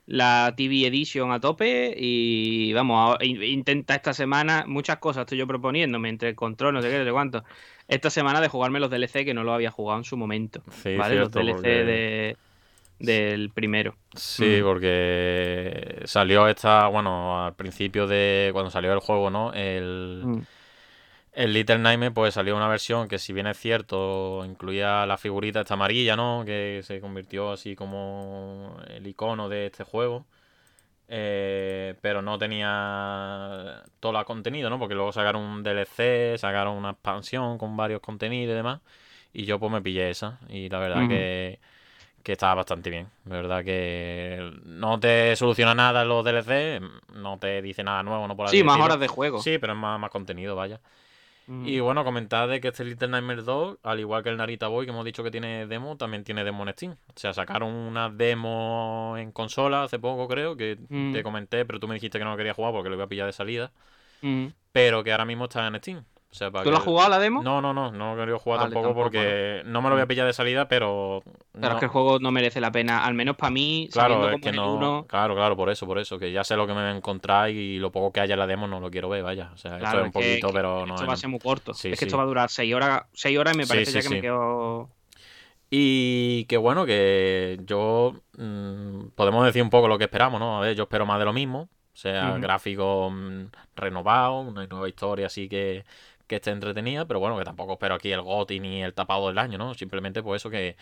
la 0.05 0.53
TV 0.55 0.88
Edition 0.88 1.31
a 1.31 1.39
tope 1.39 1.93
y 1.97 2.73
vamos, 2.73 3.18
intenta 3.22 3.95
esta 3.95 4.14
semana 4.14 4.65
muchas 4.68 4.97
cosas 4.97 5.22
estoy 5.22 5.38
yo 5.38 5.47
proponiéndome 5.47 6.09
entre 6.09 6.30
el 6.30 6.35
control, 6.35 6.73
no 6.73 6.81
sé 6.81 6.89
qué, 6.89 6.97
no 6.99 7.05
sé 7.05 7.11
cuánto 7.11 7.43
esta 7.88 8.09
semana 8.09 8.41
de 8.41 8.47
jugarme 8.49 8.80
los 8.80 8.89
DLC 8.89 9.23
que 9.23 9.34
no 9.34 9.43
lo 9.43 9.53
había 9.53 9.72
jugado 9.72 9.99
en 9.99 10.03
su 10.03 10.18
momento. 10.18 10.61
¿Vale? 10.97 11.15
los 11.15 11.31
DLC 11.31 11.61
de, 11.61 12.38
del 12.99 13.49
primero. 13.51 13.95
Sí, 14.15 14.59
mm. 14.61 14.64
porque 14.64 16.01
salió 16.05 16.47
esta, 16.47 16.88
bueno, 16.88 17.45
al 17.45 17.55
principio 17.55 18.07
de 18.07 18.49
cuando 18.53 18.72
salió 18.72 18.93
el 18.93 18.99
juego, 18.99 19.30
¿no? 19.30 19.53
El, 19.53 20.23
mm. 20.26 20.41
el 21.34 21.53
Little 21.53 21.80
Nightmare, 21.80 22.11
pues 22.11 22.34
salió 22.34 22.55
una 22.55 22.68
versión 22.68 23.07
que 23.07 23.19
si 23.19 23.34
bien 23.34 23.47
es 23.47 23.57
cierto, 23.57 24.43
incluía 24.45 25.05
la 25.05 25.18
figurita 25.18 25.61
esta 25.61 25.76
amarilla, 25.76 26.15
¿no? 26.15 26.43
Que 26.45 26.81
se 26.84 26.99
convirtió 26.99 27.51
así 27.51 27.76
como 27.76 28.77
el 28.89 29.05
icono 29.07 29.47
de 29.47 29.68
este 29.68 29.84
juego. 29.84 30.26
Eh, 31.09 31.95
pero 32.01 32.21
no 32.21 32.38
tenía 32.38 33.81
todo 33.99 34.19
el 34.19 34.25
contenido, 34.25 34.69
¿no? 34.69 34.77
Porque 34.77 34.95
luego 34.95 35.11
sacaron 35.11 35.41
un 35.43 35.63
DLC, 35.63 36.38
sacaron 36.38 36.75
una 36.75 36.91
expansión 36.91 37.57
con 37.57 37.77
varios 37.77 38.01
contenidos 38.01 38.53
y 38.53 38.55
demás. 38.55 38.81
Y 39.34 39.45
yo 39.45 39.59
pues 39.59 39.71
me 39.71 39.81
pillé 39.81 40.09
esa. 40.09 40.39
Y 40.49 40.69
la 40.69 40.79
verdad 40.79 41.07
que, 41.07 41.59
que 42.23 42.34
estaba 42.34 42.55
bastante 42.55 42.89
bien. 42.89 43.07
La 43.25 43.35
verdad 43.38 43.63
que 43.63 44.51
no 44.65 44.99
te 44.99 45.35
soluciona 45.35 45.73
nada 45.73 46.03
los 46.03 46.25
DLC, 46.25 46.81
no 47.15 47.38
te 47.38 47.61
dice 47.61 47.84
nada 47.84 48.03
nuevo, 48.03 48.27
¿no? 48.27 48.35
Por 48.35 48.49
sí, 48.49 48.63
más 48.63 48.79
horas 48.79 48.99
de 48.99 49.07
juego. 49.07 49.41
Sí, 49.41 49.57
pero 49.59 49.73
es 49.73 49.79
más, 49.79 49.99
más 49.99 50.09
contenido, 50.09 50.55
vaya. 50.55 50.79
Y 51.49 51.80
bueno, 51.80 52.03
comentar 52.03 52.49
de 52.49 52.60
que 52.60 52.68
este 52.68 52.84
Little 52.84 53.07
Nightmares 53.07 53.45
2, 53.45 53.78
al 53.82 53.99
igual 54.02 54.22
que 54.22 54.30
el 54.30 54.36
Narita 54.36 54.68
Boy, 54.68 54.86
que 54.86 54.91
hemos 54.91 55.06
dicho 55.06 55.24
que 55.24 55.32
tiene 55.32 55.65
demo, 55.65 55.95
también 55.95 56.26
tiene 56.26 56.44
demo 56.44 56.64
en 56.64 56.74
Steam. 56.74 56.91
O 56.91 57.14
sea, 57.15 57.34
sacaron 57.34 57.74
una 57.74 58.10
demo 58.10 59.15
en 59.18 59.32
consola 59.32 59.84
hace 59.84 59.98
poco, 59.98 60.28
creo, 60.28 60.57
que 60.57 60.78
te 61.14 61.24
comenté, 61.24 61.64
pero 61.65 61.80
tú 61.80 61.88
me 61.88 61.94
dijiste 61.94 62.19
que 62.19 62.26
no 62.26 62.32
lo 62.32 62.38
querías 62.38 62.56
jugar 62.56 62.74
porque 62.74 62.90
lo 62.90 62.95
iba 62.95 63.06
a 63.06 63.07
pillar 63.07 63.28
de 63.28 63.34
salida. 63.34 63.72
Pero 64.74 65.03
que 65.06 65.11
ahora 65.14 65.26
mismo 65.26 65.45
está 65.45 65.65
en 65.65 65.76
Steam. 65.78 66.03
¿Tú 66.29 66.71
lo 66.71 66.77
has 66.77 66.83
jugado 66.83 67.09
la 67.09 67.19
demo? 67.19 67.41
No, 67.41 67.61
no, 67.61 67.73
no, 67.73 67.91
no 67.91 68.13
he 68.13 68.17
querido 68.17 68.37
jugar 68.37 68.61
tampoco, 68.61 68.93
porque 68.93 69.61
no. 69.65 69.81
me 69.81 69.89
lo 69.89 69.95
voy 69.95 70.01
a 70.01 70.05
mm. 70.05 70.07
pillar 70.07 70.27
de 70.27 70.33
salida, 70.33 70.67
pero. 70.67 71.23
Pero 71.53 71.73
es 71.73 71.79
que 71.79 71.85
el 71.85 71.91
juego 71.91 72.19
no 72.19 72.31
merece 72.31 72.59
la 72.61 72.71
pena, 72.71 73.05
al 73.05 73.13
menos 73.13 73.37
para 73.37 73.49
mí, 73.49 73.89
claro, 73.91 74.29
es 74.29 74.41
que 74.41 74.51
no. 74.51 75.05
Claro, 75.07 75.35
claro, 75.35 75.55
por 75.55 75.69
eso, 75.69 75.85
por 75.87 75.97
eso, 75.97 76.19
que 76.19 76.31
ya 76.31 76.43
sé 76.43 76.55
lo 76.55 76.67
que 76.67 76.73
me 76.73 76.81
voy 76.81 76.89
a 76.89 76.95
encontrar 76.95 77.49
y 77.49 77.79
lo 77.79 77.91
poco 77.91 78.11
que 78.11 78.19
haya 78.19 78.33
en 78.33 78.39
la 78.39 78.47
demo 78.47 78.67
no 78.67 78.79
lo 78.79 78.91
quiero 78.91 79.09
ver, 79.09 79.23
vaya. 79.23 79.51
O 79.53 79.57
sea, 79.57 79.77
esto 79.77 79.99
es 79.99 80.05
un 80.05 80.11
poquito, 80.11 80.49
pero 80.53 80.85
no. 80.85 80.95
Esto 80.95 81.07
va 81.07 81.13
a 81.13 81.17
ser 81.17 81.29
muy 81.29 81.39
corto. 81.39 81.71
es 81.71 81.81
que 81.81 82.05
esto 82.05 82.17
va 82.17 82.23
a 82.23 82.27
durar 82.27 82.49
6 82.49 82.73
horas, 82.73 83.03
6 83.13 83.37
horas 83.37 83.55
y 83.55 83.57
me 83.57 83.67
parece 83.67 83.91
ya 83.93 84.01
que 84.01 84.09
me 84.09 84.21
quedo. 84.21 84.89
Y 85.69 86.45
que 86.45 86.57
bueno, 86.57 86.85
que 86.85 87.59
yo. 87.65 88.13
Mm, 88.37 89.07
podemos 89.15 89.45
decir 89.45 89.61
un 89.61 89.69
poco 89.69 89.87
lo 89.87 89.97
que 89.97 90.05
esperamos, 90.05 90.39
¿no? 90.39 90.57
A 90.57 90.61
ver, 90.61 90.75
yo 90.75 90.83
espero 90.83 91.05
más 91.05 91.19
de 91.19 91.25
lo 91.25 91.33
mismo. 91.33 91.69
O 91.97 91.99
sea, 91.99 92.37
gráfico 92.37 93.09
mm, 93.09 93.47
renovado, 93.75 94.41
una 94.41 94.67
nueva 94.67 94.87
historia 94.87 95.25
así 95.25 95.49
que, 95.49 95.83
que 96.27 96.35
esté 96.35 96.51
entretenida, 96.51 97.05
pero 97.05 97.19
bueno, 97.19 97.37
que 97.37 97.45
tampoco 97.45 97.73
espero 97.73 97.95
aquí 97.95 98.11
el 98.11 98.21
GOTI 98.21 98.59
ni 98.59 98.83
el 98.83 98.93
tapado 98.93 99.27
del 99.27 99.37
año, 99.37 99.57
¿no? 99.57 99.73
Simplemente 99.73 100.21
pues 100.21 100.41
eso 100.41 100.49
que 100.49 100.75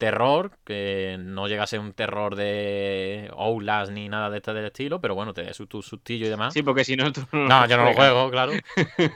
terror, 0.00 0.52
que 0.64 1.18
no 1.20 1.46
llega 1.46 1.62
a 1.62 1.66
ser 1.66 1.78
un 1.78 1.92
terror 1.92 2.34
de 2.34 3.30
Outlast 3.36 3.92
ni 3.92 4.08
nada 4.08 4.30
de 4.30 4.38
este 4.38 4.54
del 4.54 4.64
estilo, 4.64 5.00
pero 5.00 5.14
bueno, 5.14 5.34
te 5.34 5.52
su, 5.52 5.66
sustillo 5.66 6.26
y 6.26 6.30
demás. 6.30 6.54
Sí, 6.54 6.62
porque 6.62 6.84
si 6.84 6.96
no 6.96 7.12
tú 7.12 7.20
no, 7.32 7.66
yo 7.68 7.76
no 7.76 7.84
lo 7.84 7.92
juego, 7.92 8.30
claro. 8.30 8.52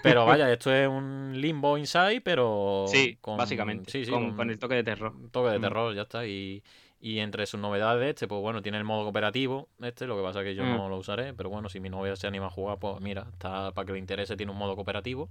Pero 0.02 0.26
vaya, 0.26 0.52
esto 0.52 0.72
es 0.72 0.86
un 0.86 1.32
Limbo 1.34 1.78
Inside, 1.78 2.20
pero 2.20 2.84
sí, 2.86 3.18
básicamente, 3.22 3.90
sí, 3.90 4.04
sí, 4.04 4.10
con, 4.10 4.50
el 4.50 4.58
toque 4.58 4.74
de 4.74 4.84
terror. 4.84 5.14
Toque 5.32 5.52
de 5.52 5.60
terror, 5.60 5.94
ya 5.94 6.02
está 6.02 6.26
y 6.26 6.62
y 7.04 7.18
entre 7.18 7.44
sus 7.44 7.60
novedades, 7.60 8.08
este, 8.08 8.26
pues 8.26 8.40
bueno, 8.40 8.62
tiene 8.62 8.78
el 8.78 8.84
modo 8.84 9.02
cooperativo, 9.02 9.68
este, 9.82 10.06
lo 10.06 10.16
que 10.16 10.22
pasa 10.22 10.40
es 10.40 10.46
que 10.46 10.54
yo 10.54 10.64
no 10.64 10.88
lo 10.88 10.96
usaré, 10.96 11.34
pero 11.34 11.50
bueno, 11.50 11.68
si 11.68 11.78
mi 11.78 11.90
novia 11.90 12.16
se 12.16 12.26
anima 12.26 12.46
a 12.46 12.50
jugar, 12.50 12.78
pues 12.78 12.98
mira, 13.02 13.26
está 13.30 13.72
para 13.72 13.84
que 13.84 13.92
le 13.92 13.98
interese, 13.98 14.38
tiene 14.38 14.52
un 14.52 14.56
modo 14.56 14.74
cooperativo. 14.74 15.28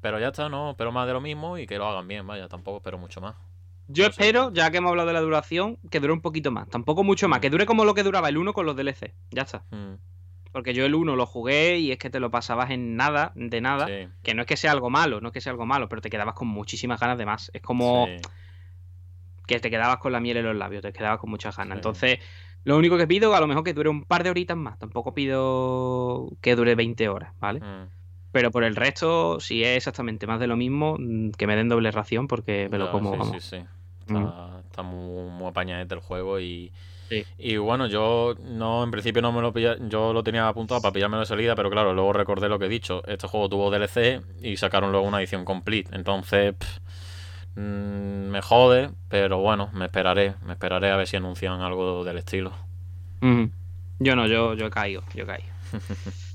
Pero 0.00 0.18
ya 0.18 0.28
está, 0.28 0.48
no, 0.48 0.74
pero 0.76 0.92
más 0.92 1.06
de 1.06 1.12
lo 1.12 1.20
mismo 1.20 1.58
y 1.58 1.66
que 1.66 1.78
lo 1.78 1.86
hagan 1.86 2.08
bien, 2.08 2.26
vaya, 2.26 2.48
tampoco 2.48 2.78
espero 2.78 2.98
mucho 2.98 3.20
más. 3.20 3.34
Yo 3.88 4.06
espero, 4.06 4.52
ya 4.52 4.70
que 4.70 4.78
hemos 4.78 4.90
hablado 4.90 5.08
de 5.08 5.14
la 5.14 5.20
duración, 5.20 5.78
que 5.90 6.00
dure 6.00 6.12
un 6.12 6.20
poquito 6.20 6.50
más, 6.50 6.68
tampoco 6.68 7.04
mucho 7.04 7.28
más, 7.28 7.40
que 7.40 7.50
dure 7.50 7.66
como 7.66 7.84
lo 7.84 7.94
que 7.94 8.02
duraba 8.02 8.28
el 8.28 8.38
1 8.38 8.52
con 8.52 8.64
los 8.64 8.76
DLC, 8.76 9.14
ya 9.30 9.42
está. 9.42 9.64
Mm. 9.70 9.94
Porque 10.52 10.74
yo 10.74 10.84
el 10.84 10.94
1 10.94 11.16
lo 11.16 11.26
jugué 11.26 11.78
y 11.78 11.92
es 11.92 11.98
que 11.98 12.10
te 12.10 12.20
lo 12.20 12.30
pasabas 12.30 12.70
en 12.70 12.96
nada, 12.96 13.32
de 13.34 13.60
nada, 13.60 13.86
que 14.22 14.34
no 14.34 14.42
es 14.42 14.46
que 14.46 14.56
sea 14.56 14.72
algo 14.72 14.90
malo, 14.90 15.20
no 15.20 15.28
es 15.28 15.32
que 15.32 15.40
sea 15.40 15.52
algo 15.52 15.66
malo, 15.66 15.88
pero 15.88 16.02
te 16.02 16.10
quedabas 16.10 16.34
con 16.34 16.48
muchísimas 16.48 17.00
ganas 17.00 17.18
de 17.18 17.26
más. 17.26 17.50
Es 17.54 17.62
como 17.62 18.06
que 19.46 19.58
te 19.60 19.70
quedabas 19.70 19.96
con 19.96 20.12
la 20.12 20.20
miel 20.20 20.36
en 20.36 20.44
los 20.44 20.56
labios, 20.56 20.82
te 20.82 20.92
quedabas 20.92 21.18
con 21.18 21.30
muchas 21.30 21.56
ganas. 21.56 21.76
Entonces, 21.76 22.18
lo 22.64 22.76
único 22.76 22.96
que 22.96 23.06
pido, 23.06 23.34
a 23.34 23.40
lo 23.40 23.46
mejor 23.46 23.64
que 23.64 23.72
dure 23.72 23.88
un 23.88 24.04
par 24.04 24.22
de 24.24 24.30
horitas 24.30 24.56
más, 24.56 24.78
tampoco 24.78 25.14
pido 25.14 26.28
que 26.40 26.54
dure 26.54 26.74
20 26.74 27.08
horas, 27.08 27.32
¿vale? 27.40 27.60
Mm. 27.60 28.01
Pero 28.32 28.50
por 28.50 28.64
el 28.64 28.74
resto, 28.74 29.38
si 29.40 29.62
es 29.62 29.76
exactamente 29.76 30.26
más 30.26 30.40
de 30.40 30.46
lo 30.46 30.56
mismo, 30.56 30.96
mm, 30.98 31.32
que 31.32 31.46
me 31.46 31.54
den 31.54 31.68
doble 31.68 31.90
ración 31.90 32.26
porque 32.26 32.68
me 32.70 32.78
lo 32.78 32.90
como. 32.90 33.24
Sí, 33.24 33.40
sí, 33.40 33.56
sí. 33.58 34.12
Mm. 34.12 34.26
Está, 34.64 34.82
muy, 34.82 35.30
muy 35.30 35.48
apañadete 35.48 35.94
el 35.94 36.00
juego 36.00 36.40
y. 36.40 36.72
Y 37.36 37.58
bueno, 37.58 37.88
yo 37.88 38.34
no, 38.42 38.82
en 38.82 38.90
principio 38.90 39.20
no 39.20 39.32
me 39.32 39.42
lo 39.42 39.52
pilla, 39.52 39.76
yo 39.86 40.14
lo 40.14 40.22
tenía 40.24 40.48
apuntado 40.48 40.80
para 40.80 40.94
pillarme 40.94 41.18
de 41.18 41.26
salida, 41.26 41.54
pero 41.54 41.68
claro, 41.68 41.92
luego 41.92 42.14
recordé 42.14 42.48
lo 42.48 42.58
que 42.58 42.64
he 42.64 42.70
dicho. 42.70 43.02
Este 43.06 43.28
juego 43.28 43.50
tuvo 43.50 43.70
DLC 43.70 44.22
y 44.40 44.56
sacaron 44.56 44.92
luego 44.92 45.06
una 45.06 45.18
edición 45.18 45.44
complete. 45.44 45.94
Entonces, 45.94 46.54
mm, 47.54 48.30
me 48.30 48.40
jode, 48.40 48.92
pero 49.10 49.40
bueno, 49.40 49.68
me 49.74 49.84
esperaré. 49.84 50.36
Me 50.46 50.54
esperaré 50.54 50.90
a 50.90 50.96
ver 50.96 51.06
si 51.06 51.16
anuncian 51.16 51.60
algo 51.60 52.02
del 52.02 52.16
estilo. 52.16 52.52
Yo 53.98 54.16
no, 54.16 54.26
yo, 54.26 54.54
yo 54.54 54.70
caído, 54.70 55.02
yo 55.14 55.26
caído. 55.26 55.52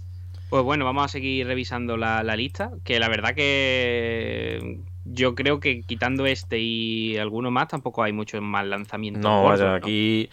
Pues 0.50 0.64
bueno, 0.64 0.86
vamos 0.86 1.06
a 1.06 1.08
seguir 1.10 1.46
revisando 1.46 1.98
la, 1.98 2.24
lista, 2.36 2.72
que 2.84 3.00
la 3.00 3.10
verdad 3.10 3.36
que 3.36 4.80
yo 5.04 5.36
creo 5.36 5.60
que 5.60 5.82
quitando 5.82 6.26
este 6.26 6.60
y 6.60 7.18
alguno 7.18 7.52
más 7.52 7.68
tampoco 7.68 8.04
hay 8.04 8.14
mucho 8.14 8.42
más 8.42 8.66
lanzamientos. 8.66 9.24
No, 9.24 9.44
vaya, 9.44 9.76
aquí 9.76 10.30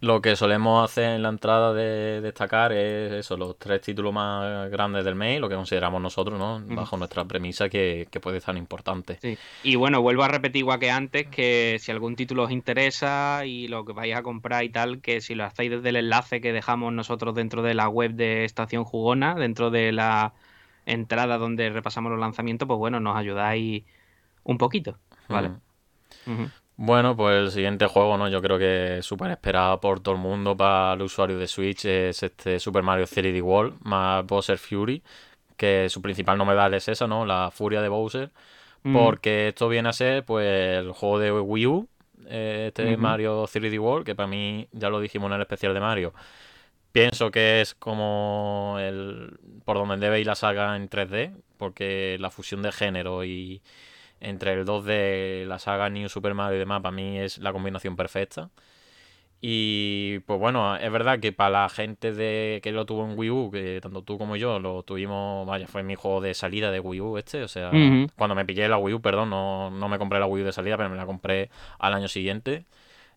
lo 0.00 0.22
que 0.22 0.34
solemos 0.34 0.82
hacer 0.82 1.16
en 1.16 1.22
la 1.22 1.28
entrada 1.28 1.74
de 1.74 2.22
destacar 2.22 2.72
es 2.72 3.12
eso, 3.12 3.36
los 3.36 3.58
tres 3.58 3.82
títulos 3.82 4.14
más 4.14 4.70
grandes 4.70 5.04
del 5.04 5.14
mes, 5.14 5.40
lo 5.40 5.48
que 5.48 5.54
consideramos 5.54 6.00
nosotros, 6.00 6.38
¿no? 6.38 6.60
Bajo 6.74 6.96
nuestra 6.96 7.26
premisa 7.26 7.68
que, 7.68 8.08
puede 8.22 8.40
ser 8.40 8.56
importante. 8.56 9.18
Sí. 9.20 9.36
Y 9.62 9.76
bueno, 9.76 10.00
vuelvo 10.00 10.22
a 10.22 10.28
repetir 10.28 10.60
igual 10.60 10.80
que 10.80 10.90
antes, 10.90 11.26
que 11.26 11.76
si 11.80 11.92
algún 11.92 12.16
título 12.16 12.44
os 12.44 12.50
interesa 12.50 13.44
y 13.44 13.68
lo 13.68 13.84
que 13.84 13.92
vais 13.92 14.16
a 14.16 14.22
comprar 14.22 14.64
y 14.64 14.70
tal, 14.70 15.02
que 15.02 15.20
si 15.20 15.34
lo 15.34 15.44
hacéis 15.44 15.70
desde 15.70 15.90
el 15.90 15.96
enlace 15.96 16.40
que 16.40 16.52
dejamos 16.52 16.94
nosotros 16.94 17.34
dentro 17.34 17.62
de 17.62 17.74
la 17.74 17.88
web 17.88 18.12
de 18.12 18.44
Estación 18.44 18.84
Jugona, 18.84 19.34
dentro 19.34 19.70
de 19.70 19.92
la 19.92 20.32
entrada 20.86 21.36
donde 21.36 21.68
repasamos 21.68 22.10
los 22.10 22.20
lanzamientos, 22.20 22.66
pues 22.66 22.78
bueno, 22.78 23.00
nos 23.00 23.16
ayudáis 23.16 23.84
un 24.44 24.56
poquito, 24.56 24.96
¿vale? 25.28 25.50
Bueno, 26.82 27.14
pues 27.14 27.36
el 27.38 27.50
siguiente 27.50 27.86
juego, 27.86 28.16
¿no? 28.16 28.26
Yo 28.30 28.40
creo 28.40 28.58
que 28.58 29.00
súper 29.02 29.30
esperado 29.32 29.78
por 29.82 30.00
todo 30.00 30.14
el 30.14 30.20
mundo 30.22 30.56
para 30.56 30.94
el 30.94 31.02
usuario 31.02 31.36
de 31.38 31.46
Switch 31.46 31.84
es 31.84 32.22
este 32.22 32.58
Super 32.58 32.82
Mario 32.82 33.04
3D 33.04 33.42
World 33.42 33.76
más 33.82 34.24
Bowser 34.24 34.56
Fury, 34.56 35.02
que 35.58 35.90
su 35.90 36.00
principal 36.00 36.38
novedad 36.38 36.72
es 36.72 36.88
esa, 36.88 37.06
¿no? 37.06 37.26
La 37.26 37.50
furia 37.50 37.82
de 37.82 37.90
Bowser, 37.90 38.30
mm. 38.82 38.94
porque 38.94 39.48
esto 39.48 39.68
viene 39.68 39.90
a 39.90 39.92
ser, 39.92 40.24
pues, 40.24 40.78
el 40.78 40.92
juego 40.92 41.18
de 41.18 41.30
Wii 41.30 41.66
U, 41.66 41.86
eh, 42.26 42.68
este 42.68 42.96
Mario 42.96 43.44
3D 43.44 43.78
World, 43.78 44.06
que 44.06 44.14
para 44.14 44.26
mí, 44.26 44.66
ya 44.72 44.88
lo 44.88 45.00
dijimos 45.00 45.28
en 45.28 45.34
el 45.34 45.42
especial 45.42 45.74
de 45.74 45.80
Mario, 45.80 46.14
pienso 46.92 47.30
que 47.30 47.60
es 47.60 47.74
como 47.74 48.76
el 48.80 49.38
por 49.66 49.76
donde 49.76 49.98
debe 49.98 50.18
ir 50.18 50.26
la 50.26 50.34
saga 50.34 50.74
en 50.76 50.88
3D, 50.88 51.34
porque 51.58 52.16
la 52.18 52.30
fusión 52.30 52.62
de 52.62 52.72
género 52.72 53.22
y 53.22 53.60
entre 54.20 54.52
el 54.52 54.64
2 54.64 54.84
de 54.84 55.44
la 55.48 55.58
saga 55.58 55.90
New 55.90 56.08
Super 56.08 56.34
Mario 56.34 56.56
y 56.56 56.60
demás, 56.60 56.82
para 56.82 56.92
mí 56.94 57.18
es 57.18 57.38
la 57.38 57.52
combinación 57.52 57.96
perfecta. 57.96 58.50
Y 59.42 60.18
pues 60.20 60.38
bueno, 60.38 60.76
es 60.76 60.92
verdad 60.92 61.18
que 61.18 61.32
para 61.32 61.62
la 61.62 61.68
gente 61.70 62.12
de 62.12 62.60
que 62.62 62.72
lo 62.72 62.84
tuvo 62.84 63.06
en 63.06 63.18
Wii 63.18 63.30
U, 63.30 63.50
que 63.50 63.80
tanto 63.80 64.02
tú 64.02 64.18
como 64.18 64.36
yo 64.36 64.58
lo 64.58 64.82
tuvimos, 64.82 65.46
vaya, 65.46 65.66
fue 65.66 65.82
mi 65.82 65.94
juego 65.94 66.20
de 66.20 66.34
salida 66.34 66.70
de 66.70 66.80
Wii 66.80 67.00
U 67.00 67.16
este, 67.16 67.42
o 67.42 67.48
sea, 67.48 67.70
cuando 68.16 68.34
me 68.34 68.44
pillé 68.44 68.68
la 68.68 68.76
Wii 68.76 68.94
U, 68.96 69.00
perdón, 69.00 69.30
no, 69.30 69.70
no 69.70 69.88
me 69.88 69.98
compré 69.98 70.20
la 70.20 70.26
Wii 70.26 70.42
U 70.42 70.46
de 70.46 70.52
salida, 70.52 70.76
pero 70.76 70.90
me 70.90 70.96
la 70.96 71.06
compré 71.06 71.50
al 71.78 71.94
año 71.94 72.08
siguiente. 72.08 72.66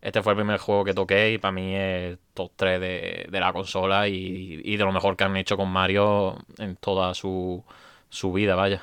Este 0.01 0.21
fue 0.21 0.33
el 0.33 0.37
primer 0.37 0.59
juego 0.59 0.83
que 0.85 0.93
toqué 0.93 1.33
y 1.33 1.37
para 1.37 1.51
mí 1.53 1.75
es 1.75 2.17
top 2.33 2.51
3 2.55 2.79
de, 2.79 3.27
de 3.29 3.39
la 3.39 3.53
consola 3.53 4.07
y, 4.07 4.61
y, 4.63 4.77
de 4.77 4.83
lo 4.83 4.91
mejor 4.91 5.15
que 5.17 5.23
han 5.23 5.35
hecho 5.37 5.57
con 5.57 5.69
Mario 5.69 6.37
en 6.57 6.75
toda 6.77 7.13
su, 7.13 7.63
su 8.09 8.33
vida, 8.33 8.55
vaya. 8.55 8.81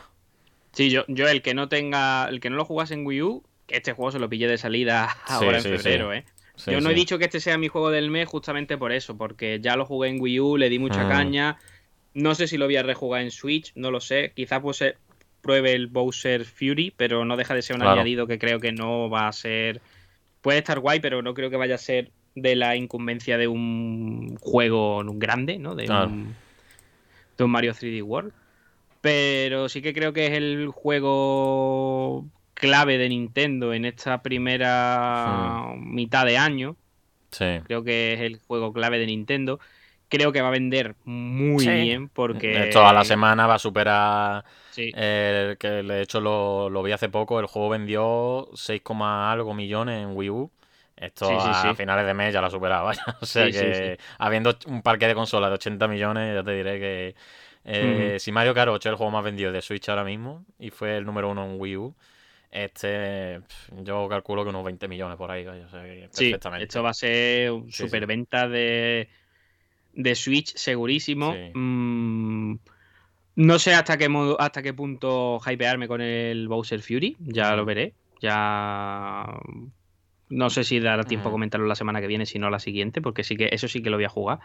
Sí, 0.73 0.91
yo, 0.91 1.05
yo 1.09 1.29
el 1.29 1.43
que 1.43 1.55
no 1.55 1.69
tenga, 1.69 2.29
el 2.29 2.41
que 2.41 2.51
no 2.51 2.57
lo 2.57 2.65
jugase 2.65 2.95
en 2.95 3.07
Wii 3.07 3.23
U, 3.23 3.43
que 3.67 3.77
este 3.77 3.93
juego 3.93 4.13
se 4.13 4.19
lo 4.19 4.29
pillé 4.29 4.49
de 4.49 4.59
salida 4.59 5.09
ahora 5.27 5.59
en 5.59 5.65
febrero, 5.65 6.13
¿eh? 6.13 6.25
yo 6.67 6.81
no 6.81 6.91
he 6.91 6.95
dicho 6.95 7.19
que 7.19 7.25
este 7.25 7.41
sea 7.41 7.57
mi 7.57 7.69
juego 7.69 7.91
del 7.91 8.11
mes 8.11 8.29
justamente 8.29 8.77
por 8.77 8.93
eso, 8.93 9.17
porque 9.17 9.61
ya 9.63 9.77
lo 9.77 9.87
jugué 9.87 10.11
en 10.11 10.21
Wii 10.21 10.41
U, 10.41 10.57
le 10.57 10.69
di 10.69 10.79
mucha 10.79 11.05
mm. 11.05 11.09
caña. 11.09 11.59
No 12.13 12.35
sé 12.35 12.49
si 12.49 12.59
lo 12.59 12.67
voy 12.67 12.77
a 12.77 12.83
rejugar 12.83 13.23
en 13.23 13.31
Switch, 13.31 13.73
no 13.77 13.91
lo 13.91 14.01
sé. 14.01 14.33
Quizás 14.35 14.61
pues 14.61 14.83
eh, 14.83 14.97
pruebe 15.41 15.73
el 15.73 15.87
Bowser 15.87 16.45
Fury, 16.45 16.93
pero 16.97 17.25
no 17.25 17.37
deja 17.37 17.55
de 17.55 17.63
ser 17.63 17.77
un 17.77 17.83
añadido 17.83 18.27
que 18.27 18.39
creo 18.39 18.61
que 18.61 18.73
no 18.73 19.09
va 19.09 19.29
a 19.29 19.33
ser. 19.33 19.81
Puede 20.43 20.59
estar 20.59 20.81
guay, 20.81 21.01
pero 21.01 21.23
no 21.23 21.35
creo 21.35 21.51
que 21.51 21.57
vaya 21.57 21.77
a 21.77 21.79
ser 21.79 22.11
de 22.35 22.57
la 22.57 22.77
incumbencia 22.77 23.39
de 23.39 23.49
un 23.49 24.37
juego 24.41 25.03
grande, 25.15 25.59
¿no? 25.59 25.75
De, 25.75 25.91
un, 25.91 26.35
de 27.37 27.45
un 27.45 27.51
Mario 27.51 27.73
3D 27.73 28.03
World. 28.03 28.33
Pero 29.01 29.69
sí 29.69 29.83
que 29.83 29.95
creo 29.95 30.13
que 30.13 30.27
es 30.27 30.33
el 30.33 30.69
juego 30.69 32.27
clave 32.55 32.99
de 32.99 33.09
Nintendo 33.09 33.73
en 33.73 33.85
esta 33.85 34.23
primera 34.23 35.73
hmm. 35.75 35.95
mitad 35.95 36.27
de 36.27 36.39
año. 36.39 36.77
Sí. 37.31 37.61
Creo 37.65 37.83
que 37.83 38.15
es 38.15 38.21
el 38.21 38.39
juego 38.47 38.73
clave 38.73 38.99
de 38.99 39.07
Nintendo. 39.07 39.61
Creo 40.09 40.33
que 40.33 40.43
va 40.43 40.49
a 40.49 40.53
vender 40.53 40.97
muy 41.05 41.67
bien 41.67 42.09
porque... 42.09 42.71
Toda 42.73 42.93
la 42.93 43.05
semana 43.05 43.47
va 43.47 43.55
a 43.55 43.59
superar... 43.59 44.45
Sí. 44.71 44.93
que 44.93 45.83
de 45.85 46.03
hecho 46.03 46.21
lo, 46.21 46.83
vi 46.83 46.93
hace 46.93 47.09
poco. 47.09 47.39
El 47.41 47.47
juego 47.47 47.69
vendió 47.71 48.49
6, 48.55 48.83
algo 49.01 49.55
millones 49.55 50.03
en 50.03 50.17
Wii 50.17 50.31
U. 50.31 50.51
Esto 51.01 51.41
a 51.41 51.75
finales 51.75 52.07
de 52.07 52.15
mes 52.15 52.33
ya 52.33 52.41
lo 52.41 52.49
ha 52.49 52.51
superado. 52.51 52.91
O 53.21 53.27
sea 53.27 53.51
que 53.51 53.99
habiendo 54.19 54.57
un 54.67 54.83
parque 54.83 55.07
de 55.07 55.15
consolas 55.15 55.51
de 55.51 55.55
80 55.55 55.89
millones, 55.89 56.35
ya 56.35 56.43
te 56.45 56.53
diré 56.53 56.79
que 56.79 57.15
eh, 57.65 58.17
si 58.19 58.33
Mario 58.33 58.55
Kart 58.55 58.71
8 58.71 58.89
es 58.89 58.93
el 58.93 58.97
juego 58.97 59.11
más 59.11 59.25
vendido 59.25 59.51
de 59.53 59.63
Switch 59.63 59.89
ahora 59.89 60.05
mismo 60.05 60.45
y 60.59 60.71
fue 60.71 60.99
el 60.99 61.05
número 61.05 61.31
uno 61.31 61.45
en 61.45 61.61
Wii 61.61 61.77
U, 61.77 61.95
este 62.51 63.41
yo 63.83 64.09
calculo 64.09 64.43
que 64.45 64.51
unos 64.51 64.65
20 64.65 64.89
millones 64.89 65.17
por 65.17 65.31
ahí. 65.31 65.47
sí, 66.11 66.35
esto 66.59 66.83
va 66.83 66.91
a 66.91 66.95
ser 66.95 67.53
superventa 67.71 68.49
de, 68.49 69.09
de 69.95 70.15
Switch 70.15 70.55
segurísimo. 70.57 71.35
Mm, 71.55 72.55
No 73.37 73.59
sé 73.59 73.75
hasta 73.75 73.97
qué, 73.97 74.09
hasta 74.39 74.63
qué 74.63 74.75
punto 74.75 75.41
hypearme 75.47 75.89
con 75.89 76.01
el 76.01 76.49
Bowser 76.49 76.83
Fury, 76.83 77.17
ya 77.21 77.55
lo 77.57 77.65
veré. 77.65 77.95
Ya 78.21 79.25
no 80.31 80.48
sé 80.48 80.65
si 80.65 80.81
dará 80.81 81.05
tiempo 81.05 81.28
a 81.28 81.32
comentarlo 81.32 81.66
la 81.66 81.74
semana 81.74 82.01
que 82.01 82.07
viene, 82.07 82.24
si 82.24 82.39
no 82.39 82.48
la 82.48 82.59
siguiente, 82.59 83.02
porque 83.02 83.24
sí 83.24 83.36
que 83.36 83.51
eso 83.52 83.69
sí 83.69 83.82
que 83.82 83.90
lo 83.90 83.97
voy 83.97 84.05
a 84.05 84.09
jugar. 84.09 84.39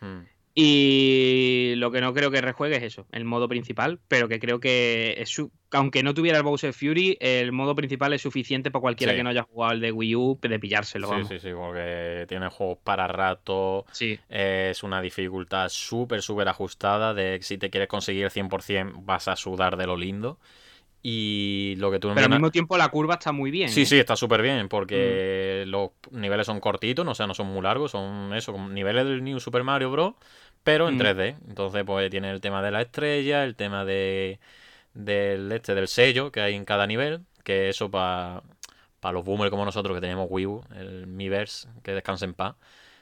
Hmm. 0.00 0.24
Y 0.56 1.74
lo 1.78 1.90
que 1.90 2.00
no 2.00 2.14
creo 2.14 2.30
que 2.30 2.40
rejuegue 2.40 2.76
es 2.76 2.84
eso, 2.84 3.06
el 3.10 3.24
modo 3.24 3.48
principal, 3.48 3.98
pero 4.06 4.28
que 4.28 4.38
creo 4.38 4.60
que 4.60 5.16
es 5.18 5.36
aunque 5.72 6.04
no 6.04 6.14
tuviera 6.14 6.38
el 6.38 6.44
Bowser 6.44 6.72
Fury, 6.72 7.16
el 7.20 7.50
modo 7.50 7.74
principal 7.74 8.12
es 8.12 8.22
suficiente 8.22 8.70
para 8.70 8.80
cualquiera 8.80 9.16
que 9.16 9.24
no 9.24 9.30
haya 9.30 9.42
jugado 9.42 9.72
el 9.72 9.80
de 9.80 9.90
Wii 9.90 10.14
U 10.14 10.38
de 10.40 10.60
pillárselo. 10.60 11.08
Sí, 11.08 11.24
sí, 11.28 11.40
sí, 11.40 11.48
porque 11.52 12.26
tiene 12.28 12.48
juegos 12.50 12.78
para 12.84 13.08
rato, 13.08 13.84
sí. 13.90 14.20
es 14.28 14.84
una 14.84 15.00
dificultad 15.00 15.68
súper, 15.70 16.22
súper 16.22 16.46
ajustada, 16.46 17.14
de 17.14 17.40
si 17.42 17.58
te 17.58 17.68
quieres 17.68 17.88
conseguir 17.88 18.24
el 18.24 18.30
100% 18.30 19.04
vas 19.04 19.26
a 19.26 19.34
sudar 19.34 19.76
de 19.76 19.88
lo 19.88 19.96
lindo. 19.96 20.38
Y 21.06 21.74
lo 21.76 21.90
que 21.90 21.98
tú 21.98 22.08
Pero 22.14 22.24
al 22.24 22.30
mismo 22.30 22.50
tiempo 22.50 22.78
la 22.78 22.88
curva 22.88 23.14
está 23.14 23.30
muy 23.30 23.50
bien. 23.50 23.68
Sí, 23.68 23.82
¿eh? 23.82 23.86
sí, 23.86 23.98
está 23.98 24.16
súper 24.16 24.40
bien, 24.40 24.70
porque 24.70 25.64
mm. 25.66 25.68
los 25.68 25.90
niveles 26.12 26.46
son 26.46 26.60
cortitos, 26.60 27.06
o 27.06 27.14
sea, 27.14 27.26
no 27.26 27.34
son 27.34 27.48
muy 27.48 27.60
largos, 27.60 27.90
son 27.90 28.32
eso, 28.34 28.52
como 28.52 28.70
niveles 28.70 29.04
del 29.04 29.22
New 29.22 29.38
Super 29.38 29.62
Mario 29.64 29.90
Bros 29.90 30.14
pero 30.64 30.88
en 30.88 30.98
3D. 30.98 31.34
Mm. 31.34 31.50
Entonces, 31.50 31.84
pues 31.84 32.10
tiene 32.10 32.30
el 32.30 32.40
tema 32.40 32.62
de 32.62 32.70
la 32.72 32.80
estrella, 32.80 33.44
el 33.44 33.54
tema 33.54 33.84
de 33.84 34.40
del 34.94 35.52
este 35.52 35.74
del 35.74 35.88
sello 35.88 36.32
que 36.32 36.40
hay 36.40 36.54
en 36.54 36.64
cada 36.64 36.86
nivel, 36.86 37.20
que 37.42 37.68
eso 37.68 37.90
para 37.90 38.42
los 39.12 39.24
boomers 39.24 39.50
como 39.50 39.64
nosotros 39.64 39.94
que 39.94 40.00
tenemos 40.00 40.26
Wii 40.30 40.46
U, 40.46 40.64
el 40.74 41.06
Miiverse, 41.06 41.68
que 41.82 41.92
descansa 41.92 42.24
en 42.24 42.34
paz, 42.34 42.54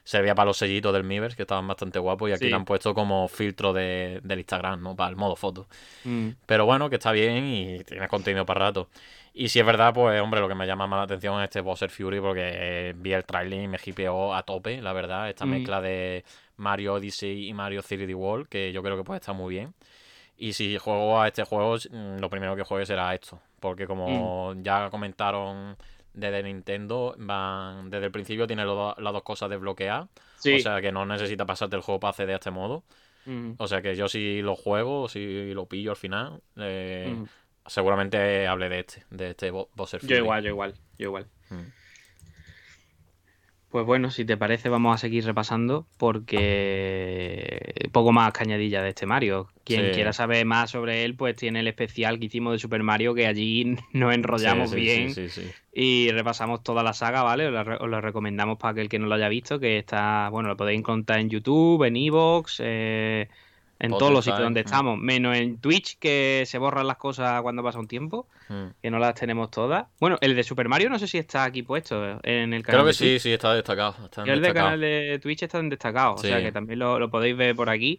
servía 0.05 0.35
para 0.35 0.47
los 0.47 0.57
sellitos 0.57 0.93
del 0.93 1.05
Miiverse, 1.05 1.37
que 1.37 1.43
estaban 1.43 1.67
bastante 1.67 1.99
guapos, 1.99 2.31
y 2.31 2.33
aquí 2.33 2.49
lo 2.49 2.57
han 2.57 2.65
puesto 2.65 2.95
como 2.95 3.29
filtro 3.29 3.73
de, 3.73 4.21
del 4.23 4.41
Instagram, 4.41 4.83
¿no? 4.83 4.97
Para 4.97 5.11
el 5.11 5.17
modo 5.17 5.37
foto. 5.37 5.69
Mm. 6.05 6.31
Pero 6.47 6.67
bueno, 6.67 6.91
que 6.91 6.97
está 6.97 7.13
bien 7.13 7.45
y 7.45 7.85
tiene 7.85 8.09
contenido 8.09 8.45
para 8.45 8.67
rato. 8.67 8.89
Y 9.35 9.49
si 9.49 9.61
es 9.61 9.67
verdad, 9.67 9.95
pues 9.95 10.21
hombre, 10.21 10.41
lo 10.41 10.49
que 10.49 10.55
me 10.55 10.67
llama 10.67 10.87
más 10.87 10.99
la 10.99 11.05
atención 11.05 11.41
es 11.41 11.45
este 11.45 11.61
Bowser 11.61 11.91
Fury, 11.91 12.21
porque 12.21 12.95
vi 12.97 13.13
el 13.13 13.25
trailer 13.25 13.63
y 13.63 13.69
me 13.69 13.79
hipeó 13.85 14.35
a 14.35 14.43
tope, 14.43 14.83
la 14.83 14.93
verdad, 14.93 15.29
esta 15.29 15.47
mm. 15.47 15.51
mezcla 15.51 15.81
de 15.81 16.25
Mario 16.57 16.95
Odyssey 16.95 17.49
y 17.49 17.55
Mario 17.55 17.83
3D 17.83 18.15
World, 18.15 18.49
que 18.49 18.73
yo 18.73 18.83
creo 18.83 18.97
que 18.97 19.05
puede 19.05 19.21
estar 19.21 19.35
muy 19.35 19.55
bien. 19.55 19.75
Y 20.37 20.55
si 20.55 20.77
juego 20.77 21.21
a 21.21 21.29
este 21.29 21.45
juego, 21.45 21.77
mm, 21.77 22.19
lo 22.19 22.29
primero 22.29 22.57
que 22.57 22.65
juegue 22.65 22.85
será 22.85 23.15
esto. 23.15 23.41
Porque 23.61 23.87
como 23.87 24.55
mm. 24.55 24.63
ya 24.63 24.91
comentaron 24.91 25.77
desde 26.15 26.43
Nintendo, 26.43 27.15
van 27.19 27.91
desde 27.91 28.07
el 28.07 28.13
principio 28.13 28.47
tiene 28.47 28.65
las 28.65 28.97
dos 28.97 29.23
cosas 29.23 29.51
desbloqueadas. 29.51 30.09
O 30.39 30.59
sea 30.59 30.81
que 30.81 30.93
no 30.93 31.07
necesita 31.07 31.47
pasarte 31.47 31.77
el 31.77 31.83
juego 31.83 32.01
para 32.01 32.11
acceder 32.11 32.35
a 32.35 32.37
este 32.37 32.51
modo. 32.51 32.85
O 33.59 33.67
sea 33.69 33.83
que 33.83 33.95
yo 33.95 34.09
si 34.09 34.43
lo 34.43 34.57
juego, 34.57 35.09
si 35.09 35.55
lo 35.55 35.67
pillo 35.67 35.91
al 35.93 35.97
final, 35.97 36.41
eh, 36.57 37.25
seguramente 37.67 38.47
hable 38.47 38.69
de 38.69 38.81
este, 38.81 39.05
de 39.11 39.31
este 39.31 39.53
Yo 40.09 40.17
igual, 40.17 40.43
yo 40.43 40.51
igual, 40.51 40.75
yo 40.99 41.09
igual. 41.09 41.27
Pues 43.73 43.87
bueno, 43.87 44.11
si 44.11 44.27
te 44.27 44.37
parece, 44.37 44.69
vamos 44.69 44.95
a 44.95 44.99
seguir 44.99 45.25
repasando 45.25 45.87
porque 45.97 47.89
poco 47.91 48.13
más 48.13 48.31
cañadilla 48.35 48.83
de 48.83 48.91
este 48.91 49.07
Mario. 49.07 49.49
Quien 49.65 49.95
quiera 49.95 50.13
saber 50.13 50.45
más 50.45 50.73
sobre 50.73 51.05
él, 51.05 51.17
pues 51.17 51.37
tiene 51.37 51.61
el 51.61 51.69
especial 51.69 52.19
que 52.19 52.27
hicimos 52.27 52.53
de 52.53 52.59
Super 52.59 52.83
Mario, 52.83 53.15
que 53.15 53.27
allí 53.27 53.79
nos 53.95 54.15
enrollamos 54.15 54.75
bien 54.75 55.15
y 55.73 56.11
repasamos 56.11 56.63
toda 56.63 56.83
la 56.83 56.93
saga, 56.93 57.23
¿vale? 57.23 57.49
Os 57.49 57.89
lo 57.89 58.01
recomendamos 58.03 58.59
para 58.59 58.73
aquel 58.73 58.91
que 58.91 58.99
no 58.99 59.07
lo 59.07 59.15
haya 59.15 59.31
visto, 59.31 59.59
que 59.59 59.79
está, 59.79 60.29
bueno, 60.29 60.51
lo 60.51 60.57
podéis 60.59 60.81
encontrar 60.81 61.21
en 61.21 61.31
YouTube, 61.31 61.83
en 61.85 61.97
Evox, 61.97 62.61
eh, 62.63 63.31
en 63.83 63.91
todos 63.91 64.13
los 64.13 64.25
sitios 64.25 64.43
donde 64.43 64.61
estamos, 64.61 64.97
menos 64.97 65.37
en 65.37 65.59
Twitch, 65.59 65.99
que 65.99 66.45
se 66.47 66.57
borran 66.59 66.87
las 66.87 66.97
cosas 66.97 67.43
cuando 67.43 67.65
pasa 67.65 67.81
un 67.81 67.89
tiempo, 67.89 68.29
hmm. 68.49 68.67
que 68.81 68.91
no 68.91 69.01
las 69.01 69.15
tenemos 69.15 69.51
todas. 69.51 69.87
Bueno, 69.99 70.19
el 70.21 70.37
de 70.37 70.45
Super 70.45 70.69
Mario 70.69 70.89
no 70.89 71.01
sé 71.01 71.09
si 71.09 71.19
está 71.19 71.43
aquí 71.43 71.65
puesto 71.65 72.21
en 72.23 72.55
el 72.55 72.63
canal. 72.63 72.83
Creo 72.83 72.87
que 72.87 72.95
sí, 72.95 73.19
sí, 73.19 73.33
está 73.33 73.55
destacado. 73.55 73.97
el 74.25 74.41
del 74.41 74.55
canal 74.55 74.81
de 74.81 75.19
Twitch 75.21 75.43
está 75.43 75.59
en 75.59 75.69
destacado, 75.69 76.15
o 76.15 76.19
sea 76.19 76.41
que 76.41 76.53
también 76.53 76.79
lo, 76.79 77.11
podéis 77.11 77.37
ver 77.37 77.57
por 77.57 77.69
aquí. 77.69 77.99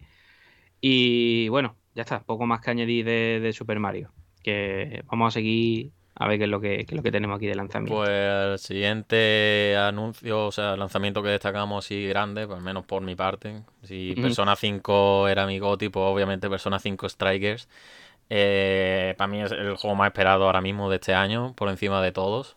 Y 0.80 1.50
bueno, 1.50 1.76
ya 1.96 2.04
está, 2.04 2.22
poco 2.24 2.46
más 2.46 2.62
que 2.62 2.72
añadir 2.72 3.06
de 3.06 3.52
Super 3.54 3.80
Mario. 3.80 4.12
Que 4.42 5.04
vamos 5.08 5.34
a 5.34 5.40
seguir 5.40 5.92
a 6.15 6.27
ver 6.27 6.38
qué 6.38 6.44
es 6.44 6.49
lo 6.49 6.61
que, 6.61 6.85
lo 6.90 7.02
que 7.02 7.11
tenemos 7.11 7.38
aquí 7.38 7.48
de 7.48 7.56
lanzamiento. 7.56 7.95
Pues 7.95 8.10
el 8.10 8.60
siguiente 8.60 9.76
anuncio, 9.77 10.48
o 10.48 10.52
sea, 10.52 10.76
lanzamiento 10.77 11.23
que 11.23 11.30
destacamos 11.30 11.85
así 11.85 12.07
grande, 12.07 12.45
pues 12.45 12.57
al 12.57 12.64
menos 12.64 12.85
por 12.85 13.02
mi 13.02 13.15
parte. 13.15 13.64
Si 13.81 14.14
Persona 14.15 14.56
5 14.56 15.27
era 15.27 15.48
mi 15.48 15.57
goti, 15.57 15.90
pues 15.90 16.03
obviamente 16.06 16.49
Persona 16.49 16.80
5 16.80 17.10
Strikers. 17.10 17.68
Eh, 18.30 19.15
para 19.18 19.27
mí 19.27 19.41
es 19.41 19.52
el 19.52 19.76
juego 19.76 19.95
más 19.95 20.07
esperado 20.07 20.45
ahora 20.45 20.61
mismo 20.61 20.90
de 20.90 20.95
este 20.98 21.15
año, 21.15 21.53
por 21.56 21.69
encima 21.69 22.02
de 22.02 22.11
todos. 22.11 22.56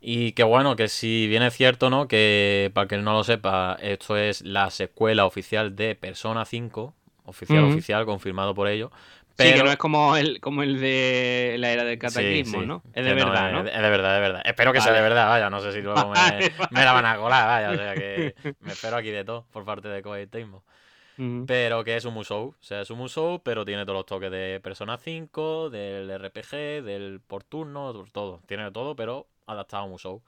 Y 0.00 0.32
que 0.32 0.42
bueno, 0.42 0.76
que 0.76 0.88
si 0.88 1.26
bien 1.28 1.42
es 1.42 1.54
cierto, 1.54 1.88
¿no? 1.88 2.08
Que 2.08 2.70
para 2.74 2.88
que 2.88 2.96
no 2.98 3.12
lo 3.12 3.24
sepa, 3.24 3.76
esto 3.80 4.16
es 4.16 4.42
la 4.42 4.70
secuela 4.70 5.24
oficial 5.24 5.74
de 5.76 5.94
Persona 5.94 6.44
5, 6.44 6.94
oficial, 7.24 7.64
oficial, 7.64 8.06
confirmado 8.06 8.54
por 8.54 8.68
ello. 8.68 8.90
Sí, 9.38 9.52
que 9.52 9.62
no 9.62 9.70
es 9.70 9.76
como 9.76 10.16
el, 10.16 10.40
como 10.40 10.62
el 10.62 10.80
de 10.80 11.56
la 11.58 11.70
era 11.70 11.84
del 11.84 11.98
cataclismo, 11.98 12.62
¿no? 12.62 12.82
Es 12.94 13.04
de 13.04 13.12
verdad, 13.12 13.52
¿no? 13.52 13.60
Es, 13.60 13.82
de 13.82 13.90
verdad, 13.90 14.14
de 14.14 14.20
verdad. 14.20 14.42
Espero 14.44 14.72
que 14.72 14.80
sea 14.80 14.92
de 14.92 15.02
verdad, 15.02 15.28
vaya. 15.28 15.50
No 15.50 15.60
sé 15.60 15.72
si 15.72 15.82
luego 15.82 16.10
me, 16.70 16.84
la 16.84 16.92
van 16.92 17.04
a 17.04 17.16
colar, 17.16 17.46
vaya. 17.46 17.70
O 17.70 17.76
sea 17.76 17.94
que 17.94 18.34
me 18.60 18.72
espero 18.72 18.96
aquí 18.96 19.10
de 19.10 19.24
todo 19.24 19.46
por 19.52 19.64
parte 19.64 19.88
de 19.88 20.00
Koei 20.02 20.26
Tecmo. 20.26 20.64
Pero 21.46 21.82
que 21.82 21.96
es 21.96 22.04
un 22.04 22.14
Musou. 22.14 22.48
O 22.48 22.54
sea, 22.60 22.82
es 22.82 22.90
un 22.90 22.98
Musou, 22.98 23.42
pero 23.42 23.64
tiene 23.64 23.84
todos 23.84 23.96
los 23.96 24.06
toques 24.06 24.30
de 24.30 24.60
Persona 24.62 24.98
5, 24.98 25.70
del 25.70 26.18
RPG, 26.18 26.82
del 26.84 27.20
por 27.26 27.42
turno, 27.42 28.04
todo. 28.12 28.42
Tiene 28.46 28.70
todo, 28.70 28.96
pero 28.96 29.26
adaptado 29.46 29.84
a 29.84 29.86
Musou. 29.86 30.22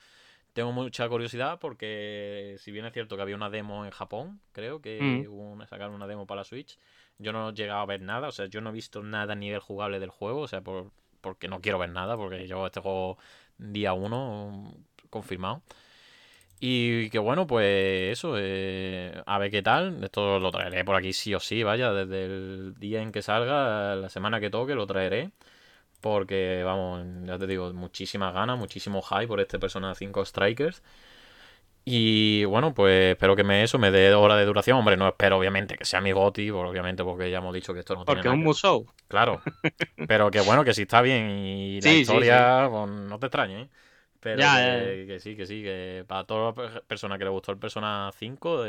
Tengo 0.54 0.72
mucha 0.72 1.08
curiosidad 1.08 1.58
porque, 1.60 2.56
si 2.58 2.72
bien 2.72 2.86
es 2.86 2.92
cierto 2.92 3.16
que 3.16 3.22
había 3.22 3.36
una 3.36 3.50
demo 3.50 3.84
en 3.84 3.90
Japón, 3.90 4.40
creo 4.52 4.80
que 4.80 5.26
mm. 5.28 5.66
sacaron 5.66 5.94
una 5.94 6.06
demo 6.06 6.26
para 6.26 6.40
la 6.40 6.44
Switch 6.44 6.78
yo 7.18 7.32
no 7.32 7.50
he 7.50 7.52
llegado 7.54 7.80
a 7.80 7.86
ver 7.86 8.00
nada, 8.02 8.28
o 8.28 8.32
sea, 8.32 8.46
yo 8.46 8.60
no 8.60 8.70
he 8.70 8.72
visto 8.72 9.02
nada 9.02 9.32
a 9.34 9.36
nivel 9.36 9.60
jugable 9.60 10.00
del 10.00 10.10
juego, 10.10 10.40
o 10.42 10.48
sea, 10.48 10.60
por, 10.62 10.90
porque 11.20 11.48
no 11.48 11.60
quiero 11.60 11.78
ver 11.78 11.90
nada, 11.90 12.16
porque 12.16 12.46
yo 12.46 12.66
este 12.66 12.80
juego 12.80 13.18
día 13.58 13.92
uno 13.92 14.74
confirmado. 15.10 15.62
Y 16.60 17.10
que 17.10 17.18
bueno, 17.20 17.46
pues 17.46 18.12
eso, 18.18 18.34
eh, 18.36 19.22
a 19.26 19.38
ver 19.38 19.50
qué 19.50 19.62
tal. 19.62 20.02
Esto 20.02 20.38
lo 20.40 20.50
traeré 20.50 20.84
por 20.84 20.96
aquí 20.96 21.12
sí 21.12 21.34
o 21.34 21.40
sí, 21.40 21.62
vaya, 21.62 21.92
desde 21.92 22.24
el 22.24 22.74
día 22.78 23.00
en 23.00 23.12
que 23.12 23.22
salga, 23.22 23.94
la 23.94 24.08
semana 24.08 24.40
que 24.40 24.50
toque, 24.50 24.74
lo 24.74 24.86
traeré. 24.86 25.30
Porque, 26.00 26.62
vamos, 26.64 27.06
ya 27.26 27.38
te 27.38 27.46
digo, 27.46 27.72
muchísimas 27.74 28.34
ganas, 28.34 28.58
muchísimo 28.58 29.02
hype 29.02 29.28
por 29.28 29.40
este 29.40 29.58
Persona 29.58 29.94
5 29.94 30.24
Strikers. 30.24 30.82
Y 31.90 32.44
bueno, 32.44 32.74
pues 32.74 33.12
espero 33.12 33.34
que 33.34 33.44
me 33.44 33.62
eso 33.62 33.78
me 33.78 33.90
dé 33.90 34.12
hora 34.12 34.36
de 34.36 34.44
duración. 34.44 34.78
Hombre, 34.78 34.96
no 34.96 35.08
espero 35.08 35.38
obviamente 35.38 35.76
que 35.76 35.84
sea 35.84 36.00
mi 36.00 36.12
goti, 36.12 36.50
obviamente 36.50 37.02
porque 37.02 37.30
ya 37.30 37.38
hemos 37.38 37.54
dicho 37.54 37.72
que 37.72 37.80
esto 37.80 37.94
no 37.94 38.04
porque 38.04 38.20
tiene 38.20 38.30
Porque 38.30 38.36
es 38.36 38.40
un 38.40 38.44
musou. 38.44 38.86
Claro. 39.08 39.40
Pero 40.08 40.30
que 40.30 40.40
bueno, 40.40 40.64
que 40.64 40.74
si 40.74 40.82
está 40.82 41.00
bien 41.00 41.30
y 41.30 41.80
la 41.80 41.92
historia, 41.92 42.68
pues 42.70 42.90
no 42.90 43.18
te 43.18 43.26
extrañe. 43.26 43.62
¿eh? 43.62 43.68
Pero 44.20 44.42
que, 44.42 45.18
sí, 45.20 45.36
que 45.36 45.46
sí, 45.46 45.62
que 45.62 46.04
para 46.06 46.24
todas 46.24 46.56
las 46.56 46.82
personas 46.82 47.18
que 47.18 47.24
le 47.24 47.30
gustó 47.30 47.52
el 47.52 47.58
Persona 47.58 48.10
5, 48.18 48.64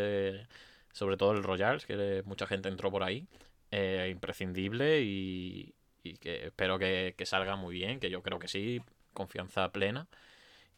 sobre 0.93 1.17
todo 1.17 1.31
el 1.31 1.43
Royals, 1.43 1.85
que 1.85 2.21
mucha 2.25 2.45
gente 2.45 2.69
entró 2.69 2.91
por 2.91 3.03
ahí, 3.03 3.27
eh, 3.71 4.09
imprescindible 4.11 5.01
y, 5.01 5.73
que 6.21 6.47
espero 6.47 6.79
que, 6.79 7.13
que 7.17 7.25
salga 7.25 7.55
muy 7.55 7.75
bien, 7.75 7.99
que 7.99 8.09
yo 8.09 8.21
creo 8.21 8.39
que 8.39 8.47
sí, 8.47 8.81
confianza 9.13 9.71
plena 9.71 10.07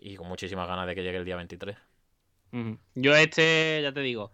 y 0.01 0.15
con 0.15 0.27
muchísimas 0.27 0.68
ganas 0.68 0.88
de 0.88 0.95
que 0.95 1.03
llegue 1.03 1.18
el 1.18 1.26
día 1.26 1.35
23. 1.35 1.77
Yo 2.95 3.15
este, 3.15 3.82
ya 3.82 3.94
te 3.94 4.02
digo, 4.02 4.32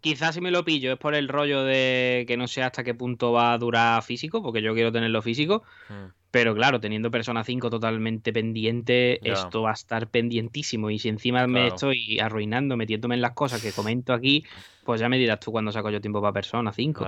quizás 0.00 0.34
si 0.34 0.40
me 0.40 0.50
lo 0.50 0.64
pillo 0.64 0.92
es 0.92 0.98
por 0.98 1.14
el 1.14 1.28
rollo 1.28 1.64
de 1.64 2.24
que 2.26 2.36
no 2.36 2.46
sé 2.46 2.62
hasta 2.62 2.84
qué 2.84 2.94
punto 2.94 3.32
va 3.32 3.52
a 3.52 3.58
durar 3.58 4.02
físico, 4.02 4.42
porque 4.42 4.62
yo 4.62 4.74
quiero 4.74 4.92
tenerlo 4.92 5.22
físico. 5.22 5.62
Mm. 5.88 6.12
Pero 6.30 6.52
claro, 6.52 6.80
teniendo 6.80 7.12
Persona 7.12 7.44
5 7.44 7.70
totalmente 7.70 8.32
pendiente, 8.32 9.20
esto 9.22 9.62
va 9.62 9.70
a 9.70 9.74
estar 9.74 10.08
pendientísimo. 10.08 10.90
Y 10.90 10.98
si 10.98 11.08
encima 11.08 11.46
me 11.46 11.68
estoy 11.68 12.18
arruinando, 12.18 12.76
metiéndome 12.76 13.14
en 13.14 13.20
las 13.20 13.34
cosas 13.34 13.62
que 13.62 13.70
comento 13.70 14.12
aquí, 14.12 14.44
pues 14.82 15.00
ya 15.00 15.08
me 15.08 15.16
dirás 15.16 15.38
tú 15.38 15.52
cuando 15.52 15.70
saco 15.70 15.90
yo 15.90 16.00
tiempo 16.00 16.20
para 16.20 16.32
Persona 16.32 16.72
5. 16.72 17.06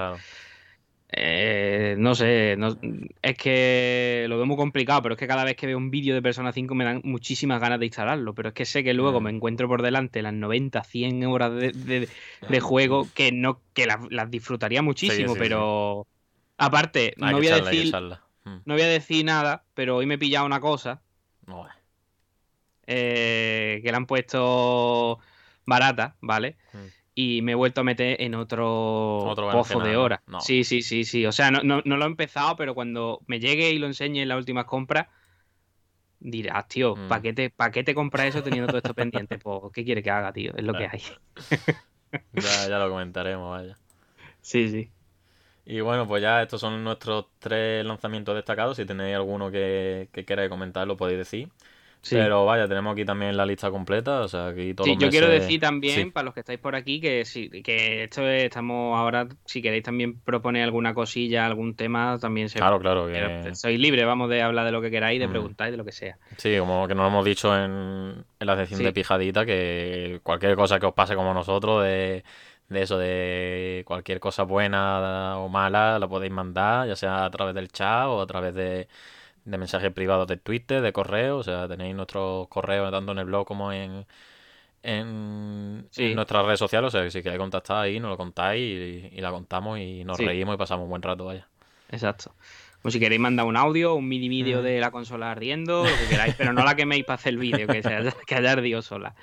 Eh, 1.08 1.94
no 1.98 2.16
sé, 2.16 2.58
es 3.22 3.36
que 3.38 4.26
lo 4.28 4.36
veo 4.36 4.46
muy 4.46 4.56
complicado, 4.56 5.02
pero 5.02 5.14
es 5.14 5.18
que 5.18 5.28
cada 5.28 5.44
vez 5.44 5.56
que 5.56 5.66
veo 5.66 5.78
un 5.78 5.90
vídeo 5.90 6.14
de 6.14 6.22
Persona 6.22 6.52
5 6.52 6.74
me 6.74 6.84
dan 6.84 7.00
muchísimas 7.04 7.60
ganas 7.60 7.78
de 7.78 7.86
instalarlo, 7.86 8.34
pero 8.34 8.48
es 8.48 8.54
que 8.54 8.64
sé 8.64 8.82
que 8.82 8.92
luego 8.92 9.20
me 9.20 9.30
encuentro 9.30 9.68
por 9.68 9.82
delante 9.82 10.20
las 10.20 10.32
90, 10.32 10.82
100 10.82 11.24
horas 11.26 11.52
de, 11.54 12.08
juego 12.60 13.06
que 13.14 13.30
no 13.30 13.60
que 13.72 13.86
las, 13.86 14.30
disfrutaría 14.30 14.82
muchísimo, 14.82 15.34
pero 15.36 16.06
aparte, 16.58 17.14
no 17.18 17.32
voy, 17.32 17.48
a 17.48 17.60
decir, 17.60 17.94
mm. 18.44 18.56
no 18.64 18.74
voy 18.74 18.82
a 18.82 18.88
decir 18.88 19.24
nada, 19.24 19.64
pero 19.74 19.96
hoy 19.96 20.06
me 20.06 20.14
he 20.14 20.18
pillado 20.18 20.44
una 20.44 20.60
cosa 20.60 21.02
eh, 22.88 23.80
que 23.82 23.90
la 23.90 23.96
han 23.96 24.06
puesto 24.06 25.20
barata, 25.66 26.16
¿vale? 26.20 26.56
Mm. 26.72 26.95
Y 27.16 27.42
me 27.42 27.52
he 27.52 27.54
vuelto 27.56 27.80
a 27.80 27.84
meter 27.84 28.22
en 28.22 28.34
otro, 28.36 29.24
Otro 29.24 29.50
pozo 29.50 29.80
de 29.80 29.96
horas. 29.96 30.20
no. 30.28 30.40
Sí, 30.40 30.62
sí, 30.64 30.82
sí, 30.82 31.04
sí. 31.04 31.26
O 31.26 31.32
sea, 31.32 31.50
no, 31.50 31.62
no, 31.64 31.82
no 31.84 31.96
lo 31.96 32.04
he 32.04 32.08
empezado, 32.08 32.56
pero 32.56 32.74
cuando 32.74 33.22
me 33.26 33.40
llegue 33.40 33.70
y 33.70 33.78
lo 33.78 33.86
enseñe 33.88 34.20
en 34.22 34.28
las 34.28 34.38
últimas 34.38 34.66
compras, 34.66 35.08
dirás, 36.20 36.68
tío, 36.68 36.94
Mm. 36.96 37.08
¿para 37.08 37.22
qué, 37.22 37.32
te, 37.32 37.50
¿para 37.50 37.70
qué 37.70 37.84
te 37.84 37.94
compras 37.94 38.26
eso 38.26 38.42
teniendo 38.42 38.68
todo 38.68 38.78
esto 38.78 38.94
pendiente? 38.94 39.38
Pues, 39.42 39.72
¿qué 39.72 39.84
quiere 39.84 40.02
que 40.02 40.10
haga, 40.10 40.32
tío? 40.32 40.52
Es 40.56 40.64
lo 40.64 40.74
que 40.74 40.86
hay. 40.86 41.02
Ya, 42.32 42.68
ya 42.68 42.78
lo 42.78 42.88
comentaremos, 42.90 43.50
vaya. 43.50 43.76
Sí, 44.40 44.68
sí. 44.70 44.90
Y 45.64 45.80
bueno, 45.80 46.06
pues 46.06 46.22
ya 46.22 46.42
estos 46.42 46.60
son 46.60 46.82
nuestros 46.84 47.26
tres 47.40 47.84
lanzamientos 47.84 48.34
destacados. 48.36 48.76
Si 48.76 48.84
tenéis 48.86 49.16
alguno 49.16 49.50
que, 49.50 50.08
que 50.12 50.24
queráis 50.24 50.48
comentar, 50.48 50.86
lo 50.86 50.96
podéis 50.96 51.18
decir. 51.18 51.48
Sí. 52.06 52.14
Pero 52.14 52.44
vaya, 52.44 52.68
tenemos 52.68 52.92
aquí 52.92 53.04
también 53.04 53.36
la 53.36 53.44
lista 53.44 53.68
completa. 53.70 54.20
O 54.20 54.28
sea, 54.28 54.46
aquí 54.48 54.74
todos 54.74 54.86
Sí, 54.86 54.94
los 54.94 55.02
yo 55.02 55.10
quiero 55.10 55.26
decir 55.28 55.58
también, 55.60 55.94
Sí. 56.04 56.10
para 56.12 56.24
los 56.26 56.34
que 56.34 56.40
estáis 56.40 56.60
por 56.60 56.76
aquí, 56.76 57.00
que 57.00 57.24
sí, 57.24 57.50
que 57.64 58.04
esto 58.04 58.22
es- 58.28 58.44
estamos 58.44 58.96
ahora, 58.96 59.26
si 59.44 59.60
queréis 59.60 59.82
también 59.82 60.20
proponer 60.20 60.62
alguna 60.62 60.94
cosilla, 60.94 61.44
algún 61.46 61.74
tema, 61.74 62.16
también 62.20 62.48
se 62.48 62.58
Claro, 62.60 62.78
claro. 62.78 63.08
Que... 63.08 63.54
sois 63.56 63.78
libres, 63.80 64.06
vamos, 64.06 64.30
de 64.30 64.40
hablar 64.40 64.64
de 64.66 64.70
lo 64.70 64.80
que 64.80 64.90
queráis, 64.92 65.18
de 65.18 65.26
Mm. 65.26 65.30
preguntar 65.32 65.68
y 65.68 65.70
de 65.72 65.76
lo 65.78 65.84
que 65.84 65.90
sea. 65.92 66.16
Sí, 66.36 66.56
como 66.58 66.86
que 66.86 66.94
nos 66.94 67.02
lo 67.02 67.08
hemos 67.08 67.24
dicho 67.24 67.56
en, 67.56 68.24
en 68.38 68.46
la 68.46 68.56
sección 68.56 68.78
Sí. 68.78 68.84
de 68.84 68.92
pijadita, 68.92 69.44
que 69.44 70.20
cualquier 70.22 70.54
cosa 70.54 70.78
que 70.78 70.86
os 70.86 70.94
pase 70.94 71.16
como 71.16 71.34
nosotros, 71.34 71.82
de, 71.82 72.22
de 72.68 72.82
eso, 72.82 72.98
de 72.98 73.82
cualquier 73.86 74.20
cosa 74.20 74.44
buena 74.44 75.38
o 75.38 75.48
mala, 75.48 75.98
la 75.98 76.08
podéis 76.08 76.32
mandar, 76.32 76.86
ya 76.88 76.96
sea 76.96 77.24
a 77.24 77.30
través 77.30 77.54
del 77.54 77.68
chat 77.68 78.06
o 78.06 78.20
a 78.20 78.26
través 78.26 78.54
de, 78.54 78.86
de 79.46 79.56
mensajes 79.58 79.90
privados 79.92 80.26
de 80.28 80.36
Twitter, 80.36 80.82
de 80.82 80.92
correo, 80.92 81.38
o 81.38 81.42
sea, 81.42 81.66
tenéis 81.66 81.94
nuestros 81.96 82.48
correos 82.48 82.90
tanto 82.90 83.12
en 83.12 83.18
el 83.18 83.24
blog 83.24 83.46
como 83.46 83.72
en, 83.72 84.04
en, 84.82 85.86
Sí. 85.90 86.04
en 86.06 86.14
nuestras 86.16 86.44
redes 86.44 86.58
sociales, 86.58 86.88
o 86.88 86.90
sea, 86.90 87.02
que 87.02 87.10
si 87.10 87.22
queréis 87.22 87.40
contactar 87.40 87.78
ahí, 87.78 87.98
nos 88.00 88.10
lo 88.10 88.16
contáis 88.16 88.60
y, 88.60 89.08
y 89.16 89.20
la 89.20 89.30
contamos 89.30 89.78
y 89.78 90.04
nos 90.04 90.16
Sí. 90.18 90.24
reímos 90.26 90.54
y 90.54 90.58
pasamos 90.58 90.84
un 90.84 90.90
buen 90.90 91.02
rato, 91.02 91.24
vaya. 91.24 91.48
Exacto. 91.90 92.34
Como 92.82 92.90
si 92.92 93.00
queréis 93.00 93.20
mandar 93.20 93.46
un 93.46 93.56
audio, 93.56 93.94
un 93.94 94.06
mini 94.08 94.28
vídeo 94.28 94.60
Mm. 94.60 94.64
de 94.64 94.80
la 94.80 94.90
consola 94.90 95.30
ardiendo, 95.32 95.84
lo 95.84 95.90
que 95.96 96.06
queráis, 96.10 96.34
pero 96.36 96.52
no 96.52 96.64
la 96.64 96.76
queméis 96.76 97.04
para 97.04 97.14
hacer 97.14 97.32
el 97.34 97.38
vídeo, 97.38 97.66
que, 97.66 97.82
se 97.82 97.94
haya, 97.94 98.12
que 98.26 98.34
haya 98.34 98.52
ardido 98.52 98.82
sola. 98.82 99.14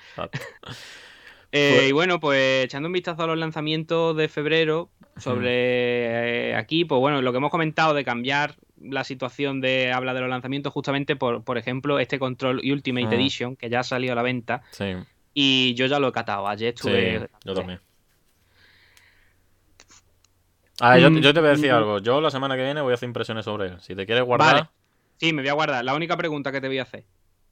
Eh, 1.51 1.73
Pues- 1.75 1.89
y 1.89 1.91
bueno, 1.91 2.19
pues 2.19 2.65
echando 2.65 2.87
un 2.87 2.93
vistazo 2.93 3.23
a 3.23 3.27
los 3.27 3.37
lanzamientos 3.37 4.17
de 4.17 4.27
febrero 4.27 4.89
sobre 5.17 6.49
eh, 6.51 6.55
aquí, 6.55 6.83
pues 6.83 6.99
bueno, 6.99 7.21
lo 7.21 7.31
que 7.31 7.37
hemos 7.37 7.51
comentado 7.51 7.93
de 7.93 8.03
cambiar 8.03 8.55
la 8.83 9.03
situación 9.03 9.61
de 9.61 9.91
habla 9.91 10.13
de 10.13 10.21
los 10.21 10.29
lanzamientos, 10.29 10.71
justamente 10.73 11.15
por, 11.15 11.43
por 11.43 11.57
ejemplo, 11.57 11.99
este 11.99 12.19
Control 12.19 12.61
Ultimate 12.63 13.07
Mm. 13.07 13.13
Edition, 13.13 13.55
que 13.55 13.69
ya 13.69 13.79
ha 13.79 13.83
salido 13.83 14.13
a 14.13 14.15
la 14.15 14.21
venta, 14.23 14.61
Sí, 14.71 14.93
y 15.33 15.73
yo 15.75 15.85
ya 15.87 15.99
lo 15.99 16.09
he 16.09 16.11
catado. 16.11 16.47
Ayer 16.47 16.73
sí, 16.77 16.87
estuve. 16.89 17.29
yo 17.45 17.53
también. 17.53 17.79
Ah, 20.79 20.97
yo, 20.97 21.09
Mm, 21.11 21.19
yo 21.19 21.33
te 21.33 21.39
voy 21.39 21.49
a 21.49 21.51
decir 21.53 21.71
mm. 21.71 21.75
algo. 21.75 21.99
Yo 21.99 22.19
la 22.19 22.31
semana 22.31 22.55
que 22.55 22.63
viene 22.63 22.81
voy 22.81 22.91
a 22.91 22.95
hacer 22.95 23.07
impresiones 23.07 23.45
sobre 23.45 23.67
él. 23.67 23.81
Si 23.81 23.95
te 23.95 24.05
quieres 24.05 24.23
guardar, 24.23 24.53
Vale. 24.55 24.69
Sí, 25.17 25.31
me 25.31 25.41
voy 25.41 25.49
a 25.49 25.53
guardar. 25.53 25.85
La 25.85 25.93
única 25.95 26.17
pregunta 26.17 26.51
que 26.51 26.59
te 26.59 26.67
voy 26.67 26.79
a 26.79 26.83
hacer: 26.83 27.05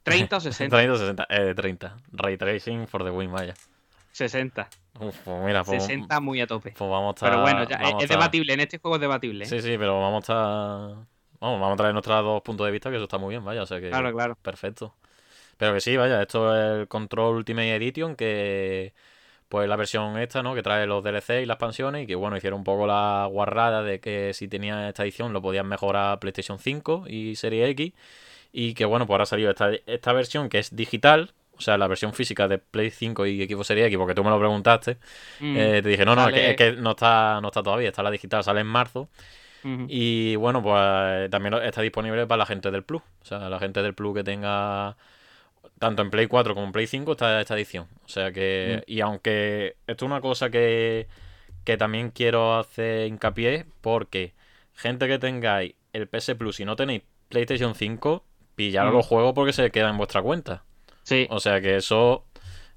¿30 0.04 0.36
o 0.36 0.40
60? 0.40 0.76
30 0.76 0.92
o 0.92 0.96
60. 0.96 1.26
Eh, 1.30 1.54
30. 1.54 1.96
Ray 2.12 2.36
Tracing 2.36 2.86
for 2.88 3.04
the 3.04 3.10
win, 3.10 3.30
vaya. 3.32 3.54
60. 4.10 4.68
Uf, 5.00 5.16
pues 5.24 5.42
mira, 5.44 5.64
pues, 5.64 5.82
60 5.84 6.20
muy 6.20 6.40
a 6.42 6.46
tope. 6.46 6.74
pues 6.76 6.90
vamos 6.90 7.10
a 7.10 7.14
estar. 7.14 7.30
Pero 7.30 7.40
bueno, 7.42 7.64
ya, 7.66 7.76
es, 7.76 8.10
a 8.10 8.14
debatible. 8.14 8.52
En 8.52 8.60
este 8.60 8.78
juego 8.78 8.96
es 8.96 9.00
debatible. 9.00 9.44
¿eh? 9.44 9.48
Sí, 9.48 9.60
sí, 9.62 9.78
pero 9.78 9.98
vamos 10.00 10.28
a 10.28 10.90
estar. 10.90 11.06
Vamos, 11.42 11.60
vamos 11.60 11.74
a 11.74 11.76
traer 11.76 11.92
nuestros 11.92 12.22
dos 12.22 12.40
puntos 12.40 12.64
de 12.64 12.70
vista, 12.70 12.88
que 12.88 12.96
eso 12.96 13.04
está 13.04 13.18
muy 13.18 13.30
bien, 13.30 13.44
vaya. 13.44 13.62
O 13.62 13.66
sea 13.66 13.80
que. 13.80 13.88
Claro, 13.88 14.12
claro. 14.12 14.38
Perfecto. 14.40 14.94
Pero 15.56 15.74
que 15.74 15.80
sí, 15.80 15.96
vaya, 15.96 16.22
esto 16.22 16.56
es 16.56 16.80
el 16.82 16.88
Control 16.88 17.34
Ultimate 17.36 17.74
Edition, 17.74 18.14
que 18.14 18.92
pues 19.48 19.68
la 19.68 19.74
versión 19.74 20.16
esta, 20.18 20.42
¿no? 20.42 20.54
Que 20.54 20.62
trae 20.62 20.86
los 20.86 21.02
DLC 21.02 21.42
y 21.42 21.46
las 21.46 21.56
expansiones 21.56 22.04
y 22.04 22.06
que 22.06 22.14
bueno, 22.14 22.36
hicieron 22.36 22.60
un 22.60 22.64
poco 22.64 22.86
la 22.86 23.28
guarrada 23.30 23.82
de 23.82 24.00
que 24.00 24.32
si 24.34 24.46
tenía 24.46 24.88
esta 24.88 25.02
edición 25.02 25.32
lo 25.32 25.42
podían 25.42 25.66
mejorar 25.66 26.20
PlayStation 26.20 26.58
5 26.58 27.04
y 27.08 27.34
Serie 27.34 27.68
X 27.70 27.92
y 28.52 28.74
que 28.74 28.84
bueno, 28.84 29.06
pues 29.06 29.14
ahora 29.14 29.24
ha 29.24 29.26
salido 29.26 29.50
esta, 29.50 29.70
esta 29.86 30.12
versión 30.12 30.48
que 30.48 30.58
es 30.60 30.74
digital, 30.74 31.32
o 31.56 31.60
sea, 31.60 31.76
la 31.76 31.86
versión 31.88 32.14
física 32.14 32.48
de 32.48 32.58
Play 32.58 32.90
5 32.90 33.26
y 33.26 33.46
Xbox 33.46 33.66
Serie 33.66 33.84
X, 33.86 33.98
porque 33.98 34.14
tú 34.14 34.24
me 34.24 34.30
lo 34.30 34.38
preguntaste, 34.38 34.96
Mm, 35.40 35.56
eh, 35.56 35.82
te 35.82 35.88
dije, 35.88 36.04
no, 36.04 36.14
no, 36.14 36.28
es 36.28 36.34
que, 36.34 36.50
es 36.50 36.56
que 36.56 36.72
no 36.72 36.92
está, 36.92 37.40
no 37.42 37.48
está 37.48 37.62
todavía, 37.62 37.88
está 37.88 38.02
la 38.02 38.10
digital, 38.10 38.42
sale 38.44 38.60
en 38.60 38.66
marzo. 38.68 39.08
Y 39.88 40.36
bueno, 40.36 40.62
pues 40.62 41.30
también 41.30 41.54
está 41.54 41.82
disponible 41.82 42.26
para 42.26 42.38
la 42.38 42.46
gente 42.46 42.70
del 42.70 42.82
Plus. 42.82 43.02
O 43.22 43.24
sea, 43.24 43.48
la 43.48 43.58
gente 43.58 43.82
del 43.82 43.94
Plus 43.94 44.14
que 44.14 44.24
tenga 44.24 44.96
tanto 45.78 46.02
en 46.02 46.10
Play 46.10 46.26
4 46.26 46.54
como 46.54 46.66
en 46.66 46.72
Play 46.72 46.86
5 46.86 47.12
está 47.12 47.40
esta 47.40 47.54
edición. 47.54 47.86
O 48.04 48.08
sea 48.08 48.32
que, 48.32 48.82
y 48.86 49.00
aunque 49.00 49.76
esto 49.86 50.04
es 50.04 50.10
una 50.10 50.20
cosa 50.20 50.50
que, 50.50 51.06
que 51.64 51.76
también 51.76 52.10
quiero 52.10 52.56
hacer 52.58 53.06
hincapié, 53.06 53.66
porque 53.80 54.34
gente 54.74 55.06
que 55.08 55.18
tengáis 55.18 55.74
el 55.92 56.08
PS 56.08 56.34
Plus 56.36 56.60
y 56.60 56.64
no 56.64 56.76
tenéis 56.76 57.02
PlayStation 57.28 57.74
5, 57.74 58.24
pillaros 58.54 58.92
Mm. 58.92 58.96
los 58.96 59.06
juegos 59.06 59.32
porque 59.34 59.52
se 59.52 59.70
queda 59.70 59.90
en 59.90 59.96
vuestra 59.96 60.22
cuenta. 60.22 60.64
Sí, 61.04 61.26
O 61.30 61.40
sea 61.40 61.60
que 61.60 61.76
eso 61.76 62.24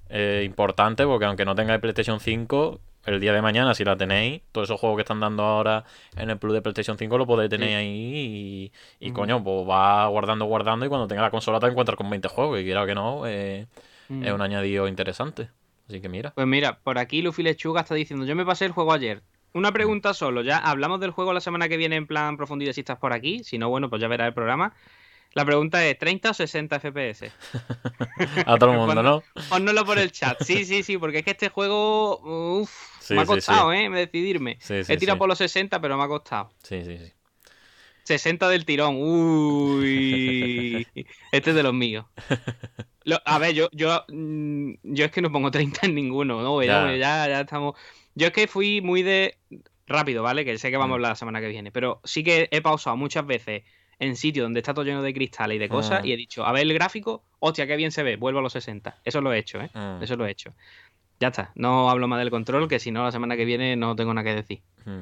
es 0.09 0.45
importante 0.45 1.05
porque 1.05 1.25
aunque 1.25 1.45
no 1.45 1.55
tengáis 1.55 1.79
PlayStation 1.81 2.19
5, 2.19 2.79
el 3.05 3.19
día 3.19 3.33
de 3.33 3.41
mañana, 3.41 3.73
si 3.73 3.83
la 3.83 3.95
tenéis, 3.95 4.41
todos 4.51 4.67
esos 4.69 4.79
juegos 4.79 4.97
que 4.97 5.01
están 5.03 5.19
dando 5.19 5.43
ahora 5.43 5.83
en 6.17 6.29
el 6.29 6.37
Plus 6.37 6.53
de 6.53 6.61
PlayStation 6.61 6.97
5 6.97 7.17
lo 7.17 7.25
podéis 7.27 7.49
tener 7.49 7.69
Sí. 7.69 7.75
ahí 7.75 8.71
y, 8.99 9.11
coño, 9.11 9.43
pues 9.43 9.67
va 9.69 10.07
guardando, 10.07 10.45
guardando 10.45 10.85
y 10.85 10.89
cuando 10.89 11.07
tenga 11.07 11.21
la 11.21 11.31
consola 11.31 11.59
te 11.59 11.67
encuentras 11.67 11.95
con 11.97 12.09
20 12.09 12.27
juegos 12.27 12.59
y 12.59 12.63
quiera 12.63 12.85
que 12.85 12.95
no, 12.95 13.25
eh, 13.27 13.67
Mm. 14.09 14.23
es 14.23 14.31
un 14.33 14.41
añadido 14.41 14.87
interesante. 14.87 15.49
Así 15.87 16.01
que 16.01 16.09
mira. 16.09 16.31
Pues 16.35 16.47
mira, 16.47 16.79
por 16.83 16.97
aquí 16.97 17.21
Luffy 17.21 17.43
Lechuga 17.43 17.81
está 17.81 17.93
diciendo, 17.95 18.25
yo 18.25 18.35
me 18.35 18.45
pasé 18.45 18.65
el 18.65 18.71
juego 18.71 18.91
ayer. 18.93 19.21
Una 19.53 19.71
pregunta 19.71 20.13
solo, 20.13 20.41
ya 20.41 20.57
hablamos 20.57 20.99
del 20.99 21.11
juego 21.11 21.31
la 21.31 21.39
semana 21.41 21.69
que 21.69 21.77
viene 21.77 21.95
en 21.95 22.07
plan 22.07 22.35
profundidad 22.37 22.73
si 22.73 22.81
estás 22.81 22.97
por 22.97 23.13
aquí, 23.13 23.43
si 23.43 23.57
no, 23.57 23.69
bueno, 23.69 23.89
pues 23.89 24.01
ya 24.01 24.07
verás 24.07 24.27
el 24.27 24.33
programa. 24.33 24.73
La 25.35 25.45
pregunta 25.45 25.85
es, 25.85 25.97
¿30 25.99 26.31
o 26.31 26.33
60 26.33 26.77
FPS? 26.77 27.31
A 28.47 28.57
todo 28.57 28.71
el 28.71 28.77
mundo, 28.77 29.03
¿no? 29.03 29.23
Pónnoslo 29.49 29.85
por 29.85 29.99
el 29.99 30.11
chat. 30.11 30.41
Sí, 30.41 30.65
sí, 30.65 30.81
sí, 30.83 30.97
porque 30.97 31.19
es 31.19 31.23
que 31.25 31.31
este 31.31 31.49
juego, 31.49 32.19
uf, 32.61 32.71
Sí, 32.99 33.13
me 33.13 33.21
ha 33.21 33.25
sí, 33.25 33.31
costado, 33.35 33.71
¿eh? 33.73 33.89
Decidirme. 33.89 34.57
Sí, 34.61 34.83
sí, 34.83 34.93
He 34.93 34.97
tirado 34.97 35.17
sí. 35.17 35.19
por 35.19 35.29
los 35.29 35.37
60, 35.37 35.79
pero 35.81 35.97
me 35.97 36.03
ha 36.03 36.07
costado. 36.07 36.49
Sí, 36.63 36.83
sí, 36.83 36.97
sí. 36.97 37.13
60 38.03 38.49
del 38.49 38.65
tirón. 38.65 38.95
Uy. 38.97 40.87
Este 41.31 41.49
es 41.51 41.55
de 41.55 41.63
los 41.63 41.73
míos. 41.73 42.05
Lo- 43.03 43.21
a 43.25 43.37
ver, 43.39 43.53
yo, 43.53 43.69
yo, 43.71 44.03
mm, 44.09 44.73
yo 44.83 45.05
es 45.05 45.11
que 45.11 45.21
no 45.21 45.31
pongo 45.31 45.51
30 45.51 45.81
en 45.85 45.95
ninguno, 45.95 46.41
¿no? 46.41 46.63
Ya, 46.63 46.95
Ya. 46.95 47.27
ya, 47.27 47.41
estamos. 47.41 47.75
Yo 48.15 48.27
es 48.27 48.33
que 48.33 48.47
fui 48.47 48.81
muy 48.81 49.03
de 49.03 49.37
rápido, 49.87 50.23
¿vale? 50.23 50.43
Que 50.45 50.57
sé 50.57 50.71
que 50.71 50.77
vamos 50.77 50.93
a 50.93 50.97
Mm. 50.97 50.97
hablar 50.97 51.11
la 51.11 51.15
semana 51.15 51.41
que 51.41 51.47
viene. 51.49 51.71
Pero 51.71 52.01
sí 52.03 52.23
que 52.23 52.47
he 52.51 52.61
pausado 52.61 52.97
muchas 52.97 53.25
veces 53.25 53.63
en 53.99 54.15
sitios 54.15 54.45
donde 54.45 54.59
está 54.59 54.73
todo 54.73 54.85
lleno 54.85 55.01
de 55.01 55.13
cristales 55.13 55.55
y 55.55 55.59
de 55.59 55.69
cosas 55.69 56.03
Mm. 56.03 56.05
y 56.07 56.11
he 56.13 56.17
dicho, 56.17 56.45
a 56.45 56.51
ver 56.51 56.63
el 56.63 56.73
gráfico, 56.73 57.23
hostia, 57.39 57.65
qué 57.67 57.75
bien 57.75 57.91
se 57.91 58.03
ve, 58.03 58.15
vuelvo 58.17 58.39
a 58.39 58.41
los 58.41 58.53
60. 58.53 58.97
Eso 59.03 59.21
lo 59.21 59.31
he 59.33 59.37
hecho, 59.39 59.61
¿eh? 59.61 59.69
Mm, 59.73 60.03
Eso 60.03 60.15
lo 60.15 60.25
he 60.25 60.31
hecho. 60.31 60.53
Ya 61.19 61.29
está, 61.29 61.51
no 61.55 61.89
hablo 61.89 62.07
más 62.09 62.19
del 62.19 62.29
control, 62.29 62.67
que 62.67 62.79
si 62.79 62.91
no, 62.91 63.03
la 63.03 63.11
semana 63.11 63.37
que 63.37 63.45
viene 63.45 63.75
no 63.77 63.95
tengo 63.95 64.13
nada 64.13 64.25
que 64.25 64.35
decir. 64.35 64.61
mm. 64.85 65.01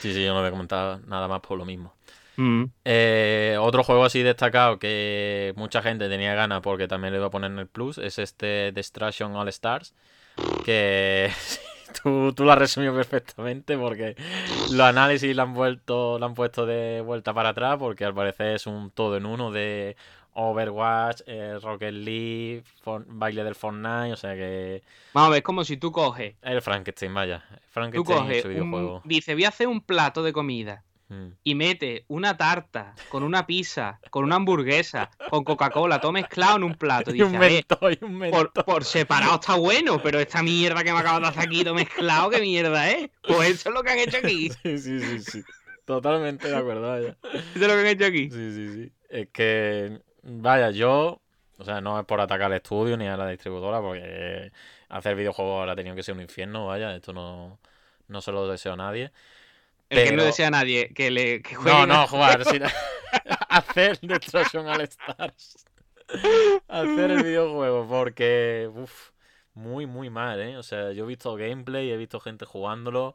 Sí, 0.00 0.14
sí, 0.14 0.24
yo 0.24 0.32
no 0.32 0.38
voy 0.40 0.48
a 0.48 0.50
comentar 0.50 1.00
nada 1.06 1.28
más 1.28 1.40
por 1.40 1.58
lo 1.58 1.64
mismo. 1.64 1.92
Mm. 2.36 2.64
Eh, 2.84 3.56
otro 3.60 3.82
juego 3.84 4.04
así 4.04 4.22
destacado 4.22 4.78
que 4.78 5.52
mucha 5.56 5.82
gente 5.82 6.08
tenía 6.08 6.34
ganas 6.34 6.60
porque 6.62 6.88
también 6.88 7.12
le 7.12 7.18
iba 7.18 7.26
a 7.26 7.30
poner 7.30 7.50
en 7.50 7.58
el 7.58 7.66
plus 7.66 7.98
es 7.98 8.18
este 8.18 8.72
Destruction 8.72 9.34
All 9.36 9.48
Stars. 9.48 9.94
Que 10.64 11.30
tú, 12.02 12.32
tú 12.32 12.44
lo 12.44 12.52
has 12.52 12.58
resumido 12.58 12.94
perfectamente 12.94 13.76
porque 13.78 14.16
los 14.70 14.80
análisis 14.80 15.34
lo 15.34 15.42
han 15.42 15.54
vuelto, 15.54 16.18
lo 16.18 16.26
han 16.26 16.34
puesto 16.34 16.66
de 16.66 17.00
vuelta 17.00 17.32
para 17.34 17.50
atrás 17.50 17.76
porque 17.78 18.04
al 18.04 18.14
parecer 18.14 18.54
es 18.56 18.66
un 18.66 18.90
todo 18.90 19.16
en 19.16 19.26
uno 19.26 19.50
de 19.50 19.96
Overwatch, 20.32 21.22
eh, 21.26 21.58
Rocket 21.60 21.92
League, 21.92 22.62
For- 22.82 23.04
baile 23.06 23.42
del 23.44 23.54
Fortnite, 23.54 24.12
o 24.12 24.16
sea 24.16 24.34
que 24.34 24.82
Vamos 25.12 25.28
a 25.28 25.30
ver, 25.30 25.38
es 25.38 25.44
como 25.44 25.64
si 25.64 25.76
tú 25.76 25.90
coges 25.92 26.36
el 26.42 26.62
Frankenstein, 26.62 27.12
vaya. 27.12 27.44
Tú 27.50 27.56
Frankenstein 27.70 28.18
coges 28.18 28.42
su 28.42 28.48
un, 28.48 28.54
videojuego. 28.54 29.02
dice, 29.04 29.34
voy 29.34 29.44
a 29.44 29.48
hacer 29.48 29.66
un 29.66 29.80
plato 29.80 30.22
de 30.22 30.32
comida 30.32 30.84
Mm. 31.10 31.32
y 31.42 31.56
mete 31.56 32.04
una 32.06 32.36
tarta 32.36 32.94
con 33.08 33.24
una 33.24 33.44
pizza, 33.44 33.98
con 34.10 34.22
una 34.22 34.36
hamburguesa, 34.36 35.10
con 35.28 35.42
Coca-Cola, 35.42 36.00
todo 36.00 36.12
mezclado 36.12 36.58
en 36.58 36.62
un 36.62 36.74
plato. 36.74 37.10
Y 37.10 37.14
Dice, 37.14 37.24
un 37.24 37.36
mentor, 37.36 37.98
y 38.00 38.04
un 38.04 38.30
por, 38.30 38.52
por 38.52 38.84
separado 38.84 39.34
está 39.34 39.56
bueno, 39.56 40.00
pero 40.00 40.20
esta 40.20 40.40
mierda 40.40 40.84
que 40.84 40.92
me 40.92 41.00
acabas 41.00 41.22
de 41.22 41.28
hacer 41.28 41.42
aquí 41.42 41.64
todo 41.64 41.74
mezclado, 41.74 42.30
¿qué 42.30 42.40
mierda 42.40 42.88
es? 42.90 43.10
Pues 43.26 43.50
eso 43.50 43.70
es 43.70 43.74
lo 43.74 43.82
que 43.82 43.90
han 43.90 43.98
hecho 43.98 44.18
aquí. 44.18 44.50
Sí, 44.62 44.78
sí, 44.78 45.00
sí, 45.00 45.20
sí. 45.20 45.42
Totalmente 45.84 46.48
de 46.48 46.56
acuerdo, 46.56 46.88
vaya. 46.88 47.16
Eso 47.24 47.42
es 47.54 47.60
lo 47.60 47.68
que 47.68 47.80
han 47.80 47.86
hecho 47.86 48.06
aquí. 48.06 48.30
Sí, 48.30 48.52
sí, 48.52 48.72
sí. 48.72 48.92
Es 49.08 49.28
que, 49.32 50.00
vaya, 50.22 50.70
yo, 50.70 51.20
o 51.58 51.64
sea, 51.64 51.80
no 51.80 51.98
es 51.98 52.06
por 52.06 52.20
atacar 52.20 52.46
al 52.46 52.58
estudio 52.58 52.96
ni 52.96 53.08
a 53.08 53.16
la 53.16 53.28
distribuidora, 53.28 53.80
porque 53.80 54.52
hacer 54.88 55.16
videojuegos 55.16 55.58
ahora 55.58 55.72
ha 55.72 55.76
tenido 55.76 55.96
que 55.96 56.04
ser 56.04 56.14
un 56.14 56.20
infierno, 56.20 56.66
vaya, 56.66 56.94
esto 56.94 57.12
no, 57.12 57.58
no 58.06 58.20
se 58.20 58.30
lo 58.30 58.46
deseo 58.46 58.74
a 58.74 58.76
nadie. 58.76 59.10
El 59.90 59.98
que 60.04 60.10
no 60.12 60.16
Pero- 60.18 60.24
desea 60.24 60.46
a 60.48 60.50
nadie 60.50 60.88
que 60.94 61.10
le 61.10 61.42
que 61.42 61.54
No, 61.54 61.60
jueguen 61.62 61.88
no, 61.88 61.94
a- 62.02 62.06
jugar, 62.06 62.44
sino 62.50 62.66
hacer 63.48 63.98
Destruction 64.00 64.66
All 64.66 64.80
Stars. 64.82 65.66
hacer 66.68 67.10
el 67.10 67.22
videojuego, 67.22 67.86
porque, 67.88 68.70
uff, 68.74 69.10
muy, 69.54 69.86
muy 69.86 70.10
mal, 70.10 70.40
¿eh? 70.40 70.56
O 70.56 70.62
sea, 70.62 70.92
yo 70.92 71.04
he 71.04 71.08
visto 71.08 71.34
gameplay, 71.36 71.90
he 71.90 71.96
visto 71.96 72.18
gente 72.20 72.44
jugándolo. 72.46 73.14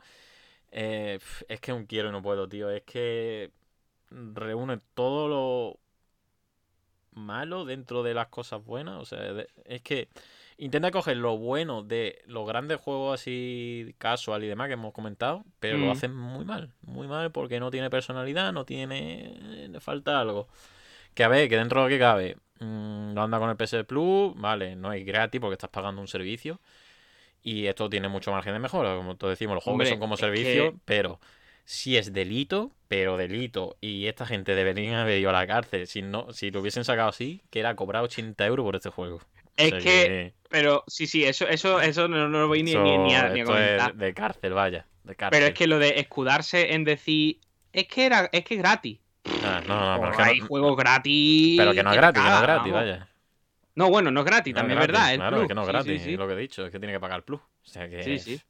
Eh, 0.72 1.20
es 1.48 1.60
que 1.62 1.72
un 1.74 1.86
quiero 1.86 2.10
y 2.10 2.12
no 2.12 2.22
puedo, 2.22 2.48
tío. 2.48 2.70
Es 2.70 2.84
que 2.84 3.52
reúne 4.12 4.80
todo 4.94 5.28
lo 5.30 5.80
malo 7.12 7.66
dentro 7.66 8.04
de 8.04 8.14
las 8.14 8.28
cosas 8.28 8.64
buenas. 8.64 8.96
O 9.02 9.06
sea, 9.06 9.46
es 9.66 9.82
que 9.82 10.10
intenta 10.58 10.92
coger 10.92 11.18
lo 11.18 11.38
bueno 11.38 11.84
de 11.84 12.22
los 12.26 12.48
grandes 12.48 12.80
juegos 12.80 13.20
así 13.20 13.94
casual 13.98 14.44
y 14.44 14.48
demás 14.48 14.68
que 14.68 14.74
hemos 14.74 14.94
comentado, 14.94 15.44
pero 15.60 15.78
lo 15.78 15.88
mm. 15.88 15.92
hacen 15.92 16.16
muy 16.16 16.46
mal, 16.46 16.72
muy 16.82 17.08
mal 17.08 17.32
porque 17.32 17.60
no 17.60 17.72
tiene 17.72 17.90
personalidad, 17.90 18.54
no 18.54 18.66
tiene... 18.66 19.68
le 19.70 19.80
falta 19.80 20.20
algo. 20.20 20.48
Que 21.14 21.24
a 21.24 21.28
ver, 21.28 21.50
que 21.50 21.58
dentro 21.58 21.82
de 21.82 21.86
lo 21.86 21.90
que 21.90 22.00
cabe, 22.00 22.38
mmm, 22.60 23.18
anda 23.18 23.40
con 23.40 23.50
el 23.50 23.58
PS 23.58 23.84
Plus, 23.86 24.34
vale, 24.36 24.76
no 24.76 24.92
es 24.94 25.06
gratis 25.06 25.40
porque 25.42 25.54
estás 25.54 25.70
pagando 25.70 26.02
un 26.02 26.08
servicio. 26.08 26.60
Y 27.42 27.68
esto 27.68 27.90
tiene 27.90 28.08
mucho 28.08 28.32
margen 28.32 28.54
de 28.54 28.60
mejora, 28.60 28.96
como 28.96 29.18
todos 29.18 29.34
decimos, 29.34 29.56
los 29.56 29.64
juegos 29.64 29.88
son 29.88 30.00
como 30.00 30.18
servicio, 30.18 30.80
pero 30.84 31.20
si 31.64 31.96
es 31.96 32.12
delito, 32.12 32.72
pero 32.88 33.18
delito. 33.18 33.78
Y 33.82 34.08
esta 34.08 34.26
gente 34.26 34.56
debería 34.56 35.02
haber 35.02 35.20
ido 35.20 35.30
a 35.30 35.34
la 35.34 35.46
cárcel 35.46 35.86
si 35.86 36.02
no, 36.02 36.34
si 36.34 36.50
lo 36.50 36.62
hubiesen 36.62 36.84
sacado 36.84 37.10
así, 37.10 37.44
que 37.52 37.60
era 37.60 37.76
cobrar 37.76 38.04
80 38.04 38.44
euros 38.48 38.64
por 38.64 38.76
este 38.76 38.90
juego. 38.90 39.22
Es 39.58 39.84
que, 39.84 40.34
pero 40.50 40.84
sí, 40.88 41.08
sí, 41.08 41.24
eso, 41.24 41.48
eso, 41.48 41.80
eso 41.82 42.08
no, 42.08 42.28
lo 42.28 42.48
voy 42.48 42.64
ni, 42.64 42.76
ni, 42.76 43.16
a, 43.16 43.30
comentar. 43.44 43.96
de 43.96 44.14
cárcel, 44.14 44.54
vaya. 44.54 44.86
De 45.04 45.16
cárcel. 45.16 45.38
Pero 45.38 45.48
es 45.48 45.54
que 45.54 45.68
lo 45.68 45.80
de 45.80 46.00
escudarse 46.00 46.74
en 46.74 46.84
decir, 46.84 47.40
es 47.74 47.88
que 47.88 48.06
era, 48.06 48.30
es 48.32 48.44
que 48.44 48.56
es 48.56 48.60
gratis. 48.60 49.00
Ah, 49.44 49.62
no, 49.68 49.98
no, 49.98 50.12
pero 50.12 50.24
hay 50.24 50.40
juegos 50.40 50.78
gratis. 50.78 51.58
Pero 51.58 51.74
que 51.74 51.84
no 51.84 51.92
es 51.92 51.98
gratis, 51.98 52.22
que 52.22 52.30
no 52.30 52.36
es 52.36 52.42
gratis, 52.42 52.74
vaya. 52.74 53.08
No, 53.76 53.90
bueno, 53.90 54.12
no 54.12 54.22
es 54.22 54.26
gratis, 54.26 54.54
también 54.54 54.80
es 54.80 54.88
verdad. 54.88 55.16
claro, 55.16 55.42
es 55.42 55.48
que 55.48 55.56
no 55.56 55.64
es 55.64 55.68
gratis, 55.68 56.08
lo 56.18 56.28
que 56.28 56.34
he 56.34 56.38
dicho, 56.38 56.66
es 56.66 56.72
que 56.72 56.80
tiene 56.80 56.94
que 56.94 57.00
pagar 57.00 57.18
el 57.18 57.24
plus. 57.24 57.42
O 57.42 57.68
sea 57.68 57.90
que. 57.90 58.04
Sí, 58.04 58.20
sí. 58.20 58.42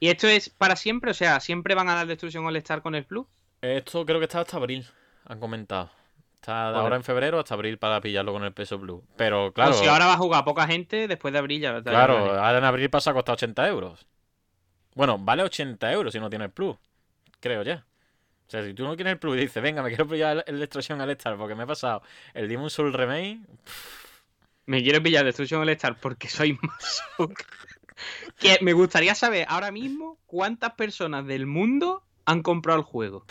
¿Y 0.00 0.08
esto 0.08 0.26
es 0.26 0.48
para 0.48 0.76
siempre? 0.76 1.10
O 1.10 1.14
sea, 1.14 1.40
¿siempre 1.40 1.74
van 1.74 1.88
a 1.88 1.94
dar 1.94 2.06
destrucción 2.06 2.46
al 2.46 2.56
estar 2.56 2.82
con 2.82 2.94
el 2.94 3.04
plus? 3.04 3.26
Esto 3.60 4.06
creo 4.06 4.18
que 4.18 4.24
está 4.24 4.40
hasta 4.40 4.56
abril, 4.56 4.86
han 5.26 5.38
comentado. 5.38 5.90
Está 6.40 6.72
de 6.72 6.78
ahora 6.78 6.96
en 6.96 7.04
febrero 7.04 7.38
hasta 7.38 7.52
abril 7.52 7.76
para 7.76 8.00
pillarlo 8.00 8.32
con 8.32 8.44
el 8.44 8.52
peso 8.52 8.78
blue. 8.78 9.04
Pero 9.16 9.52
claro. 9.52 9.74
si 9.74 9.86
ahora 9.86 10.06
va 10.06 10.14
a 10.14 10.16
jugar 10.16 10.42
poca 10.42 10.66
gente, 10.66 11.06
después 11.06 11.32
de 11.32 11.38
abril 11.38 11.60
ya. 11.60 11.82
Claro, 11.82 12.16
ahora 12.16 12.56
en 12.56 12.64
abril 12.64 12.88
pasa 12.88 13.10
a 13.10 13.14
costar 13.14 13.34
80 13.34 13.68
euros. 13.68 14.06
Bueno, 14.94 15.18
vale 15.18 15.42
80 15.42 15.92
euros 15.92 16.14
si 16.14 16.18
no 16.18 16.30
tienes 16.30 16.50
plus. 16.50 16.78
Creo 17.40 17.62
ya. 17.62 17.84
O 18.46 18.50
sea, 18.50 18.64
si 18.64 18.72
tú 18.72 18.84
no 18.84 18.96
quieres 18.96 19.12
el 19.12 19.18
plus 19.18 19.36
y 19.36 19.40
dices, 19.40 19.62
venga, 19.62 19.82
me 19.82 19.90
quiero 19.90 20.08
pillar 20.08 20.42
el 20.46 20.58
Destruction 20.58 20.98
al 21.00 21.10
Star 21.10 21.36
porque 21.36 21.54
me 21.54 21.64
he 21.64 21.66
pasado 21.66 22.02
el 22.32 22.48
Demon 22.48 22.70
Soul 22.70 22.94
Remain. 22.94 23.46
Me 24.64 24.82
quiero 24.82 25.02
pillar 25.02 25.26
Destruction 25.26 25.60
al 25.60 25.68
Star 25.68 26.00
porque 26.00 26.30
soy 26.30 26.58
más. 26.62 27.02
que 28.38 28.58
me 28.62 28.72
gustaría 28.72 29.14
saber 29.14 29.44
ahora 29.48 29.70
mismo 29.70 30.18
cuántas 30.24 30.72
personas 30.72 31.26
del 31.26 31.44
mundo 31.46 32.02
han 32.24 32.42
comprado 32.42 32.78
el 32.78 32.84
juego. 32.84 33.26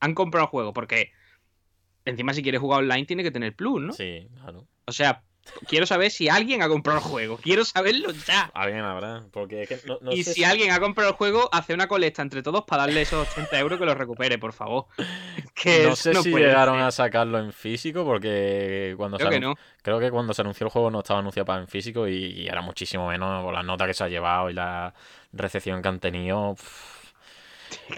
Han 0.00 0.14
comprado 0.14 0.44
el 0.44 0.50
juego, 0.50 0.72
porque 0.74 1.12
encima 2.04 2.34
si 2.34 2.42
quieres 2.42 2.60
jugar 2.60 2.80
online 2.80 3.06
tiene 3.06 3.22
que 3.22 3.30
tener 3.30 3.54
plus, 3.54 3.80
¿no? 3.80 3.92
Sí, 3.92 4.28
claro. 4.34 4.66
O 4.86 4.92
sea, 4.92 5.22
quiero 5.66 5.86
saber 5.86 6.10
si 6.10 6.28
alguien 6.28 6.62
ha 6.62 6.68
comprado 6.68 6.98
el 6.98 7.04
juego. 7.04 7.36
Quiero 7.36 7.64
saberlo 7.64 8.10
ya. 8.12 8.50
Alguien 8.54 8.80
habrá, 8.80 9.24
porque 9.30 9.62
es 9.62 9.68
que 9.68 9.80
no, 9.86 10.12
Y 10.12 10.24
si, 10.24 10.44
alguien 10.44 10.70
ha 10.72 10.80
comprado 10.80 11.10
el 11.10 11.16
juego, 11.16 11.48
hace 11.52 11.74
una 11.74 11.88
colecta 11.88 12.22
entre 12.22 12.42
todos 12.42 12.64
para 12.64 12.82
darle 12.82 13.02
esos 13.02 13.28
80 13.28 13.58
euros 13.58 13.78
que 13.78 13.86
lo 13.86 13.94
recupere, 13.94 14.38
por 14.38 14.52
favor. 14.52 14.86
Que 15.54 15.84
no 15.84 15.94
sé 15.94 16.14
si 16.14 16.30
llegaron 16.30 16.80
a 16.80 16.90
sacarlo 16.90 17.38
en 17.38 17.52
físico, 17.52 18.04
porque 18.04 18.94
cuando 18.96 19.16
creo 19.18 19.30
se 19.30 19.40
que 19.40 19.54
creo 19.82 20.00
que 20.00 20.10
cuando 20.10 20.34
se 20.34 20.42
anunció 20.42 20.66
el 20.66 20.72
juego 20.72 20.90
no 20.90 21.00
estaba 21.00 21.20
anunciado 21.20 21.46
para 21.46 21.60
en 21.60 21.68
físico 21.68 22.08
y, 22.08 22.48
era 22.48 22.62
muchísimo 22.62 23.06
menos 23.06 23.44
por 23.44 23.54
las 23.54 23.64
notas 23.64 23.86
que 23.86 23.94
se 23.94 24.02
ha 24.02 24.08
llevado 24.08 24.50
y 24.50 24.54
la 24.54 24.92
recepción 25.32 25.80
que 25.80 25.88
han 25.88 26.00
tenido. 26.00 26.56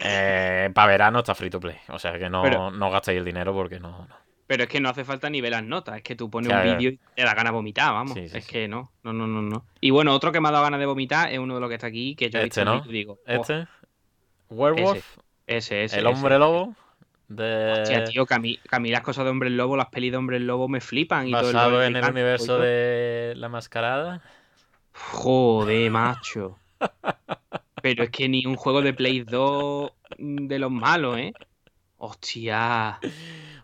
Eh, 0.03 0.71
para 0.75 0.89
verano 0.89 1.21
está 1.21 1.35
free 1.35 1.51
to 1.51 1.61
play. 1.61 1.77
O 1.89 1.99
sea 1.99 2.19
que 2.19 2.29
no, 2.29 2.71
no 2.71 2.91
gastéis 2.91 3.19
el 3.19 3.25
dinero 3.25 3.53
porque 3.53 3.81
no, 3.81 4.07
Pero 4.47 4.65
es 4.65 4.69
que 4.69 4.81
no 4.81 4.89
hace 4.89 5.05
falta 5.05 5.31
ni 5.31 5.41
ver 5.41 5.53
las 5.53 5.65
notas. 5.65 5.97
Es 5.97 6.03
que 6.03 6.17
tú 6.17 6.31
pones 6.31 6.53
un 6.53 6.63
vídeo 6.63 6.91
y 6.91 7.01
te 7.15 7.23
da 7.23 7.35
ganas 7.35 7.53
de 7.53 7.57
vomitar, 7.57 7.93
vamos. 7.93 8.17
es 8.17 8.47
que 8.47 8.69
no. 8.69 8.93
No, 9.03 9.13
no, 9.13 9.27
no, 9.27 9.43
no. 9.43 9.67
Y 9.81 9.91
bueno, 9.91 10.15
otro 10.15 10.33
que 10.33 10.41
me 10.41 10.49
ha 10.49 10.53
dado 10.53 10.65
ganas 10.65 10.81
de 10.81 10.87
vomitar 10.87 11.33
es 11.33 11.39
uno 11.39 11.55
de 11.55 11.61
los 11.61 11.69
que 11.69 11.75
está 11.75 11.87
aquí, 11.87 12.15
que 12.17 12.31
yo 12.31 12.39
he 12.39 12.45
este, 12.45 12.65
¿no? 12.65 12.81
digo. 12.83 13.19
¿Este? 13.27 13.67
¿Werewolf? 14.51 15.19
Ese, 15.47 15.85
ese. 15.85 15.99
¿El 15.99 16.07
hombre 16.07 16.39
lobo? 16.39 16.75
De... 17.29 17.73
Hostia, 17.73 18.05
tío, 18.05 18.27
que 18.27 18.35
a, 18.35 18.39
mí, 18.39 18.59
las 18.91 19.01
cosas 19.01 19.25
de 19.25 19.31
hombre 19.31 19.51
lobo, 19.51 19.77
las 19.77 19.89
pelis 19.89 20.11
de 20.11 20.19
hombre 20.19 20.39
lobo 20.41 20.69
me 20.69 20.81
flipan. 20.81 21.29
Y 21.29 21.33
Basado 21.33 21.71
todo 21.71 21.83
el 21.83 21.97
en 21.97 22.05
el 22.05 22.11
universo 22.11 22.59
de 22.59 23.35
la 23.37 23.49
mascarada. 23.49 24.23
Joder, 24.93 25.91
macho. 25.91 26.59
Pero 27.85 28.05
es 28.05 28.09
que 28.09 28.31
ni 28.31 28.47
un 28.47 28.57
juego 28.57 28.81
de 28.81 28.95
Play 28.95 29.25
2 29.25 29.93
de 30.17 30.59
los 30.59 30.71
malos, 30.71 31.19
¿eh? 31.19 31.35
Hostia. 31.99 32.99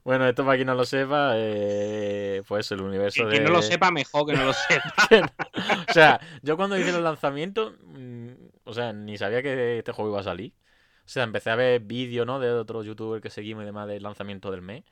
Bueno, 0.05 0.29
esto 0.29 0.45
para 0.45 0.57
quien 0.57 0.67
no 0.67 0.75
lo 0.75 0.85
sepa, 0.85 1.33
eh, 1.37 2.43
pues 2.47 2.71
el 2.71 2.83
universo 2.83 3.25
de... 3.25 3.39
Que 3.39 3.41
no 3.41 3.49
lo 3.49 3.63
sepa, 3.63 3.91
mejor 3.91 4.27
que 4.27 4.35
no 4.35 4.45
lo 4.45 4.53
sepa. 4.53 4.95
o 5.89 5.93
sea, 5.95 6.21
yo 6.43 6.59
cuando 6.59 6.77
hice 6.77 6.91
el 6.91 7.03
lanzamiento, 7.03 7.75
mm, 7.83 8.29
o 8.65 8.75
sea, 8.75 8.93
ni 8.93 9.17
sabía 9.17 9.43
que 9.43 9.79
este 9.79 9.93
juego 9.93 10.11
iba 10.11 10.21
a 10.21 10.25
salir. 10.25 10.53
O 10.99 11.09
sea, 11.09 11.23
empecé 11.23 11.49
a 11.49 11.57
ver 11.57 11.81
vídeos, 11.81 12.27
¿no? 12.27 12.41
De 12.41 12.51
otros 12.53 12.85
youtubers 12.85 13.23
que 13.23 13.31
seguimos 13.31 13.63
y 13.63 13.67
demás 13.67 13.89
del 13.89 14.03
lanzamiento 14.03 14.51
del 14.51 14.61
mes 14.61 14.85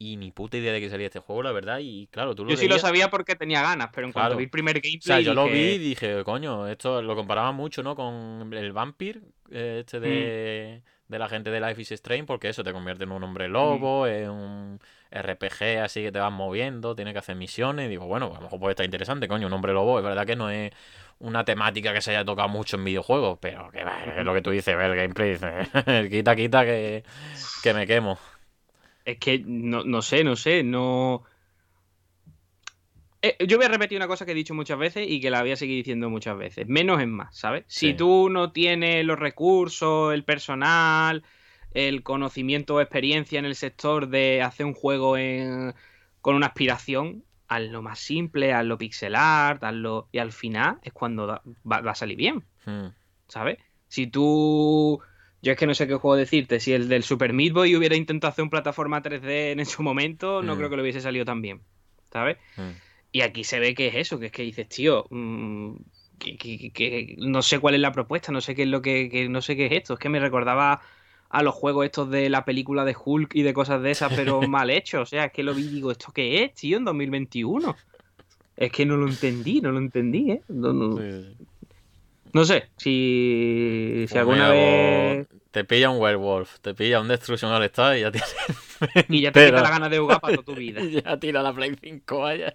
y 0.00 0.16
ni 0.16 0.30
puta 0.30 0.56
idea 0.56 0.72
de 0.72 0.80
que 0.80 0.88
salía 0.88 1.06
este 1.06 1.18
juego, 1.18 1.42
la 1.42 1.52
verdad. 1.52 1.80
Y 1.80 2.06
claro, 2.08 2.34
tú 2.34 2.44
lo 2.44 2.50
Yo 2.50 2.56
sí 2.56 2.68
lo 2.68 2.78
sabía 2.78 3.10
porque 3.10 3.34
tenía 3.34 3.62
ganas, 3.62 3.90
pero 3.92 4.06
en 4.06 4.12
cuanto 4.12 4.36
vi 4.36 4.44
el 4.44 4.50
primer 4.50 4.80
gameplay. 4.80 4.98
O 4.98 5.02
sea, 5.02 5.20
yo 5.20 5.34
lo 5.34 5.46
vi 5.46 5.58
y 5.58 5.78
dije, 5.78 6.22
coño, 6.24 6.68
esto 6.68 7.02
lo 7.02 7.16
comparaba 7.16 7.50
mucho, 7.50 7.82
¿no? 7.82 7.96
Con 7.96 8.52
el 8.52 8.72
Vampire, 8.72 9.20
eh, 9.50 9.78
este 9.80 9.98
de, 9.98 10.82
mm. 10.84 11.12
de 11.12 11.18
la 11.18 11.28
gente 11.28 11.50
de 11.50 11.60
Life 11.60 11.82
is 11.82 11.92
Strange, 11.92 12.24
porque 12.24 12.48
eso 12.48 12.62
te 12.62 12.72
convierte 12.72 13.04
en 13.04 13.10
un 13.10 13.24
hombre 13.24 13.48
lobo, 13.48 14.04
mm. 14.04 14.08
en 14.08 14.30
un 14.30 14.80
RPG 15.10 15.80
así 15.82 16.02
que 16.02 16.12
te 16.12 16.20
vas 16.20 16.32
moviendo, 16.32 16.94
tienes 16.94 17.12
que 17.12 17.18
hacer 17.18 17.34
misiones. 17.34 17.86
Y 17.86 17.88
digo, 17.88 18.06
bueno, 18.06 18.26
a 18.26 18.36
lo 18.36 18.42
mejor 18.42 18.60
puede 18.60 18.72
estar 18.72 18.86
interesante, 18.86 19.26
coño, 19.26 19.48
un 19.48 19.52
hombre 19.52 19.72
lobo. 19.72 19.98
Es 19.98 20.04
verdad 20.04 20.24
que 20.24 20.36
no 20.36 20.48
es 20.48 20.72
una 21.18 21.44
temática 21.44 21.92
que 21.92 22.02
se 22.02 22.12
haya 22.12 22.24
tocado 22.24 22.48
mucho 22.48 22.76
en 22.76 22.84
videojuegos, 22.84 23.38
pero 23.40 23.68
que 23.72 23.80
es 23.80 24.24
lo 24.24 24.32
que 24.32 24.42
tú 24.42 24.50
dices, 24.50 24.76
ver 24.76 24.92
el 24.92 24.96
gameplay, 24.96 25.36
quita, 26.08 26.36
quita 26.36 26.64
que, 26.64 27.02
que 27.64 27.74
me 27.74 27.84
quemo 27.84 28.16
es 29.08 29.18
que 29.18 29.38
no, 29.38 29.84
no 29.84 30.02
sé, 30.02 30.22
no 30.22 30.36
sé, 30.36 30.62
no... 30.62 31.24
Eh, 33.22 33.36
yo 33.46 33.56
voy 33.56 33.64
a 33.64 33.70
repetir 33.70 33.96
una 33.96 34.06
cosa 34.06 34.26
que 34.26 34.32
he 34.32 34.34
dicho 34.34 34.52
muchas 34.52 34.78
veces 34.78 35.08
y 35.08 35.18
que 35.20 35.30
la 35.30 35.40
voy 35.40 35.50
a 35.50 35.56
seguir 35.56 35.76
diciendo 35.76 36.10
muchas 36.10 36.36
veces. 36.36 36.68
Menos 36.68 37.00
es 37.00 37.08
más, 37.08 37.34
¿sabes? 37.36 37.64
Si 37.68 37.94
tú 37.94 38.28
no 38.28 38.52
tienes 38.52 39.06
los 39.06 39.18
recursos, 39.18 40.12
el 40.12 40.24
personal, 40.24 41.24
el 41.72 42.02
conocimiento 42.02 42.74
o 42.74 42.80
experiencia 42.82 43.38
en 43.38 43.46
el 43.46 43.54
sector 43.54 44.08
de 44.08 44.42
hacer 44.42 44.66
un 44.66 44.74
juego 44.74 45.14
con 46.20 46.34
una 46.36 46.48
aspiración, 46.48 47.24
haz 47.48 47.62
lo 47.62 47.80
más 47.80 47.98
simple, 47.98 48.52
haz 48.52 48.66
lo 48.66 48.76
pixel 48.76 49.16
art, 49.16 49.64
hazlo... 49.64 50.08
Y 50.12 50.18
al 50.18 50.32
final 50.32 50.80
es 50.82 50.92
cuando 50.92 51.26
va, 51.26 51.76
a 51.78 51.94
salir 51.94 52.18
bien, 52.18 52.44
hmm. 52.66 52.88
¿sabes? 53.26 53.56
Si 53.88 54.06
tú 54.06 55.00
yo 55.40 55.52
es 55.52 55.58
que 55.58 55.66
no 55.66 55.74
sé 55.74 55.86
qué 55.86 55.94
juego 55.94 56.16
decirte. 56.16 56.60
Si 56.60 56.72
el 56.72 56.88
del 56.88 57.02
Super 57.02 57.32
Meat 57.32 57.52
Boy 57.52 57.76
hubiera 57.76 57.96
intentado 57.96 58.30
hacer 58.30 58.42
un 58.42 58.50
plataforma 58.50 59.02
3D 59.02 59.58
en 59.58 59.66
su 59.66 59.82
momento, 59.82 60.42
no 60.42 60.54
mm. 60.54 60.58
creo 60.58 60.70
que 60.70 60.76
lo 60.76 60.82
hubiese 60.82 61.00
salido 61.00 61.24
tan 61.24 61.42
bien. 61.42 61.60
¿Sabes? 62.12 62.38
Mm. 62.56 62.70
Y 63.12 63.20
aquí 63.22 63.44
se 63.44 63.60
ve 63.60 63.74
que 63.74 63.88
es 63.88 63.94
eso, 63.94 64.18
que 64.18 64.26
es 64.26 64.32
que 64.32 64.42
dices, 64.42 64.68
tío, 64.68 65.06
mm, 65.10 65.76
que, 66.18 67.14
no 67.18 67.42
sé 67.42 67.58
cuál 67.58 67.74
es 67.74 67.80
la 67.80 67.92
propuesta, 67.92 68.32
no 68.32 68.40
sé 68.40 68.54
qué 68.54 68.62
es 68.62 68.68
lo 68.68 68.82
que, 68.82 69.28
no 69.30 69.40
sé 69.40 69.56
qué 69.56 69.66
es 69.66 69.72
esto. 69.72 69.94
Es 69.94 70.00
que 70.00 70.08
me 70.08 70.20
recordaba 70.20 70.80
a 71.30 71.42
los 71.42 71.54
juegos 71.54 71.86
estos 71.86 72.10
de 72.10 72.28
la 72.30 72.44
película 72.44 72.84
de 72.84 72.96
Hulk 73.02 73.34
y 73.34 73.42
de 73.42 73.54
cosas 73.54 73.82
de 73.82 73.92
esas, 73.92 74.12
pero 74.14 74.42
mal 74.48 74.70
hechos. 74.70 75.02
O 75.02 75.06
sea, 75.06 75.26
es 75.26 75.32
que 75.32 75.42
lo 75.42 75.54
vi 75.54 75.64
y 75.64 75.68
digo, 75.68 75.92
¿esto 75.92 76.10
qué 76.12 76.42
es, 76.42 76.54
tío, 76.54 76.78
en 76.78 76.84
2021? 76.84 77.76
Es 78.56 78.72
que 78.72 78.84
no 78.84 78.96
lo 78.96 79.06
entendí, 79.06 79.60
no 79.60 79.70
lo 79.70 79.78
entendí, 79.78 80.32
¿eh? 80.32 80.42
No 80.48 80.98
sé, 82.44 82.70
si, 82.76 84.06
si 84.08 84.18
alguna 84.18 84.50
vez. 84.50 85.26
Te 85.50 85.64
pilla 85.64 85.90
un 85.90 86.00
werewolf, 86.00 86.60
te 86.60 86.74
pilla 86.74 87.00
un 87.00 87.08
destruction 87.08 87.50
al 87.50 87.64
estado 87.64 87.96
y 87.96 88.00
ya 88.00 88.10
tienes. 88.10 88.36
y 89.08 89.22
ya 89.22 89.32
te 89.32 89.46
quita 89.46 89.62
la 89.62 89.70
gana 89.70 89.88
de 89.88 89.98
jugar 89.98 90.20
para 90.20 90.34
toda 90.34 90.44
tu 90.44 90.54
vida. 90.58 90.82
ya 90.84 91.18
tira 91.18 91.42
la 91.42 91.52
Play 91.52 91.76
5, 91.80 92.18
vaya. 92.18 92.54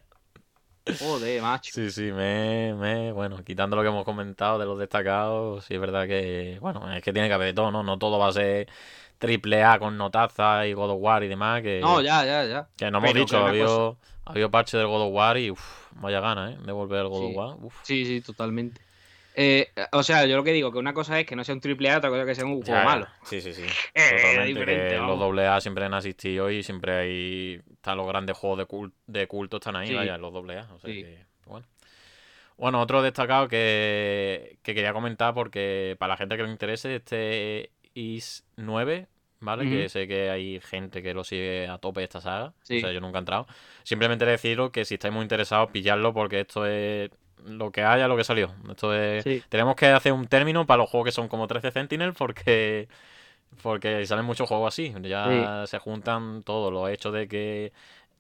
Joder, 0.99 1.41
macho. 1.41 1.71
Sí, 1.73 1.89
sí, 1.91 2.11
me, 2.11 2.73
me. 2.73 3.11
Bueno, 3.13 3.41
quitando 3.43 3.75
lo 3.75 3.81
que 3.81 3.87
hemos 3.87 4.03
comentado 4.03 4.59
de 4.59 4.65
los 4.65 4.77
destacados, 4.77 5.63
sí 5.65 5.75
es 5.75 5.79
verdad 5.79 6.07
que. 6.07 6.57
Bueno, 6.61 6.93
es 6.93 7.01
que 7.01 7.13
tiene 7.13 7.29
que 7.29 7.33
haber 7.33 7.47
de 7.47 7.53
todo, 7.53 7.71
¿no? 7.71 7.83
No 7.83 7.97
todo 7.97 8.19
va 8.19 8.27
a 8.27 8.33
ser 8.33 8.67
triple 9.17 9.63
A 9.63 9.79
con 9.79 9.97
notaza 9.97 10.67
y 10.67 10.73
God 10.73 10.91
of 10.91 10.97
War 10.99 11.23
y 11.23 11.29
demás. 11.29 11.61
Que, 11.61 11.79
no, 11.79 12.01
ya, 12.01 12.25
ya, 12.25 12.45
ya. 12.45 12.67
Que 12.75 12.91
no 12.91 12.97
hemos 12.97 13.13
dicho, 13.13 13.37
ha 13.37 13.47
habido, 13.47 13.97
ha 14.25 14.31
habido 14.31 14.51
parche 14.51 14.77
del 14.77 14.87
God 14.87 15.07
of 15.07 15.13
War 15.13 15.37
y 15.37 15.51
uff, 15.51 15.91
vaya 15.93 16.19
gana, 16.19 16.51
¿eh? 16.51 16.57
De 16.65 16.71
volver 16.73 16.99
al 16.99 17.07
God 17.07 17.29
of 17.29 17.35
War. 17.35 17.55
Uf. 17.61 17.75
Sí, 17.83 18.05
sí, 18.05 18.19
totalmente. 18.19 18.81
Eh, 19.35 19.71
o 19.91 20.03
sea, 20.03 20.25
yo 20.25 20.35
lo 20.35 20.43
que 20.43 20.53
digo, 20.53 20.71
que 20.71 20.77
una 20.77 20.93
cosa 20.93 21.19
es 21.19 21.25
que 21.25 21.35
no 21.35 21.43
sea 21.43 21.55
un 21.55 21.61
triple 21.61 21.89
A, 21.89 21.97
otra 21.97 22.09
cosa 22.09 22.21
es 22.21 22.27
que 22.27 22.35
sea 22.35 22.45
un 22.45 22.61
juego 22.61 22.83
malo. 22.83 23.07
Sí, 23.23 23.41
sí, 23.41 23.53
sí. 23.53 23.63
Eh, 23.95 24.97
los 24.97 25.19
doble 25.19 25.47
A 25.47 25.59
siempre 25.61 25.85
han 25.85 25.93
asistido 25.93 26.49
y 26.49 26.63
siempre 26.63 26.95
hay. 26.95 27.61
Están 27.73 27.97
los 27.97 28.07
grandes 28.07 28.37
juegos 28.37 28.59
de, 28.59 28.65
culto, 28.65 28.95
de 29.07 29.27
culto 29.27 29.57
están 29.57 29.75
ahí, 29.75 29.93
vaya, 29.93 30.17
los 30.17 30.31
doble 30.33 30.59
A. 30.59 30.73
O 30.73 30.79
sea 30.79 30.91
que, 30.91 31.25
bueno. 31.45 31.65
Bueno, 32.57 32.81
otro 32.81 33.01
destacado 33.01 33.47
que, 33.47 34.59
que 34.61 34.75
quería 34.75 34.93
comentar 34.93 35.33
porque 35.33 35.95
para 35.97 36.13
la 36.13 36.17
gente 36.17 36.37
que 36.37 36.43
le 36.43 36.49
interese, 36.49 36.95
este 36.95 37.71
IS 37.95 38.45
9, 38.57 39.07
¿vale? 39.39 39.69
Que 39.69 39.89
sé 39.89 40.07
que 40.07 40.29
hay 40.29 40.59
gente 40.61 41.01
que 41.01 41.13
lo 41.13 41.23
sigue 41.23 41.67
a 41.67 41.79
tope 41.79 42.03
esta 42.03 42.21
saga. 42.21 42.53
Sí. 42.61 42.77
O 42.77 42.81
sea, 42.81 42.91
yo 42.91 43.01
nunca 43.01 43.17
he 43.17 43.19
entrado. 43.19 43.47
Simplemente 43.83 44.25
deciros 44.25 44.71
que 44.71 44.85
si 44.85 44.95
estáis 44.95 45.13
muy 45.13 45.23
interesados, 45.23 45.71
pillarlo 45.71 46.13
porque 46.13 46.41
esto 46.41 46.65
es 46.65 47.09
lo 47.45 47.71
que 47.71 47.83
haya, 47.83 48.07
lo 48.07 48.15
que 48.17 48.23
salió. 48.23 48.51
Esto 48.69 48.93
es... 48.93 49.23
Sí. 49.23 49.43
Tenemos 49.49 49.75
que 49.75 49.87
hacer 49.87 50.13
un 50.13 50.27
término 50.27 50.65
para 50.65 50.79
los 50.79 50.89
juegos 50.89 51.05
que 51.05 51.11
son 51.11 51.27
como 51.27 51.47
13 51.47 51.71
Sentinel 51.71 52.13
porque... 52.13 52.87
Porque 53.61 54.05
salen 54.07 54.25
muchos 54.25 54.47
juegos 54.47 54.73
así. 54.73 54.93
Ya 55.03 55.63
se 55.67 55.77
juntan 55.79 56.41
todos 56.43 56.73
los 56.73 56.89
hechos 56.89 57.13
de 57.13 57.27
que 57.27 57.71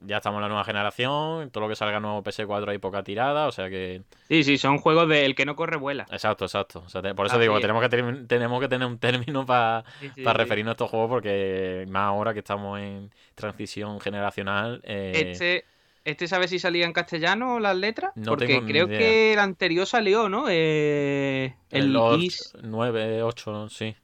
ya 0.05 0.17
estamos 0.17 0.37
en 0.39 0.41
la 0.43 0.47
nueva 0.49 0.65
generación, 0.65 1.49
todo 1.49 1.63
lo 1.63 1.69
que 1.69 1.75
salga 1.77 1.99
nuevo 2.01 2.21
PS4 2.23 2.69
hay 2.69 2.77
poca 2.77 3.03
tirada, 3.03 3.47
o 3.47 3.51
sea 3.53 3.69
que... 3.69 4.01
Sí, 4.27 4.43
sí, 4.43 4.57
son 4.57 4.77
juegos 4.77 5.07
de 5.07 5.25
el 5.25 5.33
que 5.33 5.45
no 5.45 5.55
corre 5.55 5.77
vuela. 5.77 6.05
Exacto, 6.11 6.43
exacto. 6.43 6.83
O 6.85 6.89
sea, 6.89 7.01
te- 7.01 7.15
por 7.15 7.25
eso 7.25 7.39
digo, 7.39 7.57
tenemos 7.61 7.81
que, 7.81 7.89
tenemos 8.27 8.59
que 8.59 8.67
tener 8.67 8.85
un 8.85 8.99
término 8.99 9.45
para 9.45 9.85
Sí, 10.01 10.11
sí, 10.13 10.21
para 10.23 10.39
sí. 10.39 10.43
referirnos 10.43 10.71
a 10.71 10.73
estos 10.73 10.89
juegos 10.89 11.09
porque 11.09 11.85
más 11.89 12.03
ahora 12.09 12.33
que 12.33 12.39
estamos 12.39 12.79
en 12.79 13.11
transición 13.33 13.99
generacional... 14.01 14.81
eh, 14.83 15.29
Este, 15.31 15.65
este 16.05 16.27
sabe 16.27 16.47
si 16.47 16.59
salía 16.59 16.85
en 16.85 16.93
castellano 16.93 17.59
las 17.59 17.75
letras, 17.77 18.11
No 18.15 18.31
porque 18.31 18.47
tengo 18.47 18.65
creo 18.67 18.87
idea. 18.87 18.97
que 18.97 19.33
el 19.33 19.39
anterior 19.39 19.85
salió, 19.85 20.27
¿no? 20.29 20.45
Eh, 20.49 21.55
el 21.69 21.95
el 21.95 22.21
Is- 22.23 22.53
9, 22.61 23.23
8, 23.23 23.69
sí. 23.69 23.85
el 23.85 23.95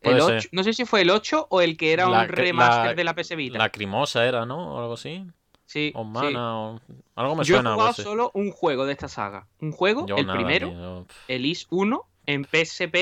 Puede 0.00 0.20
8, 0.22 0.40
ser. 0.42 0.50
no 0.52 0.62
sé 0.62 0.72
si 0.72 0.84
fue 0.84 1.00
el 1.02 1.10
8 1.10 1.46
o 1.50 1.60
el 1.60 1.76
que 1.76 1.92
era 1.92 2.08
La 2.08 2.22
un 2.22 2.28
remaster 2.28 2.86
la- 2.86 2.94
de 2.94 3.04
la 3.04 3.14
PS 3.14 3.34
Vita. 3.36 3.58
La 3.58 3.70
Crimosa 3.70 4.24
era, 4.26 4.46
¿no? 4.46 4.74
O 4.74 4.78
algo 4.80 4.94
así. 4.94 5.24
sí, 5.66 5.92
O 5.94 6.04
sí. 6.04 6.10
Mana, 6.10 6.58
o... 6.58 6.80
Algo 7.16 7.34
me 7.36 7.44
Yo 7.44 7.56
he 7.56 7.58
suena. 7.58 7.72
jugado 7.72 7.88
pues, 7.90 7.96
sí. 7.96 8.02
solo 8.02 8.30
un 8.34 8.50
juego 8.52 8.86
de 8.86 8.92
esta 8.92 9.08
saga. 9.08 9.48
Un 9.60 9.72
juego, 9.72 10.06
Yo 10.06 10.16
el 10.16 10.26
nada, 10.26 10.38
primero, 10.38 10.68
tío, 10.70 11.06
el 11.28 11.44
Is 11.46 11.66
1, 11.70 12.06
en 12.26 12.44
PSP, 12.44 12.94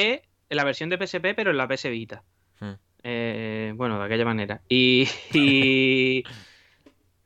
en 0.49 0.57
la 0.57 0.65
versión 0.65 0.89
de 0.89 0.97
PSP, 0.97 1.35
pero 1.35 1.51
en 1.51 1.59
la 1.59 1.69
PS 1.69 1.91
Vita. 1.91 2.23
Hmm. 2.61 2.73
Eh, 3.03 3.73
bueno, 3.77 3.99
de 3.99 4.05
aquella 4.07 4.25
manera. 4.25 4.63
Y, 4.69 5.07
y 5.35 6.25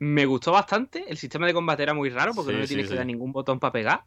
me 0.03 0.25
gustó 0.25 0.51
bastante. 0.51 1.05
El 1.07 1.17
sistema 1.17 1.45
de 1.45 1.53
combate 1.53 1.83
era 1.83 1.93
muy 1.93 2.09
raro 2.09 2.33
porque 2.33 2.49
Sí, 2.49 2.55
no 2.55 2.61
le 2.61 2.67
sí, 2.67 2.73
tienes 2.73 2.89
que 2.89 2.97
dar 2.97 3.05
ningún 3.05 3.31
botón 3.31 3.59
para 3.59 3.71
pegar. 3.71 4.03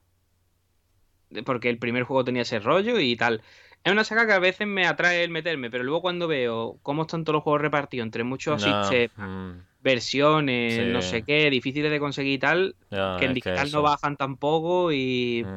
Porque 1.44 1.68
el 1.70 1.78
primer 1.78 2.02
juego 2.02 2.24
tenía 2.24 2.42
ese 2.42 2.58
rollo 2.58 2.98
y 2.98 3.16
tal. 3.16 3.42
Es 3.84 3.92
una 3.92 4.02
saga 4.02 4.26
que 4.26 4.32
a 4.32 4.38
veces 4.40 4.66
me 4.66 4.86
atrae 4.86 5.22
el 5.22 5.30
meterme, 5.30 5.70
pero 5.70 5.84
luego 5.84 6.00
cuando 6.02 6.26
veo 6.26 6.78
cómo 6.82 7.02
están 7.02 7.22
todos 7.22 7.34
los 7.34 7.42
juegos 7.44 7.60
repartidos 7.62 8.06
entre 8.06 8.24
muchos 8.24 8.60
sistemas, 8.62 9.10
mm, 9.16 9.50
versiones, 9.82 10.74
Sí. 10.74 10.82
no 10.86 11.00
sé 11.02 11.22
qué, 11.22 11.48
difíciles 11.50 11.90
de 11.92 12.00
conseguir 12.00 12.32
y 12.34 12.38
tal, 12.38 12.76
que 12.90 12.96
en 12.96 13.18
que 13.20 13.28
digital 13.28 13.70
no 13.70 13.82
bajan 13.82 14.16
tampoco 14.16 14.90
y 14.90 15.44
Mm. 15.46 15.56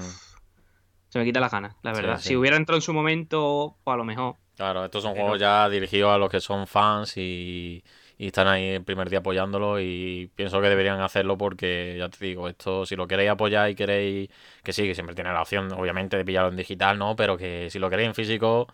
se 1.09 1.19
me 1.19 1.25
quita 1.25 1.39
las 1.39 1.51
ganas, 1.51 1.75
la 1.81 1.95
Sí, 1.95 2.01
verdad. 2.01 2.17
sí. 2.19 2.27
Si 2.29 2.35
hubiera 2.35 2.57
entrado 2.57 2.77
en 2.77 2.81
su 2.83 2.93
momento, 2.93 3.75
pues 3.83 3.93
a 3.93 3.97
lo 3.97 4.03
mejor. 4.03 4.35
Claro, 4.55 4.85
estos 4.85 5.01
son 5.03 5.13
Pero- 5.13 5.23
juegos 5.23 5.39
ya 5.39 5.69
dirigidos 5.69 6.11
a 6.11 6.17
los 6.17 6.29
que 6.29 6.41
son 6.41 6.67
fans 6.67 7.15
y, 7.17 7.83
y 8.17 8.27
están 8.27 8.47
ahí 8.47 8.69
el 8.69 8.83
primer 8.83 9.09
día 9.09 9.19
apoyándolo 9.19 9.79
y 9.79 10.31
pienso 10.35 10.61
que 10.61 10.69
deberían 10.69 11.01
hacerlo 11.01 11.37
porque, 11.37 11.95
ya 11.97 12.09
te 12.09 12.25
digo, 12.25 12.47
esto 12.49 12.85
si 12.85 12.95
lo 12.95 13.07
queréis 13.07 13.29
apoyar 13.31 13.69
y 13.69 13.75
queréis, 13.75 14.29
que 14.63 14.73
sí, 14.73 14.83
que 14.83 14.95
siempre 14.95 15.15
tiene 15.15 15.31
la 15.33 15.41
opción, 15.41 15.71
obviamente, 15.73 16.17
de 16.17 16.25
pillarlo 16.25 16.49
en 16.49 16.57
digital, 16.57 16.97
¿no? 16.97 17.15
Pero 17.15 17.37
que 17.37 17.69
si 17.69 17.79
lo 17.79 17.89
queréis 17.89 18.09
en 18.09 18.15
físico, 18.15 18.67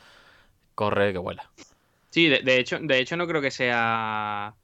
corre 0.76 1.14
que 1.14 1.20
vuela. 1.20 1.50
Sí, 2.10 2.28
de, 2.30 2.40
de 2.42 2.60
hecho, 2.60 2.80
de 2.80 3.00
hecho 3.00 3.18
no 3.18 3.28
creo 3.28 3.42
que 3.42 3.52
sea 3.52 4.56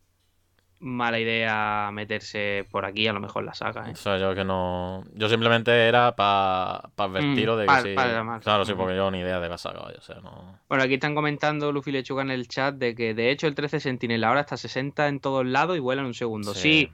mala 0.81 1.19
idea 1.19 1.89
meterse 1.91 2.65
por 2.71 2.85
aquí, 2.85 3.05
a 3.07 3.13
lo 3.13 3.19
mejor 3.19 3.43
la 3.43 3.53
saga. 3.53 3.89
¿eh? 3.89 3.91
O 3.91 3.95
sea, 3.95 4.17
yo 4.17 4.33
que 4.33 4.45
no... 4.45 5.03
Yo 5.13 5.27
simplemente 5.27 5.71
era 5.87 6.15
para 6.15 6.89
advertiros 6.97 7.57
de 7.57 7.63
que 7.63 7.67
pa- 7.67 7.81
sí... 7.81 7.93
pa. 7.95 8.39
Claro, 8.39 8.63
sí, 8.63 8.71
Ujú. 8.71 8.81
porque 8.81 8.95
yo 8.95 9.11
ni 9.11 9.19
idea 9.19 9.39
de 9.41 9.49
la 9.49 9.57
saga, 9.57 9.81
o 9.81 10.01
sea, 10.01 10.15
no... 10.21 10.59
Bueno, 10.69 10.83
aquí 10.83 10.93
están 10.93 11.15
comentando 11.15 11.71
Luffy 11.73 11.91
Lechuga 11.91 12.21
en 12.21 12.31
el 12.31 12.47
chat 12.47 12.75
de 12.75 12.95
que 12.95 13.13
de 13.13 13.29
hecho 13.31 13.47
el 13.47 13.55
13 13.55 13.79
Sentinel 13.81 14.23
ahora 14.23 14.39
está 14.41 14.55
a 14.55 14.57
60 14.57 15.07
en 15.09 15.19
todos 15.19 15.45
lados 15.45 15.75
y 15.75 15.79
vuela 15.79 16.01
en 16.01 16.07
un 16.07 16.13
segundo. 16.13 16.53
Sí, 16.53 16.91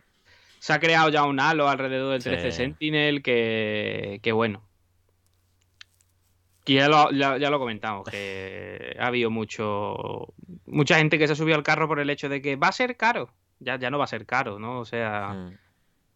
se 0.60 0.74
ha 0.74 0.80
creado 0.80 1.10
ya 1.10 1.24
un 1.24 1.40
halo 1.40 1.70
alrededor 1.70 2.14
del 2.14 2.24
13 2.24 2.52
Sí. 2.52 2.58
Sentinel 2.58 3.22
que, 3.22 4.20
que 4.24 4.32
bueno. 4.32 4.64
Que 6.64 6.74
ya 6.74 6.88
lo, 6.90 7.12
ya, 7.12 7.38
ya 7.38 7.52
lo 7.52 7.60
comentamos, 7.60 8.10
que 8.10 8.96
ha 9.00 9.06
habido 9.06 9.30
mucho 9.30 10.34
mucha 10.66 10.98
gente 10.98 11.20
que 11.20 11.28
se 11.28 11.34
ha 11.34 11.36
subido 11.36 11.56
al 11.56 11.62
carro 11.64 11.88
por 11.88 12.00
el 12.00 12.10
hecho 12.10 12.28
de 12.30 12.42
que 12.42 12.56
va 12.56 12.70
a 12.70 12.72
ser 12.72 12.98
caro. 12.98 13.30
Ya, 13.60 13.78
ya 13.78 13.90
no 13.90 13.98
va 13.98 14.04
a 14.04 14.08
ser 14.08 14.26
caro, 14.26 14.60
¿no? 14.60 14.80
O 14.80 14.86
sea, 14.86 15.30
Mm. 15.34 15.58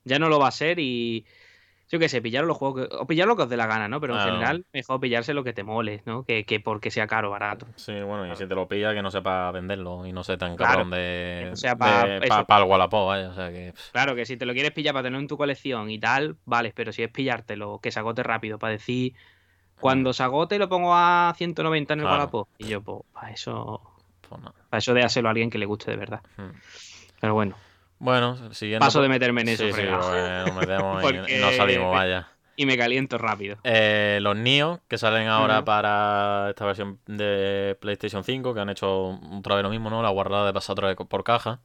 ya 0.05 0.19
no 0.19 0.29
lo 0.29 0.39
va 0.39 0.47
a 0.47 0.51
ser 0.51 0.79
y 0.79 1.25
yo 1.91 1.97
qué 1.97 2.07
sé, 2.07 2.21
pillar 2.21 2.43
los 2.45 2.55
juegos 2.57 2.87
que, 2.87 2.95
o 2.95 3.07
pillar 3.07 3.27
lo 3.27 3.35
que 3.35 3.41
os 3.43 3.49
dé 3.49 3.57
la 3.57 3.65
gana, 3.65 3.87
¿no? 3.87 3.99
Pero 3.99 4.13
en 4.15 4.21
general 4.23 4.65
mejor 4.73 4.99
pillarse 4.99 5.33
lo 5.33 5.43
que 5.43 5.53
te 5.53 5.63
mole, 5.63 6.03
¿no? 6.05 6.23
Que, 6.23 6.45
que 6.45 6.59
porque 6.59 6.91
sea 6.91 7.07
caro 7.07 7.29
o 7.29 7.31
barato. 7.31 7.65
Sí, 7.77 7.93
bueno, 8.01 8.31
y 8.31 8.35
si 8.35 8.45
te 8.45 8.53
lo 8.53 8.67
pilla, 8.67 8.93
que 8.93 9.01
no 9.01 9.09
sepa 9.09 9.49
venderlo 9.51 10.05
y 10.05 10.11
no 10.13 10.23
sea 10.23 10.37
tan 10.37 10.55
Claro. 10.55 10.71
cabrón 10.73 10.91
de... 10.91 11.47
No 11.49 11.55
sea 11.55 11.75
pa- 11.75 12.05
de- 12.05 12.17
eso. 12.27 12.45
pa- 12.45 12.59
el 12.59 12.65
Wallapop, 12.65 13.07
vaya, 13.07 13.29
o 13.29 13.33
sea 13.33 13.49
que... 13.51 13.73
Claro 13.91 14.13
que 14.15 14.25
si 14.27 14.37
te 14.37 14.45
lo 14.45 14.53
quieres 14.53 14.71
pillar 14.71 14.93
para 14.93 15.03
tener 15.03 15.19
en 15.19 15.27
tu 15.27 15.35
colección 15.37 15.89
y 15.89 15.97
tal, 15.99 16.37
vale, 16.45 16.73
pero 16.75 16.91
si 16.91 17.01
es 17.01 17.09
pillártelo, 17.09 17.79
que 17.81 17.89
se 17.91 17.97
agote 17.99 18.21
rápido, 18.21 18.59
para 18.59 18.73
decir, 18.73 19.13
cuando 19.79 20.13
se 20.13 20.21
agote 20.21 20.59
lo 20.59 20.69
pongo 20.69 20.93
a 20.93 21.33
190 21.37 21.93
en 21.95 22.01
el. 22.01 22.05
Wallapop. 22.05 22.49
Y 22.59 22.67
yo, 22.67 22.81
pues, 22.83 22.99
para 23.13 23.31
eso, 23.31 23.81
pues 24.29 24.39
no. 24.41 24.53
para 24.69 24.77
eso 24.77 24.93
déaselo 24.93 25.27
a 25.29 25.31
alguien 25.31 25.49
que 25.49 25.57
le 25.57 25.65
guste 25.65 25.89
de 25.89 25.97
verdad. 25.97 26.21
Mm. 26.37 26.49
Pero 27.19 27.33
bueno, 27.33 27.55
Bueno, 27.99 28.53
siguiendo... 28.53 28.85
paso 28.85 28.99
por- 28.99 29.03
de 29.03 29.09
meterme 29.09 29.41
en 29.41 29.49
eso, 29.49 29.65
Sí, 29.65 29.73
sí, 29.73 29.81
nos 29.83 30.55
metemos 30.55 31.03
y, 31.29 31.37
no 31.39 31.51
salimos, 31.51 31.91
vaya. 31.91 32.27
Y 32.55 32.65
me 32.65 32.77
caliento 32.77 33.17
rápido. 33.17 33.57
Eh, 33.63 34.19
los 34.21 34.35
Nio, 34.35 34.81
que 34.89 34.97
salen 34.97 35.27
ahora 35.27 35.63
para 35.63 36.49
esta 36.49 36.65
versión 36.65 36.99
de 37.05 37.77
PlayStation 37.79 38.23
5, 38.23 38.53
que 38.53 38.59
han 38.59 38.69
hecho 38.69 39.17
otra 39.37 39.55
vez 39.55 39.63
lo 39.63 39.69
mismo, 39.69 39.89
¿no? 39.89 40.03
La 40.03 40.09
guardada 40.09 40.45
de 40.45 40.53
pasar 40.53 40.73
otra 40.73 40.87
vez 40.87 40.97
por 41.07 41.23
caja. 41.23 41.61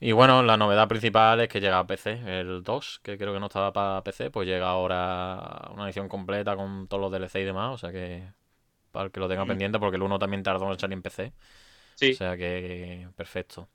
Y 0.00 0.12
bueno, 0.12 0.42
la 0.42 0.56
novedad 0.56 0.86
principal 0.88 1.40
es 1.40 1.48
que 1.48 1.60
llega 1.60 1.78
a 1.78 1.86
PC, 1.86 2.20
el 2.40 2.62
2, 2.62 3.00
que 3.02 3.18
creo 3.18 3.32
que 3.32 3.40
no 3.40 3.46
estaba 3.46 3.72
para 3.72 4.02
PC, 4.02 4.30
pues 4.30 4.46
llega 4.46 4.68
ahora 4.68 5.68
una 5.72 5.86
edición 5.86 6.08
completa 6.08 6.56
con 6.56 6.86
todos 6.88 7.00
los 7.00 7.12
DLC 7.12 7.40
y 7.40 7.44
demás, 7.44 7.74
o 7.74 7.78
sea 7.78 7.90
que 7.90 8.24
para 8.92 9.06
el 9.06 9.10
que 9.12 9.20
lo 9.20 9.28
tenga 9.28 9.44
pendiente, 9.44 9.78
porque 9.78 9.96
el 9.96 10.02
1 10.02 10.18
también 10.18 10.42
tardó 10.42 10.70
en 10.72 10.78
salir 10.78 10.94
en 10.94 11.02
PC, 11.02 11.32
Sí. 11.94 12.12
o 12.12 12.14
sea 12.14 12.36
que 12.36 13.08
perfecto. 13.16 13.68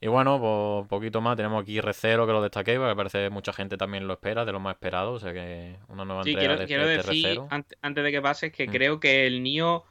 Y 0.00 0.08
bueno, 0.08 0.38
pues 0.40 0.88
poquito 0.88 1.20
más, 1.20 1.36
tenemos 1.36 1.62
aquí 1.62 1.78
R0 1.78 2.26
que 2.26 2.32
lo 2.32 2.42
destaqué, 2.42 2.76
porque 2.78 2.94
parece 2.96 3.24
que 3.24 3.30
mucha 3.30 3.52
gente 3.52 3.76
también 3.76 4.06
lo 4.06 4.14
espera, 4.14 4.44
de 4.44 4.52
lo 4.52 4.60
más 4.60 4.74
esperado, 4.74 5.12
o 5.12 5.20
sea 5.20 5.32
que 5.32 5.76
una 5.88 6.04
nueva 6.04 6.22
Sí, 6.24 6.30
entrega 6.30 6.56
quiero, 6.56 6.60
de, 6.60 6.66
quiero 6.66 6.86
de 6.86 6.96
decir, 6.98 7.38
R0. 7.38 7.48
ant- 7.48 7.76
antes 7.82 8.04
de 8.04 8.12
que 8.12 8.20
pases, 8.22 8.52
que 8.52 8.66
Mm. 8.66 8.70
creo 8.70 9.00
que 9.00 9.26
el 9.26 9.42
NIO, 9.42 9.84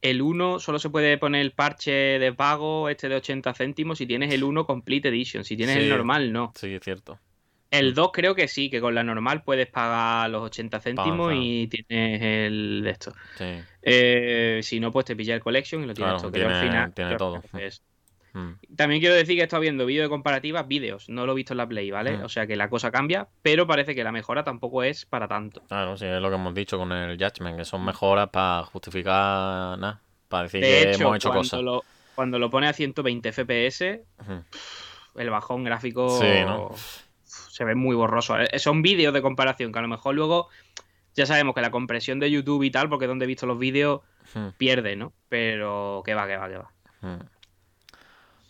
el 0.00 0.22
1, 0.22 0.58
solo 0.60 0.78
se 0.78 0.90
puede 0.90 1.18
poner 1.18 1.40
el 1.42 1.52
parche 1.52 1.92
de 1.92 2.32
pago, 2.32 2.88
este 2.88 3.08
de 3.08 3.16
80 3.16 3.52
céntimos, 3.54 3.98
si 3.98 4.06
tienes 4.06 4.32
el 4.32 4.42
1 4.44 4.64
Complete 4.66 5.08
Edition. 5.08 5.44
Si 5.44 5.56
tienes 5.56 5.76
Sí. 5.76 5.82
el 5.82 5.88
normal, 5.90 6.32
no. 6.32 6.52
Sí, 6.56 6.74
es 6.74 6.82
cierto. 6.82 7.18
El 7.70 7.92
Mm. 7.92 7.94
2 7.94 8.10
creo 8.12 8.34
que 8.34 8.48
sí, 8.48 8.68
que 8.68 8.80
con 8.80 8.94
la 8.94 9.02
normal 9.02 9.42
puedes 9.44 9.66
pagar 9.68 10.28
los 10.28 10.42
80 10.42 10.78
céntimos 10.80 11.32
y 11.34 11.68
tienes 11.68 12.20
el 12.22 12.82
de 12.84 12.90
esto. 12.90 13.12
Sí. 13.36 13.44
Eh, 13.82 14.60
si 14.62 14.78
no, 14.78 14.92
pues 14.92 15.06
te 15.06 15.16
pilla 15.16 15.34
el 15.34 15.40
Collection 15.40 15.82
y 15.82 15.86
lo 15.86 15.94
tienes 15.94 16.14
Claro, 16.20 16.30
todo. 16.30 16.44
al 16.44 16.50
tiene- 16.50 16.68
final 16.68 16.92
tiene 16.94 17.16
todo. 17.16 17.42
es. 17.58 17.82
Mm. 18.32 18.52
También 18.76 19.00
quiero 19.00 19.14
decir 19.14 19.34
que 19.36 19.40
he 19.42 19.44
estado 19.44 19.60
viendo 19.60 19.84
vídeos 19.84 20.04
de 20.06 20.08
comparativas, 20.08 20.66
vídeos, 20.66 21.08
no 21.08 21.26
lo 21.26 21.32
he 21.32 21.34
visto 21.36 21.52
en 21.52 21.58
la 21.58 21.66
Play, 21.66 21.90
¿vale? 21.90 22.16
Mm. 22.18 22.24
O 22.24 22.28
sea 22.28 22.46
que 22.46 22.56
la 22.56 22.68
cosa 22.70 22.90
cambia, 22.90 23.28
pero 23.42 23.66
parece 23.66 23.94
que 23.94 24.02
la 24.04 24.12
mejora 24.12 24.42
tampoco 24.44 24.82
es 24.82 25.04
para 25.04 25.28
tanto. 25.28 25.62
Claro, 25.68 25.96
sí, 25.96 26.06
es 26.06 26.20
lo 26.20 26.28
que 26.30 26.34
hemos 26.36 26.54
dicho 26.54 26.78
con 26.78 26.92
el 26.92 27.18
Judgment, 27.22 27.58
que 27.58 27.64
son 27.64 27.84
mejoras 27.84 28.28
para 28.30 28.62
justificar 28.64 29.78
nada, 29.78 30.00
para 30.28 30.44
decir 30.44 30.60
De 30.62 30.66
que 30.68 30.90
hecho, 30.92 31.02
hemos 31.02 31.16
hecho 31.16 31.28
cuando 31.28 31.40
cosas. 31.42 31.60
lo, 31.62 31.82
cuando 32.14 32.38
lo 32.38 32.50
pone 32.50 32.68
a 32.68 32.72
120 32.72 33.32
FPS, 33.32 33.82
el 35.16 35.30
bajón 35.30 35.64
gráfico 35.64 36.18
Sí, 36.20 36.26
¿no? 36.44 36.70
se 37.24 37.64
ve 37.64 37.74
muy 37.74 37.94
borroso. 37.94 38.38
Eh, 38.38 38.58
Son 38.58 38.80
vídeos 38.82 39.12
de 39.12 39.20
comparación 39.22 39.72
que 39.72 39.78
a 39.78 39.82
lo 39.82 39.88
mejor 39.88 40.14
luego 40.14 40.48
ya 41.14 41.26
sabemos 41.26 41.54
que 41.54 41.60
la 41.60 41.70
compresión 41.70 42.18
de 42.18 42.30
YouTube 42.30 42.62
y 42.62 42.70
tal, 42.70 42.88
porque 42.88 43.04
es 43.04 43.08
donde 43.08 43.26
he 43.26 43.28
visto 43.28 43.44
los 43.46 43.58
vídeos, 43.58 44.00
pierde, 44.56 44.96
¿no? 44.96 45.12
Pero 45.28 46.02
que 46.06 46.14
va, 46.14 46.26
que 46.26 46.36
va, 46.38 46.48
que 46.48 46.56
va. 46.56 46.70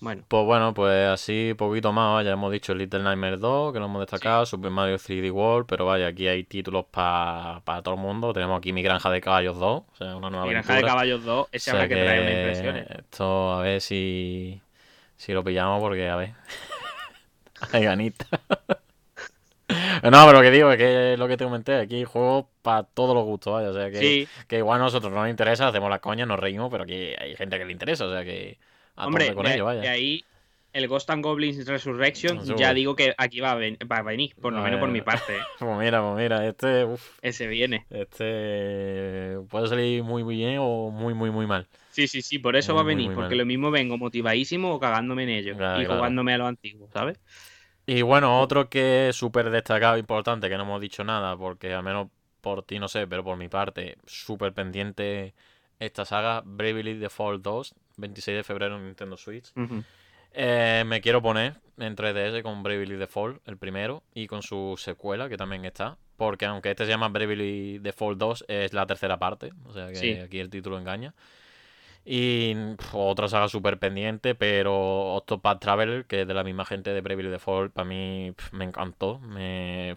Bueno, 0.02 0.24
Pues 0.26 0.44
bueno, 0.44 0.74
pues 0.74 1.06
así 1.06 1.54
poquito 1.56 1.92
más, 1.92 2.14
vaya, 2.14 2.32
hemos 2.32 2.50
dicho 2.50 2.74
Little 2.74 3.04
Nightmares 3.04 3.38
2, 3.38 3.72
que 3.72 3.78
lo 3.78 3.84
hemos 3.84 4.00
destacado, 4.00 4.44
Super 4.44 4.72
Mario 4.72 4.96
3D 4.98 5.30
World, 5.30 5.66
pero 5.68 5.86
vaya, 5.86 6.08
aquí 6.08 6.26
hay 6.26 6.42
títulos 6.42 6.86
para 6.90 7.62
todo 7.84 7.94
el 7.94 8.00
mundo. 8.00 8.32
Tenemos 8.32 8.58
aquí 8.58 8.72
Mi 8.72 8.82
Granja 8.82 9.10
de 9.10 9.20
Caballos 9.20 9.60
2, 9.60 9.64
o 9.64 9.86
sea, 9.96 10.16
una 10.16 10.28
nueva 10.28 10.46
Mi 10.46 10.50
Granja 10.50 10.72
aventura. 10.72 10.90
de 10.90 10.92
Caballos 10.92 11.24
2, 11.24 11.48
ese 11.52 11.70
O 11.70 11.74
sea 11.74 11.74
habrá 11.74 11.88
que 11.88 12.02
traer 12.02 12.20
unas 12.20 12.34
impresiones. 12.34 12.90
Esto, 12.90 13.52
a 13.52 13.62
ver 13.62 13.80
si, 13.80 14.60
si 15.16 15.32
lo 15.32 15.44
pillamos, 15.44 15.80
porque 15.80 16.08
a 16.08 16.16
ver. 16.16 16.32
Hay 17.72 17.84
ganita. 17.84 18.26
no, 20.02 20.26
pero 20.26 20.32
lo 20.32 20.40
que 20.40 20.50
digo 20.50 20.72
es 20.72 20.78
que 20.78 21.12
es 21.12 21.18
lo 21.20 21.28
que 21.28 21.36
te 21.36 21.44
comenté. 21.44 21.76
Aquí 21.76 21.94
hay 21.94 22.04
juegos 22.04 22.46
para 22.62 22.82
todos 22.82 23.14
los 23.14 23.24
gustos, 23.24 23.52
vaya. 23.52 23.70
O 23.70 23.72
sea 23.72 23.88
que, 23.88 23.98
Sí, 23.98 24.28
que 24.48 24.58
igual 24.58 24.80
a 24.80 24.82
nosotros 24.82 25.12
no 25.12 25.20
nos 25.20 25.30
interesa, 25.30 25.68
hacemos 25.68 25.88
las 25.88 26.00
coñas, 26.00 26.26
nos 26.26 26.40
reímos, 26.40 26.72
pero 26.72 26.82
aquí 26.82 27.12
hay 27.16 27.36
gente 27.36 27.56
que 27.56 27.64
le 27.64 27.70
interesa, 27.70 28.06
o 28.06 28.10
sea 28.10 28.24
que 28.24 28.58
a 29.02 29.06
hombre, 29.06 29.34
con 29.34 29.46
de, 29.46 29.52
ello, 29.54 29.64
de 29.64 29.66
vaya. 29.66 29.92
ahí, 29.92 30.24
el 30.72 30.88
Ghost 30.88 31.10
and 31.10 31.22
Goblins 31.24 31.66
Resurrection, 31.66 32.44
ya 32.56 32.72
digo 32.74 32.94
que 32.96 33.14
aquí 33.18 33.40
va 33.40 33.52
a, 33.52 33.54
ven- 33.56 33.78
va 33.90 33.98
a 33.98 34.02
venir, 34.02 34.34
por 34.40 34.52
lo 34.52 34.62
menos 34.62 34.80
por 34.80 34.90
mi 34.90 35.00
parte. 35.02 35.32
Pues 35.58 35.78
mira, 35.78 36.02
pues 36.02 36.16
mira, 36.16 36.46
este, 36.46 36.84
uf, 36.84 37.18
Ese 37.22 37.46
viene. 37.46 37.86
este 37.90 39.38
puede 39.50 39.68
salir 39.68 40.02
muy 40.02 40.24
muy 40.24 40.36
bien 40.36 40.58
o 40.60 40.90
muy 40.90 41.14
muy 41.14 41.30
muy 41.30 41.46
mal. 41.46 41.68
Sí, 41.90 42.08
sí, 42.08 42.22
sí, 42.22 42.38
por 42.38 42.56
eso 42.56 42.72
Muy, 42.72 42.76
va 42.76 42.80
a 42.80 42.84
muy, 42.84 42.94
venir, 42.94 43.06
muy 43.06 43.14
porque 43.14 43.34
mal. 43.34 43.38
lo 43.38 43.46
mismo 43.46 43.70
vengo 43.70 43.98
motivadísimo 43.98 44.72
o 44.74 44.80
cagándome 44.80 45.24
en 45.24 45.28
ello 45.28 45.56
Claro, 45.56 45.80
y 45.80 45.84
claro. 45.84 45.96
jugándome 45.96 46.32
a 46.34 46.38
lo 46.38 46.46
antiguo, 46.46 46.88
¿sabes? 46.92 47.18
Y 47.86 48.02
bueno, 48.02 48.40
otro 48.40 48.68
que 48.68 49.08
es 49.08 49.16
súper 49.16 49.50
destacado, 49.50 49.98
importante, 49.98 50.48
que 50.48 50.56
no 50.56 50.62
hemos 50.64 50.80
dicho 50.80 51.04
nada, 51.04 51.36
porque 51.36 51.74
al 51.74 51.82
menos 51.82 52.08
por 52.40 52.62
ti 52.64 52.78
no 52.78 52.88
sé, 52.88 53.06
pero 53.06 53.24
por 53.24 53.36
mi 53.36 53.48
parte, 53.48 53.96
súper 54.06 54.52
pendiente 54.54 55.34
esta 55.80 56.04
saga, 56.04 56.42
Bravely 56.44 56.94
Default 56.94 57.42
2, 57.42 57.74
26 57.96 58.36
de 58.38 58.44
febrero 58.44 58.76
en 58.76 58.84
Nintendo 58.86 59.16
Switch. 59.16 59.52
Eh, 60.34 60.84
me 60.86 61.00
quiero 61.00 61.20
poner 61.20 61.54
en 61.78 61.94
3DS 61.94 62.42
con 62.42 62.62
Bravely 62.62 62.96
Default, 62.96 63.46
el 63.46 63.56
primero, 63.58 64.02
y 64.14 64.26
con 64.26 64.42
su 64.42 64.74
secuela, 64.78 65.28
que 65.28 65.36
también 65.36 65.64
está. 65.64 65.96
Porque 66.16 66.46
aunque 66.46 66.70
este 66.70 66.84
se 66.84 66.90
llama 66.90 67.08
Bravely 67.08 67.78
Default 67.78 68.18
2, 68.18 68.44
es 68.48 68.72
la 68.72 68.86
tercera 68.86 69.18
parte. 69.18 69.50
O 69.66 69.72
sea 69.72 69.88
que 69.88 69.94
Sí. 69.96 70.12
aquí 70.12 70.38
el 70.40 70.50
título 70.50 70.78
engaña. 70.78 71.14
Y 72.04 72.54
pf, 72.76 72.94
otra 72.96 73.28
saga 73.28 73.48
súper 73.48 73.78
pendiente, 73.78 74.34
pero 74.34 75.14
Octopath 75.14 75.60
Traveler, 75.60 76.04
que 76.06 76.22
es 76.22 76.26
de 76.28 76.34
la 76.34 76.42
misma 76.44 76.64
gente 76.64 76.92
de 76.92 77.00
Bravely 77.00 77.28
Default, 77.28 77.72
para 77.72 77.84
mí 77.84 78.32
me 78.52 78.64
encantó. 78.64 79.18
Me, 79.20 79.94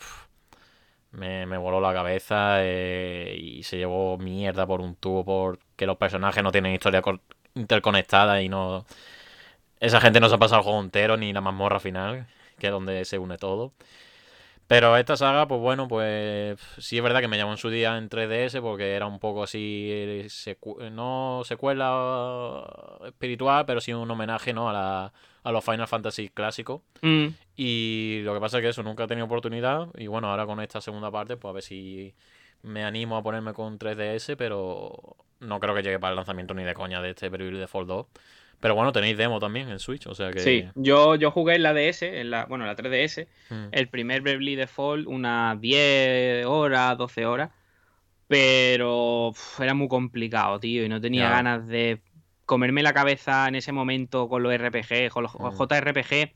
me, 1.12 1.46
me 1.46 1.58
voló 1.58 1.80
la 1.80 1.94
cabeza 1.94 2.58
eh, 2.60 3.36
y 3.40 3.64
se 3.64 3.78
llevó 3.78 4.18
mierda 4.18 4.68
por 4.68 4.82
un 4.82 4.96
tubo 4.96 5.24
porque 5.26 5.86
los 5.86 5.98
personajes 5.98 6.44
no 6.44 6.52
tienen 6.52 6.74
historia 6.74 7.02
interconectada 7.56 8.41
y 8.41 8.49
no... 8.49 8.86
Esa 9.80 10.02
gente 10.02 10.19
no 10.19 10.30
se 10.30 10.36
ha 10.36 10.40
pasado 10.40 10.60
el 10.61 10.65
juego 10.65 10.82
entero 10.82 11.18
ni 11.18 11.34
la 11.34 11.41
mazmorra 11.41 11.80
final, 11.80 12.27
que 12.60 12.68
es 12.68 12.72
donde 12.73 13.06
se 13.06 13.19
une 13.19 13.38
todo. 13.38 13.73
Pero 14.68 14.98
esta 14.98 15.15
saga, 15.15 15.48
pues 15.48 15.61
bueno, 15.61 15.88
pues 15.88 16.60
sí 16.80 16.98
es 16.98 17.03
verdad 17.03 17.22
que 17.22 17.27
me 17.27 17.38
llamó 17.38 17.52
en 17.52 17.57
su 17.57 17.69
día 17.69 17.98
en 17.98 18.10
3DS 18.10 18.61
porque 18.61 18.94
era 18.95 19.06
un 19.06 19.19
poco 19.19 19.44
así, 19.44 19.88
eh, 19.91 20.26
secu- 20.27 20.90
no 20.90 21.44
secuela 21.45 22.98
espiritual, 23.06 23.65
pero 23.68 23.80
sí 23.80 23.94
un 23.94 24.10
homenaje, 24.10 24.53
¿no? 24.53 24.68
A, 24.69 24.73
la, 24.73 25.14
a 25.44 25.52
los 25.52 25.64
Final 25.64 25.88
Fantasy 25.88 26.30
clásicos. 26.30 26.82
Mm, 27.03 27.27
Y 27.57 28.22
lo 28.23 28.34
que 28.34 28.40
pasa 28.40 28.57
es 28.57 28.64
que 28.64 28.69
eso 28.69 28.84
nunca 28.84 29.03
he 29.03 29.07
tenido 29.07 29.26
oportunidad. 29.27 29.88
Y 29.98 30.07
bueno, 30.07 30.32
ahora 30.32 30.48
con 30.48 30.60
esta 30.61 30.82
segunda 30.82 31.11
parte, 31.11 31.38
pues 31.38 31.49
a 31.52 31.53
ver 31.53 31.64
si 31.64 32.14
me 32.66 32.84
animo 32.84 33.16
a 33.18 33.24
ponerme 33.24 33.54
con 33.54 33.78
3DS, 33.80 34.36
pero 34.38 35.16
no 35.40 35.60
creo 35.60 35.76
que 35.76 35.84
llegue 35.84 36.00
para 36.00 36.12
el 36.12 36.16
lanzamiento 36.18 36.54
ni 36.54 36.64
de 36.64 36.74
coña 36.74 37.02
de 37.02 37.12
este 37.12 37.30
Bravely 37.30 37.58
Default 37.60 37.88
2. 37.88 38.08
Pero 38.60 38.74
bueno, 38.74 38.92
tenéis 38.92 39.18
demo 39.18 39.40
también 39.40 39.70
en 39.70 39.80
Switch, 39.80 40.08
o 40.08 40.16
sea 40.16 40.32
que... 40.32 40.40
Sí, 40.40 40.66
yo, 40.76 41.16
yo 41.16 41.30
jugué 41.30 41.56
en 41.56 41.64
la 41.64 41.74
DS, 41.74 42.04
en 42.04 42.32
la, 42.32 42.46
bueno, 42.46 42.64
en 42.64 42.70
la 42.70 42.76
3DS, 42.76 43.28
Mm. 43.50 43.68
el 43.72 43.88
primer 43.90 44.22
Bravely 44.22 44.56
Default 44.56 45.08
unas 45.08 45.60
10 45.62 46.46
horas, 46.48 46.98
12 46.98 47.26
horas, 47.26 47.52
pero 48.28 49.28
uf, 49.30 49.60
era 49.60 49.74
muy 49.74 49.88
complicado, 49.88 50.60
tío, 50.60 50.84
y 50.84 50.90
no 50.90 51.00
tenía 51.00 51.30
ganas 51.30 51.68
de 51.68 52.02
comerme 52.46 52.82
la 52.84 52.94
cabeza 52.94 53.48
en 53.48 53.56
ese 53.56 53.72
momento 53.72 54.28
con 54.30 54.42
los 54.42 54.54
RPG, 54.54 55.10
con 55.12 55.24
los 55.24 55.36
Mm. 55.36 55.58
JRPG, 55.58 56.34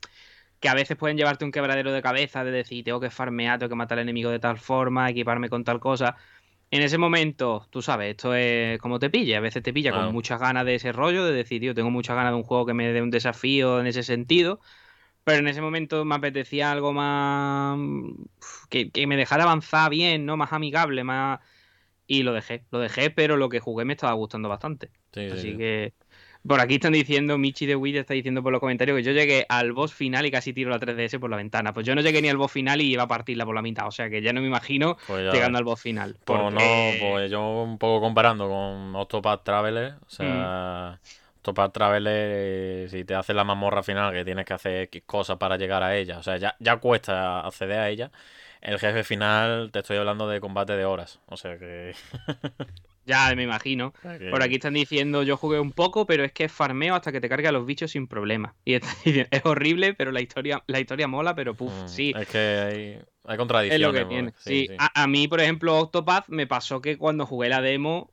que 0.60 0.70
a 0.70 0.74
veces 0.74 0.98
pueden 0.98 1.18
llevarte 1.18 1.46
un 1.46 1.52
quebradero 1.52 1.92
de 1.92 2.02
cabeza 2.02 2.44
de 2.44 2.52
decir, 2.52 2.84
tengo 2.84 3.00
que 3.00 3.10
farmear, 3.10 3.60
tengo 3.60 3.70
que 3.70 3.76
matar 3.76 3.98
al 4.00 4.04
enemigo 4.04 4.30
de 4.32 4.40
tal 4.40 4.58
forma, 4.60 5.10
equiparme 5.10 5.50
con 5.50 5.64
tal 5.64 5.80
cosa. 5.80 6.16
En 6.72 6.82
ese 6.84 6.98
momento, 6.98 7.68
tú 7.72 7.82
sabes, 7.82 8.12
esto 8.12 8.36
es 8.36 8.80
como 8.80 9.00
te 9.00 9.10
pilla. 9.10 9.38
A 9.38 9.42
veces 9.42 9.64
te 9.64 9.74
pilla 9.74 9.92
Claro. 9.92 10.06
con 10.06 10.14
muchas 10.14 10.40
ganas 10.40 10.66
de 10.66 10.76
ese 10.76 10.92
rollo, 10.92 11.26
de 11.26 11.34
decir, 11.34 11.62
tío, 11.62 11.74
tengo 11.74 11.90
muchas 11.92 12.16
ganas 12.16 12.32
de 12.34 12.38
un 12.38 12.44
juego 12.44 12.66
que 12.66 12.74
me 12.76 12.92
dé 12.94 13.02
un 13.02 13.10
desafío 13.12 13.80
en 13.80 13.88
ese 13.88 14.04
sentido. 14.04 14.60
Pero 15.24 15.40
en 15.40 15.48
ese 15.48 15.62
momento 15.62 16.06
me 16.06 16.16
apetecía 16.16 16.72
algo 16.72 16.94
más. 16.94 17.78
que, 18.70 18.92
que 18.92 19.08
me 19.08 19.18
dejara 19.18 19.44
avanzar 19.44 19.90
bien, 19.90 20.26
¿no? 20.26 20.38
Más 20.38 20.54
amigable, 20.54 21.04
más. 21.04 21.40
Y 22.08 22.24
lo 22.24 22.34
dejé, 22.34 22.66
lo 22.72 22.80
dejé, 22.80 23.12
pero 23.12 23.38
lo 23.38 23.50
que 23.50 23.60
jugué 23.60 23.86
me 23.86 23.94
estaba 23.94 24.14
gustando 24.14 24.50
bastante. 24.50 24.92
Sí, 25.14 25.22
sí, 25.30 25.34
Así 25.34 25.42
sí. 25.52 25.58
que. 25.58 25.94
Por 26.48 26.62
aquí 26.62 26.76
están 26.76 26.94
diciendo, 26.94 27.38
Michi 27.38 27.66
de 27.66 27.76
Wii 27.76 27.98
está 27.98 28.14
diciendo 28.14 28.42
por 28.42 28.52
los 28.54 28.62
comentarios 28.62 28.96
que 28.98 29.04
yo 29.04 29.12
llegué 29.12 29.46
al 29.50 29.74
boss 29.74 29.94
final 29.94 30.26
y 30.26 30.32
casi 30.32 30.54
tiro 30.54 30.70
la 30.70 30.80
3DS 30.80 31.20
por 31.20 31.30
la 31.30 31.36
ventana. 31.36 31.74
Pues 31.74 31.86
yo 31.86 31.94
no 31.96 32.02
llegué 32.02 32.22
ni 32.22 32.30
al 32.30 32.38
boss 32.38 32.52
final 32.52 32.80
y 32.82 32.94
iba 32.94 33.04
a 33.04 33.08
partirla 33.08 33.46
por 33.46 33.54
la 33.56 33.62
mitad. 33.62 33.88
O 33.88 33.92
sea 33.92 34.10
que 34.10 34.22
ya 34.22 34.32
no 34.32 34.40
me 34.42 34.48
imagino 34.48 34.98
Pues 35.06 35.32
llegando 35.34 35.58
al 35.58 35.66
boss 35.66 35.82
final. 35.82 36.16
Pues 36.24 36.40
porque- 36.40 36.98
no, 37.02 37.08
pues 37.08 37.30
yo 37.30 37.64
un 37.64 37.78
poco 37.78 38.00
comparando 38.02 38.48
con 38.48 38.96
Octopath 38.96 39.44
Traveler, 39.44 39.96
o 40.06 40.10
sea, 40.10 41.00
Octopath 41.40 41.74
Traveler, 41.74 42.32
eh, 42.34 42.88
si 42.90 43.04
te 43.04 43.16
haces 43.16 43.36
la 43.36 43.44
mazmorra 43.44 43.84
final 43.84 44.14
que 44.14 44.24
tienes 44.24 44.46
que 44.46 44.54
hacer 44.54 44.82
X 44.84 45.04
cosas 45.06 45.38
para 45.38 45.58
llegar 45.58 45.84
a 45.84 45.96
ella, 45.98 46.20
o 46.20 46.24
sea, 46.24 46.38
ya, 46.38 46.56
ya 46.60 46.78
cuesta 46.78 47.42
acceder 47.42 47.80
a 47.80 47.90
ella, 47.90 48.12
el 48.62 48.80
jefe 48.80 49.04
final 49.04 49.72
te 49.72 49.80
estoy 49.80 49.98
hablando 49.98 50.28
de 50.28 50.40
combate 50.40 50.74
de 50.78 50.86
horas, 50.86 51.20
o 51.28 51.36
sea 51.38 51.58
que... 51.58 51.94
Ya 53.10 53.34
me 53.36 53.44
imagino. 53.44 53.94
Por 54.30 54.44
aquí 54.44 54.56
están 54.56 54.76
diciendo, 54.76 55.24
yo 55.24 55.36
jugué 55.36 55.60
un 55.60 55.72
poco, 55.72 56.06
pero 56.06 56.24
es 56.24 56.32
que 56.32 56.48
farmeo 56.48 56.94
hasta 56.96 57.12
que 57.12 57.20
te 57.20 57.28
carga 57.28 57.52
los 57.52 57.66
bichos 57.66 57.92
sin 57.92 58.08
problema. 58.08 58.56
Y 58.64 58.76
están 58.76 58.92
diciendo, 59.04 59.30
es 59.32 59.46
horrible, 59.46 59.94
pero 59.96 60.12
la 60.12 60.22
historia, 60.22 60.64
la 60.68 60.80
historia 60.80 61.08
mola, 61.08 61.34
pero 61.36 61.56
puf, 61.56 61.74
Mm, 61.74 61.88
sí. 61.88 62.14
Es 62.16 62.28
que 62.28 62.38
hay, 62.38 62.76
hay 63.26 63.34
Es 63.34 63.38
contradicciones. 63.38 63.82
lo 63.88 63.94
que 63.94 64.00
pues, 64.06 64.10
tiene. 64.10 64.32
sí, 64.38 64.60
Sí, 64.62 64.68
sí. 64.70 64.76
A, 64.78 65.04
a 65.04 65.08
mí, 65.08 65.28
por 65.28 65.42
ejemplo, 65.42 65.78
Octopath 65.80 66.28
me 66.30 66.46
pasó 66.48 66.82
que 66.82 66.98
cuando 66.98 67.26
jugué 67.26 67.50
la 67.50 67.62
demo 67.62 68.12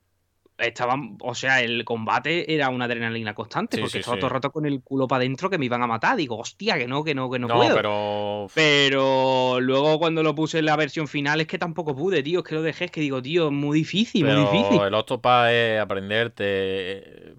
estaba, 0.57 0.95
o 1.21 1.35
sea, 1.35 1.61
el 1.61 1.85
combate 1.85 2.53
era 2.53 2.69
una 2.69 2.85
adrenalina 2.85 3.33
constante 3.35 3.77
Sí, 3.77 3.81
porque 3.81 3.91
sí, 3.91 3.99
estaba 3.99 4.15
sí. 4.15 4.19
todo 4.19 4.27
el 4.29 4.33
rato 4.33 4.51
con 4.51 4.65
el 4.65 4.81
culo 4.81 5.07
para 5.07 5.19
adentro 5.21 5.49
que 5.49 5.57
me 5.57 5.65
iban 5.65 5.83
a 5.83 5.87
matar. 5.87 6.15
Digo, 6.17 6.37
hostia, 6.37 6.77
que 6.77 6.87
no, 6.87 7.03
que 7.03 7.13
no, 7.15 7.29
que 7.29 7.39
no, 7.39 7.47
No, 7.47 7.55
puedo. 7.55 7.75
pero... 7.75 8.47
Pero 8.53 9.59
luego 9.61 9.99
cuando 9.99 10.23
lo 10.23 10.35
puse 10.35 10.59
en 10.59 10.65
la 10.65 10.75
versión 10.75 11.07
final 11.07 11.41
es 11.41 11.47
que 11.47 11.57
tampoco 11.59 11.95
pude, 11.95 12.23
tío. 12.23 12.39
Es 12.39 12.45
que 12.45 12.55
lo 12.55 12.61
dejé, 12.63 12.85
es 12.85 12.91
que 12.91 13.01
digo, 13.01 13.21
tío, 13.21 13.51
muy 13.51 13.79
difícil, 13.79 14.25
muy 14.25 14.31
Pero 14.35 14.41
difícil. 14.51 14.81
el 14.81 14.93
Octopath 14.93 15.49
es 15.51 15.79
aprenderte. 15.79 16.43
eh, 16.47 17.35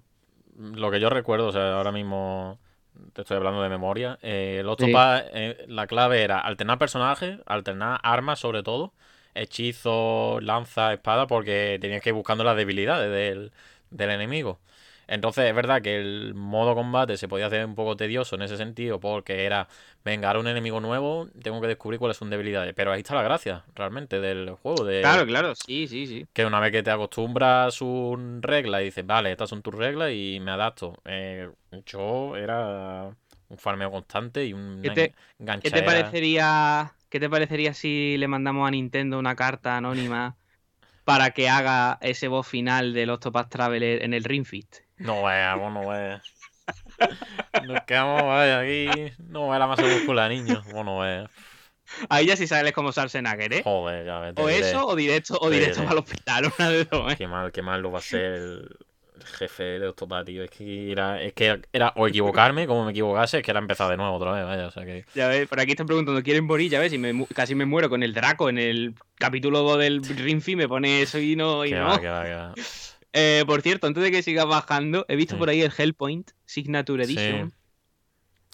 Lo 0.57 0.91
que 0.91 0.99
yo 0.99 1.09
recuerdo, 1.09 1.47
o 1.47 1.51
sea, 1.51 1.75
ahora 1.77 1.91
mismo 1.91 2.59
te 3.13 3.21
estoy 3.21 3.37
hablando 3.37 3.61
de 3.61 3.69
memoria. 3.69 4.19
eh, 4.21 4.57
el 4.59 4.67
Octopath, 4.69 5.25
eh, 5.33 5.65
la 5.67 5.87
clave 5.87 6.21
era 6.23 6.39
alternar 6.39 6.77
personajes, 6.77 7.39
alternar 7.45 7.99
armas 8.03 8.39
sobre 8.39 8.63
todo, 8.63 8.93
hechizos, 9.35 10.43
lanza, 10.43 10.93
espada, 10.93 11.27
porque 11.27 11.77
tenías 11.81 12.01
que 12.01 12.09
ir 12.09 12.15
buscando 12.15 12.43
las 12.43 12.57
debilidades 12.57 13.11
del, 13.11 13.51
del 13.91 14.09
enemigo. 14.11 14.59
Entonces 15.07 15.45
es 15.45 15.55
verdad 15.55 15.81
que 15.81 15.97
el 15.97 16.33
modo 16.35 16.75
combate 16.75 17.17
se 17.17 17.27
podía 17.27 17.47
hacer 17.47 17.65
un 17.65 17.73
poco 17.75 17.97
tedioso 17.97 18.35
en 18.35 18.43
ese 18.43 18.57
sentido, 18.57 18.99
porque 18.99 19.45
era, 19.45 19.67
venga, 20.05 20.27
ahora 20.27 20.39
un 20.41 20.47
enemigo 20.47 20.79
nuevo, 20.79 21.27
tengo 21.41 21.59
que 21.61 21.67
descubrir 21.67 21.99
cuáles 21.99 22.17
son 22.17 22.29
debilidades. 22.29 22.73
Pero 22.75 22.91
ahí 22.91 22.99
está 23.01 23.15
la 23.15 23.23
gracia, 23.23 23.63
realmente, 23.75 24.19
del 24.19 24.51
juego. 24.51 24.85
De, 24.85 25.01
Claro, 25.01 25.25
claro, 25.25 25.55
sí, 25.55 25.87
sí, 25.87 26.05
sí. 26.05 26.27
que 26.33 26.45
una 26.45 26.59
vez 26.59 26.71
que 26.71 26.83
te 26.83 26.91
acostumbras 26.91 27.67
a 27.67 27.71
sus 27.71 28.17
reglas 28.41 28.81
y 28.81 28.85
dices, 28.85 29.05
vale, 29.05 29.31
estas 29.31 29.49
son 29.49 29.61
tus 29.61 29.73
reglas 29.73 30.11
y 30.13 30.39
me 30.41 30.51
adapto. 30.51 30.93
Eh, 31.05 31.49
yo 31.85 32.35
era 32.35 33.09
un 33.49 33.57
farmeo 33.57 33.91
constante 33.91 34.45
y 34.45 34.53
un 34.53 34.79
¿Qué 34.81 34.91
te- 34.91 35.13
¿Qué 35.61 35.71
te 35.71 35.81
parecería, 35.83 36.93
qué 37.09 37.19
te 37.19 37.29
parecería 37.29 37.73
si 37.73 38.17
le 38.17 38.27
mandamos 38.27 38.67
a 38.67 38.71
Nintendo 38.71 39.19
una 39.19 39.35
carta 39.35 39.77
anónima 39.77 40.37
para 41.03 41.31
que 41.31 41.49
haga 41.49 41.97
ese 42.01 42.27
boss 42.27 42.47
final 42.47 42.93
del 42.93 43.09
Octopath 43.09 43.49
Traveler 43.49 44.03
en 44.03 44.13
el 44.13 44.23
Ring 44.23 44.45
Fit? 44.45 44.67
No 44.97 45.21
vos 45.21 45.73
no 45.73 45.87
veas. 45.87 46.21
Nos 47.65 47.81
quedamos 47.87 48.21
vaya, 48.23 48.59
aquí. 48.59 48.87
No 49.17 49.47
veas 49.49 49.59
la 49.59 49.67
masa 49.67 49.83
muscular, 49.83 50.29
niño. 50.29 50.61
Vos 50.71 50.85
no 50.85 50.99
veas. 50.99 51.29
Ahí 52.09 52.27
ya 52.27 52.37
sí 52.37 52.45
sales 52.45 52.73
como 52.73 52.91
Schwarzenegger, 52.91 53.51
¿eh? 53.53 53.61
Joder, 53.63 54.05
ya 54.05 54.19
ves. 54.19 54.35
te 54.35 54.41
O 54.43 54.47
diré. 54.47 54.59
eso, 54.59 54.85
o 54.85 54.95
directo, 54.95 55.37
o 55.41 55.49
directo 55.49 55.81
al 55.87 55.97
hospital, 55.97 56.51
una 56.59 56.69
de 56.69 56.85
dos, 56.85 57.11
¿eh? 57.11 57.15
Qué 57.17 57.27
mal, 57.27 57.51
qué 57.51 57.61
mal 57.63 57.81
lo 57.81 57.91
va 57.91 57.99
a 57.99 58.03
ser 58.03 58.21
el 58.33 58.77
jefe 59.29 59.63
de 59.79 59.87
Octopath, 59.87 60.25
tío. 60.25 60.43
Es 60.43 60.49
que 60.49 60.91
era, 60.91 61.21
es 61.21 61.33
que 61.33 61.61
era 61.71 61.93
o 61.95 62.07
equivocarme, 62.07 62.67
como 62.67 62.85
me 62.85 62.91
equivocase, 62.91 63.37
es 63.37 63.43
que 63.43 63.51
era 63.51 63.59
empezar 63.59 63.89
de 63.89 63.97
nuevo 63.97 64.13
otra 64.15 64.31
vez, 64.33 64.43
vaya. 64.45 64.67
O 64.67 64.71
sea 64.71 64.85
que. 64.85 65.05
Ya 65.15 65.27
ves, 65.27 65.47
por 65.47 65.59
aquí 65.59 65.71
están 65.71 65.87
preguntando, 65.87 66.21
¿quieren 66.23 66.45
morir? 66.45 66.69
Ya 66.71 66.79
ves, 66.79 66.91
y 66.93 66.97
me 66.97 67.25
casi 67.33 67.55
me 67.55 67.65
muero 67.65 67.89
con 67.89 68.03
el 68.03 68.13
Draco 68.13 68.49
en 68.49 68.57
el 68.57 68.95
capítulo 69.15 69.61
2 69.63 69.79
del 69.79 70.01
Ring 70.17 70.41
Fit, 70.41 70.57
me 70.57 70.67
pone 70.67 71.01
eso 71.01 71.19
y 71.19 71.35
no, 71.35 71.65
y 71.65 71.69
Que 71.69 71.75
no. 71.75 71.85
va, 71.87 71.99
que 72.01 72.07
va, 72.07 72.23
que 72.25 72.33
va. 72.33 72.53
Eh, 73.11 73.43
por 73.47 73.63
cierto, 73.63 73.87
antes 73.87 74.03
de 74.03 74.11
que 74.11 74.21
siga 74.21 74.45
bajando, 74.45 75.03
he 75.07 75.15
visto 75.15 75.33
Sí. 75.33 75.39
por 75.39 75.49
ahí 75.49 75.61
el 75.63 75.71
Hellpoint 75.75 76.29
Signature 76.45 77.03
Sí. 77.07 77.17
Edition. 77.17 77.51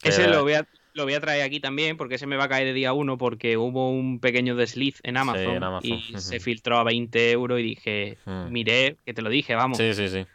Que- 0.01 0.09
Ese 0.09 0.29
lo 0.29 0.43
voy, 0.43 0.53
a, 0.53 0.65
lo 0.93 1.03
voy 1.03 1.13
a 1.13 1.19
traer 1.19 1.41
aquí 1.43 1.59
también, 1.59 1.97
porque 1.97 2.15
ese 2.15 2.25
me 2.25 2.37
va 2.37 2.45
a 2.45 2.47
caer 2.47 2.67
de 2.67 2.71
día 2.73 2.93
uno, 2.93 3.17
porque 3.17 3.57
hubo 3.57 3.89
un 3.91 4.21
pequeño 4.21 4.55
desliz 4.55 5.01
en 5.03 5.17
Amazon, 5.17 5.55
en 5.57 5.63
Amazon, 5.63 5.91
y 5.91 6.13
se 6.19 6.39
filtró 6.39 6.77
a 6.77 6.85
20 6.85 7.31
euros 7.31 7.59
y 7.59 7.63
dije, 7.63 8.17
Mm. 8.25 8.51
miré, 8.53 8.95
que 9.05 9.13
te 9.13 9.21
lo 9.21 9.29
dije, 9.29 9.55
vamos. 9.55 9.77
Sí, 9.77 9.93
sí, 9.93 10.07
sí. 10.07 10.25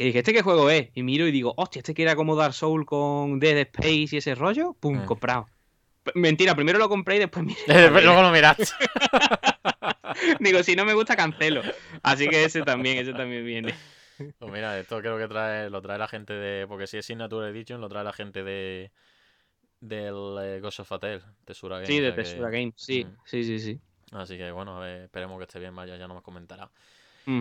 Y 0.00 0.04
dije, 0.06 0.20
¿este 0.20 0.32
qué 0.32 0.40
juego 0.40 0.70
es? 0.70 0.88
Y 0.94 1.02
miro 1.02 1.26
y 1.26 1.30
digo, 1.30 1.52
hostia, 1.58 1.80
¿este 1.80 1.92
que 1.92 2.02
era 2.02 2.16
como 2.16 2.34
Dark 2.34 2.54
Soul 2.54 2.86
con 2.86 3.38
Dead 3.38 3.58
Space 3.58 4.08
y 4.12 4.16
ese 4.16 4.34
rollo? 4.34 4.72
Pum, 4.80 5.02
Mm. 5.02 5.04
comprado. 5.04 5.46
P- 6.02 6.12
Mentira, 6.14 6.54
primero 6.54 6.78
lo 6.78 6.88
compré 6.88 7.16
y 7.16 7.18
después 7.18 7.44
miré. 7.44 7.58
Luego 8.06 8.22
lo 8.22 8.30
miraste. 8.30 8.64
Digo, 10.40 10.62
si 10.62 10.74
no 10.74 10.84
me 10.84 10.94
gusta, 10.94 11.16
cancelo. 11.16 11.60
Así 12.02 12.28
que 12.28 12.44
ese 12.44 12.62
también, 12.62 12.96
ese 12.98 13.12
también 13.12 13.44
viene. 13.44 13.74
Pues 14.38 14.50
mira, 14.52 14.78
esto 14.78 15.00
creo 15.00 15.18
que 15.18 15.28
trae, 15.28 15.68
lo 15.70 15.80
trae 15.82 15.98
la 15.98 16.08
gente 16.08 16.32
de. 16.32 16.66
Porque 16.66 16.86
si 16.86 16.96
es 16.98 17.06
Signature 17.06 17.48
Edition, 17.50 17.80
lo 17.80 17.88
trae 17.88 18.02
la 18.04 18.12
gente 18.12 18.42
de, 18.42 18.90
del 19.80 20.14
eh, 20.42 20.60
Ghost 20.60 20.80
of 20.80 20.88
Fatel, 20.88 21.22
Tesura 21.44 21.76
Games. 21.76 21.88
Sí, 21.88 22.00
de 22.00 22.06
sea 22.08 22.16
que- 22.16 22.22
Tesura 22.22 22.50
Games, 22.50 22.74
sí, 22.76 23.04
Mm. 23.04 23.16
sí, 23.24 23.44
sí, 23.44 23.58
sí. 23.58 23.80
Así 24.12 24.36
que 24.36 24.50
bueno, 24.50 24.76
a 24.76 24.80
ver, 24.80 25.02
esperemos 25.02 25.38
que 25.38 25.44
esté 25.44 25.58
bien, 25.60 25.74
vaya, 25.76 25.96
ya 25.96 26.08
no 26.08 26.14
me 26.14 26.22
comentará. 26.22 26.70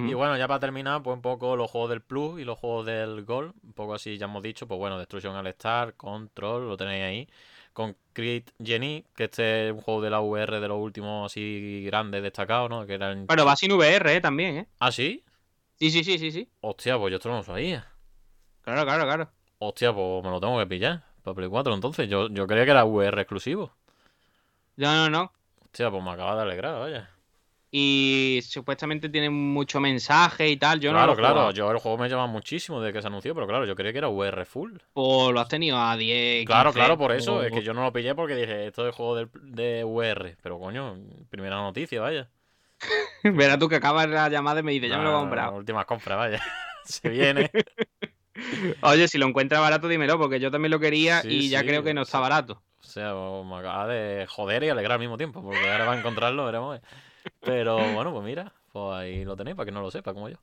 Y 0.09 0.14
bueno, 0.14 0.38
ya 0.38 0.48
para 0.48 0.59
terminar, 0.59 1.01
pues 1.01 1.16
un 1.16 1.22
poco 1.22 1.56
los 1.56 1.72
juegos 1.72 1.90
del 1.90 2.01
Plus 2.01 2.40
y 2.40 2.43
los 2.43 2.59
juegos 2.59 2.85
del 2.85 3.24
Gol. 3.26 3.53
Un 3.64 3.74
poco 3.74 3.93
así 3.93 4.18
ya 4.18 4.26
hemos 4.26 4.43
dicho, 4.43 4.68
pues 4.68 4.77
bueno, 4.77 4.98
Destruction 5.00 5.35
All 5.35 5.48
Star, 5.48 5.95
Control, 5.95 6.68
lo 6.68 6.77
tenéis 6.77 7.03
ahí. 7.03 7.30
Concrete 7.74 8.51
Genie, 8.64 9.06
que 9.16 9.26
este 9.26 9.68
es 9.68 9.74
un 9.74 9.82
juego 9.82 10.01
de 10.01 10.09
la 10.09 10.19
VR 10.22 10.59
de 10.59 10.68
los 10.68 10.80
últimos 10.80 11.32
así 11.32 11.84
grandes 11.85 12.22
destacados, 12.22 12.69
¿no? 12.69 12.85
Que 12.85 12.95
eran... 12.95 13.26
Bueno, 13.26 13.45
va 13.45 13.56
sin 13.56 13.72
VR 13.72 14.16
eh, 14.16 14.22
también, 14.22 14.58
¿eh? 14.58 14.68
¿Ah, 14.80 14.92
sí? 14.92 15.24
Sí, 15.80 15.90
sí, 15.90 16.03
sí, 16.03 16.19
sí, 16.19 16.32
sí. 16.32 16.50
Hostia, 16.61 16.98
pues 16.98 17.11
yo 17.11 17.18
esto 17.18 17.30
no 17.30 17.38
lo 17.38 17.43
sabía. 17.43 17.88
Claro, 18.61 18.84
claro, 18.84 19.06
claro. 19.06 19.32
Hostia, 19.59 19.93
pues 19.93 20.24
me 20.24 20.30
lo 20.30 20.40
tengo 20.40 20.59
que 20.59 20.68
pillar. 20.68 21.03
Para 21.24 21.35
Play 21.35 21.50
4 21.50 21.74
entonces. 21.74 22.09
Yo, 22.09 22.27
yo 22.30 22.48
creía 22.48 22.66
que 22.66 22.72
era 22.72 22.85
VR 22.85 23.22
exclusivo. 23.22 23.72
No, 24.76 24.93
no, 24.93 25.09
no. 25.09 25.32
Hostia, 25.64 25.90
pues 25.90 26.03
me 26.03 26.11
acaba 26.11 26.35
de 26.35 26.42
alegrar, 26.42 26.80
vaya. 26.80 27.09
Y 27.72 28.39
supuestamente 28.43 29.09
tiene 29.09 29.30
mucho 29.30 29.80
mensaje 29.80 30.49
y 30.49 30.57
tal. 30.57 30.80
Yo 30.80 30.89
claro, 30.91 31.01
no 31.01 31.07
lo 31.07 31.14
he 31.14 31.17
claro. 31.17 31.33
jugado. 31.35 31.51
Yo 31.51 31.72
el 31.72 31.77
juego 31.77 31.98
me 31.99 32.09
llama 32.09 32.25
muchísimo 32.25 32.81
desde 32.81 32.93
que 32.93 33.01
se 33.01 33.07
anunció, 33.07 33.35
pero 33.35 33.45
claro, 33.45 33.65
yo 33.65 33.75
creía 33.75 33.91
que 33.91 33.99
era 33.99 34.07
VR 34.09 34.43
full. 34.45 34.72
Pues 34.93 35.31
lo 35.33 35.39
has 35.39 35.48
tenido 35.48 35.77
a 35.77 35.95
10. 35.95 36.45
Claro, 36.48 36.72
15, 36.72 36.80
claro, 36.80 36.98
por 36.98 37.11
eso. 37.11 37.35
o- 37.35 37.41
Es 37.43 37.51
que 37.51 37.61
yo 37.61 37.73
no 37.75 37.83
lo 37.83 37.93
pillé 37.93 38.15
porque 38.15 38.35
dije, 38.35 38.65
esto 38.67 38.88
es 38.88 38.95
juego 38.95 39.15
del- 39.17 39.30
de 39.41 39.83
VR. 39.83 40.35
Pero 40.41 40.57
coño, 40.59 40.98
primera 41.30 41.57
noticia, 41.57 42.01
vaya. 42.01 42.27
Verás 43.23 43.59
tú 43.59 43.69
que 43.69 43.75
acabas 43.75 44.09
la 44.09 44.30
llamada 44.30 44.61
y 44.61 44.64
me 44.64 44.72
dice, 44.72 44.89
ya 44.89 44.98
me 44.98 45.03
lo 45.03 45.11
he 45.11 45.14
Ah, 45.15 45.19
comprado. 45.19 45.56
Últimas 45.56 45.85
compras, 45.85 46.17
vaya. 46.17 46.41
Se 46.85 47.07
viene. 47.09 47.51
Oye, 48.81 49.07
si 49.07 49.17
lo 49.17 49.27
encuentras 49.27 49.61
barato, 49.61 49.88
dímelo, 49.88 50.17
porque 50.17 50.39
yo 50.39 50.49
también 50.49 50.72
lo 50.72 50.80
quería 50.80 51.22
Sí, 51.22 51.27
y 51.30 51.49
ya 51.49 51.59
sí, 51.59 51.65
creo 51.67 51.83
que 51.83 51.93
no 51.93 52.01
está 52.03 52.19
barato. 52.19 52.61
O 52.81 52.83
sea, 52.83 53.14
pues, 53.14 53.45
me 53.45 53.57
acaba 53.57 53.85
de 53.88 54.25
joder 54.27 54.64
y 54.64 54.69
alegrar 54.69 54.93
al 54.93 54.99
mismo 54.99 55.17
tiempo. 55.17 55.43
Porque 55.43 55.69
ahora 55.69 55.85
va 55.85 55.93
a 55.93 55.99
encontrarlo, 55.99 56.45
veremos. 56.45 56.80
Pero 57.42 57.77
bueno, 57.93 58.11
pues 58.11 58.24
mira, 58.26 58.51
pues 58.72 58.95
ahí 58.95 59.24
lo 59.26 59.35
tenéis 59.35 59.56
para 59.56 59.66
que 59.66 59.72
no 59.72 59.82
lo 59.82 59.92
sepa, 59.92 60.14
como 60.14 60.30
yo. 60.30 60.38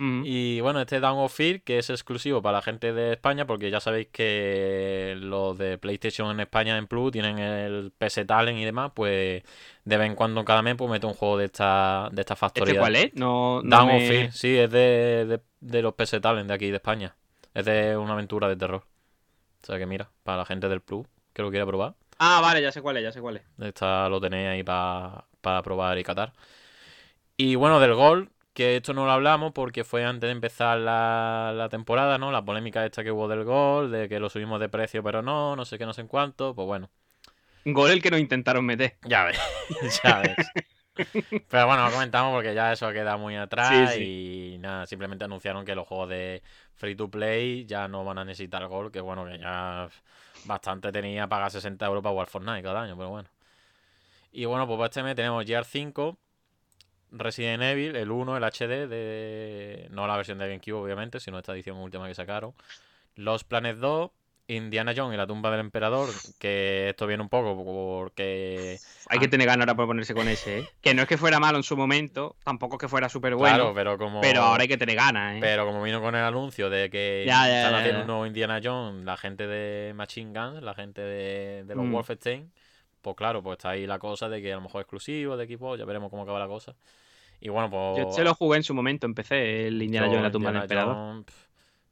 Y 0.00 0.60
bueno, 0.60 0.80
este 0.80 1.00
Down 1.00 1.18
of 1.18 1.34
Fear, 1.34 1.62
que 1.62 1.78
es 1.78 1.90
exclusivo 1.90 2.40
para 2.40 2.58
la 2.58 2.62
gente 2.62 2.92
de 2.92 3.14
España, 3.14 3.48
porque 3.48 3.68
ya 3.68 3.80
sabéis 3.80 4.06
que 4.12 5.16
los 5.18 5.58
de 5.58 5.76
PlayStation 5.76 6.30
en 6.30 6.38
España 6.38 6.78
en 6.78 6.86
Plus 6.86 7.10
tienen 7.10 7.40
el 7.40 7.90
PS 7.98 8.24
Talent 8.24 8.58
y 8.60 8.64
demás, 8.64 8.92
pues 8.94 9.42
de 9.84 9.96
vez 9.96 10.06
en 10.06 10.14
cuando 10.14 10.44
cada 10.44 10.62
mes 10.62 10.76
pues 10.76 10.88
mete 10.88 11.04
un 11.06 11.14
juego 11.14 11.36
de 11.36 11.46
esta, 11.46 12.10
de 12.12 12.20
esta 12.22 12.36
factoría. 12.36 12.74
¿Este 12.74 12.78
cuál 12.80 12.94
es? 12.94 13.14
No, 13.14 13.60
no 13.60 13.76
Down 13.76 13.88
me- 13.88 13.96
of 13.96 14.02
Fear, 14.08 14.32
sí, 14.32 14.56
es 14.56 14.70
de, 14.70 15.26
de, 15.26 15.40
de 15.60 15.82
los 15.82 15.94
PS 15.94 16.20
Talent 16.20 16.46
de 16.46 16.54
aquí 16.54 16.70
de 16.70 16.76
España. 16.76 17.16
Es 17.52 17.64
de 17.64 17.96
una 17.96 18.12
aventura 18.12 18.46
de 18.48 18.54
terror. 18.54 18.84
O 19.64 19.66
sea 19.66 19.78
que 19.78 19.86
mira, 19.86 20.10
para 20.22 20.38
la 20.38 20.44
gente 20.44 20.68
del 20.68 20.80
Plus 20.80 21.08
que 21.32 21.42
lo 21.42 21.50
quiera 21.50 21.66
probar, 21.66 21.94
Ah, 22.20 22.40
vale, 22.40 22.62
ya 22.62 22.70
sé 22.70 22.82
cuál 22.82 22.96
es, 22.98 23.02
ya 23.02 23.10
sé 23.12 23.20
cuál 23.20 23.38
es. 23.38 23.42
esta 23.60 24.08
lo 24.08 24.20
tenéis 24.20 24.48
ahí 24.48 24.62
pa- 24.62 25.24
para 25.48 25.62
probar 25.62 25.98
y 25.98 26.04
catar. 26.04 26.32
Y 27.36 27.54
bueno, 27.54 27.80
del 27.80 27.94
gol, 27.94 28.30
que 28.52 28.76
esto 28.76 28.92
no 28.94 29.06
lo 29.06 29.12
hablamos 29.12 29.52
porque 29.52 29.84
fue 29.84 30.04
antes 30.04 30.28
de 30.28 30.32
empezar 30.32 30.78
la, 30.78 31.52
la 31.54 31.68
temporada, 31.68 32.18
¿no? 32.18 32.32
La 32.32 32.44
polémica 32.44 32.84
esta 32.84 33.04
que 33.04 33.12
hubo 33.12 33.28
del 33.28 33.44
gol, 33.44 33.90
de 33.90 34.08
que 34.08 34.20
lo 34.20 34.28
subimos 34.30 34.60
de 34.60 34.68
precio, 34.68 35.02
pero 35.02 35.22
no, 35.22 35.54
no 35.56 35.64
sé 35.64 35.78
qué, 35.78 35.86
no 35.86 35.92
sé 35.94 36.02
en 36.02 36.08
cuánto. 36.08 36.54
Pues 36.54 36.66
bueno, 36.66 36.90
Gol 37.64 37.90
el 37.92 38.02
que 38.02 38.10
nos 38.10 38.18
intentaron 38.18 38.64
meter. 38.66 38.96
ya 39.02 39.24
ves, 39.24 39.38
ya 40.02 40.20
ves. 40.20 40.52
Pero 41.48 41.66
bueno, 41.66 41.84
lo 41.86 41.92
comentamos 41.92 42.32
porque 42.34 42.54
ya 42.54 42.72
eso 42.72 42.90
queda 42.92 43.16
muy 43.16 43.36
atrás 43.36 43.96
Sí, 43.96 43.98
y 43.98 44.56
nada, 44.60 44.86
simplemente 44.86 45.24
anunciaron 45.24 45.64
que 45.64 45.74
los 45.74 45.86
juegos 45.86 46.08
de 46.10 46.42
free 46.74 46.94
to 46.96 47.10
play 47.10 47.64
ya 47.66 47.88
no 47.88 48.04
van 48.04 48.18
a 48.18 48.24
necesitar 48.24 48.66
gol, 48.68 48.90
que 48.92 49.00
bueno, 49.00 49.24
que 49.26 49.38
ya 49.38 49.88
bastante 50.44 50.92
tenía 50.92 51.28
pagar 51.28 51.50
60 51.50 51.86
euros 51.86 52.02
para 52.02 52.12
jugar 52.12 52.28
Fortnite 52.28 52.62
cada 52.62 52.82
año, 52.82 52.96
pero 52.96 53.10
bueno. 53.10 53.28
Y 54.32 54.44
bueno, 54.44 54.66
pues 54.66 54.76
para 54.76 54.86
este 54.88 55.02
mes 55.02 55.14
tenemos 55.16 55.44
GR5, 55.44 56.16
Resident 57.12 57.62
Evil, 57.62 57.96
el 57.96 58.10
1, 58.10 58.36
el 58.36 58.44
HD, 58.44 58.86
de 58.88 59.86
no 59.90 60.06
la 60.06 60.16
versión 60.16 60.38
de 60.38 60.46
GameCube 60.48 60.74
obviamente, 60.82 61.20
sino 61.20 61.38
esta 61.38 61.52
edición 61.54 61.76
última 61.78 62.06
que 62.06 62.14
sacaron. 62.14 62.52
Los 63.14 63.42
Planet 63.44 63.78
2, 63.78 64.10
Indiana 64.48 64.92
Jones 64.96 65.14
y 65.14 65.16
la 65.16 65.26
tumba 65.26 65.50
del 65.50 65.60
emperador, 65.60 66.08
que 66.38 66.90
esto 66.90 67.06
viene 67.06 67.22
un 67.22 67.28
poco 67.28 67.56
porque... 67.64 68.78
Hay 69.08 69.18
que 69.18 69.28
tener 69.28 69.46
ganas 69.46 69.62
ahora 69.64 69.74
para 69.74 69.86
ponerse 69.88 70.14
con 70.14 70.28
ese, 70.28 70.60
¿eh? 70.60 70.68
Que 70.82 70.94
no 70.94 71.02
es 71.02 71.08
que 71.08 71.16
fuera 71.18 71.40
malo 71.40 71.56
en 71.58 71.64
su 71.64 71.76
momento, 71.76 72.36
tampoco 72.44 72.76
es 72.76 72.80
que 72.80 72.88
fuera 72.88 73.08
súper 73.08 73.34
bueno, 73.34 73.56
Claro, 73.56 73.74
pero 73.74 73.98
como... 73.98 74.20
pero 74.20 74.42
ahora 74.42 74.62
hay 74.62 74.68
que 74.68 74.76
tener 74.78 74.96
ganas, 74.96 75.36
¿eh? 75.36 75.38
Pero 75.40 75.66
como 75.66 75.82
vino 75.82 76.00
con 76.00 76.14
el 76.14 76.22
anuncio 76.24 76.70
de 76.70 76.88
que 76.90 77.24
Ya, 77.26 77.46
ya, 77.48 77.56
están 77.58 77.72
ya, 77.72 77.78
haciendo 77.78 77.98
ya. 77.98 78.02
un 78.02 78.06
nuevo 78.06 78.26
Indiana 78.26 78.60
Jones, 78.62 79.04
la 79.04 79.16
gente 79.16 79.46
de 79.46 79.92
Machine 79.94 80.38
Guns, 80.38 80.62
la 80.62 80.74
gente 80.74 81.00
de, 81.00 81.64
de 81.64 81.74
los 81.74 81.84
Mm. 81.86 81.92
Wolfenstein, 81.92 82.52
pues 83.00 83.16
claro, 83.16 83.42
pues 83.42 83.58
está 83.58 83.70
ahí 83.70 83.86
la 83.86 83.98
cosa 83.98 84.28
de 84.28 84.40
que 84.42 84.52
a 84.52 84.56
lo 84.56 84.62
mejor 84.62 84.80
exclusivo 84.82 85.36
de 85.36 85.44
equipo, 85.44 85.76
ya 85.76 85.84
veremos 85.84 86.10
cómo 86.10 86.22
acaba 86.22 86.38
la 86.38 86.48
cosa. 86.48 86.74
Y 87.40 87.48
bueno, 87.50 87.70
pues... 87.70 88.06
Yo 88.06 88.12
se 88.12 88.24
lo 88.24 88.34
jugué 88.34 88.56
en 88.56 88.64
su 88.64 88.74
momento, 88.74 89.06
empecé 89.06 89.68
el 89.68 89.80
Indiana 89.82 90.06
Jones 90.06 90.18
en 90.18 90.22
la 90.24 90.30
tumba 90.30 90.52
del 90.52 90.62
emperador. 90.62 91.24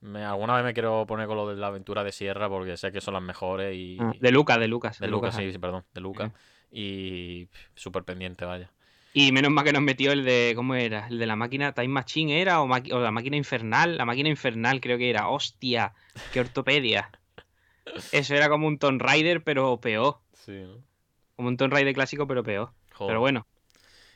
Me- 0.00 0.24
alguna 0.24 0.56
vez 0.56 0.64
me 0.64 0.74
quiero 0.74 1.06
poner 1.06 1.26
con 1.26 1.36
lo 1.36 1.48
de 1.48 1.56
la 1.56 1.68
aventura 1.68 2.04
de 2.04 2.12
Sierra 2.12 2.48
porque 2.48 2.76
sé 2.76 2.92
que 2.92 3.00
son 3.00 3.14
las 3.14 3.22
mejores 3.22 3.74
y... 3.74 3.96
Ah, 4.00 4.12
de 4.20 4.30
Lucas, 4.30 4.58
de 4.58 4.68
Lucas. 4.68 4.98
de 4.98 5.06
de 5.06 5.10
Lucas, 5.10 5.34
Lucas. 5.34 5.44
sí, 5.46 5.52
sí, 5.52 5.58
perdón, 5.58 5.84
de 5.94 6.00
Lucas. 6.00 6.32
Y 6.70 7.48
súper 7.74 8.02
pendiente, 8.04 8.44
vaya. 8.44 8.70
Y 9.14 9.32
menos 9.32 9.50
mal 9.50 9.64
que 9.64 9.72
nos 9.72 9.82
metió 9.82 10.12
el 10.12 10.24
de, 10.24 10.52
¿cómo 10.54 10.74
era? 10.74 11.06
El 11.08 11.18
de 11.18 11.26
la 11.26 11.36
máquina 11.36 11.72
Time 11.72 11.88
Machine 11.88 12.40
era, 12.40 12.60
o, 12.60 12.66
o 12.66 12.98
la 13.00 13.10
máquina 13.10 13.36
infernal, 13.36 13.96
la 13.96 14.04
máquina 14.04 14.28
infernal 14.28 14.80
creo 14.80 14.98
que 14.98 15.08
era. 15.08 15.28
Hostia, 15.28 15.94
qué 16.32 16.40
ortopedia. 16.40 17.10
Eso 18.12 18.34
era 18.34 18.48
como 18.50 18.66
un 18.66 18.78
Tomb 18.78 19.00
Raider, 19.00 19.42
pero 19.42 19.80
peor. 19.80 20.18
Sí, 20.34 20.52
¿no? 20.52 20.82
Como 21.36 21.48
un 21.48 21.56
Tomb 21.56 21.72
Raider 21.72 21.94
clásico, 21.94 22.26
pero 22.26 22.42
peor. 22.42 22.70
Joder. 22.94 23.10
Pero 23.10 23.20
bueno. 23.20 23.46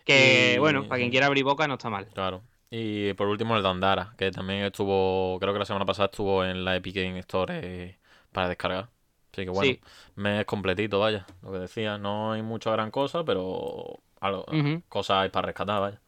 Que 0.05 0.55
Y- 0.57 0.59
bueno, 0.59 0.89
para 0.89 0.99
quien 0.99 1.11
quiera 1.11 1.27
abrir 1.27 1.45
boca 1.45 1.69
no 1.69 1.75
está 1.75 1.91
mal. 1.91 2.07
Claro. 2.15 2.43
Y 2.71 3.13
por 3.15 3.29
último 3.29 3.57
el 3.57 3.63
Dandara, 3.63 4.15
que 4.17 4.31
también 4.31 4.61
estuvo, 4.65 5.39
creo 5.41 5.53
que 5.53 5.59
la 5.59 5.65
semana 5.65 5.85
pasada 5.85 6.07
estuvo 6.07 6.45
en 6.45 6.65
la 6.65 6.77
Epic 6.77 6.95
Game 6.97 7.19
Store 7.19 7.61
eh, 7.63 7.97
para 8.33 8.49
descargar. 8.49 8.89
Así 9.33 9.45
que 9.45 9.51
bueno, 9.51 9.73
Sí. 9.73 9.81
mes 10.17 10.45
completito, 10.45 10.99
vaya. 10.99 11.27
Lo 11.43 11.53
que 11.53 11.59
decía, 11.59 11.99
no 11.99 12.33
hay 12.33 12.43
mucha 12.43 12.71
gran 12.73 12.91
cosa, 12.91 13.25
pero 13.25 13.99
algo, 14.21 14.47
cosas 14.89 15.19
hay 15.19 15.29
para 15.29 15.47
rescatar, 15.47 15.81
vaya. 15.81 16.01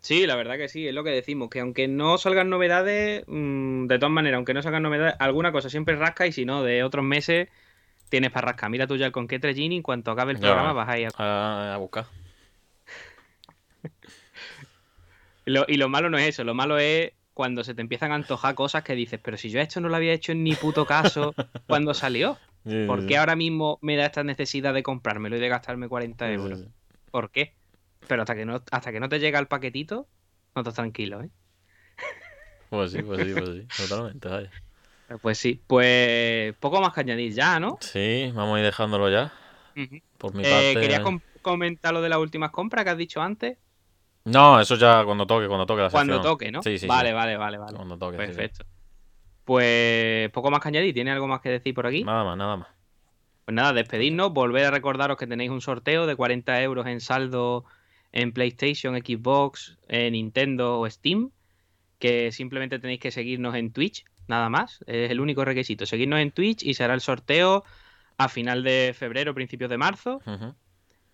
Sí, 0.00 0.26
la 0.26 0.34
verdad 0.34 0.56
que 0.56 0.68
sí, 0.68 0.88
es 0.88 0.94
lo 0.94 1.04
que 1.04 1.10
decimos, 1.10 1.50
que 1.50 1.60
aunque 1.60 1.86
no 1.86 2.16
salgan 2.18 2.48
novedades, 2.48 3.22
mm, 3.26 3.86
de 3.86 3.98
todas 3.98 4.12
maneras, 4.12 4.36
aunque 4.38 4.54
no 4.54 4.62
salgan 4.62 4.82
novedades, 4.82 5.14
alguna 5.18 5.52
cosa 5.52 5.68
siempre 5.68 5.94
rasca 5.96 6.26
y 6.26 6.32
si 6.32 6.44
no, 6.46 6.62
de 6.62 6.82
otros 6.84 7.04
meses 7.04 7.48
tienes 8.10 8.30
para 8.30 8.48
rascar. 8.48 8.68
Mira 8.68 8.86
tú 8.86 8.96
ya 8.96 9.10
con 9.10 9.26
qué 9.26 9.40
Gini, 9.54 9.76
en 9.76 9.82
cuanto 9.82 10.10
acabe 10.10 10.32
el 10.32 10.38
programa 10.38 10.74
vas 10.74 10.88
a 10.88 10.98
ir 10.98 11.08
a 11.16 11.74
A, 11.74 11.76
buscar. 11.78 12.04
Y 15.46 15.50
lo, 15.52 15.64
y 15.66 15.76
lo 15.76 15.88
malo 15.88 16.10
no 16.10 16.18
es 16.18 16.28
eso, 16.28 16.44
lo 16.44 16.52
malo 16.52 16.78
es 16.78 17.12
cuando 17.32 17.64
se 17.64 17.74
te 17.74 17.80
empiezan 17.80 18.12
a 18.12 18.16
antojar 18.16 18.54
cosas 18.54 18.82
que 18.82 18.94
dices, 18.94 19.18
pero 19.22 19.38
si 19.38 19.48
yo 19.48 19.60
esto 19.60 19.80
no 19.80 19.88
lo 19.88 19.96
había 19.96 20.12
hecho 20.12 20.32
en 20.32 20.44
ni 20.44 20.54
puto 20.54 20.84
caso 20.84 21.34
cuando 21.66 21.94
salió, 21.94 22.36
¿por 22.86 23.06
qué 23.06 23.16
ahora 23.16 23.36
mismo 23.36 23.78
me 23.80 23.96
da 23.96 24.06
esta 24.06 24.22
necesidad 24.24 24.74
de 24.74 24.82
comprármelo 24.82 25.36
y 25.36 25.40
de 25.40 25.48
gastarme 25.48 25.88
40 25.88 26.26
Sí, 26.26 26.32
sí, 26.32 26.34
euros? 26.34 26.66
¿Por 27.10 27.30
qué? 27.30 27.54
Pero 28.06 28.22
hasta 28.22 28.34
que 28.34 28.44
no, 28.44 28.62
hasta 28.70 28.92
que 28.92 29.00
no 29.00 29.08
te 29.08 29.20
llega 29.20 29.38
el 29.38 29.46
paquetito, 29.46 30.06
no 30.54 30.62
estás 30.62 30.74
tranquilo, 30.74 31.22
¿eh? 31.22 31.30
Pues 32.68 32.92
sí, 32.92 33.02
pues 33.02 33.20
sí, 33.22 33.34
pues 33.34 33.48
sí. 33.50 33.66
Totalmente, 33.88 34.28
vaya. 34.28 34.50
Pues 35.22 35.38
sí, 35.38 35.60
pues 35.66 36.54
poco 36.60 36.80
más 36.80 36.92
que 36.92 37.00
añadir 37.00 37.32
ya, 37.32 37.58
¿no? 37.58 37.78
Sí, 37.80 38.30
vamos 38.34 38.56
a 38.56 38.58
ir 38.60 38.64
dejándolo 38.64 39.10
ya. 39.10 39.32
Por 40.18 40.34
mi 40.34 40.42
Eh, 40.44 40.50
parte. 40.50 40.74
¿Querías 40.80 41.00
com- 41.00 41.20
comentar 41.42 41.92
lo 41.92 42.00
de 42.02 42.08
las 42.08 42.18
últimas 42.18 42.50
compras 42.50 42.84
que 42.84 42.90
has 42.90 42.96
dicho 42.98 43.20
antes? 43.20 43.58
No, 44.24 44.60
eso 44.60 44.76
ya 44.76 45.02
cuando 45.04 45.26
toque, 45.26 45.48
cuando 45.48 45.66
toque 45.66 45.82
la 45.82 45.90
Cuando 45.90 46.14
sección. 46.14 46.32
toque, 46.32 46.52
¿no? 46.52 46.62
Sí, 46.62 46.72
sí, 46.72 46.80
sí. 46.80 46.86
vale, 46.86 47.12
vale, 47.12 47.36
vale, 47.36 47.58
vale. 47.58 47.76
Cuando 47.76 47.96
toque. 47.98 48.18
sí, 48.18 48.22
sí. 48.22 48.26
Perfecto. 48.32 48.64
Pues 49.44 50.30
poco 50.30 50.50
más 50.50 50.60
que 50.60 50.68
añadir. 50.68 50.94
¿Tiene 50.94 51.10
algo 51.10 51.26
más 51.26 51.40
que 51.40 51.48
decir 51.48 51.74
por 51.74 51.86
aquí? 51.86 52.04
Nada 52.04 52.24
más, 52.24 52.36
nada 52.36 52.56
más. 52.58 52.68
Pues 53.46 53.54
nada, 53.54 53.72
despedirnos, 53.72 54.32
volver 54.32 54.66
a 54.66 54.70
recordaros 54.70 55.16
que 55.16 55.26
tenéis 55.26 55.50
un 55.50 55.60
sorteo 55.60 56.06
de 56.06 56.14
40 56.14 56.62
euros 56.62 56.86
en 56.86 57.00
saldo 57.00 57.64
en 58.12 58.32
PlayStation, 58.32 58.94
Xbox, 58.96 59.78
en 59.88 60.12
Nintendo 60.12 60.78
o 60.78 60.88
Steam, 60.90 61.30
que 61.98 62.30
simplemente 62.32 62.78
tenéis 62.78 63.00
que 63.00 63.10
seguirnos 63.10 63.54
en 63.54 63.72
Twitch, 63.72 64.04
nada 64.30 64.48
más, 64.48 64.80
es 64.86 65.10
el 65.10 65.20
único 65.20 65.44
requisito, 65.44 65.84
seguirnos 65.84 66.20
en 66.20 66.30
Twitch 66.30 66.62
y 66.64 66.72
será 66.74 66.94
el 66.94 67.02
sorteo 67.02 67.64
a 68.16 68.28
final 68.28 68.62
de 68.62 68.94
febrero, 68.96 69.34
principios 69.34 69.68
de 69.70 69.76
marzo, 69.76 70.22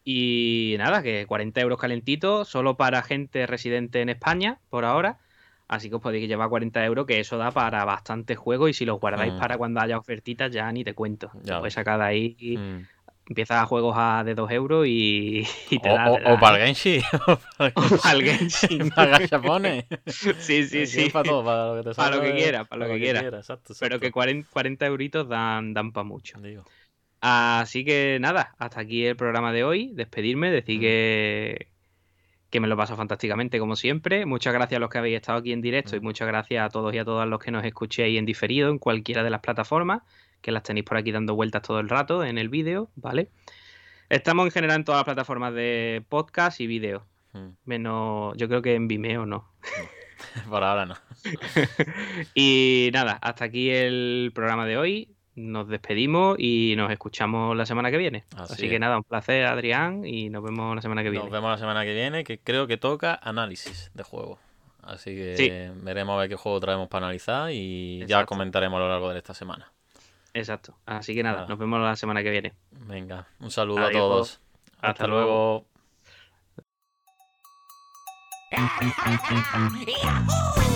y 0.04 0.76
nada, 0.78 1.02
que 1.02 1.26
40 1.26 1.60
euros 1.60 1.80
calentitos, 1.80 2.48
solo 2.48 2.76
para 2.76 3.02
gente 3.02 3.46
residente 3.46 4.00
en 4.00 4.08
España, 4.08 4.58
por 4.70 4.84
ahora, 4.84 5.18
así 5.66 5.88
que 5.88 5.96
os 5.96 6.02
podéis 6.02 6.28
llevar 6.28 6.48
40 6.48 6.84
euros, 6.84 7.06
que 7.06 7.18
eso 7.18 7.36
da 7.38 7.50
para 7.50 7.84
bastantes 7.84 8.38
juegos, 8.38 8.70
y 8.70 8.72
si 8.72 8.84
los 8.84 9.00
guardáis 9.00 9.32
Mm. 9.32 9.38
para 9.38 9.58
cuando 9.58 9.80
haya 9.80 9.98
ofertitas, 9.98 10.52
ya 10.52 10.70
ni 10.70 10.84
te 10.84 10.94
cuento, 10.94 11.30
Ya. 11.42 11.54
Te 11.54 11.58
puedes 11.58 11.74
sacar 11.74 11.98
de 11.98 12.04
ahí 12.04 12.56
Mm. 12.56 12.86
Empiezas 13.28 13.62
a 13.62 13.66
juegos 13.66 13.94
a 13.98 14.22
de 14.24 14.34
2 14.34 14.50
euros 14.50 14.86
y, 14.86 15.44
y 15.70 15.78
te 15.78 15.90
O, 15.90 15.94
da. 15.94 16.10
o- 16.10 16.34
o 16.34 16.38
para 16.40 16.58
¿eh? 16.58 16.60
el 16.70 16.76
Genshi. 16.76 17.02
O 17.26 17.38
para 17.58 17.68
el 17.68 17.72
O 17.76 17.96
para 18.02 18.12
el 18.14 18.22
Genshin. 18.24 18.90
Para 18.90 19.18
gachapones. 19.18 19.84
sí, 20.06 20.64
sí, 20.64 20.86
sí. 20.86 21.10
Para 21.10 21.28
todo, 21.28 21.44
para 21.44 21.66
lo 21.68 21.82
que 21.82 21.88
te 21.90 21.94
Para 21.94 22.10
lo 22.10 22.16
salga 22.16 22.20
que 22.22 22.32
de- 22.32 22.42
quiera, 22.42 22.64
para 22.64 22.86
lo 22.86 22.92
que 22.94 23.00
quiera. 23.00 23.20
exacto, 23.20 23.74
Pero 23.80 23.98
que 24.00 24.06
exacto. 24.06 24.12
40, 24.14 24.48
40 24.52 24.86
euritos 24.86 25.28
dan, 25.28 25.74
dan 25.74 25.92
para 25.92 26.04
mucho. 26.04 26.38
Digo. 26.40 26.64
Así 27.20 27.84
que 27.84 28.18
nada, 28.20 28.54
hasta 28.58 28.80
aquí 28.80 29.04
el 29.06 29.16
programa 29.16 29.52
de 29.52 29.64
hoy. 29.64 29.90
Despedirme, 29.94 30.50
decir 30.50 30.78
que, 30.80 31.66
que 32.50 32.60
me 32.60 32.68
lo 32.68 32.76
paso 32.76 32.94
fantásticamente 32.94 33.58
como 33.58 33.74
siempre. 33.74 34.26
Muchas 34.26 34.52
gracias 34.54 34.76
a 34.76 34.80
los 34.80 34.90
que 34.90 34.98
habéis 34.98 35.16
estado 35.16 35.38
aquí 35.38 35.52
en 35.52 35.62
directo 35.62 35.96
y 35.96 36.00
muchas 36.00 36.28
gracias 36.28 36.64
a 36.64 36.68
todos 36.68 36.94
y 36.94 36.98
a 36.98 37.04
todas 37.04 37.26
los 37.26 37.40
que 37.40 37.50
nos 37.50 37.64
escuchéis 37.64 38.18
en 38.18 38.26
diferido 38.26 38.70
en 38.70 38.78
cualquiera 38.78 39.24
de 39.24 39.30
las 39.30 39.40
plataformas, 39.40 40.02
que 40.40 40.52
las 40.52 40.62
tenéis 40.62 40.84
por 40.84 40.96
aquí 40.96 41.12
dando 41.12 41.34
vueltas 41.34 41.62
todo 41.62 41.80
el 41.80 41.88
rato 41.88 42.24
en 42.24 42.38
el 42.38 42.48
vídeo, 42.48 42.90
¿vale? 42.96 43.30
Estamos 44.08 44.46
en 44.46 44.52
general 44.52 44.76
en 44.76 44.84
todas 44.84 45.00
las 45.00 45.04
plataformas 45.04 45.54
de 45.54 46.04
podcast 46.08 46.60
y 46.60 46.66
vídeo. 46.66 47.04
Menos, 47.64 48.34
yo 48.36 48.48
creo 48.48 48.62
que 48.62 48.74
en 48.74 48.88
Vimeo 48.88 49.26
no. 49.26 49.50
por 50.48 50.64
ahora 50.64 50.86
no. 50.86 50.94
y 52.34 52.90
nada, 52.92 53.18
hasta 53.20 53.44
aquí 53.44 53.70
el 53.70 54.30
programa 54.34 54.64
de 54.64 54.78
hoy 54.78 55.16
nos 55.34 55.68
despedimos 55.68 56.36
y 56.38 56.74
nos 56.76 56.90
escuchamos 56.90 57.56
la 57.56 57.66
semana 57.66 57.90
que 57.90 57.98
viene. 57.98 58.24
Así, 58.36 58.68
que 58.68 58.78
nada, 58.78 58.96
un 58.96 59.04
placer, 59.04 59.44
Adrián, 59.44 60.04
y 60.06 60.30
nos 60.30 60.42
vemos 60.42 60.74
la 60.74 60.82
semana 60.82 61.02
que 61.02 61.10
viene. 61.10 61.24
Nos 61.24 61.32
vemos 61.32 61.50
la 61.50 61.58
semana 61.58 61.84
que 61.84 61.92
viene, 61.92 62.24
que 62.24 62.38
creo 62.38 62.66
que 62.66 62.78
toca 62.78 63.18
análisis 63.22 63.90
de 63.94 64.02
juego. 64.02 64.38
Así 64.82 65.14
que 65.14 65.72
veremos 65.82 66.14
a 66.14 66.20
ver 66.20 66.28
qué 66.28 66.36
juego 66.36 66.60
traemos 66.60 66.88
para 66.88 67.06
analizar 67.06 67.50
y 67.50 68.06
ya 68.06 68.24
comentaremos 68.24 68.78
a 68.78 68.80
lo 68.80 68.88
largo 68.88 69.10
de 69.10 69.18
esta 69.18 69.34
semana. 69.34 69.72
Exacto. 70.36 70.76
Así 70.84 71.14
que 71.14 71.22
nada, 71.22 71.46
nos 71.46 71.58
vemos 71.58 71.80
la 71.80 71.96
semana 71.96 72.22
que 72.22 72.30
viene. 72.30 72.52
Venga, 72.70 73.26
un 73.40 73.50
saludo 73.50 73.86
a 73.86 73.90
todos. 73.90 74.40
Hasta, 74.82 75.06
luego. 75.06 75.64
el 78.50 78.58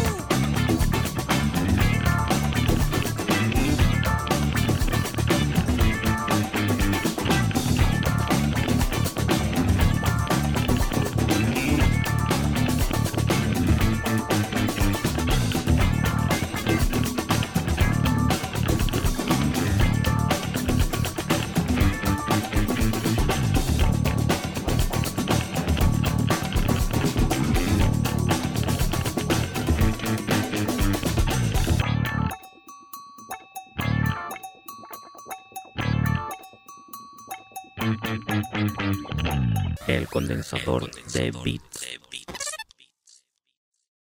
condensador 40.11 40.91
de 41.13 41.31
bits. 41.43 42.50